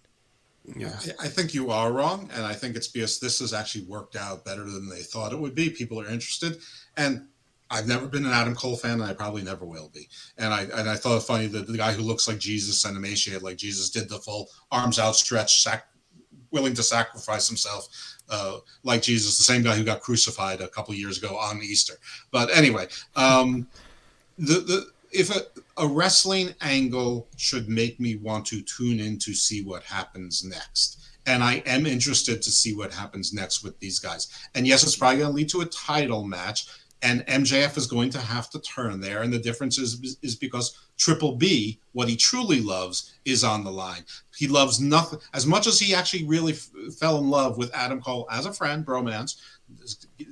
Yeah. 0.76 0.94
I 1.18 1.28
think 1.28 1.54
you 1.54 1.70
are 1.70 1.90
wrong, 1.90 2.28
and 2.34 2.44
I 2.44 2.52
think 2.52 2.76
it's 2.76 2.88
because 2.88 3.18
this 3.18 3.38
has 3.38 3.54
actually 3.54 3.84
worked 3.84 4.14
out 4.14 4.44
better 4.44 4.64
than 4.64 4.88
they 4.88 5.00
thought 5.00 5.32
it 5.32 5.38
would 5.38 5.54
be. 5.54 5.70
People 5.70 5.98
are 6.00 6.06
interested, 6.06 6.58
and 6.98 7.26
I've 7.70 7.86
never 7.86 8.06
been 8.06 8.26
an 8.26 8.32
Adam 8.32 8.54
Cole 8.54 8.76
fan, 8.76 9.00
and 9.00 9.04
I 9.04 9.14
probably 9.14 9.42
never 9.42 9.64
will 9.64 9.90
be. 9.94 10.08
And 10.36 10.52
I 10.52 10.62
and 10.62 10.88
I 10.88 10.96
thought 10.96 11.16
it 11.16 11.22
funny 11.22 11.46
that 11.46 11.66
the 11.66 11.78
guy 11.78 11.92
who 11.92 12.02
looks 12.02 12.28
like 12.28 12.38
Jesus 12.38 12.84
and 12.84 12.96
emaciated 12.96 13.42
like 13.42 13.56
Jesus 13.56 13.90
did 13.90 14.08
the 14.08 14.18
full 14.18 14.48
arms 14.70 14.98
outstretched, 14.98 15.62
sac- 15.62 15.88
willing 16.50 16.74
to 16.74 16.82
sacrifice 16.82 17.48
himself 17.48 18.09
uh, 18.30 18.58
like 18.84 19.02
Jesus, 19.02 19.36
the 19.36 19.42
same 19.42 19.62
guy 19.62 19.74
who 19.74 19.84
got 19.84 20.00
crucified 20.00 20.60
a 20.60 20.68
couple 20.68 20.94
years 20.94 21.18
ago 21.18 21.36
on 21.36 21.60
Easter. 21.62 21.94
But 22.30 22.54
anyway, 22.56 22.86
um, 23.16 23.66
the 24.38 24.60
the 24.60 24.86
if 25.12 25.34
a, 25.34 25.42
a 25.76 25.86
wrestling 25.86 26.54
angle 26.60 27.26
should 27.36 27.68
make 27.68 27.98
me 27.98 28.16
want 28.16 28.46
to 28.46 28.62
tune 28.62 29.00
in 29.00 29.18
to 29.18 29.34
see 29.34 29.62
what 29.62 29.82
happens 29.82 30.44
next. 30.44 30.98
And 31.26 31.42
I 31.42 31.62
am 31.66 31.84
interested 31.84 32.40
to 32.42 32.50
see 32.50 32.74
what 32.74 32.92
happens 32.92 33.32
next 33.32 33.62
with 33.62 33.78
these 33.78 33.98
guys. 33.98 34.28
And 34.54 34.66
yes, 34.66 34.82
it's 34.82 34.96
probably 34.96 35.18
going 35.18 35.30
to 35.30 35.36
lead 35.36 35.48
to 35.50 35.60
a 35.60 35.66
title 35.66 36.24
match 36.24 36.66
and 37.02 37.26
MJF 37.26 37.76
is 37.76 37.86
going 37.86 38.10
to 38.10 38.18
have 38.18 38.50
to 38.50 38.60
turn 38.60 39.00
there. 39.00 39.22
And 39.22 39.32
the 39.32 39.38
difference 39.38 39.78
is 39.78 40.18
is 40.22 40.36
because 40.36 40.78
Triple 41.00 41.36
B, 41.36 41.80
what 41.92 42.10
he 42.10 42.16
truly 42.16 42.60
loves, 42.60 43.14
is 43.24 43.42
on 43.42 43.64
the 43.64 43.72
line. 43.72 44.04
He 44.36 44.46
loves 44.46 44.80
nothing 44.80 45.18
as 45.32 45.46
much 45.46 45.66
as 45.66 45.80
he 45.80 45.94
actually 45.94 46.24
really 46.24 46.52
f- 46.52 46.68
fell 46.98 47.16
in 47.16 47.30
love 47.30 47.56
with 47.56 47.74
Adam 47.74 48.02
Cole 48.02 48.28
as 48.30 48.44
a 48.44 48.52
friend, 48.52 48.84
bromance. 48.84 49.36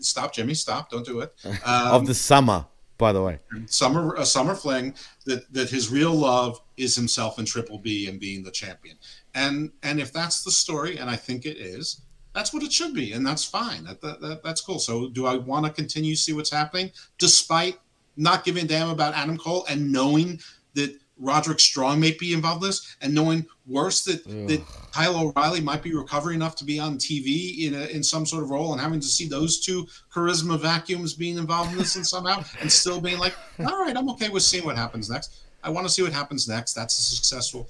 Stop, 0.01 0.35
Jimmy! 0.35 0.53
Stop! 0.53 0.91
Don't 0.91 1.07
do 1.07 1.21
it. 1.21 1.33
Um, 1.45 1.57
of 1.65 2.07
the 2.07 2.15
summer, 2.15 2.67
by 2.99 3.15
the 3.15 3.23
way, 3.23 3.39
summer 3.65 4.15
a 4.17 4.27
summer 4.27 4.55
fling. 4.55 4.95
That 5.25 5.51
that 5.55 5.71
his 5.71 5.91
real 5.91 6.13
love 6.13 6.61
is 6.77 6.95
himself 6.95 7.39
and 7.39 7.47
Triple 7.47 7.79
B 7.79 8.07
and 8.07 8.21
being 8.21 8.43
the 8.43 8.51
champion. 8.51 8.99
And 9.35 9.73
and 9.83 9.99
if 9.99 10.13
that's 10.13 10.45
the 10.45 10.51
story, 10.51 10.99
and 10.99 11.09
I 11.09 11.17
think 11.17 11.47
it 11.47 11.57
is, 11.57 12.03
that's 12.35 12.53
what 12.53 12.63
it 12.63 12.73
should 12.73 12.93
be, 12.93 13.13
and 13.15 13.27
that's 13.27 13.45
fine. 13.45 13.85
That, 13.85 14.03
that, 14.03 14.21
that 14.21 14.43
that's 14.43 14.61
cool. 14.61 14.81
So, 14.81 15.09
do 15.09 15.25
I 15.25 15.37
want 15.37 15.65
to 15.65 15.73
continue 15.73 16.15
to 16.15 16.21
see 16.21 16.35
what's 16.35 16.51
happening, 16.51 16.91
despite 17.17 17.79
not 18.19 18.45
giving 18.45 18.65
a 18.65 18.69
damn 18.69 18.91
about 18.91 19.15
Adam 19.15 19.39
Cole 19.39 19.65
and 19.71 19.93
knowing 19.93 20.41
that 20.79 20.99
Roderick 21.19 21.61
Strong 21.61 22.01
may 22.01 22.13
be 22.13 22.33
involved 22.33 22.63
in 22.63 22.69
this, 22.69 22.97
and 23.03 23.15
knowing 23.15 23.45
worse 23.67 24.05
that 24.05 24.25
Ugh. 24.27 24.49
that 24.49 24.63
Kyle 24.93 25.19
O'Reilly 25.19 25.61
might 25.61 25.83
be 25.83 25.95
recovering 25.95 26.37
enough 26.37 26.55
to 26.57 26.65
be 26.65 26.79
on 26.79 26.97
TV 26.97 27.67
in 27.67 27.75
a, 27.75 27.87
in 27.87 28.03
some 28.03 28.25
sort 28.25 28.43
of 28.43 28.51
role, 28.51 28.73
and 28.73 28.81
having 28.81 29.01
to 29.01 29.07
see 29.07 29.27
those 29.27 29.61
two 29.61 29.87
charisma 30.13 30.59
vacuums 30.59 31.15
being 31.15 31.37
involved 31.37 31.73
in 31.73 31.79
this 31.79 31.97
and 31.97 32.07
somehow, 32.07 32.43
and 32.61 32.71
still 32.71 33.01
being 33.01 33.19
like, 33.19 33.35
all 33.61 33.83
right, 33.83 33.97
I'm 33.97 34.09
okay 34.11 34.29
with 34.29 34.43
seeing 34.43 34.65
what 34.65 34.77
happens 34.77 35.11
next. 35.11 35.41
I 35.63 35.71
want 35.71 35.87
to 35.87 35.93
see 35.93 36.03
what 36.03 36.13
happens 36.13 36.49
next. 36.49 36.75
That's 36.75 36.99
a 36.99 37.03
successful 37.03 37.69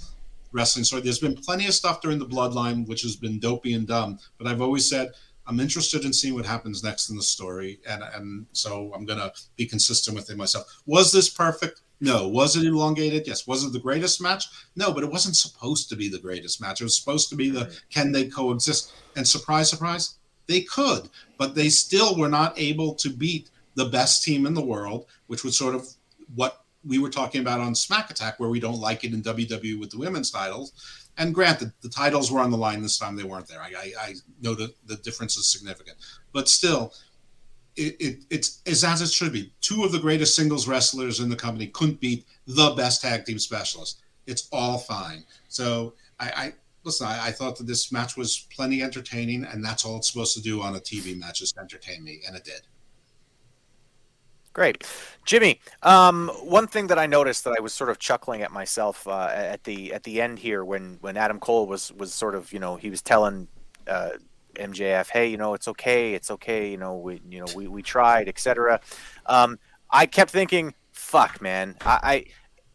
wrestling 0.53 0.85
story. 0.85 1.03
There's 1.03 1.19
been 1.19 1.35
plenty 1.35 1.67
of 1.67 1.75
stuff 1.75 2.01
during 2.01 2.19
the 2.19 2.27
bloodline 2.27 2.87
which 2.87 3.03
has 3.03 3.17
been 3.17 3.39
dopey 3.39 3.73
and 3.73 3.87
dumb, 3.87 4.19
but 4.37 4.47
I've 4.47 4.61
always 4.61 4.89
said 4.89 5.13
I'm 5.47 5.61
interested 5.61 6.05
in 6.05 6.13
seeing 6.13 6.35
what 6.35 6.45
happens 6.45 6.85
next 6.85 7.09
in 7.09 7.17
the 7.17 7.23
story, 7.23 7.81
and 7.89 8.03
and 8.15 8.47
so 8.53 8.93
I'm 8.95 9.07
gonna 9.07 9.33
be 9.57 9.65
consistent 9.65 10.15
with 10.15 10.31
it 10.31 10.37
myself. 10.37 10.67
Was 10.85 11.11
this 11.11 11.31
perfect? 11.31 11.81
No. 12.01 12.29
Was 12.29 12.57
it 12.57 12.67
elongated? 12.67 13.27
Yes. 13.27 13.47
Was 13.47 13.65
it 13.65 13.73
the 13.73 13.79
greatest 13.79 14.21
match? 14.21 14.47
No, 14.77 14.93
but 14.93 15.03
it 15.03 15.11
wasn't 15.11 15.37
supposed 15.37 15.89
to 15.89 15.97
be 15.97 16.09
the 16.09 16.19
greatest 16.19 16.61
match. 16.61 16.81
It 16.81 16.85
was 16.85 16.97
supposed 16.97 17.29
to 17.31 17.37
be 17.37 17.51
the 17.51 17.75
can 17.91 18.13
they 18.13 18.29
coexist? 18.29 18.93
And 19.17 19.27
surprise, 19.27 19.69
surprise, 19.69 20.17
they 20.47 20.63
could, 20.63 21.09
but 21.37 21.55
they 21.55 21.69
still 21.69 22.17
were 22.17 22.29
not 22.29 22.59
able 22.59 22.95
to 22.95 23.11
beat 23.11 23.51
the 23.75 23.85
best 23.87 24.25
team 24.25 24.47
in 24.47 24.55
the 24.55 24.65
world, 24.65 25.07
which 25.27 25.45
was 25.45 25.57
sort 25.57 25.75
of 25.75 25.87
what 26.35 26.65
we 26.85 26.99
were 26.99 27.11
talking 27.11 27.41
about 27.41 27.61
on 27.61 27.75
Smack 27.75 28.11
Attack, 28.11 28.41
where 28.41 28.49
we 28.49 28.61
don't 28.61 28.81
like 28.81 29.05
it 29.05 29.13
in 29.13 29.23
WWE 29.23 29.79
with 29.79 29.91
the 29.91 29.99
women's 29.99 30.31
titles. 30.31 30.73
And 31.19 31.35
granted, 31.35 31.73
the 31.83 31.89
titles 31.89 32.31
were 32.31 32.41
on 32.41 32.51
the 32.51 32.57
line 32.57 32.81
this 32.81 32.99
time; 32.99 33.17
they 33.17 33.25
weren't 33.25 33.49
there. 33.49 33.61
I, 33.61 33.73
I, 33.77 33.93
I 34.01 34.15
know 34.41 34.55
that 34.55 34.75
the 34.87 34.97
difference 34.97 35.37
is 35.37 35.51
significant, 35.51 35.99
but 36.33 36.49
still, 36.49 36.93
it, 37.79 37.97
it, 38.01 38.25
it's, 38.31 38.61
it's 38.67 38.85
as 38.85 39.01
it 39.01 39.11
should 39.11 39.33
be. 39.33 39.53
Two 39.61 39.85
of 39.85 39.93
the 39.93 39.99
greatest 39.99 40.35
singles 40.35 40.67
wrestlers 40.67 41.21
in 41.21 41.29
the 41.29 41.37
company 41.37 41.69
couldn't 41.69 42.01
beat 42.01 42.27
the 42.47 42.75
best 42.77 43.03
tag 43.03 43.25
team 43.25 43.39
specialist. 43.39 44.03
It's 44.27 44.49
all 44.53 44.79
fine. 44.79 45.25
So 45.49 45.95
I, 46.21 46.33
I 46.37 46.53
listen. 46.85 47.07
I, 47.07 47.29
I 47.29 47.33
thought 47.33 47.57
that 47.57 47.67
this 47.67 47.93
match 47.93 48.17
was 48.17 48.47
plenty 48.55 48.83
entertaining, 48.83 49.45
and 49.45 49.65
that's 49.65 49.85
all 49.85 49.97
it's 49.97 50.11
supposed 50.11 50.35
to 50.35 50.43
do 50.43 50.61
on 50.61 50.77
a 50.77 50.81
TV 50.81 51.19
match 51.19 51.41
is 51.41 51.55
entertain 51.59 52.05
me, 52.05 52.21
and 52.27 52.37
it 52.37 52.45
did. 52.45 52.63
Great, 54.53 54.85
Jimmy. 55.25 55.61
Um, 55.85 56.31
one 56.43 56.67
thing 56.67 56.89
that 56.89 56.99
I 56.99 57.07
noticed 57.07 57.45
that 57.45 57.55
I 57.57 57.61
was 57.61 57.73
sort 57.73 57.91
of 57.91 57.99
chuckling 57.99 58.43
at 58.43 58.51
myself 58.51 59.07
uh, 59.07 59.31
at 59.33 59.63
the 59.65 59.93
at 59.93 60.03
the 60.03 60.21
end 60.21 60.41
here 60.41 60.65
when 60.65 60.99
when 61.01 61.17
Adam 61.17 61.39
Cole 61.39 61.67
was 61.67 61.93
was 61.93 62.13
sort 62.13 62.35
of 62.35 62.53
you 62.53 62.59
know 62.59 62.77
he 62.77 62.91
was 62.91 63.01
telling 63.01 63.47
uh, 63.87 64.11
MJF, 64.59 65.11
hey, 65.11 65.29
you 65.29 65.37
know 65.37 65.55
it's 65.55 65.69
okay, 65.69 66.15
it's 66.15 66.31
okay, 66.31 66.71
you 66.71 66.77
know 66.77 66.97
we 66.97 67.21
you 67.29 67.41
know 67.41 67.47
we 67.55 67.69
we 67.69 67.83
tried, 67.83 68.29
etc. 68.29 68.81
Um, 69.27 69.59
I 69.91 70.07
kept 70.07 70.31
thinking, 70.31 70.75
fuck, 70.93 71.41
man, 71.41 71.77
I, 71.81 71.99
I 72.03 72.25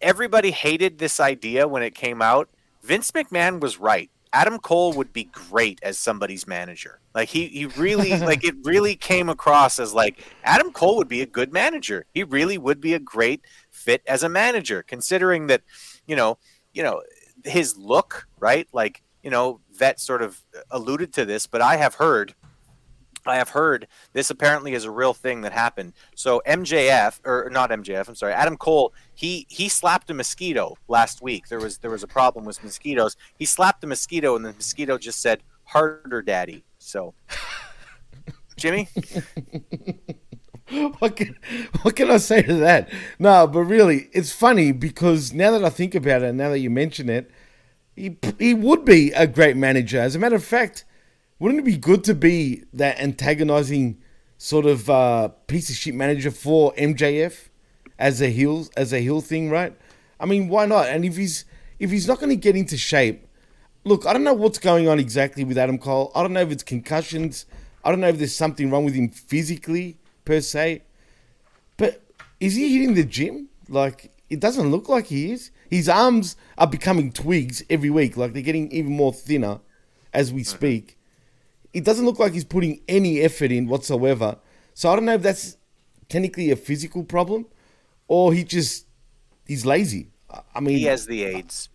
everybody 0.01 0.51
hated 0.51 0.97
this 0.97 1.19
idea 1.19 1.67
when 1.67 1.83
it 1.83 1.95
came 1.95 2.21
out. 2.21 2.49
Vince 2.81 3.11
McMahon 3.11 3.59
was 3.59 3.79
right. 3.79 4.09
Adam 4.33 4.57
Cole 4.57 4.93
would 4.93 5.13
be 5.13 5.25
great 5.25 5.79
as 5.83 5.99
somebody's 5.99 6.47
manager. 6.47 6.99
Like 7.13 7.29
he 7.29 7.47
he 7.47 7.67
really 7.67 8.17
like 8.19 8.43
it 8.43 8.55
really 8.63 8.95
came 8.95 9.29
across 9.29 9.79
as 9.79 9.93
like 9.93 10.19
Adam 10.43 10.71
Cole 10.71 10.97
would 10.97 11.07
be 11.07 11.21
a 11.21 11.27
good 11.27 11.53
manager. 11.53 12.05
He 12.13 12.23
really 12.23 12.57
would 12.57 12.81
be 12.81 12.95
a 12.95 12.99
great 12.99 13.41
fit 13.69 14.01
as 14.07 14.23
a 14.23 14.29
manager 14.29 14.81
considering 14.81 15.47
that, 15.47 15.61
you 16.07 16.15
know, 16.15 16.39
you 16.73 16.81
know, 16.81 17.03
his 17.45 17.77
look, 17.77 18.27
right? 18.39 18.67
Like, 18.73 19.03
you 19.23 19.29
know, 19.29 19.61
Vet 19.73 19.99
sort 19.99 20.21
of 20.21 20.43
alluded 20.69 21.13
to 21.13 21.25
this, 21.25 21.47
but 21.47 21.61
I 21.61 21.77
have 21.77 21.95
heard 21.95 22.35
I 23.25 23.37
have 23.37 23.49
heard 23.49 23.87
this 24.11 24.29
apparently 24.29 24.73
is 24.73 24.83
a 24.83 24.91
real 24.91 25.13
thing 25.13 25.41
that 25.41 25.53
happened. 25.53 25.93
So 26.15 26.41
MJF 26.45 27.19
or 27.23 27.49
not 27.51 27.69
MJF, 27.69 28.07
I'm 28.07 28.15
sorry, 28.15 28.33
Adam 28.33 28.57
Cole, 28.57 28.93
he 29.13 29.45
he 29.49 29.69
slapped 29.69 30.09
a 30.09 30.13
mosquito 30.13 30.75
last 30.87 31.21
week. 31.21 31.47
There 31.47 31.59
was 31.59 31.77
there 31.77 31.91
was 31.91 32.03
a 32.03 32.07
problem 32.07 32.45
with 32.45 32.63
mosquitoes. 32.63 33.15
He 33.37 33.45
slapped 33.45 33.81
the 33.81 33.87
mosquito 33.87 34.35
and 34.35 34.45
the 34.45 34.53
mosquito 34.53 34.97
just 34.97 35.21
said 35.21 35.41
harder 35.63 36.21
daddy. 36.21 36.63
So 36.77 37.13
Jimmy? 38.57 38.89
what 40.99 41.15
can 41.15 41.35
what 41.81 41.95
can 41.95 42.11
I 42.11 42.17
say 42.17 42.41
to 42.41 42.55
that? 42.55 42.89
No, 43.19 43.47
but 43.47 43.61
really, 43.61 44.09
it's 44.11 44.31
funny 44.31 44.71
because 44.71 45.33
now 45.33 45.51
that 45.51 45.63
I 45.63 45.69
think 45.69 45.95
about 45.95 46.23
it, 46.23 46.33
now 46.33 46.49
that 46.49 46.59
you 46.59 46.69
mention 46.69 47.09
it, 47.09 47.31
he 47.95 48.17
he 48.39 48.53
would 48.53 48.85
be 48.85 49.11
a 49.11 49.27
great 49.27 49.57
manager. 49.57 49.99
As 49.99 50.15
a 50.15 50.19
matter 50.19 50.35
of 50.35 50.43
fact, 50.43 50.85
wouldn't 51.39 51.59
it 51.59 51.65
be 51.65 51.77
good 51.77 52.03
to 52.05 52.13
be 52.13 52.63
that 52.73 52.99
antagonizing 52.99 54.01
sort 54.37 54.65
of 54.65 54.89
uh, 54.89 55.29
piece 55.47 55.69
of 55.69 55.75
shit 55.75 55.95
manager 55.95 56.31
for 56.31 56.73
MJF 56.73 57.49
as 57.99 58.21
a 58.21 58.29
heel 58.29 58.67
as 58.75 58.93
a 58.93 58.99
heel 58.99 59.21
thing, 59.21 59.49
right? 59.49 59.75
I 60.19 60.25
mean, 60.25 60.47
why 60.49 60.65
not? 60.65 60.87
And 60.87 61.05
if 61.05 61.17
he's 61.17 61.45
if 61.79 61.91
he's 61.91 62.07
not 62.07 62.19
going 62.19 62.29
to 62.29 62.35
get 62.35 62.55
into 62.55 62.77
shape, 62.77 63.27
look, 63.83 64.05
I 64.05 64.13
don't 64.13 64.23
know 64.23 64.33
what's 64.33 64.59
going 64.59 64.87
on 64.87 64.99
exactly 64.99 65.43
with 65.43 65.57
Adam 65.57 65.77
Cole. 65.77 66.11
I 66.15 66.21
don't 66.21 66.33
know 66.33 66.41
if 66.41 66.51
it's 66.51 66.63
concussions. 66.63 67.45
I 67.83 67.91
don't 67.91 67.99
know 67.99 68.07
if 68.07 68.17
there's 68.17 68.35
something 68.35 68.71
wrong 68.71 68.85
with 68.85 68.93
him 68.93 69.09
physically 69.09 69.97
per 70.25 70.39
se. 70.39 70.83
But 71.77 72.01
is 72.39 72.55
he 72.55 72.73
hitting 72.73 72.95
the 72.95 73.03
gym? 73.03 73.49
Like 73.67 74.11
it 74.29 74.39
doesn't 74.39 74.71
look 74.71 74.89
like 74.89 75.07
he 75.07 75.31
is. 75.31 75.51
His 75.73 75.89
arms 75.89 76.35
are 76.55 76.67
becoming 76.67 77.11
twigs 77.11 77.63
every 77.67 77.89
week. 77.89 78.15
Like 78.15 78.33
they're 78.33 78.43
getting 78.43 78.71
even 78.71 78.95
more 78.95 79.11
thinner 79.11 79.59
as 80.13 80.31
we 80.31 80.43
speak. 80.43 80.99
It 81.73 81.83
doesn't 81.83 82.05
look 82.05 82.19
like 82.19 82.33
he's 82.33 82.43
putting 82.43 82.81
any 82.87 83.21
effort 83.21 83.51
in 83.51 83.67
whatsoever. 83.67 84.37
So 84.75 84.91
I 84.91 84.95
don't 84.95 85.05
know 85.05 85.15
if 85.15 85.23
that's 85.23 85.57
technically 86.09 86.51
a 86.51 86.55
physical 86.55 87.03
problem 87.03 87.47
or 88.07 88.33
he 88.35 88.43
just 88.43 88.85
he's 89.47 89.65
lazy. 89.65 90.11
I- 90.53 90.59
mean, 90.59 90.77
He 90.77 90.83
has 90.83 91.07
the 91.07 91.23
AIDS. 91.23 91.69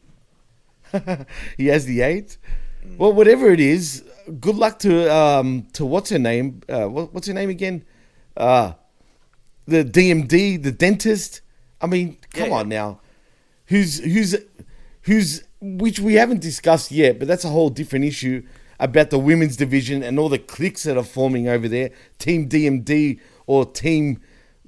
he 1.57 1.67
has 1.67 1.85
the 1.87 2.01
AIDS. 2.03 2.39
Well, 2.99 3.13
whatever 3.13 3.51
it 3.51 3.59
is, 3.59 4.05
good 4.39 4.55
luck 4.55 4.79
to 4.81 5.13
um 5.13 5.67
to 5.73 5.85
what's 5.85 6.11
her 6.11 6.21
name? 6.21 6.63
Uh, 6.69 6.87
what, 6.87 7.13
what's 7.13 7.27
her 7.27 7.35
name 7.35 7.51
again? 7.51 7.85
Uh 8.37 8.75
the 9.67 9.85
DMD, 9.85 10.63
the 10.63 10.71
dentist. 10.71 11.41
I 11.81 11.89
mean, 11.89 12.19
come 12.31 12.53
on 12.53 12.69
now. 12.69 13.01
Who's 13.69 14.01
who's 14.01 14.37
who's 15.03 15.45
which 15.61 16.01
we 16.01 16.15
haven't 16.15 16.41
discussed 16.41 16.91
yet, 16.91 17.19
but 17.19 17.29
that's 17.29 17.45
a 17.45 17.49
whole 17.49 17.71
different 17.71 18.05
issue 18.05 18.43
about 18.81 19.11
the 19.11 19.19
women's 19.19 19.57
division 19.57 20.03
and 20.03 20.19
all 20.19 20.29
the 20.29 20.39
cliques 20.39 20.85
that 20.85 20.97
are 20.97 21.05
forming 21.05 21.49
over 21.49 21.69
there. 21.69 21.91
Team 22.19 22.49
DMD 22.49 23.21
or 23.47 23.67
Team 23.67 24.21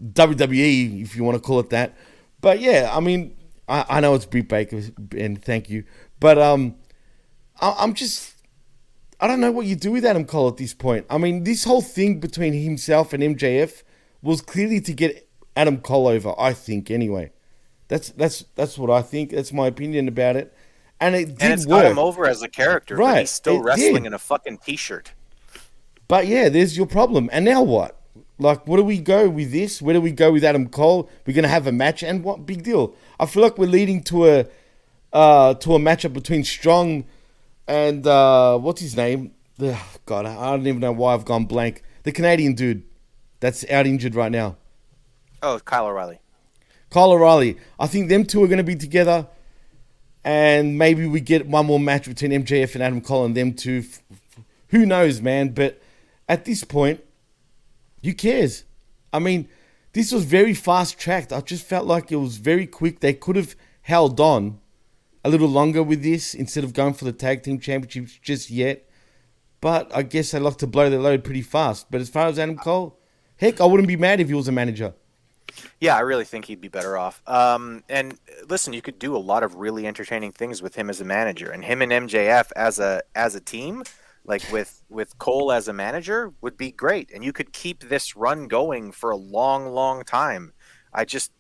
WWE, 0.03 1.03
if 1.03 1.15
you 1.15 1.25
want 1.25 1.37
to 1.37 1.41
call 1.41 1.61
it 1.61 1.71
that. 1.71 1.97
But 2.41 2.61
yeah, 2.61 2.91
I 2.93 3.01
mean, 3.01 3.37
I, 3.69 3.85
I 3.89 4.01
know 4.01 4.15
it's 4.15 4.27
Britt 4.27 4.49
Baker, 4.49 4.83
and 5.17 5.43
thank 5.43 5.71
you, 5.71 5.85
but 6.19 6.39
um, 6.39 6.77
I, 7.61 7.77
I'm 7.79 7.95
just 7.95 8.35
I 9.21 9.27
don't 9.27 9.41
know 9.41 9.53
what 9.53 9.67
you 9.67 9.77
do 9.77 9.93
with 9.93 10.05
Adam 10.05 10.25
Cole 10.25 10.49
at 10.49 10.57
this 10.57 10.75
point. 10.75 11.07
I 11.11 11.19
mean, 11.19 11.45
this 11.45 11.65
whole 11.65 11.83
thing 11.83 12.21
between 12.21 12.55
himself 12.55 13.13
and 13.13 13.23
MJF 13.23 13.83
was 14.23 14.41
clearly 14.41 14.81
to 14.81 14.93
get 14.93 15.29
Adam 15.55 15.79
Cole 15.79 16.09
over. 16.09 16.35
I 16.39 16.53
think 16.55 16.91
anyway. 16.91 17.31
That's 17.91 18.11
that's 18.11 18.45
that's 18.55 18.79
what 18.79 18.89
I 18.89 19.03
think. 19.03 19.31
That's 19.33 19.53
my 19.53 19.67
opinion 19.67 20.07
about 20.07 20.37
it, 20.37 20.55
and 21.01 21.17
it 21.17 21.27
did 21.27 21.43
and 21.43 21.53
it's 21.55 21.67
work. 21.67 21.83
got 21.83 21.91
him 21.91 21.99
over 21.99 22.25
as 22.25 22.41
a 22.41 22.49
character, 22.49 22.97
but 22.97 23.03
Right, 23.03 23.19
he's 23.21 23.33
still 23.33 23.61
wrestling 23.61 24.05
did. 24.05 24.07
in 24.07 24.15
a 24.15 24.19
fucking 24.19 24.59
t-shirt. 24.59 25.11
But 26.07 26.29
yeah, 26.29 26.49
there's 26.49 26.77
your 26.77 26.87
problem. 26.87 27.29
And 27.33 27.45
now 27.45 27.63
what? 27.63 27.97
Like, 28.39 28.65
where 28.67 28.79
do 28.79 28.85
we 28.85 28.99
go 28.99 29.29
with 29.29 29.51
this? 29.51 29.83
Where 29.83 29.93
do 29.93 30.01
we 30.01 30.13
go 30.13 30.31
with 30.33 30.45
Adam 30.45 30.69
Cole? 30.69 31.11
We're 31.27 31.35
gonna 31.35 31.49
have 31.49 31.67
a 31.67 31.73
match, 31.73 32.05
and 32.05 32.23
what 32.23 32.47
big 32.47 32.63
deal? 32.63 32.95
I 33.19 33.27
feel 33.27 33.43
like 33.43 33.59
we're 33.59 33.67
leading 33.67 34.05
to 34.05 34.29
a 34.29 34.47
uh, 35.13 35.55
to 35.55 35.75
a 35.75 35.79
matchup 35.81 36.13
between 36.13 36.45
Strong 36.45 37.07
and 37.67 38.07
uh, 38.07 38.57
what's 38.57 38.81
his 38.81 38.97
name? 38.97 39.33
The, 39.59 39.77
God, 40.07 40.27
I 40.27 40.51
don't 40.53 40.67
even 40.67 40.79
know 40.81 40.93
why 40.93 41.15
I've 41.15 41.25
gone 41.25 41.45
blank. 41.45 41.83
The 42.05 42.13
Canadian 42.13 42.55
dude 42.55 42.85
that's 43.41 43.69
out 43.69 43.85
injured 43.87 44.15
right 44.15 44.31
now. 44.31 44.57
Oh, 45.43 45.59
Kyle 45.65 45.87
O'Reilly. 45.87 46.21
Kyle 46.91 47.13
O'Reilly. 47.13 47.57
I 47.79 47.87
think 47.87 48.09
them 48.09 48.25
two 48.25 48.43
are 48.43 48.49
going 48.49 48.59
to 48.59 48.65
be 48.65 48.77
together, 48.77 49.29
and 50.25 50.77
maybe 50.77 51.07
we 51.07 51.21
get 51.21 51.47
one 51.47 51.67
more 51.67 51.81
match 51.81 52.07
between 52.07 52.33
MJF 52.33 52.75
and 52.75 52.83
Adam 52.83 53.01
Cole 53.01 53.25
and 53.25 53.37
them 53.37 53.55
two. 53.55 53.85
Who 54.69 54.85
knows, 54.85 55.21
man? 55.21 55.51
But 55.51 55.81
at 56.29 56.45
this 56.45 56.65
point, 56.65 57.03
who 58.05 58.13
cares? 58.13 58.65
I 59.13 59.19
mean, 59.19 59.49
this 59.93 60.13
was 60.13 60.25
very 60.25 60.55
fast 60.55 60.99
tracked. 60.99 61.33
I 61.33 61.41
just 61.41 61.67
felt 61.67 61.87
like 61.87 62.13
it 62.13 62.17
was 62.17 62.37
very 62.37 62.67
quick. 62.67 63.01
They 63.01 63.15
could 63.15 63.37
have 63.37 63.57
held 63.83 64.21
on 64.21 64.61
a 65.25 65.31
little 65.31 65.49
longer 65.49 65.83
with 65.83 66.03
this 66.03 66.35
instead 66.35 66.65
of 66.65 66.73
going 66.73 66.95
for 66.95 67.05
the 67.05 67.13
tag 67.13 67.43
team 67.43 67.59
championships 67.59 68.19
just 68.23 68.51
yet. 68.51 68.89
But 69.61 69.95
I 69.95 70.03
guess 70.03 70.31
they 70.31 70.39
like 70.39 70.57
to 70.59 70.67
blow 70.67 70.89
their 70.89 71.01
load 71.01 71.25
pretty 71.25 71.43
fast. 71.43 71.91
But 71.91 72.01
as 72.01 72.09
far 72.09 72.27
as 72.27 72.39
Adam 72.39 72.57
Cole, 72.57 72.99
heck, 73.37 73.61
I 73.61 73.67
wouldn't 73.67 73.89
be 73.89 73.97
mad 73.97 74.21
if 74.21 74.29
he 74.29 74.35
was 74.35 74.49
a 74.49 74.53
manager. 74.53 74.95
Yeah, 75.81 75.97
I 75.97 76.01
really 76.01 76.25
think 76.25 76.45
he'd 76.47 76.61
be 76.61 76.69
better 76.69 76.97
off. 76.97 77.23
Um, 77.27 77.85
and 77.89 78.13
uh, 78.13 78.47
listen, 78.49 78.73
you 78.73 78.83
could 78.83 78.99
do 78.99 79.17
a 79.17 79.19
lot 79.19 79.43
of 79.43 79.55
really 79.57 79.87
entertaining 79.87 80.33
things 80.33 80.63
with 80.63 80.75
him 80.75 80.91
as 80.91 81.01
a 81.01 81.05
manager, 81.05 81.51
and 81.51 81.65
him 81.65 81.83
and 81.83 81.93
MJF 81.93 82.51
as 82.57 82.79
a 82.79 83.03
as 83.15 83.35
a 83.35 83.41
team, 83.41 83.83
like 84.25 84.43
with 84.53 84.83
with 84.89 85.19
Cole 85.19 85.53
as 85.53 85.69
a 85.69 85.73
manager, 85.73 86.33
would 86.41 86.57
be 86.57 86.71
great. 86.71 87.11
And 87.15 87.25
you 87.25 87.33
could 87.33 87.53
keep 87.53 87.89
this 87.89 88.17
run 88.17 88.49
going 88.49 88.93
for 88.93 89.11
a 89.11 89.17
long, 89.17 89.69
long 89.69 90.05
time. 90.05 90.53
I 90.93 91.05
just, 91.05 91.33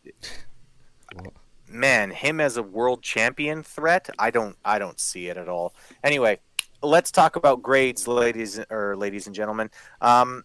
man, 1.68 2.10
him 2.10 2.40
as 2.40 2.56
a 2.56 2.62
world 2.62 3.02
champion 3.02 3.62
threat, 3.62 4.08
I 4.18 4.30
don't, 4.30 4.56
I 4.64 4.78
don't 4.78 5.00
see 5.00 5.28
it 5.28 5.36
at 5.36 5.48
all. 5.48 5.74
Anyway, 6.04 6.38
let's 6.82 7.10
talk 7.10 7.36
about 7.36 7.62
grades, 7.62 8.06
ladies 8.06 8.60
or 8.70 8.96
ladies 8.96 9.26
and 9.26 9.34
gentlemen. 9.34 9.70
Um, 10.00 10.44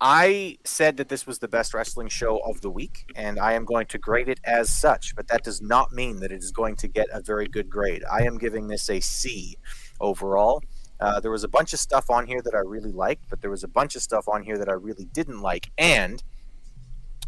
I 0.00 0.56
said 0.64 0.96
that 0.96 1.10
this 1.10 1.26
was 1.26 1.40
the 1.40 1.48
best 1.48 1.74
wrestling 1.74 2.08
show 2.08 2.38
of 2.38 2.62
the 2.62 2.70
week, 2.70 3.04
and 3.16 3.38
I 3.38 3.52
am 3.52 3.66
going 3.66 3.86
to 3.88 3.98
grade 3.98 4.30
it 4.30 4.40
as 4.44 4.70
such, 4.70 5.14
but 5.14 5.28
that 5.28 5.44
does 5.44 5.60
not 5.60 5.92
mean 5.92 6.20
that 6.20 6.32
it 6.32 6.42
is 6.42 6.50
going 6.50 6.76
to 6.76 6.88
get 6.88 7.06
a 7.12 7.20
very 7.20 7.46
good 7.46 7.68
grade. 7.68 8.02
I 8.10 8.22
am 8.22 8.38
giving 8.38 8.68
this 8.68 8.88
a 8.88 9.00
C 9.00 9.56
overall. 10.00 10.62
Uh, 11.00 11.20
there 11.20 11.30
was 11.30 11.44
a 11.44 11.48
bunch 11.48 11.74
of 11.74 11.80
stuff 11.80 12.08
on 12.08 12.26
here 12.26 12.40
that 12.42 12.54
I 12.54 12.60
really 12.60 12.92
liked, 12.92 13.24
but 13.28 13.42
there 13.42 13.50
was 13.50 13.62
a 13.62 13.68
bunch 13.68 13.94
of 13.94 14.00
stuff 14.02 14.26
on 14.26 14.42
here 14.42 14.56
that 14.56 14.68
I 14.70 14.72
really 14.72 15.04
didn't 15.04 15.40
like. 15.40 15.70
And 15.76 16.22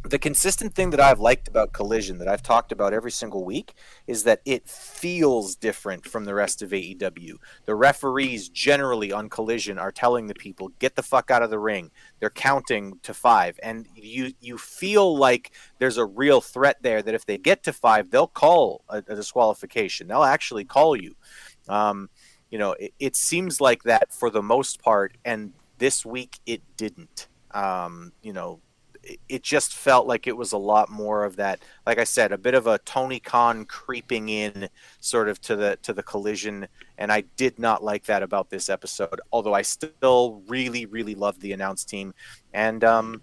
the 0.05 0.19
consistent 0.19 0.75
thing 0.75 0.91
that 0.91 1.01
I've 1.01 1.21
liked 1.21 1.47
about 1.47 1.73
Collision 1.73 2.19
that 2.19 2.29
I've 2.29 2.43
talked 2.43 2.73
about 2.73 2.93
every 2.93 3.11
single 3.11 3.45
week 3.45 3.75
is 4.07 4.25
that 4.25 4.41
it 4.45 4.69
feels 4.69 5.55
different 5.55 6.05
from 6.05 6.25
the 6.25 6.35
rest 6.35 6.61
of 6.61 6.71
AEW. 6.71 7.35
The 7.67 7.75
referees 7.75 8.49
generally 8.49 9.13
on 9.13 9.29
Collision 9.29 9.79
are 9.79 9.93
telling 9.93 10.27
the 10.27 10.35
people, 10.35 10.69
"Get 10.81 10.97
the 10.97 11.03
fuck 11.03 11.31
out 11.31 11.43
of 11.43 11.51
the 11.51 11.59
ring." 11.59 11.91
They're 12.19 12.31
counting 12.31 12.99
to 13.03 13.15
5 13.15 13.61
and 13.63 13.87
you 13.95 14.33
you 14.41 14.59
feel 14.59 15.17
like 15.17 15.53
there's 15.79 15.99
a 15.99 16.05
real 16.05 16.41
threat 16.41 16.79
there 16.83 17.03
that 17.03 17.15
if 17.15 17.25
they 17.25 17.39
get 17.39 17.63
to 17.65 17.73
5, 17.73 18.11
they'll 18.11 18.27
call 18.27 18.83
a, 18.89 18.99
a 18.99 19.15
disqualification. 19.15 20.09
They'll 20.09 20.25
actually 20.25 20.65
call 20.65 20.97
you. 20.97 21.15
Um, 21.69 22.11
you 22.51 22.59
know, 22.59 22.73
it, 22.73 22.93
it 22.99 23.17
seems 23.17 23.61
like 23.61 23.85
that 23.85 24.13
for 24.13 24.31
the 24.31 24.43
most 24.43 24.83
part 24.83 25.17
and 25.25 25.53
this 25.79 26.05
week 26.05 26.39
it 26.45 26.63
didn't. 26.77 27.29
Um, 27.53 28.13
you 28.23 28.33
know, 28.33 28.61
it- 29.29 29.43
just 29.43 29.75
felt 29.75 30.07
like 30.07 30.27
it 30.27 30.37
was 30.37 30.53
a 30.53 30.59
lot 30.59 30.89
more 30.89 31.25
of 31.25 31.37
that 31.37 31.61
like 31.87 31.99
i 31.99 32.05
said 32.05 32.33
a 32.33 32.39
bit 32.39 32.55
of 32.55 32.67
a 32.67 32.79
tony 32.81 33.19
khan 33.19 33.65
creeping 33.65 34.29
in 34.29 34.69
sort 35.01 35.29
of 35.29 35.41
to 35.41 35.57
the 35.57 35.77
to 35.83 35.93
the 35.93 36.03
collision. 36.03 36.67
And 36.99 37.11
i 37.11 37.23
did 37.37 37.59
not 37.59 37.83
like 37.83 38.05
that 38.05 38.23
about 38.23 38.51
this 38.51 38.69
episode 38.69 39.21
although 39.33 39.55
i 39.55 39.63
still 39.63 40.43
really 40.47 40.87
really 40.87 41.15
loved 41.15 41.41
the 41.41 41.53
announce 41.53 41.85
team. 41.85 42.15
And 42.55 42.85
um 42.85 43.23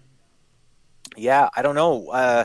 yeah 1.16 1.48
i 1.56 1.62
don't 1.62 1.74
know. 1.74 2.08
Uh 2.10 2.44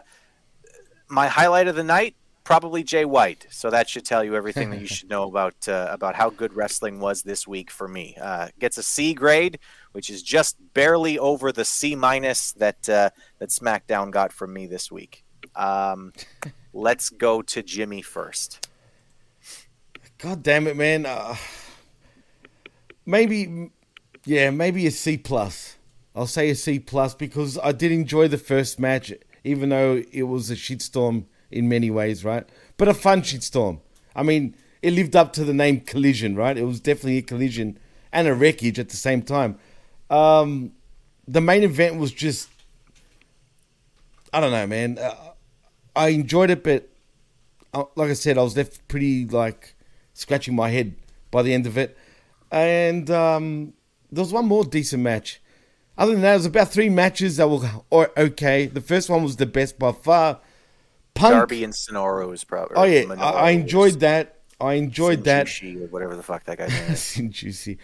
my 1.07 1.27
highlight 1.27 1.67
of 1.67 1.75
the 1.75 1.83
night 1.83 2.15
probably 2.45 2.83
jay 2.83 3.03
white 3.03 3.45
so 3.49 3.69
that 3.69 3.89
should 3.89 4.05
tell 4.05 4.23
you 4.23 4.35
everything 4.35 4.69
that 4.69 4.79
you 4.79 4.87
should 4.95 5.09
know 5.09 5.23
about 5.23 5.67
uh, 5.67 5.89
about 5.91 6.15
how 6.15 6.29
good 6.29 6.53
wrestling 6.53 7.01
was 7.01 7.23
this 7.23 7.45
week 7.45 7.69
for 7.69 7.87
me 7.87 8.15
uh, 8.21 8.47
gets 8.59 8.77
a 8.77 8.83
c 8.83 9.13
grade 9.13 9.59
which 9.91 10.09
is 10.09 10.23
just 10.23 10.55
barely 10.73 11.19
over 11.19 11.51
the 11.51 11.65
c 11.65 11.95
minus 11.95 12.53
that 12.53 12.87
uh, 12.87 13.09
that 13.39 13.49
smackdown 13.49 14.09
got 14.09 14.31
from 14.31 14.53
me 14.53 14.65
this 14.65 14.89
week 14.89 15.25
um, 15.57 16.13
let's 16.73 17.09
go 17.09 17.41
to 17.41 17.61
jimmy 17.61 18.01
first 18.01 18.65
God 20.17 20.43
damn 20.43 20.67
it, 20.67 20.77
man. 20.77 21.05
Uh, 21.05 21.35
maybe, 23.05 23.69
yeah, 24.23 24.49
maybe 24.49 24.87
a 24.87 24.91
C 24.91 25.17
plus. 25.17 25.75
I'll 26.15 26.27
say 26.27 26.49
a 26.49 26.55
C 26.55 26.79
plus 26.79 27.13
because 27.13 27.59
I 27.61 27.73
did 27.73 27.91
enjoy 27.91 28.29
the 28.29 28.37
first 28.37 28.79
match, 28.79 29.13
even 29.43 29.69
though 29.69 30.01
it 30.11 30.23
was 30.23 30.49
a 30.49 30.55
shitstorm 30.55 31.25
in 31.51 31.69
many 31.69 31.89
ways, 31.89 32.23
right? 32.25 32.47
But 32.77 32.87
a 32.87 32.93
fun 32.93 33.21
shitstorm. 33.21 33.79
I 34.15 34.23
mean, 34.23 34.55
it 34.81 34.93
lived 34.93 35.15
up 35.15 35.33
to 35.33 35.43
the 35.43 35.53
name 35.53 35.81
Collision, 35.81 36.35
right? 36.35 36.57
It 36.57 36.65
was 36.65 36.79
definitely 36.79 37.17
a 37.17 37.21
collision 37.21 37.79
and 38.11 38.27
a 38.27 38.33
wreckage 38.33 38.79
at 38.79 38.89
the 38.89 38.97
same 38.97 39.21
time. 39.21 39.57
Um, 40.09 40.73
the 41.27 41.41
main 41.41 41.63
event 41.63 41.97
was 41.97 42.11
just 42.11 42.49
I 44.35 44.41
don't 44.41 44.51
know, 44.51 44.67
man. 44.67 44.97
Uh, 44.97 45.15
I 45.95 46.09
enjoyed 46.09 46.49
it, 46.49 46.61
but 46.61 46.89
uh, 47.73 47.85
like 47.95 48.09
I 48.09 48.13
said, 48.13 48.37
I 48.37 48.43
was 48.43 48.57
left 48.57 48.85
pretty 48.89 49.25
like 49.25 49.75
scratching 50.13 50.53
my 50.53 50.69
head 50.69 50.93
by 51.31 51.41
the 51.41 51.53
end 51.53 51.65
of 51.65 51.77
it. 51.77 51.97
And 52.51 53.09
um, 53.09 53.73
there 54.11 54.21
was 54.21 54.33
one 54.33 54.45
more 54.45 54.65
decent 54.65 55.01
match. 55.01 55.41
Other 55.97 56.11
than 56.11 56.21
that, 56.23 56.33
it 56.33 56.37
was 56.37 56.45
about 56.47 56.69
three 56.69 56.89
matches 56.89 57.37
that 57.37 57.47
were 57.47 58.11
okay. 58.17 58.65
The 58.65 58.81
first 58.81 59.09
one 59.09 59.23
was 59.23 59.37
the 59.37 59.45
best 59.45 59.79
by 59.79 59.93
far. 59.93 60.41
Punk. 61.15 61.33
Darby 61.33 61.63
and 61.63 61.73
Sonoro 61.73 62.33
is 62.33 62.43
probably. 62.43 62.75
Oh 62.77 62.83
yeah, 62.83 63.13
I, 63.17 63.31
I 63.31 63.49
enjoyed 63.51 63.99
that. 64.01 64.41
I 64.61 64.73
enjoyed 64.73 65.23
that. 65.23 65.49
Or 65.63 65.87
whatever 65.87 66.15
the 66.15 66.23
fuck 66.23 66.45
that 66.45 66.57
guy's 66.57 67.17
name 67.17 67.31
is. 67.33 67.69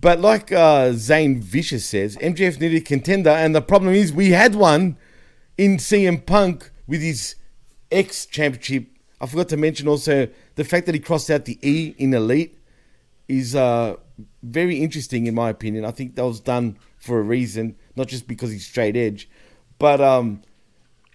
But 0.00 0.18
like 0.18 0.50
uh, 0.50 0.94
Zane 0.94 1.40
Vicious 1.40 1.84
says, 1.86 2.16
MJF 2.16 2.60
needed 2.60 2.78
a 2.78 2.84
contender, 2.84 3.30
and 3.30 3.54
the 3.54 3.62
problem 3.62 3.94
is 3.94 4.12
we 4.12 4.30
had 4.30 4.56
one 4.56 4.96
in 5.56 5.76
CM 5.76 6.26
Punk 6.26 6.72
with 6.88 7.00
his 7.00 7.36
X 7.92 8.26
championship. 8.26 8.88
I 9.20 9.26
forgot 9.26 9.48
to 9.50 9.56
mention 9.56 9.86
also 9.86 10.26
the 10.56 10.64
fact 10.64 10.86
that 10.86 10.96
he 10.96 11.00
crossed 11.00 11.30
out 11.30 11.44
the 11.44 11.56
E 11.62 11.94
in 11.98 12.12
Elite 12.14 12.58
is 13.28 13.54
uh, 13.54 13.94
very 14.42 14.82
interesting 14.82 15.28
in 15.28 15.36
my 15.36 15.50
opinion. 15.50 15.84
I 15.84 15.92
think 15.92 16.16
that 16.16 16.24
was 16.24 16.40
done 16.40 16.78
for 16.98 17.20
a 17.20 17.22
reason, 17.22 17.76
not 17.94 18.08
just 18.08 18.26
because 18.26 18.50
he's 18.50 18.66
straight 18.66 18.96
edge. 18.96 19.30
But 19.78 20.00
um, 20.00 20.42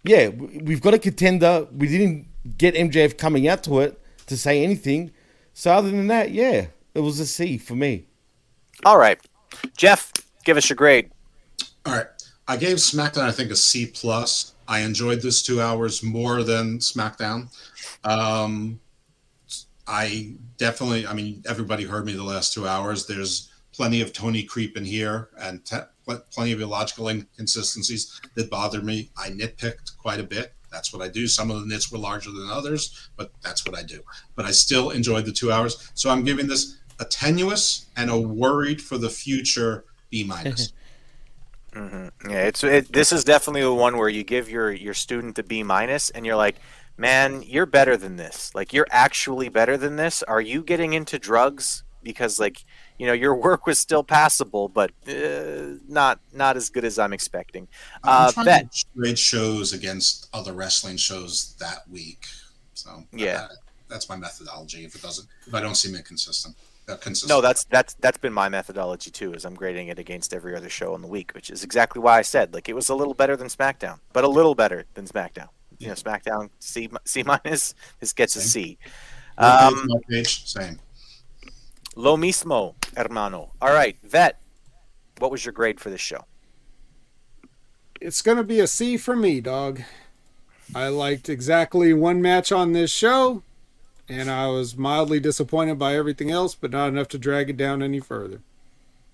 yeah, 0.03 0.29
we've 0.29 0.81
got 0.81 0.93
a 0.93 0.99
contender. 0.99 1.67
We 1.71 1.87
didn't 1.87 2.27
get 2.57 2.75
MJF 2.75 3.17
coming 3.17 3.47
out 3.47 3.63
to 3.63 3.79
it 3.79 3.99
to 4.27 4.37
say 4.37 4.63
anything. 4.63 5.11
So 5.53 5.71
other 5.71 5.89
than 5.89 6.07
that, 6.07 6.31
yeah, 6.31 6.67
it 6.93 6.99
was 6.99 7.19
a 7.19 7.25
C 7.25 7.57
for 7.57 7.75
me. 7.75 8.07
All 8.85 8.97
right, 8.97 9.19
Jeff, 9.75 10.11
give 10.43 10.57
us 10.57 10.69
your 10.69 10.75
grade. 10.75 11.11
All 11.85 11.93
right, 11.93 12.07
I 12.47 12.57
gave 12.57 12.77
SmackDown 12.77 13.23
I 13.23 13.31
think 13.31 13.51
a 13.51 13.55
C 13.55 13.87
plus. 13.87 14.53
I 14.67 14.79
enjoyed 14.79 15.21
this 15.21 15.41
two 15.41 15.61
hours 15.61 16.03
more 16.03 16.43
than 16.43 16.79
SmackDown. 16.79 17.47
Um, 18.03 18.79
I 19.87 20.33
definitely, 20.57 21.07
I 21.07 21.13
mean, 21.13 21.41
everybody 21.47 21.85
heard 21.85 22.05
me 22.05 22.13
the 22.13 22.23
last 22.23 22.53
two 22.53 22.67
hours. 22.67 23.05
There's 23.07 23.49
plenty 23.71 24.01
of 24.01 24.11
Tony 24.11 24.43
creep 24.43 24.75
in 24.75 24.83
here 24.83 25.29
and 25.39 25.63
te- 25.63 25.77
plenty 26.31 26.51
of 26.51 26.61
illogical 26.61 27.09
inconsistencies 27.09 28.19
that 28.35 28.49
bothered 28.49 28.83
me. 28.83 29.09
I 29.17 29.29
nitpicked 29.29 29.97
quite 29.97 30.19
a 30.19 30.23
bit. 30.23 30.53
That's 30.71 30.93
what 30.93 31.01
I 31.01 31.07
do. 31.07 31.27
Some 31.27 31.49
of 31.49 31.59
the 31.59 31.67
nits 31.67 31.91
were 31.91 31.97
larger 31.97 32.31
than 32.31 32.49
others, 32.49 33.09
but 33.15 33.31
that's 33.41 33.65
what 33.65 33.77
I 33.77 33.83
do. 33.83 34.01
But 34.35 34.45
I 34.45 34.51
still 34.51 34.89
enjoyed 34.91 35.25
the 35.25 35.31
two 35.31 35.51
hours. 35.51 35.91
So 35.93 36.09
I'm 36.09 36.23
giving 36.23 36.47
this 36.47 36.77
a 36.99 37.05
tenuous 37.05 37.85
and 37.95 38.09
a 38.09 38.19
worried 38.19 38.81
for 38.81 38.97
the 38.97 39.09
future 39.09 39.85
B 40.09 40.23
minus. 40.23 40.73
Mm-hmm. 41.73 42.31
Yeah, 42.31 42.43
it's 42.43 42.63
it, 42.63 42.91
this 42.91 43.11
is 43.11 43.23
definitely 43.23 43.61
the 43.61 43.73
one 43.73 43.97
where 43.97 44.09
you 44.09 44.23
give 44.23 44.49
your 44.49 44.71
your 44.71 44.95
student 44.95 45.37
a 45.37 45.43
B 45.43 45.61
minus, 45.61 46.09
and 46.09 46.25
you're 46.25 46.35
like, 46.35 46.55
man, 46.97 47.43
you're 47.43 47.67
better 47.67 47.95
than 47.95 48.15
this. 48.15 48.55
Like 48.55 48.73
you're 48.73 48.87
actually 48.89 49.49
better 49.49 49.77
than 49.77 49.95
this. 49.95 50.23
Are 50.23 50.41
you 50.41 50.63
getting 50.63 50.93
into 50.93 51.19
drugs? 51.19 51.83
Because 52.01 52.39
like 52.39 52.63
you 52.97 53.05
know 53.07 53.13
your 53.13 53.35
work 53.35 53.65
was 53.65 53.79
still 53.79 54.03
passable, 54.03 54.67
but 54.69 54.91
uh, 55.07 55.77
not 55.87 56.19
not 56.33 56.57
as 56.57 56.69
good 56.69 56.83
as 56.85 56.97
I'm 56.99 57.13
expecting. 57.13 57.67
I'm 58.03 58.27
Uh, 58.27 58.31
trying 58.31 58.45
Bet, 58.45 58.71
to 58.71 58.85
grade 58.95 59.19
shows 59.19 59.73
against 59.73 60.27
other 60.33 60.53
wrestling 60.53 60.97
shows 60.97 61.55
that 61.59 61.87
week. 61.89 62.25
So 62.73 63.03
Yeah. 63.11 63.47
that- 63.47 63.51
that's 63.89 64.09
my 64.09 64.17
methodology. 64.17 64.83
If 64.83 64.95
it 64.95 65.01
doesn't, 65.01 65.27
if 65.47 65.53
I 65.53 65.61
don't 65.61 65.75
seem 65.75 65.95
inconsistent, 65.95 66.57
uh, 66.89 66.97
consistent. 66.97 67.29
no, 67.29 67.39
that's 67.39 67.63
that's 67.65 67.93
that's 68.01 68.17
been 68.17 68.33
my 68.33 68.49
methodology 68.49 69.11
too. 69.11 69.33
Is 69.33 69.45
I'm 69.45 69.55
grading 69.55 69.87
it 69.87 69.97
against 69.97 70.33
every 70.33 70.55
other 70.57 70.69
show 70.69 70.93
in 70.95 71.01
the 71.01 71.07
week, 71.07 71.31
which 71.33 71.49
is 71.49 71.63
exactly 71.63 72.01
why 72.01 72.17
I 72.19 72.21
said 72.23 72.53
like 72.53 72.67
it 72.67 72.73
was 72.75 72.89
a 72.89 72.95
little 72.95 73.13
better 73.13 73.37
than 73.37 73.47
SmackDown, 73.47 73.99
but 74.11 74.23
a 74.25 74.27
little 74.27 74.55
better 74.55 74.85
than 74.95 75.07
SmackDown. 75.07 75.47
You 75.79 75.87
know, 75.87 75.93
SmackDown 75.93 76.49
C 76.59 76.89
C 77.05 77.23
minus. 77.23 77.75
This 78.01 78.11
gets 78.11 78.35
a 78.35 78.41
C. 78.41 78.77
Um, 79.37 79.87
page, 80.09 80.45
same. 80.49 80.79
Lo 81.97 82.15
mismo, 82.15 82.75
hermano. 82.95 83.53
All 83.59 83.73
right, 83.73 83.97
Vet. 84.03 84.39
What 85.17 85.31
was 85.31 85.43
your 85.43 85.51
grade 85.51 85.79
for 85.79 85.89
this 85.89 85.99
show? 85.99 86.25
It's 87.99 88.21
gonna 88.21 88.43
be 88.43 88.59
a 88.59 88.67
C 88.67 88.97
for 88.97 89.15
me, 89.15 89.41
dog. 89.41 89.81
I 90.75 90.89
liked 90.89 91.27
exactly 91.27 91.93
one 91.93 92.21
match 92.21 92.51
on 92.51 92.73
this 92.73 92.91
show, 92.91 93.41
and 94.07 94.29
I 94.29 94.45
was 94.45 94.77
mildly 94.77 95.19
disappointed 95.19 95.79
by 95.79 95.95
everything 95.95 96.29
else, 96.29 96.53
but 96.53 96.69
not 96.69 96.89
enough 96.89 97.07
to 97.07 97.17
drag 97.17 97.49
it 97.49 97.57
down 97.57 97.81
any 97.81 97.99
further. 97.99 98.41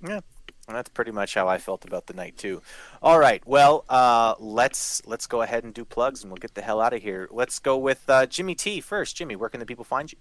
Yeah, 0.05 0.19
that's 0.67 0.89
pretty 0.89 1.11
much 1.11 1.35
how 1.35 1.47
I 1.47 1.59
felt 1.59 1.85
about 1.85 2.07
the 2.07 2.13
night 2.13 2.37
too. 2.37 2.61
All 3.01 3.17
right, 3.17 3.41
well, 3.47 3.85
uh, 3.87 4.35
let's 4.39 5.01
let's 5.05 5.25
go 5.25 5.41
ahead 5.41 5.63
and 5.63 5.73
do 5.73 5.85
plugs, 5.85 6.21
and 6.21 6.29
we'll 6.29 6.37
get 6.37 6.53
the 6.53 6.61
hell 6.61 6.81
out 6.81 6.91
of 6.91 7.01
here. 7.01 7.29
Let's 7.31 7.59
go 7.59 7.77
with 7.77 8.09
uh, 8.09 8.25
Jimmy 8.25 8.55
T 8.55 8.81
first. 8.81 9.15
Jimmy, 9.15 9.37
where 9.37 9.47
can 9.47 9.61
the 9.61 9.65
people 9.65 9.85
find 9.85 10.11
you? 10.11 10.17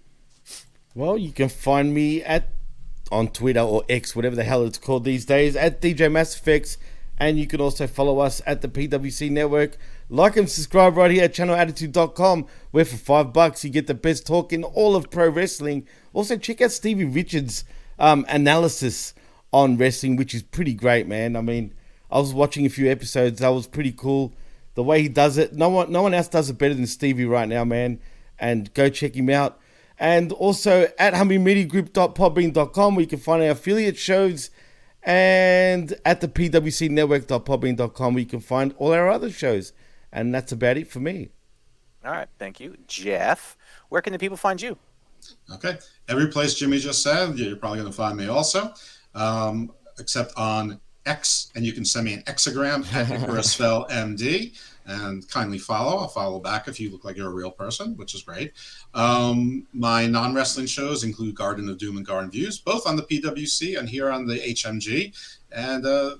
Well, 0.95 1.17
you 1.17 1.31
can 1.31 1.49
find 1.49 1.93
me 1.93 2.21
at 2.21 2.49
on 3.11 3.27
Twitter 3.29 3.61
or 3.61 3.83
X, 3.89 4.15
whatever 4.15 4.35
the 4.35 4.43
hell 4.43 4.65
it's 4.65 4.77
called 4.77 5.03
these 5.03 5.25
days, 5.25 5.55
at 5.55 5.81
DJ 5.81 6.11
Mass 6.11 6.35
Effects. 6.35 6.77
And 7.17 7.39
you 7.39 7.47
can 7.47 7.61
also 7.61 7.87
follow 7.87 8.19
us 8.19 8.41
at 8.45 8.61
the 8.61 8.67
PWC 8.67 9.31
Network. 9.31 9.77
Like 10.09 10.37
and 10.37 10.49
subscribe 10.49 10.97
right 10.97 11.11
here 11.11 11.23
at 11.23 11.33
channelattitude.com, 11.33 12.47
where 12.71 12.85
for 12.85 12.97
five 12.97 13.33
bucks 13.33 13.63
you 13.63 13.69
get 13.69 13.87
the 13.87 13.93
best 13.93 14.27
talk 14.27 14.51
in 14.51 14.63
all 14.63 14.95
of 14.95 15.09
pro 15.09 15.29
wrestling. 15.29 15.87
Also, 16.11 16.37
check 16.37 16.61
out 16.61 16.71
Stevie 16.71 17.05
Richards' 17.05 17.65
um, 17.97 18.25
analysis 18.29 19.13
on 19.51 19.77
wrestling, 19.77 20.15
which 20.15 20.33
is 20.33 20.43
pretty 20.43 20.73
great, 20.73 21.07
man. 21.07 21.35
I 21.35 21.41
mean, 21.41 21.73
I 22.11 22.19
was 22.19 22.33
watching 22.33 22.65
a 22.65 22.69
few 22.69 22.91
episodes. 22.91 23.39
That 23.39 23.49
was 23.49 23.67
pretty 23.67 23.91
cool. 23.91 24.33
The 24.75 24.83
way 24.83 25.01
he 25.01 25.09
does 25.09 25.37
it, 25.37 25.53
no 25.53 25.69
one, 25.69 25.91
no 25.91 26.01
one 26.01 26.13
else 26.13 26.27
does 26.27 26.49
it 26.49 26.57
better 26.57 26.73
than 26.73 26.87
Stevie 26.87 27.25
right 27.25 27.47
now, 27.47 27.63
man. 27.63 27.99
And 28.39 28.73
go 28.73 28.89
check 28.89 29.15
him 29.15 29.29
out. 29.29 29.59
And 29.99 30.31
also 30.31 30.87
at 30.97 31.13
hameenmediagroup.podbean.com, 31.13 32.95
where 32.95 33.01
you 33.01 33.07
can 33.07 33.19
find 33.19 33.43
our 33.43 33.49
affiliate 33.49 33.97
shows. 33.97 34.49
And 35.01 35.95
at 36.05 36.21
the 36.21 36.27
pwcnetwork.podbean.com, 36.27 38.13
where 38.13 38.19
you 38.19 38.25
can 38.25 38.39
find 38.39 38.73
all 38.77 38.93
our 38.93 39.09
other 39.09 39.29
shows. 39.29 39.73
And 40.11 40.33
that's 40.33 40.51
about 40.51 40.77
it 40.77 40.89
for 40.89 40.99
me. 40.99 41.29
All 42.05 42.11
right, 42.11 42.27
thank 42.37 42.59
you, 42.59 42.77
Jeff. 42.87 43.57
Where 43.89 44.01
can 44.01 44.13
the 44.13 44.19
people 44.19 44.37
find 44.37 44.61
you? 44.61 44.77
Okay. 45.53 45.77
Every 46.09 46.27
place 46.27 46.53
Jimmy 46.55 46.79
just 46.79 47.01
said, 47.01 47.37
you're 47.37 47.55
probably 47.55 47.79
going 47.79 47.91
to 47.91 47.95
find 47.95 48.17
me 48.17 48.27
also, 48.27 48.73
um, 49.15 49.71
except 49.99 50.33
on 50.37 50.79
X, 51.05 51.51
and 51.55 51.65
you 51.65 51.73
can 51.73 51.85
send 51.85 52.05
me 52.05 52.13
an 52.13 52.23
exagram 52.27 52.85
at 52.93 53.09
Icarus 53.11 53.53
Fell 53.53 53.87
MD 53.89 54.57
and 54.85 55.27
kindly 55.29 55.57
follow. 55.57 55.97
I'll 55.97 56.07
follow 56.07 56.39
back 56.39 56.67
if 56.67 56.79
you 56.79 56.91
look 56.91 57.05
like 57.05 57.17
you're 57.17 57.29
a 57.29 57.33
real 57.33 57.51
person, 57.51 57.95
which 57.97 58.15
is 58.15 58.23
great. 58.23 58.53
Um, 58.93 59.67
my 59.73 60.07
non 60.07 60.33
wrestling 60.33 60.65
shows 60.65 61.03
include 61.03 61.35
Garden 61.35 61.69
of 61.69 61.77
Doom 61.77 61.97
and 61.97 62.05
Garden 62.05 62.31
Views, 62.31 62.59
both 62.59 62.87
on 62.87 62.95
the 62.95 63.03
PWC 63.03 63.77
and 63.77 63.87
here 63.87 64.09
on 64.09 64.27
the 64.27 64.35
HMG. 64.35 65.13
And 65.51 65.85
uh, 65.85 66.15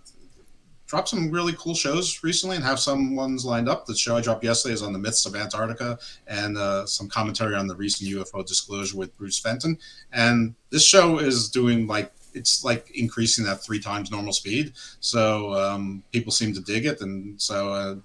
dropped 0.94 1.10
some 1.10 1.32
really 1.32 1.54
cool 1.58 1.74
shows 1.74 2.24
recently 2.24 2.56
and 2.56 2.64
have 2.64 2.80
some 2.80 3.16
ones 3.16 3.44
lined 3.44 3.68
up. 3.68 3.84
The 3.88 3.96
show 3.96 4.16
I 4.16 4.22
dropped 4.22 4.44
yesterday 4.44 4.74
is 4.74 4.84
on 4.84 4.94
the 4.94 5.00
myths 5.00 5.26
of 5.26 5.36
Antarctica 5.36 5.98
and 6.28 6.56
uh, 6.56 6.86
some 6.86 7.10
commentary 7.10 7.56
on 7.56 7.66
the 7.66 7.76
recent 7.76 8.12
UFO 8.12 8.46
disclosure 8.46 8.96
with 8.96 9.18
Bruce 9.18 9.40
Fenton. 9.40 9.80
And 10.12 10.54
this 10.70 10.86
show 10.86 11.18
is 11.18 11.50
doing 11.50 11.88
like 11.88 12.12
it's 12.34 12.64
like 12.64 12.92
increasing 12.96 13.46
that 13.46 13.64
three 13.64 13.80
times 13.80 14.12
normal 14.12 14.34
speed. 14.34 14.74
So 15.00 15.54
um, 15.54 16.04
people 16.12 16.32
seem 16.32 16.54
to 16.54 16.62
dig 16.62 16.86
it, 16.86 17.02
and 17.02 17.42
so 17.42 17.74
uh, 17.74 17.96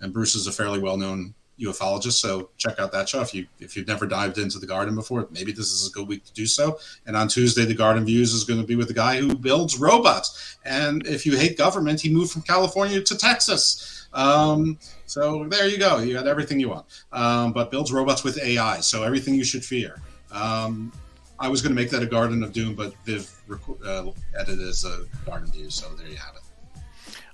and 0.00 0.12
Bruce 0.12 0.34
is 0.34 0.46
a 0.46 0.52
fairly 0.52 0.78
well 0.78 0.96
known 0.96 1.34
ufologist. 1.60 2.14
So 2.14 2.50
check 2.58 2.78
out 2.78 2.92
that 2.92 3.08
show 3.08 3.20
if 3.20 3.34
you 3.34 3.46
if 3.60 3.76
you've 3.76 3.86
never 3.86 4.06
dived 4.06 4.38
into 4.38 4.58
the 4.58 4.66
garden 4.66 4.94
before. 4.94 5.26
Maybe 5.30 5.52
this 5.52 5.70
is 5.70 5.88
a 5.88 5.92
good 5.92 6.08
week 6.08 6.24
to 6.24 6.32
do 6.32 6.46
so. 6.46 6.78
And 7.06 7.16
on 7.16 7.28
Tuesday, 7.28 7.64
the 7.64 7.74
Garden 7.74 8.04
Views 8.04 8.32
is 8.32 8.44
going 8.44 8.60
to 8.60 8.66
be 8.66 8.76
with 8.76 8.88
the 8.88 8.94
guy 8.94 9.18
who 9.18 9.34
builds 9.34 9.78
robots. 9.78 10.58
And 10.64 11.06
if 11.06 11.24
you 11.26 11.36
hate 11.36 11.56
government, 11.56 12.00
he 12.00 12.10
moved 12.10 12.32
from 12.32 12.42
California 12.42 13.00
to 13.02 13.16
Texas. 13.16 14.06
Um, 14.12 14.78
so 15.06 15.46
there 15.48 15.68
you 15.68 15.78
go. 15.78 15.98
You 15.98 16.14
got 16.14 16.26
everything 16.26 16.60
you 16.60 16.70
want. 16.70 16.86
Um, 17.12 17.52
but 17.52 17.70
builds 17.70 17.92
robots 17.92 18.24
with 18.24 18.42
AI. 18.42 18.80
So 18.80 19.02
everything 19.02 19.34
you 19.34 19.44
should 19.44 19.64
fear. 19.64 20.00
Um, 20.30 20.92
I 21.42 21.48
was 21.48 21.60
going 21.60 21.74
to 21.74 21.82
make 21.82 21.90
that 21.90 22.04
a 22.04 22.06
Garden 22.06 22.44
of 22.44 22.52
Doom, 22.52 22.76
but 22.76 22.94
Viv 23.04 23.28
rec- 23.48 23.60
uh, 23.84 24.12
edited 24.38 24.60
as 24.60 24.84
a 24.84 25.04
Garden 25.26 25.50
View. 25.50 25.70
So 25.70 25.88
there 25.96 26.06
you 26.06 26.14
have 26.14 26.36
it. 26.36 26.42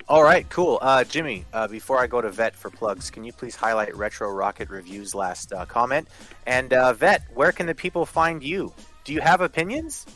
All 0.08 0.22
right, 0.22 0.48
cool. 0.48 0.78
Uh, 0.80 1.04
Jimmy, 1.04 1.44
uh, 1.52 1.68
before 1.68 1.98
I 1.98 2.06
go 2.06 2.22
to 2.22 2.30
Vet 2.30 2.56
for 2.56 2.70
plugs, 2.70 3.10
can 3.10 3.22
you 3.22 3.34
please 3.34 3.54
highlight 3.54 3.94
Retro 3.94 4.32
Rocket 4.32 4.70
Review's 4.70 5.14
last 5.14 5.52
uh, 5.52 5.66
comment? 5.66 6.08
And 6.46 6.72
uh, 6.72 6.94
Vet, 6.94 7.24
where 7.34 7.52
can 7.52 7.66
the 7.66 7.74
people 7.74 8.06
find 8.06 8.42
you? 8.42 8.72
Do 9.04 9.12
you 9.12 9.20
have 9.20 9.42
opinions? 9.42 10.06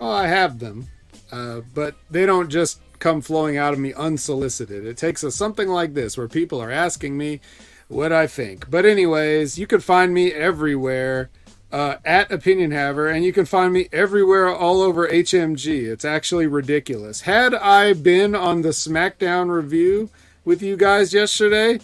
Oh, 0.00 0.10
I 0.10 0.26
have 0.26 0.58
them, 0.58 0.88
uh, 1.30 1.60
but 1.74 1.96
they 2.10 2.24
don't 2.24 2.48
just 2.48 2.80
come 3.00 3.20
flowing 3.20 3.58
out 3.58 3.74
of 3.74 3.78
me 3.78 3.92
unsolicited. 3.92 4.86
It 4.86 4.96
takes 4.96 5.22
a, 5.22 5.30
something 5.30 5.68
like 5.68 5.92
this 5.92 6.16
where 6.16 6.28
people 6.28 6.62
are 6.62 6.70
asking 6.70 7.18
me 7.18 7.42
what 7.88 8.12
I 8.12 8.26
think. 8.26 8.70
But 8.70 8.86
anyways, 8.86 9.58
you 9.58 9.66
can 9.66 9.80
find 9.80 10.14
me 10.14 10.32
everywhere. 10.32 11.28
Uh, 11.76 11.98
at 12.06 12.32
Opinion 12.32 12.70
Haver, 12.70 13.06
and 13.06 13.22
you 13.22 13.34
can 13.34 13.44
find 13.44 13.70
me 13.70 13.86
everywhere 13.92 14.48
all 14.48 14.80
over 14.80 15.06
HMG. 15.06 15.84
It's 15.84 16.06
actually 16.06 16.46
ridiculous. 16.46 17.20
Had 17.20 17.54
I 17.54 17.92
been 17.92 18.34
on 18.34 18.62
the 18.62 18.70
SmackDown 18.70 19.54
review 19.54 20.08
with 20.42 20.62
you 20.62 20.78
guys 20.78 21.12
yesterday, 21.12 21.80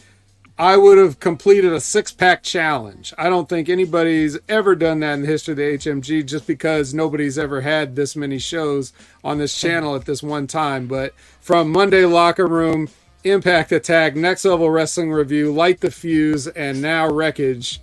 I 0.59 0.79
would 0.79 0.97
have 0.97 1.21
completed 1.21 1.75
a 1.75 1.81
six 1.81 2.11
pack 2.11 2.43
challenge. 2.43 3.12
I 3.19 3.29
don't 3.29 3.51
think 3.51 3.69
anybody's 3.69 4.39
ever 4.49 4.75
done 4.75 5.01
that 5.01 5.12
in 5.12 5.21
the 5.23 5.29
history 5.29 5.53
of 5.53 5.59
the 5.59 5.91
HMG 5.91 6.25
just 6.25 6.47
because 6.47 6.95
nobody's 6.95 7.37
ever 7.37 7.61
had 7.61 7.95
this 7.95 8.17
many 8.17 8.39
shows 8.39 8.95
on 9.23 9.37
this 9.37 9.61
channel 9.61 9.95
at 9.95 10.07
this 10.07 10.23
one 10.23 10.47
time. 10.47 10.87
But 10.87 11.15
from 11.43 11.71
Monday 11.71 12.07
Locker 12.07 12.47
Room, 12.47 12.89
Impact 13.25 13.71
Attack, 13.73 14.17
Next 14.17 14.47
Level 14.47 14.71
Wrestling 14.71 15.12
Review, 15.12 15.53
Light 15.53 15.81
the 15.81 15.91
Fuse, 15.91 16.47
and 16.47 16.81
now 16.81 17.12
Wreckage. 17.12 17.82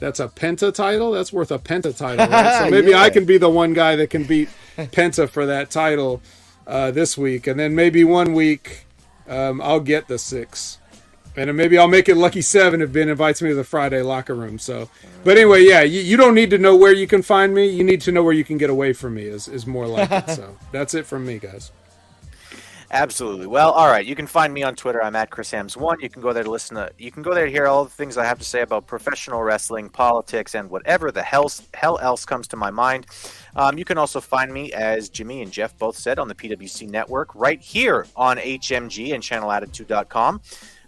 That's 0.00 0.18
a 0.18 0.26
Penta 0.28 0.74
title. 0.74 1.12
That's 1.12 1.32
worth 1.32 1.52
a 1.52 1.58
Penta 1.58 1.96
title, 1.96 2.26
right? 2.26 2.64
So 2.64 2.70
maybe 2.76 2.90
Yeah. 2.90 3.02
I 3.02 3.10
can 3.10 3.24
be 3.24 3.38
the 3.38 3.48
one 3.50 3.72
guy 3.74 3.94
that 3.96 4.08
can 4.10 4.24
beat 4.24 4.48
Penta 4.76 5.28
for 5.28 5.46
that 5.46 5.70
title 5.70 6.20
uh, 6.66 6.90
this 6.90 7.16
week, 7.16 7.46
and 7.46 7.60
then 7.60 7.74
maybe 7.74 8.02
one 8.02 8.32
week 8.34 8.86
um, 9.28 9.60
I'll 9.60 9.80
get 9.80 10.08
the 10.08 10.18
six, 10.18 10.78
and 11.36 11.54
maybe 11.56 11.76
I'll 11.78 11.86
make 11.88 12.08
it 12.08 12.16
lucky 12.16 12.40
seven 12.42 12.80
if 12.82 12.92
Ben 12.92 13.08
invites 13.08 13.40
me 13.42 13.50
to 13.50 13.54
the 13.54 13.62
Friday 13.64 14.02
locker 14.02 14.34
room. 14.34 14.58
So, 14.58 14.88
but 15.22 15.36
anyway, 15.36 15.64
yeah, 15.64 15.82
you, 15.82 16.00
you 16.00 16.16
don't 16.16 16.34
need 16.34 16.50
to 16.50 16.58
know 16.58 16.74
where 16.76 16.92
you 16.92 17.06
can 17.06 17.22
find 17.22 17.54
me. 17.54 17.66
You 17.68 17.84
need 17.84 18.00
to 18.02 18.12
know 18.12 18.22
where 18.24 18.32
you 18.32 18.44
can 18.44 18.56
get 18.58 18.70
away 18.70 18.92
from 18.92 19.14
me. 19.14 19.24
Is 19.24 19.48
is 19.48 19.66
more 19.66 19.86
like 19.86 20.10
it. 20.10 20.28
So 20.36 20.56
that's 20.72 20.94
it 20.94 21.06
from 21.06 21.26
me, 21.26 21.38
guys. 21.38 21.70
Absolutely. 22.92 23.46
Well, 23.46 23.70
all 23.70 23.86
right. 23.86 24.04
You 24.04 24.16
can 24.16 24.26
find 24.26 24.52
me 24.52 24.64
on 24.64 24.74
Twitter. 24.74 25.00
I'm 25.00 25.14
at 25.14 25.30
Chris 25.30 25.52
Ambs 25.52 25.76
one. 25.76 26.00
You 26.00 26.10
can 26.10 26.20
go 26.20 26.32
there 26.32 26.42
to 26.42 26.50
listen 26.50 26.76
to. 26.76 26.90
You 26.98 27.12
can 27.12 27.22
go 27.22 27.32
there 27.32 27.46
to 27.46 27.50
hear 27.50 27.68
all 27.68 27.84
the 27.84 27.90
things 27.90 28.18
I 28.18 28.24
have 28.24 28.38
to 28.40 28.44
say 28.44 28.62
about 28.62 28.88
professional 28.88 29.42
wrestling, 29.42 29.88
politics, 29.88 30.56
and 30.56 30.68
whatever 30.68 31.12
the 31.12 31.22
hell 31.22 31.50
hell 31.72 32.00
else 32.02 32.24
comes 32.24 32.48
to 32.48 32.56
my 32.56 32.70
mind. 32.70 33.06
Um, 33.54 33.78
you 33.78 33.84
can 33.84 33.96
also 33.96 34.20
find 34.20 34.52
me, 34.52 34.72
as 34.72 35.08
Jimmy 35.08 35.40
and 35.42 35.52
Jeff 35.52 35.78
both 35.78 35.96
said, 35.96 36.18
on 36.18 36.26
the 36.26 36.34
PWC 36.34 36.88
network 36.88 37.32
right 37.36 37.60
here 37.60 38.06
on 38.16 38.38
HMG 38.38 39.14
and 39.14 39.22
ChannelAttitude.com. 39.22 40.40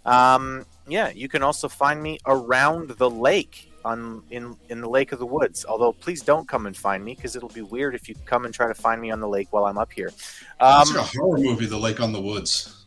Um, 0.05 0.65
yeah, 0.87 1.09
you 1.09 1.29
can 1.29 1.41
also 1.41 1.69
find 1.69 2.03
me 2.03 2.19
around 2.25 2.89
the 2.89 3.09
lake 3.09 3.72
on 3.85 4.23
in 4.31 4.55
in 4.69 4.81
the 4.81 4.89
lake 4.89 5.11
of 5.11 5.19
the 5.19 5.25
woods. 5.25 5.65
Although, 5.65 5.91
please 5.93 6.21
don't 6.21 6.47
come 6.47 6.65
and 6.65 6.75
find 6.75 7.03
me 7.03 7.15
because 7.15 7.35
it'll 7.35 7.49
be 7.49 7.61
weird 7.61 7.95
if 7.95 8.07
you 8.09 8.15
come 8.25 8.45
and 8.45 8.53
try 8.53 8.67
to 8.67 8.73
find 8.73 9.01
me 9.01 9.11
on 9.11 9.19
the 9.19 9.27
lake 9.27 9.47
while 9.51 9.65
I'm 9.65 9.77
up 9.77 9.91
here. 9.91 10.07
It's 10.07 10.21
Um, 10.59 10.87
like 10.89 10.97
a 10.97 11.17
horror 11.19 11.37
movie, 11.39 11.65
The 11.65 11.77
Lake 11.77 11.99
on 11.99 12.11
the 12.13 12.21
Woods. 12.21 12.85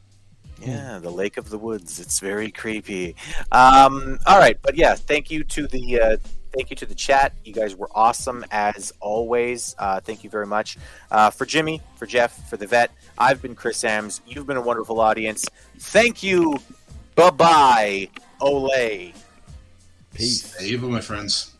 yeah, 0.61 0.99
the 0.99 1.11
Lake 1.11 1.37
of 1.37 1.51
the 1.51 1.59
Woods. 1.59 2.01
It's 2.01 2.19
very 2.21 2.51
creepy. 2.51 3.15
Um, 3.53 4.19
all 4.27 4.39
right, 4.39 4.59
but 4.63 4.75
yeah, 4.77 4.95
thank 4.95 5.31
you 5.31 5.45
to 5.45 5.67
the 5.67 6.01
uh, 6.01 6.17
thank 6.55 6.71
you 6.71 6.77
to 6.77 6.87
the 6.87 6.95
chat. 6.95 7.35
You 7.45 7.53
guys 7.53 7.77
were 7.77 7.91
awesome 7.95 8.43
as 8.51 8.91
always. 9.01 9.75
Uh, 9.79 10.01
thank 10.01 10.25
you 10.25 10.31
very 10.31 10.47
much 10.47 10.79
uh, 11.11 11.29
for 11.29 11.45
Jimmy, 11.45 11.83
for 11.97 12.07
Jeff, 12.07 12.49
for 12.49 12.57
the 12.57 12.67
vet. 12.67 12.91
I've 13.19 13.43
been 13.43 13.55
Chris 13.55 13.83
Ambs. 13.85 14.21
You've 14.27 14.47
been 14.47 14.57
a 14.57 14.63
wonderful 14.63 14.99
audience. 15.01 15.47
Thank 15.79 16.23
you. 16.23 16.57
Bye 17.15 17.31
bye. 17.31 18.09
Olay. 18.41 19.15
Peace. 20.17 20.45
Stay 20.45 20.69
evil, 20.69 20.89
my 20.89 21.01
friends. 21.01 21.53